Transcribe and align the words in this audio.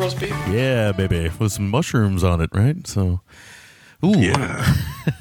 Roast 0.00 0.18
beef? 0.18 0.30
Yeah, 0.48 0.92
baby, 0.92 1.30
with 1.38 1.52
some 1.52 1.68
mushrooms 1.68 2.24
on 2.24 2.40
it, 2.40 2.50
right? 2.52 2.86
So, 2.86 3.20
ooh, 4.04 4.18
Yeah. 4.18 4.74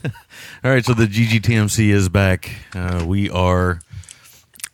all 0.63 0.71
right. 0.71 0.83
So 0.85 0.93
the 0.93 1.05
GGTMC 1.05 1.89
is 1.89 2.09
back. 2.09 2.49
Uh, 2.73 3.03
we 3.05 3.29
are, 3.29 3.81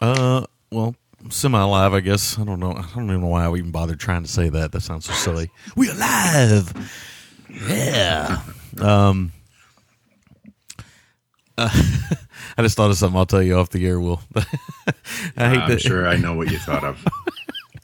uh, 0.02 0.46
well, 0.72 0.96
semi 1.30 1.62
live, 1.64 1.94
I 1.94 2.00
guess. 2.02 2.38
I 2.38 2.44
don't 2.44 2.60
know. 2.60 2.74
I 2.74 2.86
don't 2.96 3.06
even 3.06 3.22
know 3.22 3.28
why 3.28 3.46
I 3.46 3.54
even 3.56 3.72
bothered 3.72 4.00
trying 4.00 4.24
to 4.24 4.30
say 4.30 4.50
that. 4.50 4.72
That 4.72 4.82
sounds 4.82 5.06
so 5.06 5.14
silly. 5.14 5.50
We 5.76 5.90
are 5.90 5.96
live. 5.96 6.74
Yeah. 7.68 8.42
Um. 8.82 9.32
uh, 11.58 11.70
I 12.58 12.62
just 12.62 12.78
thought 12.78 12.90
of 12.92 12.98
something. 12.98 13.18
I'll 13.18 13.26
tell 13.26 13.42
you 13.42 13.58
off 13.58 13.70
the 13.70 13.86
air. 13.88 14.00
Will 14.00 14.22
I 14.36 14.42
hate 15.50 15.60
I'm 15.60 15.70
that? 15.70 15.82
sure 15.82 16.08
I 16.08 16.16
know 16.18 16.34
what 16.36 16.52
you 16.52 16.58
thought 16.60 16.84
of. 16.84 17.04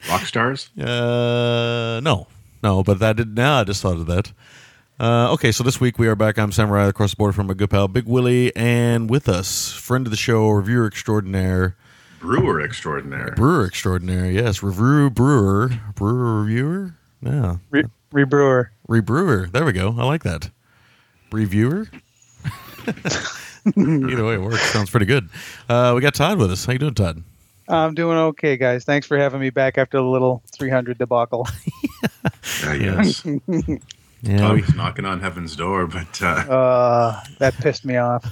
Rock 0.08 0.22
stars? 0.26 0.70
Uh, 0.78 2.00
no, 2.02 2.26
no, 2.62 2.82
but 2.82 3.02
I 3.02 3.12
did. 3.12 3.34
Now 3.36 3.60
I 3.60 3.64
just 3.64 3.82
thought 3.82 3.96
of 3.96 4.06
that. 4.06 4.32
Uh, 5.00 5.32
okay, 5.32 5.50
so 5.52 5.64
this 5.64 5.80
week 5.80 5.98
we 5.98 6.06
are 6.06 6.14
back. 6.14 6.38
I'm 6.38 6.52
Samurai 6.52 6.86
across 6.86 7.10
the 7.12 7.16
border 7.16 7.32
from 7.32 7.50
a 7.50 7.54
good 7.54 7.70
pal 7.70 7.88
Big 7.88 8.06
Willie, 8.06 8.54
and 8.54 9.08
with 9.10 9.28
us, 9.28 9.72
friend 9.72 10.06
of 10.06 10.10
the 10.10 10.16
show, 10.16 10.48
reviewer 10.50 10.86
extraordinaire, 10.86 11.76
Brewer 12.20 12.60
extraordinaire. 12.60 13.32
brewer 13.36 13.66
extraordinaire. 13.66 14.30
Yes, 14.30 14.62
review 14.62 15.10
brewer, 15.10 15.70
brewer 15.94 16.42
reviewer. 16.42 16.94
Yeah, 17.20 17.56
Re- 17.70 17.84
rebrewer. 18.12 18.66
rebrewer. 18.88 19.50
There 19.50 19.64
we 19.64 19.72
go. 19.72 19.94
I 19.98 20.04
like 20.04 20.22
that. 20.24 20.50
Reviewer. 21.32 21.88
Either 23.66 24.24
way, 24.24 24.34
it 24.34 24.40
works. 24.42 24.60
Sounds 24.72 24.90
pretty 24.90 25.06
good. 25.06 25.28
Uh, 25.68 25.92
we 25.94 26.00
got 26.00 26.14
Todd 26.14 26.38
with 26.38 26.50
us. 26.52 26.64
How 26.64 26.72
you 26.72 26.78
doing, 26.80 26.94
Todd? 26.94 27.22
I'm 27.68 27.94
doing 27.94 28.16
okay, 28.18 28.56
guys. 28.56 28.84
Thanks 28.84 29.06
for 29.06 29.16
having 29.18 29.40
me 29.40 29.50
back 29.50 29.78
after 29.78 29.98
the 29.98 30.04
little 30.04 30.42
300 30.52 30.98
debacle. 30.98 31.46
Uh, 32.64 32.72
yes. 32.72 33.24
Yeah, 34.22 34.36
Tom 34.38 34.54
we, 34.54 34.60
was 34.62 34.74
knocking 34.76 35.04
on 35.04 35.18
heaven's 35.20 35.56
door, 35.56 35.86
but 35.88 36.22
uh, 36.22 36.26
Uh, 36.26 37.20
that 37.38 37.54
pissed 37.54 37.84
me 37.84 37.96
off. 37.96 38.24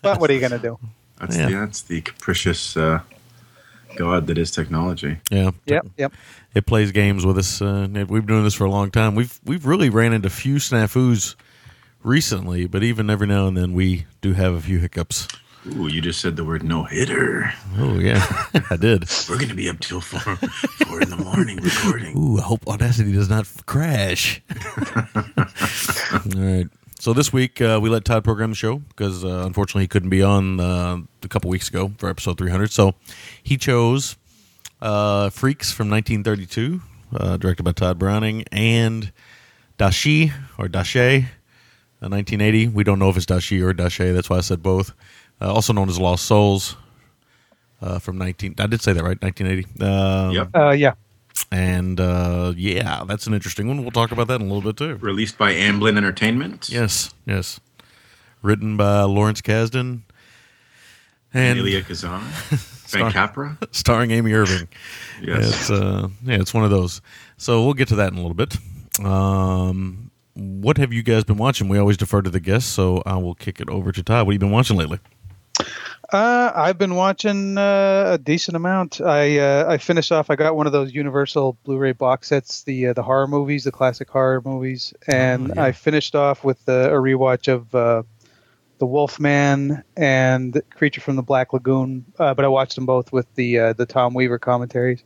But 0.00 0.18
what 0.20 0.30
are 0.30 0.32
you 0.32 0.40
going 0.40 0.52
to 0.52 0.58
do? 0.58 0.78
that's, 1.20 1.36
Yeah. 1.36 1.46
the, 1.48 1.52
that's 1.56 1.82
the 1.82 2.00
capricious 2.00 2.76
uh, 2.76 3.00
god 3.96 4.26
that 4.28 4.38
is 4.38 4.50
technology. 4.50 5.18
yeah. 5.30 5.50
Yep, 5.66 5.86
yep. 5.98 6.12
it 6.54 6.64
plays 6.66 6.92
games 6.92 7.26
with 7.26 7.36
us. 7.36 7.60
Uh, 7.60 7.86
we've 7.92 8.08
been 8.08 8.26
doing 8.26 8.44
this 8.44 8.54
for 8.54 8.64
a 8.64 8.70
long 8.70 8.90
time. 8.90 9.14
We've 9.14 9.38
we've 9.44 9.66
really 9.66 9.90
ran 9.90 10.14
into 10.14 10.28
a 10.28 10.30
few 10.30 10.56
snafus 10.56 11.34
recently, 12.02 12.66
but 12.66 12.82
even 12.82 13.10
every 13.10 13.26
now 13.26 13.46
and 13.46 13.56
then 13.56 13.74
we 13.74 14.06
do 14.22 14.32
have 14.32 14.54
a 14.54 14.60
few 14.60 14.78
hiccups. 14.78 15.28
Ooh, 15.74 15.88
you 15.88 16.00
just 16.00 16.20
said 16.20 16.36
the 16.36 16.44
word 16.44 16.62
no 16.62 16.84
hitter. 16.84 17.52
Oh 17.78 17.98
yeah, 17.98 18.24
I 18.70 18.76
did. 18.76 19.04
We're 19.28 19.36
going 19.36 19.48
to 19.48 19.54
be 19.54 19.68
up 19.68 19.80
till 19.80 20.00
four, 20.00 20.36
four 20.86 21.02
in 21.02 21.10
the 21.10 21.16
morning 21.16 21.56
recording. 21.58 22.16
Ooh, 22.16 22.38
I 22.38 22.42
hope 22.42 22.66
Audacity 22.68 23.12
does 23.12 23.28
not 23.28 23.40
f- 23.40 23.66
crash. 23.66 24.40
All 26.12 26.20
right. 26.42 26.66
So 26.98 27.12
this 27.12 27.32
week 27.32 27.60
uh, 27.60 27.78
we 27.82 27.90
let 27.90 28.04
Todd 28.04 28.24
program 28.24 28.50
the 28.50 28.56
show 28.56 28.76
because 28.78 29.24
uh, 29.24 29.42
unfortunately 29.46 29.82
he 29.84 29.88
couldn't 29.88 30.08
be 30.10 30.22
on 30.22 30.60
uh, 30.60 30.98
a 31.22 31.28
couple 31.28 31.50
weeks 31.50 31.68
ago 31.68 31.92
for 31.98 32.08
episode 32.08 32.38
300. 32.38 32.70
So 32.72 32.94
he 33.42 33.56
chose 33.56 34.16
uh, 34.80 35.30
Freaks 35.30 35.72
from 35.72 35.90
1932, 35.90 36.80
uh, 37.14 37.36
directed 37.36 37.64
by 37.64 37.72
Tod 37.72 37.98
Browning, 37.98 38.44
and 38.50 39.12
Dashi 39.78 40.32
or 40.58 40.66
Dashe, 40.68 41.24
uh, 41.24 42.08
1980. 42.08 42.68
We 42.68 42.82
don't 42.84 42.98
know 42.98 43.10
if 43.10 43.16
it's 43.16 43.26
Dashi 43.26 43.60
or 43.62 43.74
Dashe. 43.74 44.14
That's 44.14 44.30
why 44.30 44.38
I 44.38 44.42
said 44.42 44.62
both. 44.62 44.92
Uh, 45.40 45.52
also 45.52 45.72
known 45.72 45.88
as 45.88 45.98
Lost 45.98 46.24
Souls 46.24 46.76
uh, 47.82 47.98
from 47.98 48.16
19. 48.18 48.54
I 48.58 48.66
did 48.66 48.80
say 48.80 48.92
that 48.92 49.02
right, 49.02 49.20
1980. 49.20 49.84
Um, 49.84 50.30
Yep. 50.32 50.48
Uh, 50.54 50.70
yeah. 50.70 50.92
and 51.52 52.00
uh, 52.00 52.54
yeah, 52.56 53.04
that's 53.06 53.26
an 53.26 53.34
interesting 53.34 53.68
one. 53.68 53.82
We'll 53.82 53.90
talk 53.90 54.12
about 54.12 54.28
that 54.28 54.40
in 54.40 54.48
a 54.48 54.52
little 54.52 54.62
bit 54.72 54.76
too. 54.78 54.96
Released 54.96 55.36
by 55.36 55.52
Amblin 55.52 55.96
Entertainment. 55.98 56.68
Yes, 56.70 57.12
yes. 57.26 57.60
Written 58.42 58.76
by 58.76 59.02
Lawrence 59.02 59.40
Kasdan 59.42 60.02
and 61.34 61.58
Elia 61.58 61.82
Kazan. 61.82 62.22
Star- 62.86 63.10
Frank 63.10 63.14
Capra. 63.14 63.58
starring 63.72 64.12
Amy 64.12 64.32
Irving. 64.32 64.68
Yes. 65.20 65.48
It's 65.48 65.70
uh, 65.70 66.08
yeah, 66.24 66.36
it's 66.40 66.54
one 66.54 66.64
of 66.64 66.70
those. 66.70 67.00
So 67.36 67.64
we'll 67.64 67.74
get 67.74 67.88
to 67.88 67.96
that 67.96 68.12
in 68.12 68.18
a 68.18 68.22
little 68.22 68.34
bit. 68.34 68.56
Um, 69.04 70.10
what 70.34 70.76
have 70.78 70.92
you 70.92 71.02
guys 71.02 71.24
been 71.24 71.36
watching? 71.36 71.68
We 71.68 71.78
always 71.78 71.96
defer 71.96 72.22
to 72.22 72.30
the 72.30 72.40
guests, 72.40 72.70
so 72.70 73.02
I 73.04 73.16
will 73.16 73.34
kick 73.34 73.60
it 73.60 73.68
over 73.68 73.90
to 73.92 74.02
Todd. 74.02 74.26
What 74.26 74.32
have 74.32 74.34
you 74.34 74.38
been 74.38 74.50
watching 74.52 74.76
lately? 74.76 75.00
Uh, 76.12 76.52
I've 76.54 76.78
been 76.78 76.94
watching 76.94 77.58
uh, 77.58 78.12
a 78.12 78.18
decent 78.18 78.56
amount. 78.56 79.00
I 79.00 79.38
uh, 79.38 79.64
I 79.68 79.78
finished 79.78 80.12
off. 80.12 80.30
I 80.30 80.36
got 80.36 80.54
one 80.54 80.66
of 80.66 80.72
those 80.72 80.94
Universal 80.94 81.58
Blu-ray 81.64 81.92
box 81.92 82.28
sets, 82.28 82.62
the 82.62 82.88
uh, 82.88 82.92
the 82.92 83.02
horror 83.02 83.26
movies, 83.26 83.64
the 83.64 83.72
classic 83.72 84.08
horror 84.08 84.40
movies, 84.44 84.94
and 85.08 85.50
Oh, 85.50 85.54
yeah. 85.56 85.64
I 85.64 85.72
finished 85.72 86.14
off 86.14 86.44
with 86.44 86.60
uh, 86.68 86.90
a 86.90 86.94
rewatch 86.94 87.52
of 87.52 87.74
uh, 87.74 88.04
the 88.78 88.86
Wolfman 88.86 89.82
and 89.96 90.62
Creature 90.74 91.00
from 91.00 91.16
the 91.16 91.22
Black 91.22 91.52
Lagoon. 91.52 92.04
Uh, 92.18 92.34
but 92.34 92.44
I 92.44 92.48
watched 92.48 92.76
them 92.76 92.86
both 92.86 93.12
with 93.12 93.26
the 93.34 93.58
uh, 93.58 93.72
the 93.72 93.86
Tom 93.86 94.14
Weaver 94.14 94.38
commentaries. 94.38 95.02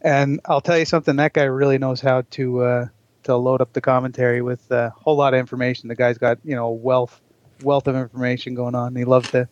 And 0.00 0.40
I'll 0.44 0.60
tell 0.60 0.78
you 0.78 0.84
something. 0.84 1.16
That 1.16 1.32
guy 1.32 1.44
really 1.44 1.78
knows 1.78 2.00
how 2.00 2.22
to 2.32 2.60
uh, 2.62 2.86
to 3.24 3.36
load 3.36 3.60
up 3.60 3.72
the 3.72 3.80
commentary 3.80 4.42
with 4.42 4.70
a 4.70 4.90
whole 4.90 5.16
lot 5.16 5.34
of 5.34 5.40
information. 5.40 5.88
The 5.88 5.96
guy's 5.96 6.18
got 6.18 6.38
you 6.44 6.54
know 6.54 6.66
a 6.66 6.72
wealth 6.72 7.20
wealth 7.62 7.88
of 7.88 7.96
information 7.96 8.54
going 8.54 8.76
on. 8.76 8.94
He 8.94 9.04
loves 9.04 9.30
to 9.32 9.48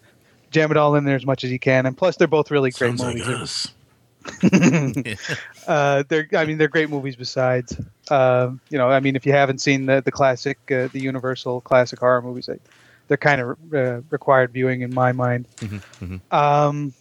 jam 0.55 0.71
it 0.71 0.77
all 0.77 0.95
in 0.95 1.05
there 1.05 1.17
as 1.17 1.27
much 1.27 1.45
as 1.45 1.51
you 1.51 1.59
can. 1.59 1.85
And 1.85 1.97
plus, 1.97 2.17
they're 2.17 2.29
both 2.29 2.51
really 2.51 2.71
great 2.71 2.99
Sounds 2.99 3.03
like 3.03 3.17
movies. 3.17 3.29
us. 3.29 3.73
uh, 5.67 6.03
they're 6.09 6.27
I 6.35 6.47
mean 6.47 6.57
they're 6.57 6.69
great 6.69 6.89
movies. 6.89 7.17
Besides, 7.17 7.79
um, 8.11 8.61
you 8.71 8.79
know, 8.79 8.89
I 8.89 9.01
mean 9.01 9.17
if 9.17 9.27
you 9.27 9.33
haven't 9.33 9.61
seen 9.61 9.85
the 9.85 10.01
the 10.01 10.11
classic 10.11 10.59
uh, 10.71 10.89
the 10.89 11.01
Universal 11.01 11.61
classic 11.61 11.99
horror 11.99 12.23
movies, 12.23 12.47
they, 12.47 12.59
they're 13.09 13.19
kind 13.19 13.41
of 13.43 13.75
uh, 13.75 14.01
required 14.09 14.53
viewing 14.53 14.81
in 14.81 14.95
my 14.95 15.13
mind. 15.13 15.47
Um, 16.31 16.95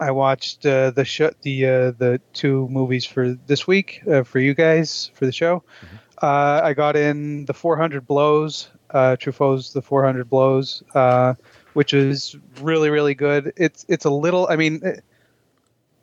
I 0.00 0.10
watched 0.10 0.66
uh, 0.66 0.90
the 0.90 1.34
the 1.42 1.66
uh, 1.66 1.90
the 1.92 2.20
two 2.32 2.68
movies 2.68 3.04
for 3.04 3.34
this 3.46 3.68
week 3.68 4.02
uh, 4.10 4.24
for 4.24 4.40
you 4.40 4.54
guys 4.54 5.12
for 5.14 5.26
the 5.26 5.32
show. 5.32 5.62
Uh, 6.20 6.60
I 6.64 6.74
got 6.74 6.96
in 6.96 7.46
the 7.46 7.54
400 7.54 8.06
Blows 8.06 8.68
uh, 8.92 9.16
Truffaut's 9.18 9.72
The 9.72 9.82
400 9.82 10.28
Blows, 10.28 10.82
uh, 10.94 11.34
which 11.72 11.94
is 11.94 12.36
really 12.60 12.90
really 12.90 13.14
good. 13.14 13.52
It's 13.56 13.84
it's 13.88 14.04
a 14.04 14.10
little. 14.10 14.46
I 14.48 14.56
mean, 14.56 14.80
it, 14.82 15.04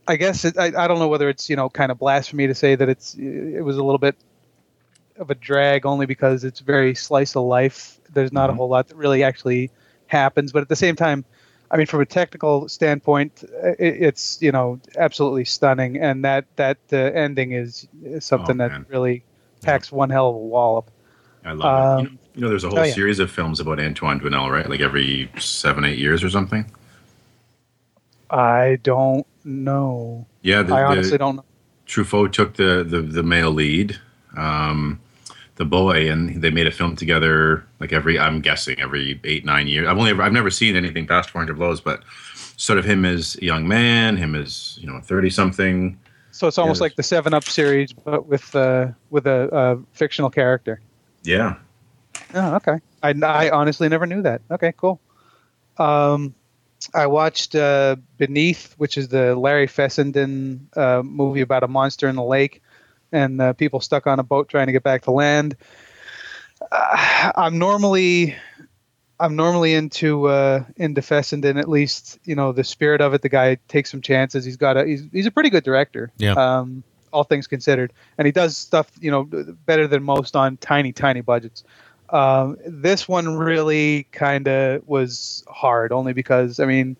I 0.08 0.16
guess 0.16 0.46
it, 0.46 0.58
I 0.58 0.68
I 0.68 0.88
don't 0.88 1.00
know 1.00 1.08
whether 1.08 1.30
it's 1.30 1.50
you 1.50 1.56
know 1.56 1.70
kind 1.70 1.92
of 1.92 2.00
blasphemy 2.00 2.48
to 2.48 2.56
say 2.56 2.76
that 2.76 2.90
it's 2.90 3.16
it 3.16 3.62
was 3.62 3.78
a 3.78 3.84
little 3.84 4.00
bit 4.00 4.16
of 5.18 5.32
a 5.32 5.36
drag 5.36 5.86
only 5.86 6.06
because 6.06 6.44
it's 6.44 6.60
very 6.60 6.96
slice 6.96 7.36
of 7.36 7.44
life. 7.44 8.00
There's 8.14 8.32
not 8.32 8.50
a 8.50 8.52
mm-hmm. 8.52 8.60
whole 8.60 8.70
lot 8.70 8.88
that 8.88 8.96
really 8.96 9.24
actually 9.24 9.72
happens, 10.08 10.52
but 10.52 10.62
at 10.62 10.70
the 10.70 10.76
same 10.76 10.96
time, 10.96 11.26
I 11.70 11.78
mean, 11.78 11.88
from 11.88 12.02
a 12.02 12.06
technical 12.06 12.70
standpoint, 12.70 13.44
eh, 13.62 13.76
it, 13.80 14.04
it's 14.04 14.42
you 14.42 14.52
know 14.52 14.80
absolutely 14.98 15.46
stunning, 15.46 15.98
and 15.98 16.24
that 16.24 16.46
that 16.56 16.78
uh, 16.94 16.98
ending 16.98 17.52
is, 17.52 17.88
is 18.04 18.26
something 18.26 18.62
Oh, 18.62 18.68
that 18.68 18.90
really 18.90 19.24
packs 19.62 19.92
one 19.92 20.10
hell 20.10 20.30
of 20.30 20.36
a 20.36 20.40
wallop. 20.40 20.90
I 21.48 21.54
love 21.54 22.00
it. 22.00 22.04
You 22.04 22.08
Um, 22.10 22.14
know, 22.14 22.20
you 22.36 22.42
know, 22.42 22.50
there's 22.50 22.64
a 22.64 22.70
whole 22.70 22.80
oh, 22.80 22.84
yeah. 22.84 22.94
series 22.94 23.20
of 23.20 23.32
films 23.32 23.60
about 23.60 23.80
Antoine 23.80 24.20
Doinel, 24.20 24.52
right? 24.52 24.70
Like 24.70 24.82
every 24.82 25.30
seven, 25.40 25.84
eight 25.86 25.98
years 25.98 26.24
or 26.24 26.30
something. 26.30 26.70
I 28.30 28.78
don't 28.84 29.26
know. 29.44 30.28
Yeah, 30.42 30.62
the, 30.62 30.74
I 30.76 30.80
the- 30.82 30.86
honestly 30.88 31.18
don't 31.18 31.38
know. 31.38 31.46
Truffaut 31.88 32.34
took 32.34 32.56
the 32.56 32.84
the, 32.88 33.02
the 33.02 33.24
male 33.24 33.50
lead, 33.52 33.98
um, 34.36 35.00
the 35.56 35.64
boy, 35.64 36.12
and 36.12 36.42
they 36.42 36.50
made 36.50 36.68
a 36.68 36.72
film 36.72 36.98
together. 36.98 37.66
Like 37.80 37.94
every, 37.94 38.20
I'm 38.20 38.42
guessing 38.42 38.78
every 38.82 39.22
eight 39.24 39.46
nine 39.46 39.68
years. 39.68 39.88
I've 39.88 39.98
only 39.98 40.10
ever, 40.12 40.22
I've 40.22 40.34
never 40.34 40.50
seen 40.50 40.76
anything 40.76 41.08
past 41.08 41.30
400 41.30 41.58
blows, 41.58 41.80
but 41.80 42.04
sort 42.58 42.78
of 42.78 42.84
him 42.84 43.06
as 43.06 43.38
a 43.38 43.46
young 43.46 43.68
man, 43.70 44.18
him 44.18 44.36
as 44.36 44.78
you 44.82 44.88
know 44.88 45.00
30 45.00 45.30
something. 45.30 45.98
So 46.32 46.46
it's 46.48 46.58
almost 46.58 46.78
Yes. 46.78 46.82
like 46.82 46.96
the 46.98 47.04
Seven 47.04 47.34
Up 47.34 47.46
series, 47.46 47.94
but 47.94 48.28
with 48.28 48.54
uh, 48.54 48.88
with 49.10 49.26
a, 49.26 49.48
a 49.56 49.78
fictional 49.94 50.30
character. 50.30 50.82
Yeah, 51.28 51.56
Oh, 52.34 52.56
okay. 52.56 52.80
I, 53.04 53.14
I 53.24 53.50
honestly 53.52 53.90
never 53.90 54.06
knew 54.06 54.22
that. 54.24 54.42
Okay, 54.50 54.74
cool. 54.76 55.00
Um, 55.78 56.34
I 56.94 57.08
watched 57.08 57.56
uh, 57.56 57.96
Beneath, 58.18 58.74
which 58.78 58.98
is 58.98 59.08
the 59.08 59.36
Larry 59.36 59.68
Fessenden 59.68 60.70
uh, 60.76 61.02
movie 61.04 61.42
about 61.42 61.64
a 61.64 61.68
monster 61.68 62.08
in 62.08 62.16
the 62.16 62.24
lake 62.24 62.62
and 63.12 63.42
uh, 63.42 63.54
people 63.54 63.80
stuck 63.80 64.08
on 64.08 64.20
a 64.20 64.24
boat 64.24 64.50
trying 64.50 64.68
to 64.68 64.72
get 64.74 64.84
back 64.84 65.04
to 65.04 65.12
land. 65.12 65.56
Uh, 66.72 67.32
I'm 67.36 67.58
normally 67.58 68.36
I'm 69.20 69.36
normally 69.36 69.74
into 69.74 70.28
uh, 70.28 70.64
into 70.76 71.02
Fessenden 71.02 71.58
at 71.58 71.70
least 71.70 72.20
you 72.26 72.36
know 72.36 72.52
the 72.52 72.64
spirit 72.64 73.02
of 73.02 73.14
it. 73.14 73.22
The 73.22 73.30
guy 73.30 73.58
takes 73.68 73.92
some 73.92 74.02
chances. 74.02 74.46
He's 74.46 74.58
got 74.58 74.78
a 74.78 74.86
he's 74.86 75.04
he's 75.12 75.26
a 75.26 75.32
pretty 75.32 75.50
good 75.50 75.64
director. 75.64 76.12
Yeah. 76.18 76.34
Um, 76.34 76.84
all 77.12 77.24
things 77.24 77.48
considered, 77.48 77.94
and 78.18 78.26
he 78.26 78.32
does 78.32 78.58
stuff 78.58 78.92
you 79.00 79.12
know 79.12 79.24
better 79.66 79.88
than 79.88 80.04
most 80.04 80.36
on 80.36 80.58
tiny 80.58 80.92
tiny 80.92 81.22
budgets. 81.22 81.64
Um, 82.10 82.58
this 82.66 83.08
one 83.08 83.36
really 83.36 84.08
kind 84.12 84.48
of 84.48 84.88
was 84.88 85.44
hard, 85.50 85.92
only 85.92 86.14
because 86.14 86.60
I 86.60 86.66
mean, 86.66 86.98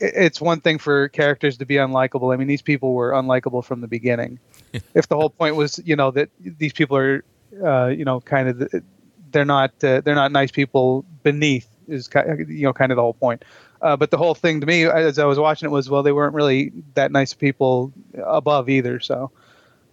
it's 0.00 0.40
one 0.40 0.60
thing 0.60 0.78
for 0.78 1.08
characters 1.08 1.58
to 1.58 1.66
be 1.66 1.74
unlikable. 1.74 2.32
I 2.32 2.36
mean, 2.36 2.48
these 2.48 2.62
people 2.62 2.94
were 2.94 3.12
unlikable 3.12 3.64
from 3.64 3.80
the 3.80 3.88
beginning. 3.88 4.38
if 4.94 5.08
the 5.08 5.16
whole 5.16 5.30
point 5.30 5.56
was, 5.56 5.80
you 5.84 5.96
know, 5.96 6.10
that 6.12 6.30
these 6.40 6.72
people 6.72 6.96
are, 6.96 7.24
uh, 7.62 7.86
you 7.86 8.04
know, 8.04 8.20
kind 8.20 8.48
of, 8.48 8.82
they're 9.30 9.44
not, 9.44 9.72
uh, 9.82 10.00
they're 10.00 10.14
not 10.14 10.32
nice 10.32 10.50
people 10.50 11.04
beneath 11.22 11.68
is, 11.88 12.08
you 12.48 12.64
know, 12.64 12.72
kind 12.72 12.92
of 12.92 12.96
the 12.96 13.02
whole 13.02 13.14
point. 13.14 13.44
Uh, 13.82 13.96
but 13.96 14.10
the 14.10 14.16
whole 14.16 14.34
thing 14.34 14.60
to 14.60 14.66
me, 14.66 14.84
as 14.84 15.18
I 15.18 15.26
was 15.26 15.38
watching 15.38 15.66
it, 15.66 15.70
was 15.70 15.90
well, 15.90 16.02
they 16.02 16.12
weren't 16.12 16.34
really 16.34 16.72
that 16.94 17.12
nice 17.12 17.34
people 17.34 17.92
above 18.24 18.68
either. 18.68 18.98
So 18.98 19.30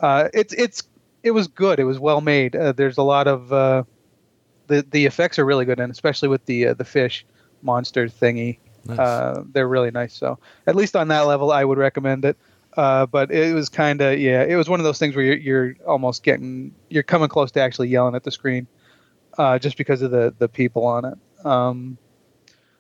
uh, 0.02 0.30
it's 0.34 0.54
it's 0.54 0.84
it 1.24 1.32
was 1.32 1.48
good. 1.48 1.80
It 1.80 1.84
was 1.86 2.00
well 2.00 2.22
made. 2.22 2.56
Uh, 2.56 2.72
there's 2.74 2.98
a 2.98 3.04
lot 3.04 3.28
of 3.28 3.54
uh, 3.54 3.84
the 4.68 4.86
the 4.90 5.06
effects 5.06 5.40
are 5.40 5.46
really 5.46 5.66
good, 5.66 5.80
and 5.80 5.92
especially 5.92 6.28
with 6.30 6.46
the 6.46 6.68
uh, 6.68 6.74
the 6.74 6.86
fish 6.86 7.26
monster 7.62 8.08
thingy, 8.08 8.58
Nice. 8.86 9.00
uh, 9.00 9.44
they're 9.52 9.68
really 9.68 9.92
nice. 9.92 10.14
So 10.14 10.40
at 10.68 10.76
least 10.76 10.96
on 10.96 11.08
that 11.10 11.22
level, 11.22 11.52
I 11.52 11.64
would 11.64 11.78
recommend 11.78 12.26
it. 12.26 12.38
Uh, 12.78 13.06
but 13.06 13.32
it 13.32 13.54
was 13.54 13.70
kind 13.70 14.02
of 14.02 14.18
yeah, 14.20 14.44
it 14.44 14.56
was 14.56 14.70
one 14.70 14.80
of 14.80 14.84
those 14.86 14.98
things 14.98 15.16
where 15.16 15.26
you're, 15.26 15.38
you're 15.38 15.76
almost 15.86 16.24
getting 16.24 16.74
you're 16.90 17.04
coming 17.04 17.28
close 17.30 17.52
to 17.52 17.60
actually 17.60 17.90
yelling 17.90 18.16
at 18.16 18.24
the 18.24 18.32
screen, 18.32 18.66
uh, 19.38 19.60
just 19.60 19.78
because 19.78 20.02
of 20.02 20.12
the 20.12 20.34
the 20.40 20.48
people 20.48 20.86
on 20.86 21.06
it. 21.06 21.46
Um, 21.46 21.98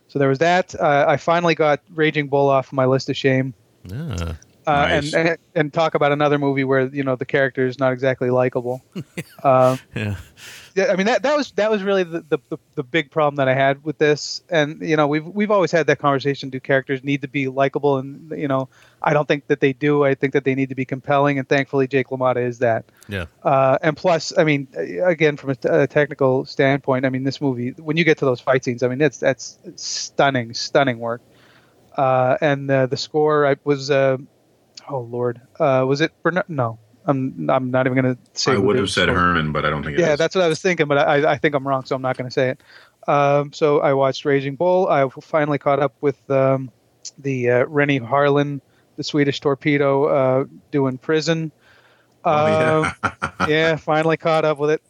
so 0.07 0.17
there 0.17 0.29
was 0.29 0.39
that. 0.39 0.73
Uh, 0.79 1.05
I 1.07 1.17
finally 1.17 1.55
got 1.55 1.81
Raging 1.93 2.27
Bull 2.27 2.49
off 2.49 2.71
my 2.73 2.85
list 2.85 3.09
of 3.09 3.17
shame 3.17 3.53
yeah. 3.83 4.33
Uh, 4.67 4.71
Nice. 4.87 5.13
and, 5.13 5.27
and 5.29 5.37
and 5.55 5.73
talk 5.73 5.95
about 5.95 6.11
another 6.11 6.37
movie 6.37 6.63
where 6.63 6.87
you 6.87 7.03
know 7.03 7.15
the 7.15 7.25
character 7.25 7.65
is 7.65 7.79
not 7.79 7.93
exactly 7.93 8.29
likable. 8.29 8.81
um, 9.43 9.79
Yeah. 9.95 10.15
yeah, 10.75 10.85
I 10.91 10.95
mean 10.95 11.07
that 11.07 11.23
that 11.23 11.35
was 11.35 11.51
that 11.53 11.69
was 11.71 11.83
really 11.83 12.03
the, 12.03 12.21
the, 12.29 12.37
the, 12.49 12.57
the 12.75 12.83
big 12.83 13.11
problem 13.11 13.35
that 13.37 13.47
I 13.47 13.53
had 13.55 13.83
with 13.83 13.97
this, 13.97 14.41
and 14.49 14.81
you 14.81 14.95
know 14.95 15.07
we've 15.07 15.25
we've 15.25 15.51
always 15.51 15.71
had 15.71 15.87
that 15.87 15.99
conversation. 15.99 16.49
Do 16.49 16.59
characters 16.59 17.03
need 17.03 17.21
to 17.23 17.27
be 17.27 17.47
likable? 17.47 17.97
And 17.97 18.31
you 18.39 18.47
know 18.47 18.69
I 19.01 19.13
don't 19.13 19.27
think 19.27 19.47
that 19.47 19.59
they 19.61 19.73
do. 19.73 20.03
I 20.05 20.13
think 20.15 20.33
that 20.33 20.43
they 20.45 20.53
need 20.55 20.69
to 20.69 20.75
be 20.75 20.85
compelling, 20.85 21.39
and 21.39 21.49
thankfully 21.49 21.87
Jake 21.87 22.07
LaMotta 22.09 22.45
is 22.45 22.59
that. 22.59 22.85
Yeah. 23.09 23.25
Uh, 23.43 23.77
and 23.81 23.97
plus, 23.97 24.31
I 24.37 24.43
mean, 24.43 24.67
again, 25.03 25.37
from 25.37 25.49
a, 25.49 25.55
t- 25.55 25.67
a 25.69 25.87
technical 25.87 26.45
standpoint, 26.45 27.05
I 27.05 27.09
mean, 27.09 27.23
this 27.23 27.41
movie, 27.41 27.71
when 27.71 27.97
you 27.97 28.03
get 28.03 28.19
to 28.19 28.25
those 28.25 28.39
fight 28.39 28.63
scenes, 28.63 28.83
I 28.83 28.87
mean, 28.89 28.99
that's 28.99 29.17
that's 29.17 29.57
stunning, 29.75 30.53
stunning 30.53 30.99
work. 30.99 31.21
Uh, 31.97 32.37
and 32.39 32.71
uh, 32.71 32.85
the 32.85 32.95
score, 32.95 33.45
I 33.45 33.57
was, 33.65 33.91
uh, 33.91 34.17
oh 34.89 35.01
lord, 35.01 35.41
uh, 35.59 35.85
was 35.87 36.01
it 36.01 36.11
Bernard? 36.23 36.49
No, 36.49 36.79
I'm 37.05 37.49
I'm 37.49 37.71
not 37.71 37.87
even 37.87 38.01
going 38.01 38.15
to 38.15 38.21
say. 38.33 38.53
I 38.53 38.57
would 38.57 38.77
have 38.77 38.89
said 38.89 39.09
Herrmann, 39.09 39.51
but 39.51 39.65
I 39.65 39.69
don't 39.69 39.83
think 39.83 39.97
it 39.97 40.01
Yeah, 40.01 40.15
that's 40.15 40.35
what 40.35 40.43
I 40.43 40.47
was 40.47 40.61
thinking, 40.61 40.87
but 40.87 40.97
I 40.97 41.31
I 41.31 41.37
think 41.37 41.55
I'm 41.55 41.67
wrong, 41.67 41.85
so 41.85 41.95
I'm 41.95 42.01
not 42.01 42.17
going 42.17 42.29
to 42.29 42.33
say 42.33 42.49
it. 42.49 42.61
Um, 43.07 43.51
so 43.53 43.79
I 43.79 43.93
watched 43.93 44.25
Raging 44.25 44.55
Bull. 44.55 44.87
I 44.87 45.07
finally 45.21 45.57
caught 45.57 45.79
up 45.79 45.95
with 46.01 46.29
um, 46.29 46.71
the 47.17 47.49
uh, 47.49 47.65
Renny 47.65 47.99
Harlin, 47.99 48.61
the 48.97 49.03
Swedish 49.03 49.39
torpedo, 49.39 50.05
uh, 50.05 50.45
doing 50.71 50.97
prison. 50.97 51.51
Oh, 52.23 52.93
yeah. 53.03 53.09
Um, 53.09 53.33
yeah, 53.49 53.75
finally 53.75 54.17
caught 54.17 54.45
up 54.45 54.59
with 54.59 54.69
it. 54.69 54.83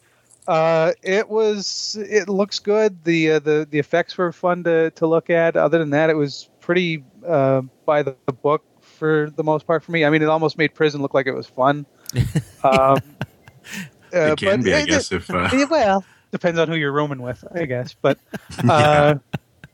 Uh, 0.47 0.91
it 1.01 1.29
was. 1.29 1.95
It 1.99 2.27
looks 2.27 2.59
good. 2.59 3.03
The 3.03 3.33
uh, 3.33 3.39
the 3.39 3.67
the 3.69 3.79
effects 3.79 4.17
were 4.17 4.31
fun 4.33 4.63
to 4.65 4.91
to 4.91 5.07
look 5.07 5.29
at. 5.29 5.55
Other 5.55 5.77
than 5.77 5.91
that, 5.91 6.09
it 6.09 6.15
was 6.15 6.49
pretty 6.59 7.03
uh, 7.25 7.61
by 7.85 8.03
the 8.03 8.15
book 8.41 8.63
for 9.01 9.31
the 9.35 9.43
most 9.43 9.65
part 9.65 9.83
for 9.83 9.91
me. 9.91 10.05
I 10.05 10.11
mean, 10.11 10.21
it 10.21 10.29
almost 10.29 10.59
made 10.59 10.75
prison 10.75 11.01
look 11.01 11.15
like 11.15 11.25
it 11.25 11.33
was 11.33 11.47
fun. 11.47 11.87
Um, 12.63 12.69
uh, 12.69 12.97
it 14.13 14.37
can 14.37 14.59
but 14.59 14.65
be, 14.65 14.73
I 14.75 14.81
it- 14.81 14.87
guess, 14.87 15.11
if 15.11 15.27
uh, 15.31 15.49
well, 15.67 16.05
depends 16.29 16.59
on 16.59 16.67
who 16.67 16.75
you're 16.75 16.91
rooming 16.91 17.19
with, 17.23 17.43
I 17.55 17.65
guess. 17.65 17.95
But 17.99 18.19
uh, 18.69 19.15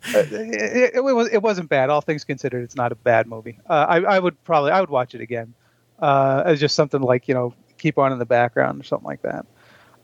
it, 0.06 0.32
it, 0.32 0.92
it 0.96 1.04
was 1.04 1.28
it 1.28 1.42
wasn't 1.42 1.68
bad. 1.68 1.90
All 1.90 2.00
things 2.00 2.24
considered, 2.24 2.64
it's 2.64 2.78
not 2.78 2.94
a 2.94 2.96
bad 2.96 3.28
movie. 3.28 3.60
Uh, 3.70 3.86
I, 3.90 3.98
I 4.16 4.20
would 4.20 4.42
probably 4.46 4.72
I 4.72 4.80
would 4.80 4.90
watch 4.90 5.16
it 5.16 5.20
again 5.22 5.54
uh, 6.00 6.44
as 6.46 6.62
just 6.62 6.76
something 6.76 7.02
like 7.02 7.28
you 7.28 7.34
know 7.34 7.54
keep 7.78 7.98
on 7.98 8.14
in 8.14 8.20
the 8.20 8.26
background 8.26 8.80
or 8.80 8.84
something 8.86 9.06
like 9.08 9.22
that. 9.24 9.46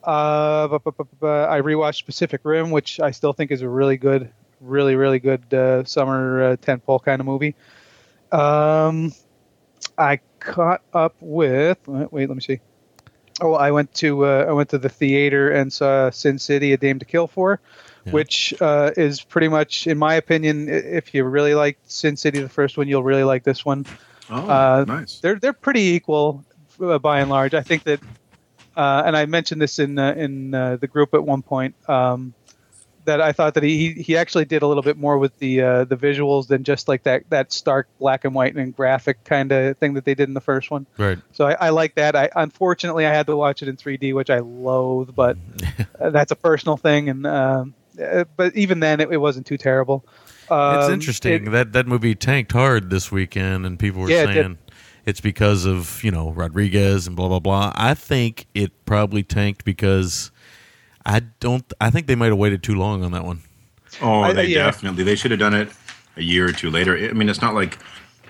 Uh, 0.02 0.68
but, 0.68 0.84
but, 0.84 0.96
but, 0.98 1.06
but 1.18 1.48
I 1.48 1.62
rewatched 1.62 2.04
Pacific 2.04 2.42
Rim, 2.44 2.70
which 2.70 3.00
I 3.00 3.10
still 3.12 3.32
think 3.32 3.50
is 3.50 3.62
a 3.62 3.68
really 3.68 3.96
good, 3.96 4.30
really 4.60 4.94
really 4.94 5.20
good 5.20 5.54
uh, 5.54 5.84
summer 5.84 6.42
uh, 6.44 6.56
tentpole 6.56 7.02
kind 7.02 7.20
of 7.20 7.26
movie. 7.26 7.54
Um, 8.34 9.12
I 9.96 10.20
caught 10.40 10.82
up 10.92 11.14
with 11.20 11.78
wait, 11.86 12.12
wait, 12.12 12.28
let 12.28 12.34
me 12.34 12.40
see. 12.42 12.60
Oh, 13.40 13.54
I 13.54 13.70
went 13.70 13.92
to 13.94 14.24
uh, 14.26 14.46
I 14.48 14.52
went 14.52 14.68
to 14.70 14.78
the 14.78 14.88
theater 14.88 15.50
and 15.50 15.72
saw 15.72 16.10
Sin 16.10 16.38
City: 16.38 16.72
A 16.72 16.76
Dame 16.76 16.98
to 16.98 17.04
Kill 17.04 17.26
For, 17.26 17.60
Yeah. 18.06 18.12
which 18.12 18.54
uh, 18.60 18.90
is 18.96 19.22
pretty 19.22 19.48
much, 19.48 19.86
in 19.86 19.98
my 19.98 20.14
opinion, 20.14 20.68
if 20.68 21.14
you 21.14 21.24
really 21.24 21.54
liked 21.54 21.90
Sin 21.90 22.16
City, 22.16 22.40
the 22.40 22.48
first 22.48 22.76
one, 22.76 22.88
you'll 22.88 23.02
really 23.02 23.24
like 23.24 23.42
this 23.44 23.64
one. 23.64 23.84
oh, 24.30 24.48
Uh, 24.48 24.84
nice. 24.86 25.20
They're 25.20 25.38
they're 25.38 25.52
pretty 25.52 25.82
equal 25.94 26.44
uh, 26.80 26.98
by 26.98 27.20
and 27.20 27.30
large. 27.30 27.54
I 27.54 27.62
think 27.62 27.84
that, 27.84 28.00
uh, 28.76 29.02
and 29.06 29.16
I 29.16 29.26
mentioned 29.26 29.60
this 29.60 29.78
in 29.78 29.98
uh, 29.98 30.12
in 30.14 30.54
uh, 30.54 30.76
the 30.76 30.86
group 30.86 31.14
at 31.14 31.24
one 31.24 31.42
point. 31.42 31.74
Um, 31.88 32.34
that 33.04 33.20
I 33.20 33.32
thought 33.32 33.54
that 33.54 33.62
he 33.62 33.92
he 33.92 34.16
actually 34.16 34.44
did 34.44 34.62
a 34.62 34.66
little 34.66 34.82
bit 34.82 34.96
more 34.96 35.18
with 35.18 35.38
the 35.38 35.60
uh, 35.62 35.84
the 35.84 35.96
visuals 35.96 36.46
than 36.48 36.64
just 36.64 36.88
like 36.88 37.02
that 37.04 37.28
that 37.30 37.52
stark 37.52 37.88
black 37.98 38.24
and 38.24 38.34
white 38.34 38.54
and 38.56 38.74
graphic 38.74 39.22
kind 39.24 39.52
of 39.52 39.76
thing 39.78 39.94
that 39.94 40.04
they 40.04 40.14
did 40.14 40.28
in 40.28 40.34
the 40.34 40.40
first 40.40 40.70
one. 40.70 40.86
Right. 40.98 41.18
So 41.32 41.46
I, 41.46 41.52
I 41.66 41.68
like 41.70 41.94
that. 41.96 42.16
I 42.16 42.30
unfortunately 42.36 43.06
I 43.06 43.12
had 43.12 43.26
to 43.26 43.36
watch 43.36 43.62
it 43.62 43.68
in 43.68 43.76
3D, 43.76 44.14
which 44.14 44.30
I 44.30 44.38
loathe, 44.40 45.14
but 45.14 45.36
uh, 46.00 46.10
that's 46.10 46.32
a 46.32 46.36
personal 46.36 46.76
thing. 46.76 47.08
And 47.08 47.26
um, 47.26 47.74
uh, 48.02 48.24
but 48.36 48.56
even 48.56 48.80
then, 48.80 49.00
it, 49.00 49.12
it 49.12 49.18
wasn't 49.18 49.46
too 49.46 49.58
terrible. 49.58 50.04
It's 50.50 50.50
Um, 50.50 50.92
interesting 50.92 51.46
it- 51.46 51.50
that 51.50 51.72
that 51.72 51.86
movie 51.86 52.14
tanked 52.14 52.52
hard 52.52 52.90
this 52.90 53.10
weekend, 53.12 53.64
and 53.66 53.78
people 53.78 54.02
were 54.02 54.10
Yeah, 54.10 54.24
it 54.24 54.34
saying 54.34 54.58
it's 55.06 55.20
because 55.20 55.64
of 55.66 56.02
you 56.02 56.10
know 56.10 56.30
Rodriguez 56.32 57.06
and 57.06 57.14
blah 57.16 57.28
blah 57.28 57.38
blah. 57.40 57.72
I 57.76 57.94
think 57.94 58.46
it 58.54 58.72
probably 58.86 59.22
tanked 59.22 59.64
because 59.64 60.30
I 61.06 61.20
don't. 61.40 61.64
I 61.80 61.90
think 61.90 62.06
they 62.06 62.14
might 62.14 62.28
have 62.28 62.38
waited 62.38 62.62
too 62.62 62.74
long 62.74 63.02
on 63.04 63.12
that 63.12 63.24
one. 63.24 63.40
Oh, 64.02 64.20
I- 64.22 64.32
they 64.32 64.46
yeah. 64.46 64.64
definitely. 64.64 65.04
They 65.04 65.14
should 65.16 65.30
have 65.30 65.40
done 65.40 65.54
it 65.54 65.68
a 66.16 66.22
year 66.22 66.46
or 66.46 66.52
two 66.52 66.70
later. 66.70 66.96
I 66.96 67.12
mean, 67.12 67.28
it's 67.28 67.42
not 67.42 67.54
like 67.54 67.78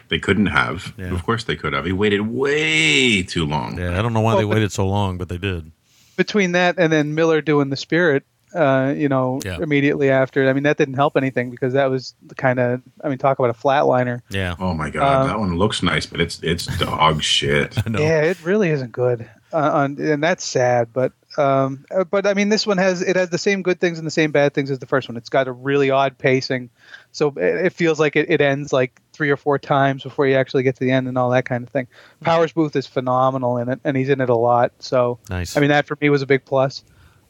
they 0.08 0.18
couldn't 0.18 0.46
have. 0.46 0.92
Yeah. 0.98 1.12
Of 1.12 1.24
course, 1.24 1.44
they 1.44 1.56
could 1.56 1.72
have. 1.72 1.84
He 1.84 1.92
waited 1.92 2.22
way 2.22 3.22
too 3.22 3.46
long. 3.46 3.78
Yeah, 3.78 3.98
I 3.98 4.02
don't 4.02 4.12
know 4.12 4.20
why 4.20 4.32
they 4.32 4.44
Well, 4.44 4.48
but- 4.48 4.54
waited 4.56 4.72
so 4.72 4.86
long, 4.86 5.18
but 5.18 5.28
they 5.28 5.38
did. 5.38 5.70
between 6.16 6.52
that 6.52 6.76
and 6.78 6.92
then 6.92 7.14
Miller 7.14 7.40
doing 7.40 7.70
the 7.70 7.76
Spirit, 7.76 8.24
Uh, 8.54 8.94
you 8.96 9.08
know, 9.08 9.40
Yeah. 9.44 9.58
immediately 9.60 10.10
after. 10.10 10.48
I 10.48 10.52
mean, 10.52 10.62
that 10.62 10.76
didn't 10.76 10.94
help 10.94 11.16
anything 11.16 11.50
because 11.50 11.72
that 11.72 11.90
was 11.90 12.14
the 12.24 12.36
kind 12.36 12.60
of. 12.60 12.80
I 13.02 13.08
mean, 13.08 13.18
talk 13.18 13.36
about 13.40 13.50
a 13.50 13.58
flatliner. 13.58 14.20
Yeah. 14.30 14.54
Oh 14.60 14.72
my 14.74 14.90
god, 14.90 15.22
Um, 15.22 15.26
that 15.26 15.40
one 15.40 15.58
looks 15.58 15.82
nice, 15.82 16.06
but 16.06 16.20
it's 16.20 16.38
it's 16.40 16.66
dog 16.78 17.20
shit. 17.20 17.76
Yeah, 17.90 18.20
it 18.22 18.40
really 18.44 18.70
isn't 18.70 18.92
good, 18.92 19.28
uh, 19.52 19.70
on, 19.72 19.96
and 20.00 20.22
that's 20.22 20.44
sad. 20.44 20.92
But 20.92 21.10
um, 21.36 21.84
uh, 21.90 22.04
but 22.04 22.26
I 22.26 22.34
mean, 22.34 22.48
this 22.48 22.66
one 22.66 22.78
has 22.78 23.02
it 23.02 23.16
has 23.16 23.30
the 23.30 23.38
same 23.38 23.62
good 23.62 23.80
things 23.80 23.98
and 23.98 24.06
the 24.06 24.10
same 24.10 24.30
bad 24.30 24.54
things 24.54 24.70
as 24.70 24.78
the 24.78 24.86
first 24.86 25.08
one. 25.08 25.16
It's 25.16 25.28
got 25.28 25.48
a 25.48 25.52
really 25.52 25.90
odd 25.90 26.16
pacing, 26.18 26.70
so 27.12 27.28
it, 27.36 27.66
it 27.66 27.72
feels 27.72 27.98
like 27.98 28.16
it, 28.16 28.30
it 28.30 28.40
ends 28.40 28.72
like 28.72 29.00
three 29.12 29.30
or 29.30 29.36
four 29.36 29.58
times 29.58 30.02
before 30.02 30.26
you 30.26 30.34
actually 30.36 30.62
get 30.62 30.74
to 30.76 30.80
the 30.84 30.90
end 30.90 31.08
and 31.08 31.16
all 31.18 31.30
that 31.30 31.44
kind 31.44 31.64
of 31.64 31.70
thing. 31.70 31.86
Powers 32.20 32.52
Boothe 32.52 32.76
is 32.76 32.86
phenomenal 32.86 33.58
in 33.58 33.68
it, 33.68 33.80
and 33.84 33.96
he's 33.96 34.08
in 34.08 34.20
it 34.20 34.28
a 34.30 34.34
lot. 34.36 34.72
So 34.78 35.18
Nice. 35.28 35.56
I 35.56 35.60
mean, 35.60 35.70
that 35.70 35.86
for 35.86 35.96
me 36.00 36.10
was 36.10 36.22
a 36.22 36.26
big 36.26 36.44
plus. 36.44 36.84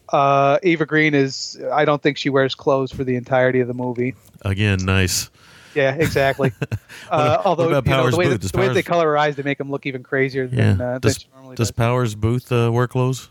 Uh, 0.09 0.59
Eva 0.61 0.85
Green 0.85 1.15
is 1.15 1.59
I 1.73 1.83
don't 1.85 2.01
think 2.01 2.17
she 2.17 2.29
wears 2.29 2.53
clothes 2.53 2.91
for 2.91 3.03
the 3.03 3.15
entirety 3.15 3.59
of 3.61 3.67
the 3.67 3.73
movie. 3.73 4.13
Again, 4.41 4.79
nice. 4.85 5.29
Yeah, 5.73 5.93
exactly. 5.95 6.53
uh, 7.09 7.41
although 7.43 7.65
you 7.65 7.69
know, 7.71 7.81
Powers 7.81 8.11
the 8.13 8.17
way, 8.17 8.25
Boothe? 8.27 8.41
that, 8.41 8.51
the 8.51 8.57
way 8.57 8.67
they 8.67 8.73
Powers- 8.75 8.83
color 8.85 9.05
her 9.07 9.17
eyes, 9.17 9.35
they 9.35 9.43
make 9.43 9.57
them 9.57 9.71
look 9.71 9.85
even 9.85 10.03
crazier 10.03 10.43
Yeah. 10.45 10.73
than, 10.73 10.81
uh, 10.81 10.91
than 10.93 11.01
does 11.01 11.17
she 11.19 11.27
normally 11.33 11.55
does 11.55 11.67
does. 11.69 11.75
Powers 11.75 12.15
Boothe 12.15 12.51
uh, 12.51 12.71
wear 12.71 12.87
clothes? 12.87 13.29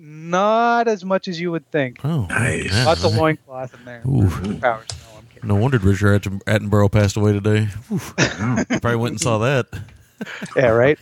Not 0.00 0.86
as 0.86 1.04
much 1.04 1.26
as 1.26 1.40
you 1.40 1.50
would 1.50 1.68
think. 1.72 1.98
Oh, 2.04 2.26
Nice. 2.26 2.66
yeah. 2.72 2.84
Lots 2.84 3.02
of 3.04 3.14
loincloth 3.16 3.74
in 3.74 3.84
there. 3.84 4.02
Ooh. 4.06 4.28
Powers. 4.60 4.60
No, 4.60 5.18
I'm 5.18 5.26
kidding. 5.34 5.48
No 5.48 5.56
wonder 5.56 5.78
Richard 5.78 6.14
Atten- 6.14 6.40
Attenborough 6.46 6.90
passed 6.92 7.16
away 7.16 7.32
today. 7.32 7.68
Oof. 7.92 8.14
Probably 8.68 8.96
went 8.96 9.12
and 9.12 9.20
saw 9.20 9.38
that. 9.38 9.66
Yeah, 10.56 10.70
right. 10.70 10.98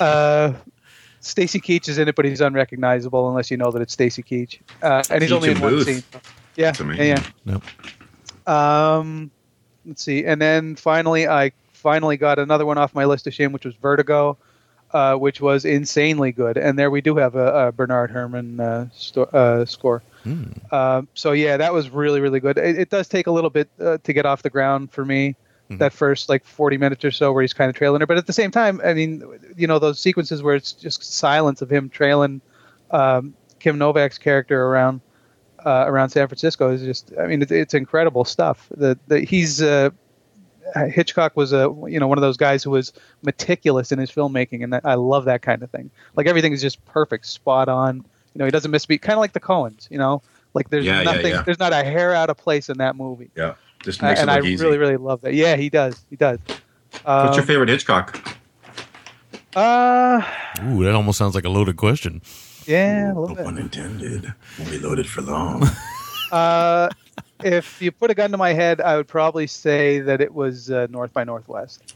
uh, 0.00 0.54
Stacy 1.20 1.60
Keach 1.60 1.90
is 1.90 1.98
in 1.98 2.08
it, 2.08 2.14
but 2.14 2.24
he's 2.24 2.40
unrecognizable 2.40 3.28
unless 3.28 3.50
you 3.50 3.58
know 3.58 3.70
that 3.70 3.82
it's 3.82 3.92
Stacy 3.92 4.22
Keach. 4.22 4.60
Uh, 4.82 5.02
and 5.10 5.20
he's 5.22 5.30
Keach 5.30 5.34
only 5.36 5.50
in 5.50 5.60
one 5.60 5.72
Boothe. 5.74 5.84
scene. 5.84 6.02
Yeah, 6.56 6.66
That's 6.72 6.80
yeah, 6.80 6.84
amazing. 6.86 7.06
yeah. 7.06 7.22
Nope. 7.44 8.48
Um, 8.48 9.30
let's 9.84 10.02
see, 10.02 10.24
and 10.24 10.40
then 10.40 10.74
finally, 10.74 11.28
I 11.28 11.52
finally 11.74 12.16
got 12.16 12.38
another 12.38 12.64
one 12.64 12.78
off 12.78 12.94
my 12.94 13.04
list 13.04 13.26
of 13.26 13.34
shame, 13.34 13.52
which 13.52 13.66
was 13.66 13.74
Vertigo, 13.76 14.38
uh, 14.92 15.14
which 15.16 15.40
was 15.40 15.64
insanely 15.64 16.32
good. 16.32 16.56
And 16.56 16.78
there 16.78 16.90
we 16.90 17.00
do 17.00 17.16
have 17.16 17.34
a, 17.36 17.68
a 17.68 17.72
Bernard 17.72 18.10
Herrmann 18.10 18.58
uh, 18.60 18.88
sto- 18.92 19.22
uh, 19.24 19.64
score. 19.64 20.02
Um, 20.72 21.08
so 21.14 21.32
yeah, 21.32 21.56
that 21.56 21.72
was 21.72 21.88
really 21.90 22.20
really 22.20 22.40
good. 22.40 22.58
It, 22.58 22.78
it 22.78 22.90
does 22.90 23.08
take 23.08 23.26
a 23.26 23.30
little 23.30 23.50
bit 23.50 23.68
uh, 23.80 23.98
to 24.02 24.12
get 24.12 24.26
off 24.26 24.42
the 24.42 24.50
ground 24.50 24.92
for 24.92 25.04
me. 25.04 25.36
Mhm. 25.70 25.78
That 25.78 25.92
first 25.92 26.28
like 26.28 26.44
40 26.44 26.76
minutes 26.78 27.04
or 27.04 27.10
so 27.12 27.32
where 27.32 27.42
he's 27.42 27.52
kind 27.52 27.70
of 27.70 27.76
trailing 27.76 28.00
her, 28.00 28.06
but 28.06 28.16
at 28.18 28.26
the 28.26 28.32
same 28.32 28.50
time, 28.50 28.80
I 28.84 28.92
mean, 28.92 29.22
you 29.56 29.66
know, 29.68 29.78
those 29.78 30.00
sequences 30.00 30.42
where 30.42 30.56
it's 30.56 30.72
just 30.72 31.04
silence 31.04 31.62
of 31.62 31.70
him 31.70 31.88
trailing 31.88 32.40
um, 32.90 33.34
Kim 33.60 33.78
Novak's 33.78 34.18
character 34.18 34.60
around 34.66 35.00
uh, 35.64 35.84
around 35.86 36.08
San 36.08 36.26
Francisco 36.26 36.70
is 36.70 36.82
just, 36.82 37.12
I 37.20 37.26
mean, 37.26 37.42
it's, 37.42 37.52
it's 37.52 37.74
incredible 37.74 38.24
stuff. 38.24 38.66
That 38.76 38.98
he's 39.28 39.62
uh, 39.62 39.90
Hitchcock 40.88 41.36
was 41.36 41.52
a 41.52 41.72
you 41.88 41.98
know 42.00 42.06
one 42.06 42.18
of 42.18 42.22
those 42.22 42.36
guys 42.36 42.62
who 42.62 42.70
was 42.70 42.92
meticulous 43.22 43.92
in 43.92 43.98
his 43.98 44.10
filmmaking, 44.10 44.62
and 44.64 44.72
that, 44.72 44.84
I 44.84 44.94
love 44.94 45.24
that 45.26 45.42
kind 45.42 45.62
of 45.62 45.70
thing. 45.70 45.90
Like 46.16 46.26
everything 46.26 46.52
is 46.52 46.60
just 46.62 46.84
perfect, 46.86 47.26
spot 47.26 47.68
on. 47.68 47.96
You 48.34 48.38
know, 48.38 48.44
he 48.44 48.50
doesn't 48.50 48.70
miss 48.70 48.84
a 48.84 48.88
beat. 48.88 49.02
Kind 49.02 49.14
of 49.14 49.20
like 49.20 49.32
the 49.32 49.40
Coens. 49.40 49.90
You 49.90 49.98
know, 49.98 50.22
like 50.54 50.68
there's 50.70 50.86
Yeah, 50.86 50.98
yeah, 50.98 51.02
nothing, 51.02 51.32
yeah. 51.32 51.42
there's 51.42 51.58
not 51.58 51.72
a 51.72 51.82
hair 51.84 52.14
out 52.14 52.30
of 52.30 52.36
place 52.36 52.68
in 52.68 52.78
that 52.78 52.94
movie, 52.96 53.30
Yeah, 53.36 53.54
just 53.82 54.00
makes 54.00 54.02
Uh, 54.02 54.06
makes 54.08 54.20
and 54.22 54.30
it 54.30 54.44
I 54.44 54.48
easy. 54.48 54.64
really 54.64 54.78
really 54.78 54.96
love 54.96 55.20
that. 55.22 55.34
Yeah, 55.34 55.56
he 55.56 55.68
does. 55.70 56.04
He 56.10 56.16
does. 56.16 56.38
What's 56.46 57.04
your 57.04 57.40
Um, 57.40 57.46
favorite 57.46 57.68
Hitchcock? 57.68 58.36
Uh, 59.56 60.22
Ooh, 60.64 60.84
that 60.84 60.94
almost 60.94 61.18
sounds 61.18 61.34
like 61.34 61.44
a 61.44 61.48
loaded 61.48 61.76
question. 61.76 62.22
yeah, 62.66 63.10
a 63.10 63.14
No 63.14 63.20
little 63.22 63.36
bit. 63.36 63.44
pun 63.44 63.58
intended. 63.58 64.32
Won't 64.58 64.70
be 64.70 64.78
loaded 64.78 65.08
for 65.08 65.22
long. 65.22 65.68
Uh, 66.32 66.88
if 67.44 67.80
you 67.82 67.90
put 67.92 68.10
a 68.10 68.14
gun 68.14 68.30
to 68.32 68.36
my 68.36 68.52
head, 68.52 68.80
I 68.80 68.96
would 68.96 69.08
probably 69.08 69.46
say 69.46 70.00
that 70.00 70.20
it 70.20 70.32
was 70.34 70.70
uh, 70.70 70.86
North 70.90 71.12
by 71.12 71.24
Northwest. 71.24 71.94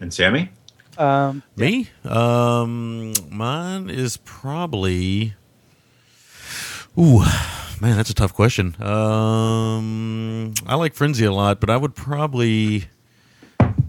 and 0.00 0.12
Sammy? 0.12 0.50
Um, 0.98 1.42
Me? 1.56 1.88
Um, 2.04 3.12
mine 3.30 3.90
is 3.90 4.16
probably. 4.18 5.34
Ooh, 6.96 7.20
man, 7.80 7.96
that's 7.96 8.10
a 8.10 8.14
tough 8.14 8.32
question. 8.32 8.80
Um, 8.80 10.54
I 10.66 10.76
like 10.76 10.94
Frenzy 10.94 11.24
a 11.24 11.32
lot, 11.32 11.58
but 11.58 11.68
I 11.70 11.76
would 11.76 11.96
probably 11.96 12.84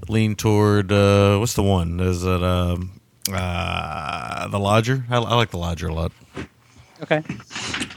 lean 0.10 0.36
toward 0.36 0.92
uh, 0.92 1.38
what's 1.38 1.54
the 1.54 1.62
one? 1.64 2.00
Is 2.00 2.24
it 2.24 2.42
um, 2.44 3.00
uh, 3.32 4.48
the 4.48 4.60
Lodger? 4.60 5.06
I, 5.10 5.18
I 5.18 5.36
like 5.36 5.52
the 5.52 5.58
Lodger 5.60 5.88
a 5.90 5.94
lot. 5.94 6.12
okay. 7.04 7.24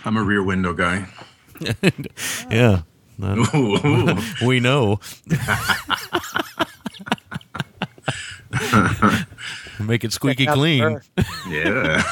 I'm 0.04 0.16
a 0.18 0.22
rear 0.22 0.42
window 0.42 0.72
guy. 0.74 1.06
Yeah, 2.50 2.82
Ooh. 2.82 2.84
we 4.46 4.60
know. 4.60 5.00
Make 9.80 10.04
it 10.04 10.12
squeaky 10.12 10.46
Checking 10.46 10.82
out 10.82 11.02
the 11.16 11.24
clean. 11.24 11.50
yeah, 11.50 12.02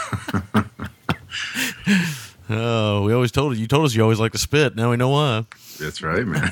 Oh, 2.49 3.03
we 3.05 3.13
always 3.13 3.33
told 3.33 3.55
you. 3.57 3.61
You 3.63 3.67
told 3.67 3.85
us 3.87 3.95
you 3.95 4.03
always 4.03 4.21
like 4.21 4.33
to 4.33 4.39
spit. 4.39 4.77
Now 4.77 4.91
we 4.91 4.97
know 4.97 5.09
why. 5.11 5.45
that's 5.81 6.01
right, 6.03 6.25
man. 6.25 6.51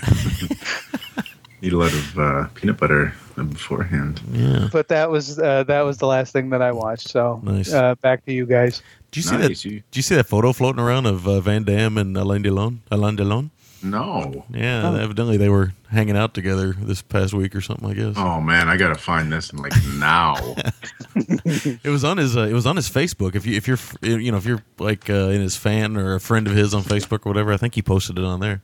Eat 1.62 1.73
a 1.73 1.76
lot 1.78 1.92
of 1.92 2.18
uh, 2.18 2.46
peanut 2.54 2.76
butter 2.78 3.14
beforehand. 3.37 4.20
Yeah. 4.32 4.68
But 4.73 4.88
that 4.88 5.08
was 5.11 5.38
uh, 5.38 5.62
that 5.64 5.82
was 5.82 5.99
the 5.99 6.06
last 6.08 6.32
thing 6.32 6.50
that 6.50 6.61
I 6.62 6.73
watched. 6.73 7.08
So 7.08 7.40
Nice. 7.44 7.73
uh, 7.73 7.94
back 7.96 8.25
to 8.26 8.32
you 8.32 8.44
guys. 8.44 8.82
Did 9.12 9.18
you 9.18 9.23
see 9.30 9.37
Nice, 9.37 9.49
that? 9.62 9.64
you- 9.64 9.82
Did 9.90 9.96
you 9.96 10.02
see 10.02 10.16
that 10.16 10.25
photo 10.26 10.52
floating 10.52 10.82
around 10.82 11.06
of 11.06 11.28
uh, 11.28 11.40
Van 11.40 11.62
Damme 11.62 11.96
and 11.99 12.16
Alain 12.16 12.42
Delon? 12.42 12.78
Alain 12.90 13.16
Delon? 13.16 13.50
No. 13.85 14.45
Yeah, 14.50 14.88
Oh. 14.91 14.97
evidently 14.97 15.37
they 15.37 15.49
were 15.50 15.73
hanging 15.91 16.17
out 16.17 16.33
together 16.35 16.73
this 16.76 17.03
past 17.03 17.35
week 17.35 17.55
or 17.55 17.61
something. 17.61 17.88
I 17.88 17.93
guess 17.95 18.14
Oh 18.17 18.41
man, 18.41 18.69
I 18.69 18.76
gotta 18.76 18.95
find 18.95 19.31
this 19.31 19.50
and 19.50 19.61
like 19.61 19.73
now. 19.99 20.35
it 21.14 21.88
was 21.91 22.03
on 22.03 22.17
his. 22.17 22.37
Uh, 22.37 22.43
it 22.49 22.53
was 22.55 22.67
on 22.67 22.76
his 22.76 22.88
Facebook. 22.88 23.35
If 23.35 23.47
you 23.47 23.57
if 23.57 23.69
you're 23.69 23.79
you 24.03 24.33
know 24.33 24.38
if 24.38 24.47
you're 24.47 24.62
like 24.79 25.09
uh, 25.11 25.29
in 25.29 25.41
his 25.41 25.57
fan 25.57 25.97
or 25.97 26.14
a 26.14 26.21
friend 26.21 26.47
of 26.47 26.55
his 26.55 26.73
on 26.75 26.83
Facebook 26.83 27.26
or 27.26 27.31
whatever, 27.31 27.53
I 27.53 27.57
think 27.59 27.75
he 27.75 27.83
posted 27.83 28.19
it 28.19 28.25
on 28.25 28.41
there. 28.41 28.62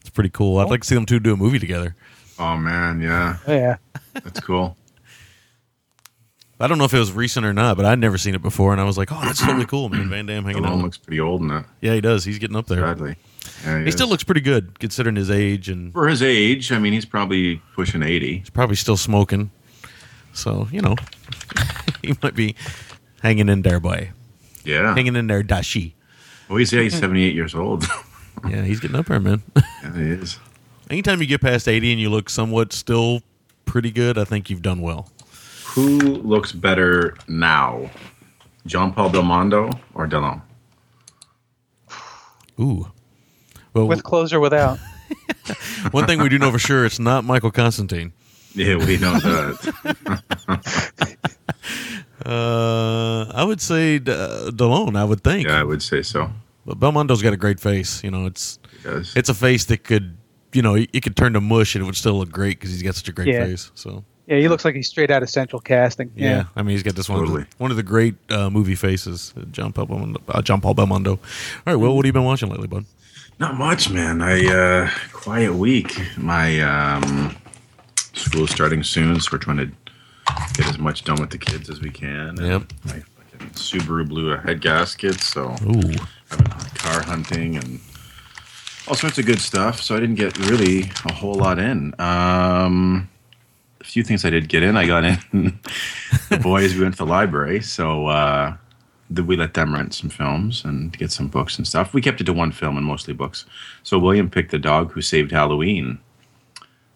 It's 0.00 0.10
pretty 0.10 0.30
cool. 0.30 0.58
I'd 0.58 0.70
like 0.70 0.80
to 0.82 0.86
see 0.88 0.94
them 0.94 1.04
two 1.06 1.20
do 1.20 1.32
a 1.34 1.36
movie 1.36 1.58
together. 1.58 1.94
Oh 2.38 2.56
man, 2.56 3.00
yeah, 3.00 3.36
Oh, 3.46 3.52
yeah. 3.52 3.76
that's 4.14 4.40
cool. 4.40 4.76
I 6.58 6.66
don't 6.68 6.78
know 6.78 6.84
if 6.84 6.94
it 6.94 6.98
was 6.98 7.12
recent 7.12 7.44
or 7.44 7.52
not, 7.52 7.76
but 7.76 7.84
I'd 7.84 7.98
never 7.98 8.16
seen 8.16 8.34
it 8.34 8.40
before, 8.40 8.72
and 8.72 8.80
I 8.80 8.84
was 8.84 8.96
like, 8.96 9.12
"Oh, 9.12 9.20
that's 9.22 9.40
totally 9.44 9.66
cool, 9.66 9.90
man." 9.90 10.08
Van 10.08 10.24
Damme 10.24 10.42
hanging 10.44 10.64
out. 10.64 10.78
looks 10.78 10.96
pretty 10.96 11.20
old 11.20 11.42
in 11.42 11.48
that. 11.48 11.66
Yeah, 11.82 11.92
he 11.94 12.00
does. 12.00 12.24
He's 12.24 12.38
getting 12.38 12.56
up 12.56 12.66
there. 12.66 12.80
Sadly, 12.80 13.16
yeah, 13.64 13.84
He 13.84 13.90
still 13.90 14.08
looks 14.08 14.24
pretty 14.24 14.40
good 14.40 14.78
considering 14.78 15.16
his 15.16 15.30
age, 15.30 15.68
and 15.68 15.92
for 15.92 16.08
his 16.08 16.22
age. 16.22 16.72
I 16.72 16.78
mean, 16.78 16.92
he's 16.92 17.04
probably 17.04 17.60
pushing 17.74 18.02
eighty. 18.02 18.38
he's 18.38 18.50
probably 18.50 18.76
still 18.76 18.96
smoking. 18.96 19.50
So 20.32 20.68
you 20.70 20.80
know, 20.82 20.96
he 22.02 22.14
might 22.22 22.34
be 22.34 22.54
hanging 23.22 23.48
in 23.48 23.62
there, 23.62 23.80
boy. 23.80 24.10
Yeah. 24.64 24.94
Hanging 24.94 25.16
in 25.16 25.26
there, 25.28 25.42
dashi. 25.42 25.92
Well, 26.48 26.58
he's 26.58 26.72
yeah, 26.72 26.82
he's 26.82 26.98
seventy-eight 26.98 27.34
years 27.34 27.54
old. 27.54 27.84
Yeah, 28.46 28.62
he's 28.62 28.80
getting 28.80 28.96
up 28.96 29.06
there, 29.06 29.18
man. 29.18 29.42
yeah, 29.56 29.94
he 29.94 30.02
is. 30.10 30.38
Anytime 30.90 31.20
you 31.22 31.26
get 31.26 31.40
past 31.40 31.66
eighty 31.66 31.90
and 31.90 31.98
you 32.00 32.10
look 32.10 32.28
somewhat 32.28 32.70
still 32.72 33.22
pretty 33.64 33.90
good, 33.90 34.18
I 34.18 34.24
think 34.24 34.50
you've 34.50 34.60
done 34.62 34.82
well. 34.82 35.10
Who 35.68 35.98
looks 35.98 36.52
better 36.52 37.16
now, 37.28 37.90
John 38.66 38.92
Paul 38.92 39.08
Belmondo 39.10 39.72
or 39.94 40.06
Delon? 40.06 40.42
Ooh. 42.60 42.90
Well, 43.76 43.88
With 43.88 44.02
clothes 44.04 44.32
or 44.32 44.40
without. 44.40 44.78
one 45.90 46.06
thing 46.06 46.20
we 46.22 46.28
do 46.30 46.38
know 46.38 46.50
for 46.50 46.58
sure, 46.58 46.86
it's 46.86 46.98
not 46.98 47.24
Michael 47.24 47.50
Constantine. 47.50 48.12
Yeah, 48.54 48.76
we 48.76 48.96
know 48.96 49.18
that. 49.20 51.16
Uh, 52.24 53.30
I 53.34 53.44
would 53.44 53.60
say 53.60 53.98
D- 53.98 54.10
Delone. 54.10 54.96
I 54.96 55.04
would 55.04 55.22
think, 55.22 55.46
yeah, 55.46 55.60
I 55.60 55.62
would 55.62 55.80
say 55.82 56.02
so. 56.02 56.30
but 56.64 56.80
Belmondo's 56.80 57.22
got 57.22 57.32
a 57.32 57.36
great 57.36 57.60
face. 57.60 58.02
You 58.02 58.10
know, 58.10 58.26
it's 58.26 58.58
it's 58.84 59.28
a 59.28 59.34
face 59.34 59.66
that 59.66 59.84
could, 59.84 60.16
you 60.52 60.62
know, 60.62 60.74
it 60.74 61.02
could 61.02 61.16
turn 61.16 61.34
to 61.34 61.40
mush 61.40 61.74
and 61.76 61.82
it 61.82 61.86
would 61.86 61.94
still 61.94 62.14
look 62.14 62.30
great 62.32 62.58
because 62.58 62.70
he's 62.72 62.82
got 62.82 62.94
such 62.96 63.08
a 63.08 63.12
great 63.12 63.28
Yeah. 63.28 63.44
face. 63.44 63.70
So 63.74 64.02
Yeah, 64.26 64.38
he 64.38 64.48
looks 64.48 64.64
like 64.64 64.74
he's 64.74 64.88
straight 64.88 65.10
out 65.12 65.22
of 65.22 65.30
Central 65.30 65.60
Casting. 65.60 66.10
yeah, 66.16 66.28
Yeah. 66.30 66.44
I 66.56 66.62
mean, 66.62 66.72
he's 66.74 66.82
got 66.82 66.96
this 66.96 67.08
one 67.08 67.22
of 67.22 67.30
the, 67.30 67.46
one 67.58 67.70
of 67.70 67.76
the 67.76 67.82
great 67.84 68.14
uh, 68.30 68.50
movie 68.50 68.74
faces, 68.74 69.32
uh, 69.36 69.42
John 69.52 69.72
Paul 69.72 69.86
Belmondo. 69.86 70.20
Uh, 70.26 70.42
John 70.42 70.60
Paul 70.60 70.74
Belmondo. 70.74 71.10
All 71.10 71.18
right, 71.66 71.76
well, 71.76 71.94
what 71.94 72.04
have 72.04 72.06
you 72.06 72.12
been 72.14 72.24
watching 72.24 72.48
lately, 72.48 72.66
bud? 72.66 72.86
Not 73.38 73.56
much, 73.56 73.90
man. 73.90 74.22
I 74.22 74.46
uh 74.46 74.90
quiet 75.12 75.54
week. 75.54 76.00
My 76.16 76.60
um 76.60 77.36
school's 78.14 78.50
starting 78.50 78.82
soon, 78.82 79.20
so 79.20 79.30
we're 79.32 79.38
trying 79.38 79.58
to 79.58 79.66
get 80.54 80.66
as 80.68 80.78
much 80.78 81.04
done 81.04 81.20
with 81.20 81.30
the 81.30 81.38
kids 81.38 81.68
as 81.68 81.80
we 81.80 81.90
can. 81.90 82.28
And 82.30 82.38
Yep. 82.40 82.62
My 82.86 82.92
fucking 83.00 83.50
Subaru 83.50 84.08
blew 84.08 84.32
a 84.32 84.38
head 84.38 84.60
gasket, 84.62 85.20
so 85.20 85.54
Ooh, 85.64 85.92
I've 86.30 86.38
been 86.38 86.46
car 86.76 87.02
hunting 87.02 87.56
and 87.56 87.80
all 88.88 88.94
sorts 88.94 89.18
of 89.18 89.26
good 89.26 89.40
stuff. 89.40 89.82
So 89.82 89.94
I 89.96 90.00
didn't 90.00 90.14
get 90.16 90.38
really 90.48 90.90
a 91.04 91.12
whole 91.12 91.34
lot 91.34 91.58
in. 91.58 91.94
Um 92.00 93.08
a 93.82 93.84
few 93.84 94.02
things 94.02 94.24
I 94.24 94.30
did 94.30 94.48
get 94.48 94.62
in. 94.62 94.76
I 94.78 94.86
got 94.86 95.04
in 95.04 95.18
the 96.30 96.38
boys. 96.42 96.74
We 96.74 96.82
went 96.82 96.94
to 96.94 97.04
the 97.04 97.10
library, 97.10 97.60
so 97.60 98.06
uh 98.06 98.56
the, 99.10 99.22
we 99.22 99.36
let 99.36 99.54
them 99.54 99.74
rent 99.74 99.94
some 99.94 100.10
films 100.10 100.64
and 100.64 100.96
get 100.96 101.12
some 101.12 101.28
books 101.28 101.58
and 101.58 101.66
stuff. 101.66 101.94
We 101.94 102.00
kept 102.02 102.20
it 102.20 102.24
to 102.24 102.32
one 102.32 102.52
film 102.52 102.76
and 102.76 102.86
mostly 102.86 103.14
books. 103.14 103.44
So 103.82 103.98
William 103.98 104.30
picked 104.30 104.50
The 104.50 104.58
Dog 104.58 104.92
Who 104.92 105.00
Saved 105.00 105.30
Halloween. 105.30 105.98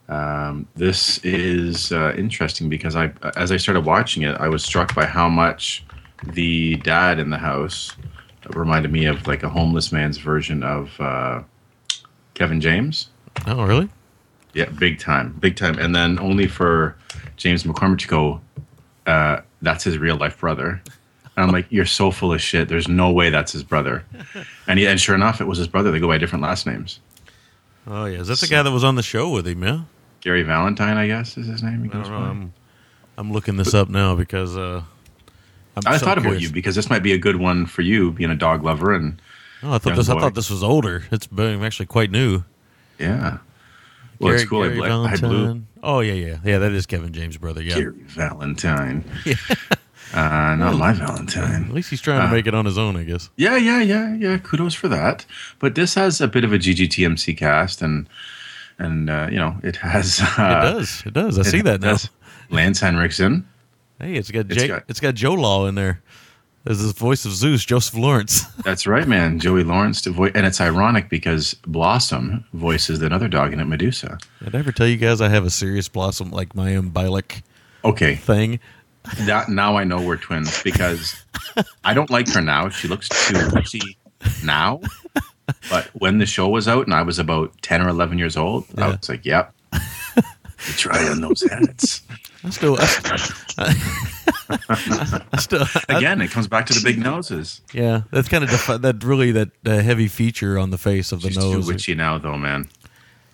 Um, 0.09 0.67
this 0.75 1.19
is 1.19 1.93
uh, 1.93 2.13
interesting 2.17 2.69
because 2.69 2.97
I, 2.97 3.13
as 3.37 3.53
I 3.53 3.57
started 3.57 3.85
watching 3.85 4.25
it, 4.25 4.35
I 4.41 4.49
was 4.49 4.65
struck 4.65 4.95
by 4.95 5.07
how 5.07 5.29
much 5.29 5.85
the 6.25 6.77
dad 6.77 7.19
in 7.19 7.31
the 7.31 7.39
house 7.39 7.97
reminded 8.55 8.91
me 8.91 9.07
of 9.07 9.27
like 9.27 9.43
a 9.43 9.49
homeless 9.49 9.93
man's 9.93 10.19
version 10.19 10.63
of 10.63 11.01
uh, 11.01 11.43
Kevin 12.35 12.61
James. 12.61 13.11
Oh, 13.47 13.65
really? 13.65 13.89
Yeah, 14.53 14.69
big 14.71 14.99
time, 14.99 15.37
big 15.39 15.55
time. 15.57 15.79
And 15.79 15.95
then 15.95 16.19
only 16.19 16.49
for 16.49 16.97
James 17.37 17.63
McCormick 17.63 18.01
to 18.01 18.09
go, 18.09 18.41
uh, 19.07 19.43
that's 19.63 19.85
his 19.85 19.99
real 19.99 20.17
life 20.17 20.41
brother. 20.41 20.83
And 21.37 21.45
I'm 21.47 21.53
like, 21.53 21.67
you're 21.71 21.87
so 21.87 22.11
full 22.11 22.33
of 22.33 22.41
shit. 22.43 22.69
There's 22.69 22.89
no 22.89 23.11
way 23.13 23.31
that's 23.31 23.53
his 23.53 23.63
brother. 23.63 24.05
And 24.67 24.79
he, 24.79 24.87
and 24.87 25.01
sure 25.01 25.15
enough, 25.15 25.41
it 25.41 25.47
was 25.47 25.59
his 25.59 25.69
brother. 25.69 25.91
They 25.91 26.01
go 26.01 26.09
by 26.09 26.19
different 26.19 26.43
last 26.43 26.67
names. 26.67 27.01
Oh, 27.87 28.05
yeah. 28.05 28.19
Is 28.21 28.29
that 28.29 28.41
the 28.41 28.47
guy 28.47 28.63
that 28.63 28.71
was 28.71 28.85
on 28.85 28.97
the 28.97 29.03
show 29.03 29.31
with 29.31 29.47
him? 29.47 29.63
Yeah. 29.63 29.83
Gary 30.21 30.43
Valentine, 30.43 30.97
I 30.97 31.07
guess, 31.07 31.37
is 31.39 31.47
his 31.47 31.63
name. 31.63 31.89
I 31.93 31.95
don't 31.95 32.03
know. 32.03 32.19
By. 32.19 32.27
I'm, 32.29 32.53
I'm 33.17 33.33
looking 33.33 33.57
this 33.57 33.73
up 33.75 33.89
now 33.89 34.15
because 34.15 34.57
uh, 34.57 34.83
I'm 35.77 35.83
I 35.87 35.97
so 35.97 36.05
thought 36.05 36.19
about 36.19 36.41
you 36.41 36.51
because 36.51 36.75
this 36.75 36.91
might 36.91 37.03
be 37.03 37.13
a 37.13 37.19
good 37.19 37.37
one 37.37 37.65
for 37.65 37.83
you, 37.83 38.13
being 38.13 38.31
a 38.31 38.37
dog 38.37 38.63
lover, 38.65 38.95
and 38.95 39.21
Oh, 39.63 39.75
I 39.75 39.79
thought 39.79 39.97
this. 39.97 40.09
I 40.09 40.19
thought 40.19 40.35
this 40.35 40.51
was 40.51 40.63
older. 40.63 41.05
It's 41.11 41.29
actually 41.39 41.87
quite 41.87 42.11
new. 42.11 42.45
yeah. 42.99 43.39
Well, 44.19 44.35
it's 44.35 44.45
cool. 44.45 44.63
I, 44.63 44.69
Gary 44.69 44.79
bl- 44.81 45.07
I 45.07 45.17
blew. 45.17 45.63
Oh 45.83 46.01
yeah, 46.01 46.13
yeah, 46.13 46.39
yeah. 46.45 46.59
That 46.59 46.73
is 46.73 46.85
Kevin 46.85 47.13
James' 47.13 47.39
brother. 47.39 47.63
Yeah. 47.63 47.77
Gary 47.77 47.93
Valentine. 48.05 49.05
uh, 50.15 50.55
not 50.57 50.77
my 50.77 50.93
Valentine. 50.93 51.65
At 51.65 51.73
least 51.73 51.91
he's 51.91 52.01
trying 52.01 52.21
Uh. 52.21 52.27
to 52.27 52.33
make 52.33 52.47
it 52.47 52.55
on 52.55 52.65
his 52.65 52.77
own, 52.79 52.97
I 52.97 53.05
guess. 53.05 53.31
Yeah, 53.37 53.57
yeah, 53.57 53.81
yeah, 53.81 54.15
yeah. 54.15 54.39
Kudos 54.39 54.75
for 54.75 54.89
that. 54.89 55.25
But 55.59 55.75
this 55.75 55.95
has 55.95 56.21
a 56.21 56.29
bit 56.29 56.45
of 56.45 56.53
a 56.53 56.59
GGTMC 56.59 57.37
cast, 57.37 57.83
and 57.83 58.09
and 58.79 59.11
uh, 59.11 59.29
you 59.31 59.39
know 59.39 59.57
it 59.63 59.77
has. 59.77 60.21
Uh, 60.21 60.25
it 60.39 60.73
does. 60.73 61.03
It 61.07 61.13
does. 61.13 61.39
I 61.39 61.43
see 61.43 61.61
that 61.63 61.81
now. 61.81 61.97
Lance 62.51 62.81
Henriksen. 62.81 63.47
Hey, 64.01 64.15
it's 64.15 64.31
got 64.31 64.47
It's 64.51 64.57
Jake. 64.57 64.69
got- 64.71 64.85
it's 64.89 65.01
got 65.01 65.15
Joe 65.15 65.35
Law 65.35 65.67
in 65.67 65.75
there. 65.75 66.01
There's 66.65 66.83
the 66.87 66.93
voice 66.93 67.25
of 67.25 67.33
Zeus, 67.33 67.65
Joseph 67.65 67.95
Lawrence. 67.97 68.43
That's 68.65 68.87
right, 68.87 69.09
man. 69.09 69.39
Joey 69.41 69.63
Lawrence 69.65 70.03
to 70.03 70.11
voice, 70.11 70.33
and 70.35 70.45
it's 70.45 70.61
ironic 70.61 71.09
because 71.09 71.55
Blossom 71.67 72.45
voices 72.53 73.01
another 73.01 73.29
dog 73.29 73.55
in 73.55 73.61
it, 73.61 73.65
Medusa. 73.65 74.19
Did 74.45 74.55
I 74.55 74.59
ever 74.59 74.71
tell 74.73 74.87
you 74.87 74.99
guys 74.99 75.23
I 75.23 75.31
have 75.31 75.47
a 75.47 75.51
serious 75.51 75.89
blossom 75.89 76.31
like 76.31 76.55
my 76.55 76.77
own 76.77 76.91
Bialik 76.91 77.41
Okay, 77.83 78.15
thing? 78.15 78.61
That 79.21 79.49
now 79.49 79.77
I 79.77 79.85
know 79.85 80.01
we're 80.03 80.17
twins 80.17 80.63
because 80.63 81.15
I 81.85 81.95
don't 81.95 82.11
like 82.11 82.29
her 82.33 82.41
now. 82.41 82.69
She 82.69 82.89
looks 82.89 83.09
too 83.09 83.49
witchy 83.55 83.97
now. 84.45 84.81
But 85.69 85.87
when 85.95 86.19
the 86.19 86.27
show 86.27 86.49
was 86.49 86.69
out 86.69 86.87
and 86.87 86.95
I 86.95 87.03
was 87.03 87.19
about 87.19 87.53
ten 87.63 87.83
or 87.83 87.89
eleven 87.89 88.19
years 88.19 88.37
old, 88.37 88.67
I 88.79 88.89
was 88.89 89.09
like, 89.09 89.25
"Yep, 89.25 89.53
try 90.77 91.09
on 91.09 91.21
those 91.21 91.43
hats." 91.51 92.03
I 92.45 92.51
still, 92.51 92.77
I, 92.81 93.75
I 95.33 95.37
still, 95.39 95.65
I- 95.89 95.97
Again, 95.97 96.21
it 96.21 96.31
comes 96.31 96.47
back 96.49 96.67
to 96.67 96.73
the 96.73 96.81
big 96.83 96.99
noses. 96.99 97.61
yeah. 97.73 98.03
That's 98.11 98.29
kind 98.29 98.43
of 98.45 98.51
defi- 98.51 98.79
that 98.79 99.03
really 99.05 99.33
that 99.33 99.51
uh, 99.67 99.79
heavy 99.81 100.09
feature 100.09 100.59
on 100.59 100.71
the 100.71 100.79
face 100.79 101.13
of 101.13 101.23
the 101.23 101.29
She's 101.29 101.37
nose. 101.39 101.67
too 101.67 101.73
witchy 101.73 101.95
now, 101.95 102.19
though, 102.19 102.39
man. 102.39 102.69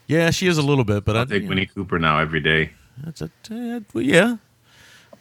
Yeah, 0.08 0.30
she 0.30 0.46
is 0.46 0.58
a 0.58 0.62
little 0.62 0.84
bit, 0.84 1.04
but 1.04 1.16
I 1.16 1.22
I 1.22 1.24
take 1.24 1.42
know, 1.44 1.50
Winnie 1.50 1.66
Cooper 1.66 1.98
now 1.98 2.18
every 2.18 2.40
day. 2.40 2.70
That's 3.04 3.20
a, 3.22 3.30
uh, 3.50 3.80
well, 3.92 4.02
yeah. 4.04 4.36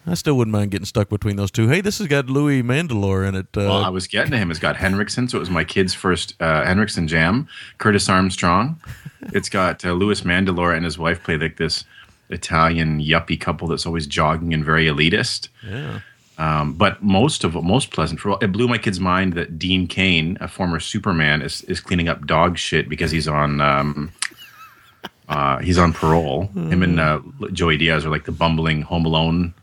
I 0.07 0.13
still 0.13 0.35
wouldn't 0.37 0.51
mind 0.53 0.71
getting 0.71 0.85
stuck 0.85 1.09
between 1.09 1.35
those 1.35 1.49
two. 1.51 1.67
Hey, 1.67 1.81
this 1.81 1.97
has 1.97 2.07
got 2.07 2.27
Louis 2.27 2.61
Mandylor 2.61 3.27
in 3.27 3.33
it. 3.35 3.47
Uh, 3.55 3.61
Well, 3.61 3.83
I 3.83 3.89
was 3.89 4.07
getting 4.07 4.31
to 4.31 4.37
him. 4.37 4.51
It's 4.51 4.59
got 4.59 4.75
Henriksen, 4.75 5.27
so 5.27 5.37
it 5.37 5.39
was 5.39 5.49
my 5.49 5.63
kid's 5.63 5.93
first 5.93 6.35
uh, 6.39 6.63
Henriksen 6.63 7.07
jam. 7.07 7.47
Curtis 7.77 8.09
Armstrong. 8.09 8.79
It's 9.33 9.49
got 9.49 9.83
uh, 9.83 9.91
Louis 9.93 10.21
Mandylor 10.21 10.75
and 10.75 10.85
his 10.85 10.99
wife 10.99 11.23
play 11.23 11.35
like 11.35 11.57
this 11.57 11.83
Italian 12.29 13.01
yuppie 13.01 13.39
couple 13.39 13.67
that's 13.67 13.87
always 13.87 14.05
jogging 14.05 14.53
and 14.53 14.63
very 14.63 14.85
elitist. 14.85 15.47
yeah. 15.67 16.01
Um, 16.37 16.73
but 16.73 17.01
most 17.01 17.43
of 17.43 17.55
most 17.63 17.89
pleasant 17.91 18.19
for 18.19 18.31
all 18.31 18.37
it 18.39 18.51
blew 18.51 18.67
my 18.67 18.77
kid's 18.77 18.99
mind 18.99 19.33
that 19.33 19.57
Dean 19.57 19.87
Cain, 19.87 20.37
a 20.41 20.47
former 20.47 20.79
Superman, 20.79 21.41
is 21.41 21.61
is 21.63 21.79
cleaning 21.79 22.07
up 22.09 22.27
dog 22.27 22.57
shit 22.59 22.87
because 22.87 23.09
he's 23.09 23.27
on 23.27 23.61
um, 23.61 24.11
uh, 25.29 25.57
he's 25.59 25.77
on 25.79 25.91
parole. 25.93 26.47
Him 26.53 26.83
and 26.83 26.99
uh, 26.99 27.21
Joey 27.51 27.77
Diaz 27.77 28.05
are 28.05 28.11
like 28.11 28.25
the 28.25 28.31
bumbling 28.31 28.81
Home 28.83 29.05
Alone 29.05 29.53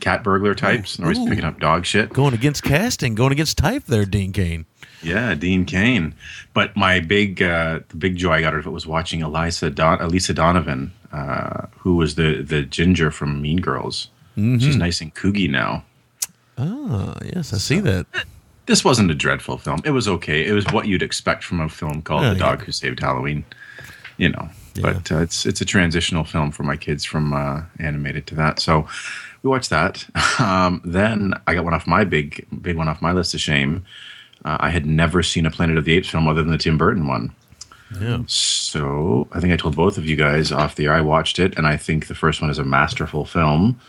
cat 0.00 0.22
burglar 0.24 0.54
types, 0.54 0.96
and 0.96 1.04
always 1.04 1.18
Ooh. 1.18 1.26
picking 1.28 1.44
up 1.44 1.60
dog 1.60 1.84
shit. 1.86 2.12
Going 2.12 2.34
against 2.34 2.62
casting, 2.62 3.14
going 3.14 3.32
against 3.32 3.58
type 3.58 3.84
there, 3.86 4.04
Dean 4.04 4.32
Cain. 4.32 4.66
Yeah, 5.02 5.34
Dean 5.34 5.64
Cain. 5.64 6.14
But 6.54 6.76
my 6.76 7.00
big 7.00 7.42
uh, 7.42 7.80
the 7.88 7.96
big 7.96 8.16
joy 8.16 8.32
I 8.32 8.40
got 8.40 8.54
out 8.54 8.60
of 8.60 8.66
it 8.66 8.70
was 8.70 8.86
watching 8.86 9.22
Elisa 9.22 9.70
Don- 9.70 10.00
Elisa 10.00 10.32
Donovan, 10.34 10.92
uh, 11.12 11.66
who 11.78 11.96
was 11.96 12.14
the 12.14 12.42
the 12.42 12.62
ginger 12.62 13.10
from 13.10 13.40
Mean 13.42 13.58
Girls. 13.60 14.08
She's 14.36 14.76
nice 14.76 15.00
and 15.00 15.14
kooky 15.14 15.48
now. 15.50 15.82
Ah, 16.58 17.16
yes, 17.34 17.52
I 17.54 17.58
see 17.58 17.80
that. 17.80 18.06
This 18.66 18.84
wasn't 18.84 19.10
a 19.10 19.14
dreadful 19.14 19.56
film. 19.58 19.80
It 19.84 19.92
was 19.92 20.08
okay. 20.08 20.44
It 20.46 20.52
was 20.52 20.66
what 20.72 20.86
you'd 20.86 21.02
expect 21.02 21.44
from 21.44 21.60
a 21.60 21.68
film 21.68 22.02
called 22.02 22.24
Oh, 22.24 22.32
The 22.34 22.38
Dog 22.40 22.58
yeah. 22.60 22.64
Who 22.66 22.72
Saved 22.72 23.00
Halloween. 23.00 23.44
You 24.18 24.30
know, 24.30 24.48
Yeah. 24.74 24.82
but 24.92 25.12
uh, 25.12 25.18
it's 25.18 25.46
it's 25.46 25.60
a 25.60 25.64
transitional 25.64 26.24
film 26.24 26.50
for 26.50 26.62
my 26.64 26.76
kids 26.76 27.04
from 27.04 27.32
uh, 27.34 27.62
animated 27.78 28.26
to 28.28 28.34
that. 28.36 28.58
So 28.58 28.86
we 29.46 29.50
watched 29.50 29.70
that. 29.70 30.04
Um, 30.38 30.82
then 30.84 31.32
I 31.46 31.54
got 31.54 31.64
one 31.64 31.72
off 31.72 31.86
my 31.86 32.04
big 32.04 32.46
big 32.60 32.76
one 32.76 32.88
off 32.88 33.00
my 33.00 33.12
list 33.12 33.32
of 33.32 33.40
shame. 33.40 33.86
Uh, 34.44 34.58
I 34.60 34.68
had 34.68 34.84
never 34.84 35.22
seen 35.22 35.46
a 35.46 35.50
Planet 35.50 35.78
of 35.78 35.86
the 35.86 35.94
Apes 35.94 36.10
film 36.10 36.28
other 36.28 36.42
than 36.42 36.52
the 36.52 36.58
Tim 36.58 36.76
Burton 36.76 37.06
one. 37.06 37.32
Yeah. 37.98 38.22
So 38.26 39.28
I 39.32 39.40
think 39.40 39.54
I 39.54 39.56
told 39.56 39.74
both 39.74 39.96
of 39.96 40.04
you 40.04 40.14
guys 40.14 40.52
off 40.52 40.74
the 40.74 40.84
air. 40.84 40.92
I 40.92 41.00
watched 41.00 41.38
it, 41.38 41.56
and 41.56 41.66
I 41.66 41.78
think 41.78 42.08
the 42.08 42.14
first 42.14 42.42
one 42.42 42.50
is 42.50 42.58
a 42.58 42.64
masterful 42.64 43.24
film. 43.24 43.80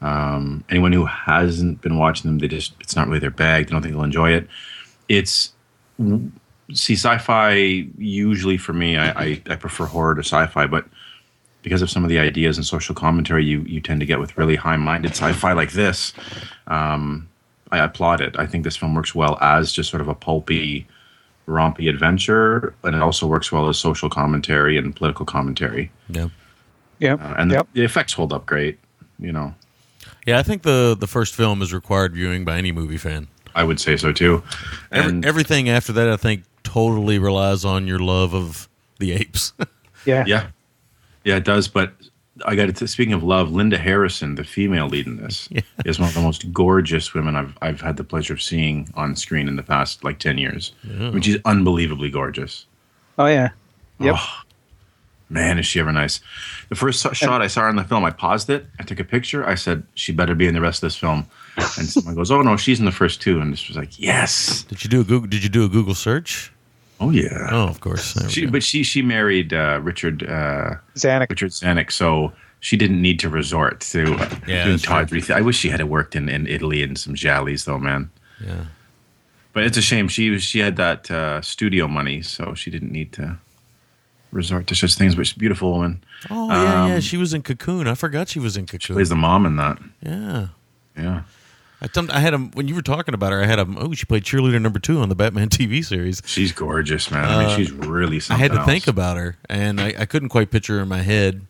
Um, 0.00 0.62
anyone 0.70 0.92
who 0.92 1.06
hasn't 1.06 1.80
been 1.80 1.98
watching 1.98 2.30
them, 2.30 2.38
they 2.38 2.46
just 2.46 2.74
it's 2.78 2.94
not 2.94 3.08
really 3.08 3.18
their 3.18 3.30
bag. 3.30 3.66
They 3.66 3.72
don't 3.72 3.82
think 3.82 3.94
they'll 3.94 4.04
enjoy 4.04 4.30
it. 4.30 4.46
It's 5.08 5.52
see 6.72 6.94
sci-fi 6.94 7.54
usually 7.98 8.58
for 8.58 8.74
me. 8.74 8.96
I, 8.96 9.08
I, 9.10 9.42
I 9.50 9.56
prefer 9.56 9.86
horror 9.86 10.14
to 10.14 10.20
sci-fi, 10.20 10.68
but 10.68 10.86
because 11.66 11.82
of 11.82 11.90
some 11.90 12.04
of 12.04 12.08
the 12.08 12.20
ideas 12.20 12.56
and 12.56 12.64
social 12.64 12.94
commentary 12.94 13.44
you 13.44 13.62
you 13.62 13.80
tend 13.80 13.98
to 13.98 14.06
get 14.06 14.20
with 14.20 14.38
really 14.38 14.54
high-minded 14.54 15.10
sci-fi 15.10 15.52
like 15.52 15.72
this, 15.72 16.12
um, 16.68 17.28
I 17.72 17.78
applaud 17.78 18.20
it. 18.20 18.38
I 18.38 18.46
think 18.46 18.62
this 18.62 18.76
film 18.76 18.94
works 18.94 19.16
well 19.16 19.36
as 19.40 19.72
just 19.72 19.90
sort 19.90 20.00
of 20.00 20.06
a 20.06 20.14
pulpy 20.14 20.86
rompy 21.48 21.90
adventure, 21.90 22.72
and 22.84 22.94
it 22.94 23.02
also 23.02 23.26
works 23.26 23.50
well 23.50 23.68
as 23.68 23.78
social 23.78 24.08
commentary 24.08 24.78
and 24.78 24.94
political 24.94 25.26
commentary. 25.26 25.90
Yeah. 26.08 26.28
Yep. 27.00 27.20
Uh, 27.20 27.34
and 27.36 27.50
yep. 27.50 27.66
the, 27.72 27.80
the 27.80 27.84
effects 27.84 28.12
hold 28.12 28.32
up 28.32 28.46
great. 28.46 28.78
You 29.18 29.32
know, 29.32 29.52
Yeah, 30.24 30.38
I 30.38 30.44
think 30.44 30.62
the 30.62 30.96
the 30.96 31.08
first 31.08 31.34
film 31.34 31.62
is 31.62 31.74
required 31.74 32.14
viewing 32.14 32.44
by 32.44 32.58
any 32.58 32.70
movie 32.70 32.96
fan. 32.96 33.26
I 33.56 33.64
would 33.64 33.80
say 33.80 33.96
so 33.96 34.12
too. 34.12 34.44
Every, 34.92 35.10
And 35.10 35.24
everything 35.26 35.68
after 35.68 35.92
that, 35.94 36.08
I 36.08 36.16
think, 36.16 36.44
totally 36.62 37.18
relies 37.18 37.64
on 37.64 37.88
your 37.88 37.98
love 37.98 38.36
of 38.36 38.68
the 39.00 39.10
apes. 39.10 39.52
yeah. 40.04 40.22
yeah, 40.28 40.46
yeah, 41.26 41.36
it 41.36 41.44
does. 41.44 41.68
But 41.68 41.92
I 42.46 42.54
got 42.54 42.74
to 42.74 42.86
speaking 42.88 43.12
of 43.12 43.22
love, 43.22 43.50
Linda 43.52 43.76
Harrison, 43.78 44.34
the 44.36 44.44
female 44.44 44.88
lead 44.88 45.06
in 45.06 45.16
this, 45.16 45.48
Yeah. 45.50 45.60
is 45.84 45.98
one 45.98 46.08
of 46.08 46.14
the 46.14 46.20
most 46.22 46.50
gorgeous 46.52 47.12
women 47.12 47.36
I've 47.36 47.56
I've 47.60 47.80
had 47.82 47.96
the 47.98 48.04
pleasure 48.04 48.32
of 48.34 48.40
seeing 48.40 48.88
on 48.94 49.16
screen 49.16 49.48
in 49.48 49.56
the 49.56 49.62
past 49.62 50.04
like 50.04 50.18
ten 50.18 50.38
years. 50.38 50.72
I 50.84 51.10
mean, 51.10 51.20
she's 51.20 51.38
unbelievably 51.44 52.10
gorgeous. 52.10 52.66
Oh 53.18 53.26
yeah. 53.26 53.50
Yep. 54.00 54.14
Oh, 54.18 54.40
man, 55.30 55.58
is 55.58 55.66
she 55.66 55.80
ever 55.80 55.92
nice? 55.92 56.20
The 56.68 56.74
first 56.74 57.00
shot 57.14 57.40
I 57.42 57.46
saw 57.46 57.62
her 57.62 57.68
in 57.70 57.76
the 57.76 57.84
film, 57.84 58.04
I 58.04 58.10
paused 58.10 58.50
it. 58.50 58.66
I 58.78 58.82
took 58.82 59.00
a 59.00 59.04
picture. 59.04 59.46
I 59.48 59.54
said, 59.54 59.82
she 59.94 60.12
better 60.12 60.34
be 60.34 60.46
in 60.46 60.54
the 60.54 60.60
rest 60.60 60.82
of 60.82 60.86
this 60.88 60.96
film. 60.96 61.26
And 61.56 61.88
someone 61.88 62.14
goes, 62.14 62.30
oh, 62.30 62.42
no, 62.42 62.58
she's 62.58 62.78
in 62.78 62.84
the 62.84 62.92
first 62.92 63.22
two. 63.22 63.40
And 63.40 63.50
this 63.52 63.66
was 63.68 63.76
like, 63.78 63.98
yes. 63.98 64.64
did 64.64 64.84
you 64.84 64.90
do 64.90 65.00
a 65.00 65.04
Google? 65.04 65.26
Did 65.28 65.42
you 65.42 65.48
do 65.48 65.64
a 65.64 65.68
Google 65.68 65.94
search? 65.94 66.52
Oh, 67.00 67.10
yeah. 67.10 67.48
Oh, 67.50 67.68
of 67.68 67.80
course. 67.80 68.16
She, 68.30 68.46
but 68.46 68.62
she 68.62 68.82
she 68.82 69.02
married 69.02 69.52
uh, 69.52 69.80
Richard 69.82 70.22
uh, 70.22 70.76
Zanuck. 70.94 71.28
Richard 71.30 71.50
Zanuck, 71.50 71.92
so 71.92 72.32
she 72.60 72.76
didn't 72.76 73.02
need 73.02 73.18
to 73.20 73.28
resort 73.28 73.80
to 73.92 74.14
uh, 74.14 74.34
Yeah, 74.46 74.64
doing 74.64 74.78
tawdry. 74.78 75.20
Th- 75.20 75.36
I 75.38 75.42
wish 75.42 75.56
she 75.58 75.68
had 75.68 75.82
worked 75.84 76.16
in, 76.16 76.28
in 76.28 76.46
Italy 76.46 76.82
in 76.82 76.96
some 76.96 77.14
jallies, 77.14 77.64
though, 77.66 77.78
man. 77.78 78.10
yeah. 78.42 78.64
But 79.52 79.64
it's 79.64 79.78
a 79.78 79.82
shame 79.82 80.08
she 80.08 80.28
was 80.30 80.42
she 80.42 80.58
had 80.60 80.76
that 80.76 81.10
uh, 81.10 81.40
studio 81.42 81.86
money, 81.88 82.20
so 82.22 82.54
she 82.54 82.70
didn't 82.70 82.92
need 82.92 83.12
to 83.14 83.38
resort 84.30 84.66
to 84.66 84.74
such 84.74 84.94
things. 84.96 85.14
But 85.14 85.26
she's 85.26 85.36
a 85.36 85.38
beautiful 85.38 85.72
woman. 85.72 86.02
Oh 86.30 86.48
yeah, 86.48 86.86
yeah. 86.88 86.94
Um, 86.96 87.00
She 87.00 87.16
was 87.16 87.32
in 87.32 87.42
Cocoon. 87.42 87.86
I 87.88 87.94
forgot 87.94 88.28
she 88.28 88.38
was 88.38 88.56
in 88.58 88.66
Cocoon. 88.66 88.96
Plays 88.96 89.08
the 89.08 89.16
mom 89.16 89.46
in 89.46 89.56
that. 89.56 89.78
yeah. 90.02 90.48
Yeah. 90.96 91.22
I, 91.80 92.20
had 92.20 92.34
a 92.34 92.38
when 92.38 92.68
you 92.68 92.74
were 92.74 92.82
talking 92.82 93.14
about 93.14 93.32
her. 93.32 93.42
I 93.42 93.46
had 93.46 93.58
a 93.58 93.66
oh 93.76 93.92
she 93.92 94.06
played 94.06 94.24
cheerleader 94.24 94.60
number 94.60 94.78
two 94.78 94.98
on 95.00 95.08
the 95.08 95.14
Batman 95.14 95.48
TV 95.48 95.84
series. 95.84 96.22
She's 96.24 96.52
gorgeous, 96.52 97.10
man. 97.10 97.24
I 97.24 97.46
mean, 97.46 97.56
she's 97.56 97.70
really 97.70 98.18
Uh, 98.18 98.34
I 98.34 98.36
had 98.36 98.52
to 98.52 98.58
else. 98.58 98.66
think 98.66 98.86
about 98.86 99.16
her, 99.16 99.36
and 99.48 99.80
I, 99.80 99.94
I 99.98 100.06
couldn't 100.06 100.30
quite 100.30 100.50
picture 100.50 100.76
her 100.76 100.82
in 100.82 100.88
my 100.88 101.02
head. 101.02 101.42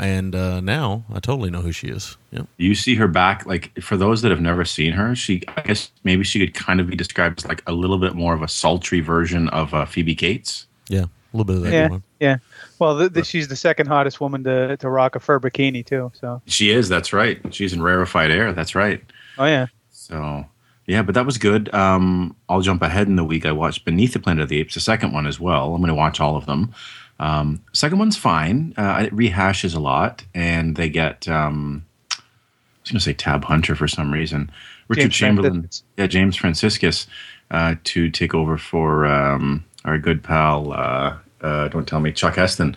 and 0.00 0.34
uh, 0.34 0.60
now 0.60 1.04
I 1.12 1.20
totally 1.20 1.50
know 1.50 1.60
who 1.60 1.70
she 1.70 1.88
is. 1.88 2.16
Yep. 2.32 2.46
You 2.56 2.74
see 2.74 2.96
her 2.96 3.06
back, 3.06 3.46
like 3.46 3.78
for 3.80 3.96
those 3.96 4.22
that 4.22 4.30
have 4.30 4.40
never 4.40 4.64
seen 4.64 4.92
her, 4.92 5.14
she 5.14 5.42
I 5.56 5.60
guess 5.60 5.90
maybe 6.02 6.24
she 6.24 6.40
could 6.40 6.54
kind 6.54 6.80
of 6.80 6.88
be 6.88 6.96
described 6.96 7.40
as 7.40 7.46
like 7.46 7.62
a 7.66 7.72
little 7.72 7.98
bit 7.98 8.14
more 8.14 8.34
of 8.34 8.42
a 8.42 8.48
sultry 8.48 9.00
version 9.00 9.48
of 9.50 9.72
uh, 9.74 9.84
Phoebe 9.84 10.14
Cates. 10.14 10.66
Yeah, 10.88 11.04
a 11.04 11.36
little 11.36 11.44
bit 11.44 11.56
of 11.56 11.62
that 11.62 11.72
Yeah, 11.92 11.98
yeah. 12.20 12.36
Well, 12.78 12.96
the, 12.96 13.08
the, 13.08 13.24
she's 13.24 13.48
the 13.48 13.56
second 13.56 13.86
hottest 13.86 14.20
woman 14.20 14.42
to 14.44 14.76
to 14.78 14.88
rock 14.90 15.14
a 15.14 15.20
fur 15.20 15.38
bikini 15.38 15.86
too. 15.86 16.10
So, 16.14 16.42
She 16.46 16.70
is. 16.70 16.88
That's 16.88 17.12
right. 17.12 17.38
She's 17.54 17.72
in 17.72 17.82
rarefied 17.82 18.30
air. 18.32 18.52
That's 18.52 18.74
right. 18.74 19.00
Oh 19.38 19.44
yeah, 19.44 19.66
So 19.90 20.46
yeah, 20.86 21.02
but 21.02 21.14
that 21.14 21.26
was 21.26 21.38
good. 21.38 21.72
Um, 21.74 22.36
I'll 22.48 22.60
jump 22.60 22.82
ahead 22.82 23.06
in 23.08 23.16
the 23.16 23.24
week. 23.24 23.46
I 23.46 23.52
watched 23.52 23.84
Beneath 23.84 24.12
the 24.12 24.18
Planet 24.18 24.42
of 24.42 24.48
the 24.48 24.60
Apes, 24.60 24.74
the 24.74 24.80
second 24.80 25.12
one 25.12 25.26
as 25.26 25.40
well. 25.40 25.74
I'm 25.74 25.80
going 25.80 25.88
to 25.88 25.94
watch 25.94 26.20
all 26.20 26.36
of 26.36 26.46
them. 26.46 26.74
Um, 27.18 27.62
second 27.72 27.98
one's 27.98 28.16
fine. 28.16 28.74
Uh, 28.76 29.04
it 29.06 29.14
rehashes 29.14 29.74
a 29.74 29.80
lot, 29.80 30.24
and 30.34 30.76
they 30.76 30.88
get. 30.88 31.28
Um, 31.28 31.86
I 32.10 32.16
was 32.82 32.90
going 32.90 32.98
to 32.98 33.04
say 33.04 33.14
Tab 33.14 33.44
Hunter 33.44 33.74
for 33.74 33.88
some 33.88 34.12
reason. 34.12 34.50
Richard 34.88 35.02
James 35.04 35.14
Chamberlain, 35.14 35.52
Franciscus. 35.52 35.84
yeah, 35.96 36.06
James 36.06 36.36
Franciscus, 36.36 37.06
uh, 37.50 37.76
to 37.84 38.10
take 38.10 38.34
over 38.34 38.58
for 38.58 39.06
um, 39.06 39.64
our 39.86 39.96
good 39.96 40.22
pal. 40.22 40.72
Uh, 40.72 41.16
uh, 41.44 41.68
don't 41.68 41.86
tell 41.86 42.00
me, 42.00 42.10
Chuck 42.10 42.36
Heston, 42.36 42.76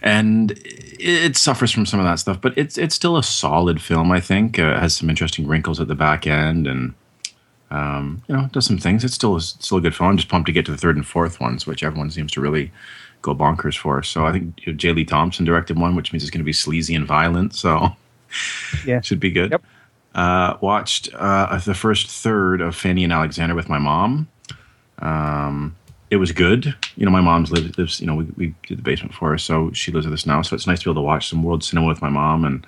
and 0.00 0.52
it, 0.52 1.00
it 1.00 1.36
suffers 1.36 1.72
from 1.72 1.84
some 1.84 1.98
of 1.98 2.06
that 2.06 2.20
stuff, 2.20 2.40
but 2.40 2.56
it's 2.56 2.78
it's 2.78 2.94
still 2.94 3.16
a 3.16 3.22
solid 3.22 3.82
film. 3.82 4.12
I 4.12 4.20
think 4.20 4.58
uh, 4.58 4.68
it 4.68 4.78
has 4.78 4.96
some 4.96 5.10
interesting 5.10 5.48
wrinkles 5.48 5.80
at 5.80 5.88
the 5.88 5.96
back 5.96 6.26
end, 6.26 6.68
and 6.68 6.94
um, 7.70 8.22
you 8.28 8.36
know, 8.36 8.48
does 8.52 8.66
some 8.66 8.78
things. 8.78 9.04
It's 9.04 9.14
still 9.14 9.36
it's 9.36 9.56
still 9.58 9.78
a 9.78 9.80
good 9.80 9.94
film. 9.94 10.10
I'm 10.10 10.16
just 10.16 10.28
pumped 10.28 10.46
to 10.46 10.52
get 10.52 10.64
to 10.66 10.70
the 10.70 10.78
third 10.78 10.94
and 10.94 11.04
fourth 11.04 11.40
ones, 11.40 11.66
which 11.66 11.82
everyone 11.82 12.10
seems 12.10 12.30
to 12.32 12.40
really 12.40 12.70
go 13.20 13.34
bonkers 13.34 13.76
for. 13.76 14.02
So 14.04 14.24
I 14.26 14.32
think 14.32 14.64
you 14.64 14.72
know, 14.72 14.76
J. 14.76 14.92
Lee 14.92 15.04
Thompson 15.04 15.44
directed 15.44 15.76
one, 15.76 15.96
which 15.96 16.12
means 16.12 16.22
it's 16.22 16.30
going 16.30 16.38
to 16.38 16.44
be 16.44 16.52
sleazy 16.52 16.94
and 16.94 17.06
violent. 17.06 17.54
So 17.54 17.88
yeah. 18.86 19.00
should 19.00 19.20
be 19.20 19.32
good. 19.32 19.50
Yep. 19.50 19.64
Uh, 20.14 20.56
watched 20.60 21.08
uh, 21.14 21.58
the 21.58 21.74
first 21.74 22.08
third 22.08 22.60
of 22.60 22.76
Fanny 22.76 23.02
and 23.02 23.12
Alexander 23.12 23.56
with 23.56 23.68
my 23.68 23.78
mom. 23.78 24.28
Um, 25.00 25.74
it 26.10 26.16
was 26.16 26.32
good. 26.32 26.74
You 26.96 27.04
know, 27.04 27.10
my 27.10 27.20
mom's 27.20 27.50
lives, 27.50 27.76
lives 27.78 28.00
you 28.00 28.06
know, 28.06 28.14
we, 28.14 28.24
we 28.36 28.54
did 28.66 28.78
the 28.78 28.82
basement 28.82 29.14
for 29.14 29.30
her, 29.30 29.38
so 29.38 29.72
she 29.72 29.90
lives 29.92 30.06
with 30.06 30.14
us 30.14 30.26
now. 30.26 30.42
So 30.42 30.54
it's 30.54 30.66
nice 30.66 30.80
to 30.80 30.84
be 30.86 30.90
able 30.90 31.02
to 31.02 31.06
watch 31.06 31.28
some 31.28 31.42
world 31.42 31.64
cinema 31.64 31.86
with 31.86 32.02
my 32.02 32.08
mom. 32.10 32.44
And 32.44 32.66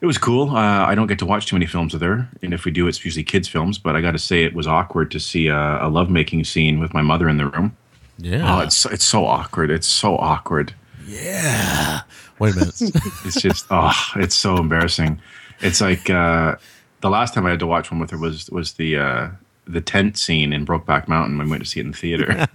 it 0.00 0.06
was 0.06 0.18
cool. 0.18 0.50
Uh, 0.50 0.86
I 0.86 0.94
don't 0.94 1.06
get 1.06 1.18
to 1.20 1.26
watch 1.26 1.46
too 1.46 1.56
many 1.56 1.66
films 1.66 1.92
with 1.92 2.02
her. 2.02 2.28
And 2.42 2.52
if 2.52 2.64
we 2.64 2.70
do, 2.70 2.86
it's 2.88 3.04
usually 3.04 3.24
kids' 3.24 3.48
films. 3.48 3.78
But 3.78 3.96
I 3.96 4.00
got 4.00 4.12
to 4.12 4.18
say, 4.18 4.44
it 4.44 4.54
was 4.54 4.66
awkward 4.66 5.10
to 5.12 5.20
see 5.20 5.48
a, 5.48 5.86
a 5.86 5.88
lovemaking 5.88 6.44
scene 6.44 6.78
with 6.78 6.92
my 6.94 7.02
mother 7.02 7.28
in 7.28 7.36
the 7.36 7.46
room. 7.46 7.76
Yeah. 8.18 8.56
Oh, 8.56 8.60
it's, 8.60 8.84
it's 8.86 9.04
so 9.04 9.24
awkward. 9.26 9.70
It's 9.70 9.86
so 9.86 10.16
awkward. 10.16 10.74
yeah. 11.06 12.02
Wait 12.38 12.54
a 12.54 12.58
minute. 12.58 12.80
It's 13.24 13.40
just 13.40 13.66
oh, 13.70 13.92
it's 14.16 14.34
so 14.34 14.56
embarrassing. 14.56 15.20
It's 15.60 15.80
like 15.80 16.10
uh, 16.10 16.56
the 17.00 17.10
last 17.10 17.34
time 17.34 17.46
I 17.46 17.50
had 17.50 17.60
to 17.60 17.66
watch 17.68 17.90
one 17.90 18.00
with 18.00 18.10
her 18.10 18.18
was 18.18 18.50
was 18.50 18.72
the 18.72 18.96
uh, 18.96 19.28
the 19.64 19.80
tent 19.80 20.18
scene 20.18 20.52
in 20.52 20.66
Brokeback 20.66 21.06
Mountain 21.08 21.38
when 21.38 21.46
we 21.46 21.50
went 21.52 21.62
to 21.62 21.68
see 21.68 21.80
it 21.80 21.86
in 21.86 21.92
the 21.92 21.96
theater. 21.96 22.46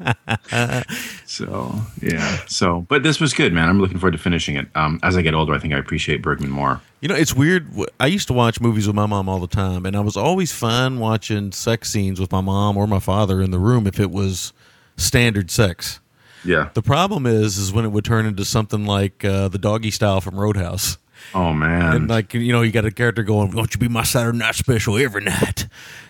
so 1.26 1.74
yeah, 2.02 2.40
so 2.48 2.82
but 2.90 3.04
this 3.04 3.20
was 3.20 3.34
good, 3.34 3.54
man. 3.54 3.70
I'm 3.70 3.80
looking 3.80 3.98
forward 3.98 4.12
to 4.12 4.18
finishing 4.18 4.56
it. 4.56 4.68
Um, 4.76 5.00
as 5.04 5.16
I 5.16 5.22
get 5.22 5.34
older, 5.34 5.54
I 5.54 5.60
think 5.60 5.74
I 5.74 5.78
appreciate 5.78 6.22
Bergman 6.22 6.50
more. 6.50 6.82
You 7.02 7.08
know, 7.08 7.16
it's 7.16 7.34
weird. 7.34 7.68
I 8.00 8.08
used 8.08 8.28
to 8.28 8.34
watch 8.34 8.60
movies 8.60 8.88
with 8.88 8.96
my 8.96 9.06
mom 9.06 9.30
all 9.30 9.40
the 9.40 9.48
time, 9.48 9.86
and 9.86 9.96
I 9.96 10.02
was 10.02 10.18
always 10.18 10.52
fine 10.52 11.00
watching 11.00 11.52
sex 11.52 11.90
scenes 11.90 12.20
with 12.20 12.32
my 12.32 12.42
mom 12.42 12.76
or 12.76 12.88
my 12.88 13.00
father 13.00 13.42
in 13.42 13.52
the 13.52 13.60
room 13.60 13.88
if 13.88 14.00
it 14.00 14.12
was 14.12 14.52
standard 14.98 15.50
sex. 15.52 16.00
Yeah. 16.44 16.70
The 16.74 16.82
problem 16.82 17.26
is, 17.26 17.58
is 17.58 17.74
when 17.74 17.86
it 17.86 17.90
would 17.90 18.06
turn 18.06 18.26
into 18.26 18.46
something 18.46 18.86
like 18.86 19.24
uh, 19.24 19.48
the 19.50 19.58
doggy 19.58 19.92
style 19.92 20.22
from 20.22 20.40
Roadhouse, 20.40 20.98
Oh 21.34 21.54
man. 21.54 21.96
and 21.96 22.10
like 22.10 22.34
you 22.34 22.52
know, 22.52 22.62
you 22.62 22.72
got 22.72 22.86
a 22.86 22.92
character 22.92 23.24
going, 23.24 23.52
"Won't 23.52 23.74
you 23.74 23.80
be 23.80 23.88
my 23.88 24.04
Saturday 24.04 24.38
night 24.38 24.56
special 24.56 24.98
every 24.98 25.24
night?" 25.24 25.68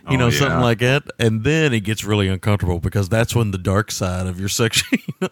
You 0.09 0.15
Oh, 0.15 0.19
know, 0.19 0.29
something 0.29 0.61
like 0.61 0.79
that, 0.79 1.03
and 1.19 1.43
then 1.43 1.73
it 1.73 1.81
gets 1.81 2.05
really 2.05 2.29
uncomfortable 2.29 2.79
because 2.79 3.09
that's 3.09 3.35
when 3.35 3.51
the 3.51 3.57
dark 3.57 3.91
side 3.91 4.25
of 4.27 4.39
your 4.39 4.47
section, 4.47 4.87
you 5.07 5.13
know, 5.19 5.27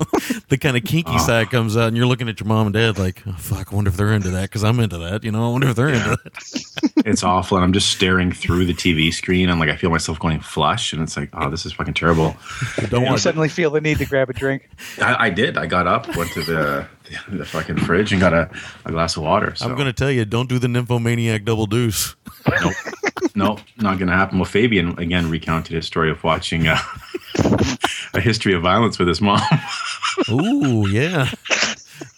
the 0.49 0.57
kind 0.57 0.75
of 0.75 0.83
kinky 0.83 1.13
Ah. 1.13 1.17
side 1.17 1.49
comes 1.49 1.77
out, 1.77 1.88
and 1.88 1.95
you're 1.95 2.05
looking 2.05 2.27
at 2.27 2.41
your 2.41 2.47
mom 2.47 2.67
and 2.67 2.73
dad 2.73 2.97
like, 2.99 3.23
oh, 3.25 3.31
"Fuck, 3.38 3.71
I 3.71 3.75
wonder 3.75 3.89
if 3.89 3.95
they're 3.95 4.11
into 4.11 4.31
that 4.31 4.43
because 4.49 4.65
I'm 4.65 4.79
into 4.81 4.97
that." 4.97 5.23
You 5.23 5.31
know, 5.31 5.47
I 5.47 5.51
wonder 5.51 5.69
if 5.69 5.77
they're 5.77 5.89
into 5.89 6.17
that. 6.23 6.91
it's 7.05 7.23
awful, 7.23 7.55
and 7.57 7.63
I'm 7.63 7.71
just 7.71 7.89
staring 7.89 8.33
through 8.33 8.65
the 8.65 8.73
TV 8.73 9.13
screen, 9.13 9.49
and 9.49 9.59
like 9.61 9.69
I 9.69 9.77
feel 9.77 9.91
myself 9.91 10.19
going 10.19 10.41
flush, 10.41 10.91
and 10.91 11.01
it's 11.01 11.15
like, 11.15 11.29
oh, 11.33 11.49
this 11.49 11.65
is 11.65 11.71
fucking 11.71 11.93
terrible. 11.93 12.35
Don't 12.89 13.01
You 13.03 13.07
want 13.07 13.19
suddenly 13.21 13.47
feel 13.47 13.69
the 13.71 13.79
need 13.79 13.99
to 13.99 14.05
grab 14.05 14.29
a 14.29 14.33
drink. 14.33 14.69
I, 15.01 15.27
I 15.27 15.29
did. 15.29 15.57
I 15.57 15.67
got 15.67 15.88
up, 15.88 16.13
went 16.17 16.31
to 16.33 16.43
the 16.43 16.85
the, 17.29 17.37
the 17.37 17.45
fucking 17.45 17.77
fridge, 17.77 18.11
and 18.11 18.19
got 18.21 18.33
a, 18.33 18.49
a 18.85 18.91
glass 18.91 19.15
of 19.17 19.23
water. 19.23 19.53
So. 19.55 19.65
I'm 19.65 19.75
going 19.75 19.87
to 19.87 19.93
tell 19.93 20.11
you, 20.11 20.25
don't 20.25 20.49
do 20.49 20.59
the 20.59 20.67
nymphomaniac 20.67 21.43
double 21.45 21.65
deuce. 21.67 22.15
Nope. 22.61 22.73
nope, 23.35 23.59
not 23.77 23.97
going 23.97 24.07
to 24.09 24.13
happen. 24.15 24.37
Well, 24.39 24.45
Fabian 24.45 24.97
again 24.99 25.29
recounted 25.29 25.75
his 25.75 25.85
story 25.85 26.11
of 26.11 26.23
watching 26.23 26.67
uh, 26.67 26.77
a 28.13 28.19
history 28.21 28.53
of 28.53 28.61
violence 28.61 28.99
with 28.99 29.07
his 29.07 29.21
mom. 29.21 29.41
Ooh, 30.29 30.87
yeah. 30.87 31.29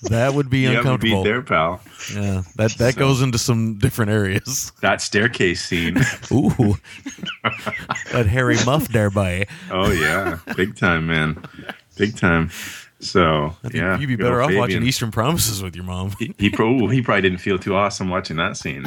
That 0.04 0.34
would 0.34 0.50
be 0.50 0.64
haven't 0.64 0.80
uncomfortable. 0.80 1.24
beat 1.24 1.30
there, 1.30 1.42
pal. 1.42 1.82
Yeah, 2.14 2.44
that 2.56 2.72
that 2.78 2.94
So- 2.96 3.00
goes 3.00 3.22
into 3.22 3.38
some 3.38 3.76
different 3.76 4.12
areas. 4.12 4.72
That 4.82 5.02
staircase 5.02 5.64
scene. 5.64 5.98
Ooh, 6.32 6.78
that 8.12 8.26
hairy 8.28 8.58
muff 8.66 8.88
there, 8.90 9.10
boy. 9.10 9.46
oh 9.72 9.92
yeah, 9.92 10.40
big 10.56 10.76
time, 10.76 11.08
man, 11.08 11.44
big 11.96 12.16
time. 12.18 12.50
So 13.00 13.56
I 13.64 13.70
think 13.70 13.76
yeah, 13.76 14.00
you'd 14.00 14.08
be 14.08 14.16
better 14.16 14.42
old 14.42 14.52
off 14.52 14.58
watching 14.58 14.82
Eastern 14.84 15.12
Promises 15.12 15.62
with 15.62 15.76
your 15.76 15.86
mom. 15.86 16.14
He, 16.18 16.34
he, 16.40 16.50
pro- 16.50 16.88
he 16.88 17.02
probably 17.04 17.22
didn't 17.22 17.38
feel 17.38 17.60
too 17.60 17.76
awesome 17.76 18.10
watching 18.10 18.38
that 18.38 18.58
scene. 18.58 18.86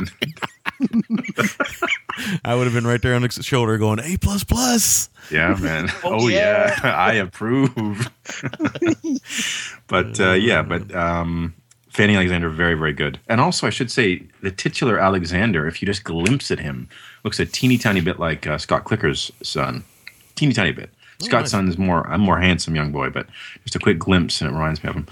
I 2.45 2.55
would 2.55 2.65
have 2.65 2.75
been 2.75 2.87
right 2.87 3.01
there 3.01 3.15
on 3.15 3.23
the 3.23 3.31
shoulder 3.31 3.79
going 3.79 4.01
A 4.01 4.17
plus 4.17 4.45
plus. 4.45 5.09
Yeah, 5.31 5.57
man. 5.61 5.89
Oh, 6.05 6.25
Oh, 6.25 6.29
yeah. 6.29 6.79
I 6.83 7.15
approve. 7.15 8.11
but 9.87 10.21
uh, 10.21 10.33
yeah, 10.33 10.63
but 10.63 10.93
um, 10.95 11.55
Fanny 11.91 12.15
Alexander 12.17 12.51
very 12.51 12.75
very 12.75 12.93
good. 12.93 13.19
And 13.29 13.41
also, 13.41 13.67
I 13.67 13.71
should 13.71 13.91
say 13.91 14.23
the 14.43 14.51
titular 14.51 14.99
Alexander, 14.99 15.67
if 15.67 15.81
you 15.81 15.87
just 15.87 16.05
glimpse 16.05 16.51
at 16.51 16.59
him, 16.59 16.89
looks 17.25 17.39
a 17.41 17.47
teeny 17.47 17.79
tiny 17.79 18.01
bit 18.01 18.19
like 18.19 18.47
uh, 18.47 18.59
Scott 18.59 18.85
Clicker's 18.85 19.31
son, 19.43 19.85
teeny 20.35 20.53
tiny 20.53 20.73
bit. 20.73 20.91
Scott's 21.21 21.45
nice. 21.45 21.51
son 21.51 21.69
is 21.69 21.79
more 21.79 22.07
I'm 22.07 22.23
a 22.23 22.25
more 22.25 22.39
handsome 22.39 22.75
young 22.75 22.93
boy, 22.93 23.11
but 23.11 23.27
just 23.65 23.77
a 23.77 23.79
quick 23.79 23.99
glimpse 23.99 24.41
and 24.41 24.51
it 24.51 24.55
reminds 24.55 24.83
me 24.83 24.91
of 24.91 24.97
him. 24.97 25.07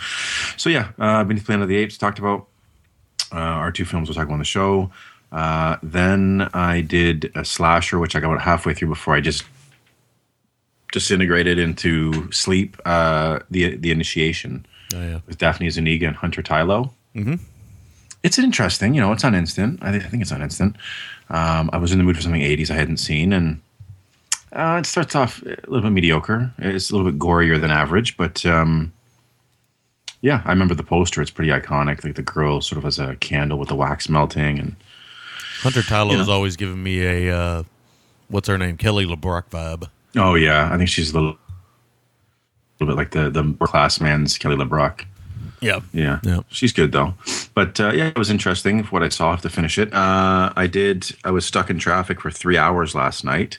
So 0.56 0.70
yeah, 0.70 0.90
uh, 0.98 1.24
Beneath 1.24 1.42
the 1.42 1.46
Planet 1.46 1.64
of 1.64 1.68
the 1.68 1.76
Apes 1.76 1.98
talked 1.98 2.18
about 2.18 2.46
uh, 3.32 3.36
our 3.36 3.72
two 3.72 3.84
films 3.84 4.08
we'll 4.08 4.14
talk 4.14 4.24
about 4.24 4.34
on 4.34 4.38
the 4.38 4.44
show. 4.44 4.90
Uh, 5.30 5.76
then 5.82 6.48
I 6.54 6.80
did 6.80 7.30
a 7.34 7.44
slasher, 7.44 7.98
which 7.98 8.16
I 8.16 8.20
got 8.20 8.30
about 8.30 8.42
halfway 8.42 8.72
through 8.72 8.88
before 8.88 9.14
I 9.14 9.20
just 9.20 9.44
disintegrated 10.92 11.58
into 11.58 12.32
sleep. 12.32 12.80
Uh, 12.86 13.40
the 13.50 13.76
the 13.76 13.90
Initiation 13.90 14.66
Oh 14.94 15.00
yeah, 15.00 15.20
with 15.26 15.38
Daphne 15.38 15.68
Zuniga 15.70 16.06
and 16.06 16.16
Hunter 16.16 16.42
Tylo. 16.42 16.90
Mm-hmm. 17.14 17.34
It's 18.22 18.38
interesting, 18.38 18.94
you 18.94 19.00
know. 19.00 19.12
It's 19.12 19.24
on 19.24 19.34
instant. 19.34 19.80
I, 19.82 19.92
think 19.92 20.04
I 20.04 20.08
think 20.08 20.22
it's 20.22 20.32
on 20.32 20.42
instant. 20.42 20.76
Um, 21.28 21.70
I 21.72 21.76
was 21.76 21.92
in 21.92 21.98
the 21.98 22.04
mood 22.04 22.16
for 22.16 22.22
something 22.22 22.40
'80s 22.40 22.70
I 22.70 22.74
hadn't 22.74 22.96
seen, 22.96 23.32
and 23.32 23.60
uh, 24.58 24.78
it 24.78 24.86
starts 24.86 25.14
off 25.14 25.40
a 25.42 25.48
little 25.68 25.82
bit 25.82 25.92
mediocre. 25.92 26.52
It's 26.58 26.90
a 26.90 26.96
little 26.96 27.10
bit 27.10 27.18
gorier 27.18 27.60
than 27.60 27.70
average, 27.70 28.16
but 28.16 28.44
um, 28.44 28.92
yeah, 30.20 30.42
I 30.44 30.50
remember 30.50 30.74
the 30.74 30.82
poster. 30.82 31.22
It's 31.22 31.30
pretty 31.30 31.50
iconic. 31.52 32.02
Like 32.02 32.16
the 32.16 32.22
girl 32.22 32.60
sort 32.60 32.78
of 32.78 32.84
has 32.84 32.98
a 32.98 33.14
candle 33.16 33.58
with 33.58 33.68
the 33.68 33.76
wax 33.76 34.08
melting, 34.08 34.58
and 34.58 34.74
Hunter 35.60 35.80
You 35.80 36.12
know. 36.12 36.18
has 36.18 36.28
always 36.28 36.56
given 36.56 36.82
me 36.82 37.02
a 37.28 37.36
uh, 37.36 37.62
what's 38.28 38.48
her 38.48 38.58
name, 38.58 38.76
Kelly 38.76 39.06
LeBrock 39.06 39.44
vibe. 39.50 39.88
oh 40.16 40.34
yeah, 40.34 40.72
I 40.72 40.76
think 40.76 40.88
she's 40.88 41.12
a 41.12 41.14
little, 41.14 41.38
little 42.80 42.94
bit 42.94 42.98
like 42.98 43.12
the 43.12 43.30
the 43.30 43.66
class 43.66 44.00
man's 44.00 44.36
Kelly 44.38 44.56
LeBrock. 44.56 45.04
Yeah, 45.60 45.80
Yeah. 45.92 46.20
Yeah. 46.22 46.40
She's 46.50 46.72
good 46.72 46.92
though. 46.92 47.14
But 47.54 47.80
uh, 47.80 47.92
yeah, 47.92 48.06
it 48.08 48.18
was 48.18 48.30
interesting 48.30 48.84
what 48.84 49.02
I 49.02 49.08
saw. 49.08 49.28
I 49.28 49.30
have 49.32 49.42
to 49.42 49.50
finish 49.50 49.78
it. 49.78 49.92
Uh, 49.92 50.52
I 50.56 50.66
did. 50.68 51.10
I 51.24 51.30
was 51.32 51.44
stuck 51.44 51.68
in 51.70 51.78
traffic 51.78 52.20
for 52.20 52.30
three 52.30 52.56
hours 52.56 52.94
last 52.94 53.24
night 53.24 53.58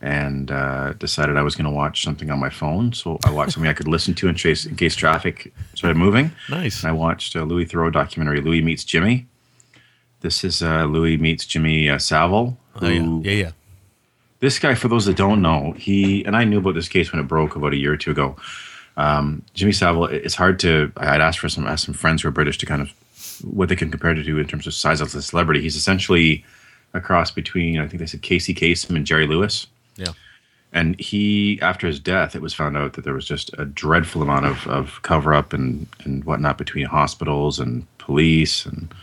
and 0.00 0.50
uh, 0.50 0.92
decided 0.94 1.36
I 1.36 1.42
was 1.42 1.56
going 1.56 1.64
to 1.64 1.70
watch 1.70 2.04
something 2.04 2.30
on 2.30 2.38
my 2.38 2.50
phone. 2.50 2.92
So 2.92 3.18
I 3.24 3.30
watched 3.30 3.52
something 3.52 3.68
I 3.68 3.74
could 3.74 3.88
listen 3.88 4.14
to 4.14 4.28
in 4.28 4.34
case, 4.34 4.64
in 4.64 4.76
case 4.76 4.94
traffic 4.94 5.52
started 5.74 5.96
moving. 5.96 6.30
nice. 6.48 6.82
And 6.82 6.90
I 6.90 6.92
watched 6.92 7.34
a 7.34 7.44
Louis 7.44 7.66
Theroux 7.66 7.92
documentary, 7.92 8.40
Louis 8.40 8.62
Meets 8.62 8.84
Jimmy. 8.84 9.26
This 10.20 10.44
is 10.44 10.62
uh, 10.62 10.84
Louis 10.84 11.16
Meets 11.16 11.46
Jimmy 11.46 11.88
uh, 11.88 11.98
Savile. 11.98 12.56
Oh 12.80 12.88
yeah, 12.88 13.20
yeah, 13.22 13.44
yeah. 13.44 13.50
this 14.40 14.58
guy, 14.58 14.74
for 14.74 14.88
those 14.88 15.04
that 15.06 15.16
don't 15.16 15.42
know, 15.42 15.72
he 15.72 16.24
and 16.24 16.36
I 16.36 16.44
knew 16.44 16.58
about 16.58 16.74
this 16.74 16.88
case 16.88 17.12
when 17.12 17.20
it 17.20 17.28
broke 17.28 17.56
about 17.56 17.72
a 17.72 17.76
year 17.76 17.92
or 17.92 17.96
two 17.96 18.12
ago. 18.12 18.36
Um, 18.96 19.42
Jimmy 19.54 19.72
Savile, 19.72 20.06
it's 20.06 20.34
hard 20.34 20.58
to. 20.60 20.92
I'd 20.96 21.20
asked 21.20 21.38
for 21.38 21.48
some 21.48 21.66
asked 21.66 21.84
some 21.84 21.94
friends 21.94 22.22
who 22.22 22.28
are 22.28 22.32
British 22.32 22.58
to 22.58 22.66
kind 22.66 22.82
of 22.82 22.92
what 23.44 23.68
they 23.68 23.76
can 23.76 23.90
compare 23.90 24.10
it 24.10 24.22
to 24.22 24.38
in 24.38 24.46
terms 24.46 24.66
of 24.66 24.74
size 24.74 25.00
of 25.00 25.12
the 25.12 25.22
celebrity. 25.22 25.60
He's 25.60 25.76
essentially 25.76 26.44
a 26.94 27.00
cross 27.00 27.30
between 27.30 27.78
I 27.78 27.86
think 27.86 28.00
they 28.00 28.06
said 28.06 28.22
Casey 28.22 28.54
Kasem 28.54 28.96
and 28.96 29.06
Jerry 29.06 29.26
Lewis. 29.26 29.68
Yeah. 29.98 30.12
and 30.72 30.98
he 31.00 31.58
after 31.60 31.86
his 31.86 31.98
death 32.00 32.34
it 32.36 32.42
was 32.42 32.54
found 32.54 32.76
out 32.76 32.92
that 32.94 33.04
there 33.04 33.14
was 33.14 33.26
just 33.26 33.50
a 33.58 33.64
dreadful 33.64 34.22
amount 34.22 34.46
of, 34.46 34.66
of 34.68 35.00
cover 35.02 35.34
up 35.34 35.52
and, 35.52 35.86
and 36.04 36.24
whatnot 36.24 36.56
between 36.58 36.86
hospitals 36.86 37.58
and 37.58 37.84
police 37.98 38.64
and 38.66 38.94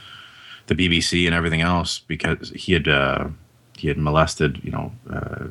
the 0.68 0.76
bbc 0.76 1.26
and 1.28 1.36
everything 1.36 1.62
else 1.62 2.00
because 2.08 2.50
he 2.56 2.74
had 2.74 2.88
uh, 2.88 3.28
he 3.78 3.88
had 3.88 3.98
molested 3.98 4.60
you 4.64 4.72
know 4.72 4.92
uh, 5.12 5.46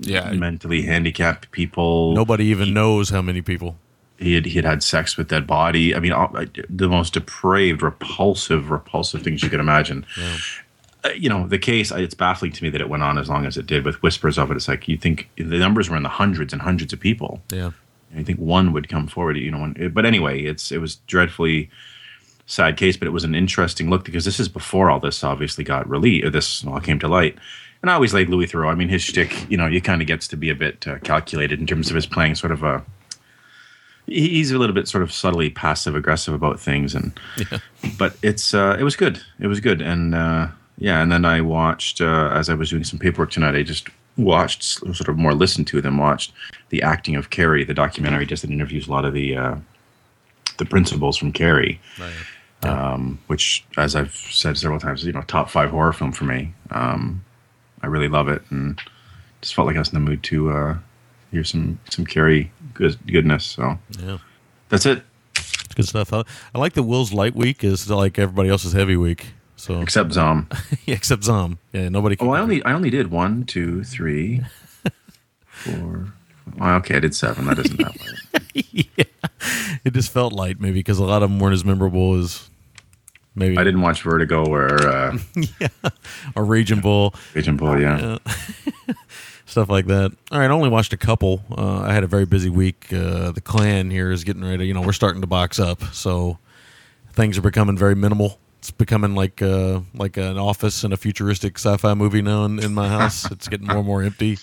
Yeah. 0.00 0.32
mentally 0.32 0.82
handicapped 0.82 1.50
people 1.52 2.14
Nobody 2.14 2.46
even 2.46 2.72
knows 2.72 3.10
how 3.10 3.22
many 3.22 3.42
people. 3.42 3.76
he 4.18 4.34
had 4.34 4.46
he 4.46 4.56
had 4.60 4.64
had 4.64 4.82
sex 4.82 5.16
with 5.16 5.28
dead 5.28 5.46
body. 5.46 5.94
I 5.96 5.98
mean, 6.00 6.12
all, 6.12 6.30
the 6.82 6.88
most 6.88 7.12
depraved, 7.14 7.82
repulsive, 7.82 8.70
repulsive 8.70 9.22
things 9.22 9.42
you 9.42 9.50
could 9.50 9.60
imagine. 9.68 10.04
Uh, 10.20 10.38
you 11.16 11.28
know, 11.28 11.46
the 11.46 11.58
case. 11.58 11.90
It's 11.90 12.14
baffling 12.14 12.52
to 12.52 12.62
me 12.62 12.70
that 12.70 12.80
it 12.80 12.88
went 12.88 13.02
on 13.02 13.18
as 13.18 13.28
long 13.28 13.46
as 13.46 13.56
it 13.56 13.66
did, 13.66 13.84
with 13.84 14.02
whispers 14.02 14.38
of 14.38 14.50
it. 14.50 14.56
It's 14.56 14.68
like 14.68 14.88
you 14.88 14.96
think 14.96 15.28
the 15.36 15.44
numbers 15.44 15.88
were 15.88 15.96
in 15.96 16.02
the 16.02 16.08
hundreds 16.08 16.52
and 16.52 16.62
hundreds 16.62 16.92
of 16.92 17.00
people. 17.00 17.42
Yeah. 17.50 17.70
And 18.10 18.18
you 18.18 18.24
think 18.24 18.38
one 18.38 18.72
would 18.72 18.88
come 18.88 19.06
forward. 19.06 19.36
You 19.36 19.50
know, 19.50 19.60
when, 19.60 19.92
but 19.92 20.04
anyway, 20.04 20.42
it's 20.42 20.72
it 20.72 20.78
was 20.78 20.96
dreadfully 21.06 21.70
sad 22.46 22.76
case, 22.76 22.96
but 22.96 23.06
it 23.06 23.12
was 23.12 23.24
an 23.24 23.34
interesting 23.34 23.88
look 23.88 24.04
because 24.04 24.24
this 24.24 24.40
is 24.40 24.48
before 24.48 24.90
all 24.90 25.00
this 25.00 25.22
obviously 25.22 25.64
got 25.64 25.88
released. 25.88 26.26
Or 26.26 26.30
this 26.30 26.64
all 26.64 26.80
came 26.80 26.98
to 26.98 27.08
light. 27.08 27.38
And 27.82 27.90
I 27.90 27.94
always 27.94 28.12
like 28.12 28.28
Louis 28.28 28.46
Theroux. 28.46 28.70
I 28.70 28.74
mean, 28.74 28.90
his 28.90 29.02
shtick, 29.02 29.50
you 29.50 29.56
know, 29.56 29.68
he 29.68 29.80
kind 29.80 30.02
of 30.02 30.06
gets 30.06 30.28
to 30.28 30.36
be 30.36 30.50
a 30.50 30.54
bit 30.54 30.86
uh, 30.86 30.98
calculated 30.98 31.60
in 31.60 31.66
terms 31.66 31.88
of 31.88 31.94
his 31.94 32.06
playing 32.06 32.34
sort 32.34 32.52
of 32.52 32.62
a. 32.62 32.84
He's 34.06 34.50
a 34.50 34.58
little 34.58 34.74
bit 34.74 34.88
sort 34.88 35.02
of 35.02 35.12
subtly 35.12 35.50
passive 35.50 35.94
aggressive 35.94 36.34
about 36.34 36.58
things, 36.58 36.94
and 36.94 37.18
yeah. 37.38 37.58
but 37.96 38.16
it's 38.22 38.52
uh, 38.52 38.76
it 38.78 38.82
was 38.82 38.96
good. 38.96 39.22
It 39.38 39.46
was 39.46 39.60
good, 39.60 39.80
and 39.80 40.14
uh, 40.14 40.48
yeah. 40.80 41.00
And 41.00 41.12
then 41.12 41.24
I 41.24 41.40
watched 41.40 42.00
uh, 42.00 42.30
as 42.34 42.48
I 42.50 42.54
was 42.54 42.70
doing 42.70 42.82
some 42.84 42.98
paperwork 42.98 43.30
tonight. 43.30 43.54
I 43.54 43.62
just 43.62 43.88
watched 44.16 44.64
sort 44.64 45.08
of 45.08 45.16
more 45.16 45.32
listened 45.34 45.68
to 45.68 45.80
than 45.80 45.96
watched 45.96 46.32
the 46.70 46.82
acting 46.82 47.14
of 47.14 47.30
Carrie, 47.30 47.62
the 47.64 47.74
documentary, 47.74 48.26
just 48.26 48.42
that 48.42 48.50
interviews 48.50 48.88
a 48.88 48.90
lot 48.90 49.04
of 49.04 49.14
the 49.14 49.36
uh, 49.36 49.56
the 50.58 50.66
principals 50.66 51.16
from 51.16 51.32
Carrie 51.32 51.80
um, 52.62 53.18
which, 53.28 53.64
as 53.76 53.96
I've 53.96 54.14
said 54.14 54.58
several 54.58 54.80
times, 54.80 55.00
is 55.00 55.06
you 55.06 55.12
know 55.12 55.22
top 55.22 55.48
five 55.50 55.70
horror 55.70 55.92
film 55.92 56.12
for 56.12 56.24
me. 56.24 56.52
Um, 56.70 57.24
I 57.82 57.86
really 57.86 58.08
love 58.08 58.28
it, 58.28 58.42
and 58.50 58.80
just 59.40 59.54
felt 59.54 59.66
like 59.66 59.76
I 59.76 59.78
was 59.78 59.88
in 59.92 59.94
the 59.94 60.10
mood 60.10 60.22
to 60.24 60.50
uh, 60.50 60.78
hear 61.30 61.44
some 61.44 61.78
some 61.88 62.04
Carrie 62.04 62.52
good, 62.74 62.98
goodness. 63.06 63.44
So 63.44 63.78
Yeah. 63.98 64.18
that's 64.68 64.86
it. 64.86 65.02
It's 65.36 65.74
good 65.74 65.86
stuff. 65.88 66.12
I, 66.12 66.24
I 66.54 66.58
like 66.58 66.74
that 66.74 66.82
Will's 66.82 67.12
light 67.12 67.34
week 67.34 67.64
is 67.64 67.88
like 67.88 68.18
everybody 68.18 68.50
else's 68.50 68.72
heavy 68.72 68.96
week. 68.96 69.28
So 69.60 69.82
Except 69.82 70.10
Zom. 70.12 70.48
yeah, 70.86 70.94
except 70.94 71.22
Zom. 71.22 71.58
Yeah, 71.74 71.90
nobody. 71.90 72.16
Can, 72.16 72.26
Oh, 72.28 72.32
I 72.32 72.40
only 72.40 72.62
I 72.64 72.72
only 72.72 72.88
did 72.88 73.10
one, 73.10 73.44
two, 73.44 73.84
three, 73.84 74.40
four. 75.46 76.14
Well, 76.56 76.76
okay, 76.76 76.96
I 76.96 77.00
did 77.00 77.14
seven. 77.14 77.44
That 77.44 77.58
isn't 77.58 77.76
that 77.76 77.94
bad. 78.32 79.06
it 79.84 79.92
just 79.92 80.10
felt 80.10 80.32
light 80.32 80.60
maybe 80.60 80.78
because 80.78 80.98
a 80.98 81.04
lot 81.04 81.22
of 81.22 81.28
them 81.28 81.38
weren't 81.38 81.52
as 81.52 81.62
memorable 81.62 82.14
as 82.14 82.48
maybe 83.34 83.58
I 83.58 83.64
didn't 83.64 83.82
watch 83.82 84.00
Vertigo 84.00 84.46
or 84.46 84.78
uh, 84.88 85.18
a 86.36 86.42
Raging 86.42 86.80
Bull. 86.80 87.14
Agent 87.36 87.58
Bull. 87.58 87.78
Yeah. 87.78 88.16
stuff 89.44 89.68
like 89.68 89.86
that. 89.88 90.12
All 90.32 90.38
right, 90.38 90.46
I 90.50 90.54
only 90.54 90.70
watched 90.70 90.94
a 90.94 90.96
couple. 90.96 91.42
Uh, 91.50 91.80
I 91.82 91.92
had 91.92 92.02
a 92.02 92.06
very 92.08 92.24
busy 92.24 92.48
week. 92.48 92.86
Uh, 92.90 93.30
the 93.32 93.42
clan 93.42 93.90
here 93.90 94.10
is 94.10 94.24
getting 94.24 94.42
ready. 94.42 94.66
You 94.66 94.72
know, 94.72 94.80
we're 94.80 94.92
starting 94.92 95.20
to 95.20 95.26
box 95.26 95.58
up, 95.58 95.82
so 95.92 96.38
things 97.12 97.36
are 97.36 97.42
becoming 97.42 97.76
very 97.76 97.94
minimal. 97.94 98.38
It's 98.60 98.70
becoming 98.70 99.14
like 99.14 99.40
uh, 99.40 99.80
like 99.94 100.18
an 100.18 100.36
office 100.36 100.84
in 100.84 100.92
a 100.92 100.98
futuristic 100.98 101.56
sci-fi 101.56 101.94
movie 101.94 102.20
now 102.20 102.44
in, 102.44 102.58
in 102.58 102.74
my 102.74 102.88
house. 102.88 103.24
it's 103.30 103.48
getting 103.48 103.66
more 103.66 103.78
and 103.78 103.86
more 103.86 104.02
empty, 104.02 104.36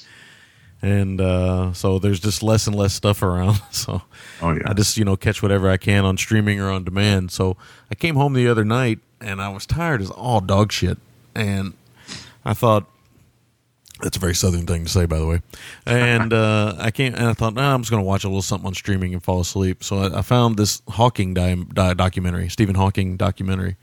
and 0.81 1.21
uh, 1.21 1.71
so 1.73 1.99
there's 1.99 2.19
just 2.19 2.41
less 2.41 2.65
and 2.65 2.75
less 2.75 2.93
stuff 2.95 3.21
around. 3.21 3.61
So 3.71 4.01
Oh 4.41 4.53
yeah. 4.53 4.63
I 4.65 4.73
just 4.73 4.97
you 4.97 5.05
know 5.05 5.15
catch 5.17 5.43
whatever 5.43 5.69
I 5.69 5.77
can 5.77 6.03
on 6.03 6.17
streaming 6.17 6.59
or 6.59 6.71
on 6.71 6.83
demand. 6.83 7.31
So 7.31 7.57
I 7.91 7.95
came 7.95 8.15
home 8.15 8.33
the 8.33 8.47
other 8.47 8.65
night 8.65 8.97
and 9.21 9.39
I 9.39 9.49
was 9.49 9.67
tired 9.67 10.01
as 10.01 10.09
all 10.09 10.41
dog 10.41 10.71
shit, 10.71 10.97
and 11.35 11.73
I 12.43 12.55
thought 12.55 12.87
that's 14.01 14.17
a 14.17 14.19
very 14.19 14.33
southern 14.33 14.65
thing 14.65 14.85
to 14.85 14.89
say, 14.91 15.05
by 15.05 15.19
the 15.19 15.27
way. 15.27 15.41
And 15.85 16.33
uh, 16.33 16.73
I 16.79 16.89
came 16.89 17.13
and 17.13 17.25
I 17.25 17.33
thought, 17.33 17.53
nah, 17.53 17.71
I'm 17.75 17.81
just 17.81 17.91
going 17.91 18.01
to 18.01 18.07
watch 18.07 18.23
a 18.23 18.27
little 18.27 18.41
something 18.41 18.65
on 18.65 18.73
streaming 18.73 19.13
and 19.13 19.23
fall 19.23 19.39
asleep. 19.41 19.83
So 19.83 19.99
I, 19.99 20.19
I 20.19 20.21
found 20.23 20.57
this 20.57 20.81
Hawking 20.89 21.35
di- 21.35 21.63
di- 21.73 21.93
documentary, 21.93 22.49
Stephen 22.49 22.75
Hawking 22.75 23.15
documentary, 23.17 23.75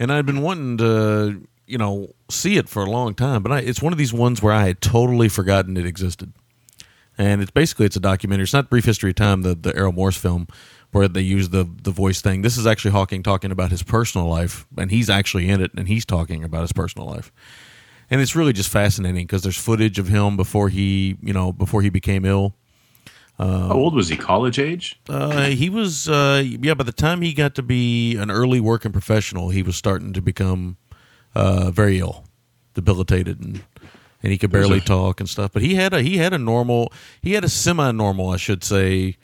and 0.00 0.12
I'd 0.12 0.26
been 0.26 0.42
wanting 0.42 0.78
to 0.78 1.46
you 1.66 1.78
know 1.78 2.12
see 2.28 2.56
it 2.56 2.68
for 2.68 2.82
a 2.82 2.90
long 2.90 3.14
time, 3.14 3.44
but 3.44 3.52
I, 3.52 3.58
it's 3.60 3.80
one 3.80 3.92
of 3.92 3.98
these 3.98 4.12
ones 4.12 4.42
where 4.42 4.52
I 4.52 4.66
had 4.66 4.80
totally 4.80 5.28
forgotten 5.28 5.76
it 5.76 5.86
existed 5.86 6.32
and 7.20 7.42
it's 7.42 7.50
basically 7.50 7.84
it's 7.84 7.96
a 7.96 8.00
documentary. 8.00 8.44
It's 8.44 8.54
not 8.54 8.70
Brief 8.70 8.86
History 8.86 9.10
of 9.10 9.16
Time, 9.16 9.42
the 9.42 9.54
the 9.54 9.76
Errol 9.76 9.92
Morris 9.92 10.16
film, 10.16 10.48
where 10.92 11.06
they 11.06 11.20
use 11.20 11.50
the 11.50 11.68
the 11.82 11.90
voice 11.90 12.22
thing. 12.22 12.40
This 12.40 12.56
is 12.56 12.66
actually 12.66 12.92
Hawking 12.92 13.22
talking 13.22 13.52
about 13.52 13.70
his 13.70 13.82
personal 13.82 14.26
life, 14.26 14.66
and 14.78 14.90
he's 14.90 15.10
actually 15.10 15.50
in 15.50 15.60
it, 15.60 15.70
and 15.76 15.86
he's 15.86 16.06
talking 16.06 16.42
about 16.42 16.62
his 16.62 16.72
personal 16.72 17.06
life. 17.06 17.30
And 18.08 18.22
it's 18.22 18.34
really 18.34 18.54
just 18.54 18.70
fascinating 18.70 19.26
because 19.26 19.42
there's 19.42 19.58
footage 19.58 19.98
of 19.98 20.08
him 20.08 20.36
before 20.36 20.68
he, 20.70 21.16
you 21.22 21.32
know, 21.32 21.52
before 21.52 21.82
he 21.82 21.90
became 21.90 22.24
ill. 22.24 22.54
How 23.46 23.72
old 23.72 23.94
was 23.94 24.08
he? 24.08 24.16
College 24.16 24.58
age? 24.58 25.00
Uh, 25.08 25.46
he 25.46 25.70
was, 25.70 26.08
uh, 26.08 26.42
yeah. 26.44 26.74
By 26.74 26.84
the 26.84 26.92
time 26.92 27.22
he 27.22 27.32
got 27.32 27.54
to 27.54 27.62
be 27.62 28.16
an 28.16 28.30
early 28.30 28.60
working 28.60 28.92
professional, 28.92 29.48
he 29.50 29.62
was 29.62 29.76
starting 29.76 30.12
to 30.12 30.20
become 30.20 30.76
uh, 31.34 31.70
very 31.70 31.98
ill, 31.98 32.24
debilitated, 32.74 33.40
and 33.40 33.62
and 34.22 34.32
he 34.32 34.36
could 34.38 34.50
barely 34.50 34.78
a- 34.78 34.82
talk 34.82 35.20
and 35.20 35.28
stuff. 35.28 35.52
But 35.52 35.62
he 35.62 35.74
had 35.74 35.94
a 35.94 36.02
he 36.02 36.18
had 36.18 36.32
a 36.34 36.38
normal, 36.38 36.92
he 37.22 37.32
had 37.32 37.44
a 37.44 37.48
semi 37.48 37.90
normal, 37.92 38.30
I 38.30 38.36
should 38.36 38.62
say, 38.62 39.16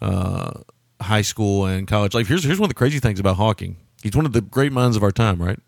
uh, 0.00 0.52
high 1.00 1.22
school 1.22 1.66
and 1.66 1.86
college 1.86 2.14
life. 2.14 2.26
Here's 2.28 2.44
here's 2.44 2.58
one 2.58 2.66
of 2.66 2.70
the 2.70 2.74
crazy 2.74 2.98
things 2.98 3.20
about 3.20 3.36
Hawking. 3.36 3.76
He's 4.02 4.16
one 4.16 4.26
of 4.26 4.32
the 4.32 4.40
great 4.40 4.72
minds 4.72 4.96
of 4.96 5.02
our 5.02 5.12
time, 5.12 5.40
right? 5.40 5.58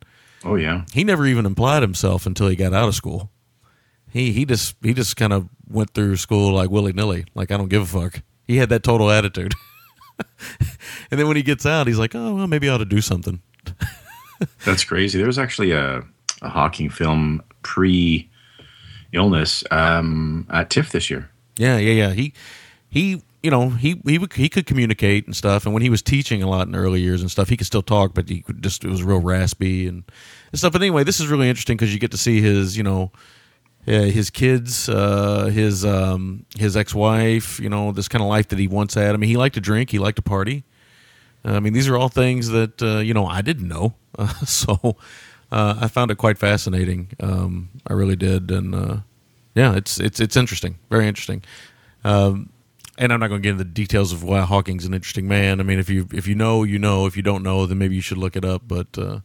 Oh 0.44 0.56
yeah. 0.56 0.84
He 0.92 1.04
never 1.04 1.26
even 1.26 1.46
implied 1.46 1.82
himself 1.82 2.26
until 2.26 2.48
he 2.48 2.56
got 2.56 2.72
out 2.74 2.88
of 2.88 2.94
school. 2.94 3.30
He 4.12 4.32
he 4.32 4.44
just 4.44 4.76
he 4.82 4.92
just 4.94 5.16
kind 5.16 5.32
of 5.32 5.48
went 5.68 5.94
through 5.94 6.16
school 6.16 6.52
like 6.52 6.70
willy 6.70 6.92
nilly, 6.92 7.24
like 7.34 7.50
I 7.50 7.56
don't 7.56 7.68
give 7.68 7.82
a 7.82 7.86
fuck. 8.00 8.22
He 8.46 8.58
had 8.58 8.68
that 8.68 8.82
total 8.82 9.10
attitude. 9.10 9.54
and 11.10 11.18
then 11.18 11.26
when 11.26 11.36
he 11.36 11.42
gets 11.42 11.64
out, 11.66 11.86
he's 11.86 11.98
like, 11.98 12.14
oh 12.14 12.34
well, 12.34 12.46
maybe 12.46 12.68
I 12.68 12.74
ought 12.74 12.78
to 12.78 12.84
do 12.84 13.00
something. 13.00 13.40
That's 14.64 14.84
crazy. 14.84 15.18
There 15.18 15.26
was 15.26 15.38
actually 15.38 15.72
a, 15.72 16.02
a 16.42 16.48
Hawking 16.48 16.90
film 16.90 17.42
pre 17.62 18.28
illness 19.12 19.62
um, 19.70 20.46
at 20.50 20.68
TIFF 20.70 20.90
this 20.90 21.10
year. 21.10 21.30
Yeah, 21.56 21.78
yeah, 21.78 21.92
yeah. 21.92 22.10
He 22.12 22.34
he 22.90 23.22
you 23.42 23.50
know 23.50 23.70
he 23.70 24.00
he 24.04 24.18
would- 24.18 24.32
he 24.34 24.48
could 24.48 24.66
communicate 24.66 25.26
and 25.26 25.34
stuff. 25.34 25.64
And 25.64 25.72
when 25.72 25.82
he 25.82 25.90
was 25.90 26.02
teaching 26.02 26.42
a 26.42 26.48
lot 26.48 26.66
in 26.66 26.72
the 26.72 26.78
early 26.78 27.00
years 27.00 27.22
and 27.22 27.30
stuff, 27.30 27.48
he 27.48 27.56
could 27.56 27.66
still 27.66 27.82
talk, 27.82 28.14
but 28.14 28.28
he 28.28 28.42
could 28.42 28.62
just 28.62 28.84
it 28.84 28.90
was 28.90 29.02
real 29.02 29.20
raspy 29.20 29.86
and, 29.86 30.02
and 30.50 30.58
stuff. 30.58 30.72
But 30.72 30.82
anyway, 30.82 31.04
this 31.04 31.20
is 31.20 31.28
really 31.28 31.48
interesting 31.48 31.76
because 31.76 31.94
you 31.94 32.00
get 32.00 32.10
to 32.10 32.18
see 32.18 32.40
his 32.42 32.76
you 32.76 32.82
know. 32.82 33.10
Uh, 33.86 33.92
his 33.92 34.30
kids, 34.30 34.88
uh, 34.88 35.46
his 35.46 35.84
um, 35.84 36.46
his 36.56 36.76
ex 36.76 36.94
wife, 36.94 37.58
you 37.58 37.68
know, 37.68 37.92
this 37.92 38.08
kind 38.08 38.22
of 38.22 38.28
life 38.28 38.48
that 38.48 38.58
he 38.58 38.68
once 38.68 38.94
had. 38.94 39.14
I 39.14 39.16
mean, 39.16 39.28
he 39.28 39.36
liked 39.36 39.54
to 39.56 39.60
drink, 39.60 39.90
he 39.90 39.98
liked 39.98 40.16
to 40.16 40.22
party. 40.22 40.64
I 41.44 41.58
mean, 41.58 41.72
these 41.72 41.88
are 41.88 41.96
all 41.96 42.08
things 42.08 42.48
that 42.50 42.80
uh, 42.82 42.98
you 42.98 43.14
know 43.14 43.26
I 43.26 43.42
didn't 43.42 43.68
know, 43.68 43.94
uh, 44.18 44.28
so 44.44 44.96
uh, 45.50 45.78
I 45.80 45.88
found 45.88 46.10
it 46.10 46.16
quite 46.16 46.38
fascinating. 46.38 47.10
Um, 47.20 47.70
I 47.86 47.92
really 47.94 48.16
did, 48.16 48.50
and 48.50 48.74
uh, 48.74 48.96
yeah, 49.54 49.74
it's 49.74 49.98
it's 49.98 50.20
it's 50.20 50.36
interesting, 50.36 50.78
very 50.90 51.06
interesting. 51.08 51.42
Um, 52.04 52.50
and 52.98 53.12
I'm 53.12 53.20
not 53.20 53.28
going 53.28 53.40
to 53.40 53.42
get 53.42 53.52
into 53.52 53.64
the 53.64 53.70
details 53.70 54.12
of 54.12 54.22
why 54.22 54.42
Hawking's 54.42 54.84
an 54.84 54.94
interesting 54.94 55.26
man. 55.26 55.60
I 55.60 55.62
mean, 55.62 55.78
if 55.78 55.88
you 55.88 56.06
if 56.12 56.28
you 56.28 56.34
know, 56.34 56.62
you 56.62 56.78
know. 56.78 57.06
If 57.06 57.16
you 57.16 57.22
don't 57.22 57.42
know, 57.42 57.66
then 57.66 57.78
maybe 57.78 57.94
you 57.94 58.00
should 58.00 58.18
look 58.18 58.36
it 58.36 58.44
up. 58.44 58.62
But 58.66 58.98
uh, 58.98 59.20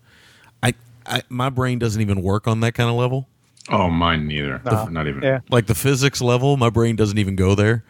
I, 0.63 0.74
I 1.06 1.22
my 1.30 1.50
brain 1.50 1.78
doesn't 1.78 2.02
even 2.02 2.22
work 2.22 2.48
on 2.48 2.62
that 2.62 2.74
kind 2.74 2.89
of 2.89 2.96
level. 2.96 3.28
Oh, 3.70 3.90
mine 3.90 4.28
neither. 4.28 4.62
No. 4.66 4.86
Not 4.86 5.08
even. 5.08 5.24
Yeah. 5.24 5.40
Like 5.50 5.68
the 5.68 5.76
physics 5.76 6.22
level, 6.22 6.58
my 6.58 6.70
brain 6.70 6.96
doesn't 6.96 7.18
even 7.18 7.36
go 7.36 7.56
there. 7.56 7.84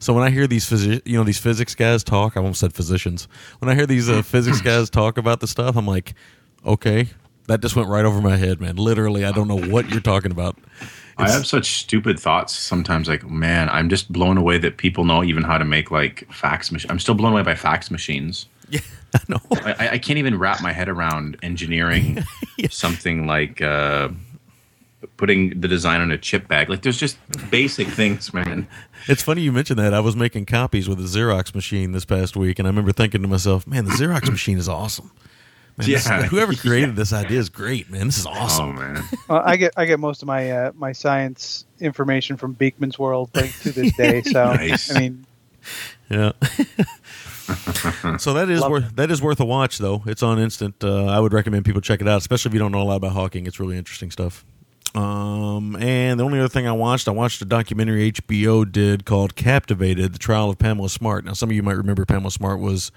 So 0.00 0.12
when 0.14 0.22
I 0.22 0.30
hear 0.30 0.46
these 0.46 0.64
physi- 0.68 1.02
you 1.04 1.18
know 1.18 1.24
these 1.24 1.38
physics 1.40 1.74
guys 1.74 2.04
talk, 2.04 2.36
I 2.36 2.40
almost 2.40 2.60
said 2.60 2.72
physicians. 2.72 3.26
When 3.58 3.68
I 3.68 3.74
hear 3.74 3.86
these 3.86 4.08
uh, 4.08 4.22
physics 4.34 4.60
guys 4.60 4.88
talk 4.90 5.18
about 5.18 5.40
the 5.40 5.46
stuff, 5.48 5.76
I'm 5.76 5.86
like, 5.86 6.14
okay, 6.64 7.08
that 7.48 7.60
just 7.60 7.74
went 7.76 7.88
right 7.88 8.04
over 8.04 8.20
my 8.20 8.36
head, 8.36 8.60
man. 8.60 8.76
Literally, 8.76 9.24
I 9.24 9.32
don't 9.32 9.48
know 9.48 9.58
what 9.60 9.90
you're 9.90 10.00
talking 10.00 10.30
about. 10.30 10.56
I 11.20 11.28
have 11.30 11.48
such 11.48 11.72
stupid 11.80 12.20
thoughts 12.20 12.54
sometimes. 12.56 13.08
Like, 13.08 13.28
man, 13.28 13.68
I'm 13.70 13.88
just 13.88 14.12
blown 14.12 14.38
away 14.38 14.56
that 14.58 14.76
people 14.76 15.04
know 15.04 15.24
even 15.24 15.42
how 15.42 15.58
to 15.58 15.64
make 15.64 15.90
like 15.90 16.32
fax 16.32 16.70
machines. 16.70 16.90
I'm 16.92 17.00
still 17.00 17.16
blown 17.16 17.32
away 17.32 17.42
by 17.42 17.54
fax 17.54 17.90
machines. 17.90 18.46
Yeah, 18.70 18.80
I 19.14 19.20
know. 19.28 19.40
I, 19.64 19.72
I- 19.78 19.88
I 19.92 19.98
can't 19.98 20.18
even 20.18 20.38
wrap 20.38 20.60
my 20.62 20.72
head 20.72 20.90
around 20.90 21.38
engineering 21.42 22.22
something 22.70 23.26
like 23.26 23.62
uh, 23.62 24.10
putting 25.16 25.60
the 25.60 25.68
design 25.68 26.00
on 26.00 26.10
a 26.10 26.18
chip 26.18 26.48
bag. 26.48 26.68
Like, 26.68 26.82
there's 26.82 26.96
just 26.98 27.18
basic 27.50 27.86
things, 27.88 28.32
man. 28.34 28.66
It's 29.06 29.22
funny 29.22 29.42
you 29.42 29.52
mentioned 29.52 29.78
that. 29.78 29.94
I 29.94 30.00
was 30.00 30.16
making 30.16 30.46
copies 30.46 30.88
with 30.88 30.98
a 31.00 31.04
Xerox 31.04 31.54
machine 31.54 31.92
this 31.92 32.04
past 32.04 32.36
week, 32.36 32.58
and 32.58 32.66
I 32.66 32.70
remember 32.70 32.92
thinking 32.92 33.22
to 33.22 33.28
myself, 33.28 33.66
"Man, 33.66 33.84
the 33.84 33.92
Xerox 33.92 34.28
machine 34.30 34.58
is 34.58 34.68
awesome." 34.68 35.10
Man, 35.76 35.86
this- 35.88 36.06
Yeah. 36.06 36.22
whoever 36.26 36.52
created 36.54 36.96
this 36.96 37.12
idea 37.12 37.38
is 37.38 37.48
great, 37.48 37.88
man. 37.90 38.06
This 38.06 38.18
is 38.18 38.26
Oh 38.26 38.30
awesome. 38.30 38.74
man. 38.74 39.02
Well, 39.28 39.42
I 39.44 39.56
get 39.56 39.72
I 39.76 39.84
get 39.86 40.00
most 40.00 40.22
of 40.22 40.26
my 40.26 40.50
uh, 40.50 40.72
my 40.74 40.90
science 40.92 41.64
information 41.80 42.36
from 42.36 42.54
Beakman's 42.56 42.98
World 42.98 43.30
like 43.34 43.52
to 43.60 43.70
this 43.72 43.96
day. 43.96 44.22
So 44.26 44.52
Nice. 44.54 44.94
I 44.94 44.98
mean, 44.98 45.26
Yeah. 46.10 46.32
so 48.18 48.34
that 48.34 48.48
is 48.50 48.60
Love 48.60 48.70
worth 48.70 48.96
that 48.96 49.10
is 49.10 49.22
worth 49.22 49.40
a 49.40 49.44
watch 49.44 49.78
though. 49.78 50.02
It's 50.06 50.22
on 50.22 50.38
instant. 50.38 50.82
Uh, 50.82 51.06
I 51.06 51.20
would 51.20 51.32
recommend 51.32 51.64
people 51.64 51.80
check 51.80 52.00
it 52.00 52.08
out, 52.08 52.18
especially 52.18 52.50
if 52.50 52.54
you 52.54 52.58
don't 52.58 52.72
know 52.72 52.82
a 52.82 52.84
lot 52.84 52.96
about 52.96 53.12
hawking. 53.12 53.46
It's 53.46 53.60
really 53.60 53.78
interesting 53.78 54.10
stuff. 54.10 54.44
Um, 54.94 55.76
and 55.76 56.18
the 56.18 56.24
only 56.24 56.38
other 56.38 56.48
thing 56.48 56.66
I 56.66 56.72
watched, 56.72 57.08
I 57.08 57.10
watched 57.10 57.42
a 57.42 57.44
documentary 57.44 58.10
HBO 58.12 58.70
did 58.70 59.04
called 59.04 59.36
"Captivated: 59.36 60.12
The 60.12 60.18
Trial 60.18 60.50
of 60.50 60.58
Pamela 60.58 60.88
Smart." 60.88 61.24
Now, 61.24 61.34
some 61.34 61.50
of 61.50 61.56
you 61.56 61.62
might 61.62 61.76
remember 61.76 62.04
Pamela 62.04 62.30
Smart 62.30 62.60
was 62.60 62.90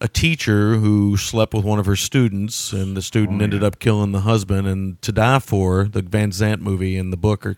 a 0.00 0.08
teacher 0.08 0.76
who 0.76 1.16
slept 1.16 1.52
with 1.54 1.64
one 1.64 1.78
of 1.78 1.86
her 1.86 1.96
students, 1.96 2.72
and 2.72 2.96
the 2.96 3.02
student 3.02 3.42
ended 3.42 3.62
up 3.62 3.78
killing 3.78 4.12
the 4.12 4.20
husband. 4.20 4.66
And 4.66 5.00
"To 5.02 5.12
Die 5.12 5.38
For," 5.38 5.84
the 5.84 6.02
Van 6.02 6.32
Sant 6.32 6.60
movie 6.60 6.96
and 6.96 7.12
the 7.12 7.16
book 7.16 7.46
are 7.46 7.56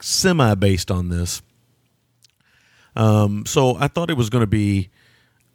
semi 0.00 0.54
based 0.54 0.90
on 0.90 1.08
this. 1.08 1.42
Um, 2.94 3.46
so 3.46 3.76
I 3.76 3.88
thought 3.88 4.10
it 4.10 4.16
was 4.16 4.30
going 4.30 4.42
to 4.42 4.46
be. 4.46 4.90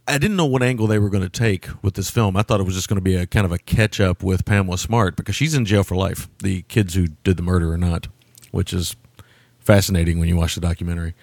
I 0.10 0.18
didn't 0.18 0.38
know 0.38 0.46
what 0.46 0.64
angle 0.64 0.88
they 0.88 1.00
were 1.00 1.10
going 1.10 1.24
to 1.24 1.30
take 1.30 1.68
with 1.84 1.96
this 1.96 2.10
film. 2.10 2.38
I 2.38 2.42
thought 2.42 2.62
it 2.62 2.64
was 2.64 2.76
just 2.76 2.88
going 2.88 2.98
to 2.98 3.02
be 3.02 3.16
a 3.16 3.28
kind 3.28 3.46
of 3.46 3.52
a 3.52 3.58
catch 3.58 4.00
up 4.00 4.24
with 4.24 4.46
Pamela 4.46 4.78
Smart 4.78 5.18
because 5.18 5.36
she's 5.36 5.54
in 5.54 5.66
jail 5.66 5.84
for 5.84 5.96
life. 5.96 6.30
The 6.40 6.62
kids 6.64 6.94
who 6.94 7.08
did 7.08 7.36
the 7.36 7.44
murder 7.44 7.74
or 7.74 7.78
not, 7.78 8.08
which 8.52 8.74
is 8.74 8.96
fascinating 9.60 10.18
when 10.18 10.30
you 10.30 10.38
watch 10.38 10.56
the 10.56 10.62
documentary. 10.62 11.14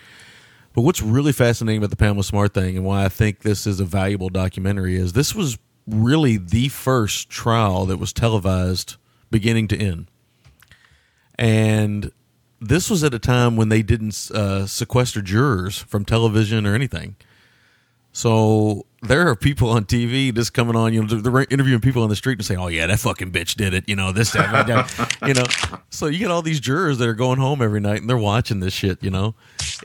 But 0.74 0.82
what's 0.82 1.00
really 1.00 1.32
fascinating 1.32 1.78
about 1.78 1.90
the 1.90 1.96
Pamela 1.96 2.24
Smart 2.24 2.52
thing 2.52 2.76
and 2.76 2.84
why 2.84 3.04
I 3.04 3.08
think 3.08 3.40
this 3.40 3.66
is 3.66 3.80
a 3.80 3.84
valuable 3.86 4.28
documentary 4.28 4.96
is 4.96 5.14
this 5.14 5.34
was 5.34 5.56
really 5.86 6.36
the 6.36 6.68
first 6.68 7.30
trial 7.30 7.86
that 7.86 7.96
was 7.96 8.12
televised 8.12 8.96
beginning 9.30 9.68
to 9.68 9.78
end. 9.78 10.10
And 11.36 12.12
this 12.60 12.90
was 12.90 13.02
at 13.02 13.14
a 13.14 13.18
time 13.18 13.56
when 13.56 13.70
they 13.70 13.82
didn't 13.82 14.30
uh, 14.30 14.66
sequester 14.66 15.22
jurors 15.22 15.78
from 15.78 16.04
television 16.04 16.66
or 16.66 16.74
anything. 16.74 17.16
So 18.14 18.86
there 19.02 19.28
are 19.28 19.34
people 19.34 19.70
on 19.70 19.84
TV 19.84 20.32
just 20.32 20.54
coming 20.54 20.76
on, 20.76 20.94
you 20.94 21.04
know, 21.04 21.20
they're 21.20 21.46
interviewing 21.50 21.80
people 21.80 22.04
on 22.04 22.08
the 22.08 22.16
street 22.16 22.38
and 22.38 22.46
saying, 22.46 22.60
"Oh 22.60 22.68
yeah, 22.68 22.86
that 22.86 23.00
fucking 23.00 23.32
bitch 23.32 23.56
did 23.56 23.74
it," 23.74 23.88
you 23.88 23.96
know, 23.96 24.12
this, 24.12 24.30
that, 24.32 24.66
that, 24.68 25.16
you 25.26 25.34
know. 25.34 25.44
So 25.90 26.06
you 26.06 26.20
get 26.20 26.30
all 26.30 26.40
these 26.40 26.60
jurors 26.60 26.98
that 26.98 27.08
are 27.08 27.14
going 27.14 27.40
home 27.40 27.60
every 27.60 27.80
night 27.80 28.00
and 28.00 28.08
they're 28.08 28.16
watching 28.16 28.60
this 28.60 28.72
shit, 28.72 29.02
you 29.02 29.10
know. 29.10 29.34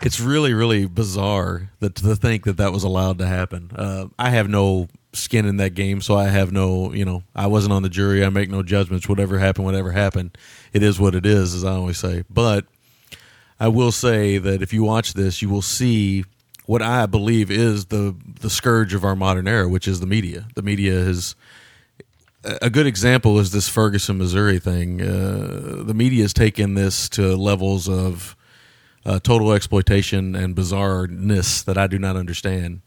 It's 0.04 0.20
really, 0.20 0.54
really 0.54 0.86
bizarre 0.86 1.72
that 1.80 1.96
to 1.96 2.16
think 2.16 2.46
that 2.46 2.58
that 2.58 2.72
was 2.72 2.84
allowed 2.84 3.18
to 3.18 3.26
happen. 3.26 3.72
Uh, 3.76 4.06
I 4.20 4.30
have 4.30 4.48
no 4.48 4.88
skin 5.14 5.48
in 5.48 5.58
that 5.58 5.74
game, 5.74 6.00
so 6.00 6.16
I 6.16 6.26
have 6.26 6.52
no, 6.52 6.94
you 6.94 7.06
know, 7.06 7.24
I 7.36 7.48
wasn't 7.48 7.74
on 7.74 7.82
the 7.82 7.90
jury. 7.90 8.24
I 8.24 8.30
make 8.30 8.50
no 8.50 8.62
judgments. 8.62 9.10
Whatever 9.10 9.40
happened, 9.40 9.66
whatever 9.66 9.92
happened, 9.92 10.38
it 10.72 10.84
is 10.84 11.00
what 11.00 11.16
it 11.16 11.26
is, 11.26 11.56
as 11.56 11.66
I 11.66 11.72
always 11.72 11.98
say. 11.98 12.26
But 12.30 12.68
I 13.60 13.70
will 13.70 13.92
say 13.92 14.38
that 14.38 14.62
if 14.62 14.72
you 14.72 14.84
watch 14.84 15.14
this, 15.14 15.42
you 15.42 15.50
will 15.50 15.64
see 15.64 16.26
what 16.70 16.84
I 16.84 17.08
believe 17.08 17.50
is 17.50 17.86
the 17.86 18.16
the 18.42 18.50
scourge 18.50 18.94
of 18.94 19.04
our 19.04 19.16
modern 19.16 19.48
era, 19.48 19.68
which 19.68 19.88
is 19.88 20.02
the 20.02 20.06
media. 20.06 20.46
The 20.54 20.62
media 20.62 20.94
is 20.94 21.34
a 22.44 22.70
good 22.70 22.86
example 22.86 23.40
is 23.40 23.52
this 23.52 23.68
Ferguson, 23.68 24.20
Missouri 24.20 24.60
thing. 24.60 25.02
Uh, 25.02 25.82
the 25.84 25.96
media 25.96 26.22
has 26.22 26.32
taken 26.32 26.76
this 26.76 27.10
to 27.10 27.36
levels 27.36 27.90
of 27.90 28.36
uh, 29.04 29.20
total 29.20 29.52
exploitation 29.52 30.36
and 30.36 30.56
bizarreness 30.56 31.66
that 31.66 31.76
I 31.76 31.88
do 31.88 31.98
not 31.98 32.16
understand. 32.16 32.82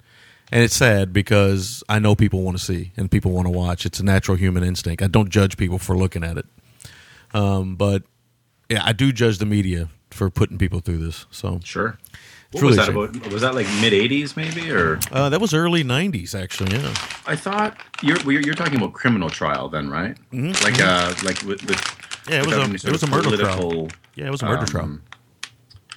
And 0.53 0.62
it's 0.62 0.77
sad 0.77 1.12
because 1.12 1.83
I 1.88 1.99
know 1.99 2.14
people 2.14 2.42
want 2.42 2.59
to 2.59 2.62
see 2.62 2.92
and 2.97 3.11
people 3.11 3.33
want 3.33 3.47
to 3.47 3.53
watch. 3.53 3.85
It's 3.85 3.99
a 3.99 4.05
natural 4.05 4.37
human 4.37 4.62
instinct. 4.62 5.03
I 5.03 5.09
don't 5.09 5.29
judge 5.29 5.57
people 5.57 5.81
for 5.81 5.99
looking 5.99 6.23
at 6.23 6.38
it, 6.38 6.47
um, 7.35 7.75
but 7.75 8.05
yeah, 8.68 8.83
I 8.85 8.92
do 8.92 9.11
judge 9.11 9.38
the 9.38 9.47
media 9.47 9.88
for 10.11 10.31
putting 10.31 10.57
people 10.57 10.79
through 10.79 10.99
this. 10.99 11.27
So 11.33 11.59
Sure. 11.64 11.99
What 12.52 12.62
was 12.62 12.76
that 12.76 12.88
about? 12.90 13.32
Was 13.32 13.40
that 13.42 13.54
like 13.54 13.66
mid 13.80 13.92
'80s, 13.92 14.36
maybe, 14.36 14.70
or 14.70 14.98
uh, 15.10 15.28
that 15.30 15.40
was 15.40 15.54
early 15.54 15.82
'90s, 15.84 16.34
actually. 16.40 16.76
Yeah. 16.76 16.94
I 17.26 17.34
thought 17.36 17.76
you're 18.02 18.18
you're 18.30 18.42
you're 18.42 18.54
talking 18.54 18.76
about 18.76 18.92
criminal 18.92 19.30
trial 19.30 19.68
then, 19.68 19.88
right? 19.90 20.16
Mhm, 20.32 20.62
Like 20.62 20.80
uh, 20.80 21.14
like 21.24 21.42
with, 21.42 21.64
with 21.66 21.80
Yeah, 22.28 22.40
it 22.42 22.46
was 22.46 22.56
a- 22.56 22.88
it 22.88 22.92
was 22.92 23.02
a 23.02 23.06
murder 23.06 23.36
trial. 23.36 23.88
Yeah, 24.14 24.26
it 24.26 24.30
was 24.30 24.42
a 24.42 24.46
murder 24.46 24.60
um, 24.60 24.66
trial. 24.66 24.98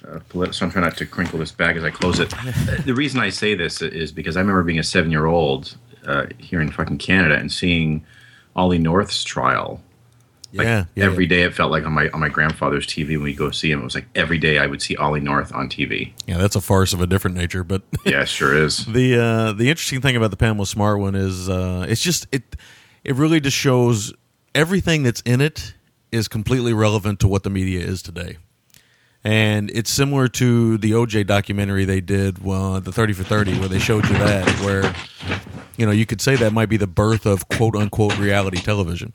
Uh, 0.08 0.18
polit- 0.28 0.54
so 0.54 0.64
I'm 0.64 0.70
trying 0.72 0.84
not 0.84 0.96
to 0.98 1.06
crinkle 1.06 1.38
this 1.38 1.52
bag 1.52 1.76
as 1.76 1.84
I 1.84 1.90
close 1.90 2.20
it. 2.20 2.32
The 2.86 2.94
reason 2.94 3.20
I 3.20 3.28
say 3.30 3.54
this 3.54 3.82
is 3.82 4.12
because 4.12 4.36
I 4.36 4.40
remember 4.40 4.62
being 4.62 4.78
a 4.78 4.82
seven 4.84 5.10
year 5.10 5.26
old 5.26 5.76
uh, 6.06 6.26
here 6.38 6.60
in 6.60 6.70
fucking 6.70 6.98
Canada 6.98 7.34
and 7.36 7.50
seeing 7.52 8.04
Ollie 8.54 8.78
North's 8.78 9.24
trial. 9.24 9.82
Like 10.56 10.66
yeah, 10.66 10.84
yeah, 10.94 11.04
every 11.04 11.26
day 11.26 11.42
it 11.42 11.54
felt 11.54 11.70
like 11.70 11.84
on 11.84 11.92
my 11.92 12.08
on 12.10 12.20
my 12.20 12.28
grandfather's 12.28 12.86
TV 12.86 13.10
when 13.10 13.22
we 13.22 13.34
go 13.34 13.50
see 13.50 13.70
him. 13.70 13.80
It 13.80 13.84
was 13.84 13.94
like 13.94 14.06
every 14.14 14.38
day 14.38 14.58
I 14.58 14.66
would 14.66 14.80
see 14.82 14.96
Ollie 14.96 15.20
North 15.20 15.52
on 15.54 15.68
TV. 15.68 16.12
yeah. 16.26 16.38
That's 16.38 16.56
a 16.56 16.60
farce 16.60 16.92
of 16.92 17.00
a 17.00 17.06
different 17.06 17.36
nature, 17.36 17.62
but 17.64 17.82
Yeah, 18.04 18.22
it 18.22 18.28
sure 18.28 18.56
is. 18.56 18.84
the 18.86 19.18
uh, 19.20 19.52
the 19.52 19.68
interesting 19.70 20.00
thing 20.00 20.16
about 20.16 20.30
the 20.30 20.36
Pamela 20.36 20.66
Smart 20.66 20.98
one 20.98 21.14
is 21.14 21.48
uh, 21.48 21.86
it's 21.88 22.02
just 22.02 22.26
it 22.32 22.56
it 23.04 23.14
really 23.14 23.40
just 23.40 23.56
shows 23.56 24.12
everything 24.54 25.02
that's 25.02 25.20
in 25.22 25.40
it 25.40 25.74
is 26.12 26.28
completely 26.28 26.72
relevant 26.72 27.20
to 27.20 27.28
what 27.28 27.42
the 27.42 27.50
media 27.50 27.80
is 27.80 28.00
today. 28.02 28.38
And 29.24 29.70
it's 29.74 29.90
similar 29.90 30.28
to 30.28 30.78
the 30.78 30.92
OJ 30.92 31.26
documentary 31.26 31.84
they 31.84 32.00
did, 32.00 32.44
well, 32.44 32.80
the 32.80 32.92
Thirty 32.92 33.12
for 33.12 33.24
Thirty, 33.24 33.58
where 33.58 33.68
they 33.68 33.80
showed 33.80 34.04
you 34.08 34.14
that, 34.18 34.48
where 34.60 34.94
you 35.76 35.84
know 35.84 35.90
you 35.90 36.06
could 36.06 36.20
say 36.20 36.36
that 36.36 36.52
might 36.52 36.68
be 36.68 36.76
the 36.76 36.86
birth 36.86 37.26
of 37.26 37.48
quote 37.48 37.74
unquote 37.74 38.16
reality 38.18 38.58
television, 38.58 39.12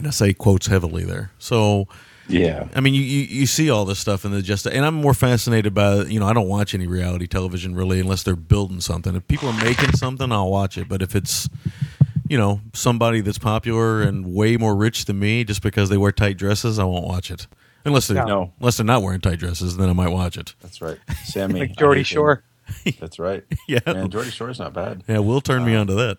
and 0.00 0.08
I 0.08 0.10
say 0.10 0.32
quotes 0.32 0.66
heavily 0.66 1.04
there. 1.04 1.30
So 1.38 1.86
Yeah. 2.28 2.68
I 2.74 2.80
mean, 2.80 2.94
you, 2.94 3.02
you, 3.02 3.22
you 3.40 3.46
see 3.46 3.70
all 3.70 3.84
this 3.84 3.98
stuff 3.98 4.24
in 4.24 4.32
the 4.32 4.40
just, 4.42 4.66
and 4.66 4.84
I'm 4.84 4.94
more 4.94 5.14
fascinated 5.14 5.74
by, 5.74 6.02
you 6.04 6.18
know, 6.20 6.26
I 6.26 6.32
don't 6.32 6.48
watch 6.48 6.74
any 6.74 6.86
reality 6.86 7.26
television 7.26 7.74
really 7.74 8.00
unless 8.00 8.22
they're 8.22 8.36
building 8.36 8.80
something. 8.80 9.14
If 9.16 9.26
people 9.28 9.48
are 9.48 9.64
making 9.64 9.92
something, 9.92 10.30
I'll 10.32 10.50
watch 10.50 10.78
it. 10.78 10.88
But 10.88 11.02
if 11.02 11.14
it's, 11.14 11.48
you 12.28 12.38
know, 12.38 12.60
somebody 12.72 13.20
that's 13.20 13.38
popular 13.38 14.02
and 14.02 14.32
way 14.34 14.56
more 14.56 14.74
rich 14.76 15.04
than 15.06 15.18
me 15.18 15.44
just 15.44 15.62
because 15.62 15.88
they 15.88 15.96
wear 15.96 16.12
tight 16.12 16.38
dresses, 16.38 16.78
I 16.78 16.84
won't 16.84 17.06
watch 17.06 17.30
it. 17.30 17.46
Unless 17.84 18.08
they're, 18.08 18.24
No. 18.24 18.52
unless 18.60 18.76
they're 18.76 18.86
not 18.86 19.02
wearing 19.02 19.20
tight 19.20 19.38
dresses, 19.38 19.76
then 19.76 19.88
I 19.88 19.92
might 19.92 20.10
watch 20.10 20.36
it. 20.36 20.54
That's 20.60 20.80
right. 20.80 20.98
Sammy. 21.24 21.60
like 21.60 21.76
Geordie 21.76 22.00
I 22.00 22.04
Shore. 22.04 22.44
That's 23.00 23.18
right. 23.18 23.42
Yeah. 23.66 23.80
Man, 23.86 24.08
Geordie 24.10 24.28
is 24.30 24.58
not 24.58 24.72
bad. 24.72 25.02
Yeah, 25.08 25.18
will 25.18 25.40
turn 25.40 25.64
me 25.64 25.74
onto 25.74 25.94
that. 25.96 26.18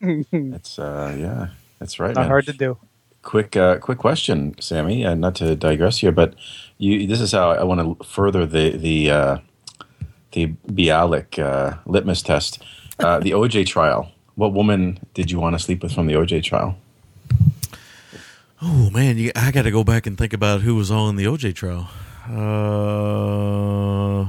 It's 0.00 0.78
uh 0.78 1.14
yeah, 1.18 1.48
that's 1.82 1.98
right. 1.98 2.14
Not 2.14 2.22
man. 2.22 2.28
hard 2.28 2.46
to 2.46 2.52
do. 2.52 2.78
Quick 3.22 3.56
uh 3.56 3.78
quick 3.78 3.98
question, 3.98 4.54
Sammy, 4.60 5.02
and 5.04 5.20
not 5.20 5.34
to 5.36 5.56
digress 5.56 5.98
here, 5.98 6.12
but 6.12 6.34
you 6.78 7.06
this 7.06 7.20
is 7.20 7.32
how 7.32 7.50
I 7.50 7.64
want 7.64 7.80
to 7.80 8.04
further 8.04 8.46
the 8.46 8.76
the 8.76 9.10
uh 9.10 9.38
the 10.32 10.54
Bialik 10.66 11.38
uh, 11.38 11.78
litmus 11.86 12.22
test. 12.22 12.62
Uh, 12.98 13.18
the 13.18 13.30
OJ 13.32 13.66
trial. 13.66 14.10
What 14.34 14.52
woman 14.52 14.98
did 15.14 15.30
you 15.30 15.38
want 15.40 15.54
to 15.56 15.58
sleep 15.58 15.82
with 15.82 15.92
from 15.92 16.06
the 16.06 16.14
OJ 16.14 16.42
trial? 16.42 16.78
Oh, 18.62 18.90
man, 18.90 19.18
you, 19.18 19.32
I 19.34 19.50
got 19.50 19.62
to 19.62 19.70
go 19.70 19.84
back 19.84 20.06
and 20.06 20.16
think 20.16 20.32
about 20.32 20.60
who 20.62 20.74
was 20.76 20.90
on 20.90 21.16
the 21.16 21.24
OJ 21.24 21.54
trial. 21.54 21.90
Uh, 22.28 24.24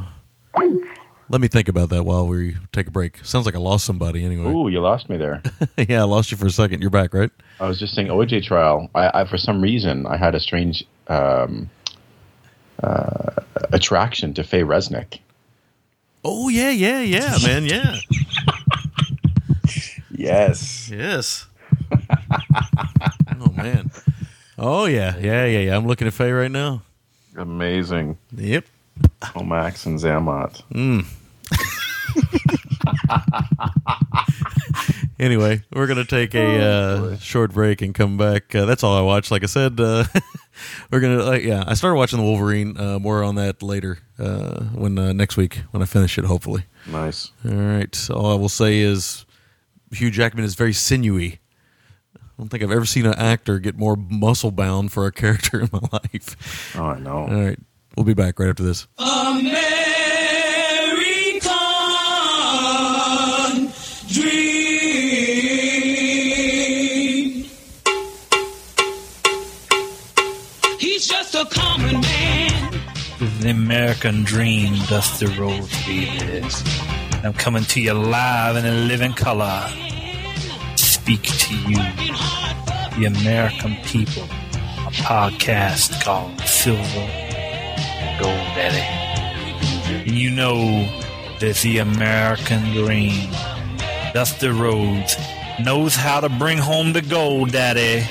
let 1.30 1.42
me 1.42 1.48
think 1.48 1.68
about 1.68 1.90
that 1.90 2.04
while 2.04 2.28
we 2.28 2.56
take 2.72 2.88
a 2.88 2.92
break. 2.92 3.18
Sounds 3.24 3.46
like 3.46 3.56
I 3.56 3.60
lost 3.60 3.86
somebody 3.86 4.24
anyway. 4.26 4.52
Ooh, 4.52 4.68
you 4.68 4.80
lost 4.82 5.10
me 5.10 5.18
there. 5.18 5.42
yeah, 5.78 6.02
I 6.02 6.04
lost 6.04 6.32
you 6.32 6.38
for 6.38 6.46
a 6.48 6.52
second. 6.52 6.82
You're 6.82 6.90
back, 6.90 7.14
right? 7.14 7.32
I 7.60 7.68
was 7.68 7.80
just 7.80 7.96
saying 7.96 8.08
OJ 8.08 8.44
trial. 8.46 8.90
I, 8.96 9.22
I 9.22 9.26
for 9.26 9.38
some 9.38 9.62
reason 9.62 10.06
I 10.06 10.18
had 10.18 10.36
a 10.36 10.40
strange 10.40 10.84
um, 11.08 11.70
uh, 12.82 13.32
attraction 13.72 14.34
to 14.36 14.44
Faye 14.44 14.64
Resnick. 14.64 15.20
Oh 16.26 16.50
yeah, 16.50 16.70
yeah, 16.72 17.02
yeah, 17.02 17.38
man, 17.44 17.66
yeah, 17.66 17.96
Yes. 20.12 20.90
yes. 20.90 21.48
oh 23.42 23.52
man. 23.56 23.92
Oh 24.58 24.86
yeah, 24.86 25.18
yeah, 25.18 25.46
yeah, 25.46 25.60
yeah. 25.60 25.76
I'm 25.76 25.86
looking 25.88 26.08
at 26.08 26.14
Faye 26.14 26.32
right 26.32 26.52
now. 26.52 26.82
Amazing. 27.36 28.18
Yep. 28.36 28.66
Omax 29.22 29.86
and 29.86 30.00
Zammot. 30.00 30.62
Anyway, 35.20 35.62
we're 35.72 35.88
gonna 35.88 36.04
take 36.04 36.34
a 36.36 36.60
uh, 36.62 37.18
short 37.18 37.54
break 37.54 37.82
and 37.82 37.94
come 37.94 38.18
back. 38.18 38.54
Uh, 38.54 38.66
that's 38.66 38.84
all 38.84 38.98
I 38.98 39.02
watched. 39.02 39.32
Like 39.32 39.44
I 39.44 39.46
said, 39.46 39.80
uh, 39.80 40.04
we're 40.92 41.00
gonna. 41.00 41.24
Uh, 41.24 41.32
yeah, 41.34 41.64
I 41.66 41.76
started 41.76 41.96
watching 41.96 42.18
the 42.20 42.26
Wolverine. 42.26 42.78
Uh, 42.78 43.00
more 43.00 43.24
on 43.24 43.36
that 43.36 43.62
later. 43.64 44.00
Uh, 44.20 44.64
when 44.74 44.98
uh, 44.98 45.14
next 45.14 45.38
week 45.38 45.62
when 45.72 45.82
I 45.82 45.86
finish 45.86 46.18
it, 46.18 46.26
hopefully. 46.26 46.66
Nice. 46.88 47.32
All 47.46 47.54
right. 47.54 48.10
All 48.10 48.32
I 48.32 48.36
will 48.36 48.50
say 48.50 48.80
is 48.80 49.26
Hugh 49.92 50.12
Jackman 50.12 50.44
is 50.44 50.56
very 50.56 50.74
sinewy. 50.74 51.40
I 52.16 52.20
don't 52.38 52.50
think 52.50 52.64
I've 52.64 52.72
ever 52.72 52.86
seen 52.86 53.06
an 53.06 53.14
actor 53.14 53.60
get 53.60 53.78
more 53.78 53.96
muscle 53.96 54.52
bound 54.52 54.92
for 54.92 55.06
a 55.06 55.12
character 55.14 55.62
in 55.62 55.70
my 55.72 55.80
life. 55.92 56.76
Oh, 56.78 56.86
I 56.86 57.00
know. 57.00 57.18
All 57.20 57.28
right. 57.46 57.60
We'll 57.96 58.06
be 58.06 58.14
back 58.14 58.40
right 58.40 58.50
after 58.50 58.64
this. 58.64 58.88
American 58.98 59.54
dream. 64.08 64.34
He's 70.80 71.08
just 71.08 71.36
a 71.36 71.46
common 71.46 72.02
man. 72.02 72.82
The 73.42 73.50
American 73.52 74.24
dream, 74.24 74.74
Dusty 74.88 75.28
Rhodes 75.38 75.72
is. 75.88 76.64
I'm 77.24 77.34
coming 77.34 77.64
to 77.66 77.80
you 77.80 77.94
live 77.94 78.56
in 78.56 78.66
a 78.66 78.72
living 78.72 79.14
color. 79.14 79.70
Speak 80.76 81.22
to 81.22 81.56
you, 81.70 81.78
the 82.98 83.06
American 83.06 83.76
people. 83.84 84.24
A 84.24 84.92
podcast 84.92 86.04
called 86.04 86.40
Silver 86.42 87.33
Gold 88.20 88.48
Daddy. 88.56 90.12
You 90.12 90.30
know 90.30 90.86
that 91.40 91.60
the 91.64 91.80
American 91.80 92.64
dream, 92.74 93.32
Dusty 94.14 94.50
Rhodes, 94.50 95.16
knows 95.64 95.96
how 95.96 96.20
to 96.20 96.30
bring 96.30 96.58
home 96.58 96.94
the 96.94 97.02
gold, 97.02 97.52
Daddy. 97.52 98.06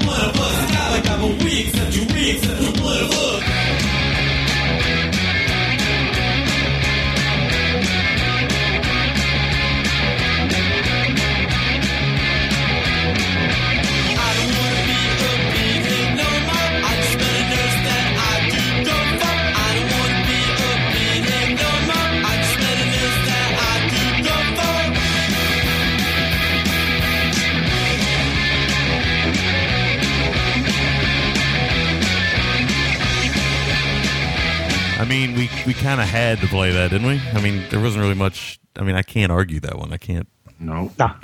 I 35.04 35.06
mean, 35.06 35.34
we 35.34 35.50
we 35.68 35.74
kind 35.74 36.00
of 36.00 36.08
had 36.08 36.40
to 36.40 36.48
play 36.48 36.72
that, 36.72 36.92
didn't 36.92 37.06
we? 37.06 37.20
I 37.34 37.42
mean, 37.42 37.66
there 37.70 37.82
wasn't 37.82 38.04
really 38.04 38.16
much. 38.16 38.58
I 38.78 38.84
mean, 38.84 38.96
I 38.96 39.02
can't 39.02 39.34
argue 39.34 39.60
that 39.60 39.78
one. 39.78 39.92
I 39.92 39.98
can't. 39.98 40.30
No. 40.62 40.94
Nah. 40.98 41.16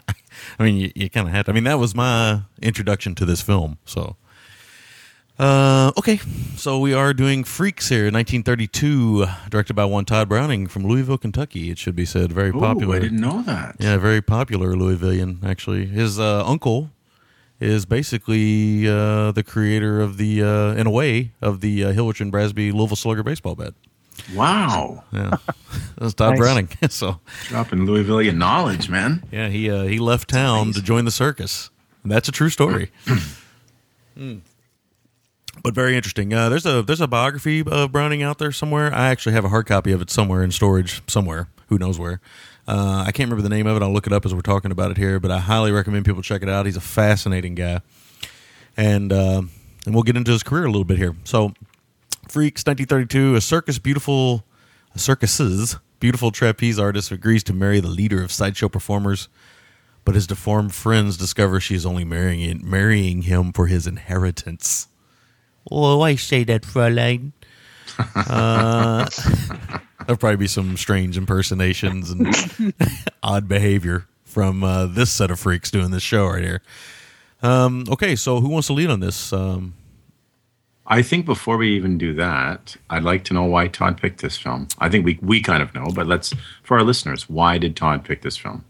I 0.58 0.62
mean, 0.62 0.76
you, 0.76 0.92
you 0.94 1.08
kind 1.08 1.26
of 1.26 1.32
had. 1.32 1.46
To. 1.46 1.50
I 1.50 1.54
mean, 1.54 1.64
that 1.64 1.78
was 1.78 1.94
my 1.94 2.42
introduction 2.60 3.14
to 3.14 3.24
this 3.24 3.40
film. 3.40 3.78
So, 3.86 4.16
uh, 5.38 5.92
okay, 5.96 6.18
so 6.56 6.78
we 6.78 6.92
are 6.92 7.14
doing 7.14 7.42
Freaks 7.42 7.88
here, 7.88 8.04
1932, 8.04 9.24
directed 9.48 9.72
by 9.72 9.86
one 9.86 10.04
Tod 10.04 10.28
Browning 10.28 10.66
from 10.66 10.86
Louisville, 10.86 11.16
Kentucky. 11.16 11.70
It 11.70 11.78
should 11.78 11.96
be 11.96 12.04
said, 12.04 12.32
very 12.32 12.50
Ooh, 12.50 12.60
popular. 12.60 12.96
I 12.96 12.98
didn't 12.98 13.20
know 13.22 13.40
that. 13.44 13.76
Yeah, 13.78 13.96
very 13.96 14.20
popular 14.20 14.74
Louisvillian, 14.74 15.42
actually. 15.42 15.86
His 15.86 16.20
uh, 16.20 16.44
uncle 16.46 16.90
is 17.62 17.86
basically 17.86 18.88
uh, 18.88 19.32
the 19.32 19.42
creator 19.42 20.00
of 20.00 20.16
the, 20.16 20.42
uh, 20.42 20.74
in 20.74 20.86
a 20.86 20.90
way, 20.90 21.32
of 21.40 21.60
the 21.60 21.84
uh, 21.84 21.92
Hillerich 21.92 22.20
and 22.20 22.30
Bradsby 22.32 22.72
Louisville 22.72 22.96
Slugger 22.96 23.22
baseball 23.22 23.54
bat. 23.54 23.74
Wow. 24.34 25.04
Yeah, 25.12 25.36
that's 25.98 26.14
Todd 26.14 26.30
Nice. 26.30 26.38
Browning. 26.38 26.68
so, 26.90 27.20
Dropping 27.48 27.86
Louisvillian 27.86 28.36
knowledge, 28.36 28.88
man. 28.90 29.22
yeah, 29.32 29.48
he 29.48 29.70
uh, 29.70 29.84
he 29.84 29.98
left 29.98 30.28
town 30.28 30.72
to 30.72 30.82
join 30.82 31.04
the 31.04 31.10
circus. 31.10 31.70
And 32.02 32.10
that's 32.12 32.28
a 32.28 32.32
true 32.32 32.50
story. 32.50 32.90
Hmm. 34.14 34.40
But 35.62 35.74
very 35.74 35.96
interesting. 35.96 36.34
Uh, 36.34 36.50
there's 36.50 36.66
a 36.66 36.82
there's 36.82 37.00
a 37.00 37.06
biography 37.06 37.64
of 37.66 37.92
Browning 37.92 38.22
out 38.22 38.36
there 38.38 38.52
somewhere. 38.52 38.92
I 38.92 39.08
actually 39.08 39.32
have 39.32 39.44
a 39.46 39.48
hard 39.48 39.66
copy 39.66 39.90
of 39.92 40.02
it 40.02 40.10
somewhere 40.10 40.42
in 40.42 40.50
storage 40.50 41.00
somewhere. 41.08 41.48
Who 41.68 41.78
knows 41.78 41.98
where? 41.98 42.20
Uh, 42.66 43.04
I 43.06 43.12
can't 43.12 43.28
remember 43.28 43.42
the 43.42 43.54
name 43.54 43.66
of 43.66 43.76
it. 43.76 43.82
I'll 43.82 43.92
look 43.92 44.06
it 44.06 44.12
up 44.12 44.24
as 44.24 44.34
we're 44.34 44.40
talking 44.40 44.70
about 44.70 44.90
it 44.90 44.96
here. 44.96 45.18
But 45.18 45.30
I 45.30 45.38
highly 45.38 45.72
recommend 45.72 46.04
people 46.04 46.22
check 46.22 46.42
it 46.42 46.48
out. 46.48 46.66
He's 46.66 46.76
a 46.76 46.80
fascinating 46.80 47.54
guy, 47.54 47.80
and 48.76 49.12
uh, 49.12 49.42
and 49.84 49.94
we'll 49.94 50.04
get 50.04 50.16
into 50.16 50.30
his 50.32 50.42
career 50.42 50.64
a 50.64 50.70
little 50.70 50.84
bit 50.84 50.98
here. 50.98 51.16
So, 51.24 51.54
Freaks, 52.28 52.64
1932, 52.64 53.34
a 53.34 53.40
circus 53.40 53.78
beautiful, 53.78 54.44
a 54.94 54.98
circus's 54.98 55.76
beautiful 55.98 56.30
trapeze 56.30 56.78
artist 56.78 57.10
agrees 57.10 57.44
to 57.44 57.52
marry 57.52 57.80
the 57.80 57.88
leader 57.88 58.22
of 58.22 58.32
sideshow 58.32 58.68
performers, 58.68 59.28
but 60.04 60.14
his 60.14 60.26
deformed 60.26 60.74
friends 60.74 61.16
discover 61.16 61.60
she 61.60 61.74
is 61.74 61.86
only 61.86 62.04
marrying 62.04 62.60
marrying 62.68 63.22
him 63.22 63.52
for 63.52 63.66
his 63.66 63.86
inheritance. 63.86 64.88
Oh, 65.70 66.00
I 66.00 66.16
say 66.16 66.44
that, 66.44 66.62
Fräulein. 66.62 67.32
Uh, 67.98 69.08
there'll 70.06 70.18
probably 70.18 70.36
be 70.36 70.46
some 70.46 70.76
strange 70.76 71.16
impersonations 71.16 72.10
and 72.10 72.74
odd 73.22 73.48
behavior 73.48 74.06
from 74.24 74.64
uh, 74.64 74.86
this 74.86 75.10
set 75.10 75.30
of 75.30 75.38
freaks 75.38 75.70
doing 75.70 75.90
this 75.90 76.02
show 76.02 76.26
right 76.26 76.42
here. 76.42 76.62
Um, 77.42 77.84
okay, 77.90 78.16
so 78.16 78.40
who 78.40 78.48
wants 78.48 78.68
to 78.68 78.72
lead 78.72 78.90
on 78.90 79.00
this? 79.00 79.32
Um, 79.32 79.74
I 80.86 81.02
think 81.02 81.26
before 81.26 81.56
we 81.56 81.74
even 81.76 81.98
do 81.98 82.12
that, 82.14 82.76
I'd 82.90 83.04
like 83.04 83.24
to 83.24 83.34
know 83.34 83.44
why 83.44 83.68
Todd 83.68 84.00
picked 84.00 84.20
this 84.20 84.36
film. 84.36 84.68
I 84.78 84.88
think 84.88 85.04
we 85.04 85.18
we 85.22 85.40
kind 85.40 85.62
of 85.62 85.74
know, 85.74 85.86
but 85.94 86.06
let's 86.06 86.34
for 86.62 86.76
our 86.76 86.84
listeners, 86.84 87.28
why 87.28 87.58
did 87.58 87.76
Todd 87.76 88.04
pick 88.04 88.22
this 88.22 88.36
film? 88.36 88.64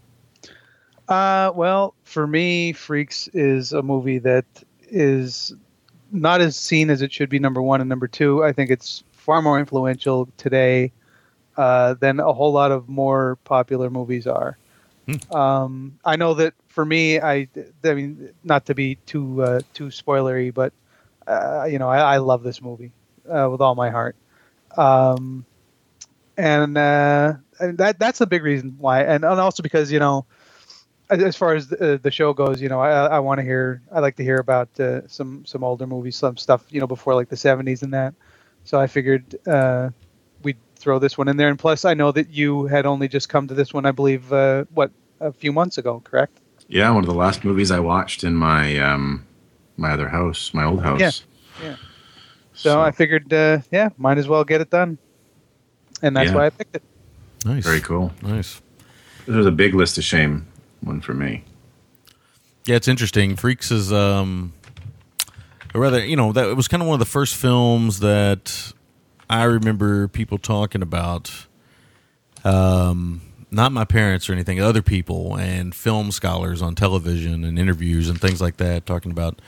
Uh, 1.09 1.53
well, 1.55 1.95
for 2.05 2.27
me, 2.27 2.73
Freaks 2.73 3.29
is 3.29 3.73
a 3.73 3.83
movie 3.83 4.19
that 4.19 4.45
is 4.89 5.55
not 6.13 6.41
as 6.41 6.57
seen 6.57 6.91
as 6.91 7.03
it 7.03 7.13
should 7.13 7.29
be. 7.29 7.39
Number 7.39 7.63
one 7.63 7.81
and 7.81 7.89
number 7.89 8.07
two, 8.07 8.45
I 8.45 8.53
think 8.53 8.71
it's 8.71 9.03
far 9.23 9.41
more 9.41 9.59
influential 9.59 10.29
today 10.37 10.93
uh, 11.57 11.95
than 11.95 12.21
a 12.21 12.33
whole 12.33 12.53
lot 12.53 12.73
of 12.73 12.89
more 12.89 13.37
popular 13.45 13.89
movies 13.89 14.27
are. 14.27 14.59
Um, 15.33 15.99
I 16.05 16.17
know 16.17 16.35
that 16.35 16.55
for 16.69 16.85
me, 16.85 17.21
I, 17.21 17.49
I 17.85 17.95
mean, 17.95 18.31
not 18.45 18.67
to 18.67 18.75
be 18.75 18.97
too 19.07 19.43
uh, 19.43 19.61
too 19.75 19.87
spoilery, 19.87 20.53
but 20.53 20.73
uh, 21.27 21.67
you 21.71 21.79
know, 21.79 21.89
I, 21.89 22.15
I 22.15 22.17
love 22.19 22.43
this 22.43 22.63
movie 22.63 22.93
uh, 23.29 23.49
with 23.51 23.61
all 23.61 23.75
my 23.75 23.91
heart. 23.91 24.17
Um, 24.77 25.45
and 26.37 26.79
uh, 26.79 27.35
and 27.61 27.79
that 27.79 27.99
that's 27.99 28.19
the 28.19 28.27
big 28.27 28.43
reason 28.43 28.77
why, 28.79 29.03
and, 29.03 29.25
and 29.25 29.41
also 29.41 29.63
because 29.63 29.93
you 29.93 29.99
know, 29.99 30.25
as, 31.11 31.37
far 31.37 31.55
as 31.55 31.69
the, 31.69 31.95
uh, 31.95 31.99
the 32.01 32.11
show 32.11 32.33
goes, 32.33 32.61
you 32.63 32.69
know, 32.69 32.81
I, 32.81 33.07
I 33.07 33.19
want 33.19 33.39
to 33.39 33.45
hear, 33.45 33.83
I 33.93 34.01
like 34.01 34.17
to 34.17 34.23
hear 34.23 34.39
about 34.39 34.69
uh, 34.81 35.07
some 35.09 35.45
some 35.45 35.63
older 35.63 35.87
movies, 35.87 36.17
some 36.17 36.37
stuff, 36.37 36.65
you 36.71 36.81
know, 36.81 36.87
before 36.87 37.15
like 37.15 37.29
the 37.29 37.37
'70s 37.37 37.83
and 37.83 37.93
that. 37.93 38.15
So 38.65 38.79
I 38.81 38.87
figured 38.87 39.37
uh, 39.47 39.91
we'd 40.43 40.57
throw 40.77 40.99
this 40.99 41.19
one 41.19 41.29
in 41.29 41.37
there, 41.37 41.49
and 41.49 41.59
plus 41.59 41.85
I 41.85 41.95
know 41.95 42.13
that 42.13 42.31
you 42.31 42.67
had 42.67 42.87
only 42.87 43.09
just 43.09 43.29
come 43.29 43.49
to 43.49 43.55
this 43.55 43.75
one, 43.75 43.87
I 43.87 43.91
believe, 43.91 44.33
uh, 44.33 44.65
what 44.75 44.91
a 45.21 45.33
few 45.33 45.53
months 45.53 45.79
ago, 45.79 46.01
correct? 46.05 46.39
Yeah, 46.69 46.91
one 46.91 47.03
of 47.03 47.07
the 47.09 47.15
last 47.15 47.45
movies 47.45 47.71
I 47.71 47.81
watched 47.81 48.25
in 48.25 48.35
my 48.35 48.79
um, 48.79 49.27
my 49.77 49.91
other 49.93 50.09
house, 50.09 50.55
my 50.55 50.65
old 50.65 50.83
house. 50.83 51.01
Yeah. 51.01 51.11
Yeah. 51.63 51.77
So, 52.55 52.81
I 52.83 52.91
figured, 52.91 53.33
uh, 53.33 53.59
yeah, 53.71 53.89
might 53.97 54.19
as 54.19 54.29
well 54.29 54.45
get 54.45 54.61
it 54.61 54.71
done, 54.71 54.99
and 56.03 56.17
that's 56.17 56.31
Yeah. 56.31 56.37
why 56.37 56.47
I 56.47 56.51
picked 56.51 56.77
it. 56.77 56.83
nice, 57.45 57.65
very 57.65 57.81
cool. 57.81 58.13
nice. 58.23 58.61
This 59.27 59.35
was 59.37 59.47
a 59.47 59.51
big 59.51 59.75
list 59.75 59.99
of 59.99 60.05
shame 60.05 60.47
one 60.81 61.01
for 61.01 61.15
me. 61.15 61.45
Yeah, 62.67 62.77
it's 62.77 62.89
interesting. 62.89 63.37
Freaks 63.37 63.71
is 63.71 63.93
um 63.93 64.53
or 65.75 65.81
rather, 65.81 66.05
you 66.05 66.17
know, 66.17 66.33
that 66.33 66.49
it 66.49 66.57
was 66.57 66.69
kind 66.69 66.83
of 66.83 66.89
one 66.89 66.95
of 66.95 67.01
the 67.01 67.11
first 67.11 67.35
films 67.35 68.01
that 68.01 68.73
I 69.29 69.45
remember 69.45 70.09
people 70.09 70.39
talking 70.39 70.83
about 70.83 71.47
um 72.45 73.23
not 73.51 73.71
my 73.71 73.85
parents 73.85 74.31
or 74.31 74.33
anything, 74.33 74.61
other 74.61 74.81
people 74.81 75.37
and 75.37 75.75
film 75.75 76.11
scholars 76.11 76.63
on 76.63 76.75
television 76.75 77.45
and 77.45 77.59
interviews 77.59 78.09
and 78.09 78.19
things 78.21 78.41
like 78.41 78.57
that 78.57 78.87
talking 78.87 79.11
about 79.11 79.41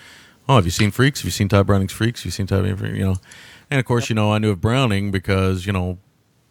Oh, 0.48 0.56
have 0.56 0.66
you 0.66 0.70
seen 0.70 0.90
Freaks? 0.90 1.20
Have 1.20 1.24
you 1.24 1.30
seen 1.30 1.48
Tod 1.48 1.66
Browning's 1.66 1.92
Freaks? 1.92 2.20
Have 2.20 2.26
you 2.26 2.30
seen 2.30 2.46
Todd, 2.46 2.66
you 2.66 3.04
know? 3.04 3.16
And 3.70 3.80
of 3.80 3.86
course, 3.86 4.10
you 4.10 4.14
know, 4.14 4.32
I 4.32 4.38
knew 4.38 4.50
of 4.50 4.60
Browning 4.60 5.10
because, 5.10 5.64
you 5.64 5.72
know, 5.72 5.98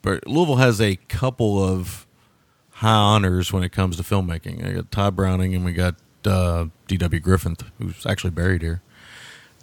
but 0.01 0.25
Louisville 0.27 0.55
has 0.55 0.81
a 0.81 0.95
couple 0.95 1.63
of 1.63 2.07
high 2.71 2.89
honors 2.89 3.53
when 3.53 3.63
it 3.63 3.71
comes 3.71 3.97
to 3.97 4.03
filmmaking. 4.03 4.67
I 4.67 4.73
got 4.73 4.91
Tod 4.91 5.15
Browning 5.15 5.53
and 5.53 5.63
we 5.63 5.73
got 5.73 5.95
uh, 6.25 6.65
D.W. 6.87 7.19
Griffith, 7.21 7.63
who's 7.77 8.05
actually 8.05 8.31
buried 8.31 8.63
here. 8.63 8.81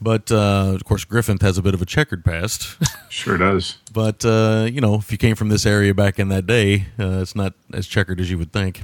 But 0.02 0.32
uh, 0.32 0.72
of 0.74 0.84
course, 0.84 1.04
Griffith 1.04 1.42
has 1.42 1.58
a 1.58 1.62
bit 1.62 1.74
of 1.74 1.82
a 1.82 1.86
checkered 1.86 2.24
past. 2.24 2.76
Sure 3.10 3.36
does. 3.36 3.78
but 3.92 4.24
uh, 4.24 4.68
you 4.70 4.80
know, 4.80 4.94
if 4.94 5.10
you 5.10 5.18
came 5.18 5.34
from 5.34 5.48
this 5.48 5.66
area 5.66 5.92
back 5.92 6.20
in 6.20 6.28
that 6.28 6.46
day, 6.46 6.86
uh, 6.96 7.18
it's 7.20 7.34
not 7.34 7.54
as 7.72 7.88
checkered 7.88 8.20
as 8.20 8.30
you 8.30 8.38
would 8.38 8.52
think. 8.52 8.82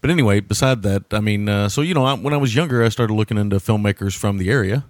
But 0.00 0.08
anyway, 0.08 0.40
beside 0.40 0.80
that, 0.84 1.12
I 1.12 1.20
mean, 1.20 1.46
uh, 1.46 1.68
so 1.68 1.82
you 1.82 1.92
know, 1.92 2.06
I, 2.06 2.14
when 2.14 2.32
I 2.32 2.38
was 2.38 2.56
younger, 2.56 2.82
I 2.82 2.88
started 2.88 3.12
looking 3.12 3.36
into 3.36 3.56
filmmakers 3.56 4.16
from 4.16 4.38
the 4.38 4.50
area, 4.50 4.86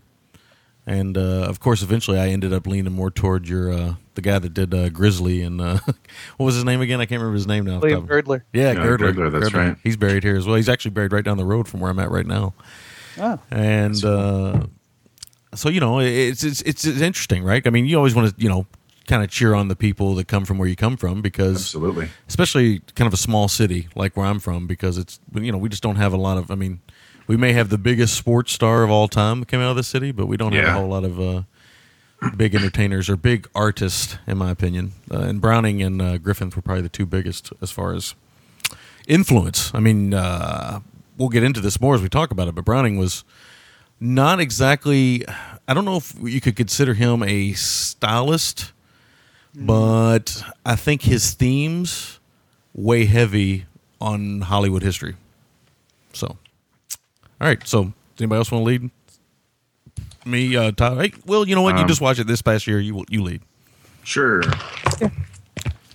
and 0.86 1.18
uh, 1.18 1.46
of 1.48 1.58
course, 1.58 1.82
eventually, 1.82 2.16
I 2.16 2.28
ended 2.28 2.52
up 2.52 2.64
leaning 2.68 2.92
more 2.92 3.10
toward 3.10 3.48
your 3.48 3.72
uh, 3.72 3.94
the 4.14 4.22
guy 4.22 4.38
that 4.38 4.54
did 4.54 4.72
uh, 4.72 4.88
Grizzly 4.90 5.42
and 5.42 5.60
uh, 5.60 5.78
what 6.36 6.46
was 6.46 6.54
his 6.54 6.64
name 6.64 6.80
again? 6.80 7.00
I 7.00 7.06
can't 7.06 7.20
remember 7.20 7.34
his 7.34 7.48
name 7.48 7.64
now. 7.66 7.78
off 7.78 7.82
William 7.82 8.06
Girdler. 8.06 8.44
Yeah, 8.52 8.68
Yeah, 8.72 8.74
Girdler. 8.74 9.12
Girdler, 9.12 9.30
that's 9.30 9.50
Girdler. 9.52 9.68
right. 9.70 9.76
He's 9.82 9.96
buried 9.96 10.22
here 10.22 10.36
as 10.36 10.46
well. 10.46 10.54
He's 10.54 10.68
actually 10.68 10.92
buried 10.92 11.12
right 11.12 11.24
down 11.24 11.38
the 11.38 11.44
road 11.44 11.66
from 11.66 11.80
where 11.80 11.90
I'm 11.90 11.98
at 11.98 12.10
right 12.12 12.26
now. 12.26 12.54
Oh. 13.18 13.40
And 13.50 14.02
uh, 14.04 14.66
so 15.54 15.68
you 15.68 15.80
know, 15.80 16.00
it's, 16.00 16.44
it's 16.44 16.62
it's 16.62 16.84
interesting, 16.86 17.42
right? 17.42 17.66
I 17.66 17.70
mean, 17.70 17.86
you 17.86 17.96
always 17.96 18.14
want 18.14 18.34
to 18.34 18.42
you 18.42 18.48
know 18.48 18.66
kind 19.10 19.24
of 19.24 19.30
cheer 19.30 19.54
on 19.54 19.66
the 19.66 19.74
people 19.74 20.14
that 20.14 20.28
come 20.28 20.44
from 20.44 20.56
where 20.56 20.68
you 20.68 20.76
come 20.76 20.96
from 20.96 21.20
because 21.20 21.56
Absolutely. 21.56 22.08
especially 22.28 22.78
kind 22.94 23.08
of 23.08 23.12
a 23.12 23.16
small 23.16 23.48
city 23.48 23.88
like 23.96 24.16
where 24.16 24.24
I'm 24.24 24.38
from 24.38 24.68
because 24.68 24.98
it's 24.98 25.18
you 25.34 25.50
know 25.50 25.58
we 25.58 25.68
just 25.68 25.82
don't 25.82 25.96
have 25.96 26.12
a 26.12 26.16
lot 26.16 26.38
of 26.38 26.48
I 26.48 26.54
mean 26.54 26.80
we 27.26 27.36
may 27.36 27.52
have 27.52 27.70
the 27.70 27.78
biggest 27.78 28.14
sports 28.14 28.52
star 28.52 28.84
of 28.84 28.90
all 28.90 29.08
time 29.08 29.44
come 29.44 29.60
out 29.60 29.70
of 29.70 29.76
the 29.76 29.82
city 29.82 30.12
but 30.12 30.26
we 30.26 30.36
don't 30.36 30.52
have 30.52 30.64
a 30.64 30.72
whole 30.72 30.88
lot 30.88 31.02
of 31.02 31.20
uh, 31.20 31.42
big 32.36 32.54
entertainers 32.54 33.08
or 33.10 33.16
big 33.16 33.48
artists 33.52 34.16
in 34.28 34.38
my 34.38 34.52
opinion 34.52 34.92
uh, 35.10 35.18
and 35.18 35.40
Browning 35.40 35.82
and 35.82 36.00
uh, 36.00 36.18
Griffith 36.18 36.54
were 36.54 36.62
probably 36.62 36.82
the 36.82 36.88
two 36.88 37.06
biggest 37.06 37.52
as 37.60 37.72
far 37.72 37.94
as 37.94 38.14
influence 39.08 39.74
I 39.74 39.80
mean 39.80 40.14
uh, 40.14 40.80
we'll 41.18 41.30
get 41.30 41.42
into 41.42 41.60
this 41.60 41.80
more 41.80 41.96
as 41.96 42.02
we 42.02 42.08
talk 42.08 42.30
about 42.30 42.46
it 42.46 42.54
but 42.54 42.64
Browning 42.64 42.96
was 42.96 43.24
not 44.00 44.40
exactly 44.40 45.24
I 45.68 45.74
don't 45.74 45.84
know 45.84 45.96
if 45.98 46.14
you 46.22 46.40
could 46.40 46.56
consider 46.56 46.94
him 46.94 47.22
a 47.22 47.52
stylist 47.52 48.72
but 49.54 50.42
I 50.64 50.76
think 50.76 51.02
his 51.02 51.32
themes 51.34 52.18
weigh 52.72 53.04
heavy 53.04 53.66
on 54.00 54.42
Hollywood 54.42 54.82
history. 54.82 55.16
So, 56.12 56.28
all 56.28 56.36
right. 57.40 57.58
So, 57.66 57.84
does 57.84 57.92
anybody 58.20 58.38
else 58.38 58.52
want 58.52 58.62
to 58.62 58.66
lead? 58.66 58.90
Me, 60.24 60.54
uh, 60.56 60.70
Todd. 60.70 60.98
Hey, 60.98 61.12
well, 61.26 61.46
you 61.48 61.56
know 61.56 61.62
what? 61.62 61.74
You 61.74 61.82
Um, 61.82 61.88
just 61.88 62.00
watched 62.00 62.20
it 62.20 62.28
this 62.28 62.42
past 62.42 62.66
year. 62.68 62.78
You 62.78 63.04
you 63.08 63.22
lead 63.24 63.42
Sure. 64.04 64.42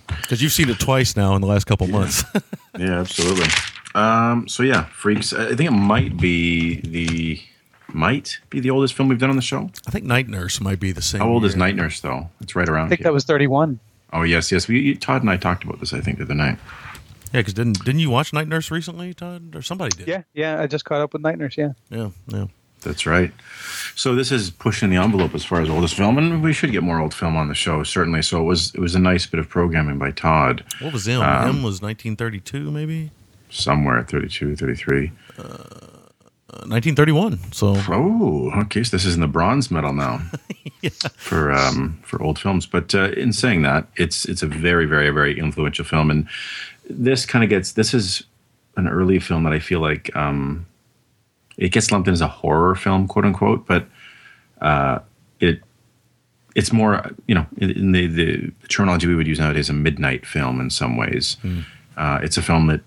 because 0.08 0.42
you've 0.42 0.52
seen 0.52 0.68
it 0.68 0.78
twice 0.78 1.16
now 1.16 1.34
in 1.34 1.40
the 1.40 1.46
last 1.46 1.64
couple 1.64 1.86
months. 1.86 2.24
Yeah, 2.78 3.00
absolutely. 3.00 3.48
Um, 3.94 4.46
so 4.48 4.62
yeah, 4.62 4.84
Freaks. 4.92 5.32
I 5.32 5.54
think 5.54 5.70
it 5.70 5.70
might 5.74 6.18
be 6.18 6.82
the 6.82 7.40
might 7.88 8.38
be 8.50 8.60
the 8.60 8.70
oldest 8.70 8.94
film 8.94 9.08
we've 9.08 9.18
done 9.18 9.30
on 9.30 9.36
the 9.36 9.42
show. 9.42 9.70
I 9.86 9.90
think 9.90 10.04
Night 10.04 10.28
Nurse 10.28 10.60
might 10.60 10.80
be 10.80 10.92
the 10.92 11.02
same. 11.02 11.20
How 11.20 11.28
old 11.28 11.44
is. 11.44 11.56
Night 11.56 11.76
Nurse 11.76 12.00
though? 12.00 12.30
It's 12.40 12.54
right 12.56 12.68
around. 12.68 12.86
I 12.86 12.88
think 12.88 13.00
here. 13.00 13.04
that 13.04 13.12
was 13.12 13.24
31. 13.24 13.78
Oh 14.12 14.22
yes, 14.22 14.52
yes. 14.52 14.68
We 14.68 14.94
Todd 14.96 15.22
and 15.22 15.30
I 15.30 15.36
talked 15.36 15.64
about 15.64 15.80
this. 15.80 15.92
I 15.92 16.00
think 16.00 16.18
the 16.18 16.24
other 16.24 16.34
night. 16.34 16.58
Yeah, 17.32 17.40
because 17.40 17.54
didn't 17.54 17.84
didn't 17.84 18.00
you 18.00 18.10
watch 18.10 18.32
Night 18.32 18.48
Nurse 18.48 18.70
recently, 18.70 19.12
Todd, 19.12 19.54
or 19.54 19.62
somebody 19.62 19.96
did? 19.96 20.08
Yeah, 20.08 20.22
yeah. 20.32 20.60
I 20.60 20.66
just 20.66 20.84
caught 20.84 21.00
up 21.00 21.12
with 21.12 21.22
Night 21.22 21.38
Nurse. 21.38 21.56
Yeah. 21.58 21.72
yeah, 21.90 22.10
yeah. 22.28 22.46
That's 22.82 23.04
right. 23.04 23.32
So 23.96 24.14
this 24.14 24.30
is 24.30 24.50
pushing 24.50 24.90
the 24.90 24.96
envelope 24.96 25.34
as 25.34 25.44
far 25.44 25.60
as 25.60 25.68
oldest 25.68 25.94
film, 25.96 26.18
and 26.18 26.42
we 26.42 26.52
should 26.52 26.70
get 26.70 26.82
more 26.84 27.00
old 27.00 27.12
film 27.12 27.36
on 27.36 27.48
the 27.48 27.54
show 27.54 27.82
certainly. 27.82 28.22
So 28.22 28.40
it 28.40 28.44
was 28.44 28.74
it 28.74 28.80
was 28.80 28.94
a 28.94 29.00
nice 29.00 29.26
bit 29.26 29.40
of 29.40 29.48
programming 29.48 29.98
by 29.98 30.12
Todd. 30.12 30.64
What 30.80 30.92
was 30.92 31.08
M? 31.08 31.20
Um, 31.20 31.48
M 31.48 31.62
was 31.62 31.82
1932, 31.82 32.70
maybe 32.70 33.10
Somewhere 33.50 33.98
at 33.98 34.10
32, 34.10 34.56
33. 34.56 35.12
uh, 35.38 35.42
1931. 36.66 37.52
So 37.52 37.74
Oh, 37.88 38.50
okay. 38.62 38.82
So 38.82 38.96
this 38.96 39.04
is 39.04 39.14
in 39.14 39.20
the 39.20 39.26
bronze 39.26 39.70
medal 39.70 39.92
now 39.92 40.22
for 41.16 41.52
um, 41.52 41.98
for 42.02 42.22
old 42.22 42.38
films. 42.38 42.66
But 42.66 42.94
uh, 42.94 43.10
in 43.12 43.32
saying 43.32 43.62
that, 43.62 43.88
it's 43.96 44.24
it's 44.24 44.42
a 44.42 44.46
very 44.46 44.86
very 44.86 45.10
very 45.10 45.38
influential 45.38 45.84
film, 45.84 46.10
and 46.10 46.28
this 46.88 47.26
kind 47.26 47.44
of 47.44 47.50
gets 47.50 47.72
this 47.72 47.94
is 47.94 48.24
an 48.76 48.88
early 48.88 49.18
film 49.18 49.44
that 49.44 49.52
I 49.52 49.58
feel 49.58 49.80
like 49.80 50.14
um, 50.14 50.66
it 51.56 51.70
gets 51.70 51.90
lumped 51.90 52.08
in 52.08 52.14
as 52.14 52.20
a 52.20 52.28
horror 52.28 52.74
film, 52.74 53.08
quote 53.08 53.24
unquote, 53.24 53.66
but 53.66 53.86
uh, 54.60 54.98
it 55.40 55.60
it's 56.54 56.72
more 56.72 57.10
you 57.26 57.34
know 57.34 57.46
in 57.58 57.92
the 57.92 58.06
the 58.06 58.52
terminology 58.68 59.06
we 59.06 59.14
would 59.14 59.26
use 59.26 59.38
nowadays 59.38 59.68
a 59.70 59.72
midnight 59.72 60.26
film 60.26 60.60
in 60.60 60.70
some 60.70 60.96
ways. 60.96 61.36
Uh, 61.96 62.20
it's 62.22 62.36
a 62.36 62.42
film 62.42 62.66
that 62.66 62.80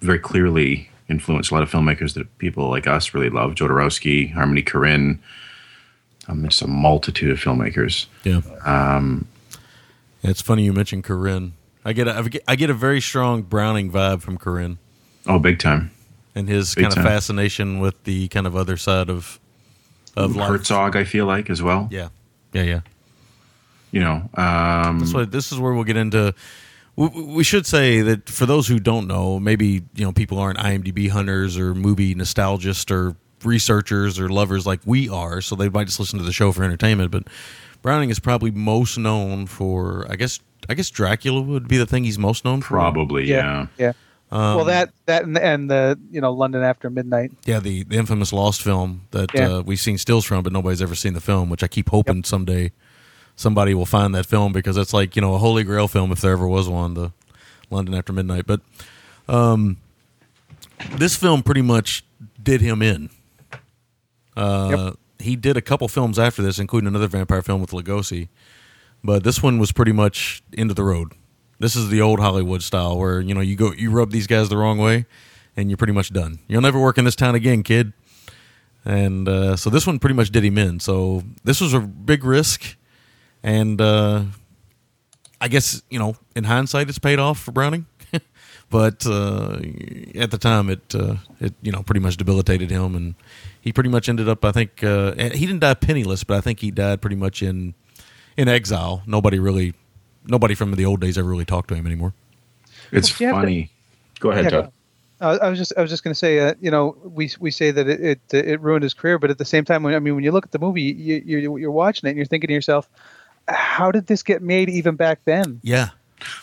very 0.00 0.18
clearly 0.18 0.88
influenced 1.08 1.50
a 1.50 1.54
lot 1.54 1.62
of 1.62 1.70
filmmakers 1.70 2.14
that 2.14 2.38
people 2.38 2.68
like 2.68 2.86
us 2.86 3.14
really 3.14 3.30
love. 3.30 3.54
Jodorowsky, 3.54 4.32
Harmony 4.32 4.62
Korine, 4.62 5.18
um, 6.28 6.42
just 6.48 6.62
a 6.62 6.66
multitude 6.66 7.30
of 7.30 7.38
filmmakers. 7.38 8.06
Yeah. 8.24 8.40
Um, 8.64 9.26
it's 10.22 10.40
funny 10.42 10.64
you 10.64 10.72
mentioned 10.72 11.04
Korine. 11.04 11.52
I 11.84 11.92
get 11.92 12.08
a, 12.08 12.42
I 12.48 12.56
get- 12.56 12.70
a 12.70 12.74
very 12.74 13.00
strong 13.00 13.42
Browning 13.42 13.92
vibe 13.92 14.20
from 14.22 14.38
Korine 14.38 14.78
Oh, 15.26 15.38
big 15.38 15.58
time. 15.60 15.92
and 16.34 16.48
his 16.48 16.74
Big 16.74 16.84
kind 16.84 16.96
of 16.96 17.04
fascination 17.04 17.78
with 17.78 18.02
the 18.04 18.26
kind 18.28 18.46
of 18.46 18.56
other 18.56 18.76
side 18.76 19.08
of 19.08 19.38
of 20.16 20.34
life. 20.34 20.48
Herzog, 20.48 20.96
I 20.96 21.04
feel 21.04 21.26
like 21.26 21.48
as 21.50 21.62
well. 21.62 21.88
Yeah, 21.92 22.08
yeah, 22.52 22.62
yeah. 22.62 22.80
You 23.92 24.00
know, 24.00 24.28
um, 24.34 24.98
That's 24.98 25.12
what 25.14 25.30
this 25.30 25.52
is 25.52 25.58
where 25.60 25.72
we'll 25.74 25.84
get 25.84 25.96
into. 25.96 26.34
We, 26.96 27.08
we 27.08 27.44
should 27.44 27.66
say 27.66 28.00
that 28.00 28.28
for 28.28 28.46
those 28.46 28.66
who 28.68 28.78
don't 28.80 29.06
know, 29.06 29.38
maybe 29.38 29.82
you 29.94 30.04
know 30.04 30.12
people 30.12 30.38
aren't 30.38 30.58
IMDb 30.58 31.10
hunters 31.10 31.58
or 31.58 31.74
movie 31.74 32.14
nostalgists 32.14 32.90
or 32.90 33.16
researchers 33.44 34.18
or 34.18 34.28
lovers 34.28 34.66
like 34.66 34.80
we 34.86 35.08
are, 35.08 35.40
so 35.40 35.54
they 35.54 35.68
might 35.68 35.86
just 35.86 36.00
listen 36.00 36.18
to 36.18 36.24
the 36.24 36.32
show 36.32 36.52
for 36.52 36.64
entertainment. 36.64 37.10
But 37.10 37.24
Browning 37.82 38.10
is 38.10 38.18
probably 38.18 38.50
most 38.50 38.98
known 38.98 39.46
for, 39.46 40.06
I 40.10 40.16
guess, 40.16 40.40
I 40.68 40.74
guess 40.74 40.90
Dracula 40.90 41.40
would 41.42 41.68
be 41.68 41.76
the 41.76 41.86
thing 41.86 42.04
he's 42.04 42.18
most 42.18 42.44
known 42.44 42.62
for. 42.62 42.68
probably 42.74 43.26
yeah. 43.28 43.66
Yeah. 43.78 43.92
Um, 44.32 44.56
well, 44.56 44.64
that 44.64 44.90
that 45.04 45.22
and, 45.22 45.38
and 45.38 45.70
the 45.70 45.96
you 46.10 46.20
know 46.20 46.32
London 46.32 46.62
After 46.64 46.90
Midnight. 46.90 47.30
Yeah, 47.44 47.60
the, 47.60 47.84
the 47.84 47.96
infamous 47.96 48.32
Lost 48.32 48.60
film 48.62 49.02
that 49.12 49.32
Yeah. 49.34 49.48
uh, 49.58 49.62
we've 49.62 49.78
seen 49.78 49.98
stills 49.98 50.24
from, 50.24 50.42
but 50.42 50.52
nobody's 50.52 50.82
ever 50.82 50.96
seen 50.96 51.12
the 51.14 51.20
film. 51.20 51.48
Which 51.48 51.62
I 51.62 51.68
keep 51.68 51.90
hoping 51.90 52.24
someday 52.24 52.72
somebody 53.36 53.74
will 53.74 53.86
find 53.86 54.14
that 54.14 54.26
film 54.26 54.52
because 54.52 54.76
it's 54.76 54.92
like 54.92 55.14
you 55.14 55.22
know 55.22 55.34
a 55.34 55.38
holy 55.38 55.62
grail 55.62 55.86
film 55.88 56.10
if 56.10 56.20
there 56.20 56.32
ever 56.32 56.48
was 56.48 56.68
one. 56.68 56.94
The 56.94 57.12
London 57.70 57.94
After 57.94 58.12
Midnight, 58.12 58.46
but 58.46 58.60
um, 59.28 59.76
this 60.96 61.16
film 61.16 61.42
pretty 61.42 61.62
much 61.62 62.04
did 62.42 62.60
him 62.60 62.82
in. 62.82 63.10
Uh, 64.36 64.92
He 65.18 65.34
did 65.34 65.56
a 65.56 65.62
couple 65.62 65.88
films 65.88 66.18
after 66.18 66.42
this, 66.42 66.58
including 66.58 66.86
another 66.88 67.08
vampire 67.08 67.42
film 67.42 67.60
with 67.60 67.70
Lugosi, 67.70 68.28
but 69.02 69.24
this 69.24 69.42
one 69.42 69.58
was 69.58 69.72
pretty 69.72 69.92
much 69.92 70.42
end 70.56 70.70
of 70.70 70.76
the 70.76 70.84
road. 70.84 71.12
This 71.58 71.74
is 71.74 71.88
the 71.88 72.00
old 72.02 72.20
Hollywood 72.20 72.62
style 72.62 72.98
where 72.98 73.20
you 73.20 73.34
know 73.34 73.40
you 73.40 73.56
go 73.56 73.72
you 73.72 73.90
rub 73.90 74.10
these 74.10 74.26
guys 74.26 74.48
the 74.50 74.56
wrong 74.58 74.78
way, 74.78 75.06
and 75.56 75.70
you're 75.70 75.78
pretty 75.78 75.94
much 75.94 76.12
done. 76.12 76.38
You'll 76.48 76.60
never 76.60 76.78
work 76.78 76.98
in 76.98 77.04
this 77.04 77.16
town 77.16 77.34
again, 77.34 77.62
kid. 77.62 77.92
And 78.84 79.28
uh, 79.28 79.56
so 79.56 79.70
this 79.70 79.86
one 79.86 79.98
pretty 79.98 80.14
much 80.14 80.30
did 80.30 80.44
him 80.44 80.58
in. 80.58 80.78
So 80.80 81.24
this 81.42 81.60
was 81.60 81.74
a 81.74 81.80
big 81.80 82.22
risk, 82.22 82.76
and 83.46 83.80
uh, 83.80 84.22
I 85.40 85.48
guess 85.48 85.82
you 85.88 85.98
know 85.98 86.16
in 86.34 86.44
hindsight 86.44 86.88
it's 86.88 86.98
paid 86.98 87.18
off 87.18 87.38
for 87.38 87.52
Browning. 87.52 87.86
but 88.70 89.06
uh, 89.06 89.58
at 90.16 90.30
the 90.30 90.38
time 90.38 90.68
it 90.68 90.94
uh, 90.94 91.16
it 91.40 91.54
you 91.62 91.72
know 91.72 91.82
pretty 91.82 92.00
much 92.00 92.16
debilitated 92.16 92.70
him, 92.70 92.94
and 92.94 93.14
he 93.60 93.72
pretty 93.72 93.88
much 93.90 94.08
ended 94.08 94.28
up 94.28 94.44
I 94.44 94.52
think 94.52 94.82
uh, 94.84 95.12
he 95.14 95.46
didn't 95.46 95.60
die 95.60 95.74
penniless, 95.74 96.24
but 96.24 96.36
I 96.36 96.40
think 96.40 96.60
he 96.60 96.70
died 96.70 97.00
pretty 97.00 97.16
much 97.16 97.42
in 97.42 97.74
in 98.36 98.48
exile. 98.48 99.02
Nobody 99.06 99.38
really 99.38 99.74
nobody 100.26 100.54
from 100.54 100.72
the 100.74 100.84
old 100.84 101.00
days 101.00 101.16
ever 101.16 101.28
really 101.28 101.44
talked 101.44 101.68
to 101.68 101.74
him 101.74 101.86
anymore. 101.86 102.12
It's 102.92 103.18
Yeah, 103.20 103.32
but- 103.32 103.40
funny. 103.42 103.70
Go 104.18 104.30
ahead, 104.30 104.44
Yeah, 104.44 104.50
Todd. 104.50 104.72
Uh, 105.20 105.38
I 105.42 105.48
was 105.48 105.58
just 105.58 105.72
I 105.78 105.80
was 105.82 105.90
just 105.90 106.04
going 106.04 106.12
to 106.12 106.18
say, 106.18 106.40
uh, 106.40 106.54
you 106.60 106.70
know, 106.70 106.94
we 107.02 107.30
we 107.40 107.50
say 107.50 107.70
that 107.70 107.86
it, 107.88 108.20
it 108.32 108.34
it 108.34 108.60
ruined 108.60 108.82
his 108.82 108.92
career, 108.92 109.18
but 109.18 109.30
at 109.30 109.38
the 109.38 109.44
same 109.46 109.64
time, 109.64 109.82
when, 109.82 109.94
I 109.94 109.98
mean, 109.98 110.14
when 110.14 110.24
you 110.24 110.30
look 110.32 110.44
at 110.44 110.52
the 110.52 110.58
movie, 110.58 110.82
you, 110.82 111.22
you're 111.24 111.58
you're 111.58 111.70
watching 111.70 112.06
it 112.06 112.10
and 112.10 112.16
you're 112.18 112.26
thinking 112.26 112.48
to 112.48 112.54
yourself, 112.54 112.86
how 113.48 113.90
did 113.90 114.06
this 114.06 114.22
get 114.22 114.42
made 114.42 114.68
even 114.68 114.96
back 114.96 115.20
then? 115.24 115.60
Yeah, 115.62 115.90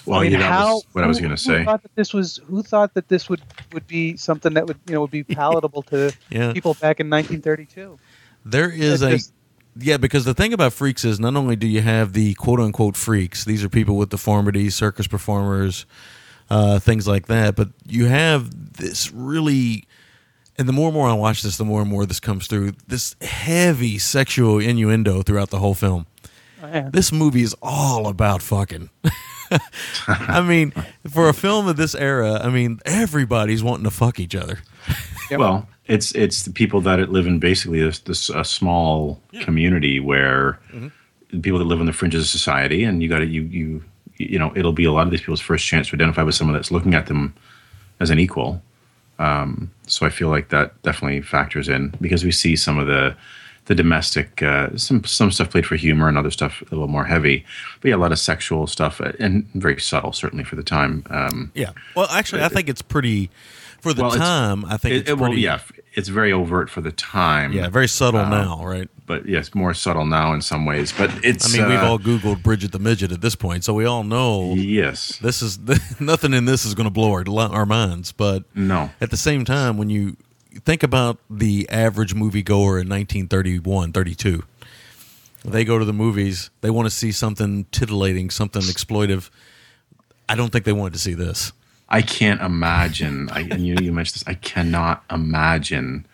Well, 0.06 0.20
I 0.20 0.24
mean, 0.24 0.32
yeah, 0.34 0.38
that 0.40 0.52
how, 0.52 0.74
was 0.76 0.86
what 0.94 1.04
I 1.04 1.08
was 1.08 1.20
going 1.20 1.32
to 1.32 1.38
say. 1.38 1.64
Thought 1.66 1.84
that 1.84 1.96
this 1.96 2.14
was 2.14 2.40
who 2.48 2.64
thought 2.64 2.94
that 2.94 3.08
this 3.10 3.30
would 3.30 3.42
would 3.74 3.88
be 3.88 4.16
something 4.18 4.54
that 4.54 4.68
would 4.68 4.80
you 4.88 4.94
know 4.94 5.02
would 5.02 5.12
be 5.12 5.24
palatable 5.40 5.84
to 5.84 6.14
Yeah. 6.30 6.54
people 6.54 6.74
back 6.76 7.00
in 7.00 7.10
1932. 7.10 7.98
There 8.46 8.70
is 8.70 9.00
That 9.02 9.08
a 9.08 9.16
just- 9.18 9.34
yeah, 9.76 9.98
because 9.98 10.24
the 10.26 10.36
thing 10.36 10.54
about 10.54 10.72
freaks 10.74 11.04
is 11.04 11.20
not 11.20 11.36
only 11.36 11.56
do 11.56 11.66
you 11.68 11.82
have 11.82 12.14
the 12.14 12.36
quote 12.36 12.60
unquote 12.60 12.96
freaks, 12.96 13.44
these 13.44 13.64
are 13.64 13.70
people 13.70 13.96
with 13.98 14.10
deformities, 14.10 14.76
circus 14.76 15.08
performers, 15.08 15.88
uh, 16.52 16.78
things 16.78 17.08
like 17.08 17.26
that, 17.28 17.56
but 17.56 17.70
you 17.88 18.06
have 18.06 18.74
this 18.78 19.12
really 19.12 19.86
and 20.60 20.70
the 20.70 20.74
more 20.74 20.90
and 20.90 20.94
more 20.94 21.10
I 21.10 21.14
watch 21.14 21.42
this, 21.42 21.58
the 21.58 21.66
more 21.66 21.82
and 21.82 21.90
more 21.90 22.06
this 22.06 22.20
comes 22.20 22.46
through 22.46 22.74
this 22.88 23.16
heavy 23.22 23.98
sexual 23.98 24.60
innuendo 24.60 25.24
throughout 25.24 25.50
the 25.50 25.58
whole 25.58 25.74
film. 25.74 26.06
Yeah. 26.64 26.90
This 26.92 27.12
movie 27.12 27.44
is 27.44 27.56
all 27.62 28.08
about 28.08 28.42
fucking. 28.42 28.90
I 30.08 30.42
mean, 30.42 30.72
for 31.10 31.30
a 31.30 31.34
film 31.34 31.68
of 31.68 31.78
this 31.78 31.94
era, 31.94 32.40
I 32.42 32.50
mean, 32.50 32.80
everybody's 32.86 33.62
wanting 33.62 33.84
to 33.84 33.92
fuck 33.92 34.20
each 34.20 34.36
other. 34.36 34.60
Yep. 35.30 35.40
Well, 35.40 35.68
it's 35.86 36.14
it's 36.14 36.44
the 36.44 36.52
people 36.52 36.82
that 36.82 37.12
live 37.12 37.28
in 37.28 37.40
basically 37.40 37.82
this, 37.82 38.00
this 38.00 38.30
a 38.30 38.44
small 38.44 39.22
community 39.42 40.00
where 40.00 40.60
the 41.32 41.40
people 41.40 41.60
that 41.60 41.66
live 41.66 41.80
on 41.80 41.86
the 41.86 41.94
fringes 41.94 42.24
of 42.24 42.30
society, 42.30 42.84
and 42.84 43.04
you 43.04 43.10
got 43.10 43.20
to 43.20 43.26
you 43.26 43.44
you 43.44 43.84
you 44.18 44.40
know 44.40 44.54
it'll 44.56 44.74
be 44.74 44.86
a 44.86 44.92
lot 44.92 45.06
of 45.06 45.12
these 45.12 45.22
people's 45.22 45.42
first 45.42 45.66
chance 45.66 45.90
to 45.90 45.96
identify 45.96 46.24
with 46.24 46.36
someone 46.36 46.56
that's 46.56 46.72
looking 46.72 46.94
at 46.94 47.08
them 47.08 47.34
as 48.00 48.10
an 48.10 48.20
equal. 48.20 48.62
Um, 49.20 49.72
so 49.88 50.06
I 50.06 50.10
feel 50.10 50.30
like 50.30 50.50
that 50.50 50.82
definitely 50.82 51.22
factors 51.22 51.70
in 51.70 51.94
because 52.02 52.24
we 52.24 52.32
see 52.32 52.56
some 52.56 52.80
of 52.80 52.88
the 52.88 53.16
the 53.66 53.76
domestic 53.76 54.44
uh, 54.44 54.76
some 54.78 55.04
some 55.06 55.32
stuff 55.32 55.50
played 55.52 55.66
for 55.66 55.76
humor 55.76 56.08
and 56.10 56.18
other 56.18 56.32
stuff 56.32 56.62
a 56.64 56.76
little 56.76 56.88
more 56.88 57.06
heavy, 57.06 57.46
but 57.82 57.90
yeah, 57.90 57.96
a 57.96 57.98
lot 57.98 58.12
of 58.12 58.20
sexual 58.20 58.68
stuff 58.68 59.00
uh, 59.00 59.12
and 59.20 59.46
very 59.56 59.80
subtle 59.80 60.12
certainly 60.14 60.44
for 60.44 60.56
the 60.56 60.64
time. 60.64 61.04
Um, 61.10 61.52
Yeah. 61.56 61.72
Well, 61.96 62.08
actually, 62.10 62.44
I 62.44 62.50
think 62.50 62.68
it's 62.70 62.82
pretty 62.82 63.30
for 63.80 63.94
the 63.94 64.02
Well, 64.04 64.12
time. 64.12 64.66
I 64.66 64.78
think 64.78 64.94
it, 64.94 64.98
it's 64.98 65.10
it- 65.10 65.18
well, 65.18 65.30
pretty. 65.30 65.42
yeah, 65.42 65.60
it's 65.94 66.08
very 66.10 66.32
overt 66.32 66.70
for 66.70 66.82
the 66.82 66.92
time. 66.92 67.54
Yeah, 67.54 67.70
very 67.70 67.88
subtle 67.88 68.22
Uh, 68.22 68.30
now, 68.30 68.66
right? 68.66 68.90
but 69.06 69.26
yes, 69.28 69.54
more 69.54 69.74
subtle 69.74 70.06
now 70.06 70.34
in 70.34 70.42
some 70.42 70.66
ways. 70.66 70.94
But 70.98 71.12
it's. 71.24 71.54
I 71.54 71.58
mean, 71.58 71.70
we've 71.70 71.80
uh, 71.80 71.88
all 71.88 72.00
Googled 72.00 72.42
Bridget 72.44 72.72
the 72.72 72.80
Midget 72.80 73.12
at 73.12 73.22
this 73.22 73.36
point, 73.36 73.64
so 73.64 73.74
we 73.74 73.86
all 73.86 74.04
know 74.04 74.54
Yes. 74.56 75.18
this 75.22 75.42
is 75.42 75.60
nothing 76.00 76.34
in 76.34 76.46
this 76.46 76.66
is 76.66 76.74
going 76.76 76.86
to 76.88 76.92
blow 76.94 77.12
our 77.14 77.24
our 77.54 77.66
minds. 77.66 78.12
But 78.12 78.44
No. 78.56 78.90
at 79.02 79.10
the 79.10 79.18
same 79.18 79.44
time, 79.46 79.78
when 79.78 79.90
you 79.90 80.16
think 80.60 80.84
about 80.84 81.18
the 81.30 81.68
average 81.70 82.16
moviegoer 82.16 82.82
in 82.82 82.90
1931, 82.90 83.92
32, 83.92 84.44
they 85.46 85.66
go 85.66 85.78
to 85.78 85.86
the 85.86 85.94
movies, 85.94 86.50
they 86.62 86.70
want 86.70 86.86
to 86.86 86.90
see 86.90 87.12
something 87.12 87.66
titillating, 87.72 88.30
something 88.30 88.62
exploitive. 88.62 89.30
I 90.30 90.36
don't 90.36 90.52
think 90.52 90.66
they 90.66 90.74
wanted 90.74 90.94
to 90.94 91.00
see 91.00 91.14
this. 91.14 91.52
I 91.90 92.02
can't 92.02 92.42
imagine. 92.42 93.30
I, 93.30 93.42
and 93.42 93.66
you, 93.66 93.76
you 93.82 93.92
mentioned 93.92 94.16
this. 94.16 94.24
I 94.26 94.36
cannot 94.36 95.04
imagine 95.12 96.06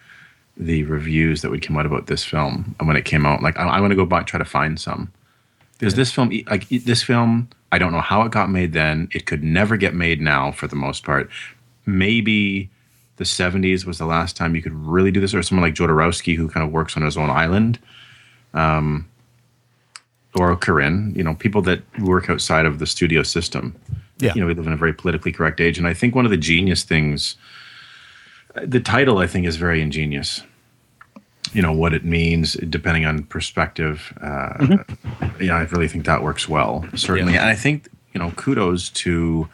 the 0.57 0.83
reviews 0.83 1.41
that 1.41 1.51
would 1.51 1.61
come 1.61 1.77
out 1.77 1.85
about 1.85 2.07
this 2.07 2.23
film 2.23 2.75
when 2.81 2.97
it 2.97 3.05
came 3.05 3.25
out. 3.25 3.41
Like, 3.41 3.57
I, 3.57 3.67
I 3.67 3.79
want 3.79 3.91
to 3.91 3.95
go 3.95 4.05
back 4.05 4.27
try 4.27 4.39
to 4.39 4.45
find 4.45 4.79
some 4.79 5.11
because 5.79 5.95
this 5.95 6.11
film, 6.11 6.31
like 6.49 6.67
this 6.67 7.01
film, 7.01 7.49
I 7.71 7.77
don't 7.77 7.93
know 7.93 8.01
how 8.01 8.23
it 8.23 8.31
got 8.31 8.49
made 8.49 8.73
then. 8.73 9.07
It 9.13 9.25
could 9.25 9.43
never 9.43 9.77
get 9.77 9.93
made 9.93 10.19
now, 10.19 10.51
for 10.51 10.67
the 10.67 10.75
most 10.75 11.05
part. 11.05 11.29
Maybe 11.85 12.69
the 13.19 13.25
'70s 13.25 13.85
was 13.85 13.99
the 13.99 14.07
last 14.07 14.35
time 14.35 14.55
you 14.55 14.63
could 14.63 14.73
really 14.73 15.11
do 15.11 15.19
this, 15.19 15.35
or 15.35 15.43
someone 15.43 15.67
like 15.67 15.75
Jodorowsky 15.75 16.35
who 16.35 16.49
kind 16.49 16.65
of 16.65 16.71
works 16.71 16.97
on 16.97 17.03
his 17.03 17.15
own 17.15 17.29
island. 17.29 17.77
Um, 18.55 19.07
or 20.35 20.55
Korine, 20.55 21.15
you 21.15 21.23
know, 21.23 21.35
people 21.35 21.61
that 21.63 21.81
work 21.99 22.29
outside 22.29 22.65
of 22.65 22.79
the 22.79 22.85
studio 22.85 23.23
system. 23.23 23.75
Yeah. 24.19 24.33
You 24.35 24.41
know, 24.41 24.47
we 24.47 24.53
live 24.53 24.67
in 24.67 24.73
a 24.73 24.77
very 24.77 24.93
politically 24.93 25.31
correct 25.31 25.59
age. 25.61 25.77
And 25.77 25.87
I 25.87 25.93
think 25.93 26.13
one 26.13 26.25
of 26.25 26.31
the 26.31 26.37
genius 26.37 26.83
things, 26.83 27.35
the 28.55 28.79
title, 28.79 29.17
I 29.17 29.27
think, 29.27 29.47
is 29.47 29.55
very 29.55 29.81
ingenious. 29.81 30.43
You 31.51 31.61
know, 31.63 31.71
what 31.71 31.93
it 31.93 32.05
means, 32.05 32.53
depending 32.53 33.05
on 33.05 33.23
perspective. 33.23 34.13
Uh, 34.21 34.77
Yeah, 35.41 35.55
I 35.55 35.61
really 35.63 35.87
think 35.87 36.05
that 36.05 36.21
works 36.21 36.47
well, 36.47 36.85
certainly. 36.95 37.33
Yeah. 37.33 37.41
And 37.41 37.49
I 37.49 37.55
think, 37.55 37.89
you 38.13 38.19
know, 38.19 38.31
kudos 38.31 38.89
to 38.89 39.47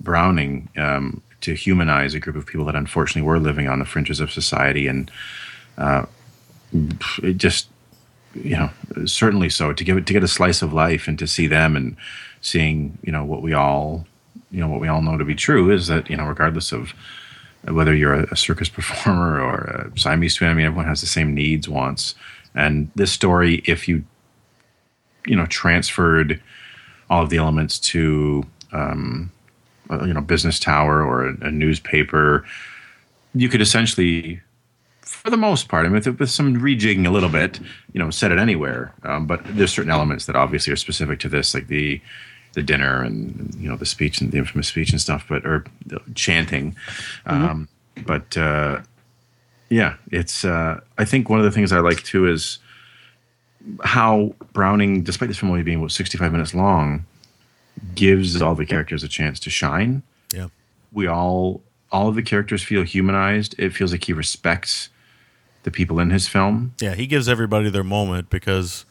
Browning 0.00 0.68
um, 0.76 1.22
to 1.44 1.54
humanize 1.54 2.14
a 2.14 2.20
group 2.20 2.36
of 2.36 2.46
people 2.46 2.64
that 2.64 2.74
unfortunately 2.74 3.26
were 3.26 3.38
living 3.38 3.68
on 3.68 3.78
the 3.78 3.84
fringes 3.84 4.18
of 4.18 4.32
society. 4.32 4.86
And 4.86 5.10
uh, 5.76 6.06
just, 7.36 7.68
you 8.34 8.56
know, 8.56 8.70
certainly 9.04 9.48
so 9.48 9.72
to 9.72 9.84
give 9.84 9.96
it 9.96 10.06
to 10.06 10.12
get 10.12 10.24
a 10.24 10.28
slice 10.28 10.62
of 10.62 10.72
life 10.72 11.06
and 11.06 11.18
to 11.18 11.26
see 11.26 11.46
them 11.46 11.76
and 11.76 11.96
seeing, 12.40 12.98
you 13.02 13.12
know, 13.12 13.24
what 13.24 13.42
we 13.42 13.52
all, 13.52 14.06
you 14.50 14.60
know, 14.60 14.68
what 14.68 14.80
we 14.80 14.88
all 14.88 15.02
know 15.02 15.18
to 15.18 15.24
be 15.24 15.34
true 15.34 15.70
is 15.70 15.86
that 15.88 16.08
you 16.08 16.16
know, 16.16 16.24
regardless 16.24 16.72
of 16.72 16.94
whether 17.68 17.94
you're 17.94 18.14
a, 18.14 18.32
a 18.32 18.36
circus 18.36 18.68
performer 18.78 19.40
or 19.40 19.90
a 19.94 19.98
Siamese 19.98 20.34
twin, 20.34 20.50
I 20.50 20.54
mean, 20.54 20.66
everyone 20.66 20.86
has 20.86 21.00
the 21.00 21.06
same 21.06 21.34
needs, 21.34 21.68
wants, 21.68 22.14
and 22.54 22.90
this 22.94 23.12
story, 23.12 23.62
if 23.66 23.88
you, 23.88 24.04
you 25.26 25.36
know, 25.36 25.46
transferred 25.46 26.40
all 27.10 27.22
of 27.22 27.30
the 27.30 27.36
elements 27.36 27.78
to, 27.78 28.46
um, 28.72 29.30
you 29.90 30.12
know, 30.12 30.20
business 30.20 30.58
tower 30.58 31.02
or 31.02 31.28
a, 31.28 31.36
a 31.46 31.50
newspaper, 31.50 32.44
you 33.34 33.48
could 33.48 33.60
essentially 33.60 34.40
for 35.24 35.30
the 35.30 35.36
most 35.38 35.68
part, 35.68 35.86
I 35.86 35.88
mean, 35.88 35.94
with, 35.94 36.20
with 36.20 36.30
some 36.30 36.60
rejigging 36.60 37.06
a 37.06 37.10
little 37.10 37.30
bit, 37.30 37.58
you 37.92 37.98
know, 37.98 38.10
set 38.10 38.30
it 38.30 38.38
anywhere. 38.38 38.92
Um, 39.04 39.26
but 39.26 39.40
there's 39.44 39.72
certain 39.72 39.90
elements 39.90 40.26
that 40.26 40.36
obviously 40.36 40.72
are 40.72 40.76
specific 40.76 41.18
to 41.20 41.28
this, 41.28 41.54
like 41.54 41.68
the 41.68 42.00
the 42.52 42.62
dinner 42.62 43.02
and 43.02 43.52
you 43.58 43.68
know 43.68 43.76
the 43.76 43.86
speech 43.86 44.20
and 44.20 44.30
the 44.30 44.38
infamous 44.38 44.68
speech 44.68 44.90
and 44.90 45.00
stuff, 45.00 45.26
but 45.28 45.44
or 45.44 45.64
chanting. 46.14 46.76
Um, 47.26 47.68
but 48.06 48.36
uh, 48.36 48.80
yeah, 49.70 49.96
it's. 50.10 50.44
Uh, 50.44 50.80
I 50.98 51.04
think 51.04 51.28
one 51.28 51.38
of 51.38 51.44
the 51.44 51.50
things 51.50 51.72
I 51.72 51.80
like 51.80 52.02
too 52.02 52.26
is 52.26 52.58
how 53.82 54.34
Browning, 54.52 55.02
despite 55.02 55.28
this 55.28 55.38
film 55.38 55.50
only 55.50 55.62
being 55.62 55.78
about 55.78 55.92
65 55.92 56.32
minutes 56.32 56.54
long, 56.54 57.06
gives 57.94 58.40
all 58.40 58.54
the 58.54 58.66
characters 58.66 59.02
a 59.02 59.08
chance 59.08 59.38
to 59.40 59.50
shine 59.50 60.02
Yeah. 60.32 60.48
we 60.92 61.06
all 61.06 61.62
all 61.92 62.08
of 62.08 62.16
the 62.16 62.22
characters 62.22 62.60
feel 62.62 62.82
humanized. 62.82 63.54
It 63.56 63.70
feels 63.72 63.92
like 63.92 64.02
he 64.04 64.12
respects 64.12 64.88
the 65.62 65.70
people 65.70 66.00
in 66.00 66.10
his 66.10 66.26
film. 66.26 66.74
Yeah, 66.80 66.94
he 66.96 67.06
gives 67.06 67.28
everybody 67.28 67.70
their 67.70 67.84
moment 67.84 68.30
because, 68.30 68.84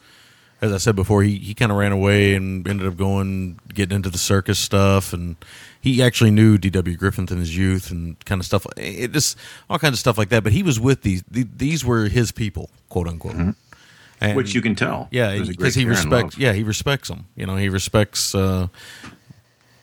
as 0.62 0.72
I 0.72 0.78
said 0.78 0.96
before, 0.96 1.22
he, 1.22 1.36
he 1.36 1.52
kind 1.52 1.70
of 1.70 1.76
ran 1.76 1.92
away 1.92 2.34
and 2.34 2.66
ended 2.66 2.86
up 2.86 2.96
going 2.96 3.60
getting 3.74 3.94
into 3.96 4.08
the 4.08 4.16
circus 4.16 4.58
stuff, 4.58 5.12
and 5.12 5.36
he 5.78 6.02
actually 6.02 6.30
knew 6.30 6.56
D.W. 6.56 6.96
Griffith 6.96 7.30
in 7.30 7.38
his 7.38 7.54
youth 7.54 7.90
and 7.90 8.16
kind 8.24 8.40
of 8.40 8.46
stuff. 8.46 8.66
It 8.78 9.12
just 9.12 9.36
all 9.68 9.78
kinds 9.78 9.92
of 9.94 9.98
stuff 9.98 10.16
like 10.16 10.30
that. 10.30 10.42
But 10.42 10.52
he 10.54 10.62
was 10.62 10.80
with 10.80 11.02
these; 11.02 11.22
these 11.30 11.84
were 11.84 12.06
his 12.08 12.32
people, 12.32 12.70
quote 12.88 13.06
unquote. 13.06 13.34
Mm-hmm. 13.34 13.50
And- 14.20 14.30
Mm-hmm. 14.30 14.36
Which 14.36 14.54
you 14.54 14.62
can 14.62 14.74
tell. 14.74 15.08
yeah, 15.10 15.28
There's 15.32 15.40
a 15.40 15.44
great 15.52 15.58
because 15.58 15.74
he 15.74 15.84
respects. 15.84 16.38
Yeah, 16.38 16.52
he 16.52 16.62
respects 16.62 17.08
them. 17.08 17.26
You 17.36 17.46
know, 17.46 17.56
he 17.56 17.68
respects 17.68 18.34
uh, 18.34 18.68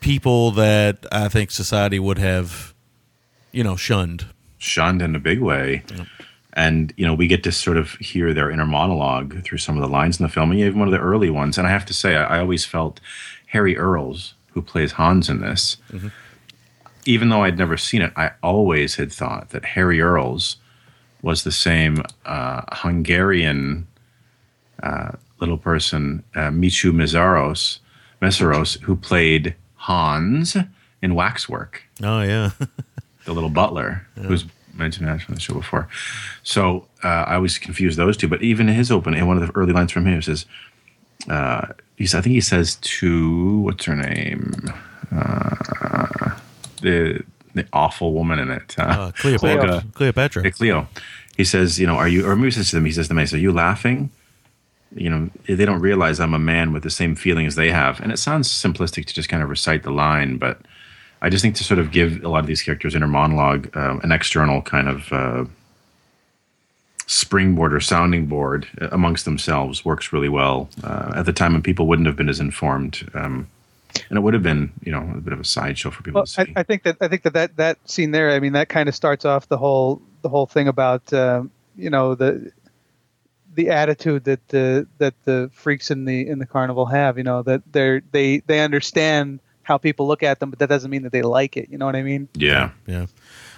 people 0.00 0.50
that 0.52 1.06
I 1.12 1.28
think 1.28 1.50
society 1.50 1.98
would 1.98 2.18
have, 2.18 2.74
you 3.52 3.62
know, 3.62 3.76
shunned. 3.76 4.26
shunned 4.58 5.02
in 5.02 5.14
a 5.14 5.18
big 5.20 5.40
way. 5.40 5.82
And 6.54 6.92
you 6.96 7.06
know, 7.06 7.14
we 7.14 7.26
get 7.28 7.42
to 7.44 7.52
sort 7.52 7.76
of 7.76 7.92
hear 7.92 8.34
their 8.34 8.50
inner 8.50 8.66
monologue 8.66 9.42
through 9.44 9.58
some 9.58 9.76
of 9.76 9.82
the 9.82 9.88
lines 9.88 10.18
in 10.20 10.24
the 10.24 10.28
film, 10.32 10.50
and 10.50 10.60
even 10.60 10.78
one 10.78 10.88
of 10.88 10.92
the 10.92 11.00
early 11.00 11.30
ones. 11.30 11.56
And 11.56 11.66
I 11.66 11.70
have 11.70 11.86
to 11.86 11.94
say, 11.94 12.16
I, 12.16 12.36
I 12.36 12.40
always 12.40 12.64
felt 12.64 13.00
Harry 13.46 13.76
Earles, 13.76 14.34
who 14.52 14.60
plays 14.62 14.92
Hans 14.92 15.28
in 15.30 15.40
this, 15.40 15.76
even 17.06 17.28
though 17.30 17.42
I'd 17.44 17.56
never 17.58 17.76
seen 17.76 18.02
it, 18.02 18.12
I 18.16 18.32
always 18.42 18.96
had 18.96 19.12
thought 19.12 19.50
that 19.50 19.64
Harry 19.64 19.98
Earles 20.00 20.56
was 21.22 21.44
the 21.44 21.52
same 21.52 22.02
uh, 22.26 22.62
Hungarian 22.72 23.86
uh, 24.82 25.12
little 25.40 25.58
person, 25.58 26.22
uh, 26.34 26.50
Michu 26.50 26.92
Meszaros, 26.92 27.78
Meszaros, 28.20 28.80
who 28.80 28.96
played 28.96 29.54
Hans 29.76 30.56
in 31.02 31.14
Waxwork 31.14 31.82
Oh 32.02 32.22
yeah, 32.22 32.50
the 33.24 33.32
little 33.32 33.50
butler 33.50 34.06
who's 34.16 34.44
mentioned 34.74 35.06
that 35.08 35.28
on 35.28 35.34
the 35.34 35.40
show 35.40 35.54
before. 35.54 35.88
So 36.44 36.86
uh, 37.04 37.08
I 37.28 37.34
always 37.34 37.58
confuse 37.58 37.96
those 37.96 38.16
two. 38.16 38.28
But 38.28 38.42
even 38.42 38.68
in 38.68 38.74
his 38.74 38.90
open 38.90 39.14
in 39.14 39.26
one 39.26 39.36
of 39.40 39.46
the 39.46 39.52
early 39.54 39.72
lines 39.72 39.92
from 39.92 40.06
him 40.06 40.22
says, 40.22 40.46
uh, 41.28 41.66
he's, 41.96 42.14
I 42.14 42.20
think 42.20 42.34
he 42.34 42.40
says 42.40 42.76
to 42.76 43.58
what's 43.60 43.84
her 43.84 43.96
name, 43.96 44.54
uh, 45.14 46.36
the 46.80 47.22
the 47.54 47.66
awful 47.72 48.12
woman 48.14 48.38
in 48.38 48.50
it, 48.50 48.74
uh, 48.78 49.12
Cleopatra. 49.12 49.74
Olga- 49.74 49.86
Cleopatra. 49.92 50.42
Hey, 50.42 50.50
Cleo. 50.52 50.88
He 51.36 51.44
says, 51.44 51.78
you 51.78 51.86
know, 51.86 51.96
are 51.96 52.08
you, 52.08 52.26
or 52.26 52.34
maybe 52.34 52.46
he 52.46 52.50
says 52.52 52.70
to 52.70 52.76
them, 52.76 52.84
he 52.86 52.92
says 52.92 53.08
to 53.08 53.14
Mace, 53.14 53.34
are 53.34 53.38
you 53.38 53.52
laughing? 53.52 54.10
You 54.94 55.10
know, 55.10 55.30
they 55.46 55.64
don't 55.64 55.80
realize 55.80 56.20
I'm 56.20 56.34
a 56.34 56.38
man 56.38 56.72
with 56.72 56.82
the 56.82 56.90
same 56.90 57.14
feelings 57.14 57.54
they 57.54 57.70
have. 57.70 58.00
And 58.00 58.12
it 58.12 58.18
sounds 58.18 58.48
simplistic 58.48 59.06
to 59.06 59.14
just 59.14 59.28
kind 59.28 59.42
of 59.42 59.48
recite 59.48 59.82
the 59.82 59.90
line, 59.90 60.38
but 60.38 60.60
I 61.22 61.30
just 61.30 61.42
think 61.42 61.54
to 61.56 61.64
sort 61.64 61.78
of 61.78 61.92
give 61.92 62.24
a 62.24 62.28
lot 62.28 62.40
of 62.40 62.46
these 62.46 62.62
characters 62.62 62.94
inner 62.94 63.06
monologue, 63.06 63.74
uh, 63.76 63.98
an 64.02 64.10
external 64.10 64.60
kind 64.60 64.88
of 64.88 65.12
uh, 65.12 65.44
springboard 67.06 67.72
or 67.72 67.80
sounding 67.80 68.26
board 68.26 68.66
uh, 68.80 68.88
amongst 68.90 69.24
themselves 69.24 69.84
works 69.84 70.12
really 70.12 70.28
well 70.28 70.68
uh, 70.82 71.12
at 71.16 71.26
the 71.26 71.32
time 71.32 71.52
when 71.52 71.62
people 71.62 71.86
wouldn't 71.86 72.06
have 72.06 72.16
been 72.16 72.28
as 72.28 72.40
informed. 72.40 73.08
Um, 73.14 73.48
and 74.08 74.18
it 74.18 74.22
would 74.22 74.34
have 74.34 74.42
been, 74.42 74.72
you 74.82 74.90
know, 74.90 75.12
a 75.16 75.20
bit 75.20 75.32
of 75.32 75.40
a 75.40 75.44
sideshow 75.44 75.90
for 75.90 76.02
people 76.02 76.20
Well, 76.20 76.26
to 76.26 76.30
see. 76.30 76.52
I, 76.56 76.60
I 76.60 76.62
think 76.62 76.82
that 76.84 76.96
I 77.00 77.08
think 77.08 77.22
that, 77.22 77.34
that 77.34 77.56
that 77.56 77.78
scene 77.88 78.10
there. 78.10 78.30
I 78.30 78.40
mean, 78.40 78.54
that 78.54 78.68
kind 78.68 78.88
of 78.88 78.94
starts 78.94 79.24
off 79.24 79.48
the 79.48 79.58
whole 79.58 80.00
the 80.22 80.28
whole 80.28 80.46
thing 80.46 80.66
about 80.66 81.12
um, 81.12 81.50
you 81.76 81.90
know 81.90 82.14
the 82.14 82.50
the 83.54 83.70
attitude 83.70 84.24
that 84.24 84.48
the 84.48 84.86
that 84.98 85.14
the 85.24 85.50
freaks 85.52 85.90
in 85.90 86.04
the 86.04 86.26
in 86.26 86.38
the 86.38 86.46
carnival 86.46 86.86
have. 86.86 87.18
You 87.18 87.24
know 87.24 87.42
that 87.42 87.62
they're 87.70 88.02
they 88.12 88.38
they 88.46 88.60
understand 88.60 89.40
how 89.64 89.78
people 89.78 90.06
look 90.08 90.22
at 90.22 90.40
them, 90.40 90.50
but 90.50 90.58
that 90.58 90.68
doesn't 90.68 90.90
mean 90.90 91.02
that 91.02 91.12
they 91.12 91.22
like 91.22 91.56
it. 91.56 91.68
You 91.70 91.78
know 91.78 91.86
what 91.86 91.94
I 91.94 92.02
mean? 92.02 92.28
yeah, 92.34 92.70
Yeah, 92.86 93.06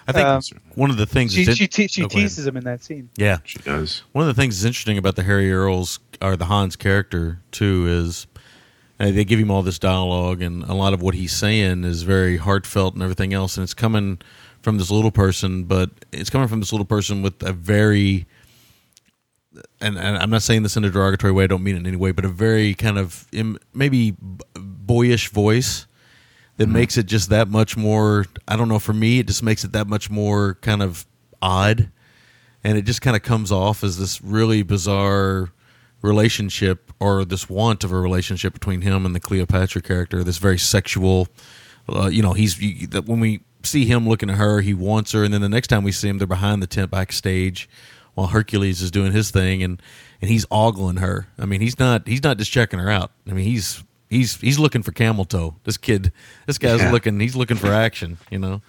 I 0.07 0.13
think 0.13 0.27
Um, 0.27 0.43
one 0.75 0.91
of 0.91 0.99
the 0.99 1.07
things 1.07 1.33
She 1.33 1.45
that's 1.47 1.57
she 1.57 1.67
te- 1.67 1.89
she 1.89 2.05
Oh, 2.05 2.09
teases 2.09 2.47
him 2.47 2.59
in 2.59 2.65
that 2.65 2.85
scene. 2.85 3.09
Yeah, 3.17 3.39
she 3.45 3.59
does. 3.61 4.03
one 4.13 4.29
of 4.29 4.35
the 4.35 4.41
things 4.41 4.57
that's 4.61 4.67
interesting 4.67 4.99
about 4.99 5.17
the 5.17 5.23
Harry 5.23 5.51
Earles 5.51 6.01
or 6.21 6.37
the 6.37 6.45
Hans 6.45 6.77
character 6.77 7.41
too 7.53 7.87
is 7.89 8.27
uh, 9.01 9.11
they 9.11 9.25
give 9.25 9.39
him 9.41 9.51
all 9.51 9.63
this 9.63 9.79
dialogue 9.79 10.43
and 10.43 10.63
a 10.65 10.75
lot 10.75 10.93
of 10.93 11.01
what 11.01 11.15
he's 11.15 11.33
saying 11.33 11.85
is 11.85 12.03
very 12.03 12.37
heartfelt 12.37 12.93
and 12.95 13.03
everything 13.03 13.33
else, 13.33 13.57
and 13.57 13.65
it's 13.65 13.75
coming 13.75 14.19
from 14.61 14.77
this 14.79 14.91
little 14.91 15.11
person, 15.11 15.65
but 15.65 15.91
it's 16.13 16.29
coming 16.31 16.49
from 16.49 16.61
this 16.61 16.73
little 16.73 16.85
person 16.87 17.23
with 17.23 17.43
a 17.43 17.53
very 17.53 18.27
and, 19.81 19.97
and 19.97 20.17
I'm 20.17 20.31
not 20.31 20.43
saying 20.43 20.63
this 20.63 20.77
in 20.77 20.85
a 20.85 20.91
derogatory 20.91 21.33
way. 21.33 21.45
I 21.45 21.47
don't 21.47 21.63
mean 21.63 21.77
it 21.77 21.81
in 21.81 21.87
any 21.87 21.97
way, 21.97 22.13
but 22.13 22.25
a 22.25 22.29
very 22.29 22.75
kind 22.75 22.99
of 22.99 23.27
im, 23.33 23.59
maybe 23.73 24.13
b- 24.13 24.19
boyish 24.55 25.31
voice 25.31 25.87
that 26.57 26.69
makes 26.69 26.97
it 26.97 27.07
just 27.07 27.31
that 27.31 27.49
much 27.49 27.77
more. 27.77 28.27
I 28.47 28.57
don't 28.57 28.69
know. 28.69 28.79
For 28.79 28.93
me, 28.93 29.19
it 29.19 29.27
just 29.27 29.43
makes 29.43 29.65
it 29.65 29.73
that 29.73 29.87
much 29.87 30.11
more 30.11 30.55
kind 30.61 30.83
of 30.83 31.07
odd, 31.43 31.91
and 32.63 32.79
it 32.79 32.83
just 32.83 33.03
kind 33.03 33.17
of 33.17 33.23
comes 33.23 33.51
off 33.51 33.83
as 33.83 33.99
this 33.99 34.23
really 34.23 34.63
bizarre 34.63 35.51
relationship 36.03 36.93
or 37.01 37.25
this 37.25 37.49
want 37.49 37.83
of 37.83 37.93
a 37.93 37.99
relationship 37.99 38.53
between 38.53 38.83
him 38.83 39.05
and 39.07 39.15
the 39.15 39.21
Cleopatra 39.21 39.83
character. 39.83 40.23
This 40.23 40.39
very 40.39 40.59
sexual. 40.59 41.29
Uh, 41.89 42.07
you 42.07 42.23
know, 42.23 42.33
he's 42.33 42.61
you, 42.61 42.87
that 42.89 43.05
when 43.07 43.21
we 43.21 43.41
see 43.63 43.85
him 43.85 44.09
looking 44.09 44.31
at 44.31 44.37
her, 44.37 44.61
he 44.61 44.75
wants 44.75 45.13
her, 45.13 45.25
and 45.25 45.35
then 45.35 45.41
the 45.41 45.49
next 45.49 45.69
time 45.69 45.85
we 45.85 45.93
see 45.93 46.09
him, 46.09 46.19
they're 46.19 46.27
behind 46.27 46.63
the 46.63 46.67
tent 46.67 46.91
backstage 46.91 47.69
while 48.15 48.29
Hercules 48.29 48.81
is 48.83 48.91
doing 48.91 49.13
his 49.13 49.31
thing, 49.31 49.63
and 49.63 49.81
and 50.23 50.31
he's 50.31 50.47
ogling 50.51 50.97
her. 50.97 51.27
I 51.39 51.47
mean, 51.47 51.61
he's 51.61 51.79
not 51.79 52.07
he's 52.09 52.23
not 52.23 52.39
just 52.39 52.51
checking 52.51 52.79
her 52.79 52.91
out. 52.91 53.11
I 53.29 53.33
mean, 53.33 53.45
he's 53.45 53.83
he's 54.11 54.37
he's 54.41 54.59
looking 54.59 54.83
for 54.83 54.93
camel 54.93 55.25
toe. 55.25 55.57
This 55.65 55.77
kid, 55.77 56.13
this 56.47 56.59
guy's 56.59 56.81
Yeah. 56.81 56.91
looking 56.93 57.19
he's 57.21 57.37
looking 57.37 57.57
for 57.57 57.69
action. 57.73 58.19
You 58.31 58.39
know. 58.39 58.63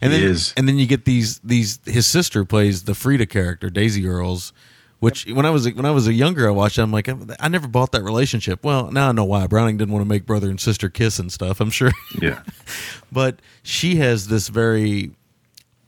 And 0.00 0.12
He 0.12 0.18
then, 0.20 0.28
is. 0.30 0.52
and 0.56 0.68
then 0.68 0.78
you 0.78 0.86
get 0.86 1.04
these 1.06 1.38
these. 1.40 1.80
His 1.86 2.06
sister 2.06 2.44
plays 2.44 2.82
the 2.84 2.94
Frieda 2.94 3.24
character, 3.26 3.70
Daisy 3.70 4.04
Earles, 4.04 4.52
which 4.98 5.24
when 5.26 5.46
I 5.46 5.50
was 5.50 5.72
when 5.72 5.86
I 5.86 5.90
was 5.90 6.06
a 6.06 6.12
younger, 6.12 6.46
I 6.46 6.50
watched. 6.50 6.76
it, 6.78 6.82
I'm 6.82 6.92
like, 6.92 7.08
I 7.40 7.48
never 7.48 7.66
bought 7.66 7.92
that 7.92 8.02
relationship. 8.02 8.62
Well, 8.62 8.90
now 8.90 9.08
I 9.08 9.12
know 9.12 9.24
why. 9.24 9.46
Browning 9.46 9.78
didn't 9.78 9.92
want 9.94 10.04
to 10.04 10.08
make 10.08 10.26
brother 10.26 10.50
and 10.50 10.60
sister 10.60 10.88
kiss 10.90 11.18
and 11.18 11.32
stuff. 11.32 11.60
I'm 11.60 11.70
sure, 11.70 11.92
Yeah. 12.20 12.42
but 13.12 13.40
she 13.62 13.96
has 13.96 14.28
this 14.28 14.48
very, 14.48 15.12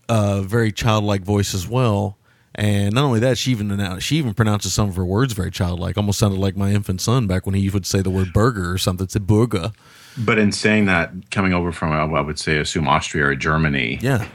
uh, 0.08 0.40
very 0.42 0.72
childlike 0.72 1.22
voice 1.22 1.54
as 1.54 1.66
well. 1.68 2.16
And 2.54 2.94
not 2.94 3.04
only 3.04 3.20
that, 3.20 3.38
she 3.38 3.50
even 3.52 3.68
annou- 3.68 4.00
she 4.00 4.16
even 4.16 4.34
pronounces 4.34 4.72
some 4.72 4.88
of 4.88 4.96
her 4.96 5.04
words 5.04 5.32
very 5.32 5.50
childlike. 5.50 5.96
Almost 5.96 6.18
sounded 6.18 6.40
like 6.40 6.56
my 6.56 6.72
infant 6.72 7.00
son 7.00 7.26
back 7.26 7.46
when 7.46 7.54
he 7.54 7.68
would 7.70 7.86
say 7.86 8.00
the 8.02 8.10
word 8.10 8.32
burger 8.32 8.70
or 8.72 8.78
something. 8.78 9.04
It's 9.04 9.14
a 9.14 9.20
burger. 9.20 9.70
But 10.16 10.38
in 10.38 10.50
saying 10.50 10.86
that, 10.86 11.12
coming 11.30 11.52
over 11.52 11.70
from, 11.70 11.92
I 11.92 12.20
would 12.20 12.38
say, 12.38 12.58
assume 12.58 12.88
Austria 12.88 13.26
or 13.26 13.34
Germany, 13.36 13.98
Yeah, 14.02 14.26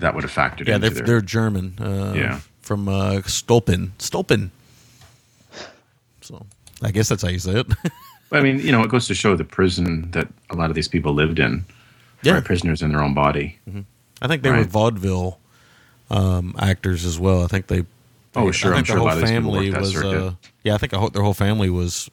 that 0.00 0.14
would 0.14 0.24
have 0.24 0.32
factored 0.32 0.62
in. 0.62 0.66
yeah. 0.68 0.74
into 0.76 0.88
They're, 0.90 0.94
their. 0.96 1.06
they're 1.06 1.20
German. 1.20 1.74
Uh, 1.80 2.12
Yeah. 2.16 2.40
from 2.62 2.88
uh, 2.88 3.20
Stolpen. 3.26 3.90
Stolpen. 3.98 4.50
So 6.20 6.44
I 6.82 6.90
guess 6.90 7.08
that's 7.08 7.22
how 7.22 7.28
you 7.28 7.38
say 7.38 7.60
it. 7.60 7.66
I 8.32 8.40
mean, 8.40 8.58
you 8.60 8.72
know, 8.72 8.82
it 8.82 8.90
goes 8.90 9.06
to 9.06 9.14
show 9.14 9.36
the 9.36 9.44
prison 9.44 10.10
that 10.10 10.28
a 10.50 10.56
lot 10.56 10.68
of 10.70 10.74
these 10.74 10.88
people 10.88 11.14
lived 11.14 11.38
in. 11.38 11.64
Yeah. 12.22 12.34
Right, 12.34 12.44
prisoners 12.44 12.82
in 12.82 12.90
their 12.90 13.00
own 13.02 13.14
body. 13.14 13.58
I 14.20 14.26
think 14.26 14.42
they 14.42 14.50
were 14.50 14.64
vaudeville 14.64 15.37
um, 16.10 16.54
actors 16.58 17.04
as 17.04 17.18
well. 17.18 17.44
I 17.44 17.46
think 17.46 17.66
they. 17.66 17.84
Oh, 18.36 18.48
I 18.48 18.50
sure, 18.52 18.74
think 18.74 18.78
I'm 18.78 18.84
their 18.84 18.84
sure 18.84 18.96
a 18.96 18.98
whole 18.98 19.06
lot 19.08 19.16
of 19.16 19.20
these 19.22 19.30
people 19.30 19.52
family 19.52 19.70
worked 19.70 19.80
was. 19.80 19.96
Uh, 19.96 20.34
yeah, 20.62 20.74
I 20.74 20.78
think 20.78 20.92
a 20.92 20.98
whole- 20.98 21.10
their 21.10 21.22
whole 21.22 21.34
family 21.34 21.70
was 21.70 22.10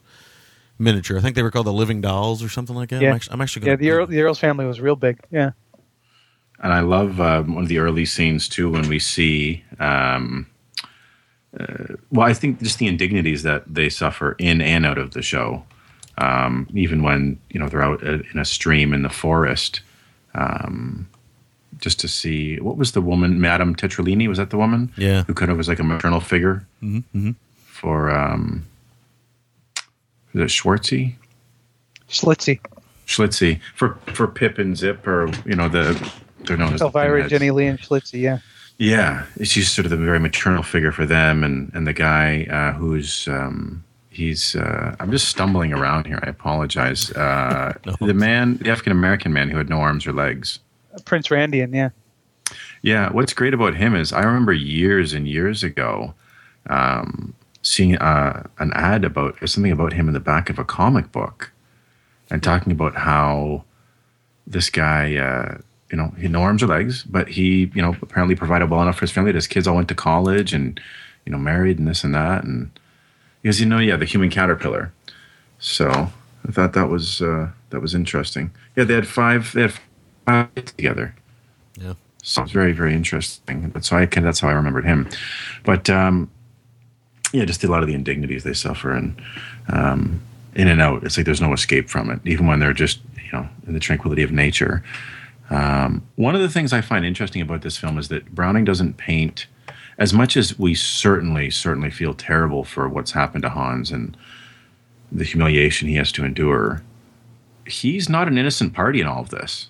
miniature. 0.79 1.17
I 1.17 1.21
think 1.21 1.35
they 1.35 1.43
were 1.43 1.51
called 1.51 1.67
the 1.67 1.73
Living 1.73 2.01
Dolls 2.01 2.41
or 2.43 2.49
something 2.49 2.75
like 2.75 2.89
that. 2.89 3.01
Yeah. 3.01 3.09
I'm 3.09 3.15
actually, 3.15 3.33
I'm 3.33 3.41
actually 3.41 3.61
Yeah, 3.67 3.75
gonna, 3.75 3.77
the 3.77 3.91
Earl, 3.91 4.07
the 4.07 4.17
Earles 4.19 4.39
family 4.39 4.65
was 4.65 4.81
real 4.81 4.95
big. 4.95 5.19
Yeah. 5.31 5.51
And 6.61 6.73
I 6.73 6.79
love 6.79 7.19
um, 7.21 7.53
one 7.55 7.63
of 7.63 7.69
the 7.69 7.79
early 7.79 8.05
scenes 8.05 8.47
too 8.49 8.69
when 8.69 8.87
we 8.87 8.97
see. 8.99 9.63
Um, 9.79 10.47
uh, 11.59 11.95
well, 12.11 12.27
I 12.27 12.33
think 12.33 12.61
just 12.61 12.79
the 12.79 12.87
indignities 12.87 13.43
that 13.43 13.63
they 13.73 13.89
suffer 13.89 14.35
in 14.39 14.61
and 14.61 14.85
out 14.85 14.97
of 14.97 15.11
the 15.11 15.21
show. 15.21 15.63
Um, 16.17 16.67
even 16.73 17.03
when 17.03 17.39
you 17.49 17.59
know 17.59 17.67
they're 17.67 17.83
out 17.83 18.01
uh, 18.05 18.19
in 18.33 18.39
a 18.39 18.45
stream 18.45 18.93
in 18.93 19.01
the 19.01 19.09
forest, 19.09 19.81
um, 20.33 21.07
just 21.85 21.99
to 21.99 22.07
see 22.07 22.59
what 22.59 22.77
was 22.77 22.91
the 22.93 23.01
woman, 23.11 23.39
Madame 23.39 23.75
Tetrallini, 23.75 24.27
was 24.27 24.39
that 24.39 24.49
the 24.49 24.57
woman? 24.57 24.91
Yeah. 24.97 25.21
who 25.27 25.33
kind 25.35 25.51
of 25.51 25.57
was 25.57 25.67
like 25.67 25.79
a 25.79 25.83
maternal 25.83 26.19
figure 26.19 26.65
Mm-hmm, 26.83 27.31
for 27.67 28.09
um, 28.09 28.65
is 30.33 30.41
it 30.41 30.49
Schwartzy? 30.49 31.13
Schlitzie. 32.09 32.59
Schlitzy 33.07 33.59
for 33.75 33.89
for 34.15 34.27
Pip 34.27 34.57
and 34.57 34.75
Zip, 34.77 35.05
or 35.07 35.29
you 35.45 35.55
know 35.55 35.69
the 35.69 35.85
they're 36.45 36.57
known 36.57 36.73
as 36.73 36.79
the 36.79 36.87
Elvira, 36.87 37.11
pinheads. 37.21 37.29
Jenny 37.31 37.51
Lee, 37.51 37.67
and 37.67 37.79
Schlitzie. 37.79 38.19
Yeah. 38.21 38.39
Yeah, 38.77 39.23
she's 39.43 39.71
sort 39.71 39.85
of 39.85 39.91
the 39.91 39.97
very 40.11 40.19
maternal 40.19 40.63
figure 40.63 40.91
for 40.91 41.05
them, 41.05 41.43
and 41.43 41.71
and 41.75 41.85
the 41.87 41.93
guy 41.93 42.45
uh, 42.49 42.73
who's 42.73 43.27
um, 43.27 43.83
he's 44.09 44.55
uh, 44.55 44.95
I'm 44.99 45.11
just 45.11 45.27
stumbling 45.29 45.71
around 45.71 46.07
here. 46.07 46.19
I 46.23 46.29
apologize. 46.29 47.11
Uh, 47.11 47.73
The 48.01 48.13
man, 48.13 48.57
the 48.57 48.69
African 48.71 48.91
American 48.91 49.31
man 49.31 49.49
who 49.49 49.57
had 49.57 49.69
no 49.69 49.79
arms 49.79 50.05
or 50.07 50.11
legs. 50.13 50.59
Prince 51.03 51.27
Randian. 51.27 51.73
Yeah. 51.73 51.89
Yeah, 52.81 53.11
what's 53.11 53.33
great 53.33 53.53
about 53.53 53.75
him 53.75 53.95
is 53.95 54.13
I 54.13 54.21
remember 54.21 54.53
years 54.53 55.13
and 55.13 55.27
years 55.27 55.63
ago 55.63 56.13
um, 56.69 57.33
seeing 57.61 57.95
uh, 57.97 58.47
an 58.59 58.71
ad 58.73 59.03
about 59.03 59.37
something 59.49 59.71
about 59.71 59.93
him 59.93 60.07
in 60.07 60.13
the 60.13 60.19
back 60.19 60.49
of 60.49 60.59
a 60.59 60.63
comic 60.63 61.11
book, 61.11 61.51
and 62.29 62.43
talking 62.43 62.71
about 62.71 62.95
how 62.95 63.63
this 64.45 64.69
guy, 64.69 65.15
uh, 65.15 65.57
you 65.89 65.97
know, 65.97 66.13
he 66.17 66.23
had 66.23 66.31
no 66.31 66.41
arms 66.41 66.61
or 66.61 66.67
legs, 66.67 67.03
but 67.03 67.27
he, 67.29 67.71
you 67.73 67.81
know, 67.81 67.95
apparently 68.01 68.35
provided 68.35 68.69
well 68.69 68.81
enough 68.81 68.97
for 68.97 69.01
his 69.01 69.11
family. 69.11 69.31
that 69.31 69.37
His 69.37 69.47
kids 69.47 69.67
all 69.67 69.75
went 69.75 69.87
to 69.87 69.95
college 69.95 70.53
and, 70.53 70.79
you 71.25 71.31
know, 71.31 71.39
married 71.39 71.79
and 71.79 71.87
this 71.87 72.03
and 72.03 72.13
that, 72.13 72.43
and 72.43 72.69
because 73.41 73.59
you 73.59 73.65
know, 73.65 73.79
yeah, 73.79 73.95
the 73.95 74.05
human 74.05 74.29
caterpillar. 74.29 74.91
So 75.57 75.89
I 76.47 76.51
thought 76.51 76.73
that 76.73 76.89
was 76.89 77.21
uh, 77.21 77.49
that 77.71 77.79
was 77.79 77.95
interesting. 77.95 78.51
Yeah, 78.75 78.83
they 78.83 78.93
had 78.93 79.07
five. 79.07 79.51
They 79.53 79.63
had 79.63 79.73
together. 80.55 81.15
Yeah. 81.79 81.93
So 82.23 82.43
it's 82.43 82.51
very, 82.51 82.71
very 82.71 82.93
interesting. 82.93 83.69
But 83.69 83.85
so 83.85 83.97
I 83.97 84.05
can, 84.05 84.23
that's 84.23 84.39
how 84.39 84.49
I 84.49 84.53
remembered 84.53 84.85
him. 84.85 85.07
But 85.63 85.89
um, 85.89 86.29
yeah, 87.31 87.45
just 87.45 87.63
a 87.63 87.67
lot 87.67 87.83
of 87.83 87.87
the 87.87 87.93
indignities 87.93 88.43
they 88.43 88.53
suffer 88.53 88.91
and 88.91 89.21
um, 89.69 90.21
in 90.55 90.67
and 90.67 90.81
out. 90.81 91.03
It's 91.03 91.17
like 91.17 91.25
there's 91.25 91.41
no 91.41 91.53
escape 91.53 91.89
from 91.89 92.09
it, 92.09 92.19
even 92.25 92.47
when 92.47 92.59
they're 92.59 92.73
just 92.73 92.99
you 93.23 93.31
know 93.31 93.47
in 93.67 93.73
the 93.73 93.79
tranquility 93.79 94.23
of 94.23 94.31
nature. 94.31 94.83
Um, 95.49 96.07
one 96.15 96.33
of 96.33 96.41
the 96.41 96.49
things 96.49 96.73
I 96.73 96.81
find 96.81 97.05
interesting 97.05 97.41
about 97.41 97.61
this 97.61 97.77
film 97.77 97.99
is 97.99 98.07
that 98.07 98.33
Browning 98.33 98.65
doesn't 98.65 98.97
paint 98.97 99.45
as 99.97 100.13
much 100.13 100.35
as 100.35 100.57
we 100.57 100.75
certainly, 100.75 101.49
certainly 101.49 101.89
feel 101.89 102.13
terrible 102.13 102.63
for 102.63 102.89
what's 102.89 103.11
happened 103.11 103.43
to 103.43 103.49
Hans 103.49 103.91
and 103.91 104.17
the 105.11 105.23
humiliation 105.23 105.87
he 105.87 105.95
has 105.95 106.11
to 106.13 106.25
endure. 106.25 106.81
He's 107.65 108.09
not 108.09 108.27
an 108.27 108.37
innocent 108.37 108.73
party 108.73 109.01
in 109.01 109.07
all 109.07 109.21
of 109.21 109.29
this. 109.29 109.67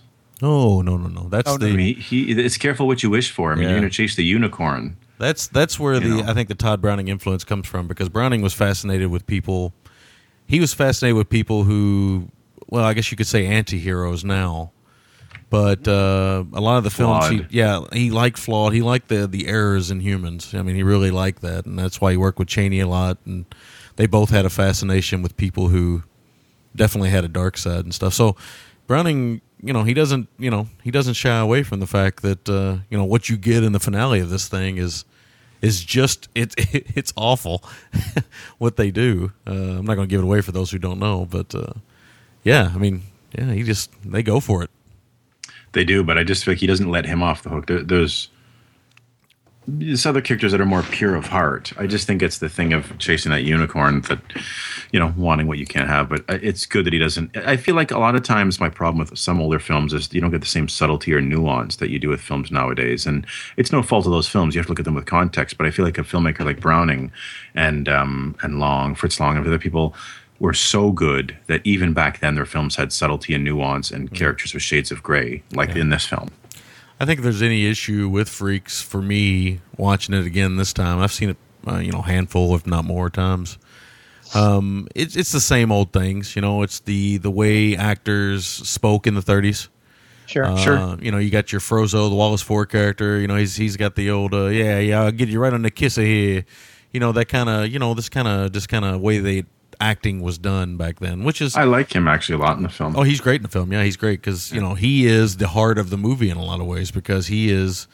Oh 0.47 0.81
no 0.81 0.95
no 0.97 1.07
no! 1.07 1.27
That's 1.29 1.49
Oh, 1.49 1.57
no, 1.57 1.65
the 1.65 1.73
mean, 1.73 1.95
he, 1.95 2.25
he 2.25 2.31
it's 2.31 2.57
careful 2.57 2.85
what 2.87 3.01
you 3.03 3.09
wish 3.09 3.31
for. 3.31 3.51
I 3.51 3.55
mean, 3.55 3.63
Yeah. 3.63 3.69
you're 3.71 3.79
going 3.79 3.89
to 3.89 3.95
chase 3.95 4.15
the 4.15 4.23
unicorn. 4.23 4.97
That's 5.17 5.47
that's 5.47 5.79
where 5.79 5.99
the 5.99 6.09
know. 6.09 6.23
I 6.29 6.33
think 6.33 6.49
the 6.49 6.55
Tod 6.55 6.81
Browning 6.81 7.07
influence 7.07 7.43
comes 7.43 7.67
from 7.67 7.87
because 7.87 8.09
Browning 8.09 8.41
was 8.41 8.53
fascinated 8.53 9.09
with 9.09 9.25
people. 9.25 9.73
He 10.45 10.59
was 10.59 10.73
fascinated 10.73 11.15
with 11.17 11.29
people 11.29 11.63
who, 11.63 12.29
well, 12.67 12.83
I 12.83 12.93
guess 12.93 13.09
you 13.11 13.17
could 13.17 13.25
say 13.27 13.47
anti-heroes 13.47 14.23
now, 14.23 14.71
but 15.49 15.87
uh, 15.87 16.43
a 16.53 16.61
lot 16.61 16.77
of 16.77 16.83
the 16.83 16.89
films, 16.91 17.29
he, 17.29 17.45
yeah, 17.49 17.79
he 17.93 18.11
liked 18.11 18.37
flawed. 18.37 18.73
He 18.73 18.81
liked 18.81 19.07
the 19.07 19.25
the 19.25 19.47
errors 19.47 19.89
in 19.89 20.01
humans. 20.01 20.53
I 20.53 20.61
mean, 20.61 20.75
he 20.75 20.83
really 20.83 21.11
liked 21.11 21.41
that, 21.41 21.65
and 21.65 21.79
that's 21.79 21.99
why 21.99 22.11
he 22.11 22.17
worked 22.17 22.37
with 22.37 22.47
Chaney 22.49 22.79
a 22.81 22.87
lot. 22.87 23.17
And 23.25 23.45
they 23.95 24.05
both 24.05 24.29
had 24.29 24.45
a 24.45 24.49
fascination 24.49 25.21
with 25.23 25.35
people 25.37 25.69
who 25.69 26.03
definitely 26.75 27.09
had 27.09 27.23
a 27.23 27.29
dark 27.29 27.57
side 27.57 27.85
and 27.85 27.95
stuff. 27.95 28.13
So 28.13 28.35
Browning, 28.85 29.41
you 29.65 29.73
know, 29.73 29.83
he 29.83 29.95
doesn't, 29.95 30.29
you 30.37 30.51
know, 30.51 30.67
he 30.83 30.91
doesn't 30.91 31.15
shy 31.15 31.37
away 31.39 31.63
from 31.63 31.79
the 31.79 31.87
fact 31.87 32.21
that 32.21 32.47
uh, 32.47 32.77
you 32.89 32.97
know 32.97 33.03
what 33.03 33.29
you 33.29 33.35
get 33.35 33.63
in 33.63 33.71
the 33.71 33.79
finale 33.79 34.19
of 34.19 34.29
this 34.29 34.47
thing 34.47 34.77
is 34.77 35.05
is 35.61 35.83
just 35.83 36.29
it, 36.35 36.53
it's 36.57 37.11
awful 37.15 37.63
what 38.59 38.77
they 38.77 38.91
do. 38.91 39.31
Uh, 39.47 39.51
I'm 39.79 39.85
not 39.85 39.95
going 39.95 40.07
to 40.07 40.09
give 40.09 40.21
it 40.21 40.23
away 40.23 40.41
for 40.41 40.51
those 40.51 40.69
who 40.69 40.77
don't 40.77 40.99
know, 40.99 41.25
but 41.25 41.55
uh, 41.55 41.73
yeah, 42.43 42.71
I 42.75 42.77
mean, 42.77 43.01
yeah, 43.35 43.51
he 43.53 43.63
just 43.63 43.91
they 44.05 44.21
go 44.21 44.39
for 44.39 44.61
it. 44.61 44.69
They 45.71 45.83
do, 45.83 46.03
but 46.03 46.17
I 46.17 46.23
just 46.23 46.45
feel 46.45 46.53
like 46.53 46.59
he 46.59 46.67
doesn't 46.67 46.89
let 46.89 47.05
him 47.05 47.23
off 47.23 47.41
the 47.41 47.49
hook. 47.49 47.65
There, 47.65 47.81
there's 47.81 48.29
these 49.67 50.05
other 50.05 50.21
characters 50.21 50.51
that 50.51 50.61
are 50.61 50.65
more 50.65 50.83
pure 50.83 51.15
of 51.15 51.25
heart. 51.25 51.73
I 51.77 51.87
just 51.87 52.05
think 52.05 52.21
it's 52.21 52.37
the 52.37 52.49
thing 52.49 52.73
of 52.73 52.97
chasing 52.99 53.31
that 53.31 53.43
unicorn 53.43 54.01
that, 54.01 54.19
you 54.91 54.99
know, 54.99 55.13
wanting 55.17 55.47
what 55.47 55.57
you 55.57 55.65
can't 55.65 55.89
have. 55.89 56.09
But 56.09 56.21
uh, 56.29 56.37
it's 56.41 56.65
good 56.65 56.85
that 56.85 56.93
he 56.93 56.99
doesn't. 56.99 57.35
I 57.35 57.57
feel 57.57 57.75
like 57.75 57.91
a 57.91 57.97
lot 57.97 58.15
of 58.15 58.23
times 58.23 58.59
my 58.59 58.69
problem 58.69 58.99
with 58.99 59.17
some 59.17 59.41
older 59.41 59.59
films 59.59 59.93
is 59.93 60.13
you 60.13 60.21
don't 60.21 60.31
get 60.31 60.41
the 60.41 60.47
same 60.47 60.67
subtlety 60.67 61.13
or 61.13 61.21
nuance 61.21 61.77
that 61.77 61.89
you 61.89 61.97
do 61.97 62.09
with 62.09 62.21
films 62.21 62.51
nowadays. 62.51 63.05
And 63.05 63.25
it's 63.57 63.71
no 63.71 63.81
fault 63.81 64.05
of 64.05 64.11
those 64.11 64.27
films. 64.27 64.53
You 64.53 64.59
have 64.59 64.67
to 64.67 64.71
look 64.71 64.79
at 64.79 64.85
them 64.85 64.95
with 64.95 65.05
context. 65.05 65.57
But 65.57 65.65
I 65.65 65.71
feel 65.71 65.85
like 65.85 65.97
a 65.97 66.03
filmmaker 66.03 66.45
like 66.45 66.59
Browning 66.59 67.11
and 67.55 67.89
um, 67.89 68.35
and 68.43 68.59
Lang, 68.59 68.95
Fritz 68.95 69.19
Lang, 69.19 69.37
and 69.37 69.47
other 69.47 69.59
people 69.59 69.95
were 70.39 70.53
so 70.53 70.91
good 70.91 71.35
that 71.47 71.61
even 71.63 71.93
back 71.93 72.19
then 72.19 72.35
their 72.35 72.45
films 72.45 72.75
had 72.75 72.91
subtlety 72.91 73.33
and 73.33 73.43
nuance 73.43 73.89
and 73.89 74.13
characters 74.13 74.53
with 74.53 74.61
shades 74.61 74.91
of 74.91 75.01
gray, 75.01 75.41
like 75.53 75.75
in 75.75 75.89
this 75.89 76.05
film. 76.05 76.29
I 76.99 77.05
think 77.05 77.19
if 77.19 77.23
there's 77.23 77.41
any 77.41 77.65
issue 77.65 78.07
with 78.07 78.29
Freaks 78.29 78.81
for 78.81 79.01
me 79.01 79.59
watching 79.77 80.15
it 80.15 80.25
again 80.25 80.55
this 80.55 80.71
time, 80.73 80.99
I've 80.99 81.11
seen 81.11 81.29
it, 81.29 81.37
uh, 81.67 81.77
you 81.77 81.91
know, 81.91 82.01
handful 82.01 82.55
if 82.55 82.65
not 82.65 82.85
more 82.85 83.09
times. 83.09 83.57
Um, 84.33 84.87
it's 84.95 85.15
it's 85.15 85.31
the 85.31 85.39
same 85.41 85.71
old 85.71 85.93
things, 85.93 86.35
you 86.35 86.41
know. 86.41 86.63
It's 86.63 86.79
the 86.79 87.17
the 87.17 87.29
way 87.31 87.75
actors 87.75 88.45
spoke 88.45 89.07
in 89.07 89.13
the 89.13 89.21
30s. 89.21 89.67
Sure. 90.25 90.45
Uh, 90.45 90.57
Sure. 90.57 90.97
You 91.01 91.11
know, 91.11 91.19
you 91.19 91.29
got 91.29 91.51
your 91.51 91.61
Phroso, 91.61 92.09
the 92.09 92.15
Wallace 92.15 92.41
Ford 92.41 92.69
character. 92.69 93.19
You 93.19 93.27
know, 93.27 93.35
he's 93.35 93.55
he's 93.55 93.77
got 93.77 93.95
the 93.95 94.09
old 94.09 94.33
uh, 94.33 94.45
yeah 94.47 94.79
yeah 94.79 95.01
I'll 95.03 95.11
get 95.11 95.29
you 95.29 95.39
right 95.39 95.53
on 95.53 95.61
the 95.61 95.71
kisser 95.71 96.01
here. 96.01 96.45
You 96.91 96.99
know 97.01 97.11
that 97.11 97.25
kind 97.25 97.49
of 97.49 97.67
you 97.67 97.77
know 97.77 97.93
this 97.93 98.09
kind 98.09 98.27
of 98.27 98.51
this 98.53 98.65
kind 98.67 98.85
of 98.85 99.01
way 99.01 99.19
they 99.19 99.43
acting 99.79 100.21
was 100.21 100.37
done 100.37 100.77
back 100.77 100.99
then, 100.99 101.23
which 101.23 101.41
is 101.41 101.55
I 101.55 101.63
like 101.63 101.93
him 101.93 102.07
actually 102.07 102.35
a 102.35 102.39
lot 102.39 102.57
in 102.57 102.63
the 102.63 102.69
film. 102.69 102.95
Oh, 102.95 103.03
he's 103.03 103.21
great 103.21 103.37
in 103.37 103.43
the 103.43 103.49
film. 103.49 103.71
Yeah, 103.71 103.83
he's 103.83 103.97
great 103.97 104.21
because 104.21 104.51
you 104.51 104.61
know 104.61 104.75
he 104.75 105.05
is 105.05 105.37
the 105.37 105.47
heart 105.47 105.77
of 105.77 105.89
the 105.89 105.97
movie 105.97 106.29
in 106.29 106.37
a 106.37 106.43
lot 106.43 106.59
of 106.59 106.67
ways 106.67 106.91
because 106.91 107.27
he 107.27 107.51
is 107.51 107.87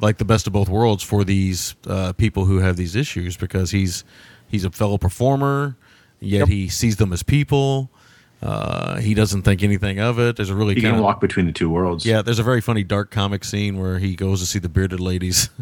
like 0.00 0.18
the 0.18 0.24
best 0.24 0.46
of 0.46 0.52
both 0.52 0.68
worlds 0.68 1.02
for 1.02 1.24
these 1.24 1.74
uh, 1.86 2.12
people 2.12 2.44
who 2.44 2.58
have 2.58 2.76
these 2.76 2.94
issues 2.94 3.36
because 3.36 3.70
he's 3.70 4.04
he's 4.48 4.64
a 4.64 4.70
fellow 4.70 4.98
performer, 4.98 5.76
yet 6.20 6.48
he 6.48 6.68
sees 6.68 6.96
them 6.96 7.12
as 7.12 7.22
people. 7.22 7.90
Uh, 8.40 8.98
he 9.00 9.14
doesn't 9.14 9.42
think 9.42 9.64
anything 9.64 9.98
of 9.98 10.18
it. 10.20 10.36
There's 10.36 10.50
a 10.50 10.54
really 10.54 10.74
he 10.76 10.80
kind 10.80 10.92
can 10.92 10.98
of 11.00 11.04
walk 11.04 11.20
between 11.20 11.46
the 11.46 11.52
two 11.52 11.68
worlds. 11.68 12.06
yeah. 12.06 12.22
There's 12.22 12.38
a 12.38 12.44
very 12.44 12.60
funny 12.60 12.84
dark 12.84 13.10
comic 13.10 13.42
scene 13.42 13.78
where 13.80 13.98
he 13.98 14.14
goes 14.14 14.38
to 14.40 14.46
see 14.46 14.58
the 14.60 14.68
bearded 14.68 15.00
ladies. 15.00 15.50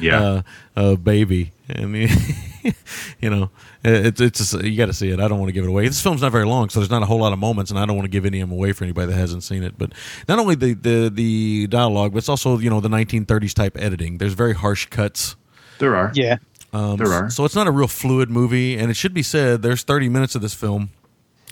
Yeah. 0.00 0.20
uh, 0.22 0.42
uh, 0.74 0.96
baby, 0.96 1.52
and 1.68 1.94
he- 1.94 2.72
you 3.20 3.28
know, 3.28 3.50
it's 3.84 4.22
it's 4.22 4.38
just, 4.38 4.64
you 4.64 4.74
got 4.74 4.86
to 4.86 4.94
see 4.94 5.10
it. 5.10 5.20
I 5.20 5.28
don't 5.28 5.38
want 5.38 5.50
to 5.50 5.52
give 5.52 5.64
it 5.64 5.68
away. 5.68 5.86
This 5.86 6.00
film's 6.00 6.22
not 6.22 6.32
very 6.32 6.46
long, 6.46 6.70
so 6.70 6.80
there's 6.80 6.90
not 6.90 7.02
a 7.02 7.06
whole 7.06 7.18
lot 7.18 7.34
of 7.34 7.38
moments, 7.38 7.70
and 7.70 7.78
I 7.78 7.84
don't 7.84 7.94
want 7.94 8.06
to 8.06 8.10
give 8.10 8.24
any 8.24 8.40
of 8.40 8.48
them 8.48 8.56
away 8.56 8.72
for 8.72 8.84
anybody 8.84 9.12
that 9.12 9.18
hasn't 9.18 9.42
seen 9.42 9.62
it. 9.62 9.76
But 9.76 9.92
not 10.28 10.38
only 10.38 10.54
the 10.54 10.72
the 10.72 11.10
the 11.12 11.66
dialogue, 11.66 12.12
but 12.12 12.18
it's 12.18 12.30
also 12.30 12.56
you 12.58 12.70
know 12.70 12.80
the 12.80 12.88
1930s 12.88 13.52
type 13.52 13.76
editing. 13.78 14.16
There's 14.16 14.32
very 14.32 14.54
harsh 14.54 14.86
cuts. 14.86 15.36
there 15.78 15.94
are. 15.94 16.10
Yeah. 16.14 16.38
there 16.72 17.12
are. 17.12 17.28
So 17.28 17.44
it's 17.44 17.54
not 17.54 17.66
a 17.66 17.70
real 17.70 17.88
fluid 17.88 18.30
movie, 18.30 18.78
and 18.78 18.90
it 18.90 18.94
should 18.94 19.12
be 19.12 19.22
said 19.22 19.60
there's 19.60 19.82
30 19.82 20.08
minutes 20.08 20.34
of 20.34 20.40
this 20.40 20.54
film 20.54 20.88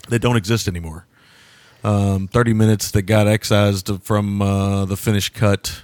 that 0.09 0.19
don't 0.19 0.35
exist 0.37 0.67
anymore. 0.67 1.05
Um, 1.83 2.27
30 2.27 2.53
minutes 2.53 2.91
that 2.91 3.03
got 3.03 3.27
excised 3.27 3.91
from 4.03 4.41
uh, 4.41 4.85
the 4.85 4.97
finished 4.97 5.33
cut. 5.35 5.83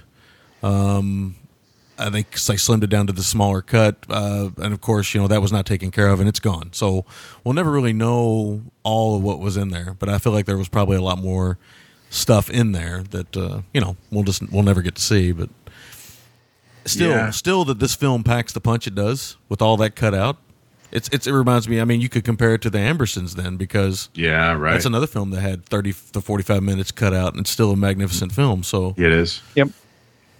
Um, 0.62 1.36
I 1.98 2.10
think 2.10 2.28
I 2.34 2.54
slimmed 2.56 2.82
it 2.82 2.88
down 2.90 3.06
to 3.06 3.12
the 3.12 3.22
smaller 3.22 3.62
cut, 3.62 3.96
uh, 4.08 4.50
and 4.56 4.72
of 4.72 4.80
course, 4.80 5.14
you 5.14 5.20
know 5.20 5.28
that 5.28 5.40
was 5.42 5.52
not 5.52 5.66
taken 5.66 5.90
care 5.92 6.08
of, 6.08 6.18
and 6.18 6.28
it's 6.28 6.40
gone. 6.40 6.70
So 6.72 7.04
we'll 7.44 7.54
never 7.54 7.70
really 7.70 7.92
know 7.92 8.62
all 8.82 9.14
of 9.16 9.22
what 9.22 9.38
was 9.38 9.56
in 9.56 9.68
there, 9.68 9.94
but 9.98 10.08
I 10.08 10.18
feel 10.18 10.32
like 10.32 10.46
there 10.46 10.56
was 10.56 10.68
probably 10.68 10.96
a 10.96 11.02
lot 11.02 11.18
more 11.18 11.58
stuff 12.10 12.50
in 12.50 12.72
there 12.72 13.02
that 13.10 13.36
uh, 13.36 13.60
you 13.72 13.80
know 13.80 13.96
we'll 14.10 14.24
just 14.24 14.42
we'll 14.50 14.62
never 14.64 14.82
get 14.82 14.96
to 14.96 15.02
see. 15.02 15.30
But 15.32 15.50
still, 16.84 17.10
Yeah. 17.10 17.30
still 17.30 17.64
that 17.66 17.78
this 17.78 17.94
film 17.94 18.24
packs 18.24 18.52
the 18.52 18.60
punch 18.60 18.86
it 18.86 18.94
does 18.94 19.36
with 19.48 19.62
all 19.62 19.76
that 19.76 19.94
cut 19.94 20.14
out. 20.14 20.38
It's, 20.92 21.08
it's 21.08 21.26
it 21.26 21.32
reminds 21.32 21.68
me. 21.68 21.80
I 21.80 21.84
mean, 21.84 22.00
you 22.00 22.08
could 22.08 22.24
compare 22.24 22.54
it 22.54 22.62
to 22.62 22.70
the 22.70 22.78
Ambersons 22.78 23.34
then 23.34 23.56
because 23.56 24.10
yeah, 24.14 24.52
right. 24.52 24.72
that's 24.72 24.84
another 24.84 25.06
film 25.06 25.30
that 25.30 25.40
had 25.40 25.64
thirty 25.64 25.94
to 26.12 26.20
forty 26.20 26.44
five 26.44 26.62
minutes 26.62 26.92
cut 26.92 27.14
out, 27.14 27.32
and 27.32 27.40
it's 27.40 27.50
still 27.50 27.70
a 27.72 27.76
magnificent 27.76 28.32
film. 28.32 28.62
So 28.62 28.94
it 28.98 29.10
is. 29.12 29.40
Yep. 29.54 29.70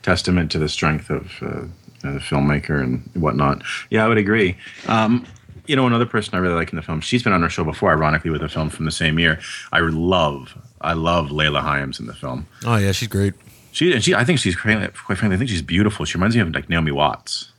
testament 0.03 0.51
to 0.53 0.59
the 0.59 0.69
strength 0.69 1.11
of 1.11 1.33
uh, 1.43 1.65
the 2.03 2.19
filmmaker 2.19 2.83
and 2.83 3.09
whatnot. 3.15 3.63
Yeah, 3.91 4.05
I 4.05 4.09
would 4.09 4.19
agree. 4.19 4.57
Um, 4.89 5.27
you 5.67 5.77
know, 5.77 5.87
another 5.87 6.07
person 6.07 6.35
I 6.35 6.39
really 6.39 6.57
like 6.57 6.71
in 6.71 6.77
the 6.77 6.83
film, 6.83 7.01
she's 7.01 7.23
been 7.23 7.33
on 7.33 7.43
our 7.43 7.49
show 7.49 7.65
before, 7.65 7.91
ironically, 7.93 8.31
with 8.31 8.43
a 8.43 8.49
film 8.49 8.69
from 8.69 8.85
the 8.85 8.91
same 8.91 9.19
year. 9.19 9.39
I 9.71 9.79
love, 9.79 10.59
I 10.81 10.93
love 10.93 11.31
Leila 11.31 11.61
Hyams 11.61 12.01
in 12.01 12.07
the 12.07 12.15
film. 12.15 12.47
oh 12.67 12.77
yeah, 12.77 12.93
she's 12.93 13.09
great. 13.09 13.35
She, 13.71 13.93
and 13.93 14.05
she, 14.05 14.15
I 14.15 14.25
think 14.25 14.39
she's 14.39 14.57
quite 14.57 14.77
quite 14.95 15.19
frankly, 15.19 15.37
I 15.37 15.39
think 15.39 15.49
she's 15.49 15.63
beautiful. 15.63 16.05
She 16.05 16.19
reminds 16.19 16.37
me 16.37 16.43
of 16.43 16.53
like 16.55 16.69
Naomi 16.69 16.93
Watts. 16.93 17.53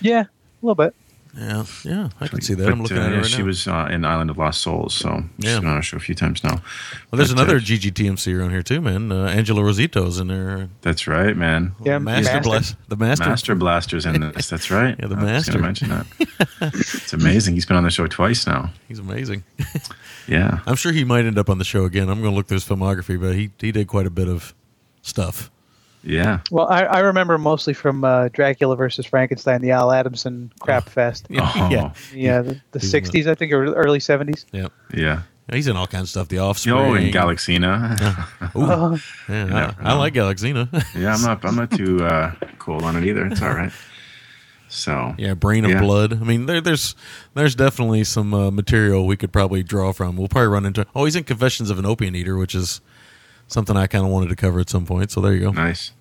Yeah. 0.00 0.22
A 0.22 0.28
little 0.62 0.74
bit. 0.76 0.94
Yeah, 1.36 1.64
yeah, 1.84 2.08
I 2.20 2.28
can 2.28 2.40
see 2.40 2.54
that. 2.54 2.64
But, 2.64 2.72
I'm 2.72 2.82
looking 2.82 2.96
uh, 2.96 3.02
at 3.02 3.08
it 3.08 3.10
yeah, 3.12 3.16
right 3.20 3.26
she 3.26 3.38
now. 3.38 3.44
was 3.44 3.68
uh, 3.68 3.88
in 3.90 4.04
Island 4.06 4.30
of 4.30 4.38
Lost 4.38 4.62
Souls, 4.62 4.94
so 4.94 5.22
she's 5.38 5.50
Yeah. 5.52 5.60
been 5.60 5.68
on 5.68 5.76
our 5.76 5.82
show 5.82 5.98
a 5.98 6.00
few 6.00 6.14
times 6.14 6.42
now. 6.42 6.54
well, 6.54 6.62
there's 7.18 7.34
but, 7.34 7.40
uh, 7.40 7.42
another 7.42 7.60
GGTMC 7.60 8.38
around 8.38 8.50
here 8.50 8.62
too, 8.62 8.80
man. 8.80 9.12
Uh, 9.12 9.26
Angelo 9.26 9.62
Rossitto's 9.62 10.18
in 10.18 10.28
there. 10.28 10.70
That's 10.80 11.06
right, 11.06 11.36
man. 11.36 11.74
Yeah. 11.84 11.98
Master, 11.98 12.32
Master. 12.32 12.40
Blast, 12.48 12.76
the 12.88 12.96
Master. 12.96 13.28
Master 13.28 13.54
Blaster's 13.54 14.06
in 14.06 14.20
this. 14.32 14.48
That's 14.48 14.70
right. 14.70 14.96
Yeah, 15.00 15.08
the 15.08 15.16
I 15.16 15.22
was 15.22 15.26
Master. 15.26 15.52
gonna 15.52 15.62
mention 15.62 15.88
that. 15.90 16.06
it's 16.74 17.12
amazing. 17.12 17.54
He's 17.54 17.66
been 17.66 17.76
on 17.76 17.84
the 17.84 17.90
show 17.90 18.06
twice 18.06 18.46
now. 18.46 18.70
He's 18.88 18.98
amazing. 18.98 19.44
Yeah. 20.28 20.58
I'm 20.66 20.74
sure 20.74 20.90
he 20.90 21.04
might 21.04 21.24
end 21.24 21.38
up 21.38 21.48
on 21.48 21.58
the 21.58 21.64
show 21.64 21.84
again. 21.84 22.08
I'm 22.08 22.20
going 22.20 22.32
to 22.32 22.36
look 22.36 22.48
through 22.48 22.56
his 22.56 22.64
filmography, 22.64 23.20
but 23.20 23.36
he 23.36 23.50
he 23.60 23.70
did 23.70 23.86
quite 23.86 24.06
a 24.06 24.10
bit 24.10 24.26
of 24.26 24.54
stuff. 25.02 25.52
Yeah. 26.02 26.40
Well, 26.50 26.68
I, 26.68 26.82
I 26.84 26.98
remember 27.00 27.36
mostly 27.38 27.74
from 27.74 28.04
uh, 28.04 28.28
Dracula 28.28 28.76
versus 28.76 29.06
Frankenstein, 29.06 29.60
the 29.60 29.72
Al 29.72 29.90
Adamson 29.92 30.52
crap 30.60 30.88
fest. 30.88 31.26
Yeah, 31.30 31.50
Oh. 31.56 31.68
yeah, 31.70 31.92
Yeah, 32.14 32.42
the, 32.42 32.60
the 32.72 32.78
60s, 32.78 33.26
I 33.26 33.34
think, 33.34 33.52
or 33.52 33.64
early 33.74 33.98
70s. 33.98 34.44
yeah. 34.52 34.68
Yeah. 34.94 35.22
He's 35.52 35.68
in 35.68 35.76
all 35.76 35.86
kinds 35.86 36.04
of 36.04 36.08
stuff. 36.08 36.28
The 36.28 36.38
Offspring. 36.38 36.74
Oh, 36.76 36.94
and 36.94 37.12
Galaxina. 37.14 37.96
Oh, 38.54 38.98
Yeah, 39.28 39.46
Yeah. 39.46 39.74
I, 39.80 39.90
I 39.90 39.94
like 39.94 40.14
Galaxina. 40.14 40.68
yeah, 40.94 41.14
I'm 41.14 41.22
not. 41.22 41.44
I'm 41.44 41.54
not 41.56 41.70
too 41.70 41.98
uh, 42.04 42.32
cold 42.58 42.82
on 42.82 42.96
it 42.96 43.04
either. 43.04 43.26
It's 43.26 43.40
all 43.42 43.50
right. 43.54 43.70
So 44.68 45.14
yeah, 45.18 45.34
Brain 45.34 45.64
of 45.64 45.70
Yeah. 45.70 45.80
Blood. 45.80 46.14
I 46.14 46.24
mean, 46.24 46.46
there, 46.46 46.60
there's 46.60 46.96
there's 47.34 47.54
definitely 47.54 48.02
some 48.04 48.34
uh, 48.34 48.50
material 48.50 49.06
we 49.06 49.16
could 49.16 49.32
probably 49.32 49.62
draw 49.62 49.92
from. 49.92 50.16
We'll 50.16 50.26
probably 50.28 50.48
run 50.48 50.66
into. 50.66 50.84
Oh, 50.94 51.04
he's 51.04 51.14
in 51.14 51.22
Confessions 51.24 51.70
of 51.70 51.78
an 51.78 51.86
Opium 51.86 52.16
Eater, 52.16 52.36
which 52.36 52.54
is 52.54 52.80
something 53.48 53.76
I 53.76 53.86
kind 53.86 54.04
of 54.04 54.10
wanted 54.10 54.28
to 54.28 54.36
cover 54.36 54.60
at 54.60 54.70
some 54.70 54.86
point. 54.86 55.10
So 55.10 55.20
there 55.20 55.32
you 55.32 55.40
go. 55.40 55.50
nice. 55.52 55.92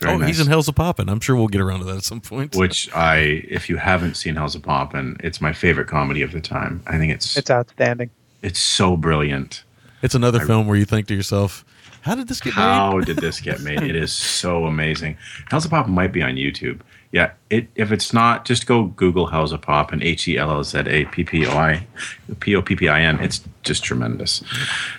Very 0.00 0.14
oh, 0.14 0.18
nice. 0.18 0.28
he's 0.28 0.40
in 0.40 0.46
Hell's 0.46 0.66
a 0.66 0.72
Poppin'. 0.72 1.10
I'm 1.10 1.20
sure 1.20 1.36
we'll 1.36 1.48
get 1.48 1.60
around 1.60 1.80
to 1.80 1.84
that 1.84 1.96
at 1.98 2.04
some 2.04 2.22
point. 2.22 2.56
Which 2.56 2.90
I, 2.94 3.44
if 3.48 3.68
you 3.68 3.76
haven't 3.76 4.14
seen 4.14 4.34
Hell's 4.34 4.54
a 4.54 4.60
Poppin', 4.60 5.18
it's 5.20 5.42
my 5.42 5.52
favorite 5.52 5.88
comedy 5.88 6.22
of 6.22 6.32
the 6.32 6.40
time. 6.40 6.82
I 6.86 6.96
think 6.96 7.12
it's 7.12 7.36
it's 7.36 7.50
outstanding. 7.50 8.10
it's 8.40 8.58
so 8.58 8.96
brilliant. 8.96 9.62
It's 10.02 10.14
another 10.14 10.40
film 10.46 10.66
where 10.66 10.78
you 10.78 10.86
think 10.86 11.06
to 11.08 11.14
yourself, 11.14 11.66
"How 12.00 12.14
did 12.14 12.28
this 12.28 12.40
get 12.40 12.56
made?" 12.56 12.62
How 12.62 13.00
did 13.00 13.18
this 13.18 13.40
get 13.40 13.60
made? 13.60 13.82
It 13.82 13.94
is 13.94 14.10
so 14.10 14.64
amazing. 14.64 15.18
Hell's 15.50 15.66
a 15.66 15.68
Poppin' 15.68 15.92
might 15.92 16.12
be 16.12 16.22
on 16.22 16.36
YouTube. 16.36 16.80
Yeah, 17.12 17.32
it 17.50 17.68
if 17.74 17.92
it's 17.92 18.14
not, 18.14 18.46
just 18.46 18.66
go 18.66 18.84
Google 18.84 19.26
Hell's 19.26 19.52
a 19.52 19.58
Poppin', 19.58 20.02
H 20.02 20.26
E 20.28 20.38
L 20.38 20.50
L 20.50 20.64
Z 20.64 20.78
A 20.86 21.04
P 21.06 21.24
P 21.24 21.44
O 21.46 21.50
I 21.50 21.86
P 22.38 22.56
O 22.56 22.62
P 22.62 22.74
P 22.74 22.88
I 22.88 23.02
N. 23.02 23.20
It's 23.20 23.42
just 23.64 23.84
tremendous. 23.84 24.42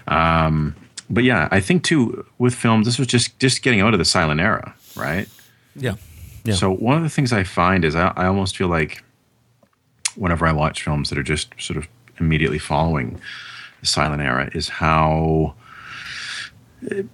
Um, 0.07 0.75
but 1.11 1.23
yeah, 1.23 1.47
I 1.51 1.59
think 1.59 1.83
too 1.83 2.25
with 2.37 2.55
films, 2.55 2.85
this 2.85 2.97
was 2.97 3.07
just 3.07 3.37
just 3.39 3.61
getting 3.61 3.81
out 3.81 3.93
of 3.93 3.99
the 3.99 4.05
silent 4.05 4.39
era, 4.39 4.73
right? 4.95 5.27
Yeah, 5.75 5.95
yeah. 6.43 6.55
So 6.55 6.71
one 6.71 6.97
of 6.97 7.03
the 7.03 7.09
things 7.09 7.33
I 7.33 7.43
find 7.43 7.85
is 7.85 7.95
I, 7.95 8.13
I 8.15 8.25
almost 8.25 8.57
feel 8.57 8.67
like 8.67 9.03
whenever 10.15 10.45
I 10.45 10.51
watch 10.51 10.83
films 10.83 11.09
that 11.09 11.17
are 11.17 11.23
just 11.23 11.53
sort 11.59 11.77
of 11.77 11.87
immediately 12.19 12.59
following 12.59 13.19
the 13.79 13.85
silent 13.87 14.21
era 14.21 14.49
is 14.53 14.69
how 14.69 15.55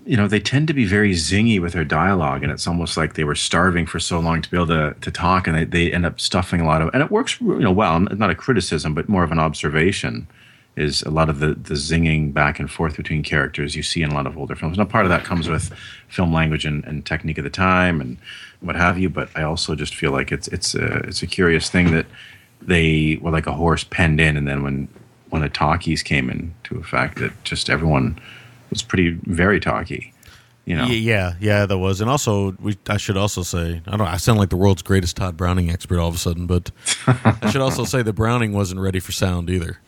you 0.05 0.15
know 0.15 0.27
they 0.27 0.39
tend 0.39 0.67
to 0.67 0.73
be 0.73 0.85
very 0.85 1.11
zingy 1.11 1.59
with 1.59 1.73
their 1.73 1.83
dialogue 1.83 2.41
and 2.41 2.51
it's 2.51 2.67
almost 2.67 2.95
like 2.95 3.15
they 3.15 3.25
were 3.25 3.35
starving 3.35 3.85
for 3.85 3.99
so 3.99 4.19
long 4.19 4.41
to 4.41 4.49
be 4.49 4.55
able 4.55 4.67
to, 4.67 4.95
to 5.01 5.11
talk 5.11 5.45
and 5.45 5.57
they, 5.57 5.65
they 5.65 5.91
end 5.91 6.05
up 6.05 6.19
stuffing 6.19 6.61
a 6.61 6.65
lot 6.65 6.81
of 6.81 6.89
and 6.93 7.03
it 7.03 7.11
works 7.11 7.39
you 7.41 7.59
know 7.59 7.71
well 7.71 7.99
not 7.99 8.29
a 8.29 8.35
criticism 8.35 8.93
but 8.93 9.09
more 9.09 9.23
of 9.23 9.31
an 9.31 9.39
observation 9.39 10.25
is 10.77 11.01
a 11.03 11.09
lot 11.09 11.27
of 11.29 11.39
the, 11.39 11.47
the 11.47 11.73
zinging 11.73 12.31
back 12.31 12.59
and 12.59 12.69
forth 12.69 12.95
between 12.95 13.23
characters 13.23 13.75
you 13.75 13.81
see 13.81 14.03
in 14.03 14.11
a 14.11 14.13
lot 14.13 14.27
of 14.27 14.37
older 14.37 14.55
films. 14.55 14.77
Now, 14.77 14.85
part 14.85 15.05
of 15.05 15.09
that 15.09 15.25
comes 15.25 15.49
with 15.49 15.73
film 16.07 16.31
language 16.31 16.65
and, 16.65 16.85
and 16.85 17.05
technique 17.05 17.39
of 17.39 17.43
the 17.43 17.49
time 17.49 17.99
and 17.99 18.17
what 18.61 18.75
have 18.75 18.99
you. 18.99 19.09
But 19.09 19.29
I 19.35 19.41
also 19.41 19.75
just 19.75 19.95
feel 19.95 20.11
like 20.11 20.31
it's 20.31 20.47
it's 20.49 20.75
a 20.75 20.97
it's 20.99 21.23
a 21.23 21.27
curious 21.27 21.69
thing 21.69 21.91
that 21.91 22.05
they 22.61 23.19
were 23.21 23.31
like 23.31 23.47
a 23.47 23.53
horse 23.53 23.83
penned 23.83 24.21
in, 24.21 24.37
and 24.37 24.47
then 24.47 24.63
when 24.63 24.87
when 25.29 25.41
the 25.41 25.49
talkies 25.49 26.03
came 26.03 26.29
into 26.29 26.77
effect, 26.77 27.17
that 27.17 27.31
just 27.43 27.69
everyone 27.69 28.19
was 28.69 28.81
pretty 28.81 29.19
very 29.25 29.59
talky. 29.59 30.13
You 30.65 30.75
know, 30.75 30.85
Yeah, 30.85 31.35
yeah, 31.39 31.65
that 31.65 31.77
was, 31.77 32.01
and 32.01 32.09
also 32.09 32.51
we. 32.59 32.77
I 32.89 32.97
should 32.97 33.15
also 33.15 33.41
say, 33.41 33.81
I 33.87 33.97
don't. 33.97 34.01
I 34.07 34.17
sound 34.17 34.37
like 34.37 34.49
the 34.49 34.57
world's 34.57 34.81
greatest 34.81 35.15
Tod 35.15 35.37
Browning 35.37 35.69
expert 35.69 35.97
all 35.97 36.09
of 36.09 36.15
a 36.15 36.17
sudden, 36.17 36.45
but 36.45 36.71
I 37.07 37.49
should 37.51 37.61
also 37.61 37.85
say 37.85 38.01
that 38.01 38.13
Browning 38.13 38.51
wasn't 38.51 38.81
ready 38.81 38.99
for 38.99 39.13
sound 39.13 39.49
either. 39.49 39.79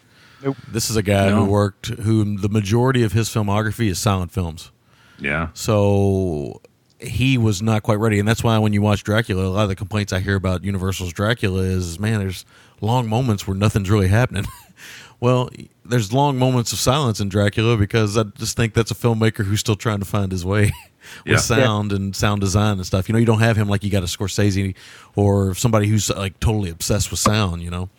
Nope. 0.43 0.57
This 0.71 0.89
is 0.89 0.95
a 0.95 1.03
guy 1.03 1.29
No. 1.29 1.45
who 1.45 1.51
worked, 1.51 1.87
who 1.87 2.37
the 2.37 2.49
majority 2.49 3.03
of 3.03 3.11
his 3.13 3.29
filmography 3.29 3.89
is 3.89 3.99
silent 3.99 4.31
films. 4.31 4.71
yeah, 5.19 5.49
So 5.53 6.61
he 6.99 7.37
was 7.37 7.61
not 7.61 7.83
quite 7.83 7.99
ready, 7.99 8.19
and 8.19 8.27
that's 8.27 8.43
why 8.43 8.57
when 8.57 8.73
you 8.73 8.81
watch 8.81 9.03
Dracula, 9.03 9.45
a 9.45 9.49
lot 9.49 9.63
of 9.63 9.69
the 9.69 9.75
complaints 9.75 10.11
I 10.13 10.19
hear 10.19 10.35
about 10.35 10.63
Universal's 10.63 11.13
Dracula 11.13 11.61
is, 11.61 11.99
man, 11.99 12.19
there's 12.19 12.45
long 12.81 13.07
moments 13.09 13.47
where 13.47 13.55
nothing's 13.55 13.89
really 13.89 14.07
happening. 14.07 14.45
well, 15.19 15.49
there's 15.85 16.13
long 16.13 16.37
moments 16.37 16.71
of 16.71 16.79
silence 16.79 17.19
in 17.19 17.27
Dracula 17.29 17.75
because 17.77 18.17
I 18.17 18.23
just 18.23 18.55
think 18.55 18.73
that's 18.73 18.91
a 18.91 18.95
filmmaker 18.95 19.43
who's 19.45 19.59
still 19.59 19.75
trying 19.75 19.99
to 19.99 20.05
find 20.05 20.31
his 20.31 20.45
way 20.45 20.71
with 21.25 21.33
Yeah. 21.33 21.37
sound 21.37 21.91
and 21.91 22.15
sound 22.15 22.41
design 22.41 22.77
and 22.77 22.85
stuff. 22.85 23.09
You 23.09 23.13
know, 23.13 23.19
you 23.19 23.25
don't 23.25 23.39
have 23.39 23.57
him 23.57 23.67
like 23.67 23.83
you 23.83 23.89
got 23.89 24.03
a 24.03 24.07
Scorsese 24.07 24.75
or 25.15 25.53
somebody 25.55 25.87
who's 25.87 26.09
like 26.09 26.39
totally 26.39 26.69
obsessed 26.69 27.11
with 27.11 27.19
sound. 27.19 27.61
You 27.61 27.71
know, 27.71 27.89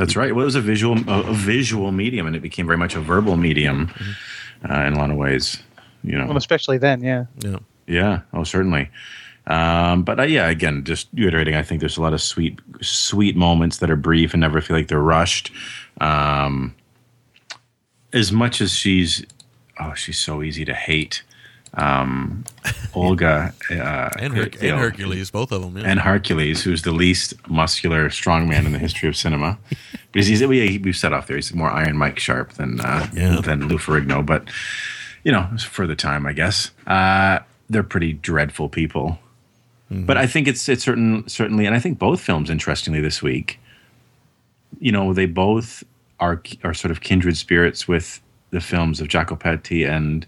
That's 0.00 0.16
right. 0.16 0.34
Well, 0.34 0.42
it 0.42 0.46
was 0.46 0.54
a 0.54 0.60
visual 0.62 0.96
a, 1.10 1.20
a 1.28 1.34
visual 1.34 1.92
medium, 1.92 2.26
and 2.26 2.34
it 2.34 2.40
became 2.40 2.66
very 2.66 2.78
much 2.78 2.94
a 2.96 3.00
verbal 3.00 3.36
medium 3.36 3.92
uh, 4.68 4.80
in 4.86 4.94
a 4.94 4.98
lot 4.98 5.10
of 5.10 5.16
ways. 5.16 5.62
You 6.02 6.16
know, 6.16 6.26
Well, 6.26 6.38
especially 6.38 6.78
then, 6.78 7.02
yeah. 7.02 7.26
yeah. 7.44 7.58
Yeah. 7.86 8.20
Oh, 8.32 8.44
certainly. 8.44 8.88
Um, 9.46 10.02
but 10.02 10.18
uh, 10.18 10.22
yeah, 10.22 10.48
again, 10.48 10.84
just 10.84 11.08
reiterating, 11.12 11.54
I 11.54 11.62
think 11.62 11.80
there's 11.80 11.98
a 11.98 12.02
lot 12.02 12.14
of 12.14 12.22
sweet, 12.22 12.58
sweet 12.80 13.36
moments 13.36 13.78
that 13.78 13.90
are 13.90 13.96
brief 13.96 14.32
and 14.32 14.40
never 14.40 14.60
feel 14.62 14.76
like 14.76 14.88
they're 14.88 14.98
rushed. 15.00 15.50
Um, 16.00 16.74
as 18.12 18.32
much 18.32 18.60
as 18.62 18.72
she's, 18.72 19.24
oh, 19.78 19.92
she's 19.94 20.18
so 20.18 20.42
easy 20.42 20.64
to 20.64 20.74
hate. 20.74 21.22
um, 21.74 22.44
Olga 22.94 23.52
uh, 23.70 24.10
and, 24.18 24.34
Her- 24.36 24.42
and 24.60 24.78
Hercules, 24.78 25.30
both 25.30 25.52
of 25.52 25.62
them. 25.62 25.76
Yeah. 25.78 25.84
and 25.90 26.00
Hercules, 26.00 26.62
who's 26.62 26.82
the 26.82 26.92
least 26.92 27.34
muscular 27.48 28.08
strongman 28.08 28.66
in 28.66 28.72
the 28.72 28.78
history 28.78 29.08
of 29.08 29.16
cinema. 29.16 29.58
Because 30.12 30.26
he's 30.26 30.44
we, 30.44 30.78
we've 30.78 30.96
set 30.96 31.12
off 31.12 31.28
there. 31.28 31.36
He's 31.36 31.54
more 31.54 31.70
Iron 31.70 31.96
Mike 31.96 32.18
Sharpe 32.18 32.54
than 32.54 32.80
uh, 32.80 33.06
Yeah. 33.14 33.40
than 33.40 33.68
Lou 33.68 33.78
Ferrigno, 33.78 34.26
but 34.26 34.42
you 35.22 35.30
know, 35.30 35.48
for 35.68 35.86
the 35.86 35.94
time, 35.94 36.26
I 36.26 36.32
guess. 36.32 36.72
Uh, 36.84 37.38
they're 37.68 37.84
pretty 37.84 38.14
dreadful 38.14 38.68
people. 38.68 39.20
But 39.88 40.16
I 40.16 40.26
think 40.26 40.48
it's 40.48 40.68
it's 40.68 40.82
certain 40.82 41.28
certainly, 41.28 41.64
and 41.64 41.76
I 41.76 41.78
think 41.78 42.00
both 42.00 42.20
films, 42.20 42.50
interestingly, 42.50 43.00
this 43.00 43.22
week, 43.22 43.60
you 44.80 44.90
know, 44.90 45.12
they 45.14 45.26
both 45.26 45.84
are 46.18 46.42
are 46.64 46.74
sort 46.74 46.90
of 46.90 47.00
kindred 47.02 47.36
spirits 47.36 47.86
with 47.86 48.20
the 48.50 48.60
films 48.60 49.00
of 49.00 49.06
Jacopetti 49.06 49.88
and 49.88 50.26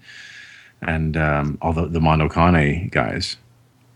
and 0.82 1.16
um, 1.16 1.58
all 1.62 1.72
the 1.72 1.86
the 1.86 2.00
Mondo 2.00 2.28
Cane 2.28 2.88
guys 2.88 3.36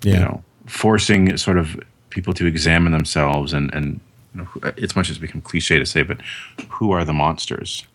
yeah. 0.03 0.15
you 0.15 0.21
know, 0.21 0.45
forcing 0.67 1.37
sort 1.37 1.59
of 1.59 1.79
people 2.11 2.33
to 2.35 2.47
examine 2.47 2.93
themselves 2.93 3.53
and 3.53 3.73
and 3.75 4.01
you 4.35 4.43
know, 4.43 4.73
it's 4.77 4.95
much 4.95 5.11
as 5.11 5.19
become 5.19 5.41
cliche 5.41 5.79
to 5.79 5.87
say, 5.87 6.03
but 6.03 6.21
who 6.69 6.91
are 6.93 7.05
the 7.05 7.13
monsters? 7.13 7.87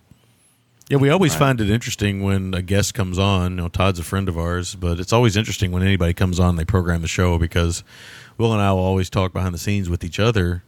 Yeah, 0.89 0.97
we 0.97 1.09
always 1.09 1.33
find 1.35 1.61
it 1.61 1.69
interesting 1.69 2.21
when 2.21 2.53
a 2.53 2.61
guest 2.61 2.93
comes 2.93 3.17
on. 3.17 3.51
You 3.51 3.57
know, 3.57 3.67
Todd's 3.69 3.99
a 3.99 4.03
friend 4.03 4.27
of 4.27 4.37
ours, 4.37 4.75
but 4.75 4.99
it's 4.99 5.13
always 5.13 5.37
interesting 5.37 5.71
when 5.71 5.83
anybody 5.83 6.13
comes 6.13 6.37
on. 6.39 6.57
They 6.57 6.65
program 6.65 7.01
the 7.01 7.07
show 7.07 7.37
because 7.37 7.83
Will 8.37 8.51
and 8.51 8.61
I 8.61 8.73
will 8.73 8.79
always 8.79 9.09
talk 9.09 9.31
behind 9.31 9.53
the 9.53 9.59
scenes 9.59 9.89
with 9.89 10.03
each 10.03 10.19
other. 10.19 10.63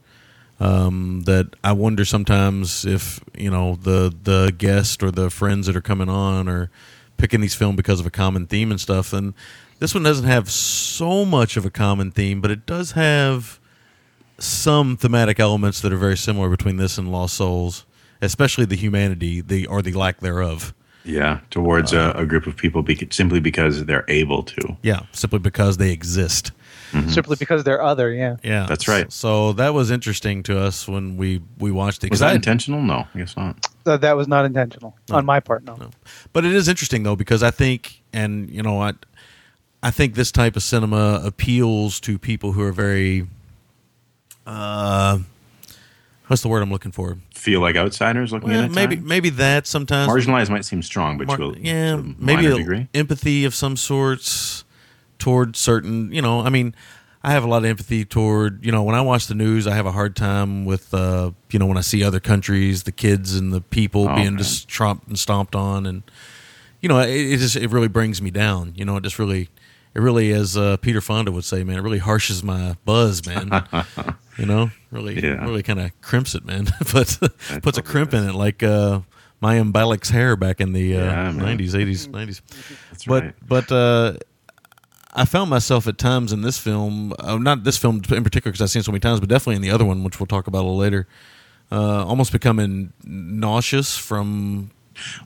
Um, 0.60 1.24
that 1.26 1.56
I 1.64 1.74
wonder 1.74 2.06
sometimes 2.06 2.86
if 2.86 3.20
you 3.36 3.50
know 3.50 3.76
the 3.76 4.16
the 4.24 4.54
guest 4.56 5.04
or 5.04 5.12
the 5.12 5.30
friends 5.30 5.68
that 5.68 5.76
are 5.76 5.82
coming 5.82 6.08
on 6.08 6.48
are 6.48 6.70
picking 7.24 7.40
these 7.40 7.56
films 7.56 7.78
because 7.78 8.02
of 8.02 8.06
a 8.06 8.12
common 8.12 8.46
theme 8.46 8.70
and 8.70 8.82
stuff. 8.82 9.14
And 9.14 9.34
this 9.80 9.94
one 9.94 10.04
doesn't 10.04 10.28
have 10.28 10.52
so 10.52 11.24
much 11.24 11.56
of 11.56 11.66
a 11.66 11.70
common 11.70 12.12
theme, 12.12 12.42
but 12.42 12.52
it 12.52 12.66
does 12.66 12.92
have 12.92 13.62
some 14.40 14.98
thematic 14.98 15.40
elements 15.40 15.80
that 15.80 15.94
are 15.94 15.98
very 15.98 16.18
similar 16.18 16.50
between 16.50 16.76
this 16.76 16.98
and 16.98 17.10
Lost 17.14 17.36
Souls, 17.36 17.86
especially 18.22 18.66
the 18.66 18.76
humanity, 18.76 19.40
the 19.40 19.66
or 19.68 19.82
the 19.82 19.94
lack 19.94 20.20
thereof. 20.20 20.74
Yeah, 21.06 21.40
towards 21.50 21.94
a, 21.94 22.12
a 22.12 22.26
group 22.26 22.46
of 22.46 22.58
people 22.58 22.84
bec 22.84 23.14
simply 23.14 23.40
because 23.40 23.86
they're 23.86 24.04
able 24.10 24.44
to. 24.44 24.76
Yeah, 24.82 25.04
simply 25.14 25.40
because 25.40 25.78
they 25.78 25.92
exist. 25.92 26.52
Simply 27.10 27.36
because 27.38 27.64
they're 27.64 27.82
other, 27.82 28.12
yeah. 28.14 28.36
Yeah, 28.44 28.66
That's 28.68 28.88
right. 28.88 29.12
So 29.12 29.54
that 29.54 29.74
was 29.74 29.90
interesting 29.92 30.44
to 30.44 30.60
us 30.60 30.88
when 30.88 31.18
we 31.18 31.42
we 31.58 31.72
watched 31.72 32.04
it. 32.04 32.12
Was 32.12 32.20
that 32.20 32.30
I- 32.32 32.36
intentional? 32.36 32.82
No, 32.82 33.08
I 33.14 33.18
guess 33.18 33.36
not. 33.36 33.68
That, 33.86 34.02
that 34.02 34.16
was 34.16 34.28
not 34.28 34.46
intentional 34.46 34.96
on 35.12 35.26
my 35.26 35.40
part, 35.42 35.64
no. 35.66 35.78
But 36.32 36.46
it 36.46 36.54
is 36.54 36.68
interesting 36.70 37.04
though 37.04 37.16
because 37.18 37.44
I 37.44 37.52
think, 37.52 38.02
and 38.14 38.50
you 38.50 38.62
know, 38.64 38.82
I 38.82 38.94
I 39.82 39.92
think 39.92 40.16
this 40.16 40.32
type 40.32 40.56
of 40.56 40.64
cinema 40.64 41.22
appeals 41.26 42.00
to 42.02 42.18
people 42.18 42.54
who 42.54 42.62
are 42.62 42.72
very, 42.72 43.28
uh, 44.48 45.20
what's 46.28 46.42
the 46.42 46.48
word 46.48 46.62
I'm 46.64 46.72
looking 46.72 46.92
for? 46.92 47.18
Feel 47.34 47.60
like 47.60 47.76
outsiders 47.76 48.32
looking 48.32 48.50
Well, 48.50 48.60
at 48.64 48.72
it. 48.72 48.74
maybe 48.74 48.96
maybe 48.98 49.30
that 49.32 49.68
sometimes 49.68 50.10
marginalized 50.12 50.50
might 50.50 50.66
seem 50.66 50.82
strong, 50.82 51.18
but 51.18 51.28
Mar- 51.28 51.38
to 51.38 51.44
a, 51.50 51.54
yeah, 51.60 51.92
to 51.94 51.98
a 52.00 52.04
maybe 52.18 52.44
minor 52.44 52.52
a 52.54 52.58
degree. 52.58 52.88
empathy 52.94 53.44
of 53.46 53.54
some 53.54 53.76
sorts 53.76 54.63
toward 55.24 55.56
certain. 55.56 56.12
You 56.12 56.22
know, 56.22 56.42
I 56.42 56.50
mean, 56.50 56.76
I 57.24 57.32
have 57.32 57.44
a 57.44 57.48
lot 57.48 57.60
of 57.60 57.66
empathy 57.66 58.04
toward. 58.06 58.66
You 58.66 58.72
know, 58.72 58.84
when 58.84 58.94
I 58.96 59.02
watch 59.02 59.28
the 59.28 59.36
news, 59.36 59.66
I 59.66 59.76
have 59.76 59.86
a 59.86 59.92
hard 59.92 60.16
time 60.16 60.66
with. 60.66 60.94
Uh, 60.94 61.32
you 61.52 61.60
know, 61.60 61.66
when 61.66 61.78
I 61.78 61.82
see 61.82 62.04
other 62.04 62.20
countries, 62.20 62.84
the 62.84 62.92
kids 62.92 63.36
and 63.36 63.54
the 63.54 63.62
people 63.62 64.10
Oh, 64.10 64.16
being 64.16 64.34
man. 64.36 64.38
just 64.38 64.68
trumped 64.68 65.08
and 65.08 65.18
stomped 65.18 65.56
on, 65.56 65.86
and 65.86 66.04
you 66.82 66.90
know, 66.90 67.00
it, 67.00 67.10
it 67.10 67.38
just 67.38 67.56
it 67.56 67.70
really 67.72 67.88
brings 67.88 68.22
me 68.22 68.30
down. 68.32 68.74
You 68.76 68.86
know, 68.86 68.98
it 68.98 69.04
just 69.04 69.18
really. 69.20 69.50
It 69.96 70.02
really, 70.02 70.32
as 70.32 70.58
uh, 70.58 70.78
Peter 70.78 71.02
Fonda 71.02 71.32
would 71.32 71.44
say, 71.44 71.64
man, 71.64 71.78
it 71.78 71.82
really 71.82 72.00
harshes 72.00 72.44
my 72.44 72.76
buzz, 72.84 73.28
man. 73.28 73.64
you 74.40 74.48
know, 74.48 74.72
really, 74.90 75.24
Yeah. 75.24 75.46
really 75.46 75.62
kind 75.62 75.80
of 75.80 75.92
crimps 76.02 76.34
it, 76.34 76.44
man. 76.44 76.66
but 76.92 77.20
puts 77.62 77.78
a 77.78 77.84
crimp 77.84 78.12
in 78.16 78.28
it, 78.28 78.34
like 78.34 78.64
uh, 78.64 79.02
Mayim 79.40 79.72
Bialik's 79.72 80.10
hair 80.10 80.36
back 80.36 80.60
in 80.60 80.74
the 80.74 80.98
uh, 80.98 81.00
Yeah, 81.06 81.32
90s, 81.34 81.74
80s, 81.76 82.08
90s. 82.10 82.42
That's 82.90 83.06
But 83.06 83.24
right. 83.24 83.36
but 83.48 83.72
uh, 83.72 84.14
I 85.16 85.26
found 85.26 85.50
myself 85.50 85.88
at 85.88 85.98
times 85.98 86.34
in 86.34 86.42
this 86.42 86.58
film, 86.58 87.14
uh, 87.20 87.38
not 87.38 87.64
this 87.64 87.78
film 87.78 87.98
in 88.10 88.24
particular 88.24 88.52
because 88.52 88.62
I've 88.62 88.70
seen 88.72 88.80
it 88.82 88.86
so 88.86 88.92
many 88.92 89.00
times, 89.00 89.20
but 89.20 89.30
definitely 89.30 89.56
in 89.58 89.62
the 89.62 89.70
other 89.72 89.86
one, 89.86 90.04
which 90.04 90.20
we'll 90.20 90.28
talk 90.28 90.48
about 90.48 90.60
a 90.60 90.66
little 90.66 90.78
later, 90.78 91.08
uh, 91.72 92.04
almost 92.06 92.32
becoming 92.32 92.94
nauseous 93.04 93.98
from 93.98 94.72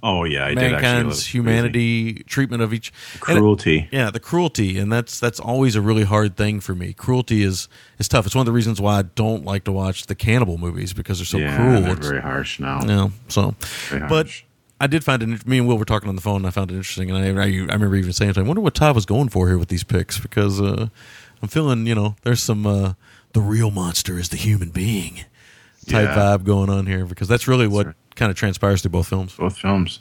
Oh 0.02 0.24
yeah, 0.24 0.46
I 0.46 0.56
mankind's 0.56 1.26
humanity 1.26 2.24
treatment 2.26 2.62
of 2.64 2.74
each 2.74 2.94
crazy. 3.20 3.38
and 3.38 3.38
it- 3.38 3.42
cruelty. 3.42 3.90
yeah, 3.92 4.10
the 4.12 4.20
cruelty, 4.22 4.78
and 4.78 4.90
that's 4.92 5.20
that's 5.20 5.42
always 5.42 5.76
a 5.76 5.82
really 5.82 6.04
hard 6.06 6.38
thing 6.38 6.62
for 6.62 6.74
me. 6.74 6.94
Cruelty 6.94 7.44
is 7.44 7.68
is 8.00 8.08
tough. 8.08 8.26
It's 8.26 8.34
one 8.36 8.42
of 8.42 8.46
the 8.46 8.54
reasons 8.54 8.80
why 8.80 9.00
I 9.00 9.02
don't 9.02 9.44
like 9.44 9.66
to 9.66 9.74
watch 9.74 10.06
the 10.06 10.16
cannibal 10.16 10.58
movies 10.58 10.94
because 10.94 11.20
they're 11.20 11.26
so 11.26 11.38
yeah, 11.38 11.56
cruel. 11.58 11.82
they're 11.82 11.92
It's- 11.92 12.08
very 12.08 12.22
harsh 12.22 12.60
now. 12.62 12.80
yeah, 12.86 13.10
so, 13.28 13.56
Very 13.90 14.08
but. 14.08 14.28
I 14.80 14.88
did 14.88 15.04
find 15.04 15.24
it. 15.24 15.48
Me 15.48 15.58
and 15.58 15.68
Will 15.68 15.78
were 15.78 15.86
talking 15.86 16.08
on 16.10 16.16
the 16.16 16.22
phone, 16.22 16.38
and 16.38 16.48
I 16.48 16.52
found 16.52 16.70
it 16.72 16.76
interesting. 16.76 17.10
And 17.10 17.18
I, 17.40 17.44
I, 17.44 17.46
I 17.48 17.50
remember 17.74 17.96
even 17.96 18.14
saying, 18.14 18.34
to 18.34 18.40
him, 18.40 18.46
"I 18.46 18.50
wonder 18.50 18.62
what 18.62 18.76
Todd 18.76 18.94
was 18.96 19.06
going 19.06 19.30
for 19.30 19.48
here 19.48 19.58
with 19.58 19.70
these 19.70 19.84
picks," 19.84 20.20
because 20.20 20.62
uh, 20.62 20.90
I'm 21.42 21.48
feeling, 21.48 21.88
you 21.88 21.96
know, 21.96 22.16
there's 22.24 22.44
some 22.44 22.66
uh, 22.68 22.94
the 23.34 23.42
real 23.42 23.72
monster 23.72 24.20
is 24.20 24.30
the 24.30 24.38
human 24.38 24.70
being 24.70 25.26
type 25.88 26.10
Yeah. 26.10 26.16
vibe 26.38 26.44
going 26.44 26.70
on 26.70 26.86
here, 26.86 27.06
because 27.06 27.28
that's 27.28 27.48
really 27.48 27.68
what 27.68 27.86
right. 27.88 27.96
kind 28.16 28.30
of 28.30 28.38
transpires 28.38 28.82
through 28.82 28.92
both 28.92 29.08
films. 29.08 29.34
both 29.36 29.58
films. 29.58 30.00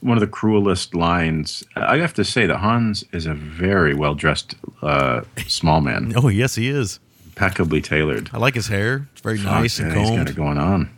One 0.00 0.16
of 0.16 0.20
the 0.20 0.26
cruelest 0.26 0.94
lines. 0.94 1.62
I 1.76 1.98
have 1.98 2.14
to 2.14 2.24
say 2.24 2.46
that 2.46 2.56
Hans 2.58 3.04
is 3.12 3.26
a 3.26 3.34
very 3.34 3.94
well 3.94 4.14
dressed 4.14 4.54
uh, 4.82 5.22
small 5.46 5.80
man, 5.80 6.12
Oh 6.16 6.28
yes, 6.28 6.54
he 6.56 6.68
is. 6.68 6.98
impeccably 7.26 7.80
tailored. 7.80 8.30
I 8.32 8.38
like 8.38 8.54
his 8.56 8.66
hair; 8.68 9.06
it's 9.12 9.20
very 9.20 9.38
nice 9.38 9.76
Fuck, 9.78 9.86
and 9.86 9.94
yeah, 9.94 10.00
he's 10.08 10.16
got 10.18 10.28
it 10.30 10.36
going 10.36 10.58
on. 10.58 10.90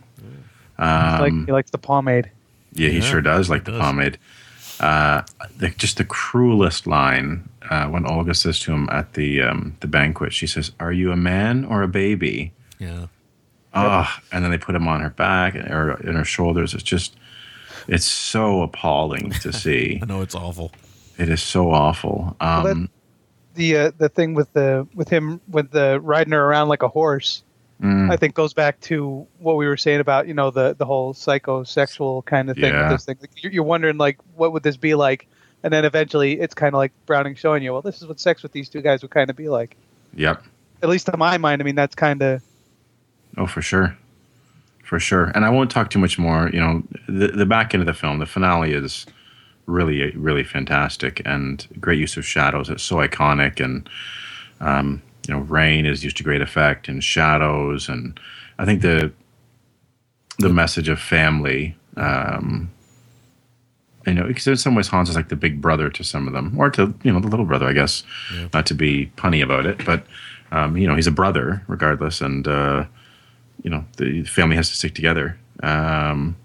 like 0.79 1.33
he 1.45 1.51
likes 1.51 1.69
the 1.71 1.77
pomade. 1.77 2.31
Yeah, 2.73 2.89
he 2.89 2.95
Yeah, 2.97 3.01
sure 3.01 3.21
does 3.21 3.49
like 3.49 3.65
the 3.65 3.71
does. 3.71 3.81
pomade. 3.81 4.17
Uh, 4.79 5.23
the, 5.57 5.69
just 5.71 5.97
the 5.97 6.05
cruelest 6.05 6.87
line 6.87 7.49
uh, 7.69 7.87
when 7.87 8.05
Olga 8.05 8.33
says 8.33 8.59
to 8.61 8.71
him 8.71 8.87
at 8.91 9.13
the 9.13 9.41
um, 9.41 9.75
the 9.81 9.87
banquet. 9.87 10.31
She 10.33 10.47
says, 10.47 10.71
"Are 10.79 10.93
you 10.93 11.11
a 11.11 11.17
man 11.17 11.65
or 11.65 11.81
a 11.83 11.87
baby?" 11.87 12.53
Yeah, 12.79 13.07
Ah, 13.73 14.21
and 14.31 14.43
then 14.43 14.51
they 14.51 14.57
put 14.57 14.75
him 14.75 14.87
on 14.87 15.01
her 15.01 15.09
back 15.09 15.55
or 15.55 15.99
in 16.01 16.15
her 16.15 16.23
shoulders. 16.23 16.73
It's 16.73 16.81
just, 16.83 17.15
it's 17.89 18.05
so 18.05 18.61
appalling 18.61 19.31
to 19.41 19.51
see. 19.63 19.99
I 20.01 20.05
know 20.05 20.21
it's 20.21 20.35
awful. 20.35 20.71
it 21.17 21.27
is 21.29 21.41
so 21.41 21.71
awful. 21.71 22.37
Um, 22.39 22.63
that- 22.63 22.89
The 23.55 23.77
uh, 23.77 23.91
the 23.97 24.07
thing 24.07 24.33
with 24.33 24.53
the 24.53 24.87
with 24.95 25.09
him 25.09 25.41
with 25.49 25.71
the 25.71 25.99
riding 25.99 26.31
her 26.31 26.41
around 26.45 26.69
like 26.69 26.83
a 26.83 26.87
horse, 26.87 27.43
mm, 27.81 28.11
I 28.11 28.15
think 28.17 28.33
goes 28.35 28.53
back 28.53 28.79
to 28.81 29.25
what 29.39 29.55
we 29.57 29.65
were 29.67 29.77
saying 29.77 29.99
about 29.99 30.27
you 30.27 30.33
know 30.33 30.51
the 30.51 30.73
the 30.75 30.85
whole 30.85 31.13
psychosexual 31.13 32.23
kind 32.25 32.49
of 32.49 32.55
thing 32.57 32.73
Yeah. 32.73 32.83
with 32.89 32.91
this 32.97 33.05
thing. 33.05 33.17
Like, 33.21 33.31
you're, 33.43 33.51
you're 33.51 33.63
wondering 33.63 33.97
like 33.97 34.17
what 34.35 34.51
would 34.53 34.63
this 34.63 34.77
be 34.77 34.95
like, 34.95 35.27
and 35.63 35.71
then 35.73 35.85
eventually 35.85 36.39
it's 36.39 36.53
kind 36.53 36.73
of 36.73 36.77
like 36.77 36.91
Browning 37.05 37.35
showing 37.35 37.63
you, 37.63 37.71
well, 37.73 37.81
this 37.81 38.01
is 38.01 38.07
what 38.07 38.19
sex 38.19 38.43
with 38.43 38.51
these 38.51 38.69
two 38.69 38.81
guys 38.81 39.01
would 39.01 39.11
kind 39.11 39.29
of 39.29 39.35
be 39.35 39.49
like. 39.49 39.75
yep. 40.15 40.43
At 40.81 40.87
least 40.89 41.09
in 41.09 41.19
my 41.19 41.37
mind, 41.37 41.61
I 41.61 41.65
mean 41.65 41.75
that's 41.75 41.95
kind 41.95 42.21
of 42.21 42.41
Oh, 43.37 43.45
for 43.47 43.61
sure, 43.61 43.95
for 44.83 44.99
sure. 44.99 45.25
And 45.35 45.45
I 45.45 45.49
won't 45.49 45.69
talk 45.69 45.89
too 45.89 45.99
much 45.99 46.17
more. 46.17 46.49
You 46.51 46.59
know, 46.59 46.83
the 47.07 47.27
the 47.27 47.45
back 47.45 47.73
end 47.73 47.81
of 47.81 47.87
the 47.87 47.93
film, 47.93 48.19
the 48.19 48.25
finale 48.25 48.73
is 48.73 49.05
really, 49.67 50.09
really 50.15 50.43
fantastic 50.43 51.21
and 51.25 51.67
great 51.79 51.99
use 51.99 52.17
of 52.17 52.25
shadows. 52.25 52.69
It's 52.69 52.81
so 52.81 52.95
iconic, 52.95 53.63
and 53.63 53.87
um, 54.61 55.01
you 55.29 55.35
know, 55.35 55.41
rain 55.41 55.85
is 55.85 56.03
used 56.03 56.17
to 56.17 56.23
great 56.23 56.41
effect, 56.41 56.87
and 56.87 57.03
shadows, 57.03 57.87
and 57.87 58.19
I 58.57 58.65
think 58.65 58.81
the 58.81 59.11
the 60.39 60.49
message 60.49 60.89
of 60.89 60.99
family. 60.99 61.77
Um, 61.95 62.71
you 64.07 64.15
know, 64.15 64.25
because 64.25 64.47
in 64.47 64.57
some 64.57 64.73
ways 64.73 64.87
Hans 64.87 65.07
is 65.07 65.15
like 65.15 65.29
the 65.29 65.35
big 65.35 65.61
brother 65.61 65.87
to 65.91 66.03
some 66.03 66.25
of 66.25 66.33
them, 66.33 66.59
or 66.59 66.71
to 66.71 66.95
you 67.03 67.13
know 67.13 67.19
the 67.19 67.27
little 67.27 67.45
brother, 67.45 67.67
I 67.67 67.73
guess. 67.73 68.01
Not 68.55 68.65
to 68.67 68.73
be 68.73 69.11
punny 69.17 69.43
about 69.43 69.67
it, 69.67 69.85
but 69.85 70.03
um, 70.51 70.75
you 70.75 70.87
know 70.87 70.95
he's 70.95 71.05
a 71.05 71.11
brother 71.11 71.61
regardless, 71.67 72.21
and 72.21 72.47
uh, 72.47 72.85
you 73.61 73.69
know 73.69 73.85
the 73.97 74.23
family 74.23 74.55
has 74.55 74.69
to 74.69 74.75
stick 74.75 74.95
together. 74.95 75.37
Um, 75.61 76.37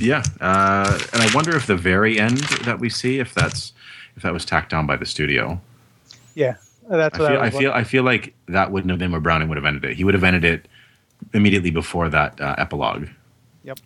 yeah, 0.00 0.24
uh, 0.40 0.98
and 1.12 1.22
I 1.22 1.30
wonder 1.32 1.54
if 1.56 1.68
the 1.68 1.76
very 1.76 2.18
end 2.18 2.38
that 2.64 2.80
we 2.80 2.90
see, 2.90 3.20
if 3.20 3.34
that's 3.34 3.72
if 4.16 4.24
that 4.24 4.32
was 4.32 4.44
tacked 4.44 4.74
on 4.74 4.84
by 4.84 4.96
the 4.96 5.06
studio. 5.06 5.60
yeah. 6.34 6.56
That's 6.88 7.18
I 7.18 7.22
what 7.22 7.32
I, 7.32 7.34
feel, 7.34 7.40
I 7.40 7.44
was 7.44 7.54
feel, 7.54 7.72
I 7.72 7.84
feel 7.84 8.02
like 8.04 8.34
that 8.48 8.70
wouldn't 8.70 8.90
have 8.90 8.98
been 8.98 9.12
where 9.12 9.20
Browning 9.20 9.48
would 9.48 9.56
have 9.56 9.64
ended 9.64 9.84
it. 9.84 9.96
He 9.96 10.04
would 10.04 10.14
have 10.14 10.24
ended 10.24 10.44
it 10.44 10.68
immediately 11.34 11.70
before 11.70 12.08
that 12.08 12.40
uh, 12.40 12.54
epilogue. 12.58 13.08
Yep. 13.64 13.78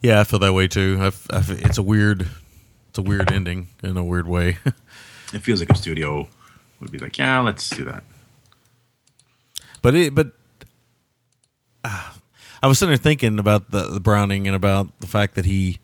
Yeah, 0.00 0.20
I 0.20 0.24
feel 0.24 0.38
that 0.40 0.52
way 0.52 0.68
too. 0.68 0.98
I 1.00 1.06
f 1.06 1.26
I 1.30 1.38
f 1.38 1.50
it's 1.50 1.78
a 1.78 1.82
weird, 1.82 2.26
it's 2.88 2.98
a 2.98 3.02
weird 3.02 3.30
ending 3.30 3.68
in 3.82 3.96
a 3.96 4.04
weird 4.04 4.26
way. 4.26 4.58
It 5.32 5.40
feels 5.40 5.60
like 5.60 5.70
a 5.70 5.74
studio 5.74 6.28
would 6.80 6.92
be 6.92 6.98
like, 6.98 7.16
yeah, 7.16 7.40
let's 7.40 7.70
do 7.70 7.84
that. 7.84 8.04
But 9.80 9.94
it, 9.94 10.14
but 10.14 10.32
ah, 11.84 12.18
I 12.62 12.66
was 12.66 12.78
sitting 12.78 12.90
there 12.90 12.98
thinking 12.98 13.38
about 13.38 13.70
the, 13.70 13.88
the 13.88 14.00
Browning 14.00 14.46
and 14.46 14.54
about 14.54 15.00
the 15.00 15.06
fact 15.06 15.34
that 15.34 15.46
he, 15.46 15.78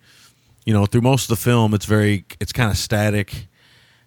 you 0.67 0.75
know, 0.75 0.87
through 0.87 1.01
most 1.01 1.25
of 1.25 1.29
the 1.29 1.43
film, 1.43 1.73
it's 1.73 1.87
very, 1.87 2.25
it's 2.41 2.53
kind 2.53 2.71
of 2.71 2.77
static, 2.77 3.49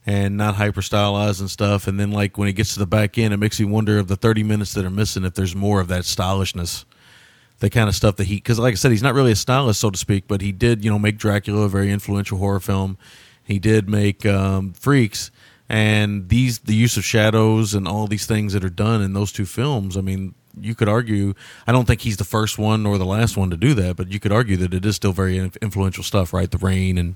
and 0.05 0.35
not 0.35 0.55
hyper 0.55 0.81
stylized 0.81 1.41
and 1.41 1.49
stuff. 1.49 1.87
And 1.87 1.99
then 1.99 2.11
like 2.11 2.37
when 2.37 2.47
it 2.47 2.53
gets 2.53 2.73
to 2.73 2.79
the 2.79 2.87
back 2.87 3.17
end, 3.17 3.33
it 3.33 3.37
makes 3.37 3.59
you 3.59 3.67
wonder 3.67 3.99
of 3.99 4.07
the 4.07 4.15
thirty 4.15 4.43
minutes 4.43 4.73
that 4.73 4.85
are 4.85 4.89
missing 4.89 5.23
if 5.25 5.33
there's 5.35 5.55
more 5.55 5.79
of 5.79 5.87
that 5.89 6.05
stylishness, 6.05 6.85
the 7.59 7.69
kind 7.69 7.87
of 7.87 7.95
stuff 7.95 8.15
that 8.17 8.25
he 8.25 8.35
because 8.35 8.59
like 8.59 8.73
I 8.73 8.75
said, 8.75 8.91
he's 8.91 9.03
not 9.03 9.13
really 9.13 9.31
a 9.31 9.35
stylist 9.35 9.79
so 9.79 9.89
to 9.89 9.97
speak, 9.97 10.27
but 10.27 10.41
he 10.41 10.51
did 10.51 10.83
you 10.83 10.91
know 10.91 10.99
make 10.99 11.17
Dracula 11.17 11.61
a 11.61 11.69
very 11.69 11.91
influential 11.91 12.37
horror 12.37 12.59
film. 12.59 12.97
He 13.43 13.59
did 13.59 13.89
make 13.89 14.25
um, 14.25 14.73
Freaks, 14.73 15.29
and 15.69 16.29
these 16.29 16.59
the 16.59 16.75
use 16.75 16.97
of 16.97 17.03
shadows 17.03 17.73
and 17.73 17.87
all 17.87 18.07
these 18.07 18.25
things 18.25 18.53
that 18.53 18.63
are 18.63 18.69
done 18.69 19.01
in 19.01 19.13
those 19.13 19.31
two 19.31 19.45
films. 19.45 19.97
I 19.97 20.01
mean, 20.01 20.33
you 20.59 20.73
could 20.73 20.89
argue. 20.89 21.33
I 21.67 21.71
don't 21.71 21.85
think 21.85 22.01
he's 22.01 22.17
the 22.17 22.23
first 22.23 22.57
one 22.57 22.85
or 22.85 22.97
the 22.97 23.05
last 23.05 23.37
one 23.37 23.49
to 23.51 23.57
do 23.57 23.73
that, 23.75 23.97
but 23.97 24.11
you 24.11 24.19
could 24.19 24.31
argue 24.31 24.57
that 24.57 24.73
it 24.73 24.85
is 24.85 24.95
still 24.95 25.11
very 25.11 25.37
influential 25.37 26.03
stuff, 26.03 26.33
right? 26.33 26.49
The 26.49 26.57
rain 26.57 26.97
and. 26.97 27.15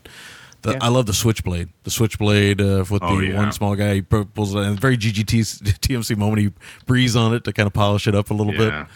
The, 0.66 0.74
Yeah. 0.74 0.80
I 0.82 0.90
love 0.90 1.06
the 1.06 1.14
switchblade. 1.14 1.70
The 1.84 1.92
switchblade 1.92 2.60
uh, 2.62 2.84
with 2.90 3.02
Oh, 3.04 3.18
the 3.20 3.28
yeah. 3.28 3.36
one 3.38 3.52
small 3.52 3.76
guy 3.76 3.96
he 3.96 4.02
pulls 4.02 4.54
and 4.56 4.80
very 4.80 4.98
GGT 4.98 5.42
TMC 5.80 6.18
moment. 6.18 6.42
He 6.42 6.52
breathes 6.86 7.16
on 7.16 7.34
it 7.34 7.44
to 7.46 7.54
kind 7.54 7.68
of 7.68 7.74
polish 7.74 8.08
it 8.08 8.16
up 8.16 8.30
a 8.30 8.34
little 8.34 8.54
Yeah. 8.54 8.60
bit. 8.60 8.88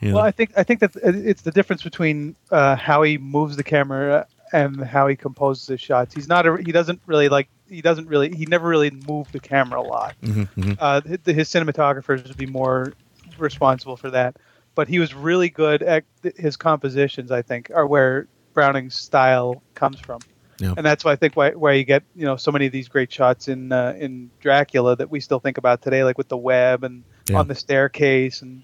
You 0.00 0.08
know? 0.10 0.16
Well, 0.16 0.24
I 0.24 0.30
think 0.30 0.52
I 0.56 0.62
think 0.62 0.78
that 0.80 0.92
it's 1.02 1.42
the 1.42 1.50
difference 1.50 1.82
between 1.82 2.36
uh, 2.52 2.76
how 2.76 3.02
he 3.02 3.18
moves 3.18 3.56
the 3.56 3.64
camera 3.64 4.26
and 4.52 4.80
how 4.80 5.08
he 5.08 5.16
composes 5.16 5.66
his 5.66 5.80
shots. 5.80 6.14
He's 6.14 6.28
not 6.28 6.46
a, 6.46 6.56
he 6.56 6.70
doesn't 6.72 7.00
really 7.06 7.28
like 7.28 7.48
he 7.68 7.82
doesn't 7.82 8.06
really 8.08 8.30
he 8.34 8.46
never 8.46 8.68
really 8.68 8.90
moved 9.08 9.32
the 9.32 9.40
camera 9.40 9.80
a 9.80 9.82
lot. 9.82 10.14
Mm-hmm, 10.22 10.72
Uh, 10.78 11.00
his, 11.02 11.18
his 11.26 11.48
cinematographers 11.48 12.26
would 12.28 12.36
be 12.36 12.46
more 12.46 12.92
responsible 13.38 13.96
for 13.96 14.10
that, 14.10 14.36
but 14.76 14.86
he 14.88 14.98
was 15.00 15.14
really 15.14 15.48
good 15.50 15.82
at 15.82 16.04
th- 16.22 16.36
his 16.36 16.56
compositions. 16.56 17.32
I 17.32 17.42
think 17.42 17.70
are 17.74 17.86
where 17.86 18.28
Browning's 18.54 18.94
style 18.94 19.62
comes 19.74 19.98
from. 19.98 20.20
Yeah. 20.60 20.74
And 20.76 20.84
that's 20.84 21.04
why 21.04 21.12
I 21.12 21.16
think 21.16 21.36
why, 21.36 21.50
why 21.52 21.72
you 21.74 21.84
get 21.84 22.02
you 22.16 22.24
know 22.24 22.36
so 22.36 22.50
many 22.50 22.66
of 22.66 22.72
these 22.72 22.88
great 22.88 23.12
shots 23.12 23.46
in 23.48 23.70
uh, 23.72 23.94
in 23.98 24.30
Dracula 24.40 24.96
that 24.96 25.10
we 25.10 25.20
still 25.20 25.38
think 25.38 25.56
about 25.58 25.82
today, 25.82 26.02
like 26.04 26.18
with 26.18 26.28
the 26.28 26.36
web 26.36 26.82
and 26.84 27.04
Yeah. 27.28 27.38
on 27.38 27.46
the 27.48 27.54
staircase 27.54 28.42
and 28.42 28.62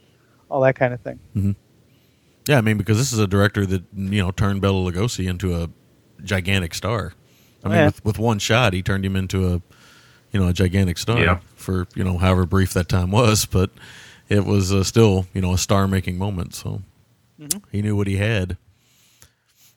all 0.51 0.61
that 0.63 0.75
kind 0.77 0.93
of 0.95 1.01
thing. 1.01 1.55
Yeah, 2.49 2.59
I 2.59 2.61
mean, 2.61 2.77
because 2.79 2.99
this 2.99 3.13
is 3.13 3.19
a 3.19 3.27
director 3.27 3.65
that 3.67 3.85
you 3.95 4.23
know 4.23 4.31
turned 4.33 4.61
Bela 4.61 4.91
Lugosi 4.91 5.29
into 5.29 5.55
a 5.55 5.69
gigantic 6.23 6.75
star. 6.75 7.13
I 7.63 7.69
mean, 7.69 7.79
Yeah. 7.79 7.85
with, 7.87 8.05
with 8.05 8.19
one 8.19 8.39
shot, 8.39 8.73
he 8.75 8.83
turned 8.83 9.05
him 9.07 9.17
into 9.17 9.47
a 9.49 9.63
you 10.33 10.41
know 10.41 10.49
a 10.49 10.53
gigantic 10.53 10.99
star 10.99 11.19
Yeah. 11.21 11.39
for 11.55 11.87
you 11.95 12.03
know 12.05 12.19
however 12.19 12.45
brief 12.45 12.73
that 12.75 12.89
time 12.89 13.11
was, 13.13 13.47
but 13.59 13.71
it 14.29 14.45
was 14.45 14.73
uh, 14.73 14.83
still 14.83 15.27
you 15.33 15.41
know 15.41 15.53
a 15.53 15.59
star 15.59 15.87
making 15.87 16.19
moment. 16.19 16.55
So 16.55 16.83
he 17.71 17.83
knew 17.83 17.95
what 17.97 18.07
he 18.09 18.17
had. 18.17 18.57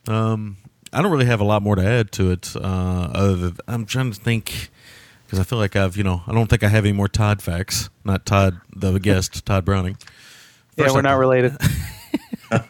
Um, 0.07 0.57
I 0.93 1.01
don't 1.01 1.11
really 1.11 1.25
have 1.25 1.39
a 1.41 1.43
lot 1.45 1.61
more 1.61 1.75
to 1.75 1.85
add 1.85 2.11
to 2.13 2.31
it. 2.31 2.55
Uh, 2.55 2.59
other 3.13 3.35
than 3.35 3.57
I'm 3.67 3.85
trying 3.85 4.11
to 4.11 4.19
think 4.19 4.69
because 5.25 5.39
I 5.39 5.43
feel 5.43 5.59
like 5.59 5.75
I've 5.75 5.97
you 5.97 6.03
know 6.03 6.21
I 6.27 6.33
don't 6.33 6.47
think 6.49 6.63
I 6.63 6.67
have 6.69 6.85
any 6.85 6.93
more 6.93 7.07
Todd 7.07 7.41
facts. 7.41 7.89
Not 8.05 8.25
Todd, 8.25 8.59
the 8.75 8.97
guest, 8.99 9.45
Tod 9.45 9.65
Browning. 9.65 9.97
Yeah, 10.77 10.91
we're 10.91 10.99
I- 10.99 11.01
not 11.01 11.17
related. 11.17 11.57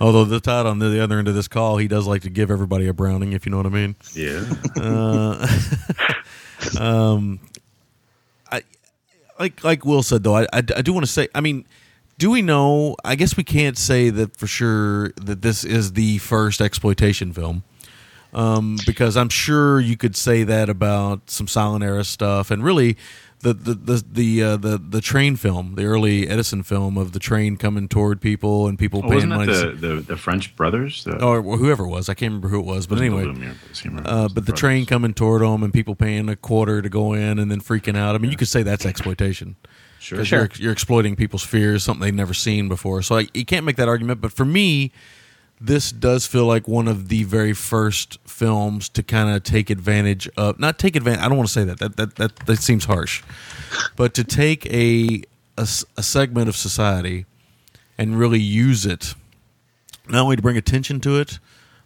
Although 0.00 0.24
the 0.24 0.40
Todd 0.40 0.66
on 0.66 0.78
the 0.78 1.02
other 1.02 1.18
end 1.18 1.28
of 1.28 1.34
this 1.34 1.48
call, 1.48 1.76
he 1.76 1.86
does 1.88 2.06
like 2.06 2.22
to 2.22 2.30
give 2.30 2.50
everybody 2.50 2.86
a 2.86 2.92
Browning, 2.94 3.32
if 3.32 3.44
you 3.44 3.50
know 3.50 3.58
what 3.58 3.66
I 3.66 3.70
mean. 3.70 3.96
Yeah. 4.14 4.44
Um. 6.78 7.40
I 8.50 8.62
Like 9.38 9.64
like 9.64 9.84
Will 9.84 10.02
said 10.02 10.22
though, 10.22 10.36
I 10.36 10.42
I, 10.52 10.58
I 10.58 10.82
do 10.82 10.92
want 10.92 11.04
to 11.06 11.10
say, 11.12 11.28
I 11.34 11.40
mean, 11.40 11.64
do 12.20 12.30
we 12.30 12.42
know? 12.42 12.94
I 13.04 13.14
guess 13.16 13.36
we 13.36 13.42
can't 13.44 13.76
say 13.78 14.10
that 14.10 14.36
for 14.36 14.46
sure 14.46 15.10
that 15.16 15.40
this 15.42 15.64
is 15.64 15.94
the 15.94 16.18
first 16.18 16.60
exploitation 16.60 17.32
film. 17.32 17.64
Um, 18.32 18.78
because 18.86 19.16
I'm 19.16 19.28
sure 19.30 19.80
you 19.80 19.96
could 19.96 20.14
say 20.14 20.44
that 20.44 20.68
about 20.68 21.30
some 21.30 21.48
silent 21.48 21.82
era 21.82 22.04
stuff, 22.04 22.52
and 22.52 22.62
really, 22.62 22.96
the 23.40 23.52
the 23.54 23.74
the 23.74 24.04
the 24.12 24.42
uh, 24.44 24.56
the, 24.56 24.78
the 24.78 25.00
train 25.00 25.34
film, 25.34 25.74
the 25.74 25.82
early 25.84 26.28
Edison 26.28 26.62
film 26.62 26.96
of 26.96 27.10
the 27.10 27.18
train 27.18 27.56
coming 27.56 27.88
toward 27.88 28.20
people 28.20 28.68
and 28.68 28.78
people 28.78 29.00
Oh, 29.00 29.08
paying 29.08 29.14
wasn't 29.30 29.32
money. 29.32 29.52
that 29.52 29.80
the, 29.80 29.88
the, 29.96 30.00
the 30.02 30.16
French 30.16 30.54
brothers? 30.54 31.02
The, 31.02 31.20
or 31.24 31.42
whoever 31.42 31.86
it 31.86 31.88
was. 31.88 32.08
I 32.08 32.14
can't 32.14 32.30
remember 32.30 32.48
who 32.50 32.60
it 32.60 32.66
was, 32.66 32.86
but 32.86 32.98
anyway, 32.98 33.24
Lumiere, 33.24 33.50
I 33.50 33.72
can't 33.74 33.84
remember. 33.86 34.08
uh, 34.08 34.28
but 34.32 34.46
the 34.46 34.52
train 34.52 34.86
coming 34.86 35.12
toward 35.12 35.42
them 35.42 35.64
and 35.64 35.72
people 35.72 35.96
paying 35.96 36.28
a 36.28 36.36
quarter 36.36 36.82
to 36.82 36.88
go 36.88 37.14
in 37.14 37.40
and 37.40 37.50
then 37.50 37.60
freaking 37.60 37.96
out. 37.96 38.14
I 38.14 38.18
mean, 38.18 38.30
you 38.30 38.36
could 38.36 38.46
say 38.46 38.62
that's 38.62 38.86
exploitation. 38.86 39.56
Sure. 40.00 40.18
'Cause 40.18 40.30
You're, 40.30 40.48
you're 40.56 40.72
exploiting 40.72 41.14
people's 41.14 41.42
fears, 41.44 41.84
something 41.84 42.02
they've 42.04 42.14
never 42.14 42.34
seen 42.34 42.68
before. 42.68 43.02
So 43.02 43.18
I, 43.18 43.28
you 43.34 43.44
can't 43.44 43.64
make 43.66 43.76
that 43.76 43.86
argument. 43.88 44.20
But 44.20 44.32
for 44.32 44.44
me, 44.46 44.92
this 45.60 45.92
does 45.92 46.26
feel 46.26 46.46
like 46.46 46.66
one 46.66 46.88
of 46.88 47.08
the 47.08 47.24
very 47.24 47.52
first 47.52 48.18
films 48.26 48.88
to 48.88 49.02
kind 49.02 49.28
of 49.28 49.42
take 49.42 49.68
advantage 49.68 50.26
of, 50.38 50.58
not 50.58 50.78
take 50.78 50.96
advantage. 50.96 51.20
I 51.22 51.28
don't 51.28 51.36
want 51.36 51.48
to 51.48 51.52
say 51.52 51.64
that. 51.64 51.78
That 51.78 51.96
that 51.96 52.16
that, 52.16 52.36
that 52.46 52.62
seems 52.62 52.86
harsh, 52.86 53.22
but 53.96 54.14
to 54.14 54.24
take 54.24 54.64
a 54.66 55.22
a 55.58 55.66
segment 56.02 56.48
of 56.48 56.56
society 56.56 57.26
and 57.98 58.18
really 58.18 58.40
use 58.40 58.86
it, 58.86 59.14
not 60.08 60.22
only 60.22 60.36
to 60.36 60.40
bring 60.40 60.56
attention 60.56 61.00
to 61.00 61.18
it, 61.18 61.38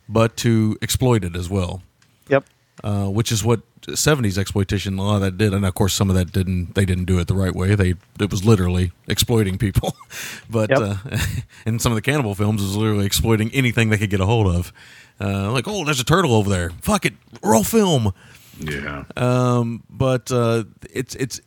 but 0.08 0.36
to 0.36 0.78
exploit 0.80 1.24
it 1.24 1.34
as 1.34 1.50
well 1.50 1.82
Yep. 2.28 2.44
uh, 2.84 3.06
which 3.06 3.32
is 3.32 3.42
what 3.42 3.62
70s 3.88 4.38
exploitation 4.38 4.98
a 4.98 5.02
lot 5.02 5.16
of 5.16 5.20
that 5.22 5.36
did 5.38 5.52
and 5.54 5.64
of 5.64 5.74
course 5.74 5.94
some 5.94 6.08
of 6.10 6.16
that 6.16 6.32
didn't 6.32 6.74
they 6.74 6.84
didn't 6.84 7.04
do 7.04 7.18
it 7.18 7.26
the 7.28 7.34
right 7.34 7.54
way 7.54 7.74
they 7.74 7.94
it 8.20 8.30
was 8.30 8.44
literally 8.44 8.92
exploiting 9.08 9.58
people 9.58 9.94
but 10.50 10.70
Yep. 10.70 10.78
uh, 10.80 10.96
and 11.66 11.80
some 11.82 11.92
of 11.92 11.96
the 11.96 12.02
cannibal 12.02 12.34
films 12.34 12.62
was 12.62 12.76
literally 12.76 13.06
exploiting 13.06 13.50
anything 13.52 13.90
they 13.90 13.98
could 13.98 14.10
get 14.10 14.20
a 14.20 14.26
hold 14.26 14.46
of 14.54 14.72
uh, 15.20 15.50
like 15.52 15.68
oh 15.68 15.84
there's 15.84 16.00
a 16.00 16.04
turtle 16.04 16.34
over 16.34 16.48
there 16.50 16.70
fuck 16.80 17.04
it 17.04 17.14
roll 17.42 17.64
film 17.64 18.12
Yeah. 18.58 19.04
um, 19.16 19.82
but 19.90 20.30
uh, 20.32 20.64
it's 20.90 21.14
it's 21.16 21.40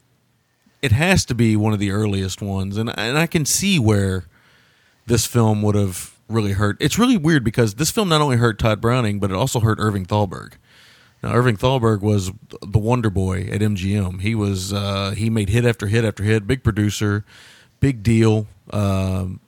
it 0.81 0.91
has 0.91 1.25
to 1.25 1.33
be 1.35 1.55
one 1.55 1.73
of 1.73 1.79
the 1.79 1.89
earliest 1.89 2.39
ones, 2.41 2.77
and 2.77 2.88
and 2.99 3.17
I 3.17 3.25
can 3.25 3.45
see 3.45 3.79
where 3.79 4.25
this 5.07 5.25
film 5.25 5.63
would 5.63 5.73
have 5.73 6.13
really 6.29 6.51
hurt. 6.51 6.77
It's 6.79 6.99
really 6.99 7.17
weird 7.17 7.43
because 7.43 7.75
this 7.75 7.89
film 7.89 8.09
not 8.09 8.21
only 8.21 8.38
hurt 8.38 8.59
Tod 8.59 8.79
Browning, 8.79 9.19
but 9.19 9.31
it 9.31 9.33
also 9.35 9.59
hurt 9.59 9.79
Irving 9.81 10.05
Thalberg. 10.05 10.53
Now, 11.24 11.34
Irving 11.34 11.57
Thalberg 11.57 12.01
was 12.01 12.32
the 12.61 12.78
Wonder 12.78 13.09
Boy 13.09 13.41
at 13.51 13.61
MGM. 13.61 14.22
He 14.22 14.36
was 14.36 14.72
uh, 14.72 15.11
he 15.18 15.30
made 15.30 15.49
hit 15.49 15.65
after 15.65 15.88
hit 15.88 16.05
after 16.05 16.24
hit, 16.24 16.45
big 16.45 16.63
producer, 16.63 17.26
big 17.80 18.03
deal. 18.03 18.47
Um, 18.72 19.39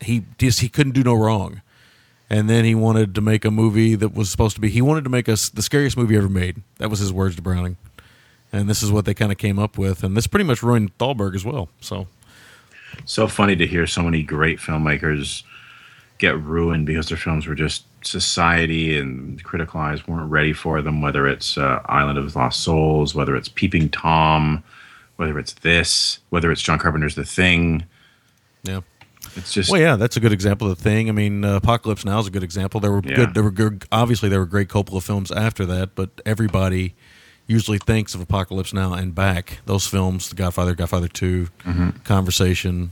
he 0.00 0.24
just 0.38 0.60
he 0.60 0.68
couldn't 0.68 0.92
do 0.92 1.02
no 1.02 1.14
wrong. 1.14 1.62
And 2.28 2.50
then 2.50 2.64
he 2.64 2.74
wanted 2.74 3.14
to 3.14 3.20
make 3.20 3.44
a 3.44 3.50
movie 3.50 3.94
that 3.94 4.12
was 4.12 4.30
supposed 4.30 4.56
to 4.56 4.60
be 4.60 4.68
he 4.68 4.82
wanted 4.82 5.04
to 5.04 5.10
make 5.10 5.28
us 5.28 5.48
the 5.48 5.62
scariest 5.62 5.96
movie 5.96 6.16
ever 6.16 6.28
made. 6.28 6.62
That 6.78 6.90
was 6.90 7.00
his 7.00 7.12
words 7.12 7.36
to 7.36 7.42
browning. 7.42 7.76
And 8.52 8.68
this 8.68 8.82
is 8.82 8.92
what 8.92 9.04
they 9.04 9.14
kind 9.14 9.32
of 9.32 9.38
came 9.38 9.58
up 9.58 9.76
with. 9.76 10.04
And 10.04 10.16
this 10.16 10.26
pretty 10.26 10.44
much 10.44 10.62
ruined 10.62 10.96
Thalberg 10.98 11.34
as 11.34 11.44
well 11.44 11.68
so. 11.80 12.06
So 13.04 13.28
funny 13.28 13.56
to 13.56 13.66
hear 13.66 13.86
so 13.86 14.02
many 14.02 14.22
great 14.22 14.58
filmmakers 14.58 15.42
get 16.18 16.40
ruined 16.40 16.86
because 16.86 17.08
their 17.08 17.18
films 17.18 17.46
were 17.46 17.54
just 17.54 17.84
society 18.06 18.96
and 18.98 19.42
critical 19.44 19.80
eyes 19.80 20.06
weren't 20.06 20.30
ready 20.30 20.52
for 20.52 20.80
them. 20.82 21.00
Whether 21.00 21.26
it's 21.26 21.58
uh, 21.58 21.80
Island 21.86 22.18
of 22.18 22.34
Lost 22.36 22.62
Souls, 22.62 23.14
whether 23.14 23.36
it's 23.36 23.48
Peeping 23.48 23.88
Tom, 23.90 24.62
whether 25.16 25.38
it's 25.38 25.52
this, 25.54 26.18
whether 26.30 26.50
it's 26.52 26.62
John 26.62 26.78
Carpenter's 26.78 27.14
The 27.14 27.24
Thing. 27.24 27.84
yeah 28.64 28.80
It's 29.36 29.52
just 29.52 29.70
well 29.70 29.80
yeah 29.80 29.96
that's 29.96 30.16
a 30.16 30.20
good 30.20 30.32
example 30.32 30.70
of 30.70 30.76
the 30.78 30.82
thing 30.82 31.08
i 31.08 31.12
mean 31.12 31.44
uh, 31.44 31.56
apocalypse 31.56 32.04
now 32.04 32.18
is 32.18 32.26
a 32.26 32.30
good 32.30 32.42
example 32.42 32.80
there 32.80 32.90
were 32.92 33.02
Yeah. 33.04 33.16
good 33.16 33.34
there 33.34 33.42
were 33.42 33.50
good 33.50 33.84
obviously 33.92 34.28
there 34.28 34.38
were 34.40 34.46
great 34.46 34.68
coppola 34.68 35.02
films 35.02 35.30
after 35.30 35.64
that 35.66 35.94
but 35.94 36.10
everybody 36.26 36.94
usually 37.46 37.78
thinks 37.78 38.14
of 38.14 38.20
apocalypse 38.20 38.72
now 38.72 38.92
and 38.94 39.14
back 39.14 39.60
those 39.66 39.86
films 39.86 40.28
the 40.30 40.34
godfather 40.36 40.74
godfather 40.74 41.08
2 41.08 41.48
conversation 42.04 42.90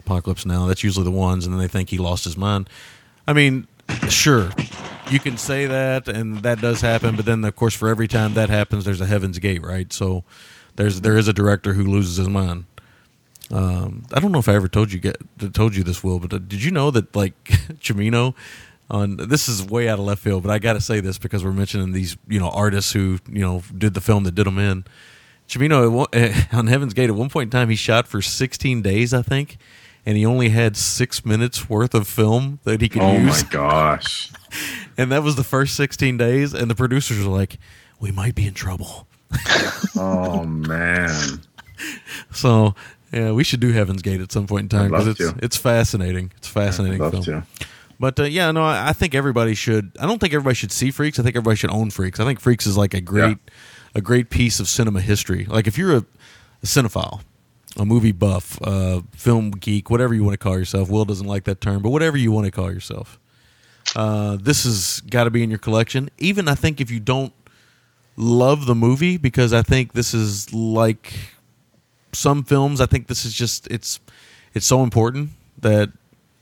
apocalypse 0.00 0.44
now 0.46 0.66
that's 0.66 0.84
usually 0.84 1.04
the 1.04 1.10
ones 1.10 1.44
and 1.46 1.54
then 1.54 1.60
they 1.60 1.68
think 1.68 1.88
he 1.90 1.98
lost 1.98 2.24
his 2.24 2.36
mind 2.36 2.68
i 3.26 3.32
mean 3.32 3.66
sure. 4.08 4.50
You 5.10 5.20
can 5.20 5.36
say 5.36 5.66
that 5.66 6.08
and 6.08 6.38
that 6.38 6.60
does 6.60 6.80
happen 6.80 7.14
but 7.14 7.26
then 7.26 7.44
of 7.44 7.54
course 7.54 7.74
for 7.74 7.88
every 7.88 8.08
time 8.08 8.34
that 8.34 8.48
happens 8.48 8.84
there's 8.84 9.00
a 9.00 9.06
heaven's 9.06 9.38
gate 9.38 9.62
right? 9.62 9.92
So 9.92 10.24
there's 10.76 11.02
there 11.02 11.16
is 11.16 11.28
a 11.28 11.32
director 11.32 11.74
who 11.74 11.84
loses 11.84 12.16
his 12.16 12.28
mind. 12.28 12.64
Um, 13.50 14.06
I 14.12 14.20
don't 14.20 14.32
know 14.32 14.38
if 14.38 14.48
I 14.48 14.54
ever 14.54 14.68
told 14.68 14.92
you 14.92 14.98
get 14.98 15.16
told 15.52 15.76
you 15.76 15.82
this, 15.84 16.02
Will, 16.02 16.18
but 16.18 16.32
uh, 16.32 16.38
did 16.38 16.62
you 16.62 16.70
know 16.70 16.90
that 16.90 17.14
like 17.14 17.44
Cimino 17.44 18.34
on 18.90 19.16
this 19.16 19.48
is 19.48 19.62
way 19.64 19.88
out 19.88 19.98
of 19.98 20.04
left 20.04 20.22
field, 20.22 20.42
but 20.42 20.50
I 20.50 20.58
got 20.58 20.74
to 20.74 20.80
say 20.80 21.00
this 21.00 21.18
because 21.18 21.44
we're 21.44 21.52
mentioning 21.52 21.92
these 21.92 22.16
you 22.28 22.40
know 22.40 22.50
artists 22.50 22.92
who 22.92 23.18
you 23.28 23.42
know 23.42 23.62
did 23.76 23.94
the 23.94 24.00
film 24.00 24.24
that 24.24 24.34
did 24.34 24.46
them 24.46 24.58
in. 24.58 24.84
Cimino 25.48 26.06
on 26.52 26.66
Heaven's 26.66 26.94
Gate 26.94 27.10
at 27.10 27.16
one 27.16 27.28
point 27.28 27.48
in 27.48 27.50
time 27.50 27.68
he 27.68 27.76
shot 27.76 28.08
for 28.08 28.22
16 28.22 28.80
days, 28.80 29.12
I 29.12 29.20
think, 29.22 29.58
and 30.06 30.16
he 30.16 30.24
only 30.26 30.50
had 30.50 30.76
six 30.76 31.24
minutes 31.24 31.68
worth 31.68 31.94
of 31.94 32.06
film 32.06 32.60
that 32.64 32.80
he 32.80 32.88
could 32.88 33.02
oh 33.02 33.12
use, 33.16 33.42
Oh 33.42 33.46
my 33.46 33.50
gosh. 33.50 34.32
and 34.98 35.10
that 35.12 35.22
was 35.22 35.36
the 35.36 35.44
first 35.44 35.74
16 35.76 36.16
days. 36.16 36.52
And 36.54 36.70
the 36.70 36.74
producers 36.74 37.24
were 37.24 37.32
like, 37.32 37.58
"We 38.00 38.10
might 38.12 38.34
be 38.34 38.46
in 38.46 38.54
trouble." 38.54 39.06
Oh 39.96 40.44
man. 40.44 41.40
So 42.32 42.74
yeah, 43.12 43.30
we 43.32 43.44
should 43.44 43.60
do 43.60 43.70
Heaven's 43.72 44.02
Gate 44.02 44.20
at 44.20 44.32
some 44.32 44.46
point 44.46 44.64
in 44.72 44.78
time 44.78 44.90
because 44.90 45.06
it's 45.06 45.18
to. 45.18 45.34
it's 45.42 45.56
fascinating. 45.56 46.32
It's 46.38 46.48
a 46.48 46.50
fascinating 46.50 46.98
film. 47.10 47.22
to. 47.24 47.42
But 48.00 48.18
uh, 48.18 48.24
yeah, 48.24 48.50
no, 48.50 48.64
I, 48.64 48.88
I 48.88 48.92
think 48.92 49.14
everybody 49.14 49.54
should. 49.54 49.92
I 50.00 50.06
don't 50.06 50.18
think 50.20 50.34
everybody 50.34 50.54
should 50.54 50.72
see 50.72 50.90
Freaks. 50.90 51.18
I 51.20 51.22
think 51.22 51.36
everybody 51.36 51.56
should 51.56 51.70
own 51.70 51.90
Freaks. 51.90 52.18
I 52.18 52.24
think 52.24 52.40
Freaks 52.40 52.66
is 52.66 52.76
like 52.76 52.92
a 52.92 53.00
great, 53.00 53.38
a 53.94 54.00
great 54.00 54.30
piece 54.30 54.58
of 54.58 54.68
cinema 54.68 55.00
history. 55.00 55.44
Like 55.44 55.68
if 55.68 55.78
you're 55.78 55.92
a, 55.94 55.98
a 56.62 56.66
cinephile, 56.66 57.20
a 57.78 57.84
movie 57.84 58.12
buff, 58.12 58.58
uh, 58.62 59.02
film 59.12 59.50
geek, 59.50 59.90
whatever 59.90 60.14
you 60.14 60.22
want 60.22 60.34
to 60.34 60.38
call 60.38 60.58
yourself. 60.58 60.88
Will 60.88 61.04
doesn't 61.04 61.26
like 61.26 61.44
that 61.44 61.60
term, 61.60 61.82
but 61.82 61.90
whatever 61.90 62.16
you 62.16 62.30
want 62.30 62.46
to 62.46 62.50
call 62.50 62.72
yourself, 62.72 63.18
uh, 63.96 64.36
this 64.40 64.64
has 64.64 65.00
got 65.00 65.24
to 65.24 65.30
be 65.30 65.42
in 65.42 65.50
your 65.50 65.58
collection. 65.58 66.10
Even 66.18 66.48
I 66.48 66.54
think 66.54 66.80
if 66.80 66.90
you 66.90 67.00
don't 67.00 67.32
love 68.16 68.66
the 68.66 68.74
movie, 68.74 69.16
because 69.16 69.52
I 69.52 69.62
think 69.62 69.92
this 69.92 70.14
is 70.14 70.52
like 70.52 71.12
some 72.12 72.44
films. 72.44 72.80
I 72.80 72.86
think 72.86 73.08
this 73.08 73.24
is 73.24 73.34
just 73.34 73.66
it's 73.68 74.00
it's 74.54 74.66
so 74.66 74.82
important 74.82 75.30
that 75.58 75.90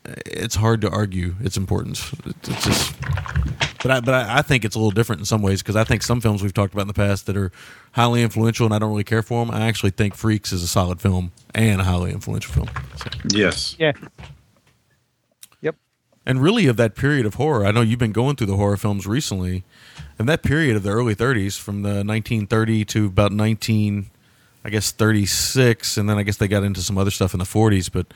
it's 0.05 0.55
hard 0.55 0.81
to 0.81 0.91
argue 0.91 1.35
its 1.41 1.57
importance. 1.57 2.13
It's 2.27 2.65
just, 2.65 3.01
but 3.83 3.91
I, 3.91 4.01
but 4.01 4.15
I, 4.15 4.39
I 4.39 4.43
think 4.43 4.65
it's 4.65 4.75
a 4.75 4.79
little 4.79 4.91
different 4.91 5.21
in 5.21 5.27
some 5.27 5.43
ways 5.43 5.63
because 5.63 5.77
I 5.77 5.85
think 5.85 6.03
some 6.03 6.21
films 6.21 6.43
we've 6.43 6.55
talked 6.55 6.73
about 6.73 6.83
in 6.83 6.89
the 6.89 6.95
past 6.95 7.27
that 7.27 7.37
are 7.37 7.53
highly 7.93 8.23
influential 8.23 8.67
and 8.67 8.75
I 8.75 8.79
don't 8.79 8.91
really 8.91 9.05
care 9.05 9.23
for 9.23 9.45
them. 9.45 9.55
I 9.55 9.67
actually 9.67 9.91
think 9.91 10.15
Freaks 10.15 10.53
is 10.53 10.63
a 10.63 10.69
solid 10.69 11.01
film 11.01 11.33
and 11.55 11.81
a 11.81 11.85
highly 11.85 12.11
influential 12.11 12.53
film. 12.53 12.71
So. 12.97 13.11
Yes. 13.31 13.77
Yeah. 13.79 13.93
Yep. 15.61 15.77
And 16.27 16.43
really, 16.43 16.67
of 16.67 16.77
that 16.77 16.97
period 16.97 17.27
of 17.27 17.35
horror, 17.35 17.65
I 17.65 17.71
know 17.71 17.81
you've 17.81 17.99
been 17.99 18.13
going 18.13 18.37
through 18.37 18.49
the 18.49 18.57
horror 18.57 18.77
films 18.77 19.07
recently, 19.07 19.65
and 20.19 20.29
that 20.29 20.43
period 20.43 20.77
of 20.77 20.83
the 20.83 20.91
early 20.91 21.15
30s, 21.15 21.59
from 21.59 21.83
the 21.83 22.05
1930 22.05 22.85
to 22.87 23.07
about 23.07 23.33
19, 23.33 24.11
I 24.65 24.71
guess 24.71 24.93
36, 24.93 25.97
and 25.97 26.09
then 26.09 26.19
I 26.19 26.23
guess 26.23 26.37
they 26.37 26.49
got 26.49 26.63
into 26.63 26.81
some 26.81 26.99
other 26.99 27.11
stuff 27.11 27.35
in 27.35 27.39
the 27.39 27.45
40s, 27.45 27.91
but 27.91 28.07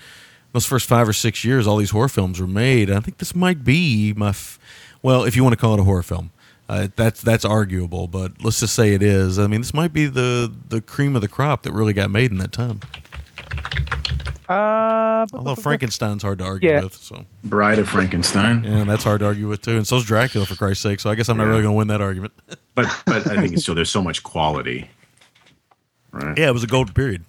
those 0.57 0.65
first 0.66 0.89
five 0.89 1.07
or 1.09 1.12
six 1.12 1.45
years, 1.45 1.66
all 1.66 1.77
these 1.77 1.91
horror 1.91 2.09
films 2.09 2.41
were 2.41 2.47
made. 2.47 2.91
I 2.91 3.01
think 3.01 3.19
this 3.19 3.35
might 3.35 3.62
be 3.62 4.15
my, 4.16 4.31
f- 4.31 4.59
well, 5.03 5.24
if 5.24 5.37
you 5.37 5.43
want 5.45 5.53
to 5.53 5.57
call 5.59 5.74
it 5.74 5.81
a 5.81 5.85
horror 5.85 6.03
film, 6.03 6.31
uh, 6.69 6.89
that's 6.97 7.20
that's 7.20 7.45
arguable, 7.45 8.09
but 8.09 8.43
let's 8.43 8.59
just 8.61 8.74
say 8.74 8.95
it 8.95 9.03
is. 9.03 9.39
I 9.39 9.47
mean, 9.49 9.61
this 9.61 9.74
might 9.74 9.93
be 9.93 10.07
the 10.07 10.51
the 10.69 10.81
cream 10.81 11.15
of 11.15 11.20
the 11.23 11.28
crop 11.28 11.62
that 11.65 11.73
really 11.73 11.93
got 11.93 12.11
made 12.11 12.31
in 12.33 12.39
that 12.39 12.53
time. 12.53 12.81
Uh, 14.49 15.27
Although 15.35 15.57
Frankenstein's 15.57 16.23
hard 16.23 16.39
to 16.39 16.45
argue 16.45 16.70
Yeah. 16.70 16.85
with, 16.85 16.95
so 16.95 17.24
Bride 17.45 17.78
of 17.81 17.89
Frankenstein. 17.89 18.62
yeah, 18.65 18.85
that's 18.85 19.03
hard 19.05 19.20
to 19.20 19.27
argue 19.27 19.49
with 19.49 19.61
too. 19.62 19.77
And 19.77 19.87
so's 19.87 20.05
Dracula, 20.05 20.47
for 20.47 20.55
Christ's 20.55 20.83
sake. 20.85 21.01
So 21.01 21.11
I 21.11 21.16
guess 21.16 21.28
I'm 21.28 21.37
not 21.37 21.45
Yeah. 21.45 21.51
really 21.51 21.62
going 21.62 21.73
to 21.74 21.77
win 21.78 21.89
that 21.89 22.01
argument. 22.01 22.33
But 22.74 22.87
but 23.07 23.27
I 23.31 23.41
think 23.41 23.55
it's 23.55 23.62
still 23.62 23.74
there's 23.74 23.91
so 23.91 24.03
much 24.03 24.23
quality. 24.23 24.91
Right. 26.12 26.37
Yeah, 26.39 26.49
it 26.49 26.53
was 26.53 26.62
a 26.62 26.66
golden 26.66 26.93
period. 26.93 27.24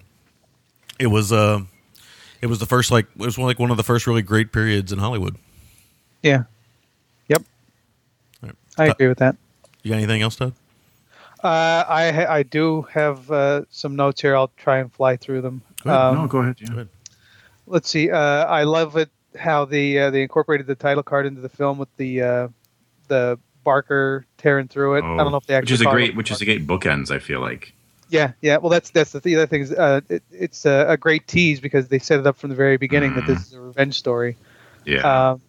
It 0.98 1.06
was 1.06 1.32
uh 1.32 1.60
it 2.40 2.46
was 2.46 2.58
the 2.58 2.66
first 2.66 2.90
like 2.90 3.06
it 3.18 3.24
was 3.26 3.36
one, 3.38 3.46
like 3.46 3.58
one 3.58 3.70
of 3.70 3.76
the 3.76 3.82
first 3.84 4.06
really 4.06 4.22
great 4.22 4.52
periods 4.52 4.92
in 4.92 4.98
Hollywood. 4.98 5.36
Yeah. 6.22 6.44
Yep. 7.28 7.42
Right. 8.42 8.54
I 8.78 8.86
agree 8.86 9.08
with 9.08 9.18
that. 9.18 9.36
You 9.82 9.90
got 9.90 9.96
anything 9.98 10.22
else, 10.22 10.36
Todd? 10.36 10.52
Uh, 11.42 11.84
I 11.88 12.10
ha- 12.10 12.26
I 12.32 12.42
do 12.42 12.82
have 12.92 13.30
uh, 13.30 13.62
some 13.70 13.94
notes 13.94 14.20
here. 14.20 14.34
I'll 14.34 14.50
try 14.56 14.78
and 14.78 14.92
fly 14.92 15.16
through 15.16 15.42
them. 15.42 15.62
Go 15.84 15.90
ahead. 15.90 16.00
Um, 16.02 16.14
no, 16.16 16.26
go 16.26 16.38
ahead. 16.38 16.56
Yeah. 16.60 16.66
Go 16.68 16.72
ahead. 16.74 16.88
let's 17.66 17.88
see. 17.88 18.10
Uh, 18.10 18.18
I 18.46 18.64
love 18.64 18.96
it 18.96 19.08
how 19.38 19.64
they 19.64 19.98
uh, 19.98 20.10
they 20.10 20.22
incorporated 20.22 20.66
the 20.66 20.74
title 20.74 21.02
card 21.04 21.26
into 21.26 21.40
the 21.40 21.48
film 21.48 21.78
with 21.78 21.94
the 21.96 22.22
uh, 22.22 22.48
the 23.06 23.38
Barker 23.62 24.26
tearing 24.36 24.66
through 24.66 24.96
it. 24.96 25.04
I 25.04 25.16
don't 25.18 25.30
know 25.30 25.36
if 25.36 25.46
they 25.46 25.54
Oh, 25.54 25.58
actually 25.58 25.74
which 25.74 25.80
is 25.80 25.86
a 25.86 25.90
great 25.90 26.16
which 26.16 26.30
is 26.32 26.40
a 26.40 26.44
great 26.44 26.66
bookends. 26.66 27.10
I 27.12 27.18
feel 27.20 27.40
like. 27.40 27.72
Yeah, 28.08 28.32
yeah. 28.40 28.56
Well, 28.56 28.70
that's 28.70 28.90
that's 28.90 29.12
the, 29.12 29.20
the 29.20 29.36
other 29.36 29.46
thing. 29.46 29.62
Is, 29.62 29.72
uh, 29.72 30.00
it, 30.08 30.22
it's 30.30 30.64
a, 30.64 30.86
a 30.90 30.96
great 30.96 31.26
tease 31.26 31.60
because 31.60 31.88
they 31.88 31.98
set 31.98 32.20
it 32.20 32.26
up 32.26 32.36
from 32.36 32.50
the 32.50 32.56
very 32.56 32.76
beginning 32.76 33.14
that 33.14 33.26
this 33.26 33.46
is 33.46 33.52
a 33.52 33.60
revenge 33.60 33.98
story. 33.98 34.36
Yeah. 34.84 35.30
Um, 35.30 35.42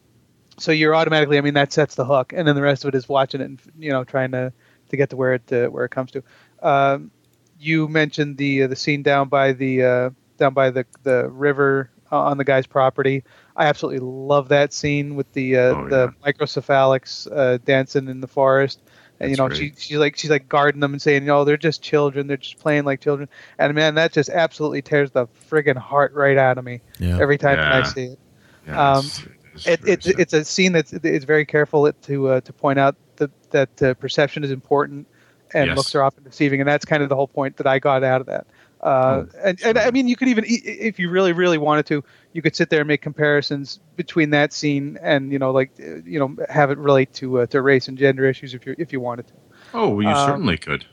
so 0.57 0.72
you're 0.72 0.94
automatically, 0.94 1.38
I 1.38 1.41
mean, 1.41 1.53
that 1.53 1.72
sets 1.72 1.95
the 1.95 2.06
hook, 2.06 2.34
and 2.36 2.48
then 2.48 2.56
the 2.56 2.61
rest 2.61 2.84
of 2.84 2.90
it 2.90 2.95
is 2.95 3.07
watching 3.07 3.41
it 3.41 3.45
and 3.45 3.61
you 3.77 3.91
know 3.91 4.03
trying 4.03 4.31
to 4.31 4.52
to 4.90 4.98
get 4.98 5.10
to 5.11 5.15
where 5.15 5.36
it 5.36 5.53
uh, 5.53 5.68
where 5.68 5.86
it 5.86 5.91
comes 5.91 6.11
to. 6.11 6.23
Um, 6.61 7.11
you 7.57 7.88
mentioned 7.88 8.38
the 8.38 8.64
uh, 8.64 8.68
the 8.68 8.76
scene 8.76 9.03
down 9.03 9.30
by 9.30 9.53
the 9.53 9.84
uh, 9.84 10.10
down 10.38 10.53
by 10.53 10.69
the 10.69 10.86
the 11.03 11.30
river 11.30 11.90
uh, 12.11 12.19
on 12.19 12.38
the 12.38 12.44
guy's 12.44 12.68
property. 12.68 13.23
I 13.56 13.68
absolutely 13.68 13.99
love 13.99 14.49
that 14.49 14.73
scene 14.73 15.15
with 15.15 15.31
the 15.34 15.57
uh, 15.57 15.76
Oh, 15.76 15.90
the 15.90 16.14
microcephalics 16.26 17.27
uh, 17.31 17.57
dancing 17.57 18.07
in 18.07 18.22
the 18.22 18.27
forest. 18.27 18.81
And 19.19 19.29
you 19.29 19.35
That's 19.37 19.49
know, 19.49 19.55
she 19.55 19.69
great. 19.69 19.79
she's 19.79 19.97
like 19.97 20.17
she's 20.17 20.29
like 20.31 20.47
guarding 20.47 20.79
them 20.79 20.93
and 20.93 21.01
saying, 21.01 21.25
"No, 21.25 21.43
they're 21.43 21.57
just 21.57 21.81
children. 21.81 22.27
They're 22.27 22.37
just 22.37 22.59
playing 22.59 22.85
like 22.85 23.01
children." 23.01 23.27
And 23.57 23.73
man, 23.73 23.95
that 23.95 24.13
just 24.13 24.29
absolutely 24.29 24.81
tears 24.81 25.11
the 25.11 25.27
friggin' 25.49 25.75
heart 25.77 26.13
right 26.13 26.37
out 26.37 26.57
of 26.57 26.63
me 26.63 26.81
Yeah. 26.99 27.17
every 27.19 27.37
time 27.37 27.57
that 27.57 27.71
I 27.71 27.83
see 27.83 28.03
it 28.05 28.19
yeah 28.67 28.97
um, 28.97 29.05
it's, 29.05 29.25
it's 29.65 29.65
it, 29.65 29.77
it's 29.85 30.05
it's 30.07 30.33
a 30.33 30.45
scene 30.45 30.71
that's 30.71 30.93
it's 30.93 31.25
very 31.25 31.45
careful 31.45 31.91
to 31.91 32.27
uh, 32.27 32.41
to 32.41 32.53
point 32.53 32.79
out 32.79 32.95
that 33.17 33.31
that 33.51 33.81
uh, 33.83 33.93
perception 33.95 34.43
is 34.43 34.51
important 34.51 35.07
and 35.53 35.67
Yes. 35.67 35.77
looks 35.77 35.95
are 35.95 36.03
often 36.03 36.23
deceiving, 36.23 36.61
and 36.61 36.67
that's 36.69 36.85
kind 36.85 37.01
of 37.01 37.09
the 37.09 37.15
whole 37.15 37.27
point 37.27 37.57
that 37.57 37.65
I 37.65 37.79
got 37.79 38.03
out 38.03 38.21
of 38.21 38.27
that. 38.27 38.45
Uh, 38.81 39.26
and 39.43 39.60
and 39.61 39.77
I 39.77 39.91
mean, 39.91 40.07
you 40.07 40.15
could 40.15 40.30
even 40.30 40.45
if 40.47 40.99
you 40.99 41.10
really 41.10 41.34
really 41.34 41.57
wanted 41.57 41.85
to, 41.88 42.03
you 42.34 42.41
could 42.41 42.56
sit 42.56 42.69
there 42.69 42.80
and 42.80 42.88
make 42.88 43.01
comparisons 43.01 43.80
between 43.97 44.30
that 44.30 44.53
scene 44.53 44.97
and 45.01 45.31
you 45.31 45.39
know 45.39 45.51
like 45.51 45.72
you 45.77 46.19
know 46.19 46.35
have 46.47 46.72
it 46.72 46.77
relate 46.77 47.14
to 47.15 47.41
uh, 47.41 47.45
to 47.47 47.61
race 47.61 47.88
and 47.89 47.97
gender 47.97 48.26
issues 48.26 48.53
if 48.53 48.65
you 48.65 48.76
if 48.77 48.93
you 48.93 48.99
wanted 49.01 49.27
to. 49.27 49.34
oh, 49.73 49.99
you 49.99 50.07
um, 50.07 50.30
certainly 50.30 50.57
could. 50.57 50.85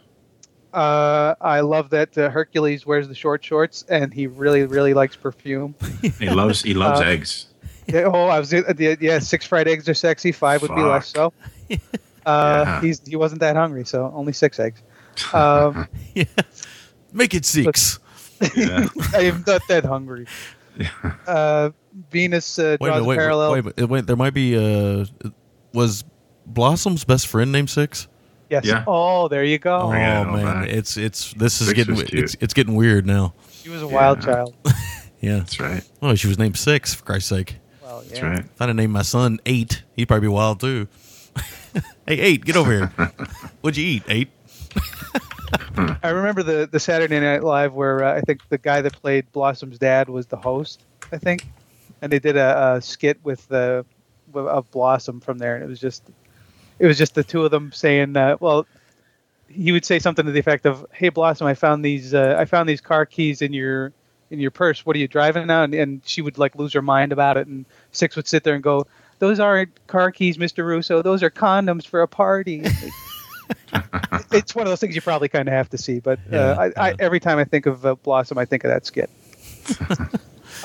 Uh, 0.72 1.34
I 1.40 1.60
love 1.60 1.90
that 1.90 2.18
uh, 2.18 2.28
Hercules 2.28 2.84
wears 2.84 3.08
the 3.08 3.14
short 3.14 3.42
shorts 3.44 3.84
and 3.88 4.12
he 4.12 4.26
really 4.26 4.64
really 4.64 4.92
likes 4.92 5.16
perfume. 5.16 5.74
He 6.18 6.28
loves 6.28 6.62
he 6.62 6.74
loves 6.74 7.00
uh, 7.00 7.04
eggs. 7.04 7.46
Yeah, 7.86 8.10
oh, 8.12 8.26
I 8.26 8.40
was 8.40 8.52
uh, 8.52 8.74
yeah. 8.78 9.20
Six 9.20 9.46
fried 9.46 9.68
eggs 9.68 9.88
are 9.88 9.94
sexy. 9.94 10.32
Five 10.32 10.62
would 10.62 10.74
be 10.74 10.82
less 10.82 11.08
so. 11.08 11.32
Uh, 12.26 12.64
Yeah. 12.66 12.80
He's 12.80 13.06
he 13.06 13.14
wasn't 13.14 13.40
that 13.40 13.54
hungry, 13.54 13.84
so 13.84 14.10
only 14.12 14.32
six 14.32 14.58
eggs. 14.58 14.82
Um, 15.32 15.86
Yeah. 16.14 16.24
Make 17.16 17.34
it 17.34 17.44
six. 17.44 17.98
Yeah. 18.54 18.86
I 19.14 19.22
am 19.24 19.42
not 19.46 19.62
that 19.68 19.84
hungry. 19.84 20.26
Uh, 21.26 21.70
Venus 22.10 22.58
uh, 22.58 22.76
draws 22.76 22.90
minute, 23.00 23.04
wait, 23.06 23.14
a 23.14 23.18
parallel. 23.18 23.52
wait, 23.52 23.64
wait, 23.64 23.88
wait, 23.88 24.06
there 24.06 24.14
might 24.16 24.34
be 24.34 24.54
uh 24.58 25.06
was 25.72 26.04
Blossom's 26.44 27.02
best 27.02 27.26
friend 27.28 27.50
named 27.50 27.70
Six? 27.70 28.08
Yes. 28.50 28.66
Yeah. 28.66 28.84
Oh, 28.86 29.28
there 29.28 29.42
you 29.42 29.58
go. 29.58 29.74
Oh 29.74 29.88
I 29.88 29.98
got 30.00 30.20
it 30.22 30.26
all 30.28 30.36
man, 30.36 30.44
back. 30.44 30.68
it's 30.68 30.98
it's 30.98 31.32
this 31.32 31.62
is 31.62 31.68
Six 31.68 31.76
getting 31.78 31.94
was 31.94 32.04
it's 32.12 32.36
it's 32.42 32.52
getting 32.52 32.74
weird 32.74 33.06
now. 33.06 33.32
She 33.50 33.70
was 33.70 33.80
a 33.80 33.88
wild 33.88 34.18
Yeah. 34.18 34.24
child. 34.34 34.54
Yeah. 35.22 35.38
That's 35.38 35.58
right. 35.58 35.82
Oh, 36.02 36.14
she 36.14 36.28
was 36.28 36.38
named 36.38 36.58
Six 36.58 36.92
for 36.94 37.04
Christ's 37.04 37.30
sake. 37.30 37.56
Well, 37.82 38.02
yeah. 38.04 38.08
That's 38.10 38.22
right. 38.22 38.38
If 38.40 38.60
I'd 38.62 38.68
have 38.68 38.76
named 38.76 38.92
my 38.92 39.00
son 39.02 39.40
Eight, 39.46 39.82
he'd 39.96 40.06
probably 40.06 40.28
be 40.28 40.32
wild 40.32 40.60
too. 40.60 40.88
hey, 42.06 42.18
Eight, 42.20 42.44
get 42.44 42.54
over 42.56 42.70
here. 42.70 42.86
What'd 43.62 43.78
you 43.78 43.86
eat, 43.86 44.02
Eight? 44.08 44.28
I 46.02 46.10
remember 46.10 46.42
the 46.42 46.68
the 46.70 46.80
Saturday 46.80 47.20
Night 47.20 47.42
Live 47.44 47.72
where 47.74 48.04
uh, 48.04 48.14
I 48.14 48.20
think 48.20 48.40
the 48.48 48.58
guy 48.58 48.80
that 48.80 48.92
played 49.00 49.30
Blossom's 49.32 49.78
dad 49.78 50.08
was 50.08 50.26
the 50.26 50.36
host. 50.36 50.82
I 51.12 51.18
think, 51.18 51.46
and 52.02 52.10
they 52.10 52.18
did 52.18 52.36
a, 52.36 52.74
a 52.74 52.82
skit 52.82 53.18
with 53.22 53.46
the 53.48 53.84
with- 54.32 54.46
of 54.46 54.70
Blossom 54.70 55.20
from 55.20 55.38
there, 55.38 55.54
and 55.54 55.64
it 55.64 55.68
was 55.68 55.80
just 55.80 56.02
it 56.78 56.86
was 56.86 56.98
just 56.98 57.14
the 57.14 57.24
two 57.24 57.44
of 57.44 57.50
them 57.50 57.72
saying, 57.72 58.16
uh, 58.16 58.36
well. 58.40 58.66
He 59.48 59.70
would 59.70 59.84
say 59.84 60.00
something 60.00 60.26
to 60.26 60.32
the 60.32 60.40
effect 60.40 60.66
of, 60.66 60.84
"Hey 60.92 61.08
Blossom, 61.08 61.46
I 61.46 61.54
found 61.54 61.84
these. 61.84 62.12
Uh, 62.12 62.34
I 62.36 62.46
found 62.46 62.68
these 62.68 62.80
car 62.80 63.06
keys 63.06 63.42
in 63.42 63.52
your 63.52 63.92
in 64.28 64.40
your 64.40 64.50
purse. 64.50 64.84
What 64.84 64.96
are 64.96 64.98
you 64.98 65.06
driving 65.06 65.46
now?" 65.46 65.62
And, 65.62 65.72
and 65.72 66.02
she 66.04 66.20
would 66.20 66.36
like 66.36 66.56
lose 66.56 66.72
her 66.72 66.82
mind 66.82 67.12
about 67.12 67.36
it, 67.36 67.46
and 67.46 67.64
Six 67.92 68.16
would 68.16 68.26
sit 68.26 68.42
there 68.42 68.54
and 68.54 68.62
go, 68.62 68.88
"Those 69.20 69.38
aren't 69.38 69.86
car 69.86 70.10
keys, 70.10 70.36
Mister 70.36 70.64
Russo. 70.64 71.00
Those 71.00 71.22
are 71.22 71.30
condoms 71.30 71.86
for 71.86 72.02
a 72.02 72.08
party." 72.08 72.64
it's 74.32 74.54
one 74.54 74.66
of 74.66 74.70
those 74.70 74.80
things 74.80 74.94
you 74.94 75.02
probably 75.02 75.28
kind 75.28 75.48
of 75.48 75.52
have 75.52 75.70
to 75.70 75.78
see. 75.78 76.00
But 76.00 76.18
Yeah, 76.30 76.38
uh, 76.38 76.54
I, 76.58 76.64
I, 76.64 76.88
yeah. 76.90 76.96
every 76.98 77.20
time 77.20 77.38
I 77.38 77.44
think 77.44 77.66
of 77.66 77.84
uh, 77.84 77.94
Blossom, 77.96 78.38
I 78.38 78.44
think 78.44 78.64
of 78.64 78.70
that 78.70 78.86
skit. 78.86 79.10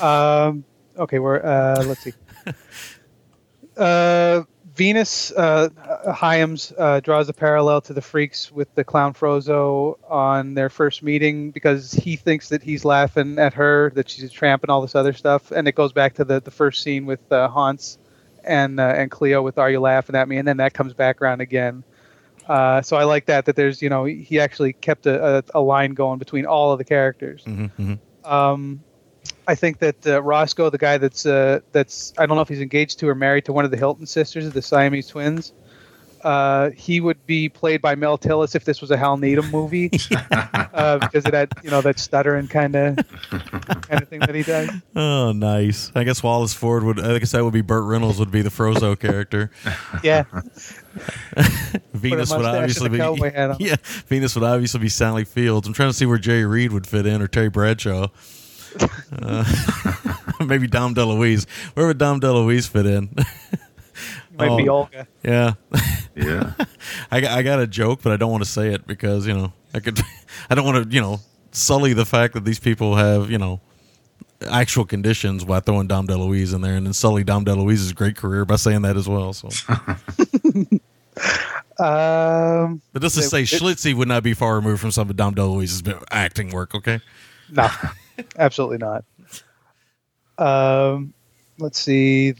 um, 0.00 0.64
okay, 0.96 1.18
we're 1.18 1.44
uh, 1.44 1.84
let's 1.84 2.00
see. 2.00 2.12
Uh, 3.76 4.42
Venus 4.74 5.30
uh, 5.32 5.68
Hyams 6.14 6.72
uh, 6.78 7.00
draws 7.00 7.28
a 7.28 7.32
parallel 7.32 7.82
to 7.82 7.92
the 7.92 8.00
freaks 8.00 8.50
with 8.50 8.74
the 8.74 8.84
clown 8.84 9.12
Phroso 9.12 9.98
on 10.08 10.54
their 10.54 10.70
first 10.70 11.02
meeting 11.02 11.50
because 11.50 11.92
he 11.92 12.16
thinks 12.16 12.48
that 12.48 12.62
he's 12.62 12.84
laughing 12.84 13.38
at 13.38 13.52
her, 13.54 13.92
that 13.94 14.08
she's 14.08 14.24
a 14.24 14.28
tramp 14.30 14.62
and 14.62 14.70
all 14.70 14.80
this 14.80 14.94
other 14.94 15.12
stuff, 15.12 15.50
and 15.50 15.68
it 15.68 15.74
goes 15.74 15.92
back 15.92 16.14
to 16.14 16.24
the, 16.24 16.40
the 16.40 16.50
first 16.50 16.82
scene 16.82 17.04
with 17.04 17.20
uh, 17.30 17.48
Hans 17.48 17.98
and 18.44 18.80
uh, 18.80 18.94
and 18.96 19.10
Cleo 19.10 19.42
with 19.42 19.58
"Are 19.58 19.70
you 19.70 19.80
laughing 19.80 20.16
at 20.16 20.26
me?" 20.26 20.38
and 20.38 20.48
then 20.48 20.56
that 20.56 20.72
comes 20.72 20.94
back 20.94 21.20
around 21.20 21.40
again. 21.42 21.84
Uh, 22.46 22.82
so 22.82 22.96
I 22.96 23.04
like 23.04 23.26
that 23.26 23.44
that 23.46 23.56
there's 23.56 23.80
you 23.82 23.88
know 23.88 24.04
he 24.04 24.40
actually 24.40 24.72
kept 24.72 25.06
a, 25.06 25.38
a, 25.38 25.44
a 25.54 25.60
line 25.60 25.94
going 25.94 26.18
between 26.18 26.46
all 26.46 26.72
of 26.72 26.78
the 26.78 26.84
characters. 26.84 27.44
Mm-hmm, 27.44 27.94
Um, 28.24 28.82
I 29.46 29.54
think 29.54 29.78
that 29.78 30.06
uh, 30.06 30.22
Roscoe, 30.22 30.70
the 30.70 30.78
guy 30.78 30.98
that's 30.98 31.26
uh, 31.26 31.60
that's 31.72 32.12
I 32.18 32.26
don't 32.26 32.36
know 32.36 32.42
if 32.42 32.48
he's 32.48 32.60
engaged 32.60 32.98
to 33.00 33.08
or 33.08 33.14
married 33.14 33.44
to 33.46 33.52
one 33.52 33.64
of 33.64 33.70
the 33.70 33.76
Hilton 33.76 34.06
sisters, 34.06 34.50
the 34.50 34.62
Siamese 34.62 35.08
twins. 35.08 35.52
Uh, 36.22 36.70
he 36.70 37.00
would 37.00 37.24
be 37.26 37.48
played 37.48 37.82
by 37.82 37.94
Mel 37.94 38.16
Tillis 38.16 38.54
if 38.54 38.64
this 38.64 38.80
was 38.80 38.90
a 38.90 38.96
Hal 38.96 39.16
Needham 39.16 39.50
movie, 39.50 39.90
uh, 40.30 40.98
because 40.98 41.24
of 41.24 41.32
that 41.32 41.52
you 41.62 41.70
know 41.70 41.80
that 41.80 41.98
stuttering 41.98 42.48
kind 42.48 42.76
of 42.76 42.96
kind 43.30 44.02
of 44.02 44.08
thing 44.08 44.20
that 44.20 44.34
he 44.34 44.42
does. 44.42 44.70
Oh, 44.94 45.32
nice. 45.32 45.90
I 45.94 46.04
guess 46.04 46.22
Wallace 46.22 46.54
Ford 46.54 46.84
would. 46.84 47.00
I 47.00 47.18
guess 47.18 47.32
that 47.32 47.42
would 47.44 47.52
be 47.52 47.60
Burt 47.60 47.84
Reynolds 47.84 48.18
would 48.18 48.30
be 48.30 48.42
the 48.42 48.50
Phroso 48.50 48.98
character. 48.98 49.50
Yeah, 50.02 50.24
Venus 51.92 52.30
would 52.34 52.44
obviously 52.44 52.88
be. 52.88 52.98
cowboy 52.98 53.32
hat 53.32 53.50
on. 53.50 53.56
Yeah, 53.60 53.76
Venus 54.08 54.34
would 54.34 54.44
obviously 54.44 54.80
be 54.80 54.88
Sally 54.88 55.24
Fields. 55.24 55.66
I'm 55.68 55.74
trying 55.74 55.90
to 55.90 55.94
see 55.94 56.06
where 56.06 56.18
Jerry 56.18 56.44
Reed 56.44 56.72
would 56.72 56.86
fit 56.86 57.06
in 57.06 57.22
or 57.22 57.28
Terry 57.28 57.48
Bradshaw. 57.50 58.08
Uh, 59.12 59.44
maybe 60.44 60.66
Dom 60.66 60.94
DeLuise. 60.94 61.46
Where 61.74 61.86
would 61.86 61.98
Dom 61.98 62.20
DeLuise 62.20 62.68
fit 62.68 62.86
in? 62.86 63.14
Might 64.48 64.56
be 64.56 64.68
Oh. 64.68 64.74
Olga. 64.76 65.06
yeah. 65.22 65.54
Yeah. 66.14 66.52
I, 67.10 67.20
got- 67.20 67.30
I 67.38 67.42
got 67.42 67.60
a 67.60 67.66
joke, 67.66 68.00
but 68.02 68.12
I 68.12 68.16
don't 68.16 68.30
want 68.30 68.44
to 68.44 68.50
say 68.50 68.72
it 68.74 68.86
because 68.86 69.26
you 69.26 69.34
know 69.34 69.52
I 69.74 69.80
could. 69.80 69.98
I 70.50 70.54
don't 70.54 70.64
want 70.64 70.84
to 70.90 70.94
you 70.94 71.00
know 71.00 71.20
sully 71.52 71.92
the 71.92 72.04
fact 72.06 72.34
that 72.34 72.44
these 72.44 72.58
people 72.58 72.96
have 72.96 73.30
you 73.30 73.38
know 73.38 73.60
actual 74.50 74.84
conditions 74.84 75.44
by 75.44 75.60
throwing 75.60 75.86
Dom 75.86 76.06
DeLuise 76.06 76.54
in 76.54 76.60
there, 76.62 76.74
and 76.74 76.84
then 76.86 76.92
sully 76.92 77.24
Dom 77.24 77.44
DeLuise's 77.44 77.92
great 77.92 78.16
career 78.16 78.44
by 78.44 78.56
saying 78.56 78.82
that 78.82 78.96
as 78.96 79.08
well. 79.08 79.32
So, 79.32 79.48
Um, 81.78 82.80
but 82.92 83.00
just 83.02 83.16
to 83.16 83.22
It- 83.22 83.28
say, 83.28 83.42
it- 83.42 83.46
Schlitzie 83.48 83.94
would 83.94 84.08
not 84.08 84.22
be 84.22 84.34
far 84.34 84.54
removed 84.56 84.80
from 84.80 84.90
some 84.92 85.08
of 85.10 85.16
Dom 85.16 85.34
DeLuise's 85.34 85.82
acting 86.10 86.50
work. 86.50 86.74
Okay, 86.74 87.00
no, 87.50 87.68
absolutely 88.38 88.78
not. 88.78 89.04
Um, 90.38 91.12
let's 91.58 91.78
see. 91.78 92.32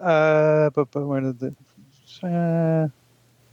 Uh, 0.00 0.70
but, 0.70 0.90
but 0.90 1.06
where 1.06 1.20
did 1.20 1.38
the 1.38 1.54
uh, 2.22 2.88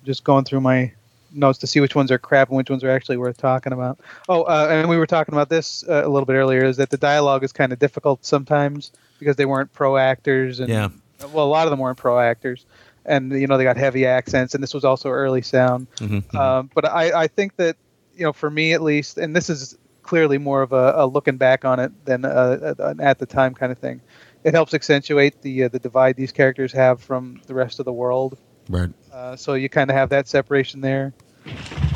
just 0.03 0.23
going 0.23 0.45
through 0.45 0.61
my 0.61 0.91
notes 1.33 1.59
to 1.59 1.67
see 1.67 1.79
which 1.79 1.95
ones 1.95 2.11
are 2.11 2.17
crap 2.17 2.49
and 2.49 2.57
which 2.57 2.69
ones 2.69 2.83
are 2.83 2.89
actually 2.91 3.17
worth 3.17 3.37
talking 3.37 3.73
about. 3.73 3.99
Oh, 4.29 4.43
uh, 4.43 4.67
and 4.69 4.89
we 4.89 4.97
were 4.97 5.07
talking 5.07 5.33
about 5.33 5.49
this 5.49 5.83
uh, 5.87 6.03
a 6.05 6.09
little 6.09 6.25
bit 6.25 6.33
earlier. 6.33 6.63
Is 6.65 6.77
that 6.77 6.89
the 6.89 6.97
dialogue 6.97 7.43
is 7.43 7.51
kind 7.51 7.73
of 7.73 7.79
difficult 7.79 8.25
sometimes 8.25 8.91
because 9.19 9.35
they 9.35 9.45
weren't 9.45 9.73
pro 9.73 9.97
actors 9.97 10.59
and 10.59 10.69
Yeah. 10.69 10.89
well, 11.31 11.45
a 11.45 11.49
lot 11.49 11.65
of 11.65 11.71
them 11.71 11.79
weren't 11.79 11.97
pro 11.97 12.19
actors, 12.19 12.65
and 13.05 13.31
you 13.31 13.47
know 13.47 13.57
they 13.57 13.63
got 13.63 13.77
heavy 13.77 14.05
accents, 14.05 14.53
and 14.53 14.63
this 14.63 14.73
was 14.73 14.85
also 14.85 15.09
early 15.09 15.41
sound. 15.41 15.87
Mhm. 15.97 16.33
Um, 16.35 16.69
but 16.73 16.85
I, 16.85 17.23
I 17.23 17.27
think 17.27 17.55
that 17.57 17.77
you 18.15 18.23
know, 18.23 18.33
for 18.33 18.49
me 18.49 18.73
at 18.73 18.81
least, 18.81 19.17
and 19.17 19.35
this 19.35 19.49
is 19.49 19.77
clearly 20.03 20.37
more 20.37 20.61
of 20.61 20.73
a, 20.73 20.93
a 20.97 21.07
looking 21.07 21.37
back 21.37 21.65
on 21.65 21.79
it 21.79 22.05
than 22.05 22.25
a, 22.25 22.75
an 22.77 22.99
at 23.01 23.19
the 23.19 23.25
time 23.25 23.53
kind 23.53 23.71
of 23.71 23.77
thing. 23.77 24.01
It 24.47 24.53
helps 24.53 24.73
accentuate 24.73 25.41
the 25.41 25.63
uh, 25.65 25.67
the 25.69 25.79
divide 25.79 26.15
these 26.15 26.31
characters 26.31 26.71
have 26.73 27.01
from 27.01 27.41
the 27.47 27.53
rest 27.53 27.79
of 27.79 27.85
the 27.85 27.93
world. 27.93 28.37
right. 28.69 28.89
Uh, 29.11 29.35
so 29.35 29.53
you 29.53 29.69
kind 29.69 29.89
of 29.89 29.95
have 29.95 30.09
that 30.09 30.27
separation 30.27 30.81
there. 30.81 31.13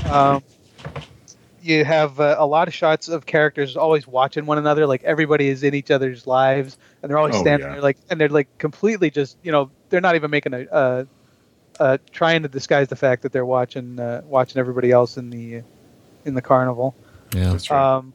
Um, 0.09 0.43
you 1.61 1.83
have 1.83 2.19
uh, 2.19 2.35
a 2.39 2.45
lot 2.45 2.67
of 2.67 2.73
shots 2.73 3.09
of 3.09 3.25
characters 3.25 3.75
always 3.75 4.07
watching 4.07 4.45
one 4.45 4.57
another, 4.57 4.85
like 4.87 5.03
everybody 5.03 5.49
is 5.49 5.63
in 5.63 5.73
each 5.73 5.91
other's 5.91 6.25
lives, 6.27 6.77
and 7.01 7.09
they're 7.09 7.17
always 7.17 7.35
Oh, 7.35 7.41
standing 7.41 7.67
yeah. 7.67 7.73
there, 7.73 7.81
like, 7.81 7.97
and 8.09 8.21
they're 8.21 8.29
like 8.29 8.47
completely 8.59 9.09
just, 9.09 9.37
you 9.43 9.51
know, 9.51 9.69
they're 9.89 9.99
not 9.99 10.15
even 10.15 10.31
making 10.31 10.53
a, 10.53 10.61
uh, 10.71 11.03
uh, 11.79 11.97
trying 12.11 12.43
to 12.43 12.47
disguise 12.47 12.87
the 12.87 12.95
fact 12.95 13.23
that 13.23 13.31
they're 13.33 13.45
watching, 13.45 13.99
uh, 13.99 14.21
watching 14.25 14.59
everybody 14.59 14.91
else 14.91 15.17
in 15.17 15.29
the, 15.29 15.63
in 16.23 16.33
the 16.35 16.41
carnival. 16.41 16.95
Yeah, 17.35 17.51
That's 17.51 17.69
right. 17.69 17.95
Um, 17.97 18.13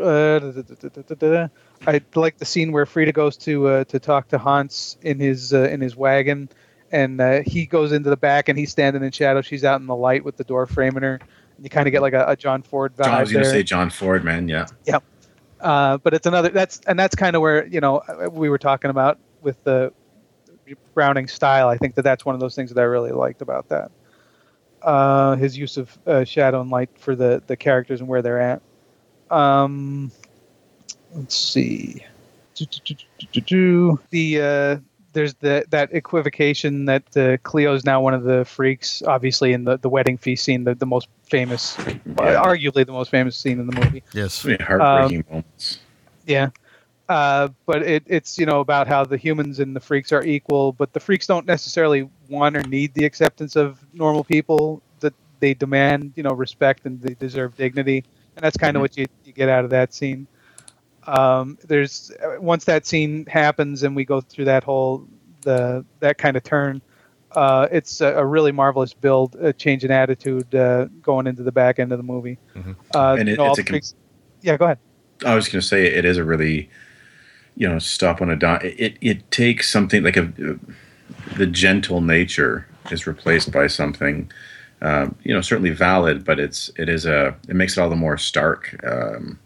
uh, 0.00 0.38
da- 0.38 0.52
da- 0.52 0.62
da- 0.62 0.88
da- 0.88 1.14
da- 1.14 1.14
da. 1.14 1.48
I 1.86 2.00
like 2.14 2.38
the 2.38 2.44
scene 2.44 2.72
where 2.72 2.86
Frieda 2.86 3.12
goes 3.12 3.36
to 3.38 3.68
uh, 3.68 3.84
to 3.84 3.98
talk 3.98 4.28
to 4.28 4.38
Hans 4.38 4.96
in 5.02 5.18
his 5.18 5.52
uh, 5.52 5.62
in 5.64 5.80
his 5.80 5.96
wagon, 5.96 6.48
and 6.90 7.20
uh, 7.20 7.42
he 7.44 7.66
goes 7.66 7.92
into 7.92 8.10
the 8.10 8.16
back 8.16 8.48
and 8.48 8.58
he's 8.58 8.70
standing 8.70 9.02
in 9.02 9.10
shadow. 9.10 9.40
She's 9.40 9.64
out 9.64 9.80
in 9.80 9.86
the 9.86 9.96
light 9.96 10.24
with 10.24 10.36
the 10.36 10.44
door 10.44 10.66
framing 10.66 11.02
her. 11.02 11.18
And 11.56 11.64
you 11.64 11.70
kind 11.70 11.86
of 11.86 11.92
get 11.92 12.02
like 12.02 12.12
a, 12.12 12.24
a 12.28 12.36
John 12.36 12.62
Ford 12.62 12.94
vibe 12.96 13.06
I 13.06 13.20
was 13.20 13.32
going 13.32 13.44
to 13.44 13.50
say 13.50 13.62
John 13.62 13.90
Ford, 13.90 14.24
man. 14.24 14.48
Yeah. 14.84 14.98
Uh, 15.60 15.96
but 15.98 16.12
it's 16.12 16.26
another 16.26 16.48
that's 16.48 16.80
and 16.86 16.98
that's 16.98 17.14
kind 17.14 17.36
of 17.36 17.42
where 17.42 17.66
you 17.66 17.80
know 17.80 18.02
we 18.32 18.48
were 18.48 18.58
talking 18.58 18.90
about 18.90 19.18
with 19.42 19.62
the 19.64 19.92
Browning 20.94 21.28
style. 21.28 21.68
I 21.68 21.76
think 21.76 21.94
that 21.94 22.02
that's 22.02 22.24
one 22.24 22.34
of 22.34 22.40
those 22.40 22.54
things 22.54 22.72
that 22.72 22.80
I 22.80 22.84
really 22.84 23.12
liked 23.12 23.42
about 23.42 23.68
that. 23.68 23.90
Uh, 24.80 25.36
his 25.36 25.56
use 25.56 25.76
of 25.76 25.96
uh, 26.06 26.24
shadow 26.24 26.60
and 26.60 26.70
light 26.70 26.90
for 26.98 27.14
the 27.14 27.42
the 27.46 27.56
characters 27.56 28.00
and 28.00 28.08
where 28.08 28.22
they're 28.22 28.40
at. 28.40 28.62
Um, 29.30 30.10
let's 31.14 31.36
see. 31.36 32.04
The 34.10 34.40
uh, 34.40 34.76
there's 35.12 35.34
the 35.34 35.64
that 35.70 35.92
equivocation 35.92 36.84
that 36.86 37.16
uh, 37.16 37.36
Cleo's 37.42 37.84
now 37.84 38.00
one 38.00 38.14
of 38.14 38.24
the 38.24 38.44
freaks, 38.44 39.02
obviously 39.02 39.52
in 39.52 39.64
the, 39.64 39.78
the 39.78 39.88
wedding 39.88 40.16
feast 40.16 40.44
scene, 40.44 40.64
the, 40.64 40.74
the 40.74 40.86
most 40.86 41.08
famous, 41.24 41.76
arguably 42.16 42.86
the 42.86 42.92
most 42.92 43.10
famous 43.10 43.36
scene 43.36 43.58
in 43.60 43.66
the 43.66 43.74
movie. 43.80 44.02
yes, 44.12 44.34
So 44.34 44.56
heartbreaking 44.60 45.18
Um, 45.18 45.24
moments. 45.30 45.78
Yeah. 46.26 46.50
Uh, 47.08 47.48
but 47.66 47.82
it, 47.82 48.04
it's 48.06 48.38
you 48.38 48.46
know 48.46 48.60
about 48.60 48.86
how 48.86 49.04
the 49.04 49.16
humans 49.16 49.58
and 49.58 49.76
the 49.76 49.80
freaks 49.80 50.12
are 50.12 50.24
equal, 50.24 50.72
but 50.72 50.92
the 50.92 51.00
freaks 51.00 51.26
don't 51.26 51.46
necessarily 51.46 52.08
want 52.28 52.56
or 52.56 52.62
need 52.62 52.94
the 52.94 53.04
acceptance 53.04 53.56
of 53.56 53.84
normal 53.92 54.24
people. 54.24 54.80
That 55.00 55.12
they 55.40 55.52
demand 55.52 56.12
you 56.16 56.22
know 56.22 56.32
respect 56.32 56.86
and 56.86 57.00
they 57.02 57.14
deserve 57.14 57.56
dignity, 57.56 58.04
and 58.36 58.44
that's 58.44 58.56
kind 58.56 58.76
of 58.76 58.80
Mhm. 58.80 58.84
what 58.84 58.96
you, 58.96 59.06
you 59.24 59.32
get 59.32 59.48
out 59.48 59.64
of 59.64 59.70
that 59.70 59.92
scene. 59.92 60.26
Um, 61.06 61.58
there's 61.66 62.10
uh, 62.22 62.40
once 62.40 62.64
that 62.66 62.86
scene 62.86 63.26
happens 63.26 63.82
and 63.82 63.96
we 63.96 64.04
go 64.04 64.20
through 64.20 64.44
that 64.46 64.62
whole 64.64 65.06
the 65.42 65.84
that 66.00 66.18
kind 66.18 66.36
of 66.36 66.42
turn. 66.44 66.80
Uh, 67.32 67.66
it's 67.72 68.00
a, 68.02 68.08
a 68.16 68.24
really 68.26 68.52
marvelous 68.52 68.92
build, 68.92 69.34
a 69.36 69.52
change 69.54 69.84
in 69.84 69.90
attitude 69.90 70.54
uh, 70.54 70.84
going 71.00 71.26
into 71.26 71.42
the 71.42 71.50
back 71.52 71.78
end 71.78 71.90
of 71.90 71.98
the 71.98 72.02
movie. 72.04 72.38
Mhm. 72.54 72.76
Uh, 72.94 73.16
And 73.18 73.26
you 73.28 73.34
it- 73.34 73.38
know, 73.38 73.48
it's 73.50 73.58
a 73.58 73.62
the 73.62 73.66
com- 73.66 73.72
freaks- 73.72 73.94
yeah, 74.42 74.56
go 74.58 74.66
ahead. 74.66 74.78
I 75.24 75.34
was 75.34 75.48
going 75.48 75.60
to 75.60 75.66
say 75.66 75.86
it 75.86 76.04
is 76.04 76.16
a 76.18 76.24
really, 76.24 76.68
you 77.56 77.66
know, 77.68 77.78
stop 77.78 78.20
on 78.20 78.28
a 78.28 78.36
dot. 78.36 78.64
It 78.64 78.96
it 79.00 79.30
takes 79.30 79.70
something 79.72 80.02
like 80.02 80.16
a 80.16 80.30
the 81.36 81.46
gentle 81.46 82.00
nature 82.00 82.66
is 82.90 83.06
replaced 83.06 83.50
by 83.52 83.66
something, 83.66 84.30
um, 84.82 85.14
you 85.22 85.32
know, 85.34 85.40
certainly 85.40 85.70
valid, 85.70 86.24
but 86.24 86.38
it's 86.38 86.70
it 86.76 86.88
is 86.88 87.06
a 87.06 87.34
it 87.48 87.56
makes 87.56 87.76
it 87.76 87.80
all 87.80 87.88
the 87.90 87.96
more 87.96 88.18
stark 88.18 88.78
um, 88.84 89.38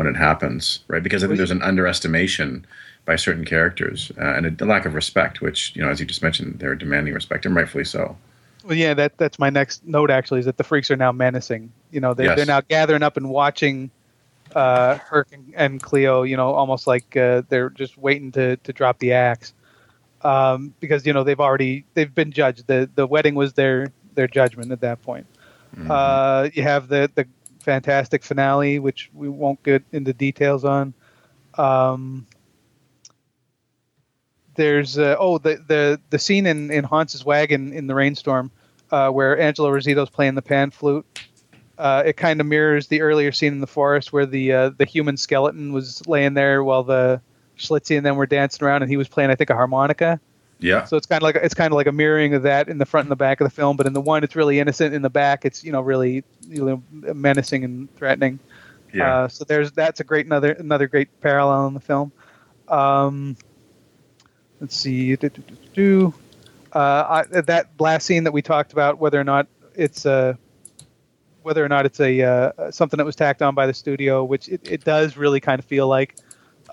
when 0.00 0.06
it 0.06 0.16
happens, 0.16 0.80
right? 0.88 1.02
Because 1.02 1.22
I 1.22 1.26
think 1.26 1.36
there's 1.36 1.50
an 1.50 1.60
underestimation 1.60 2.64
by 3.04 3.16
certain 3.16 3.44
characters 3.44 4.10
uh, 4.18 4.32
and 4.32 4.58
a, 4.58 4.64
lack 4.64 4.86
of 4.86 4.94
respect, 4.94 5.42
which 5.42 5.76
you 5.76 5.82
know, 5.82 5.90
as 5.90 6.00
you 6.00 6.06
just 6.06 6.22
mentioned, 6.22 6.58
they're 6.58 6.74
demanding 6.74 7.12
respect, 7.12 7.44
and 7.44 7.54
rightfully 7.54 7.84
so. 7.84 8.16
Well, 8.64 8.78
yeah, 8.78 8.94
that 8.94 9.18
that's 9.18 9.38
my 9.38 9.50
next 9.50 9.86
note. 9.86 10.10
Actually, 10.10 10.40
is 10.40 10.46
that 10.46 10.56
the 10.56 10.64
freaks 10.64 10.90
are 10.90 10.96
now 10.96 11.12
menacing. 11.12 11.70
You 11.90 12.00
know, 12.00 12.14
they 12.14 12.24
Yes. 12.24 12.36
they're 12.36 12.46
now 12.46 12.62
gathering 12.62 13.02
up 13.02 13.18
and 13.18 13.28
watching 13.28 13.90
uh, 14.54 14.94
Herc 14.94 15.32
and, 15.32 15.52
and 15.54 15.82
Cleo. 15.82 16.22
You 16.22 16.38
know, 16.38 16.54
almost 16.54 16.86
like 16.86 17.14
uh, 17.14 17.42
they're 17.50 17.68
just 17.68 17.98
waiting 17.98 18.32
to 18.32 18.56
to 18.56 18.72
drop 18.72 19.00
the 19.00 19.12
axe 19.12 19.52
um, 20.22 20.72
because 20.80 21.04
you 21.04 21.12
know 21.12 21.24
they've 21.24 21.40
already 21.40 21.84
they've 21.92 22.14
been 22.14 22.32
judged. 22.32 22.66
the 22.68 22.88
The 22.94 23.06
wedding 23.06 23.34
was 23.34 23.52
their 23.52 23.92
their 24.14 24.28
judgment 24.28 24.72
at 24.72 24.80
that 24.80 25.02
point. 25.02 25.26
Mhm. 25.76 25.90
Uh, 25.90 26.48
you 26.54 26.62
have 26.62 26.88
the 26.88 27.10
the 27.14 27.26
fantastic 27.60 28.24
finale, 28.24 28.78
which 28.78 29.10
we 29.14 29.28
won't 29.28 29.62
get 29.62 29.82
into 29.92 30.12
details 30.12 30.64
on. 30.64 30.94
Um, 31.54 32.26
there's 34.54 34.98
uh, 34.98 35.16
oh 35.18 35.38
the 35.38 35.62
the 35.66 36.00
the 36.10 36.18
scene 36.18 36.46
in 36.46 36.70
in 36.70 36.84
Hans's 36.84 37.24
wagon 37.24 37.72
in 37.72 37.86
the 37.86 37.94
rainstorm 37.94 38.50
uh, 38.90 39.10
where 39.10 39.38
Angelo 39.38 39.70
Rossitto's 39.70 40.10
playing 40.10 40.34
the 40.34 40.42
pan 40.42 40.70
flute. 40.70 41.06
Uh, 41.78 42.02
it 42.04 42.16
kind 42.16 42.40
of 42.40 42.46
mirrors 42.46 42.88
the 42.88 43.00
earlier 43.00 43.32
scene 43.32 43.54
in 43.54 43.60
the 43.60 43.66
forest 43.66 44.12
where 44.12 44.26
the 44.26 44.52
uh, 44.52 44.70
the 44.76 44.84
human 44.84 45.16
skeleton 45.16 45.72
was 45.72 46.06
laying 46.06 46.34
there 46.34 46.62
while 46.62 46.82
the 46.82 47.20
Schlitzie 47.56 47.96
and 47.96 48.04
them 48.04 48.16
were 48.16 48.26
dancing 48.26 48.66
around, 48.66 48.82
and 48.82 48.90
he 48.90 48.96
was 48.96 49.08
playing 49.08 49.30
I 49.30 49.34
think 49.34 49.50
a 49.50 49.54
harmonica. 49.54 50.20
Yeah, 50.60 50.84
So 50.84 50.96
it's 50.96 51.06
kind 51.06 51.22
of 51.22 51.24
like 51.24 51.36
it's 51.36 51.54
kind 51.54 51.72
of 51.72 51.76
like 51.76 51.86
a 51.86 51.92
mirroring 51.92 52.34
of 52.34 52.42
that 52.42 52.68
in 52.68 52.78
the 52.78 52.86
front 52.86 53.06
and 53.06 53.10
the 53.10 53.16
back 53.16 53.40
of 53.40 53.46
the 53.46 53.54
film. 53.54 53.76
But 53.76 53.86
in 53.86 53.92
the 53.92 54.00
one, 54.00 54.24
it's 54.24 54.36
really 54.36 54.60
innocent. 54.60 54.94
In 54.94 55.02
the 55.02 55.10
back, 55.10 55.44
it's 55.44 55.64
you 55.64 55.72
know 55.72 55.80
really 55.80 56.22
you 56.46 56.64
know, 56.64 56.82
menacing 57.14 57.64
and 57.64 57.94
threatening. 57.96 58.38
yeah. 58.92 59.20
Uh, 59.20 59.28
so 59.28 59.44
there's 59.44 59.72
that's 59.72 60.00
a 60.00 60.04
great 60.04 60.26
another 60.26 60.52
another 60.52 60.86
great 60.86 61.08
parallel 61.20 61.66
in 61.66 61.74
the 61.74 61.80
film. 61.80 62.12
Um, 62.68 63.36
let's 64.60 64.76
see, 64.76 65.16
do. 65.74 66.14
Uh, 66.72 67.24
I, 67.32 67.40
that 67.40 67.70
last 67.80 68.06
scene 68.06 68.24
that 68.24 68.32
we 68.32 68.42
talked 68.42 68.72
about, 68.72 68.98
whether 68.98 69.20
or 69.20 69.24
not 69.24 69.48
it's 69.74 70.04
a 70.04 70.38
whether 71.42 71.64
or 71.64 71.68
not 71.68 71.86
it's 71.86 72.00
a 72.00 72.22
uh, 72.22 72.70
something 72.70 72.98
that 72.98 73.06
was 73.06 73.16
tacked 73.16 73.42
on 73.42 73.54
by 73.54 73.66
the 73.66 73.74
studio, 73.74 74.22
which 74.24 74.48
it, 74.48 74.60
it 74.70 74.84
does 74.84 75.16
really 75.16 75.40
kind 75.40 75.58
of 75.58 75.64
feel 75.64 75.88
like. 75.88 76.16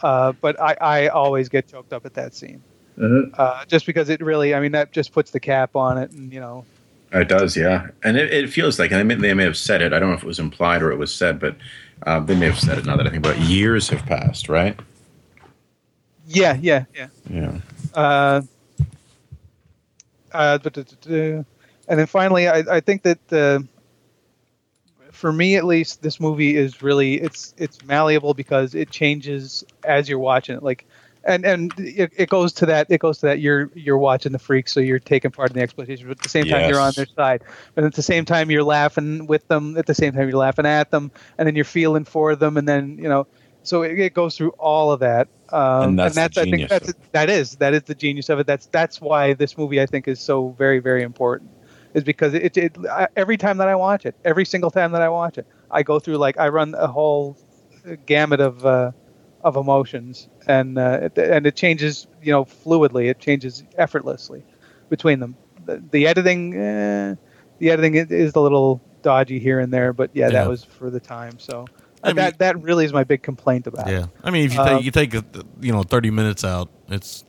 Uh, 0.03 0.34
but 0.34 0.59
I, 0.61 0.77
I 0.80 1.07
always 1.07 1.49
get 1.49 1.68
choked 1.68 1.93
up 1.93 2.05
at 2.05 2.14
that 2.15 2.35
scene, 2.35 2.61
Mhm. 2.98 3.32
uh, 3.38 3.64
just 3.65 3.86
because 3.86 4.10
it 4.10 4.22
really, 4.22 4.56
I 4.56 4.60
mean, 4.60 4.72
that 4.72 4.91
just 4.91 5.11
puts 5.11 5.32
the 5.32 5.40
cap 5.40 5.76
on 5.76 5.98
it, 5.98 6.11
and 6.11 6.34
you 6.34 6.40
know, 6.40 6.65
It 7.14 7.30
does, 7.30 7.56
yeah, 7.56 7.88
and 8.03 8.18
it, 8.18 8.34
it 8.34 8.49
feels 8.49 8.80
like, 8.80 8.91
and 8.91 8.99
they 8.99 9.15
may, 9.15 9.22
they 9.22 9.34
may 9.34 9.44
have 9.44 9.57
said 9.57 9.82
it. 9.82 9.94
I 9.94 9.99
don't 9.99 10.10
know 10.10 10.15
if 10.15 10.24
it 10.24 10.28
was 10.28 10.40
implied 10.40 10.82
or 10.82 10.91
it 10.91 10.98
was 10.98 11.14
said, 11.14 11.40
but 11.40 11.56
uh, 12.06 12.19
they 12.19 12.36
may 12.36 12.48
have 12.48 12.60
said 12.60 12.78
it. 12.78 12.86
Now 12.86 12.98
that 12.98 13.07
I 13.07 13.10
think 13.10 13.26
about 13.26 13.38
it, 13.38 13.44
years 13.44 13.88
have 13.90 14.06
passed, 14.06 14.49
right? 14.49 14.78
Yeah, 16.28 16.57
yeah, 16.60 16.86
yeah. 16.94 17.07
Yeah. 17.30 17.57
Uh, 17.94 18.41
uh, 20.34 20.60
and 20.69 21.45
then 21.88 22.06
finally, 22.06 22.49
I, 22.49 22.64
I 22.69 22.80
think 22.82 23.03
that 23.03 23.34
uh, 23.34 23.60
for 25.11 25.32
me 25.32 25.56
at 25.56 25.64
least, 25.64 26.02
this 26.02 26.19
movie 26.19 26.56
is 26.57 26.82
really 26.82 27.15
it's 27.15 27.53
it's 27.57 27.84
malleable 27.86 28.34
because 28.34 28.76
it 28.76 28.90
changes 28.91 29.64
as 29.84 30.10
you're 30.10 30.19
watching 30.19 30.56
it. 30.57 30.64
Like, 30.64 30.86
and 31.28 31.45
and 31.45 31.74
it, 31.78 32.12
it 32.18 32.30
goes 32.30 32.54
to 32.54 32.66
that 32.68 32.88
it 32.90 32.99
goes 32.99 33.20
to 33.20 33.28
that 33.28 33.40
you're 33.40 33.70
you're 33.76 33.98
watching 33.98 34.32
the 34.32 34.40
freaks, 34.40 34.74
so 34.74 34.80
you're 34.80 34.99
taking 34.99 35.32
part 35.32 35.52
in 35.52 35.58
the 35.58 35.62
exploitation. 35.62 36.08
But 36.08 36.18
at 36.18 36.24
the 36.24 36.30
same 36.30 36.48
time, 36.48 36.66
you're 36.66 36.80
on 36.80 36.94
their 36.95 37.08
side, 37.18 37.44
and 37.76 37.86
at 37.86 37.94
the 37.94 38.04
same 38.04 38.26
time, 38.26 38.52
you're 38.52 38.64
laughing 38.64 39.28
with 39.28 39.48
them. 39.48 39.78
At 39.78 39.86
the 39.88 39.95
same 39.95 40.14
time, 40.14 40.30
you're 40.30 40.38
laughing 40.38 40.66
at 40.66 40.91
them, 40.91 41.12
and 41.38 41.48
then 41.48 41.56
you're 41.56 41.66
feeling 41.66 42.06
for 42.06 42.36
them, 42.36 42.58
and 42.58 42.68
then 42.68 42.98
you 42.98 43.10
know. 43.10 43.28
So 43.64 43.84
it, 43.84 43.99
it 43.99 44.14
goes 44.14 44.38
through 44.38 44.52
all 44.58 44.91
of 44.91 45.02
that, 45.02 45.28
um, 45.52 45.99
And 46.02 46.16
that's 46.16 46.18
the 46.18 46.41
I 46.41 46.45
think 46.45 46.68
that's 46.68 46.94
that 47.12 47.30
is 47.30 47.58
that 47.58 47.74
is 47.74 47.84
the 47.84 47.95
genius 47.95 48.30
of 48.30 48.40
it. 48.40 48.48
That's 48.48 48.68
that's 48.68 49.02
why 49.02 49.34
this 49.34 49.58
movie 49.58 49.82
I 49.82 49.86
think 49.86 50.08
is 50.08 50.20
so 50.22 50.49
very 50.58 50.80
very 50.80 51.04
important, 51.04 51.52
is 51.94 52.04
because 52.04 52.34
it, 52.34 52.58
it 52.58 52.78
I, 52.90 53.08
every 53.16 53.38
time 53.38 53.58
that 53.58 53.68
I 53.68 53.76
watch 53.76 54.06
it, 54.06 54.16
every 54.26 54.45
single 54.45 54.72
time 54.72 54.91
that 54.91 55.02
I 55.02 55.10
watch 55.10 55.38
it, 55.38 55.48
I 55.72 55.84
go 55.84 55.99
through 55.99 56.18
like 56.18 56.38
I 56.40 56.49
run 56.49 56.76
a 56.78 56.88
whole 56.88 57.38
gamut 58.06 58.40
of 58.41 58.66
uh, 58.66 58.91
of 59.41 59.56
emotions, 59.56 60.30
and 60.48 60.78
uh, 60.78 60.99
it, 61.03 61.18
and 61.18 61.45
it 61.45 61.56
changes 61.56 62.07
you 62.22 62.32
know 62.32 62.45
fluidly. 62.45 63.10
It 63.10 63.19
changes 63.19 63.64
effortlessly 63.78 64.44
between 64.90 65.19
them. 65.19 65.36
The, 65.65 65.84
the 65.91 66.07
editing, 66.07 66.56
eh, 66.56 67.15
the 67.60 67.69
editing 67.72 67.95
is 67.95 68.34
a 68.36 68.40
little 68.40 68.82
dodgy 69.02 69.40
here 69.40 69.60
and 69.60 69.72
there, 69.74 69.94
but 69.94 70.11
yeah, 70.14 70.26
Yeah. 70.28 70.32
that 70.44 70.49
was 70.49 70.64
for 70.64 70.90
the 70.90 70.99
time. 70.99 71.38
So 71.40 71.65
I 72.03 72.10
uh, 72.10 72.14
that 72.14 72.15
mean- 72.15 72.34
that 72.40 72.61
really 72.61 72.86
is 72.86 72.94
my 72.94 73.03
big 73.03 73.22
complaint 73.24 73.68
about. 73.68 73.88
it. 73.88 73.91
Yeah, 73.91 74.06
I 74.24 74.32
mean, 74.32 74.45
if 74.45 74.53
you 74.53 74.60
Um, 74.61 74.68
take 74.68 74.86
you 74.86 74.91
take 74.91 75.15
uh, 75.15 75.22
you 75.60 75.72
know 75.72 75.84
thirty 75.84 76.10
minutes 76.11 76.44
out, 76.44 76.69
it's 76.90 77.26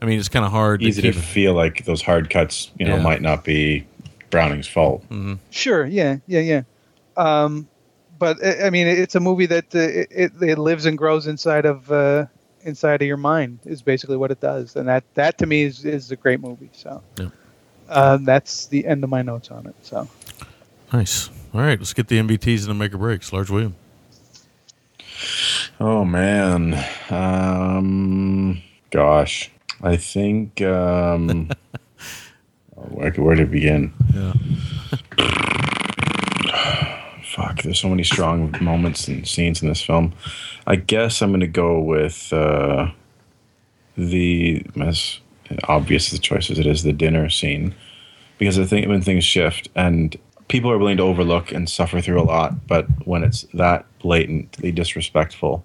I 0.00 0.06
mean 0.06 0.18
it's 0.18 0.28
kind 0.28 0.44
of 0.44 0.50
hard. 0.52 0.82
Easy 0.82 1.02
to 1.02 1.08
to 1.08 1.14
keep, 1.14 1.22
feel 1.24 1.54
like 1.54 1.84
those 1.84 2.02
hard 2.02 2.30
cuts, 2.30 2.70
you 2.78 2.86
know, 2.86 2.96
Yeah. 2.96 3.02
might 3.02 3.22
not 3.22 3.44
be 3.44 3.86
Browning's 4.30 4.68
fault. 4.68 5.04
Sure. 5.50 5.84
Yeah. 5.86 6.18
Yeah. 6.26 6.40
Yeah. 6.40 6.62
Um, 7.16 7.66
but 8.18 8.36
I 8.44 8.66
I 8.66 8.70
mean, 8.70 8.86
it's 8.86 9.14
a 9.16 9.20
movie 9.20 9.46
that 9.46 9.74
uh, 9.74 9.78
it, 9.78 10.08
it 10.10 10.32
it 10.42 10.58
lives 10.58 10.86
and 10.86 10.96
grows 10.96 11.26
inside 11.26 11.66
of 11.66 11.90
uh, 11.90 12.26
inside 12.62 13.02
of 13.02 13.08
your 13.08 13.16
mind. 13.16 13.60
Is 13.64 13.82
basically 13.82 14.16
what 14.16 14.30
it 14.30 14.40
does, 14.40 14.76
and 14.76 14.88
that 14.88 15.04
that 15.14 15.38
to 15.38 15.46
me 15.46 15.62
is 15.62 15.84
is 15.84 16.10
a 16.10 16.16
great 16.16 16.40
movie. 16.40 16.70
So. 16.72 17.02
Yeah. 17.18 17.28
Uh, 17.88 18.18
that's 18.22 18.66
the 18.66 18.86
end 18.86 19.02
of 19.02 19.10
my 19.10 19.20
notes 19.20 19.50
on 19.50 19.66
it. 19.66 19.74
So, 19.82 20.08
Nice. 20.92 21.28
All 21.52 21.60
right, 21.60 21.76
let's 21.76 21.92
get 21.92 22.06
the 22.06 22.18
MVTs 22.18 22.60
and 22.60 22.68
the 22.70 22.74
make 22.74 22.94
or 22.94 22.98
breaks. 22.98 23.32
Large 23.32 23.50
William. 23.50 23.74
Oh 25.80 26.04
man, 26.04 26.74
um, 27.10 28.62
gosh, 28.90 29.50
I 29.82 29.96
think 29.96 30.60
um, 30.62 31.50
where, 32.74 33.10
where 33.12 33.34
to 33.34 33.46
begin? 33.46 33.92
Yeah. 34.14 34.32
Fuck, 37.24 37.59
there's 37.70 37.78
so 37.78 37.88
many 37.88 38.02
strong 38.02 38.52
moments 38.60 39.06
and 39.06 39.28
scenes 39.28 39.62
in 39.62 39.68
this 39.68 39.80
film. 39.80 40.12
I 40.66 40.74
guess 40.74 41.22
I'm 41.22 41.30
gonna 41.30 41.46
go 41.46 41.78
with 41.78 42.32
uh, 42.32 42.90
the 43.96 44.66
as 44.80 45.20
obvious 45.68 46.10
the 46.10 46.18
choice 46.18 46.50
as 46.50 46.58
it 46.58 46.66
is 46.66 46.82
the 46.82 46.92
dinner 46.92 47.30
scene 47.30 47.72
because 48.38 48.58
I 48.58 48.64
think 48.64 48.88
when 48.88 49.02
things 49.02 49.22
shift 49.22 49.68
and 49.76 50.16
people 50.48 50.68
are 50.68 50.78
willing 50.78 50.96
to 50.96 51.04
overlook 51.04 51.52
and 51.52 51.70
suffer 51.70 52.00
through 52.00 52.20
a 52.20 52.24
lot, 52.24 52.66
but 52.66 52.86
when 53.06 53.22
it's 53.22 53.42
that 53.54 53.86
blatantly 54.00 54.72
disrespectful 54.72 55.64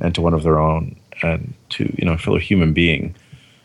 and 0.00 0.14
to 0.14 0.22
one 0.22 0.32
of 0.32 0.44
their 0.44 0.58
own 0.58 0.96
and 1.22 1.52
to 1.68 1.94
you 1.98 2.06
know 2.06 2.14
a 2.14 2.18
fellow 2.18 2.38
human 2.38 2.72
being, 2.72 3.14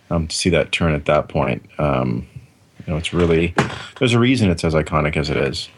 um, 0.09 0.27
to 0.27 0.35
see 0.35 0.49
that 0.49 0.73
turn 0.73 0.93
at 0.93 1.05
that 1.05 1.29
point, 1.29 1.65
um, 1.79 2.27
you 2.85 2.91
know, 2.91 2.97
it's 2.97 3.13
really 3.13 3.55
there's 3.99 4.13
a 4.13 4.19
reason 4.19 4.49
it's 4.49 4.65
as 4.65 4.73
iconic 4.73 5.15
as 5.15 5.29
it 5.29 5.37
is. 5.37 5.69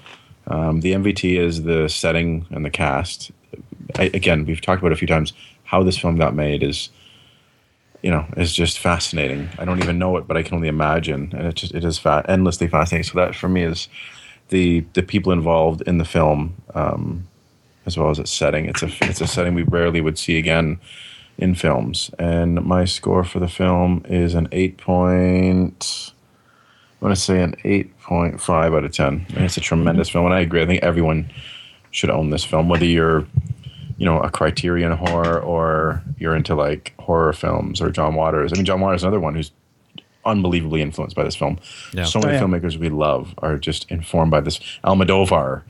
Um, 0.49 0.81
the 0.81 0.93
MVT 0.93 1.37
is 1.37 1.63
the 1.63 1.87
setting 1.87 2.45
and 2.49 2.65
the 2.65 2.69
cast. 2.69 3.31
I, 3.97 4.05
again, 4.13 4.45
we've 4.45 4.61
talked 4.61 4.81
about 4.81 4.91
a 4.91 4.95
few 4.95 5.07
times 5.07 5.33
how 5.63 5.83
this 5.83 5.97
film 5.97 6.17
got 6.17 6.33
made 6.33 6.63
is, 6.63 6.89
you 8.01 8.09
know, 8.09 8.25
is 8.37 8.53
just 8.53 8.79
fascinating. 8.79 9.49
I 9.59 9.65
don't 9.65 9.79
even 9.79 9.99
know 9.99 10.17
it, 10.17 10.27
but 10.27 10.37
I 10.37 10.43
can 10.43 10.55
only 10.55 10.67
imagine, 10.67 11.33
and 11.35 11.47
it 11.47 11.55
just 11.55 11.73
it 11.73 11.83
is 11.83 11.97
fa- 11.97 12.25
endlessly 12.27 12.67
fascinating. 12.67 13.03
So 13.03 13.19
that 13.19 13.35
for 13.35 13.49
me 13.49 13.63
is 13.63 13.87
the 14.49 14.85
the 14.93 15.03
people 15.03 15.31
involved 15.31 15.81
in 15.81 15.97
the 15.97 16.05
film, 16.05 16.55
um, 16.73 17.27
as 17.85 17.97
well 17.97 18.09
as 18.09 18.19
its 18.19 18.31
setting. 18.31 18.65
It's 18.65 18.81
a 18.81 18.89
it's 19.01 19.21
a 19.21 19.27
setting 19.27 19.53
we 19.53 19.63
rarely 19.63 20.01
would 20.01 20.17
see 20.17 20.37
again 20.37 20.79
in 21.37 21.55
films. 21.55 22.11
And 22.19 22.63
my 22.65 22.85
score 22.85 23.23
for 23.23 23.39
the 23.39 23.47
film 23.47 24.03
is 24.07 24.35
an 24.35 24.47
eight 24.51 24.77
point. 24.77 26.11
I'm 27.01 27.05
going 27.05 27.15
to 27.15 27.19
say 27.21 27.41
an 27.41 27.55
8.5 27.63 28.75
out 28.77 28.83
of 28.83 28.91
10. 28.91 29.05
I 29.29 29.33
mean, 29.35 29.45
it's 29.45 29.55
a 29.57 29.61
tremendous 29.61 30.09
film, 30.09 30.25
and 30.25 30.33
I 30.33 30.41
agree. 30.41 30.61
I 30.61 30.65
think 30.65 30.83
everyone 30.83 31.31
should 31.91 32.09
own 32.09 32.29
this 32.29 32.43
film, 32.43 32.67
whether 32.67 32.83
you're, 32.85 33.25
you 33.97 34.05
know, 34.05 34.19
a 34.19 34.29
Criterion 34.29 34.91
horror 34.91 35.39
or 35.39 36.03
you're 36.17 36.35
into 36.35 36.55
like 36.55 36.93
horror 36.99 37.31
films 37.33 37.79
or 37.81 37.89
John 37.89 38.15
Waters. 38.15 38.51
I 38.51 38.57
mean, 38.57 38.65
John 38.65 38.81
Waters 38.81 38.99
is 38.99 39.03
another 39.03 39.19
one 39.21 39.33
who's 39.35 39.51
unbelievably 40.25 40.81
influenced 40.81 41.15
by 41.15 41.23
this 41.23 41.35
film. 41.37 41.57
Yeah. 41.93 42.03
So 42.03 42.19
many 42.19 42.33
Oh, 42.33 42.35
yeah. 42.35 42.41
filmmakers 42.43 42.75
we 42.77 42.89
love 42.89 43.33
are 43.37 43.57
just 43.57 43.89
informed 43.89 44.31
by 44.31 44.41
this. 44.41 44.59
Almodovar. 44.83 45.63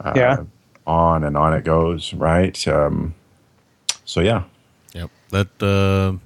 Uh, 0.00 0.12
Yeah. 0.14 0.36
On 0.86 1.24
and 1.24 1.34
on 1.34 1.54
it 1.54 1.64
goes, 1.64 2.12
right? 2.12 2.68
Um, 2.68 3.14
so, 4.04 4.20
yeah. 4.20 4.42
Yep. 4.92 5.10
That 5.30 5.62
uh, 5.62 6.18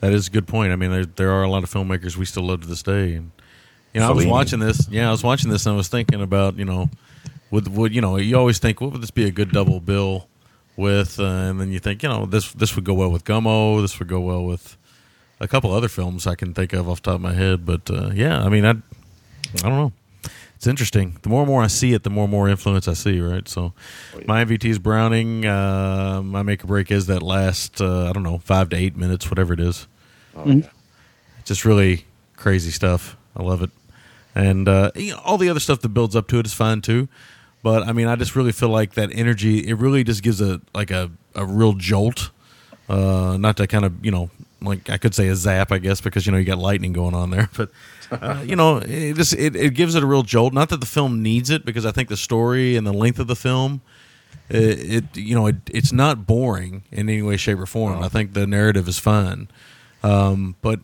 that 0.00 0.12
is 0.12 0.28
a 0.28 0.30
good 0.30 0.46
point. 0.46 0.72
I 0.72 0.76
mean, 0.76 0.92
there 0.92 1.04
there 1.04 1.32
are 1.32 1.42
a 1.42 1.50
lot 1.50 1.64
of 1.64 1.70
filmmakers 1.70 2.16
we 2.16 2.24
still 2.24 2.44
love 2.44 2.60
to 2.60 2.68
this 2.68 2.84
day. 2.84 3.14
And 3.14 3.32
you 3.98 4.06
know, 4.06 4.10
I 4.10 4.14
was 4.14 4.26
watching 4.26 4.60
this. 4.60 4.88
Yeah, 4.90 5.08
I 5.08 5.10
was 5.10 5.24
watching 5.24 5.50
this 5.50 5.66
and 5.66 5.74
I 5.74 5.76
was 5.76 5.88
thinking 5.88 6.22
about 6.22 6.56
you 6.56 6.64
know, 6.64 6.90
would 7.50 7.68
would 7.68 7.94
you 7.94 8.00
know, 8.00 8.16
you 8.16 8.36
always 8.36 8.58
think 8.58 8.80
what 8.80 8.92
would 8.92 9.02
this 9.02 9.10
be 9.10 9.24
a 9.24 9.30
good 9.30 9.52
double 9.52 9.80
bill 9.80 10.28
with, 10.76 11.18
uh, 11.18 11.24
and 11.24 11.60
then 11.60 11.72
you 11.72 11.78
think 11.78 12.02
you 12.02 12.08
know 12.08 12.26
this 12.26 12.52
this 12.52 12.74
would 12.76 12.84
go 12.84 12.94
well 12.94 13.10
with 13.10 13.24
Gummo. 13.24 13.80
This 13.80 13.98
would 13.98 14.08
go 14.08 14.20
well 14.20 14.44
with 14.44 14.76
a 15.40 15.48
couple 15.48 15.72
other 15.72 15.88
films 15.88 16.26
I 16.26 16.34
can 16.34 16.54
think 16.54 16.72
of 16.72 16.88
off 16.88 17.02
the 17.02 17.10
top 17.10 17.16
of 17.16 17.20
my 17.20 17.34
head. 17.34 17.66
But 17.66 17.90
uh, 17.90 18.10
yeah, 18.14 18.42
I 18.42 18.48
mean, 18.48 18.64
I 18.64 18.70
I 18.70 19.68
don't 19.68 19.76
know. 19.76 19.92
It's 20.56 20.66
interesting. 20.66 21.16
The 21.22 21.28
more 21.28 21.42
and 21.42 21.48
more 21.48 21.62
I 21.62 21.68
see 21.68 21.92
it, 21.92 22.02
the 22.02 22.10
more 22.10 22.24
and 22.24 22.32
more 22.32 22.48
influence 22.48 22.88
I 22.88 22.94
see. 22.94 23.20
Right. 23.20 23.46
So, 23.48 23.74
my 24.26 24.44
MVT 24.44 24.64
is 24.64 24.78
Browning. 24.80 25.46
Uh, 25.46 26.20
my 26.24 26.42
make 26.42 26.64
or 26.64 26.66
break 26.66 26.90
is 26.90 27.06
that 27.06 27.22
last 27.22 27.80
uh, 27.80 28.08
I 28.08 28.12
don't 28.12 28.24
know 28.24 28.38
five 28.38 28.68
to 28.70 28.76
eight 28.76 28.96
minutes, 28.96 29.30
whatever 29.30 29.52
it 29.52 29.60
is. 29.60 29.86
Just 31.44 31.64
really 31.64 32.04
crazy 32.36 32.70
stuff. 32.70 33.16
I 33.36 33.42
love 33.42 33.62
it, 33.62 33.70
and 34.38 34.68
uh, 34.68 34.92
you 34.94 35.12
know, 35.12 35.20
all 35.24 35.36
the 35.36 35.48
other 35.48 35.60
stuff 35.60 35.80
that 35.80 35.88
builds 35.88 36.14
up 36.14 36.28
to 36.28 36.38
it 36.38 36.46
is 36.46 36.54
fine 36.54 36.80
too. 36.80 37.08
But 37.62 37.82
I 37.82 37.92
mean, 37.92 38.06
I 38.06 38.14
just 38.14 38.36
really 38.36 38.52
feel 38.52 38.68
like 38.68 38.94
that 38.94 39.10
energy. 39.12 39.66
It 39.66 39.74
really 39.74 40.04
just 40.04 40.22
gives 40.22 40.40
a 40.40 40.60
like 40.74 40.90
a 40.90 41.10
a 41.34 41.44
real 41.44 41.72
jolt. 41.74 42.30
Uh, 42.88 43.36
not 43.38 43.58
to 43.58 43.66
kind 43.66 43.84
of 43.84 44.04
you 44.04 44.10
know 44.10 44.30
like 44.62 44.88
I 44.88 44.96
could 44.96 45.14
say 45.14 45.28
a 45.28 45.34
zap, 45.34 45.72
I 45.72 45.78
guess, 45.78 46.00
because 46.00 46.24
you 46.24 46.32
know 46.32 46.38
you 46.38 46.44
got 46.44 46.58
lightning 46.58 46.92
going 46.92 47.14
on 47.14 47.30
there. 47.30 47.50
But 48.10 48.22
uh, 48.22 48.42
you 48.42 48.56
know, 48.56 48.78
it 48.78 49.16
just 49.16 49.34
it, 49.34 49.54
it 49.54 49.74
gives 49.74 49.94
it 49.94 50.02
a 50.02 50.06
real 50.06 50.22
jolt. 50.22 50.54
Not 50.54 50.70
that 50.70 50.80
the 50.80 50.86
film 50.86 51.22
needs 51.22 51.50
it, 51.50 51.64
because 51.64 51.84
I 51.84 51.90
think 51.90 52.08
the 52.08 52.16
story 52.16 52.76
and 52.76 52.86
the 52.86 52.92
length 52.92 53.18
of 53.18 53.26
the 53.26 53.36
film, 53.36 53.82
it, 54.48 54.62
it 54.62 55.16
you 55.16 55.34
know 55.34 55.46
it, 55.48 55.56
it's 55.66 55.92
not 55.92 56.26
boring 56.26 56.84
in 56.90 57.08
any 57.10 57.22
way, 57.22 57.36
shape, 57.36 57.58
or 57.58 57.66
form. 57.66 58.02
I 58.02 58.08
think 58.08 58.32
the 58.32 58.46
narrative 58.46 58.88
is 58.88 58.98
fine, 58.98 59.48
um, 60.02 60.54
but 60.62 60.80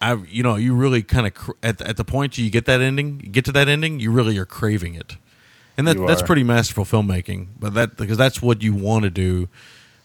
I 0.00 0.14
you 0.14 0.42
know 0.42 0.56
you 0.56 0.74
really 0.74 1.02
kind 1.02 1.26
of 1.26 1.34
cr- 1.34 1.52
at 1.62 1.80
at 1.80 1.96
the 1.96 2.04
point 2.04 2.38
you 2.38 2.50
get 2.50 2.66
that 2.66 2.80
ending, 2.80 3.20
you 3.24 3.30
get 3.30 3.44
to 3.46 3.52
that 3.52 3.68
ending, 3.68 4.00
you 4.00 4.10
really 4.10 4.38
are 4.38 4.46
craving 4.46 4.94
it, 4.94 5.16
and 5.76 5.86
that 5.88 5.96
that's 6.06 6.22
pretty 6.22 6.44
masterful 6.44 6.84
filmmaking. 6.84 7.48
But 7.58 7.74
that 7.74 7.96
because 7.96 8.18
that's 8.18 8.42
what 8.42 8.62
you 8.62 8.74
want 8.74 9.04
to 9.04 9.10
do 9.10 9.48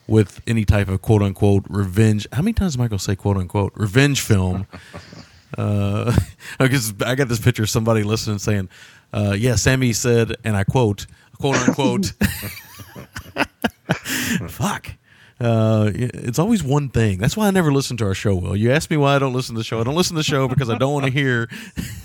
with 0.08 0.42
any 0.48 0.66
type 0.66 0.88
of 0.88 1.02
quote 1.02 1.22
unquote 1.22 1.66
revenge. 1.70 2.28
How 2.34 2.42
many 2.42 2.54
times 2.54 2.76
am 2.76 2.82
I 2.82 2.88
going 2.88 2.98
to 2.98 3.04
say 3.04 3.16
quote 3.16 3.38
unquote 3.38 3.74
revenge 3.76 4.22
film? 4.22 4.68
uh, 5.58 6.16
because 6.60 6.94
I 7.02 7.16
got 7.16 7.28
this 7.28 7.40
picture 7.40 7.64
of 7.64 7.70
somebody 7.70 8.04
listening 8.04 8.40
saying, 8.40 8.70
uh, 9.14 9.36
"Yeah, 9.38 9.56
Sammy 9.56 9.94
said," 9.94 10.36
and 10.44 10.56
I 10.56 10.64
quote, 10.64 11.06
quote 11.40 11.56
unquote, 11.56 12.08
"Fuck." 14.50 14.94
Uh, 15.40 15.90
it's 15.94 16.38
always 16.40 16.64
one 16.64 16.90
thing. 16.90 17.18
That's 17.18 17.38
why 17.38 17.48
I 17.48 17.52
never 17.52 17.72
listen 17.72 17.96
to 17.98 18.06
our 18.06 18.14
show. 18.14 18.36
Will 18.36 18.56
you 18.58 18.72
ask 18.72 18.92
me 18.92 18.98
why 18.98 19.16
I 19.16 19.20
don't 19.20 19.34
listen 19.34 19.56
to 19.56 19.60
the 19.60 19.64
show? 19.64 19.80
I 19.80 19.84
don't 19.84 19.96
listen 19.96 20.16
to 20.16 20.20
the 20.20 20.24
show 20.24 20.48
because 20.48 20.70
I 20.70 20.78
don't 20.78 20.92
want 20.92 21.06
to 21.06 21.12
hear, 21.12 21.50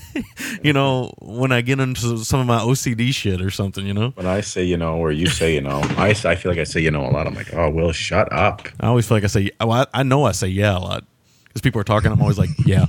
you 0.62 0.72
know, 0.72 1.12
when 1.20 1.50
I 1.50 1.60
get 1.60 1.80
into 1.80 2.18
some 2.18 2.40
of 2.40 2.46
my 2.46 2.58
OCD 2.60 3.12
shit 3.12 3.40
or 3.42 3.50
something. 3.50 3.84
You 3.84 3.94
know, 3.94 4.10
When 4.10 4.26
I 4.26 4.40
say 4.40 4.64
you 4.64 4.76
know 4.76 4.96
or 4.96 5.10
you 5.10 5.26
say 5.26 5.52
you 5.52 5.60
know, 5.60 5.80
I, 5.96 6.10
I 6.10 6.36
feel 6.36 6.52
like 6.52 6.60
I 6.60 6.64
say 6.64 6.80
you 6.80 6.90
know 6.92 7.04
a 7.04 7.10
lot. 7.10 7.26
I'm 7.26 7.34
like, 7.34 7.52
oh, 7.52 7.70
Will, 7.70 7.90
shut 7.92 8.32
up. 8.32 8.68
I 8.78 8.86
always 8.86 9.08
feel 9.08 9.16
like 9.16 9.24
I 9.24 9.28
say, 9.28 9.50
oh, 9.60 9.70
I, 9.70 9.86
I 9.92 10.02
know 10.04 10.24
I 10.24 10.32
say 10.32 10.48
yeah 10.48 10.76
a 10.76 10.78
lot 10.78 11.04
because 11.54 11.62
people 11.62 11.80
are 11.80 11.84
talking. 11.84 12.10
I'm 12.10 12.20
always 12.20 12.36
like, 12.36 12.50
yeah, 12.66 12.86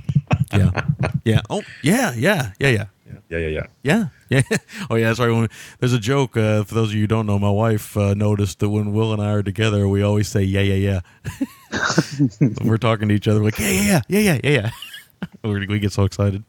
yeah, 0.52 0.72
yeah. 1.24 1.42
Oh, 1.52 1.62
yeah, 1.84 2.14
yeah, 2.16 2.52
yeah, 2.60 2.70
yeah. 2.70 2.86
Yeah, 3.30 3.38
yeah, 3.38 3.48
yeah. 3.48 3.66
Yeah, 3.84 4.06
yeah. 4.50 4.58
Oh, 4.90 4.96
yeah. 4.96 5.08
That's 5.08 5.20
right. 5.20 5.30
When, 5.30 5.48
there's 5.80 5.94
a 5.94 6.00
joke. 6.00 6.36
Uh, 6.36 6.64
for 6.64 6.76
those 6.76 6.90
of 6.90 6.96
you 6.96 7.02
who 7.02 7.08
don't 7.08 7.26
know, 7.26 7.40
my 7.40 7.50
wife 7.50 7.96
uh, 7.96 8.14
noticed 8.14 8.60
that 8.60 8.70
when 8.70 8.94
Will 8.94 9.14
and 9.14 9.22
I 9.22 9.32
are 9.32 9.44
together, 9.44 9.88
we 9.88 10.02
always 10.02 10.28
say, 10.28 10.44
"Yeah, 10.44 10.62
yeah, 10.62 11.02
yeah." 11.32 12.50
we're 12.64 12.78
talking 12.78 13.08
to 13.10 13.16
each 13.16 13.28
other 13.28 13.44
like, 13.44 13.58
yeah, 13.60 13.70
yeah, 13.70 14.02
yeah, 14.08 14.20
yeah, 14.20 14.40
yeah, 14.44 14.50
yeah. 14.50 14.70
we 15.44 15.66
we 15.68 15.80
get 15.80 15.92
so 15.92 16.04
excited. 16.04 16.44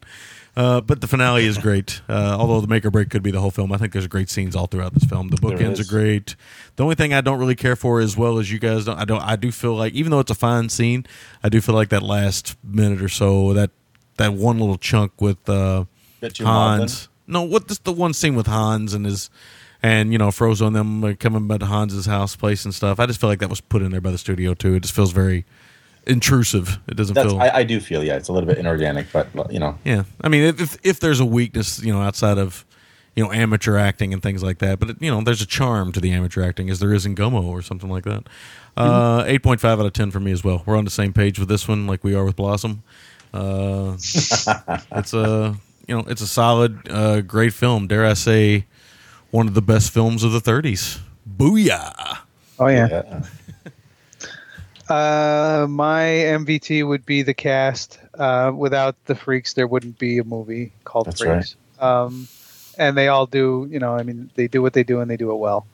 Uh, 0.57 0.81
but 0.81 1.01
the 1.01 1.07
finale 1.07 1.45
is 1.45 1.57
great. 1.57 2.01
Uh, 2.09 2.35
although 2.39 2.61
the 2.61 2.67
make 2.67 2.85
or 2.85 2.89
break 2.89 3.09
could 3.09 3.21
be 3.21 3.31
the 3.31 3.39
whole 3.39 3.51
film, 3.51 3.71
I 3.71 3.77
think 3.77 3.91
there's 3.91 4.07
great 4.07 4.29
scenes 4.29 4.55
all 4.55 4.65
throughout 4.65 4.93
this 4.93 5.03
film. 5.03 5.27
The 5.27 5.35
bookends 5.37 5.79
are 5.79 5.87
great. 5.87 6.35
The 6.77 6.83
only 6.83 6.95
thing 6.95 7.13
I 7.13 7.21
don't 7.21 7.37
really 7.37 7.55
care 7.55 7.75
for, 7.75 7.99
as 7.99 8.15
well 8.15 8.39
as 8.39 8.49
you 8.49 8.59
guys 8.59 8.85
don't, 8.85 8.97
I 8.97 9.03
don't. 9.05 9.21
I 9.21 9.35
do 9.35 9.51
feel 9.51 9.75
like, 9.75 9.93
even 9.93 10.09
though 10.09 10.19
it's 10.19 10.31
a 10.31 10.35
fine 10.35 10.69
scene, 10.69 11.05
I 11.43 11.49
do 11.49 11.59
feel 11.61 11.75
like 11.75 11.89
that 11.89 12.01
last 12.01 12.55
minute 12.63 13.01
or 13.01 13.09
so, 13.09 13.53
that 13.53 13.71
that 14.15 14.33
one 14.33 14.57
little 14.57 14.77
chunk 14.77 15.21
with 15.21 15.47
uh, 15.49 15.85
Hans. 16.47 17.09
No, 17.27 17.43
what 17.43 17.67
this 17.67 17.79
the 17.79 17.91
one 17.91 18.13
scene 18.13 18.35
with 18.35 18.47
Hans 18.47 18.93
and 18.93 19.05
his 19.05 19.29
and 19.83 20.11
you 20.11 20.17
know 20.17 20.29
Phroso 20.29 20.67
and 20.67 20.75
them 20.75 21.03
uh, 21.03 21.13
coming 21.19 21.47
back 21.47 21.59
to 21.59 21.65
Hans's 21.67 22.05
house 22.05 22.35
place 22.35 22.65
and 22.65 22.73
stuff. 22.73 22.99
I 22.99 23.05
just 23.05 23.19
feel 23.19 23.29
like 23.29 23.39
that 23.39 23.49
was 23.49 23.61
put 23.61 23.81
in 23.81 23.91
there 23.91 24.01
by 24.01 24.11
the 24.11 24.17
studio 24.17 24.53
too. 24.53 24.75
It 24.75 24.81
just 24.81 24.95
feels 24.95 25.11
very 25.11 25.45
intrusive. 26.07 26.79
It 26.87 26.95
doesn't 26.97 27.13
That's, 27.13 27.31
feel. 27.31 27.39
I, 27.41 27.49
I 27.49 27.63
do 27.63 27.79
feel 27.79 28.03
yeah, 28.03 28.15
it's 28.15 28.29
a 28.29 28.33
little 28.33 28.47
bit 28.47 28.57
inorganic, 28.57 29.07
but 29.11 29.27
you 29.51 29.59
know, 29.59 29.77
yeah, 29.83 30.03
I 30.21 30.29
mean, 30.29 30.43
if- 30.43 30.59
if 30.61 30.77
if 30.83 30.99
there's 30.99 31.19
a 31.19 31.25
weakness, 31.25 31.81
you 31.83 31.93
know, 31.93 32.01
outside 32.01 32.37
of 32.37 32.65
you 33.15 33.23
know 33.23 33.31
amateur 33.31 33.77
acting 33.77 34.13
and 34.13 34.21
things 34.23 34.43
like 34.43 34.59
that, 34.59 34.79
but 34.79 35.01
you 35.01 35.09
know, 35.11 35.21
there's 35.21 35.41
a 35.41 35.45
charm 35.45 35.91
to 35.93 35.99
the 35.99 36.11
amateur 36.11 36.43
acting 36.43 36.69
as 36.69 36.79
there 36.79 36.93
is 36.93 37.05
in 37.05 37.15
Gummo 37.15 37.43
or 37.43 37.61
something 37.61 37.89
like 37.89 38.03
that. 38.05 38.23
Uh, 38.75 39.23
eight 39.25 39.41
point 39.43 39.59
five 39.59 39.79
out 39.79 39.85
of 39.85 39.93
ten 39.93 40.11
for 40.11 40.19
me 40.19 40.31
as 40.31 40.43
well. 40.43 40.63
We're 40.65 40.77
on 40.77 40.85
the 40.85 40.91
same 40.91 41.13
page 41.13 41.39
with 41.39 41.49
this 41.49 41.67
one, 41.67 41.87
like 41.87 42.03
we 42.03 42.13
are 42.15 42.23
with 42.25 42.35
Blossom. 42.35 42.83
Uh, 43.33 43.93
it's 43.97 45.13
a 45.13 45.55
you 45.87 45.95
know, 45.97 46.03
it's 46.07 46.21
a 46.21 46.27
solid, 46.27 46.87
uh, 46.91 47.21
great 47.21 47.53
film. 47.53 47.87
Dare 47.87 48.05
I 48.05 48.13
say, 48.13 48.65
one 49.31 49.47
of 49.47 49.53
the 49.53 49.61
best 49.61 49.91
films 49.91 50.23
of 50.23 50.31
the 50.31 50.39
'30s. 50.41 50.99
Booyah! 51.37 52.19
Oh 52.59 52.67
yeah. 52.67 52.87
yeah. 52.89 53.23
Uh, 54.89 55.67
my 55.69 56.03
MVT 56.03 56.87
would 56.87 57.05
be 57.05 57.21
the 57.21 57.33
cast. 57.33 57.99
Uh, 58.17 58.51
without 58.55 58.95
the 59.05 59.15
freaks, 59.15 59.53
there 59.53 59.67
wouldn't 59.67 59.99
be 59.99 60.17
a 60.17 60.23
movie 60.23 60.71
called 60.83 61.07
That's 61.07 61.21
Freaks. 61.21 61.55
Um, 61.79 62.27
and 62.77 62.97
they 62.97 63.07
all 63.07 63.25
do, 63.25 63.67
you 63.69 63.79
know, 63.79 63.93
I 63.93 64.03
mean, 64.03 64.29
they 64.35 64.47
do 64.47 64.61
what 64.61 64.73
they 64.73 64.83
do 64.83 64.99
and 65.01 65.09
they 65.09 65.17
do 65.17 65.31
it 65.31 65.35
well. 65.35 65.65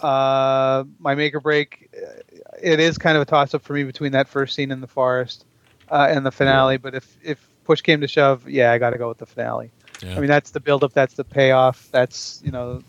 Uh, 0.00 0.84
my 0.98 1.14
make 1.14 1.34
or 1.34 1.40
break, 1.40 1.88
uh, 1.96 2.20
it 2.60 2.80
is 2.80 2.98
kind 2.98 3.16
of 3.16 3.22
a 3.22 3.24
toss 3.24 3.54
up 3.54 3.62
for 3.62 3.72
me 3.72 3.84
between 3.84 4.12
that 4.12 4.28
first 4.28 4.54
scene 4.54 4.70
in 4.70 4.80
the 4.80 4.86
forest 4.86 5.44
uh, 5.90 6.08
and 6.10 6.26
the 6.26 6.32
finale. 6.32 6.76
But 6.76 6.94
if 6.94 7.16
if 7.22 7.48
push 7.64 7.80
came 7.80 8.00
to 8.00 8.08
shove, 8.08 8.48
yeah, 8.48 8.72
I 8.72 8.78
got 8.78 8.90
to 8.90 8.98
go 8.98 9.08
with 9.08 9.18
the 9.18 9.26
finale. 9.26 9.70
Yeah. 10.02 10.16
I 10.16 10.20
mean, 10.20 10.28
that's 10.28 10.50
the 10.50 10.60
build 10.60 10.82
up, 10.82 10.92
that's 10.92 11.14
the 11.14 11.24
payoff, 11.24 11.88
that's 11.92 12.42
you 12.44 12.50
know, 12.50 12.82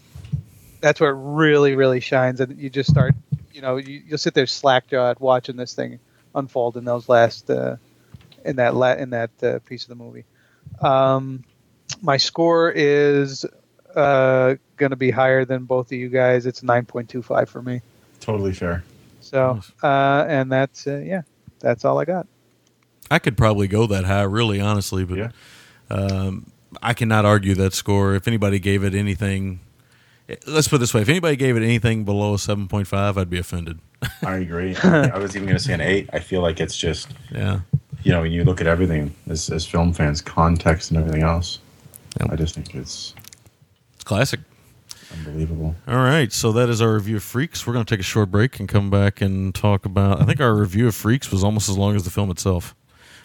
that's 0.82 1.00
where 1.00 1.12
it 1.12 1.18
really, 1.18 1.76
really 1.76 2.00
shines, 2.00 2.40
and 2.42 2.58
you 2.60 2.70
just 2.70 2.90
start, 2.90 3.14
you 3.54 3.62
know, 3.62 3.78
you, 3.78 4.02
you'll 4.08 4.18
sit 4.18 4.34
there 4.34 4.48
slack 4.48 4.88
jawed 4.88 5.20
watching 5.20 5.56
this 5.56 5.74
thing 5.74 6.00
unfold 6.36 6.76
in 6.78 6.84
those 6.86 7.08
last, 7.08 7.50
uh, 7.50 7.76
in 8.44 8.56
that 8.58 8.76
la- 8.76 8.94
in 8.96 9.12
that 9.12 9.30
uh, 9.44 9.60
piece 9.60 9.84
of 9.84 9.90
the 9.90 9.96
movie. 9.96 10.26
Um, 10.82 11.44
my 12.02 12.18
score 12.18 12.72
is 12.72 13.46
uh, 13.96 14.56
going 14.78 14.90
to 14.90 14.96
be 14.96 15.12
higher 15.12 15.46
than 15.46 15.66
both 15.66 15.88
of 15.88 15.98
you 15.98 16.10
guys. 16.10 16.46
It's 16.46 16.64
nine 16.64 16.86
point 16.86 17.10
two 17.10 17.22
five 17.22 17.50
for 17.50 17.62
me. 17.62 17.82
totally 18.20 18.54
fair. 18.54 18.84
So, 19.22 19.62
uh, 19.82 20.26
and 20.28 20.52
that's 20.52 20.88
uh, 20.88 20.98
yeah, 20.98 21.22
that's 21.60 21.86
all 21.86 22.00
I 22.00 22.06
got. 22.06 22.28
I 23.12 23.20
could 23.20 23.38
probably 23.38 23.68
go 23.68 23.86
that 23.88 24.06
high, 24.06 24.24
really, 24.24 24.60
honestly, 24.60 25.06
but 25.06 25.18
Yeah. 25.18 25.30
um, 25.90 26.52
I 26.82 26.94
cannot 26.94 27.26
argue 27.26 27.54
that 27.56 27.74
score. 27.74 28.16
If 28.16 28.28
anybody 28.28 28.60
gave 28.60 28.84
it 28.84 28.96
anything, 28.96 29.60
let's 30.48 30.68
put 30.68 30.78
it 30.78 30.80
this 30.80 30.94
way: 30.94 31.02
if 31.02 31.10
anybody 31.10 31.36
gave 31.36 31.58
it 31.58 31.64
anything 31.64 32.04
below 32.04 32.34
a 32.34 32.40
seven 32.40 32.68
point 32.68 32.88
five, 32.88 33.18
I'd 33.18 33.30
be 33.30 33.40
offended. 33.40 33.80
I 34.26 34.36
agree. 34.36 34.76
I 34.84 35.18
was 35.18 35.36
even 35.36 35.48
going 35.48 35.58
to 35.58 35.64
say 35.64 35.74
an 35.74 35.82
eight. 35.82 36.10
I 36.14 36.20
feel 36.20 36.42
like 36.42 36.60
it's 36.60 36.78
just 36.78 37.10
yeah, 37.32 37.62
you 38.04 38.12
know 38.12 38.22
when 38.22 38.32
you 38.32 38.44
look 38.44 38.62
at 38.62 38.68
everything 38.68 39.14
as, 39.30 39.50
as 39.50 39.66
film 39.66 39.94
fans, 39.94 40.22
context 40.22 40.92
and 40.92 41.00
everything 41.00 41.24
else. 41.24 41.60
Yep. 42.20 42.32
I 42.32 42.36
just 42.36 42.56
think 42.56 42.76
it's 42.76 43.14
it's 43.96 44.04
classic. 44.04 44.40
unbelievable. 45.12 45.76
All 45.88 45.96
right, 45.98 46.32
so 46.32 46.52
that 46.52 46.70
is 46.70 46.82
our 46.82 46.94
review 46.94 47.18
of 47.18 47.24
Freaks. 47.24 47.66
We're 47.66 47.74
going 47.74 47.86
to 47.86 47.94
take 47.94 48.00
a 48.00 48.04
short 48.04 48.30
break 48.32 48.60
and 48.60 48.70
come 48.70 48.90
back 48.90 49.22
and 49.22 49.54
talk 49.54 49.86
about. 49.86 50.22
I 50.22 50.26
think 50.26 50.40
our 50.40 50.56
review 50.56 50.88
of 50.88 50.96
Freaks 50.96 51.32
was 51.32 51.44
almost 51.44 51.70
as 51.70 51.78
long 51.78 51.96
as 51.96 52.04
the 52.04 52.12
film 52.12 52.30
itself. 52.30 52.76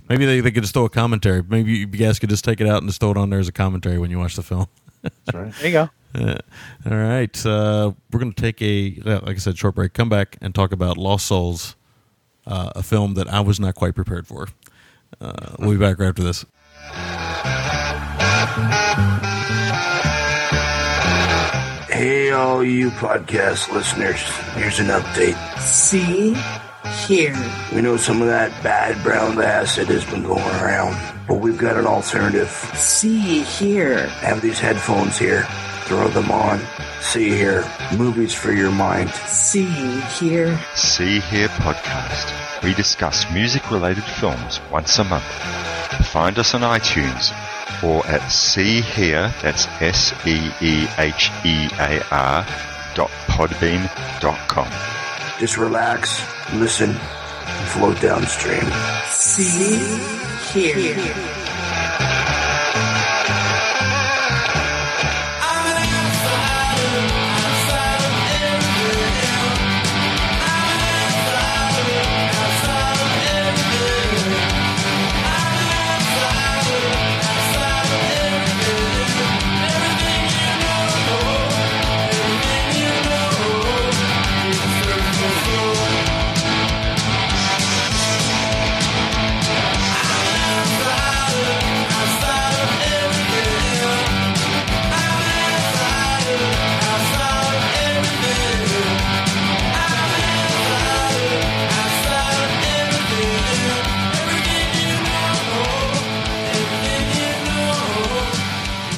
Maybe 0.08 0.24
they, 0.24 0.40
they 0.40 0.50
could 0.50 0.62
just 0.62 0.72
throw 0.72 0.86
a 0.86 0.90
commentary. 0.90 1.42
Maybe 1.46 1.72
you 1.72 1.86
guys 1.86 2.18
could 2.18 2.30
just 2.30 2.44
take 2.44 2.60
it 2.60 2.66
out 2.66 2.78
and 2.78 2.88
just 2.88 3.00
throw 3.00 3.10
it 3.10 3.16
on 3.18 3.28
there 3.28 3.40
as 3.40 3.48
a 3.48 3.52
commentary 3.52 3.98
when 3.98 4.10
you 4.10 4.18
watch 4.18 4.36
the 4.36 4.42
film. 4.42 4.66
That's 5.02 5.34
right. 5.34 5.52
There 5.54 5.66
you 5.66 5.72
go. 5.72 5.90
Yeah. 6.14 6.38
All 6.90 6.96
right. 6.96 7.46
Uh, 7.46 7.92
we're 8.12 8.20
going 8.20 8.32
to 8.32 8.40
take 8.40 8.60
a, 8.62 9.00
like 9.04 9.36
I 9.36 9.38
said, 9.38 9.58
short 9.58 9.74
break. 9.74 9.92
Come 9.94 10.08
back 10.08 10.36
and 10.40 10.54
talk 10.54 10.72
about 10.72 10.96
Lost 10.96 11.26
Souls, 11.26 11.76
uh, 12.46 12.72
a 12.74 12.82
film 12.82 13.14
that 13.14 13.28
I 13.28 13.40
was 13.40 13.60
not 13.60 13.74
quite 13.74 13.94
prepared 13.94 14.26
for. 14.26 14.48
Uh, 15.20 15.56
we'll 15.58 15.72
be 15.72 15.76
back 15.76 15.98
right 15.98 16.08
after 16.08 16.22
this. 16.22 16.44
Hey, 21.90 22.30
all 22.30 22.62
you 22.62 22.90
podcast 22.90 23.72
listeners, 23.72 24.22
here's 24.54 24.78
an 24.78 24.86
update. 24.86 25.36
See 25.58 26.34
here. 27.06 27.34
We 27.74 27.82
know 27.82 27.96
some 27.96 28.22
of 28.22 28.28
that 28.28 28.50
bad 28.62 29.02
brown 29.02 29.40
acid 29.42 29.88
has 29.88 30.04
been 30.04 30.22
going 30.22 30.44
around, 30.62 30.96
but 31.26 31.40
we've 31.40 31.58
got 31.58 31.76
an 31.76 31.86
alternative. 31.86 32.48
See 32.74 33.40
here. 33.42 34.06
I 34.22 34.26
have 34.26 34.40
these 34.42 34.60
headphones 34.60 35.18
here. 35.18 35.44
Throw 35.88 36.06
them 36.08 36.30
on. 36.30 36.60
See 37.00 37.30
here. 37.30 37.64
Movies 37.96 38.34
for 38.34 38.52
your 38.52 38.70
mind. 38.70 39.08
See 39.08 39.64
here. 40.20 40.60
See 40.74 41.18
Here 41.20 41.48
podcast. 41.48 42.62
We 42.62 42.74
discuss 42.74 43.24
music 43.32 43.70
related 43.70 44.04
films 44.04 44.60
once 44.70 44.98
a 44.98 45.04
month. 45.04 45.24
Find 46.08 46.38
us 46.38 46.52
on 46.52 46.60
iTunes 46.60 47.32
or 47.82 48.06
at 48.06 48.28
See 48.28 48.82
Here, 48.82 49.32
that's 49.40 49.66
S 49.80 50.12
E 50.26 50.50
E 50.60 50.86
H 50.98 51.30
E 51.46 51.70
A 51.78 52.02
R 52.10 52.46
dot 52.94 53.10
podbean 53.28 53.88
dot 54.20 54.38
com. 54.46 54.68
Just 55.40 55.56
relax, 55.56 56.20
listen, 56.52 56.90
and 56.90 57.68
float 57.70 57.98
downstream. 58.02 58.64
See 59.06 59.78
here. 60.52 61.14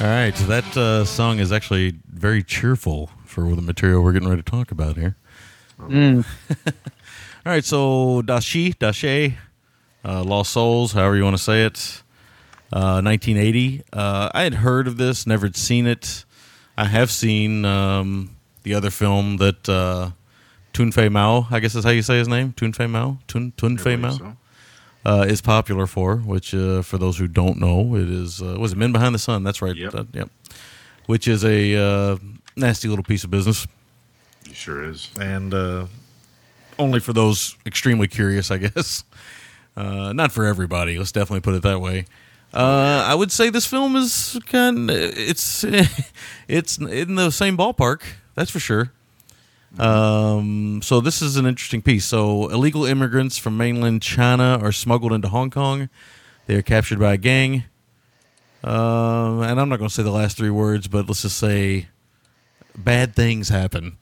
All 0.01 0.07
right. 0.07 0.35
So 0.35 0.45
that 0.47 0.75
uh, 0.75 1.05
song 1.05 1.37
is 1.37 1.51
actually 1.51 1.93
very 2.11 2.41
cheerful 2.41 3.11
for 3.23 3.55
the 3.55 3.61
material 3.61 4.01
we're 4.03 4.13
getting 4.13 4.27
ready 4.27 4.41
to 4.41 4.49
talk 4.51 4.71
about 4.71 4.97
here. 4.97 5.15
All 5.79 6.23
right. 7.45 7.63
So 7.63 8.23
Dashi, 8.23 8.75
Dashe, 8.75 9.35
uh, 10.03 10.23
Lost 10.23 10.53
Souls, 10.53 10.93
however 10.93 11.15
you 11.17 11.23
want 11.23 11.37
to 11.37 11.43
say 11.43 11.65
it, 11.65 12.01
uh, 12.73 13.01
1980. 13.03 13.83
Uh, 13.93 14.29
I 14.33 14.41
had 14.41 14.55
heard 14.55 14.87
of 14.87 14.97
this, 14.97 15.27
never 15.27 15.45
had 15.45 15.55
seen 15.55 15.85
it. 15.85 16.25
I 16.75 16.85
have 16.85 17.11
seen 17.11 17.63
um, 17.65 18.35
the 18.63 18.73
other 18.73 18.89
film 18.89 19.37
that 19.37 19.69
uh, 19.69 20.11
Tun 20.73 20.91
Fei 20.91 21.09
Mou, 21.09 21.45
I 21.51 21.59
guess 21.59 21.75
is 21.75 21.83
how 21.83 21.91
you 21.91 22.01
say 22.01 22.17
his 22.17 22.27
name, 22.27 22.53
Tun 22.53 22.73
Fei 22.73 22.87
Mou, 22.87 23.19
Tun 23.27 23.53
Tun 23.55 23.77
Fei 23.77 23.97
Mou 23.97 24.13
So, 24.13 24.35
uh, 25.05 25.25
is 25.27 25.41
popular 25.41 25.87
for, 25.87 26.17
which 26.17 26.53
uh, 26.53 26.81
for 26.81 26.97
those 26.97 27.17
who 27.17 27.27
don't 27.27 27.57
know, 27.59 27.95
it 27.95 28.09
is 28.09 28.41
uh, 28.41 28.55
was 28.59 28.73
it 28.73 28.77
Men 28.77 28.91
Behind 28.91 29.13
the 29.15 29.19
Sun? 29.19 29.43
That's 29.43 29.61
right. 29.61 29.75
Yep. 29.75 30.07
Yep. 30.13 30.29
Which 31.07 31.27
is 31.27 31.43
a 31.43 31.75
uh, 31.75 32.17
nasty 32.55 32.87
little 32.87 33.03
piece 33.03 33.23
of 33.23 33.31
business, 33.31 33.67
It 34.45 34.55
sure 34.55 34.83
is. 34.83 35.09
and 35.19 35.53
uh, 35.53 35.85
only 36.79 36.99
for 36.99 37.13
those 37.13 37.57
extremely 37.65 38.07
curious, 38.07 38.51
I 38.51 38.57
guess. 38.65 39.03
Uh, 39.75 40.13
not 40.13 40.31
for 40.31 40.45
everybody. 40.45 40.97
Let's 40.97 41.11
definitely 41.11 41.41
put 41.41 41.55
it 41.55 41.63
that 41.63 41.79
way. 41.81 42.05
Uh, 42.53 43.05
I 43.07 43.15
would 43.15 43.31
say 43.31 43.49
this 43.49 43.65
film 43.65 43.95
is 43.95 44.37
kind. 44.47 44.89
It's 44.91 45.63
it's 46.47 46.77
in 46.77 47.15
the 47.15 47.31
same 47.31 47.57
ballpark. 47.57 48.01
That's 48.35 48.51
for 48.51 48.59
sure. 48.59 48.91
Um, 49.79 50.81
so 50.83 50.99
this 50.99 51.21
is 51.21 51.37
an 51.37 51.45
interesting 51.45 51.81
piece. 51.81 52.05
So 52.05 52.49
illegal 52.49 52.85
immigrants 52.85 53.37
from 53.37 53.57
mainland 53.57 54.01
China 54.01 54.59
are 54.61 54.71
smuggled 54.71 55.13
into 55.13 55.29
Hong 55.29 55.49
Kong. 55.49 55.89
They 56.47 56.55
are 56.55 56.61
captured 56.61 56.99
by 56.99 57.13
a 57.13 57.17
gang. 57.17 57.63
Um, 58.63 59.41
and 59.41 59.59
I'm 59.59 59.69
not 59.69 59.77
going 59.77 59.89
to 59.89 59.93
say 59.93 60.03
the 60.03 60.11
last 60.11 60.37
three 60.37 60.49
words, 60.49 60.87
but 60.87 61.07
let's 61.07 61.23
just 61.23 61.37
say 61.37 61.87
bad 62.75 63.15
things 63.15 63.49
happen. 63.49 63.97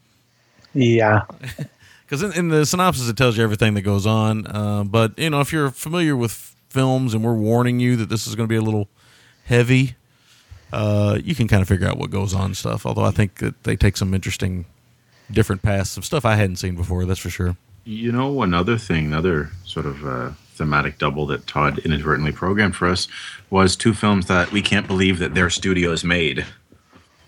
Yeah. 0.74 1.22
Because 2.10 2.24
in, 2.24 2.34
in 2.34 2.50
the 2.50 2.66
synopsis, 2.66 3.08
it 3.08 3.16
tells 3.18 3.38
you 3.38 3.44
everything 3.44 3.76
that 3.76 3.84
goes 3.84 4.08
on. 4.08 4.48
Uh, 4.48 4.84
but 4.84 5.18
you 5.20 5.30
know, 5.30 5.42
if 5.42 5.54
you're 5.54 5.70
familiar 5.70 6.16
with 6.16 6.56
films, 6.70 7.14
and 7.14 7.24
we're 7.24 7.36
warning 7.36 7.80
you 7.80 7.96
that 7.98 8.10
this 8.10 8.26
is 8.26 8.34
going 8.34 8.48
to 8.48 8.52
be 8.52 8.56
a 8.56 8.62
little 8.64 8.90
heavy, 9.46 9.96
uh, 10.74 11.20
you 11.24 11.36
can 11.36 11.48
kind 11.48 11.62
of 11.62 11.68
figure 11.68 11.88
out 11.88 12.00
what 12.00 12.10
goes 12.10 12.34
on 12.34 12.46
and 12.46 12.58
stuff. 12.58 12.84
Although 12.88 13.04
I 13.04 13.12
think 13.12 13.36
that 13.36 13.64
they 13.64 13.76
take 13.76 13.96
some 13.96 14.16
interesting, 14.16 14.66
different 15.32 15.62
paths, 15.62 15.92
some 15.92 16.04
stuff 16.04 16.26
I 16.26 16.36
hadn't 16.36 16.58
seen 16.58 16.76
before. 16.76 17.06
That's 17.06 17.20
for 17.20 17.30
sure. 17.30 17.58
You 17.86 18.12
know, 18.12 18.44
another 18.44 18.78
thing, 18.78 19.06
another 19.06 19.50
sort 19.64 19.86
of 19.86 20.06
uh, 20.06 20.32
thematic 20.54 20.98
double 20.98 21.26
that 21.28 21.48
Todd 21.48 21.80
inadvertently 21.80 22.32
programmed 22.32 22.76
for 22.76 22.88
us 22.88 23.08
was 23.50 23.76
two 23.76 23.94
films 23.94 24.28
that 24.28 24.52
we 24.52 24.62
can't 24.62 24.88
believe 24.88 25.20
that 25.20 25.34
their 25.34 25.50
studios 25.50 26.04
made. 26.04 26.46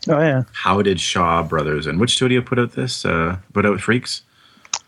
Oh 0.09 0.19
yeah. 0.19 0.43
How 0.51 0.81
did 0.81 0.99
Shaw 0.99 1.43
Brothers 1.43 1.87
and 1.87 1.99
which 1.99 2.13
studio 2.13 2.41
put 2.41 2.59
out 2.59 2.73
this? 2.73 3.05
Uh, 3.05 3.37
put 3.53 3.65
out 3.65 3.79
Freaks. 3.79 4.23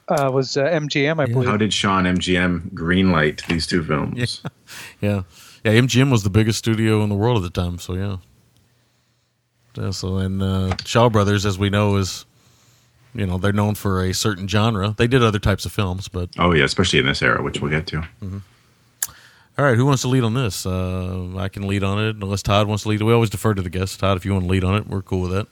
Uh, 0.10 0.30
was 0.34 0.58
uh, 0.58 0.66
MGM, 0.66 1.22
I 1.22 1.26
believe. 1.26 1.48
How 1.48 1.56
did 1.56 1.74
Shaw 1.74 2.00
and 2.00 2.20
MGM 2.20 2.72
greenlight 2.74 3.46
these 3.48 3.66
two 3.66 3.84
films? 3.84 4.42
Yeah, 5.02 5.24
yeah. 5.64 5.74
MGM 5.74 6.12
was 6.12 6.24
the 6.24 6.30
biggest 6.30 6.60
studio 6.60 7.04
in 7.04 7.10
the 7.10 7.16
world 7.16 7.38
at 7.38 7.54
the 7.54 7.62
time. 7.62 7.80
So 7.80 7.94
yeah. 7.94 8.18
Yeah, 9.78 9.92
so 9.92 10.18
and 10.18 10.42
uh, 10.42 10.76
Shaw 10.86 11.10
Brothers, 11.10 11.46
as 11.46 11.58
we 11.58 11.70
know, 11.70 11.96
is 11.96 12.26
you 13.14 13.26
know 13.26 13.38
they're 13.38 13.54
known 13.54 13.76
for 13.76 14.04
a 14.04 14.14
certain 14.14 14.48
genre. 14.48 14.94
They 14.98 15.08
did 15.08 15.24
other 15.24 15.40
types 15.40 15.66
of 15.66 15.72
films, 15.72 16.08
but 16.08 16.30
Oh 16.38 16.52
yeah, 16.54 16.64
especially 16.66 17.00
in 17.00 17.06
this 17.06 17.22
era, 17.22 17.42
which 17.44 17.62
we'll 17.62 17.72
get 17.72 17.88
to. 17.88 18.04
all 19.58 19.66
right. 19.66 19.76
Who 19.78 19.86
wants 19.86 20.02
to 20.02 20.08
lead 20.08 20.24
on 20.24 20.34
this? 20.34 20.66
Uh, 20.66 21.36
I 21.38 21.50
can 21.50 21.68
lead 21.68 21.84
on 21.84 22.00
it 22.04 22.16
unless 22.16 22.42
Todd 22.42 22.68
wants 22.68 22.84
to 22.84 22.90
lead. 22.90 23.02
We 23.02 23.14
always 23.14 23.30
defer 23.30 23.54
to 23.54 23.62
the 23.62 23.70
guest. 23.70 24.00
Todd, 24.00 24.18
if 24.18 24.26
you 24.26 24.34
want 24.34 24.46
to 24.46 24.50
lead 24.52 24.64
on 24.64 24.76
it, 24.76 24.88
we're 24.88 25.02
cool 25.02 25.22
with 25.22 25.32
that. 25.32 25.48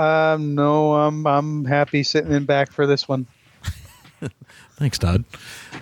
Um, 0.00 0.54
no, 0.54 0.94
I'm 0.94 1.26
I'm 1.26 1.64
happy 1.64 2.02
sitting 2.02 2.32
in 2.32 2.44
back 2.44 2.70
for 2.72 2.86
this 2.86 3.08
one. 3.08 3.26
Thanks, 4.76 4.98
Todd. 4.98 5.24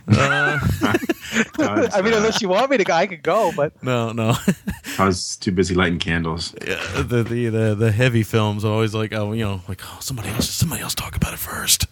Uh, 0.06 0.58
I 1.58 2.00
mean, 2.02 2.12
unless 2.12 2.40
you 2.40 2.48
want 2.48 2.70
me 2.70 2.76
to, 2.76 2.84
go, 2.84 2.92
I 2.92 3.08
could 3.08 3.24
go. 3.24 3.50
But 3.56 3.82
no, 3.82 4.12
no. 4.12 4.36
I 4.98 5.06
was 5.06 5.36
too 5.36 5.50
busy 5.50 5.74
lighting 5.74 5.98
candles. 5.98 6.54
Yeah, 6.64 7.02
the, 7.02 7.24
the 7.24 7.48
the 7.48 7.74
the 7.74 7.90
heavy 7.90 8.22
films 8.22 8.64
are 8.64 8.72
always 8.72 8.94
like 8.94 9.12
oh 9.12 9.32
you 9.32 9.44
know 9.44 9.62
like 9.68 9.80
oh 9.84 9.98
somebody 10.00 10.28
else 10.28 10.48
somebody 10.48 10.82
else 10.82 10.94
talk 10.94 11.16
about 11.16 11.32
it 11.32 11.40
first. 11.40 11.86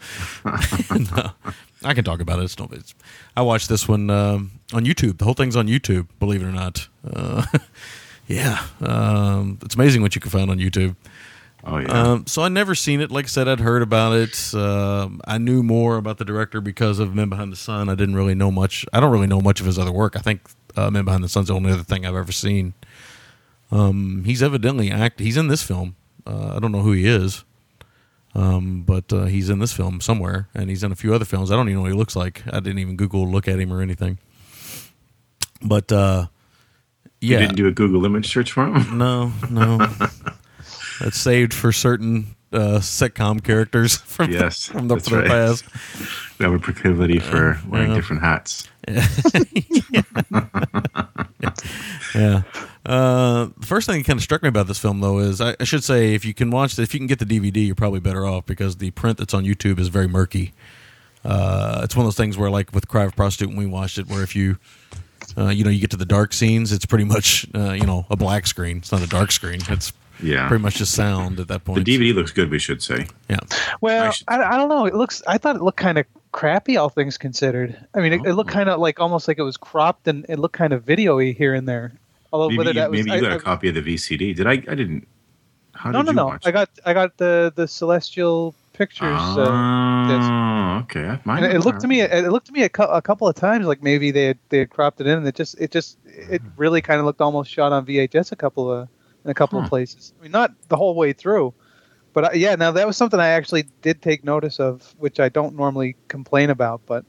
no, 0.45 1.33
I 1.83 1.95
can 1.95 2.05
talk 2.05 2.21
about 2.21 2.39
it. 2.39 2.45
It's 2.45 2.57
no, 2.57 2.69
it's, 2.71 2.95
I 3.37 3.43
watched 3.43 3.69
this 3.69 3.89
one 3.89 4.09
um, 4.09 4.53
on 4.73 4.85
YouTube. 4.85 5.19
The 5.19 5.25
whole 5.25 5.35
thing's 5.35 5.57
on 5.57 5.67
YouTube. 5.67 6.07
Believe 6.21 6.43
it 6.43 6.47
or 6.47 6.53
not. 6.53 6.87
Uh, 7.05 7.45
yeah, 8.29 8.65
um, 8.81 9.59
it's 9.63 9.75
amazing 9.75 10.03
what 10.03 10.15
you 10.15 10.21
can 10.21 10.31
find 10.31 10.51
on 10.51 10.59
YouTube. 10.59 10.95
Oh 11.65 11.79
yeah. 11.79 11.87
Um, 12.13 12.27
so 12.27 12.43
I 12.43 12.49
never 12.49 12.75
seen 12.75 13.01
it. 13.01 13.11
Like 13.11 13.27
I 13.27 13.29
said, 13.29 13.47
I'd 13.49 13.61
heard 13.61 13.83
about 13.83 14.15
it. 14.17 14.55
Um 14.55 15.21
I 15.27 15.39
knew 15.39 15.63
more 15.63 15.97
about 15.97 16.19
the 16.19 16.25
director 16.25 16.61
because 16.61 16.99
of 16.99 17.15
Men 17.15 17.29
Behind 17.29 17.53
the 17.53 17.57
Sun. 17.57 17.89
I 17.89 17.95
didn't 17.95 18.17
really 18.17 18.35
know 18.35 18.51
much. 18.51 18.85
I 18.93 19.01
don't 19.01 19.13
really 19.13 19.27
know 19.27 19.41
much 19.41 19.61
of 19.61 19.67
his 19.67 19.79
other 19.79 19.93
work. 19.93 20.17
I 20.17 20.21
think 20.21 20.41
uh, 20.77 20.91
Men 20.91 21.05
Behind 21.05 21.23
the 21.23 21.29
Sun's 21.29 21.49
the 21.49 21.55
only 21.55 21.71
other 21.73 21.83
thing 21.85 22.05
I've 22.07 22.17
ever 22.17 22.33
seen. 22.33 22.75
Um, 23.71 24.25
he's 24.25 24.43
evidently 24.43 24.91
act. 24.91 25.21
He's 25.21 25.37
in 25.37 25.49
this 25.49 25.63
film. 25.63 25.97
Uh, 26.27 26.57
I 26.57 26.59
don't 26.59 26.73
know 26.73 26.83
who 26.83 26.93
he 26.93 27.07
is, 27.07 27.45
um, 28.35 28.83
but 28.83 29.13
uh, 29.13 29.25
he's 29.25 29.49
in 29.51 29.59
this 29.61 29.73
film 29.73 30.01
somewhere, 30.01 30.49
and 30.55 30.69
he's 30.71 30.83
in 30.85 30.93
a 30.93 30.95
few 30.97 31.15
other 31.15 31.25
films. 31.25 31.51
I 31.51 31.57
don't 31.57 31.69
even 31.69 31.77
know 31.77 31.83
what 31.83 31.91
he 31.93 31.97
looks 31.97 32.15
like. 32.17 32.43
I 32.47 32.61
didn't 32.61 32.79
even 32.81 32.97
Google 32.97 33.27
look 33.29 33.49
at 33.49 33.59
him 33.59 33.73
or 33.73 33.81
anything. 33.83 34.19
But 35.63 35.91
uh, 35.93 36.27
You 37.21 37.33
yeah, 37.33 37.39
didn't 37.41 37.57
do 37.57 37.67
a 37.67 37.73
Google 37.73 38.05
image 38.05 38.31
search 38.33 38.53
for 38.53 38.67
him? 38.67 38.99
no, 38.99 39.33
no. 39.51 39.79
That's 41.03 41.19
saved 41.19 41.53
for 41.53 41.73
certain 41.73 42.37
uh, 42.53 42.79
sitcom 42.79 43.43
characters 43.43 43.97
from 44.07 44.31
Yes, 44.31 44.67
from 44.67 44.89
the, 44.89 44.99
from 45.01 45.17
the 45.17 45.23
right. 45.23 45.29
past. 45.29 45.65
We 46.39 46.45
have 46.45 46.55
a 46.55 46.59
proclivity 46.59 47.19
for 47.19 47.61
wearing 47.69 47.91
yeah. 47.91 47.97
different 47.97 48.23
hats. 48.23 48.69
Yeah. 52.15 52.43
Uh, 52.85 53.49
the 53.59 53.67
first 53.67 53.87
thing 53.87 53.99
that 53.99 54.07
kind 54.07 54.19
of 54.19 54.23
struck 54.23 54.43
me 54.43 54.49
about 54.49 54.67
this 54.67 54.79
film, 54.79 55.01
though, 55.01 55.19
is 55.19 55.41
I, 55.41 55.57
I 55.59 55.65
should 55.65 55.83
say 55.85 56.15
if 56.15 56.25
you 56.25 56.35
can 56.35 56.51
watch, 56.51 56.79
it, 56.79 56.83
if 56.83 56.93
you 56.93 57.01
can 57.01 57.07
get 57.07 57.19
the 57.19 57.25
DVD, 57.25 57.67
you're 57.67 57.75
probably 57.75 58.01
better 58.01 58.27
off 58.27 58.45
because 58.45 58.77
the 58.77 58.91
print 58.91 59.19
that's 59.19 59.33
on 59.35 59.45
YouTube 59.45 59.79
is 59.79 59.89
very 59.89 60.09
murky. 60.09 60.53
Uh, 61.25 61.81
it's 61.85 61.97
one 61.97 62.05
of 62.05 62.07
those 62.09 62.17
things 62.17 62.37
where, 62.37 62.51
like 62.51 62.73
with 62.75 62.89
Cry 62.89 63.05
of 63.05 63.13
a 63.13 63.17
Prostitute, 63.17 63.49
when 63.49 63.57
we 63.57 63.67
watched 63.67 63.99
it, 63.99 64.09
where 64.09 64.23
if 64.23 64.35
you, 64.37 64.59
uh, 65.39 65.49
you 65.49 65.65
know, 65.65 65.71
you 65.71 65.81
get 65.81 65.91
to 65.93 65.97
the 65.97 66.05
dark 66.05 66.33
scenes, 66.33 66.73
it's 66.73 66.85
pretty 66.85 67.05
much, 67.05 67.47
uh, 67.55 67.73
you 67.73 67.87
know, 67.87 68.05
a 68.11 68.17
black 68.17 68.47
screen. 68.47 68.79
It's 68.79 68.93
not 68.93 69.03
a 69.03 69.09
dark 69.09 69.33
screen. 69.33 69.61
It's 69.69 69.93
Yeah. 70.23 70.49
pretty 70.49 70.63
much 70.63 70.77
just 70.77 70.95
sound 70.95 71.41
at 71.41 71.49
that 71.49 71.65
point. 71.65 71.85
The. 71.85 71.99
DVD 71.99 72.15
looks 72.15 72.31
good, 72.33 72.51
we 72.51 72.59
should 72.59 72.83
say. 72.83 73.07
yeah. 73.29 73.39
well, 73.81 74.05
I 74.05 74.07
I, 74.07 74.11
should- 74.11 74.29
I, 74.29 74.57
don't 74.57 74.69
know. 74.69 74.87
It 74.87 74.95
looks. 74.95 75.23
I 75.27 75.39
thought 75.39 75.57
it 75.57 75.63
looked 75.63 75.79
kind 75.79 75.99
of 75.99 76.07
crappy, 76.33 76.77
all 76.77 76.89
things 76.89 77.19
considered. 77.19 77.77
I 77.95 78.01
mean, 78.01 78.13
it, 78.13 78.25
it 78.27 78.35
looked 78.35 78.51
Oh. 78.51 78.55
kind 78.55 78.69
of 78.69 78.79
like 78.81 79.01
almost 79.01 79.27
like 79.29 79.39
it 79.39 79.43
was 79.43 79.57
cropped 79.57 80.07
and 80.09 80.25
it 80.29 80.39
looked 80.39 80.55
kind 80.57 80.73
of 80.73 80.85
video-y 80.85 81.33
here 81.37 81.55
and 81.55 81.69
there. 81.69 81.93
Although 82.33 82.49
Maybe, 82.49 82.59
whether 82.59 82.71
you, 82.71 82.75
that 82.81 82.91
was 82.91 82.99
maybe 83.01 83.11
you 83.11 83.17
I- 83.17 83.21
got 83.21 83.33
I- 83.33 83.37
a 83.37 83.41
copy 83.41 83.69
of 83.69 83.75
the 83.75 83.83
VCD. 83.83 84.35
Did 84.37 84.47
I? 84.47 84.53
I 84.53 84.75
didn't. 84.75 85.07
How 85.75 85.91
no, 85.91 85.99
did 86.01 86.07
no, 86.07 86.11
you 86.13 86.17
no. 86.17 86.27
watch 86.27 86.47
I 86.47 86.51
got 86.51 86.69
I 86.87 86.93
got 86.93 87.17
the 87.17 87.53
the 87.57 87.67
Celestial 87.67 88.55
Pictures. 88.75 89.09
uh, 89.11 89.49
Oh, 90.11 90.79
okay. 90.85 91.19
Mine 91.25 91.45
and 91.45 91.53
it 91.53 91.61
looked 91.61 91.81
to 91.81 91.89
me 91.89 92.01
it 92.01 92.31
looked 92.31 92.47
to 92.47 92.53
me 92.53 92.63
a, 92.63 92.69
cou- 92.69 92.85
a 92.85 93.03
couple 93.03 93.27
of 93.29 93.35
times 93.35 93.67
like 93.67 93.83
maybe 93.83 94.11
they 94.11 94.27
had, 94.27 94.39
they 94.51 94.59
had 94.59 94.71
cropped 94.71 95.01
it 95.01 95.07
in 95.07 95.19
and 95.19 95.27
it 95.27 95.35
just 95.35 95.59
it 95.61 95.71
just 95.71 95.99
it 96.07 96.41
really 96.57 96.81
kind 96.81 96.99
of 97.01 97.07
looked 97.07 97.21
almost 97.21 97.51
shot 97.51 97.73
on 97.73 97.85
VHS 97.87 98.33
a 98.33 98.37
couple 98.37 98.71
of 98.71 98.89
in 99.25 99.31
a 99.31 99.35
couple 99.35 99.59
Huh. 99.61 99.65
of 99.65 99.69
places. 99.71 100.13
I 100.19 100.23
mean 100.23 100.33
not 100.33 100.53
the 100.69 100.77
whole 100.77 100.95
way 100.95 101.13
through. 101.13 101.55
But 102.15 102.25
uh, 102.25 102.31
yeah, 102.35 102.55
now 102.57 102.71
that 102.73 102.87
was 102.87 102.97
something 102.97 103.19
I 103.19 103.29
actually 103.29 103.65
did 103.81 104.03
take 104.03 104.23
notice 104.23 104.61
of, 104.61 104.95
which 104.99 105.19
I 105.19 105.29
don't 105.31 105.57
normally 105.57 105.97
complain 106.09 106.51
about, 106.51 106.83
but 106.85 107.05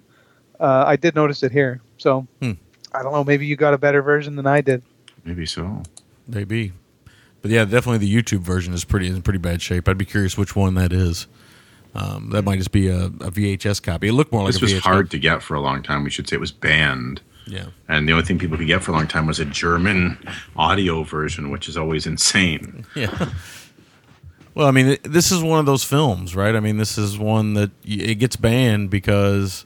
uh, 0.62 0.86
I 0.88 0.96
did 0.96 1.14
notice 1.16 1.44
it 1.44 1.52
here. 1.52 1.82
So 1.98 2.26
Hmm. 2.42 2.52
I 2.96 3.02
don't 3.04 3.12
know, 3.12 3.24
maybe 3.24 3.46
you 3.46 3.56
got 3.56 3.74
a 3.74 3.78
better 3.78 4.02
version 4.02 4.36
than 4.36 4.48
I 4.48 4.62
did. 4.62 4.84
Maybe 5.26 5.46
so. 5.46 5.84
Maybe. 6.28 6.72
But 7.42 7.52
yeah, 7.52 7.66
definitely 7.66 7.98
the 7.98 8.16
YouTube 8.16 8.40
version 8.40 8.74
is 8.74 8.86
pretty 8.86 9.08
in 9.08 9.22
pretty 9.22 9.40
bad 9.40 9.62
shape. 9.62 9.90
I'd 9.90 9.98
be 9.98 10.06
curious 10.06 10.38
which 10.38 10.56
one 10.56 10.76
that 10.76 10.94
is. 10.94 11.28
Um, 11.96 12.30
that 12.32 12.44
might 12.44 12.58
just 12.58 12.72
be 12.72 12.88
a, 12.88 13.06
a 13.06 13.30
VHS 13.32 13.84
copy. 13.84 14.08
It 14.08 14.14
looked 14.14 14.32
more 14.32 14.44
like 14.44 14.54
this 14.54 14.62
was 14.62 14.74
VHS. 14.74 14.80
hard 14.80 15.12
to 15.12 15.20
get 15.20 15.44
for 15.44 15.54
a 15.56 15.60
long 15.62 15.84
time. 15.84 16.04
We 16.04 16.10
should 16.10 16.28
say 16.30 16.36
it 16.38 16.40
was 16.40 16.52
banned. 16.54 17.22
Yeah. 17.46 17.68
And 17.88 18.08
the 18.08 18.14
only 18.14 18.26
thing 18.26 18.40
people 18.40 18.58
could 18.58 18.68
get 18.68 18.84
for 18.84 18.92
a 18.92 18.96
long 18.96 19.08
time 19.08 19.28
was 19.28 19.40
a 19.40 19.46
German 19.46 20.18
audio 20.56 21.04
version, 21.04 21.50
which 21.50 21.68
is 21.68 21.78
always 21.78 22.06
insane. 22.06 22.86
Yeah. 22.96 23.30
Well, 24.56 24.68
I 24.68 24.72
mean, 24.72 24.98
this 25.02 25.32
is 25.32 25.42
one 25.42 25.60
of 25.60 25.66
those 25.66 25.84
films, 25.84 26.36
right? 26.36 26.56
I 26.56 26.60
mean, 26.60 26.78
this 26.78 26.96
is 27.00 27.18
one 27.18 27.56
that 27.56 27.72
it 27.84 28.20
gets 28.20 28.36
banned 28.36 28.92
because 28.92 29.66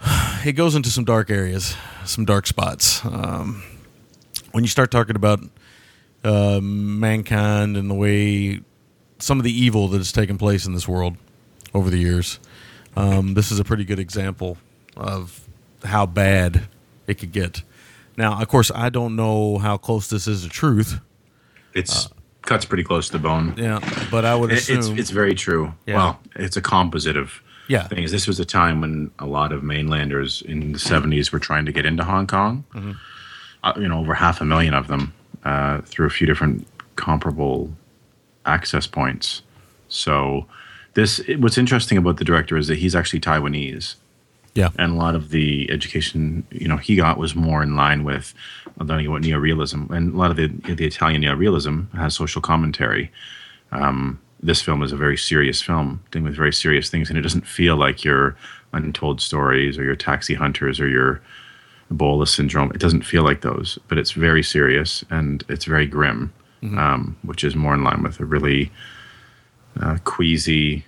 it 0.44 0.52
goes 0.52 0.76
into 0.76 0.88
some 0.88 1.04
dark 1.04 1.30
areas, 1.30 1.74
some 2.04 2.24
dark 2.24 2.46
spots. 2.46 3.04
Um, 3.04 3.64
when 4.52 4.62
you 4.62 4.68
start 4.68 4.92
talking 4.92 5.16
about 5.16 5.40
uh, 6.22 6.60
mankind 6.62 7.76
and 7.76 7.90
the 7.90 7.94
way 7.94 8.60
some 9.18 9.38
of 9.38 9.44
the 9.44 9.52
evil 9.52 9.88
that 9.88 9.98
has 9.98 10.12
taken 10.12 10.38
place 10.38 10.64
in 10.64 10.72
this 10.72 10.86
world 10.86 11.16
over 11.74 11.90
the 11.90 11.98
years, 11.98 12.38
um, 12.96 13.34
this 13.34 13.50
is 13.50 13.58
a 13.58 13.64
pretty 13.64 13.84
good 13.84 13.98
example 13.98 14.58
of 14.96 15.48
how 15.84 16.06
bad 16.06 16.68
it 17.06 17.14
could 17.18 17.32
get. 17.32 17.62
Now, 18.16 18.40
of 18.40 18.48
course, 18.48 18.70
I 18.74 18.88
don't 18.90 19.16
know 19.16 19.58
how 19.58 19.76
close 19.76 20.08
this 20.08 20.26
is 20.26 20.42
to 20.42 20.48
truth. 20.48 21.00
It's 21.74 22.08
cuts 22.42 22.64
pretty 22.64 22.82
close 22.84 23.06
to 23.06 23.12
the 23.12 23.18
bone. 23.18 23.54
Yeah, 23.56 23.78
but 24.10 24.24
I 24.24 24.34
would 24.34 24.50
It- 24.50 24.58
assume 24.58 24.78
it's 24.78 24.88
it's 24.88 25.10
very 25.10 25.34
true. 25.34 25.74
Yeah. 25.86 25.96
Well, 25.96 26.20
it's 26.36 26.56
a 26.56 26.60
composite 26.62 27.16
of 27.16 27.40
Yeah. 27.68 27.86
things. 27.86 28.10
This 28.10 28.26
was 28.26 28.40
a 28.40 28.44
time 28.44 28.80
when 28.80 29.10
a 29.18 29.26
lot 29.26 29.52
of 29.52 29.62
mainlanders 29.62 30.42
in 30.42 30.72
the 30.72 30.78
'70s 30.78 31.32
were 31.32 31.38
trying 31.38 31.66
to 31.66 31.72
get 31.72 31.86
into 31.86 32.04
Hong 32.04 32.26
Kong. 32.26 32.64
Mm-hmm. 32.74 32.92
Uh, 33.62 33.72
you 33.76 33.88
know, 33.88 34.00
over 34.00 34.14
half 34.14 34.40
a 34.40 34.44
million 34.44 34.74
of 34.74 34.86
them 34.88 35.12
uh, 35.44 35.80
through 35.82 36.06
a 36.06 36.10
few 36.10 36.26
different 36.26 36.66
comparable 36.96 37.70
access 38.46 38.86
points. 38.86 39.42
So, 39.88 40.46
this 40.94 41.20
what's 41.38 41.58
interesting 41.58 41.96
about 41.98 42.16
the 42.16 42.24
director 42.24 42.56
is 42.56 42.66
that 42.68 42.78
he's 42.78 42.94
actually 42.94 43.20
Taiwanese. 43.20 43.94
Yeah. 44.60 44.70
and 44.78 44.92
a 44.92 44.96
lot 45.04 45.14
of 45.14 45.30
the 45.30 45.70
education 45.70 46.44
you 46.50 46.68
know 46.70 46.76
he 46.76 46.94
got 46.96 47.18
was 47.18 47.34
more 47.34 47.62
in 47.62 47.72
line 47.76 48.04
with 48.04 48.34
learning 48.78 49.06
about 49.06 49.22
neorealism, 49.22 49.90
and 49.90 50.14
a 50.14 50.18
lot 50.22 50.30
of 50.30 50.36
the 50.36 50.48
the 50.74 50.86
Italian 50.86 51.22
neorealism 51.22 51.92
has 51.94 52.14
social 52.14 52.42
commentary. 52.42 53.10
Um, 53.72 54.20
this 54.42 54.62
film 54.62 54.82
is 54.82 54.92
a 54.92 54.96
very 54.96 55.18
serious 55.18 55.60
film, 55.60 56.02
dealing 56.10 56.24
with 56.24 56.36
very 56.36 56.52
serious 56.52 56.88
things, 56.90 57.10
and 57.10 57.18
it 57.18 57.22
doesn't 57.22 57.46
feel 57.46 57.76
like 57.76 58.04
your 58.04 58.36
untold 58.72 59.20
stories 59.20 59.76
or 59.78 59.84
your 59.84 59.96
taxi 59.96 60.34
hunters 60.34 60.80
or 60.80 60.88
your 60.88 61.20
Ebola 61.92 62.26
syndrome. 62.26 62.70
It 62.70 62.80
doesn't 62.80 63.02
feel 63.04 63.22
like 63.22 63.40
those, 63.42 63.78
but 63.88 63.98
it's 63.98 64.12
very 64.12 64.42
serious 64.42 65.04
and 65.10 65.44
it's 65.48 65.64
very 65.66 65.86
grim, 65.86 66.32
um, 66.78 67.16
which 67.22 67.44
is 67.44 67.54
more 67.54 67.74
in 67.74 67.84
line 67.84 68.02
with 68.02 68.20
a 68.20 68.24
really 68.24 68.70
uh, 69.80 69.98
queasy 70.04 70.84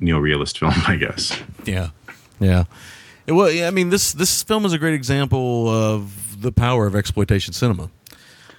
neorealist 0.00 0.58
film, 0.60 0.74
I 0.86 0.96
guess. 0.96 1.38
Yeah, 1.64 1.90
yeah. 2.40 2.64
Well, 3.28 3.50
yeah, 3.50 3.66
I 3.66 3.70
mean 3.70 3.90
this 3.90 4.12
this 4.12 4.42
film 4.42 4.64
is 4.64 4.72
a 4.72 4.78
great 4.78 4.94
example 4.94 5.68
of 5.68 6.40
the 6.40 6.50
power 6.50 6.86
of 6.86 6.96
exploitation 6.96 7.52
cinema. 7.52 7.90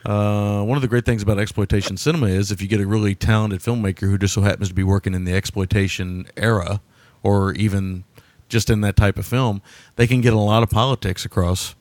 Uh, 0.06 0.64
one 0.64 0.78
of 0.78 0.84
the 0.84 0.88
great 0.88 1.06
things 1.06 1.24
about 1.24 1.40
exploitation 1.40 1.98
cinema 1.98 2.28
is 2.28 2.52
if 2.52 2.62
you 2.62 2.68
get 2.68 2.80
a 2.80 2.86
really 2.86 3.16
talented 3.16 3.62
filmmaker 3.62 4.02
who 4.02 4.18
just 4.18 4.34
so 4.34 4.42
happens 4.42 4.70
to 4.70 4.76
be 4.76 4.84
working 4.84 5.16
in 5.16 5.26
the 5.26 5.34
exploitation 5.34 6.28
era, 6.38 6.82
or 7.24 7.54
even 7.54 8.04
just 8.48 8.70
in 8.70 8.82
that 8.82 8.96
type 8.96 9.18
of 9.18 9.26
film, 9.26 9.62
they 9.96 10.06
can 10.06 10.22
get 10.22 10.34
a 10.34 10.40
lot 10.40 10.62
of 10.62 10.70
politics 10.70 11.26
across 11.26 11.74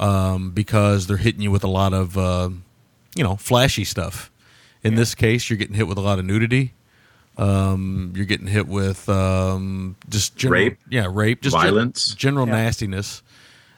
um, 0.00 0.50
because 0.50 1.06
they're 1.06 1.18
hitting 1.18 1.42
you 1.42 1.50
with 1.50 1.62
a 1.62 1.68
lot 1.68 1.92
of 1.92 2.16
uh, 2.16 2.48
you 3.14 3.22
know 3.22 3.36
flashy 3.36 3.84
stuff. 3.84 4.30
In 4.82 4.94
this 4.94 5.14
case, 5.14 5.50
you're 5.50 5.58
getting 5.58 5.76
hit 5.76 5.86
with 5.86 5.98
a 5.98 6.02
lot 6.02 6.18
of 6.18 6.24
nudity. 6.24 6.72
Um, 7.36 8.12
you're 8.14 8.26
getting 8.26 8.46
hit 8.46 8.68
with 8.68 9.08
um, 9.08 9.96
just 10.08 10.36
general, 10.36 10.60
Rape. 10.62 10.78
yeah, 10.88 11.08
rape, 11.10 11.40
just 11.42 11.56
gen- 11.56 11.62
Violence. 11.64 12.14
general 12.14 12.46
nastiness, 12.46 13.22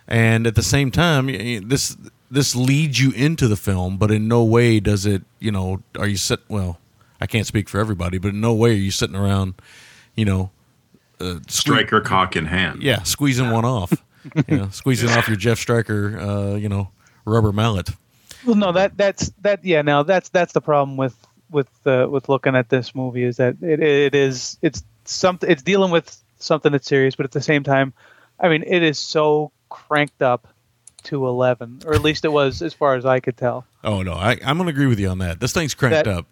and 0.06 0.46
at 0.46 0.54
the 0.54 0.62
same 0.62 0.90
time, 0.90 1.26
y- 1.28 1.32
y- 1.38 1.60
this 1.64 1.96
this 2.30 2.54
leads 2.54 3.00
you 3.00 3.12
into 3.12 3.48
the 3.48 3.56
film, 3.56 3.96
but 3.96 4.10
in 4.10 4.28
no 4.28 4.44
way 4.44 4.78
does 4.78 5.06
it. 5.06 5.22
You 5.40 5.52
know, 5.52 5.80
are 5.98 6.06
you 6.06 6.18
sit? 6.18 6.40
Well, 6.48 6.78
I 7.20 7.26
can't 7.26 7.46
speak 7.46 7.68
for 7.70 7.78
everybody, 7.80 8.18
but 8.18 8.28
in 8.28 8.40
no 8.42 8.52
way 8.52 8.72
are 8.72 8.74
you 8.74 8.90
sitting 8.90 9.16
around, 9.16 9.54
you 10.16 10.26
know, 10.26 10.50
uh, 11.18 11.40
sque- 11.46 11.50
Stryker 11.50 12.02
cock 12.02 12.36
in 12.36 12.44
hand. 12.44 12.82
yeah, 12.82 13.02
squeezing 13.04 13.50
one 13.50 13.64
off, 13.64 13.90
you 14.48 14.58
know, 14.58 14.68
squeezing 14.68 15.08
off 15.08 15.28
your 15.28 15.38
Jeff 15.38 15.58
Stryker, 15.58 16.18
uh, 16.20 16.54
you 16.56 16.68
know, 16.68 16.90
rubber 17.24 17.52
mallet. 17.52 17.88
Well, 18.44 18.54
no, 18.56 18.70
that 18.72 18.98
that's 18.98 19.32
that. 19.40 19.64
Yeah, 19.64 19.80
now 19.80 20.02
that's 20.02 20.28
that's 20.28 20.52
the 20.52 20.60
problem 20.60 20.98
with 20.98 21.16
with 21.50 21.68
uh, 21.86 22.06
with 22.10 22.28
looking 22.28 22.56
at 22.56 22.68
this 22.68 22.94
movie 22.94 23.24
is 23.24 23.36
that 23.38 23.56
it 23.62 23.80
it 23.80 24.14
is 24.14 24.58
it's 24.62 24.82
something 25.04 25.50
it's 25.50 25.62
dealing 25.62 25.90
with 25.90 26.16
something 26.38 26.72
that's 26.72 26.86
serious, 26.88 27.14
but 27.16 27.24
at 27.24 27.32
the 27.32 27.40
same 27.40 27.62
time, 27.62 27.92
I 28.40 28.48
mean, 28.48 28.62
it 28.66 28.82
is 28.82 28.98
so 28.98 29.52
cranked 29.68 30.22
up 30.22 30.48
to 31.04 31.26
eleven, 31.26 31.80
or 31.86 31.94
at 31.94 32.02
least 32.02 32.24
it 32.24 32.32
was 32.32 32.62
as 32.62 32.74
far 32.74 32.94
as 32.94 33.06
I 33.06 33.20
could 33.20 33.36
tell. 33.36 33.64
Oh 33.84 34.02
no, 34.02 34.12
I, 34.14 34.38
I'm 34.44 34.56
going 34.58 34.66
to 34.66 34.70
agree 34.72 34.86
with 34.86 34.98
you 34.98 35.08
on 35.08 35.18
that. 35.18 35.38
This 35.40 35.52
thing's 35.52 35.74
cranked 35.74 36.04
That- 36.04 36.08
up. 36.08 36.26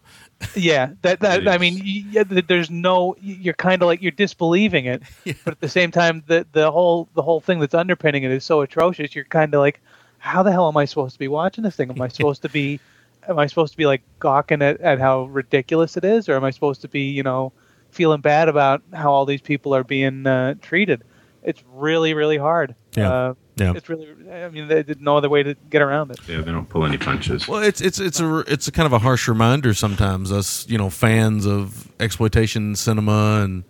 Yeah, 0.56 0.90
that 1.02 1.20
that 1.20 1.46
I 1.46 1.58
mean, 1.58 1.80
yeah, 1.84 2.24
there's 2.26 2.68
no 2.68 3.14
you're 3.20 3.54
kind 3.54 3.80
of 3.82 3.86
like 3.86 4.02
you're 4.02 4.10
disbelieving 4.10 4.84
it, 4.86 5.02
but 5.44 5.52
at 5.52 5.60
the 5.60 5.68
same 5.68 5.90
time, 5.92 6.24
the 6.26 6.44
the 6.52 6.70
whole 6.72 7.08
the 7.14 7.22
whole 7.22 7.40
thing 7.40 7.60
that's 7.60 7.72
underpinning 7.72 8.24
it 8.24 8.32
is 8.32 8.44
so 8.44 8.60
atrocious. 8.60 9.14
You're 9.14 9.24
kind 9.24 9.54
of 9.54 9.60
like, 9.60 9.80
how 10.18 10.42
the 10.42 10.50
hell 10.50 10.66
am 10.68 10.76
I 10.76 10.86
supposed 10.86 11.14
to 11.14 11.18
be 11.20 11.28
watching 11.28 11.62
this 11.62 11.76
thing? 11.76 11.88
Am 11.88 12.02
I 12.02 12.08
supposed 12.18 12.42
to 12.42 12.48
be, 12.48 12.80
am 13.28 13.38
I 13.38 13.46
supposed 13.46 13.72
to 13.72 13.76
be 13.76 13.86
like 13.86 14.02
gawking 14.18 14.62
at, 14.62 14.80
at 14.80 14.98
how 14.98 15.24
ridiculous 15.24 15.96
it 15.96 16.04
is, 16.04 16.28
or 16.28 16.36
am 16.36 16.44
I 16.44 16.50
supposed 16.50 16.80
to 16.82 16.88
be, 16.88 17.10
you 17.10 17.22
know, 17.22 17.52
feeling 17.90 18.20
bad 18.20 18.48
about 18.48 18.82
how 18.92 19.12
all 19.12 19.24
these 19.24 19.40
people 19.40 19.74
are 19.74 19.84
being 19.84 20.26
uh, 20.26 20.54
treated? 20.60 21.02
It's 21.42 21.62
really 21.72 22.14
really 22.14 22.38
hard. 22.38 22.74
Yeah. 22.96 23.12
Uh, 23.12 23.34
Yeah. 23.56 23.74
It's 23.76 23.88
really. 23.88 24.08
I 24.32 24.48
mean, 24.48 24.66
there's 24.66 24.98
no 24.98 25.16
other 25.16 25.28
way 25.28 25.42
to 25.44 25.54
get 25.70 25.80
around 25.82 26.10
it. 26.10 26.18
Yeah, 26.26 26.40
they 26.40 26.50
don't 26.50 26.68
pull 26.68 26.84
any 26.84 26.98
punches. 26.98 27.46
Well, 27.46 27.62
it's 27.62 27.80
it's 27.80 28.00
it's 28.00 28.18
a 28.18 28.38
it's 28.48 28.66
a 28.66 28.72
kind 28.72 28.86
of 28.86 28.92
a 28.92 28.98
harsh 28.98 29.28
reminder 29.28 29.74
sometimes 29.74 30.32
us 30.32 30.66
you 30.68 30.76
know 30.78 30.90
fans 30.90 31.46
of 31.46 31.92
exploitation 32.00 32.74
cinema 32.74 33.42
and 33.44 33.62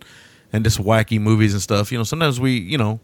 and 0.53 0.63
just 0.63 0.79
wacky 0.81 1.19
movies 1.19 1.53
and 1.53 1.61
stuff. 1.61 1.91
You 1.91 1.97
know, 1.99 2.03
sometimes 2.03 2.39
we 2.39 2.57
you 2.57 2.77
know 2.77 2.99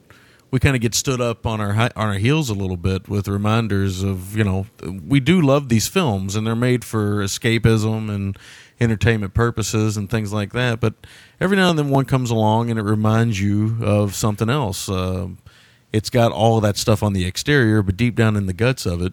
we 0.51 0.59
kind 0.59 0.75
of 0.75 0.81
get 0.81 0.93
stood 0.93 1.21
up 1.21 1.45
on 1.45 1.59
our 1.61 1.71
on 1.73 1.91
our 1.95 2.13
heels 2.19 2.49
a 2.49 2.53
little 2.53 2.77
bit 2.77 3.07
with 3.09 3.27
reminders 3.27 4.03
of 4.03 4.35
you 4.37 4.43
know 4.43 4.67
we 5.07 5.19
do 5.19 5.41
love 5.41 5.69
these 5.69 5.87
films 5.87 6.35
and 6.35 6.45
they're 6.45 6.55
made 6.55 6.83
for 6.85 7.23
escapism 7.23 8.13
and 8.13 8.37
entertainment 8.79 9.33
purposes 9.33 9.95
and 9.95 10.09
things 10.09 10.33
like 10.33 10.53
that. 10.53 10.79
But 10.79 10.93
every 11.39 11.55
now 11.55 11.69
and 11.69 11.77
then 11.79 11.89
one 11.89 12.05
comes 12.05 12.31
along 12.31 12.69
and 12.69 12.77
it 12.79 12.83
reminds 12.83 13.39
you 13.39 13.77
of 13.81 14.13
something 14.15 14.49
else. 14.49 14.89
Um 14.89 15.37
it's 15.93 16.09
got 16.09 16.31
all 16.31 16.57
of 16.57 16.63
that 16.63 16.77
stuff 16.77 17.03
on 17.03 17.13
the 17.13 17.25
exterior, 17.25 17.81
but 17.81 17.97
deep 17.97 18.15
down 18.15 18.35
in 18.37 18.45
the 18.45 18.53
guts 18.53 18.85
of 18.85 19.01
it, 19.01 19.11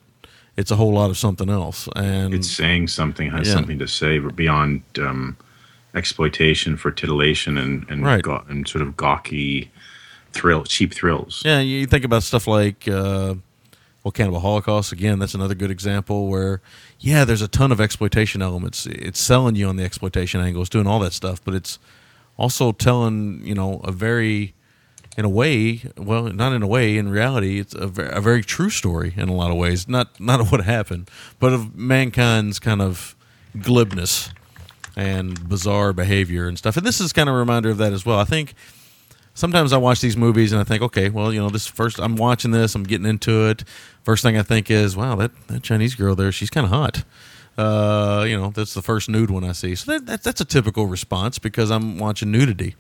it's 0.56 0.70
a 0.70 0.77
whole 0.77 0.93
lot 0.93 1.10
of 1.10 1.19
something 1.19 1.48
else. 1.51 1.89
And 1.97 2.32
It's 2.32 2.48
saying 2.51 2.86
something, 2.89 3.31
has 3.31 3.48
Yeah. 3.48 3.55
something 3.55 3.78
to 3.81 3.89
say 3.89 4.19
beyond 4.19 4.82
um, 4.98 5.36
exploitation 5.94 6.77
for 6.77 6.90
titillation 6.90 7.59
and 7.59 7.85
and, 7.89 8.05
Right. 8.05 8.23
gaw- 8.23 8.44
and 8.48 8.66
sort 8.69 8.82
of 8.82 8.97
gawky 8.97 9.70
thrill, 10.33 10.65
cheap 10.65 10.95
thrills. 10.95 11.43
yeah, 11.45 11.61
you 11.61 11.87
think 11.87 12.05
about 12.05 12.23
stuff 12.23 12.47
like 12.47 12.87
uh, 12.89 13.35
well, 14.03 14.13
Cannibal 14.13 14.41
Holocaust 14.41 14.93
again. 14.93 15.19
That's 15.19 15.35
another 15.35 15.55
good 15.55 15.71
example 15.71 16.29
where 16.29 16.61
yeah, 17.01 17.25
there's 17.25 17.43
a 17.43 17.49
ton 17.49 17.73
of 17.73 17.81
exploitation 17.81 18.43
elements. 18.43 18.87
It's 18.87 19.21
selling 19.21 19.57
you 19.57 19.69
on 19.69 19.77
the 19.77 19.85
exploitation 19.85 20.41
angle. 20.41 20.63
It's 20.63 20.71
doing 20.71 20.87
all 20.87 20.99
that 21.01 21.13
stuff, 21.13 21.45
but 21.45 21.55
it's 21.55 21.79
also 22.37 22.73
telling 22.73 23.41
you 23.45 23.55
know 23.55 23.81
a 23.85 23.93
very 23.93 24.55
in 25.17 25.25
a 25.25 25.29
way, 25.29 25.83
well, 25.97 26.23
not 26.25 26.53
in 26.53 26.63
a 26.63 26.67
way. 26.67 26.97
In 26.97 27.09
reality, 27.09 27.59
it's 27.59 27.75
a, 27.75 27.89
ver- 27.89 28.07
a 28.07 28.21
very 28.21 28.43
true 28.45 28.71
story 28.71 29.15
in 29.17 29.29
a 29.29 29.35
lot 29.35 29.51
of 29.51 29.57
ways. 29.57 29.89
Not 29.89 30.21
not 30.21 30.41
of 30.41 30.53
what 30.53 30.65
happened, 30.65 31.11
but 31.39 31.53
of 31.53 31.77
mankind's 31.77 32.59
kind 32.59 32.81
of 32.81 33.17
glibness 33.57 34.33
and 34.97 35.49
bizarre 35.49 35.93
behavior 35.93 36.47
and 36.49 36.57
stuff. 36.57 36.77
And 36.77 36.87
this 36.87 37.01
is 37.01 37.13
kind 37.13 37.29
of 37.29 37.35
a 37.35 37.39
reminder 37.39 37.71
of 37.71 37.79
that 37.79 37.93
as 37.93 38.07
well. 38.07 38.19
I 38.19 38.25
think 38.25 38.55
sometimes 39.39 39.73
I 39.73 39.77
watch 39.78 40.01
these 40.01 40.16
movies 40.16 40.52
and 40.52 40.60
I 40.60 40.65
think, 40.65 40.82
okay, 40.82 41.09
well, 41.10 41.32
you 41.32 41.40
know, 41.40 41.48
this 41.48 41.66
first 41.66 41.98
I'm 41.98 42.16
watching 42.16 42.51
this, 42.51 42.74
I'm 42.74 42.82
getting 42.82 43.06
into 43.06 43.48
it. 43.48 43.65
First 44.02 44.23
thing 44.23 44.36
I 44.36 44.43
think 44.43 44.70
is, 44.70 44.97
wow, 44.97 45.15
that, 45.16 45.31
that 45.47 45.62
Chinese 45.62 45.94
girl 45.94 46.15
there, 46.16 46.32
she's 46.32 46.51
kind 46.51 46.65
of 46.65 46.70
hot. 46.70 47.05
Uh, 47.56 48.24
you 48.28 48.36
know, 48.36 48.51
that's 48.51 48.74
the 48.74 48.82
first 48.82 49.09
nude 49.09 49.31
one 49.31 49.44
I 49.44 49.52
see. 49.52 49.74
So 49.74 49.93
that, 49.93 50.06
that, 50.06 50.23
that's 50.23 50.40
a 50.40 50.44
typical 50.44 50.86
response 50.86 51.39
because 51.39 51.70
I'm 51.70 51.98
watching 51.98 52.31
nudity. 52.31 52.74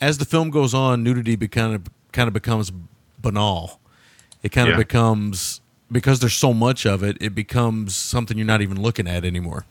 As 0.00 0.18
the 0.18 0.24
film 0.24 0.50
goes 0.50 0.74
on, 0.74 1.04
nudity 1.04 1.36
be 1.36 1.46
kind 1.46 1.74
of 1.76 1.82
kind 2.12 2.26
of 2.26 2.34
becomes 2.34 2.72
banal. 3.22 3.78
It 4.42 4.48
kind 4.50 4.68
of 4.68 4.72
Yeah. 4.72 4.78
becomes 4.78 5.60
because 5.92 6.18
there's 6.18 6.34
so 6.34 6.52
much 6.52 6.84
of 6.86 7.04
it. 7.04 7.16
It 7.20 7.36
becomes 7.36 7.94
something 7.94 8.36
you're 8.36 8.46
not 8.48 8.62
even 8.62 8.80
looking 8.82 9.06
at 9.06 9.24
anymore, 9.24 9.66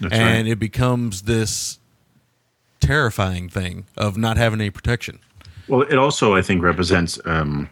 That's 0.00 0.12
and 0.14 0.46
right. 0.46 0.52
it 0.52 0.58
becomes 0.58 1.22
this 1.22 1.78
terrifying 2.80 3.48
thing 3.48 3.86
of 3.96 4.16
not 4.16 4.36
having 4.36 4.60
any 4.60 4.70
protection. 4.70 5.20
Well, 5.70 5.82
it 5.82 5.98
also, 5.98 6.34
I 6.34 6.42
think, 6.42 6.64
represents 6.64 7.20
um, 7.26 7.70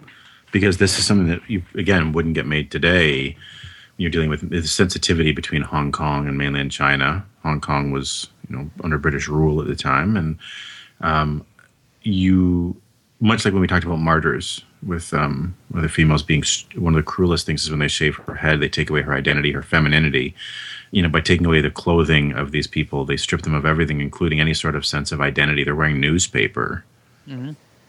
because 0.52 0.78
this 0.78 1.00
is 1.00 1.04
something 1.04 1.26
that 1.26 1.40
you 1.50 1.64
again 1.74 2.12
wouldn't 2.12 2.36
get 2.36 2.46
made 2.46 2.70
today. 2.70 3.36
You're 3.96 4.12
dealing 4.12 4.30
with 4.30 4.48
the 4.48 4.62
sensitivity 4.62 5.32
between 5.32 5.62
Hong 5.62 5.90
Kong 5.90 6.28
and 6.28 6.38
mainland 6.38 6.70
China. 6.70 7.26
Hong 7.42 7.60
Kong 7.60 7.90
was, 7.90 8.28
you 8.48 8.56
know, 8.56 8.70
under 8.84 8.98
British 8.98 9.26
rule 9.26 9.60
at 9.60 9.66
the 9.66 9.74
time, 9.74 10.16
and 10.16 10.38
um, 11.00 11.44
you, 12.02 12.80
much 13.18 13.44
like 13.44 13.52
when 13.52 13.60
we 13.60 13.66
talked 13.66 13.84
about 13.84 13.98
martyrs, 13.98 14.64
with 14.86 15.12
um, 15.12 15.56
the 15.72 15.88
females 15.88 16.22
being 16.22 16.44
one 16.76 16.94
of 16.94 16.98
the 16.98 17.10
cruelest 17.10 17.46
things 17.46 17.64
is 17.64 17.70
when 17.70 17.80
they 17.80 17.88
shave 17.88 18.14
her 18.14 18.36
head, 18.36 18.60
they 18.60 18.68
take 18.68 18.90
away 18.90 19.02
her 19.02 19.12
identity, 19.12 19.50
her 19.50 19.62
femininity. 19.62 20.36
You 20.92 21.02
know, 21.02 21.08
by 21.08 21.20
taking 21.20 21.46
away 21.46 21.60
the 21.62 21.70
clothing 21.72 22.32
of 22.34 22.52
these 22.52 22.68
people, 22.68 23.04
they 23.04 23.16
strip 23.16 23.42
them 23.42 23.54
of 23.54 23.66
everything, 23.66 24.00
including 24.00 24.40
any 24.40 24.54
sort 24.54 24.76
of 24.76 24.86
sense 24.86 25.10
of 25.10 25.20
identity. 25.20 25.64
They're 25.64 25.74
wearing 25.74 26.00
newspaper 26.00 26.84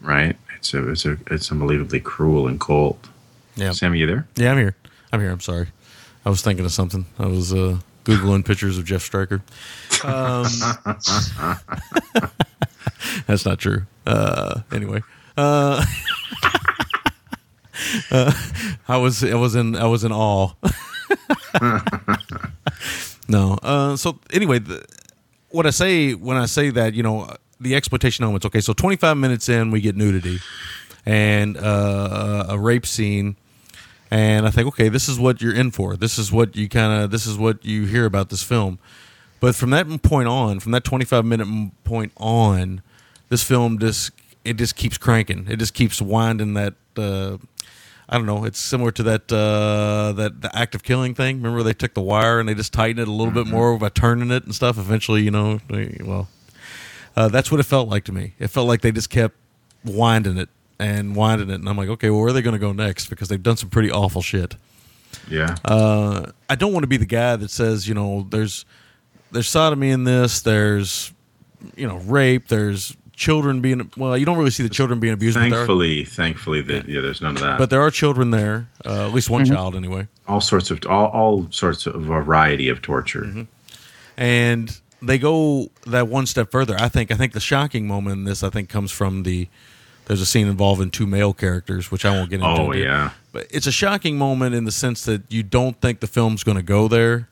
right? 0.00 0.36
It's 0.56 0.74
a, 0.74 0.90
it's 0.90 1.06
a, 1.06 1.16
it's 1.30 1.50
unbelievably 1.50 2.00
cruel 2.00 2.46
and 2.46 2.60
cold. 2.60 3.08
Yeah. 3.56 3.72
Sammy, 3.72 3.98
you 3.98 4.06
there? 4.06 4.26
Yeah, 4.36 4.52
I'm 4.52 4.58
here. 4.58 4.76
I'm 5.12 5.20
here. 5.20 5.30
I'm 5.30 5.40
sorry. 5.40 5.68
I 6.24 6.30
was 6.30 6.42
thinking 6.42 6.64
of 6.64 6.72
something. 6.72 7.06
I 7.18 7.26
was 7.26 7.52
uh, 7.52 7.78
googling 8.04 8.44
pictures 8.44 8.78
of 8.78 8.84
Jeff 8.84 9.02
Stryker. 9.02 9.42
Um, 10.04 10.46
that's 13.26 13.44
not 13.44 13.58
true. 13.58 13.86
Uh, 14.06 14.60
anyway, 14.72 15.02
uh, 15.36 15.84
uh, 18.10 18.32
I 18.88 18.96
was 18.96 19.24
I 19.24 19.34
was 19.34 19.54
in 19.54 19.76
I 19.76 19.86
was 19.86 20.04
in 20.04 20.12
awe. 20.12 20.52
no. 23.28 23.58
Uh, 23.62 23.96
so 23.96 24.18
anyway, 24.32 24.58
the, 24.58 24.84
what 25.50 25.66
I 25.66 25.70
say 25.70 26.14
when 26.14 26.36
I 26.36 26.46
say 26.46 26.70
that, 26.70 26.94
you 26.94 27.02
know, 27.02 27.34
the 27.60 27.74
exploitation 27.74 28.24
elements. 28.24 28.46
Okay, 28.46 28.60
so 28.60 28.72
25 28.72 29.16
minutes 29.16 29.48
in, 29.48 29.70
we 29.70 29.80
get 29.80 29.96
nudity 29.96 30.38
and 31.06 31.56
uh, 31.56 32.46
a 32.48 32.58
rape 32.58 32.86
scene, 32.86 33.36
and 34.10 34.46
I 34.46 34.50
think, 34.50 34.66
okay, 34.68 34.88
this 34.88 35.08
is 35.08 35.18
what 35.18 35.40
you're 35.40 35.54
in 35.54 35.70
for. 35.70 35.96
This 35.96 36.18
is 36.18 36.32
what 36.32 36.56
you 36.56 36.68
kind 36.68 37.02
of 37.02 37.10
this 37.10 37.26
is 37.26 37.38
what 37.38 37.64
you 37.64 37.86
hear 37.86 38.04
about 38.06 38.28
this 38.30 38.42
film. 38.42 38.78
But 39.38 39.54
from 39.54 39.70
that 39.70 39.86
point 40.02 40.28
on, 40.28 40.60
from 40.60 40.72
that 40.72 40.84
25 40.84 41.24
minute 41.24 41.72
point 41.84 42.12
on, 42.16 42.82
this 43.28 43.42
film 43.42 43.78
just 43.78 44.10
it 44.44 44.54
just 44.54 44.76
keeps 44.76 44.98
cranking. 44.98 45.46
It 45.48 45.58
just 45.58 45.74
keeps 45.74 46.00
winding 46.00 46.54
that. 46.54 46.74
Uh, 46.96 47.38
I 48.12 48.16
don't 48.16 48.26
know. 48.26 48.44
It's 48.44 48.58
similar 48.58 48.90
to 48.90 49.02
that 49.04 49.32
uh, 49.32 50.12
that 50.12 50.42
the 50.42 50.50
act 50.56 50.74
of 50.74 50.82
killing 50.82 51.14
thing. 51.14 51.36
Remember 51.36 51.62
they 51.62 51.72
took 51.72 51.94
the 51.94 52.00
wire 52.00 52.40
and 52.40 52.48
they 52.48 52.54
just 52.54 52.72
tightened 52.72 52.98
it 52.98 53.06
a 53.06 53.12
little 53.12 53.32
bit 53.32 53.46
more 53.46 53.78
by 53.78 53.88
turning 53.88 54.32
it 54.32 54.44
and 54.44 54.54
stuff. 54.54 54.78
Eventually, 54.78 55.22
you 55.22 55.30
know, 55.30 55.60
they, 55.68 55.96
well, 56.04 56.28
uh, 57.16 57.28
that's 57.28 57.50
what 57.50 57.60
it 57.60 57.64
felt 57.64 57.88
like 57.88 58.04
to 58.04 58.12
me. 58.12 58.34
It 58.38 58.48
felt 58.48 58.68
like 58.68 58.80
they 58.82 58.92
just 58.92 59.10
kept 59.10 59.36
winding 59.84 60.36
it 60.38 60.48
and 60.78 61.14
winding 61.14 61.50
it, 61.50 61.54
and 61.54 61.68
I'm 61.68 61.76
like, 61.76 61.88
okay, 61.90 62.10
well, 62.10 62.20
where 62.20 62.28
are 62.30 62.32
they 62.32 62.42
going 62.42 62.54
to 62.54 62.58
go 62.58 62.72
next? 62.72 63.08
Because 63.10 63.28
they've 63.28 63.42
done 63.42 63.56
some 63.56 63.68
pretty 63.70 63.90
awful 63.90 64.22
shit. 64.22 64.56
Yeah. 65.28 65.56
Uh, 65.64 66.30
I 66.48 66.54
don't 66.54 66.72
want 66.72 66.84
to 66.84 66.88
be 66.88 66.96
the 66.96 67.06
guy 67.06 67.36
that 67.36 67.50
says, 67.50 67.88
you 67.88 67.94
know, 67.94 68.26
there's 68.30 68.64
there's 69.32 69.48
sodomy 69.48 69.90
in 69.90 70.04
this, 70.04 70.40
there's 70.42 71.12
you 71.76 71.86
know 71.86 71.96
rape, 71.98 72.48
there's 72.48 72.96
children 73.14 73.60
being 73.60 73.90
well. 73.96 74.16
You 74.16 74.24
don't 74.24 74.38
really 74.38 74.50
see 74.50 74.62
the 74.62 74.68
children 74.70 74.98
being 75.00 75.12
abused. 75.12 75.36
but 75.36 75.46
are- 75.48 75.50
Thankfully, 75.50 76.04
thankfully 76.04 76.62
that 76.62 76.88
yeah, 76.88 77.00
there's 77.00 77.20
none 77.20 77.36
of 77.36 77.42
that. 77.42 77.58
but 77.58 77.68
there 77.70 77.82
are 77.82 77.90
children 77.90 78.30
there. 78.30 78.68
Uh, 78.86 79.06
at 79.08 79.12
least 79.12 79.28
one 79.28 79.44
Mm-hmm. 79.44 79.52
child, 79.54 79.74
anyway. 79.76 80.06
all 80.28 80.40
sorts 80.40 80.70
of 80.70 80.80
all, 80.88 81.06
all 81.08 81.46
sorts 81.50 81.86
of 81.86 82.00
variety 82.02 82.68
of 82.68 82.80
torture. 82.80 83.22
Mm-hmm. 83.22 83.42
and 84.16 84.79
they 85.02 85.18
go 85.18 85.70
that 85.86 86.08
one 86.08 86.26
step 86.26 86.50
further. 86.50 86.76
I 86.78 86.88
think. 86.88 87.10
I 87.10 87.14
think 87.14 87.32
the 87.32 87.40
shocking 87.40 87.86
moment 87.86 88.18
in 88.18 88.24
this, 88.24 88.42
I 88.42 88.50
think, 88.50 88.68
comes 88.68 88.90
from 88.92 89.22
the. 89.24 89.48
There's 90.06 90.20
a 90.20 90.26
scene 90.26 90.48
involving 90.48 90.90
two 90.90 91.06
male 91.06 91.32
characters, 91.32 91.90
which 91.92 92.04
I 92.04 92.10
won't 92.10 92.30
get 92.30 92.40
into. 92.40 92.48
Oh 92.48 92.70
here. 92.72 92.84
yeah, 92.84 93.10
but 93.32 93.46
it's 93.50 93.66
a 93.68 93.72
shocking 93.72 94.18
moment 94.18 94.54
in 94.56 94.64
the 94.64 94.72
sense 94.72 95.04
that 95.04 95.22
you 95.28 95.42
don't 95.44 95.80
think 95.80 96.00
the 96.00 96.08
film's 96.08 96.42
going 96.42 96.56
to 96.56 96.64
go 96.64 96.88
there, 96.88 97.28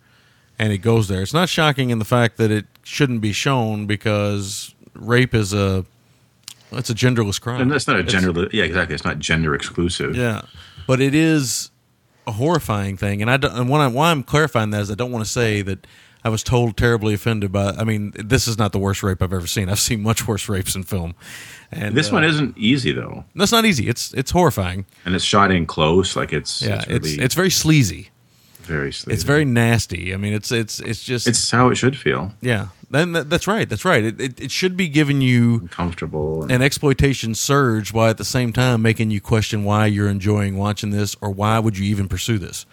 and 0.60 0.72
it 0.72 0.78
goes 0.78 1.08
there. 1.08 1.20
It's 1.22 1.34
not 1.34 1.48
shocking 1.48 1.90
in 1.90 1.98
the 1.98 2.04
fact 2.04 2.36
that 2.36 2.50
it 2.52 2.66
shouldn't 2.84 3.20
be 3.20 3.32
shown 3.32 3.86
because 3.86 4.74
rape 4.94 5.34
is 5.34 5.52
a 5.52 5.84
it's 6.70 6.90
a 6.90 6.94
genderless 6.94 7.40
crime. 7.40 7.60
and 7.62 7.70
that's 7.72 7.88
not 7.88 7.96
a 7.96 8.00
It's- 8.00 8.12
gender. 8.22 8.46
Yeah, 8.52 8.62
exactly. 8.64 8.94
It's 8.94 9.04
not 9.04 9.18
gender 9.18 9.54
exclusive. 9.56 10.14
yeah, 10.14 10.42
but 10.86 11.00
it 11.00 11.14
is 11.16 11.70
a 12.28 12.32
horrifying 12.32 12.96
thing, 12.96 13.22
and 13.22 13.30
I 13.30 13.38
don't, 13.38 13.54
and 13.54 13.68
when 13.68 13.80
I, 13.80 13.88
why 13.88 14.10
I'm 14.12 14.22
clarifying 14.22 14.70
that 14.70 14.82
is 14.82 14.90
I 14.90 14.94
don't 14.94 15.10
want 15.10 15.24
to 15.24 15.30
say 15.30 15.62
that 15.62 15.84
I 16.28 16.30
was 16.30 16.42
told 16.42 16.76
terribly 16.76 17.14
offended 17.14 17.52
by. 17.52 17.70
I 17.70 17.84
mean, 17.84 18.12
this 18.14 18.46
is 18.46 18.58
not 18.58 18.72
the 18.72 18.78
worst 18.78 19.02
rape 19.02 19.22
I've 19.22 19.32
ever 19.32 19.46
seen. 19.46 19.70
I've 19.70 19.80
seen 19.80 20.02
much 20.02 20.28
worse 20.28 20.46
rapes 20.46 20.76
in 20.76 20.82
film, 20.82 21.14
and 21.72 21.96
This 21.96 22.10
uh, 22.10 22.16
one 22.16 22.24
isn't 22.24 22.58
easy 22.58 22.92
though, 22.92 23.24
That's 23.34 23.50
not 23.50 23.64
easy. 23.64 23.88
It's 23.88 24.12
it's 24.12 24.30
horrifying. 24.30 24.84
and 25.06 25.14
it's 25.14 25.24
shot 25.24 25.50
in 25.50 25.64
close. 25.64 26.16
Like 26.16 26.34
it's 26.34 26.60
Yeah, 26.60 26.80
it's 26.80 26.86
it's 26.88 27.08
really 27.12 27.24
it's 27.24 27.34
very 27.34 27.50
sleazy. 27.50 28.10
very 28.60 28.92
sleazy. 28.92 29.14
It's 29.14 29.22
very 29.22 29.46
nasty. 29.46 30.12
I 30.12 30.18
mean, 30.18 30.34
it's 30.34 30.52
it's 30.52 30.80
it's 30.80 31.02
just 31.02 31.26
it's 31.26 31.50
how 31.50 31.70
it 31.70 31.76
should 31.76 31.96
feel. 31.96 32.34
yeah. 32.42 32.68
Then 32.90 33.12
that, 33.12 33.30
that's 33.30 33.46
right. 33.46 33.66
That's 33.68 33.86
right. 33.86 34.04
It, 34.04 34.20
it 34.20 34.40
it 34.40 34.50
should 34.50 34.76
be 34.76 34.88
giving 34.88 35.22
you 35.22 35.68
Comfortable. 35.70 36.42
And, 36.42 36.52
an 36.52 36.60
exploitation 36.60 37.34
surge 37.34 37.90
while 37.90 38.10
at 38.10 38.18
the 38.18 38.24
same 38.24 38.52
time 38.52 38.82
making 38.82 39.10
you 39.10 39.22
question 39.22 39.64
why 39.64 39.86
you're 39.86 40.10
enjoying 40.10 40.58
watching 40.58 40.90
this 40.90 41.16
or 41.22 41.30
why 41.30 41.58
would 41.58 41.78
you 41.78 41.86
even 41.86 42.06
pursue 42.06 42.36
this. 42.38 42.66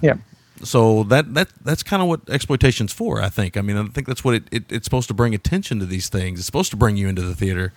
Yeah. 0.00 0.18
So 0.62 1.02
that 1.04 1.34
that 1.34 1.48
that's 1.62 1.82
kind 1.82 2.02
of 2.02 2.08
what 2.08 2.20
exploitation's 2.28 2.92
for. 2.92 3.20
I 3.20 3.28
think. 3.28 3.56
I 3.56 3.62
mean, 3.62 3.76
I 3.76 3.84
think 3.84 4.06
that's 4.06 4.24
what 4.24 4.34
it, 4.34 4.44
it 4.50 4.64
it's 4.70 4.84
supposed 4.84 5.08
to 5.08 5.14
bring 5.14 5.34
attention 5.34 5.78
to 5.80 5.86
these 5.86 6.08
things. 6.08 6.38
It's 6.38 6.46
supposed 6.46 6.70
to 6.70 6.76
bring 6.76 6.96
you 6.96 7.08
into 7.08 7.22
the 7.22 7.34
theater. 7.34 7.72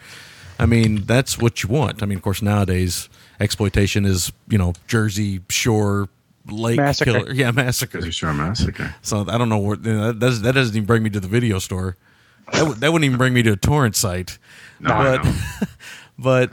I 0.58 0.66
mean, 0.66 1.04
that's 1.06 1.38
what 1.38 1.64
you 1.64 1.70
want. 1.70 2.02
I 2.02 2.06
mean, 2.06 2.18
of 2.18 2.24
course, 2.24 2.42
nowadays 2.42 3.10
exploitation 3.40 4.06
is 4.06 4.32
you 4.48 4.58
know 4.58 4.74
Jersey 4.88 5.42
Shore 5.50 6.10
Lake 6.48 6.78
Massacre. 6.78 7.12
killer, 7.12 7.34
yeah, 7.34 7.52
massacre. 7.52 8.00
Jersey 8.00 8.12
Shore 8.12 8.34
Massacre. 8.34 8.96
So 9.02 9.26
I 9.28 9.38
don't 9.38 9.50
know 9.50 9.58
where 9.58 9.78
you 9.78 9.94
know, 9.94 10.08
that, 10.08 10.20
does, 10.20 10.42
that 10.44 10.54
doesn't 10.54 10.76
even 10.76 10.86
bring 10.86 11.04
me 11.04 11.10
to 11.10 11.20
the 11.20 11.28
video 11.28 11.60
store. 11.60 11.98
That, 12.52 12.60
w- 12.60 12.76
that 12.76 12.94
wouldn't 12.94 13.06
even 13.06 13.18
bring 13.18 13.34
me 13.34 13.42
to 13.44 13.54
a 13.54 13.58
torrent 13.58 13.96
site. 13.96 14.38
No, 14.80 14.90
but 14.90 15.70
but 16.20 16.52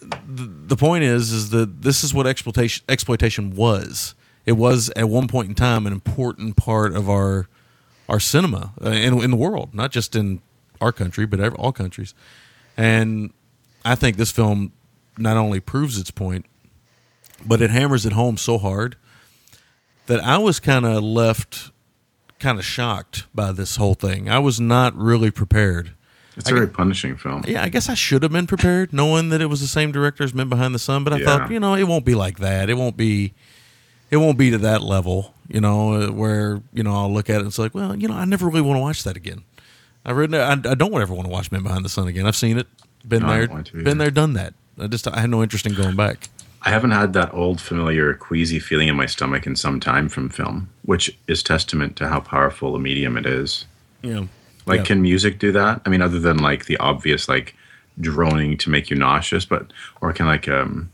the, 0.00 0.50
the 0.66 0.76
point 0.76 1.04
is 1.04 1.32
is 1.32 1.50
that 1.50 1.82
this 1.82 2.04
is 2.04 2.12
what 2.12 2.26
exploitation 2.26 2.84
exploitation 2.88 3.54
was. 3.56 4.14
It 4.46 4.52
was 4.52 4.90
at 4.96 5.08
one 5.08 5.28
point 5.28 5.48
in 5.48 5.54
time 5.54 5.86
an 5.86 5.92
important 5.92 6.56
part 6.56 6.94
of 6.94 7.08
our 7.08 7.46
our 8.08 8.18
cinema 8.20 8.72
uh, 8.84 8.90
in 8.90 9.20
in 9.22 9.30
the 9.30 9.36
world, 9.36 9.74
not 9.74 9.90
just 9.92 10.16
in 10.16 10.40
our 10.80 10.92
country, 10.92 11.26
but 11.26 11.40
all 11.54 11.72
countries. 11.72 12.14
And 12.76 13.32
I 13.84 13.94
think 13.94 14.16
this 14.16 14.30
film 14.32 14.72
not 15.18 15.36
only 15.36 15.60
proves 15.60 15.98
its 15.98 16.10
point, 16.10 16.46
but 17.46 17.60
it 17.60 17.70
hammers 17.70 18.06
it 18.06 18.12
home 18.12 18.36
so 18.36 18.58
hard 18.58 18.96
that 20.06 20.20
I 20.24 20.38
was 20.38 20.58
kind 20.60 20.84
of 20.86 21.02
left 21.04 21.70
kind 22.38 22.58
of 22.58 22.64
shocked 22.64 23.26
by 23.34 23.52
this 23.52 23.76
whole 23.76 23.94
thing. 23.94 24.28
I 24.28 24.38
was 24.38 24.58
not 24.60 24.96
really 24.96 25.30
prepared. 25.30 25.92
It's 26.36 26.50
a 26.50 26.54
very 26.54 26.68
punishing 26.68 27.16
film. 27.16 27.44
Yeah, 27.46 27.62
I 27.62 27.68
guess 27.68 27.88
I 27.90 27.94
should 27.94 28.22
have 28.22 28.32
been 28.32 28.46
prepared, 28.46 28.92
knowing 28.94 29.28
that 29.28 29.42
it 29.42 29.46
was 29.46 29.60
the 29.60 29.66
same 29.66 29.92
director 29.92 30.24
as 30.24 30.32
Men 30.32 30.48
Behind 30.48 30.74
the 30.74 30.78
Sun. 30.78 31.04
But 31.04 31.12
I 31.12 31.18
Yeah. 31.18 31.24
thought, 31.26 31.50
you 31.50 31.60
know, 31.60 31.74
it 31.74 31.82
won't 31.84 32.06
be 32.06 32.14
like 32.14 32.38
that. 32.38 32.70
It 32.70 32.78
won't 32.78 32.96
be, 32.96 33.34
it 34.10 34.16
won't 34.18 34.38
be 34.38 34.50
to 34.50 34.58
that 34.58 34.82
level. 34.82 35.34
You 35.48 35.60
know, 35.60 35.94
uh, 35.94 36.10
where 36.12 36.62
you 36.72 36.82
know 36.82 36.94
I'll 36.94 37.12
look 37.12 37.28
at 37.28 37.36
it 37.36 37.38
and 37.40 37.46
it's 37.48 37.58
like, 37.58 37.74
well, 37.74 37.96
you 37.96 38.06
know, 38.08 38.14
I 38.14 38.24
never 38.24 38.46
really 38.46 38.60
want 38.60 38.76
to 38.76 38.80
watch 38.82 39.02
that 39.04 39.16
again. 39.16 39.42
I 40.04 40.12
really, 40.12 40.38
I, 40.38 40.52
I 40.52 40.56
don't 40.74 40.94
ever 40.94 41.12
want 41.12 41.26
to 41.26 41.32
watch 41.32 41.50
Men 41.52 41.62
Behind 41.62 41.84
the 41.84 41.88
Sun 41.88 42.08
again. 42.08 42.26
I've 42.26 42.36
seen 42.36 42.56
it, 42.56 42.66
been 43.06 43.22
No, 43.22 43.28
there, 43.28 43.46
don't 43.46 43.54
want 43.56 43.66
to 43.66 43.74
either. 43.76 43.84
been 43.84 43.98
there, 43.98 44.10
done 44.10 44.32
that. 44.34 44.54
I 44.78 44.86
just, 44.86 45.06
I 45.08 45.20
had 45.20 45.28
no 45.28 45.42
interest 45.42 45.66
in 45.66 45.74
going 45.74 45.94
back. 45.96 46.28
I 46.62 46.70
haven't 46.70 46.92
had 46.92 47.12
that 47.14 47.34
old 47.34 47.60
familiar 47.60 48.14
queasy 48.14 48.58
feeling 48.60 48.88
in 48.88 48.94
my 48.96 49.06
stomach 49.06 49.46
in 49.46 49.56
some 49.56 49.78
time 49.80 50.08
from 50.08 50.28
film, 50.30 50.70
which 50.86 51.14
is 51.26 51.42
testament 51.42 51.96
to 51.96 52.08
how 52.08 52.20
powerful 52.20 52.74
a 52.76 52.78
medium 52.78 53.16
it 53.18 53.26
is. 53.26 53.66
Yeah, 54.02 54.24
Like, 54.66 54.78
Yeah. 54.80 54.84
can 54.84 55.02
music 55.02 55.38
do 55.38 55.52
that? 55.52 55.82
I 55.84 55.88
mean, 55.90 56.00
other 56.00 56.18
than 56.20 56.38
like 56.38 56.64
the 56.66 56.76
obvious 56.78 57.28
like 57.28 57.54
droning 58.00 58.56
to 58.58 58.70
make 58.70 58.88
you 58.88 58.96
nauseous, 58.96 59.44
but 59.44 59.70
or 60.00 60.12
can 60.14 60.26
like 60.26 60.48
um 60.48 60.90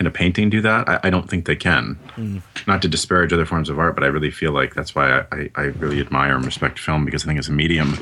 can 0.00 0.06
a 0.06 0.10
painting 0.10 0.48
do 0.48 0.62
that? 0.62 0.88
I, 0.88 1.00
I 1.04 1.10
don't 1.10 1.28
think 1.28 1.44
they 1.44 1.54
can. 1.54 1.98
Mm. 2.16 2.40
Not 2.66 2.80
to 2.80 2.88
disparage 2.88 3.34
other 3.34 3.44
forms 3.44 3.68
of 3.68 3.78
art, 3.78 3.94
but 3.94 4.02
I 4.02 4.06
really 4.06 4.30
feel 4.30 4.50
like 4.50 4.72
that's 4.72 4.94
why 4.94 5.18
I, 5.18 5.26
I, 5.30 5.50
I 5.56 5.62
really 5.76 6.00
admire 6.00 6.36
and 6.36 6.46
respect 6.46 6.78
film 6.78 7.04
because 7.04 7.22
I 7.22 7.26
think 7.26 7.38
as 7.38 7.50
a 7.50 7.52
medium, 7.52 7.98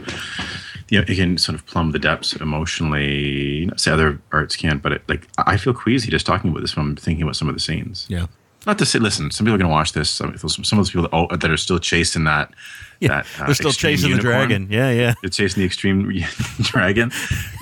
you 0.90 1.00
know, 1.00 1.04
it 1.08 1.16
can 1.16 1.38
sort 1.38 1.56
of 1.56 1.66
plumb 1.66 1.90
the 1.90 1.98
depths 1.98 2.34
emotionally. 2.34 3.68
Say 3.76 3.90
other 3.90 4.20
arts 4.30 4.54
can't, 4.54 4.80
but 4.80 4.92
it, 4.92 5.08
like 5.08 5.26
I 5.38 5.56
feel 5.56 5.74
queasy 5.74 6.08
just 6.08 6.24
talking 6.24 6.52
about 6.52 6.60
this 6.60 6.72
film, 6.72 6.94
thinking 6.94 7.24
about 7.24 7.34
some 7.34 7.48
of 7.48 7.56
the 7.56 7.60
scenes. 7.60 8.06
yeah. 8.08 8.26
Not 8.66 8.78
to 8.78 8.86
say, 8.86 8.98
listen, 8.98 9.30
some 9.30 9.46
people 9.46 9.54
are 9.54 9.58
going 9.58 9.70
to 9.70 9.72
watch 9.72 9.92
this. 9.92 10.10
Some, 10.10 10.36
some 10.36 10.78
of 10.78 10.84
those 10.84 10.90
people 10.90 11.28
that, 11.28 11.40
that 11.40 11.50
are 11.50 11.56
still 11.56 11.78
chasing 11.78 12.24
that. 12.24 12.52
Yeah, 13.00 13.08
that, 13.08 13.26
uh, 13.40 13.46
they're 13.46 13.54
still 13.54 13.72
chasing 13.72 14.10
unicorn. 14.10 14.32
the 14.32 14.46
dragon. 14.46 14.68
Yeah, 14.70 14.90
yeah. 14.90 15.14
They're 15.22 15.30
chasing 15.30 15.60
the 15.60 15.66
extreme 15.66 16.10
dragon, 16.62 17.12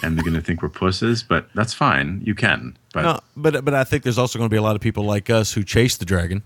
and 0.02 0.16
they're 0.16 0.24
going 0.24 0.34
to 0.34 0.40
think 0.40 0.62
we're 0.62 0.70
pusses. 0.70 1.22
But 1.22 1.48
that's 1.54 1.74
fine. 1.74 2.22
You 2.24 2.34
can. 2.34 2.76
But 2.94 3.02
No, 3.02 3.20
but 3.36 3.64
but 3.64 3.74
I 3.74 3.84
think 3.84 4.02
there's 4.02 4.18
also 4.18 4.38
going 4.38 4.48
to 4.48 4.54
be 4.54 4.56
a 4.56 4.62
lot 4.62 4.74
of 4.76 4.80
people 4.80 5.04
like 5.04 5.28
us 5.28 5.52
who 5.52 5.62
chase 5.62 5.98
the 5.98 6.06
dragon, 6.06 6.42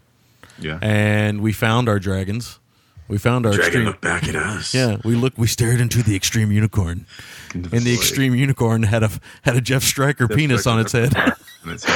yeah, 0.59 0.81
and 0.83 1.41
we 1.41 1.53
found 1.53 1.89
our 1.89 2.01
dragons. 2.01 2.59
We 3.07 3.19
found 3.19 3.45
our 3.45 3.53
dragon 3.53 3.67
extreme. 3.67 3.87
looked 3.87 4.01
back 4.03 4.29
at 4.29 4.37
us. 4.37 4.75
Yeah, 4.75 4.99
we 5.05 5.15
look. 5.15 5.35
We 5.37 5.47
stared 5.47 5.81
into 5.81 6.03
the 6.03 6.15
extreme 6.17 6.53
unicorn, 6.53 7.07
Into 7.55 7.75
and 7.75 7.85
the 7.85 7.95
extreme 7.95 8.35
unicorn 8.35 8.83
had 8.83 9.03
a 9.05 9.11
had 9.43 9.57
a 9.57 9.61
Jeff 9.61 9.83
Stryker 9.85 10.27
Jeff 10.29 10.37
penis 10.37 10.67
on 10.67 10.81
its 10.81 10.93
head, 10.93 11.13
on 11.65 11.73
its 11.73 11.87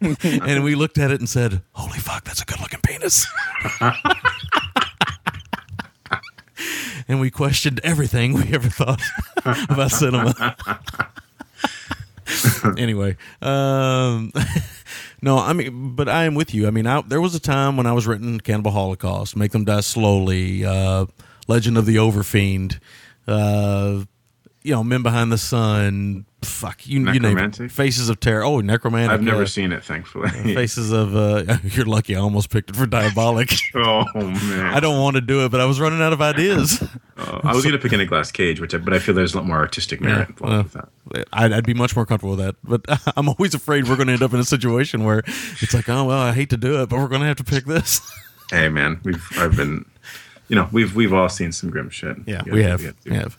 and 0.46 0.64
we 0.64 0.74
looked 0.74 0.98
at 0.98 1.10
it 1.10 1.20
and 1.20 1.28
said, 1.28 1.62
"Holy 1.72 1.98
fuck, 1.98 2.24
that's 2.24 2.42
a 2.42 2.44
good 2.44 2.60
looking 2.60 2.80
penis." 2.80 3.26
and 7.08 7.20
we 7.20 7.30
questioned 7.30 7.80
everything 7.82 8.32
we 8.32 8.52
ever 8.54 8.68
thought 8.68 9.00
about 9.68 9.90
cinema. 9.90 10.56
anyway, 12.78 13.16
um, 13.42 14.32
no, 15.22 15.38
I 15.38 15.52
mean, 15.52 15.94
but 15.94 16.08
I 16.08 16.24
am 16.24 16.34
with 16.34 16.54
you. 16.54 16.66
I 16.66 16.70
mean, 16.70 16.86
I, 16.86 17.02
there 17.02 17.20
was 17.20 17.34
a 17.34 17.40
time 17.40 17.76
when 17.76 17.86
I 17.86 17.92
was 17.92 18.06
written 18.06 18.40
Cannibal 18.40 18.70
Holocaust, 18.70 19.36
Make 19.36 19.52
Them 19.52 19.64
Die 19.64 19.80
Slowly, 19.80 20.64
uh, 20.64 21.06
Legend 21.48 21.76
of 21.76 21.86
the 21.86 21.96
Overfiend, 21.96 22.78
uh, 23.26 24.04
you 24.62 24.74
know, 24.74 24.84
Men 24.84 25.02
Behind 25.02 25.32
the 25.32 25.38
Sun, 25.38 26.26
fuck, 26.42 26.86
you, 26.86 27.00
you 27.12 27.20
name 27.20 27.38
it. 27.38 27.70
Faces 27.70 28.10
of 28.10 28.20
Terror. 28.20 28.44
Oh, 28.44 28.58
Nekromantik. 28.58 29.08
I've 29.08 29.22
never 29.22 29.44
uh, 29.44 29.46
seen 29.46 29.72
it, 29.72 29.82
thankfully. 29.82 30.28
Faces 30.54 30.92
of, 30.92 31.16
uh, 31.16 31.56
you're 31.64 31.86
lucky 31.86 32.14
I 32.14 32.20
almost 32.20 32.50
picked 32.50 32.70
it 32.70 32.76
for 32.76 32.86
Diabolic. 32.86 33.52
oh 33.74 34.04
man, 34.14 34.66
I 34.66 34.80
don't 34.80 35.00
want 35.00 35.16
to 35.16 35.22
do 35.22 35.44
it, 35.46 35.50
but 35.50 35.60
I 35.60 35.64
was 35.64 35.80
running 35.80 36.02
out 36.02 36.12
of 36.12 36.20
ideas. 36.20 36.82
Oh, 37.16 37.40
I 37.42 37.54
was 37.54 37.64
going 37.64 37.72
to 37.72 37.78
pick 37.78 37.92
in 37.92 38.00
a 38.00 38.06
glass 38.06 38.30
cage, 38.30 38.60
which 38.60 38.74
I, 38.74 38.78
but 38.78 38.92
I 38.92 38.98
feel 38.98 39.14
there's 39.14 39.34
a 39.34 39.38
lot 39.38 39.46
more 39.46 39.58
artistic 39.58 40.00
merit 40.00 40.28
involved 40.28 40.40
well, 40.40 40.62
with 40.62 40.72
that. 41.14 41.26
I'd, 41.32 41.52
I'd 41.52 41.66
be 41.66 41.74
much 41.74 41.96
more 41.96 42.04
comfortable 42.04 42.36
with 42.36 42.44
that. 42.44 42.56
But 42.62 42.84
I'm 43.16 43.28
always 43.30 43.54
afraid 43.54 43.88
we're 43.88 43.96
going 43.96 44.08
to 44.08 44.14
end 44.14 44.22
up 44.22 44.34
in 44.34 44.40
a 44.40 44.44
situation 44.44 45.04
where 45.04 45.22
it's 45.26 45.72
like, 45.72 45.88
oh 45.88 46.04
well, 46.04 46.18
I 46.18 46.32
hate 46.32 46.50
to 46.50 46.58
do 46.58 46.82
it, 46.82 46.90
but 46.90 46.98
we're 46.98 47.08
going 47.08 47.22
to 47.22 47.26
have 47.26 47.38
to 47.38 47.44
pick 47.44 47.64
this. 47.64 48.00
Hey 48.50 48.68
man, 48.68 49.00
we've 49.04 49.24
I've 49.38 49.56
been, 49.56 49.86
you 50.48 50.56
know, 50.56 50.68
we've 50.70 50.94
we've 50.94 51.14
all 51.14 51.28
seen 51.30 51.52
some 51.52 51.70
grim 51.70 51.88
shit. 51.88 52.16
Yeah, 52.26 52.42
we 52.44 52.62
have, 52.62 52.82
we 53.04 53.14
have. 53.14 53.38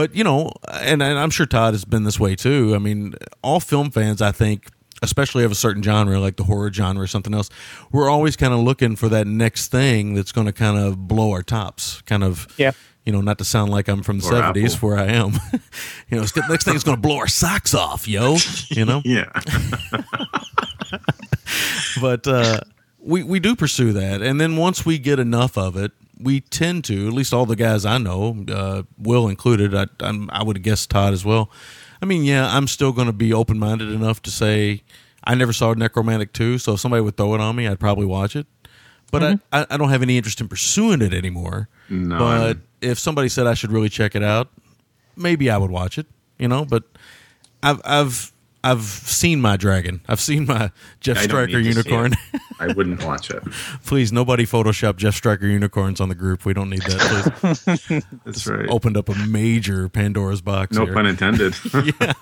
But 0.00 0.16
you 0.16 0.24
know, 0.24 0.50
and, 0.72 1.02
and 1.02 1.18
I'm 1.18 1.28
sure 1.28 1.44
Todd 1.44 1.74
has 1.74 1.84
been 1.84 2.04
this 2.04 2.18
way 2.18 2.34
too. 2.34 2.74
I 2.74 2.78
mean, 2.78 3.12
all 3.42 3.60
film 3.60 3.90
fans, 3.90 4.22
I 4.22 4.32
think, 4.32 4.68
especially 5.02 5.44
of 5.44 5.52
a 5.52 5.54
certain 5.54 5.82
genre 5.82 6.18
like 6.18 6.36
the 6.36 6.44
horror 6.44 6.72
genre 6.72 7.02
or 7.02 7.06
something 7.06 7.34
else, 7.34 7.50
we're 7.92 8.08
always 8.08 8.34
kind 8.34 8.54
of 8.54 8.60
looking 8.60 8.96
for 8.96 9.10
that 9.10 9.26
next 9.26 9.68
thing 9.68 10.14
that's 10.14 10.32
going 10.32 10.46
to 10.46 10.54
kind 10.54 10.78
of 10.78 11.06
blow 11.06 11.32
our 11.32 11.42
tops. 11.42 12.00
Kind 12.06 12.24
of, 12.24 12.46
Yeah. 12.56 12.72
You 13.04 13.12
know, 13.12 13.20
not 13.20 13.36
to 13.38 13.44
sound 13.44 13.70
like 13.70 13.88
I'm 13.88 14.02
from 14.02 14.20
the 14.20 14.26
Or 14.28 14.32
'70s, 14.32 14.76
Apple. 14.76 14.88
where 14.88 14.98
I 14.98 15.08
am. 15.08 15.32
you 16.10 16.16
know, 16.16 16.22
the 16.24 16.46
next 16.48 16.64
thing 16.64 16.76
is 16.76 16.82
going 16.82 16.96
to 16.96 17.00
blow 17.02 17.18
our 17.18 17.28
socks 17.28 17.74
off, 17.74 18.08
yo. 18.08 18.36
You 18.70 18.86
know. 18.86 19.02
Yeah, 19.04 19.30
but 22.00 22.26
uh, 22.26 22.60
we 22.98 23.22
we 23.22 23.38
do 23.40 23.54
pursue 23.54 23.92
that, 23.92 24.22
and 24.22 24.40
then 24.40 24.56
once 24.56 24.86
we 24.86 24.98
get 24.98 25.18
enough 25.18 25.58
of 25.58 25.76
it, 25.76 25.92
we 26.22 26.40
tend 26.40 26.84
to. 26.84 27.06
At 27.08 27.12
least 27.12 27.32
all 27.32 27.46
the 27.46 27.56
guys 27.56 27.84
I 27.84 27.98
know, 27.98 28.44
uh, 28.52 28.82
Will 28.98 29.28
included. 29.28 29.74
I 29.74 29.86
I'm, 30.00 30.30
I 30.30 30.42
would 30.42 30.62
guess 30.62 30.86
Todd 30.86 31.12
as 31.12 31.24
well. 31.24 31.50
I 32.02 32.06
mean, 32.06 32.24
yeah, 32.24 32.54
I'm 32.54 32.66
still 32.66 32.92
going 32.92 33.06
to 33.06 33.12
be 33.12 33.32
open 33.32 33.58
minded 33.58 33.90
enough 33.90 34.22
to 34.22 34.30
say 34.30 34.82
I 35.24 35.34
never 35.34 35.52
saw 35.52 35.74
Nekromantik 35.74 36.32
two, 36.32 36.58
so 36.58 36.74
if 36.74 36.80
somebody 36.80 37.02
would 37.02 37.16
throw 37.16 37.34
it 37.34 37.40
on 37.40 37.56
me, 37.56 37.66
I'd 37.68 37.80
probably 37.80 38.06
watch 38.06 38.36
it. 38.36 38.46
But 39.10 39.22
I, 39.24 39.38
I 39.52 39.66
I 39.70 39.76
don't 39.76 39.90
have 39.90 40.02
any 40.02 40.16
interest 40.16 40.40
in 40.40 40.48
pursuing 40.48 41.02
it 41.02 41.12
anymore. 41.12 41.68
No, 41.88 42.18
but 42.18 42.58
if 42.80 42.98
somebody 42.98 43.28
said 43.28 43.46
I 43.46 43.54
should 43.54 43.72
really 43.72 43.88
check 43.88 44.14
it 44.14 44.22
out, 44.22 44.50
maybe 45.16 45.50
I 45.50 45.58
would 45.58 45.70
watch 45.70 45.98
it. 45.98 46.06
You 46.38 46.48
know, 46.48 46.64
but 46.64 46.84
I've 47.62 47.80
I've 47.84 48.32
I've 48.62 48.82
seen 48.82 49.40
my 49.40 49.56
dragon. 49.56 50.02
I've 50.06 50.20
seen 50.20 50.46
my 50.46 50.70
Jeff 51.00 51.16
I 51.16 51.20
don't 51.20 51.30
Stryker 51.30 51.60
need 51.60 51.74
to 51.74 51.82
see 51.82 51.90
unicorn. 51.90 52.14
I 52.60 52.72
wouldn't 52.72 53.02
watch 53.04 53.30
it. 53.30 53.42
Please, 53.84 54.12
nobody 54.12 54.44
Photoshop 54.44 54.96
Jeff 54.96 55.14
Stryker 55.14 55.46
unicorns 55.46 56.00
on 56.00 56.10
the 56.10 56.14
group. 56.14 56.44
We 56.44 56.52
don't 56.52 56.68
need 56.68 56.82
that. 56.82 57.32
Please. 57.40 58.04
That's 58.24 58.46
right. 58.46 58.68
Opened 58.68 58.98
up 58.98 59.08
a 59.08 59.14
major 59.14 59.88
Pandora's 59.88 60.42
box. 60.42 60.76
No 60.76 60.84
here. 60.84 60.94
pun 60.94 61.06
intended. 61.06 61.54
yeah. 62.00 62.12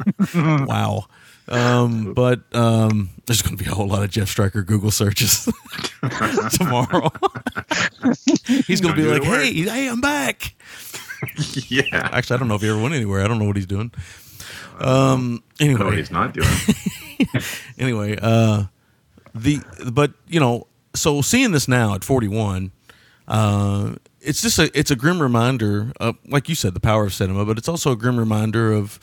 wow. 0.64 1.06
Um, 1.48 2.12
but 2.14 2.42
um, 2.54 3.10
there's 3.26 3.42
going 3.42 3.56
to 3.56 3.64
be 3.64 3.68
a 3.68 3.74
whole 3.74 3.88
lot 3.88 4.04
of 4.04 4.10
Jeff 4.10 4.28
Stryker 4.28 4.62
Google 4.62 4.90
searches 4.90 5.48
tomorrow. 6.52 7.10
He's 8.66 8.80
going 8.80 8.94
to 8.94 9.00
be 9.00 9.08
like, 9.08 9.22
do 9.22 9.24
the 9.24 9.30
work. 9.30 9.42
"Hey, 9.42 9.62
hey, 9.62 9.88
I'm 9.88 10.00
back." 10.00 10.54
yeah. 11.68 12.10
Actually, 12.12 12.36
I 12.36 12.38
don't 12.38 12.48
know 12.48 12.54
if 12.54 12.60
he 12.60 12.68
ever 12.68 12.80
went 12.80 12.94
anywhere. 12.94 13.24
I 13.24 13.28
don't 13.28 13.38
know 13.38 13.46
what 13.46 13.56
he's 13.56 13.66
doing. 13.66 13.90
Um. 14.80 15.42
Anyway, 15.60 15.80
No, 15.80 15.90
he's 15.90 16.10
not 16.10 16.34
doing. 16.34 16.48
anyway, 17.78 18.16
uh, 18.20 18.64
the 19.34 19.60
but 19.90 20.12
you 20.28 20.40
know, 20.40 20.66
so 20.94 21.20
seeing 21.22 21.52
this 21.52 21.68
now 21.68 21.94
at 21.94 22.04
41, 22.04 22.70
uh, 23.26 23.94
it's 24.20 24.42
just 24.42 24.58
a 24.58 24.70
it's 24.78 24.90
a 24.90 24.96
grim 24.96 25.20
reminder, 25.20 25.92
of, 26.00 26.16
like 26.26 26.48
you 26.48 26.54
said, 26.54 26.74
the 26.74 26.80
power 26.80 27.04
of 27.04 27.14
cinema, 27.14 27.44
but 27.44 27.58
it's 27.58 27.68
also 27.68 27.92
a 27.92 27.96
grim 27.96 28.18
reminder 28.18 28.72
of, 28.72 28.98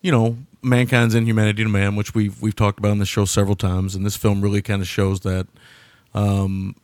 you 0.00 0.10
know, 0.12 0.36
mankind's 0.62 1.14
inhumanity 1.14 1.62
to 1.62 1.68
man, 1.68 1.96
which 1.96 2.14
we've 2.14 2.40
we've 2.40 2.56
talked 2.56 2.78
about 2.78 2.90
on 2.90 2.98
this 2.98 3.08
show 3.08 3.24
several 3.24 3.56
times, 3.56 3.94
and 3.94 4.04
this 4.04 4.16
film 4.16 4.40
really 4.40 4.62
kind 4.62 4.82
of 4.82 4.88
shows 4.88 5.20
that. 5.20 5.46
Um, 6.14 6.76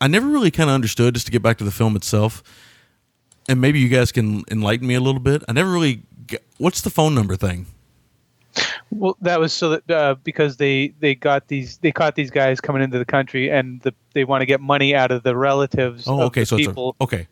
I 0.00 0.08
never 0.08 0.26
really 0.26 0.50
kind 0.50 0.68
of 0.68 0.74
understood, 0.74 1.14
just 1.14 1.26
to 1.26 1.32
get 1.32 1.40
back 1.40 1.56
to 1.58 1.64
the 1.64 1.70
film 1.70 1.96
itself, 1.96 2.42
and 3.48 3.60
maybe 3.60 3.78
you 3.80 3.88
guys 3.88 4.12
can 4.12 4.42
enlighten 4.50 4.86
me 4.86 4.94
a 4.94 5.00
little 5.00 5.20
bit. 5.20 5.42
I 5.48 5.52
never 5.52 5.70
really. 5.70 6.02
What's 6.58 6.80
the 6.82 6.90
phone 6.90 7.14
number 7.14 7.36
thing? 7.36 7.66
Well, 8.90 9.16
that 9.22 9.40
was 9.40 9.52
so 9.52 9.70
that 9.70 9.90
uh, 9.90 10.14
because 10.22 10.56
they 10.58 10.94
they 11.00 11.14
got 11.16 11.48
these 11.48 11.78
they 11.78 11.90
caught 11.90 12.14
these 12.14 12.30
guys 12.30 12.60
coming 12.60 12.82
into 12.82 12.98
the 12.98 13.04
country 13.04 13.50
and 13.50 13.80
the, 13.82 13.92
they 14.12 14.24
want 14.24 14.42
to 14.42 14.46
get 14.46 14.60
money 14.60 14.94
out 14.94 15.10
of 15.10 15.24
the 15.24 15.36
relatives. 15.36 16.06
Oh, 16.06 16.14
of 16.14 16.20
okay. 16.26 16.42
the 16.42 16.46
So 16.46 16.56
people. 16.56 16.90
it's 16.90 17.00
a 17.00 17.16
okay. 17.16 17.28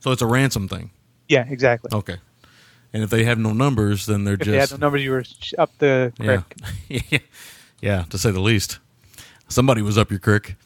So 0.00 0.10
it's 0.10 0.22
a 0.22 0.26
ransom 0.26 0.66
thing. 0.68 0.90
yeah, 1.28 1.44
exactly. 1.48 1.90
Okay. 1.92 2.16
And 2.92 3.02
if 3.02 3.10
they 3.10 3.24
have 3.24 3.38
no 3.38 3.52
numbers, 3.52 4.06
then 4.06 4.24
they're 4.24 4.34
If 4.34 4.40
they 4.40 4.56
had 4.56 4.70
no 4.72 4.76
numbers, 4.78 5.02
you 5.04 5.10
were 5.10 5.24
up 5.58 5.70
the 5.78 6.12
creek. 6.18 7.02
yeah, 7.10 7.18
yeah, 7.80 8.04
to 8.10 8.18
say 8.18 8.30
the 8.30 8.40
least. 8.40 8.78
Somebody 9.48 9.82
was 9.82 9.96
up 9.98 10.10
your 10.10 10.18
creek. 10.20 10.56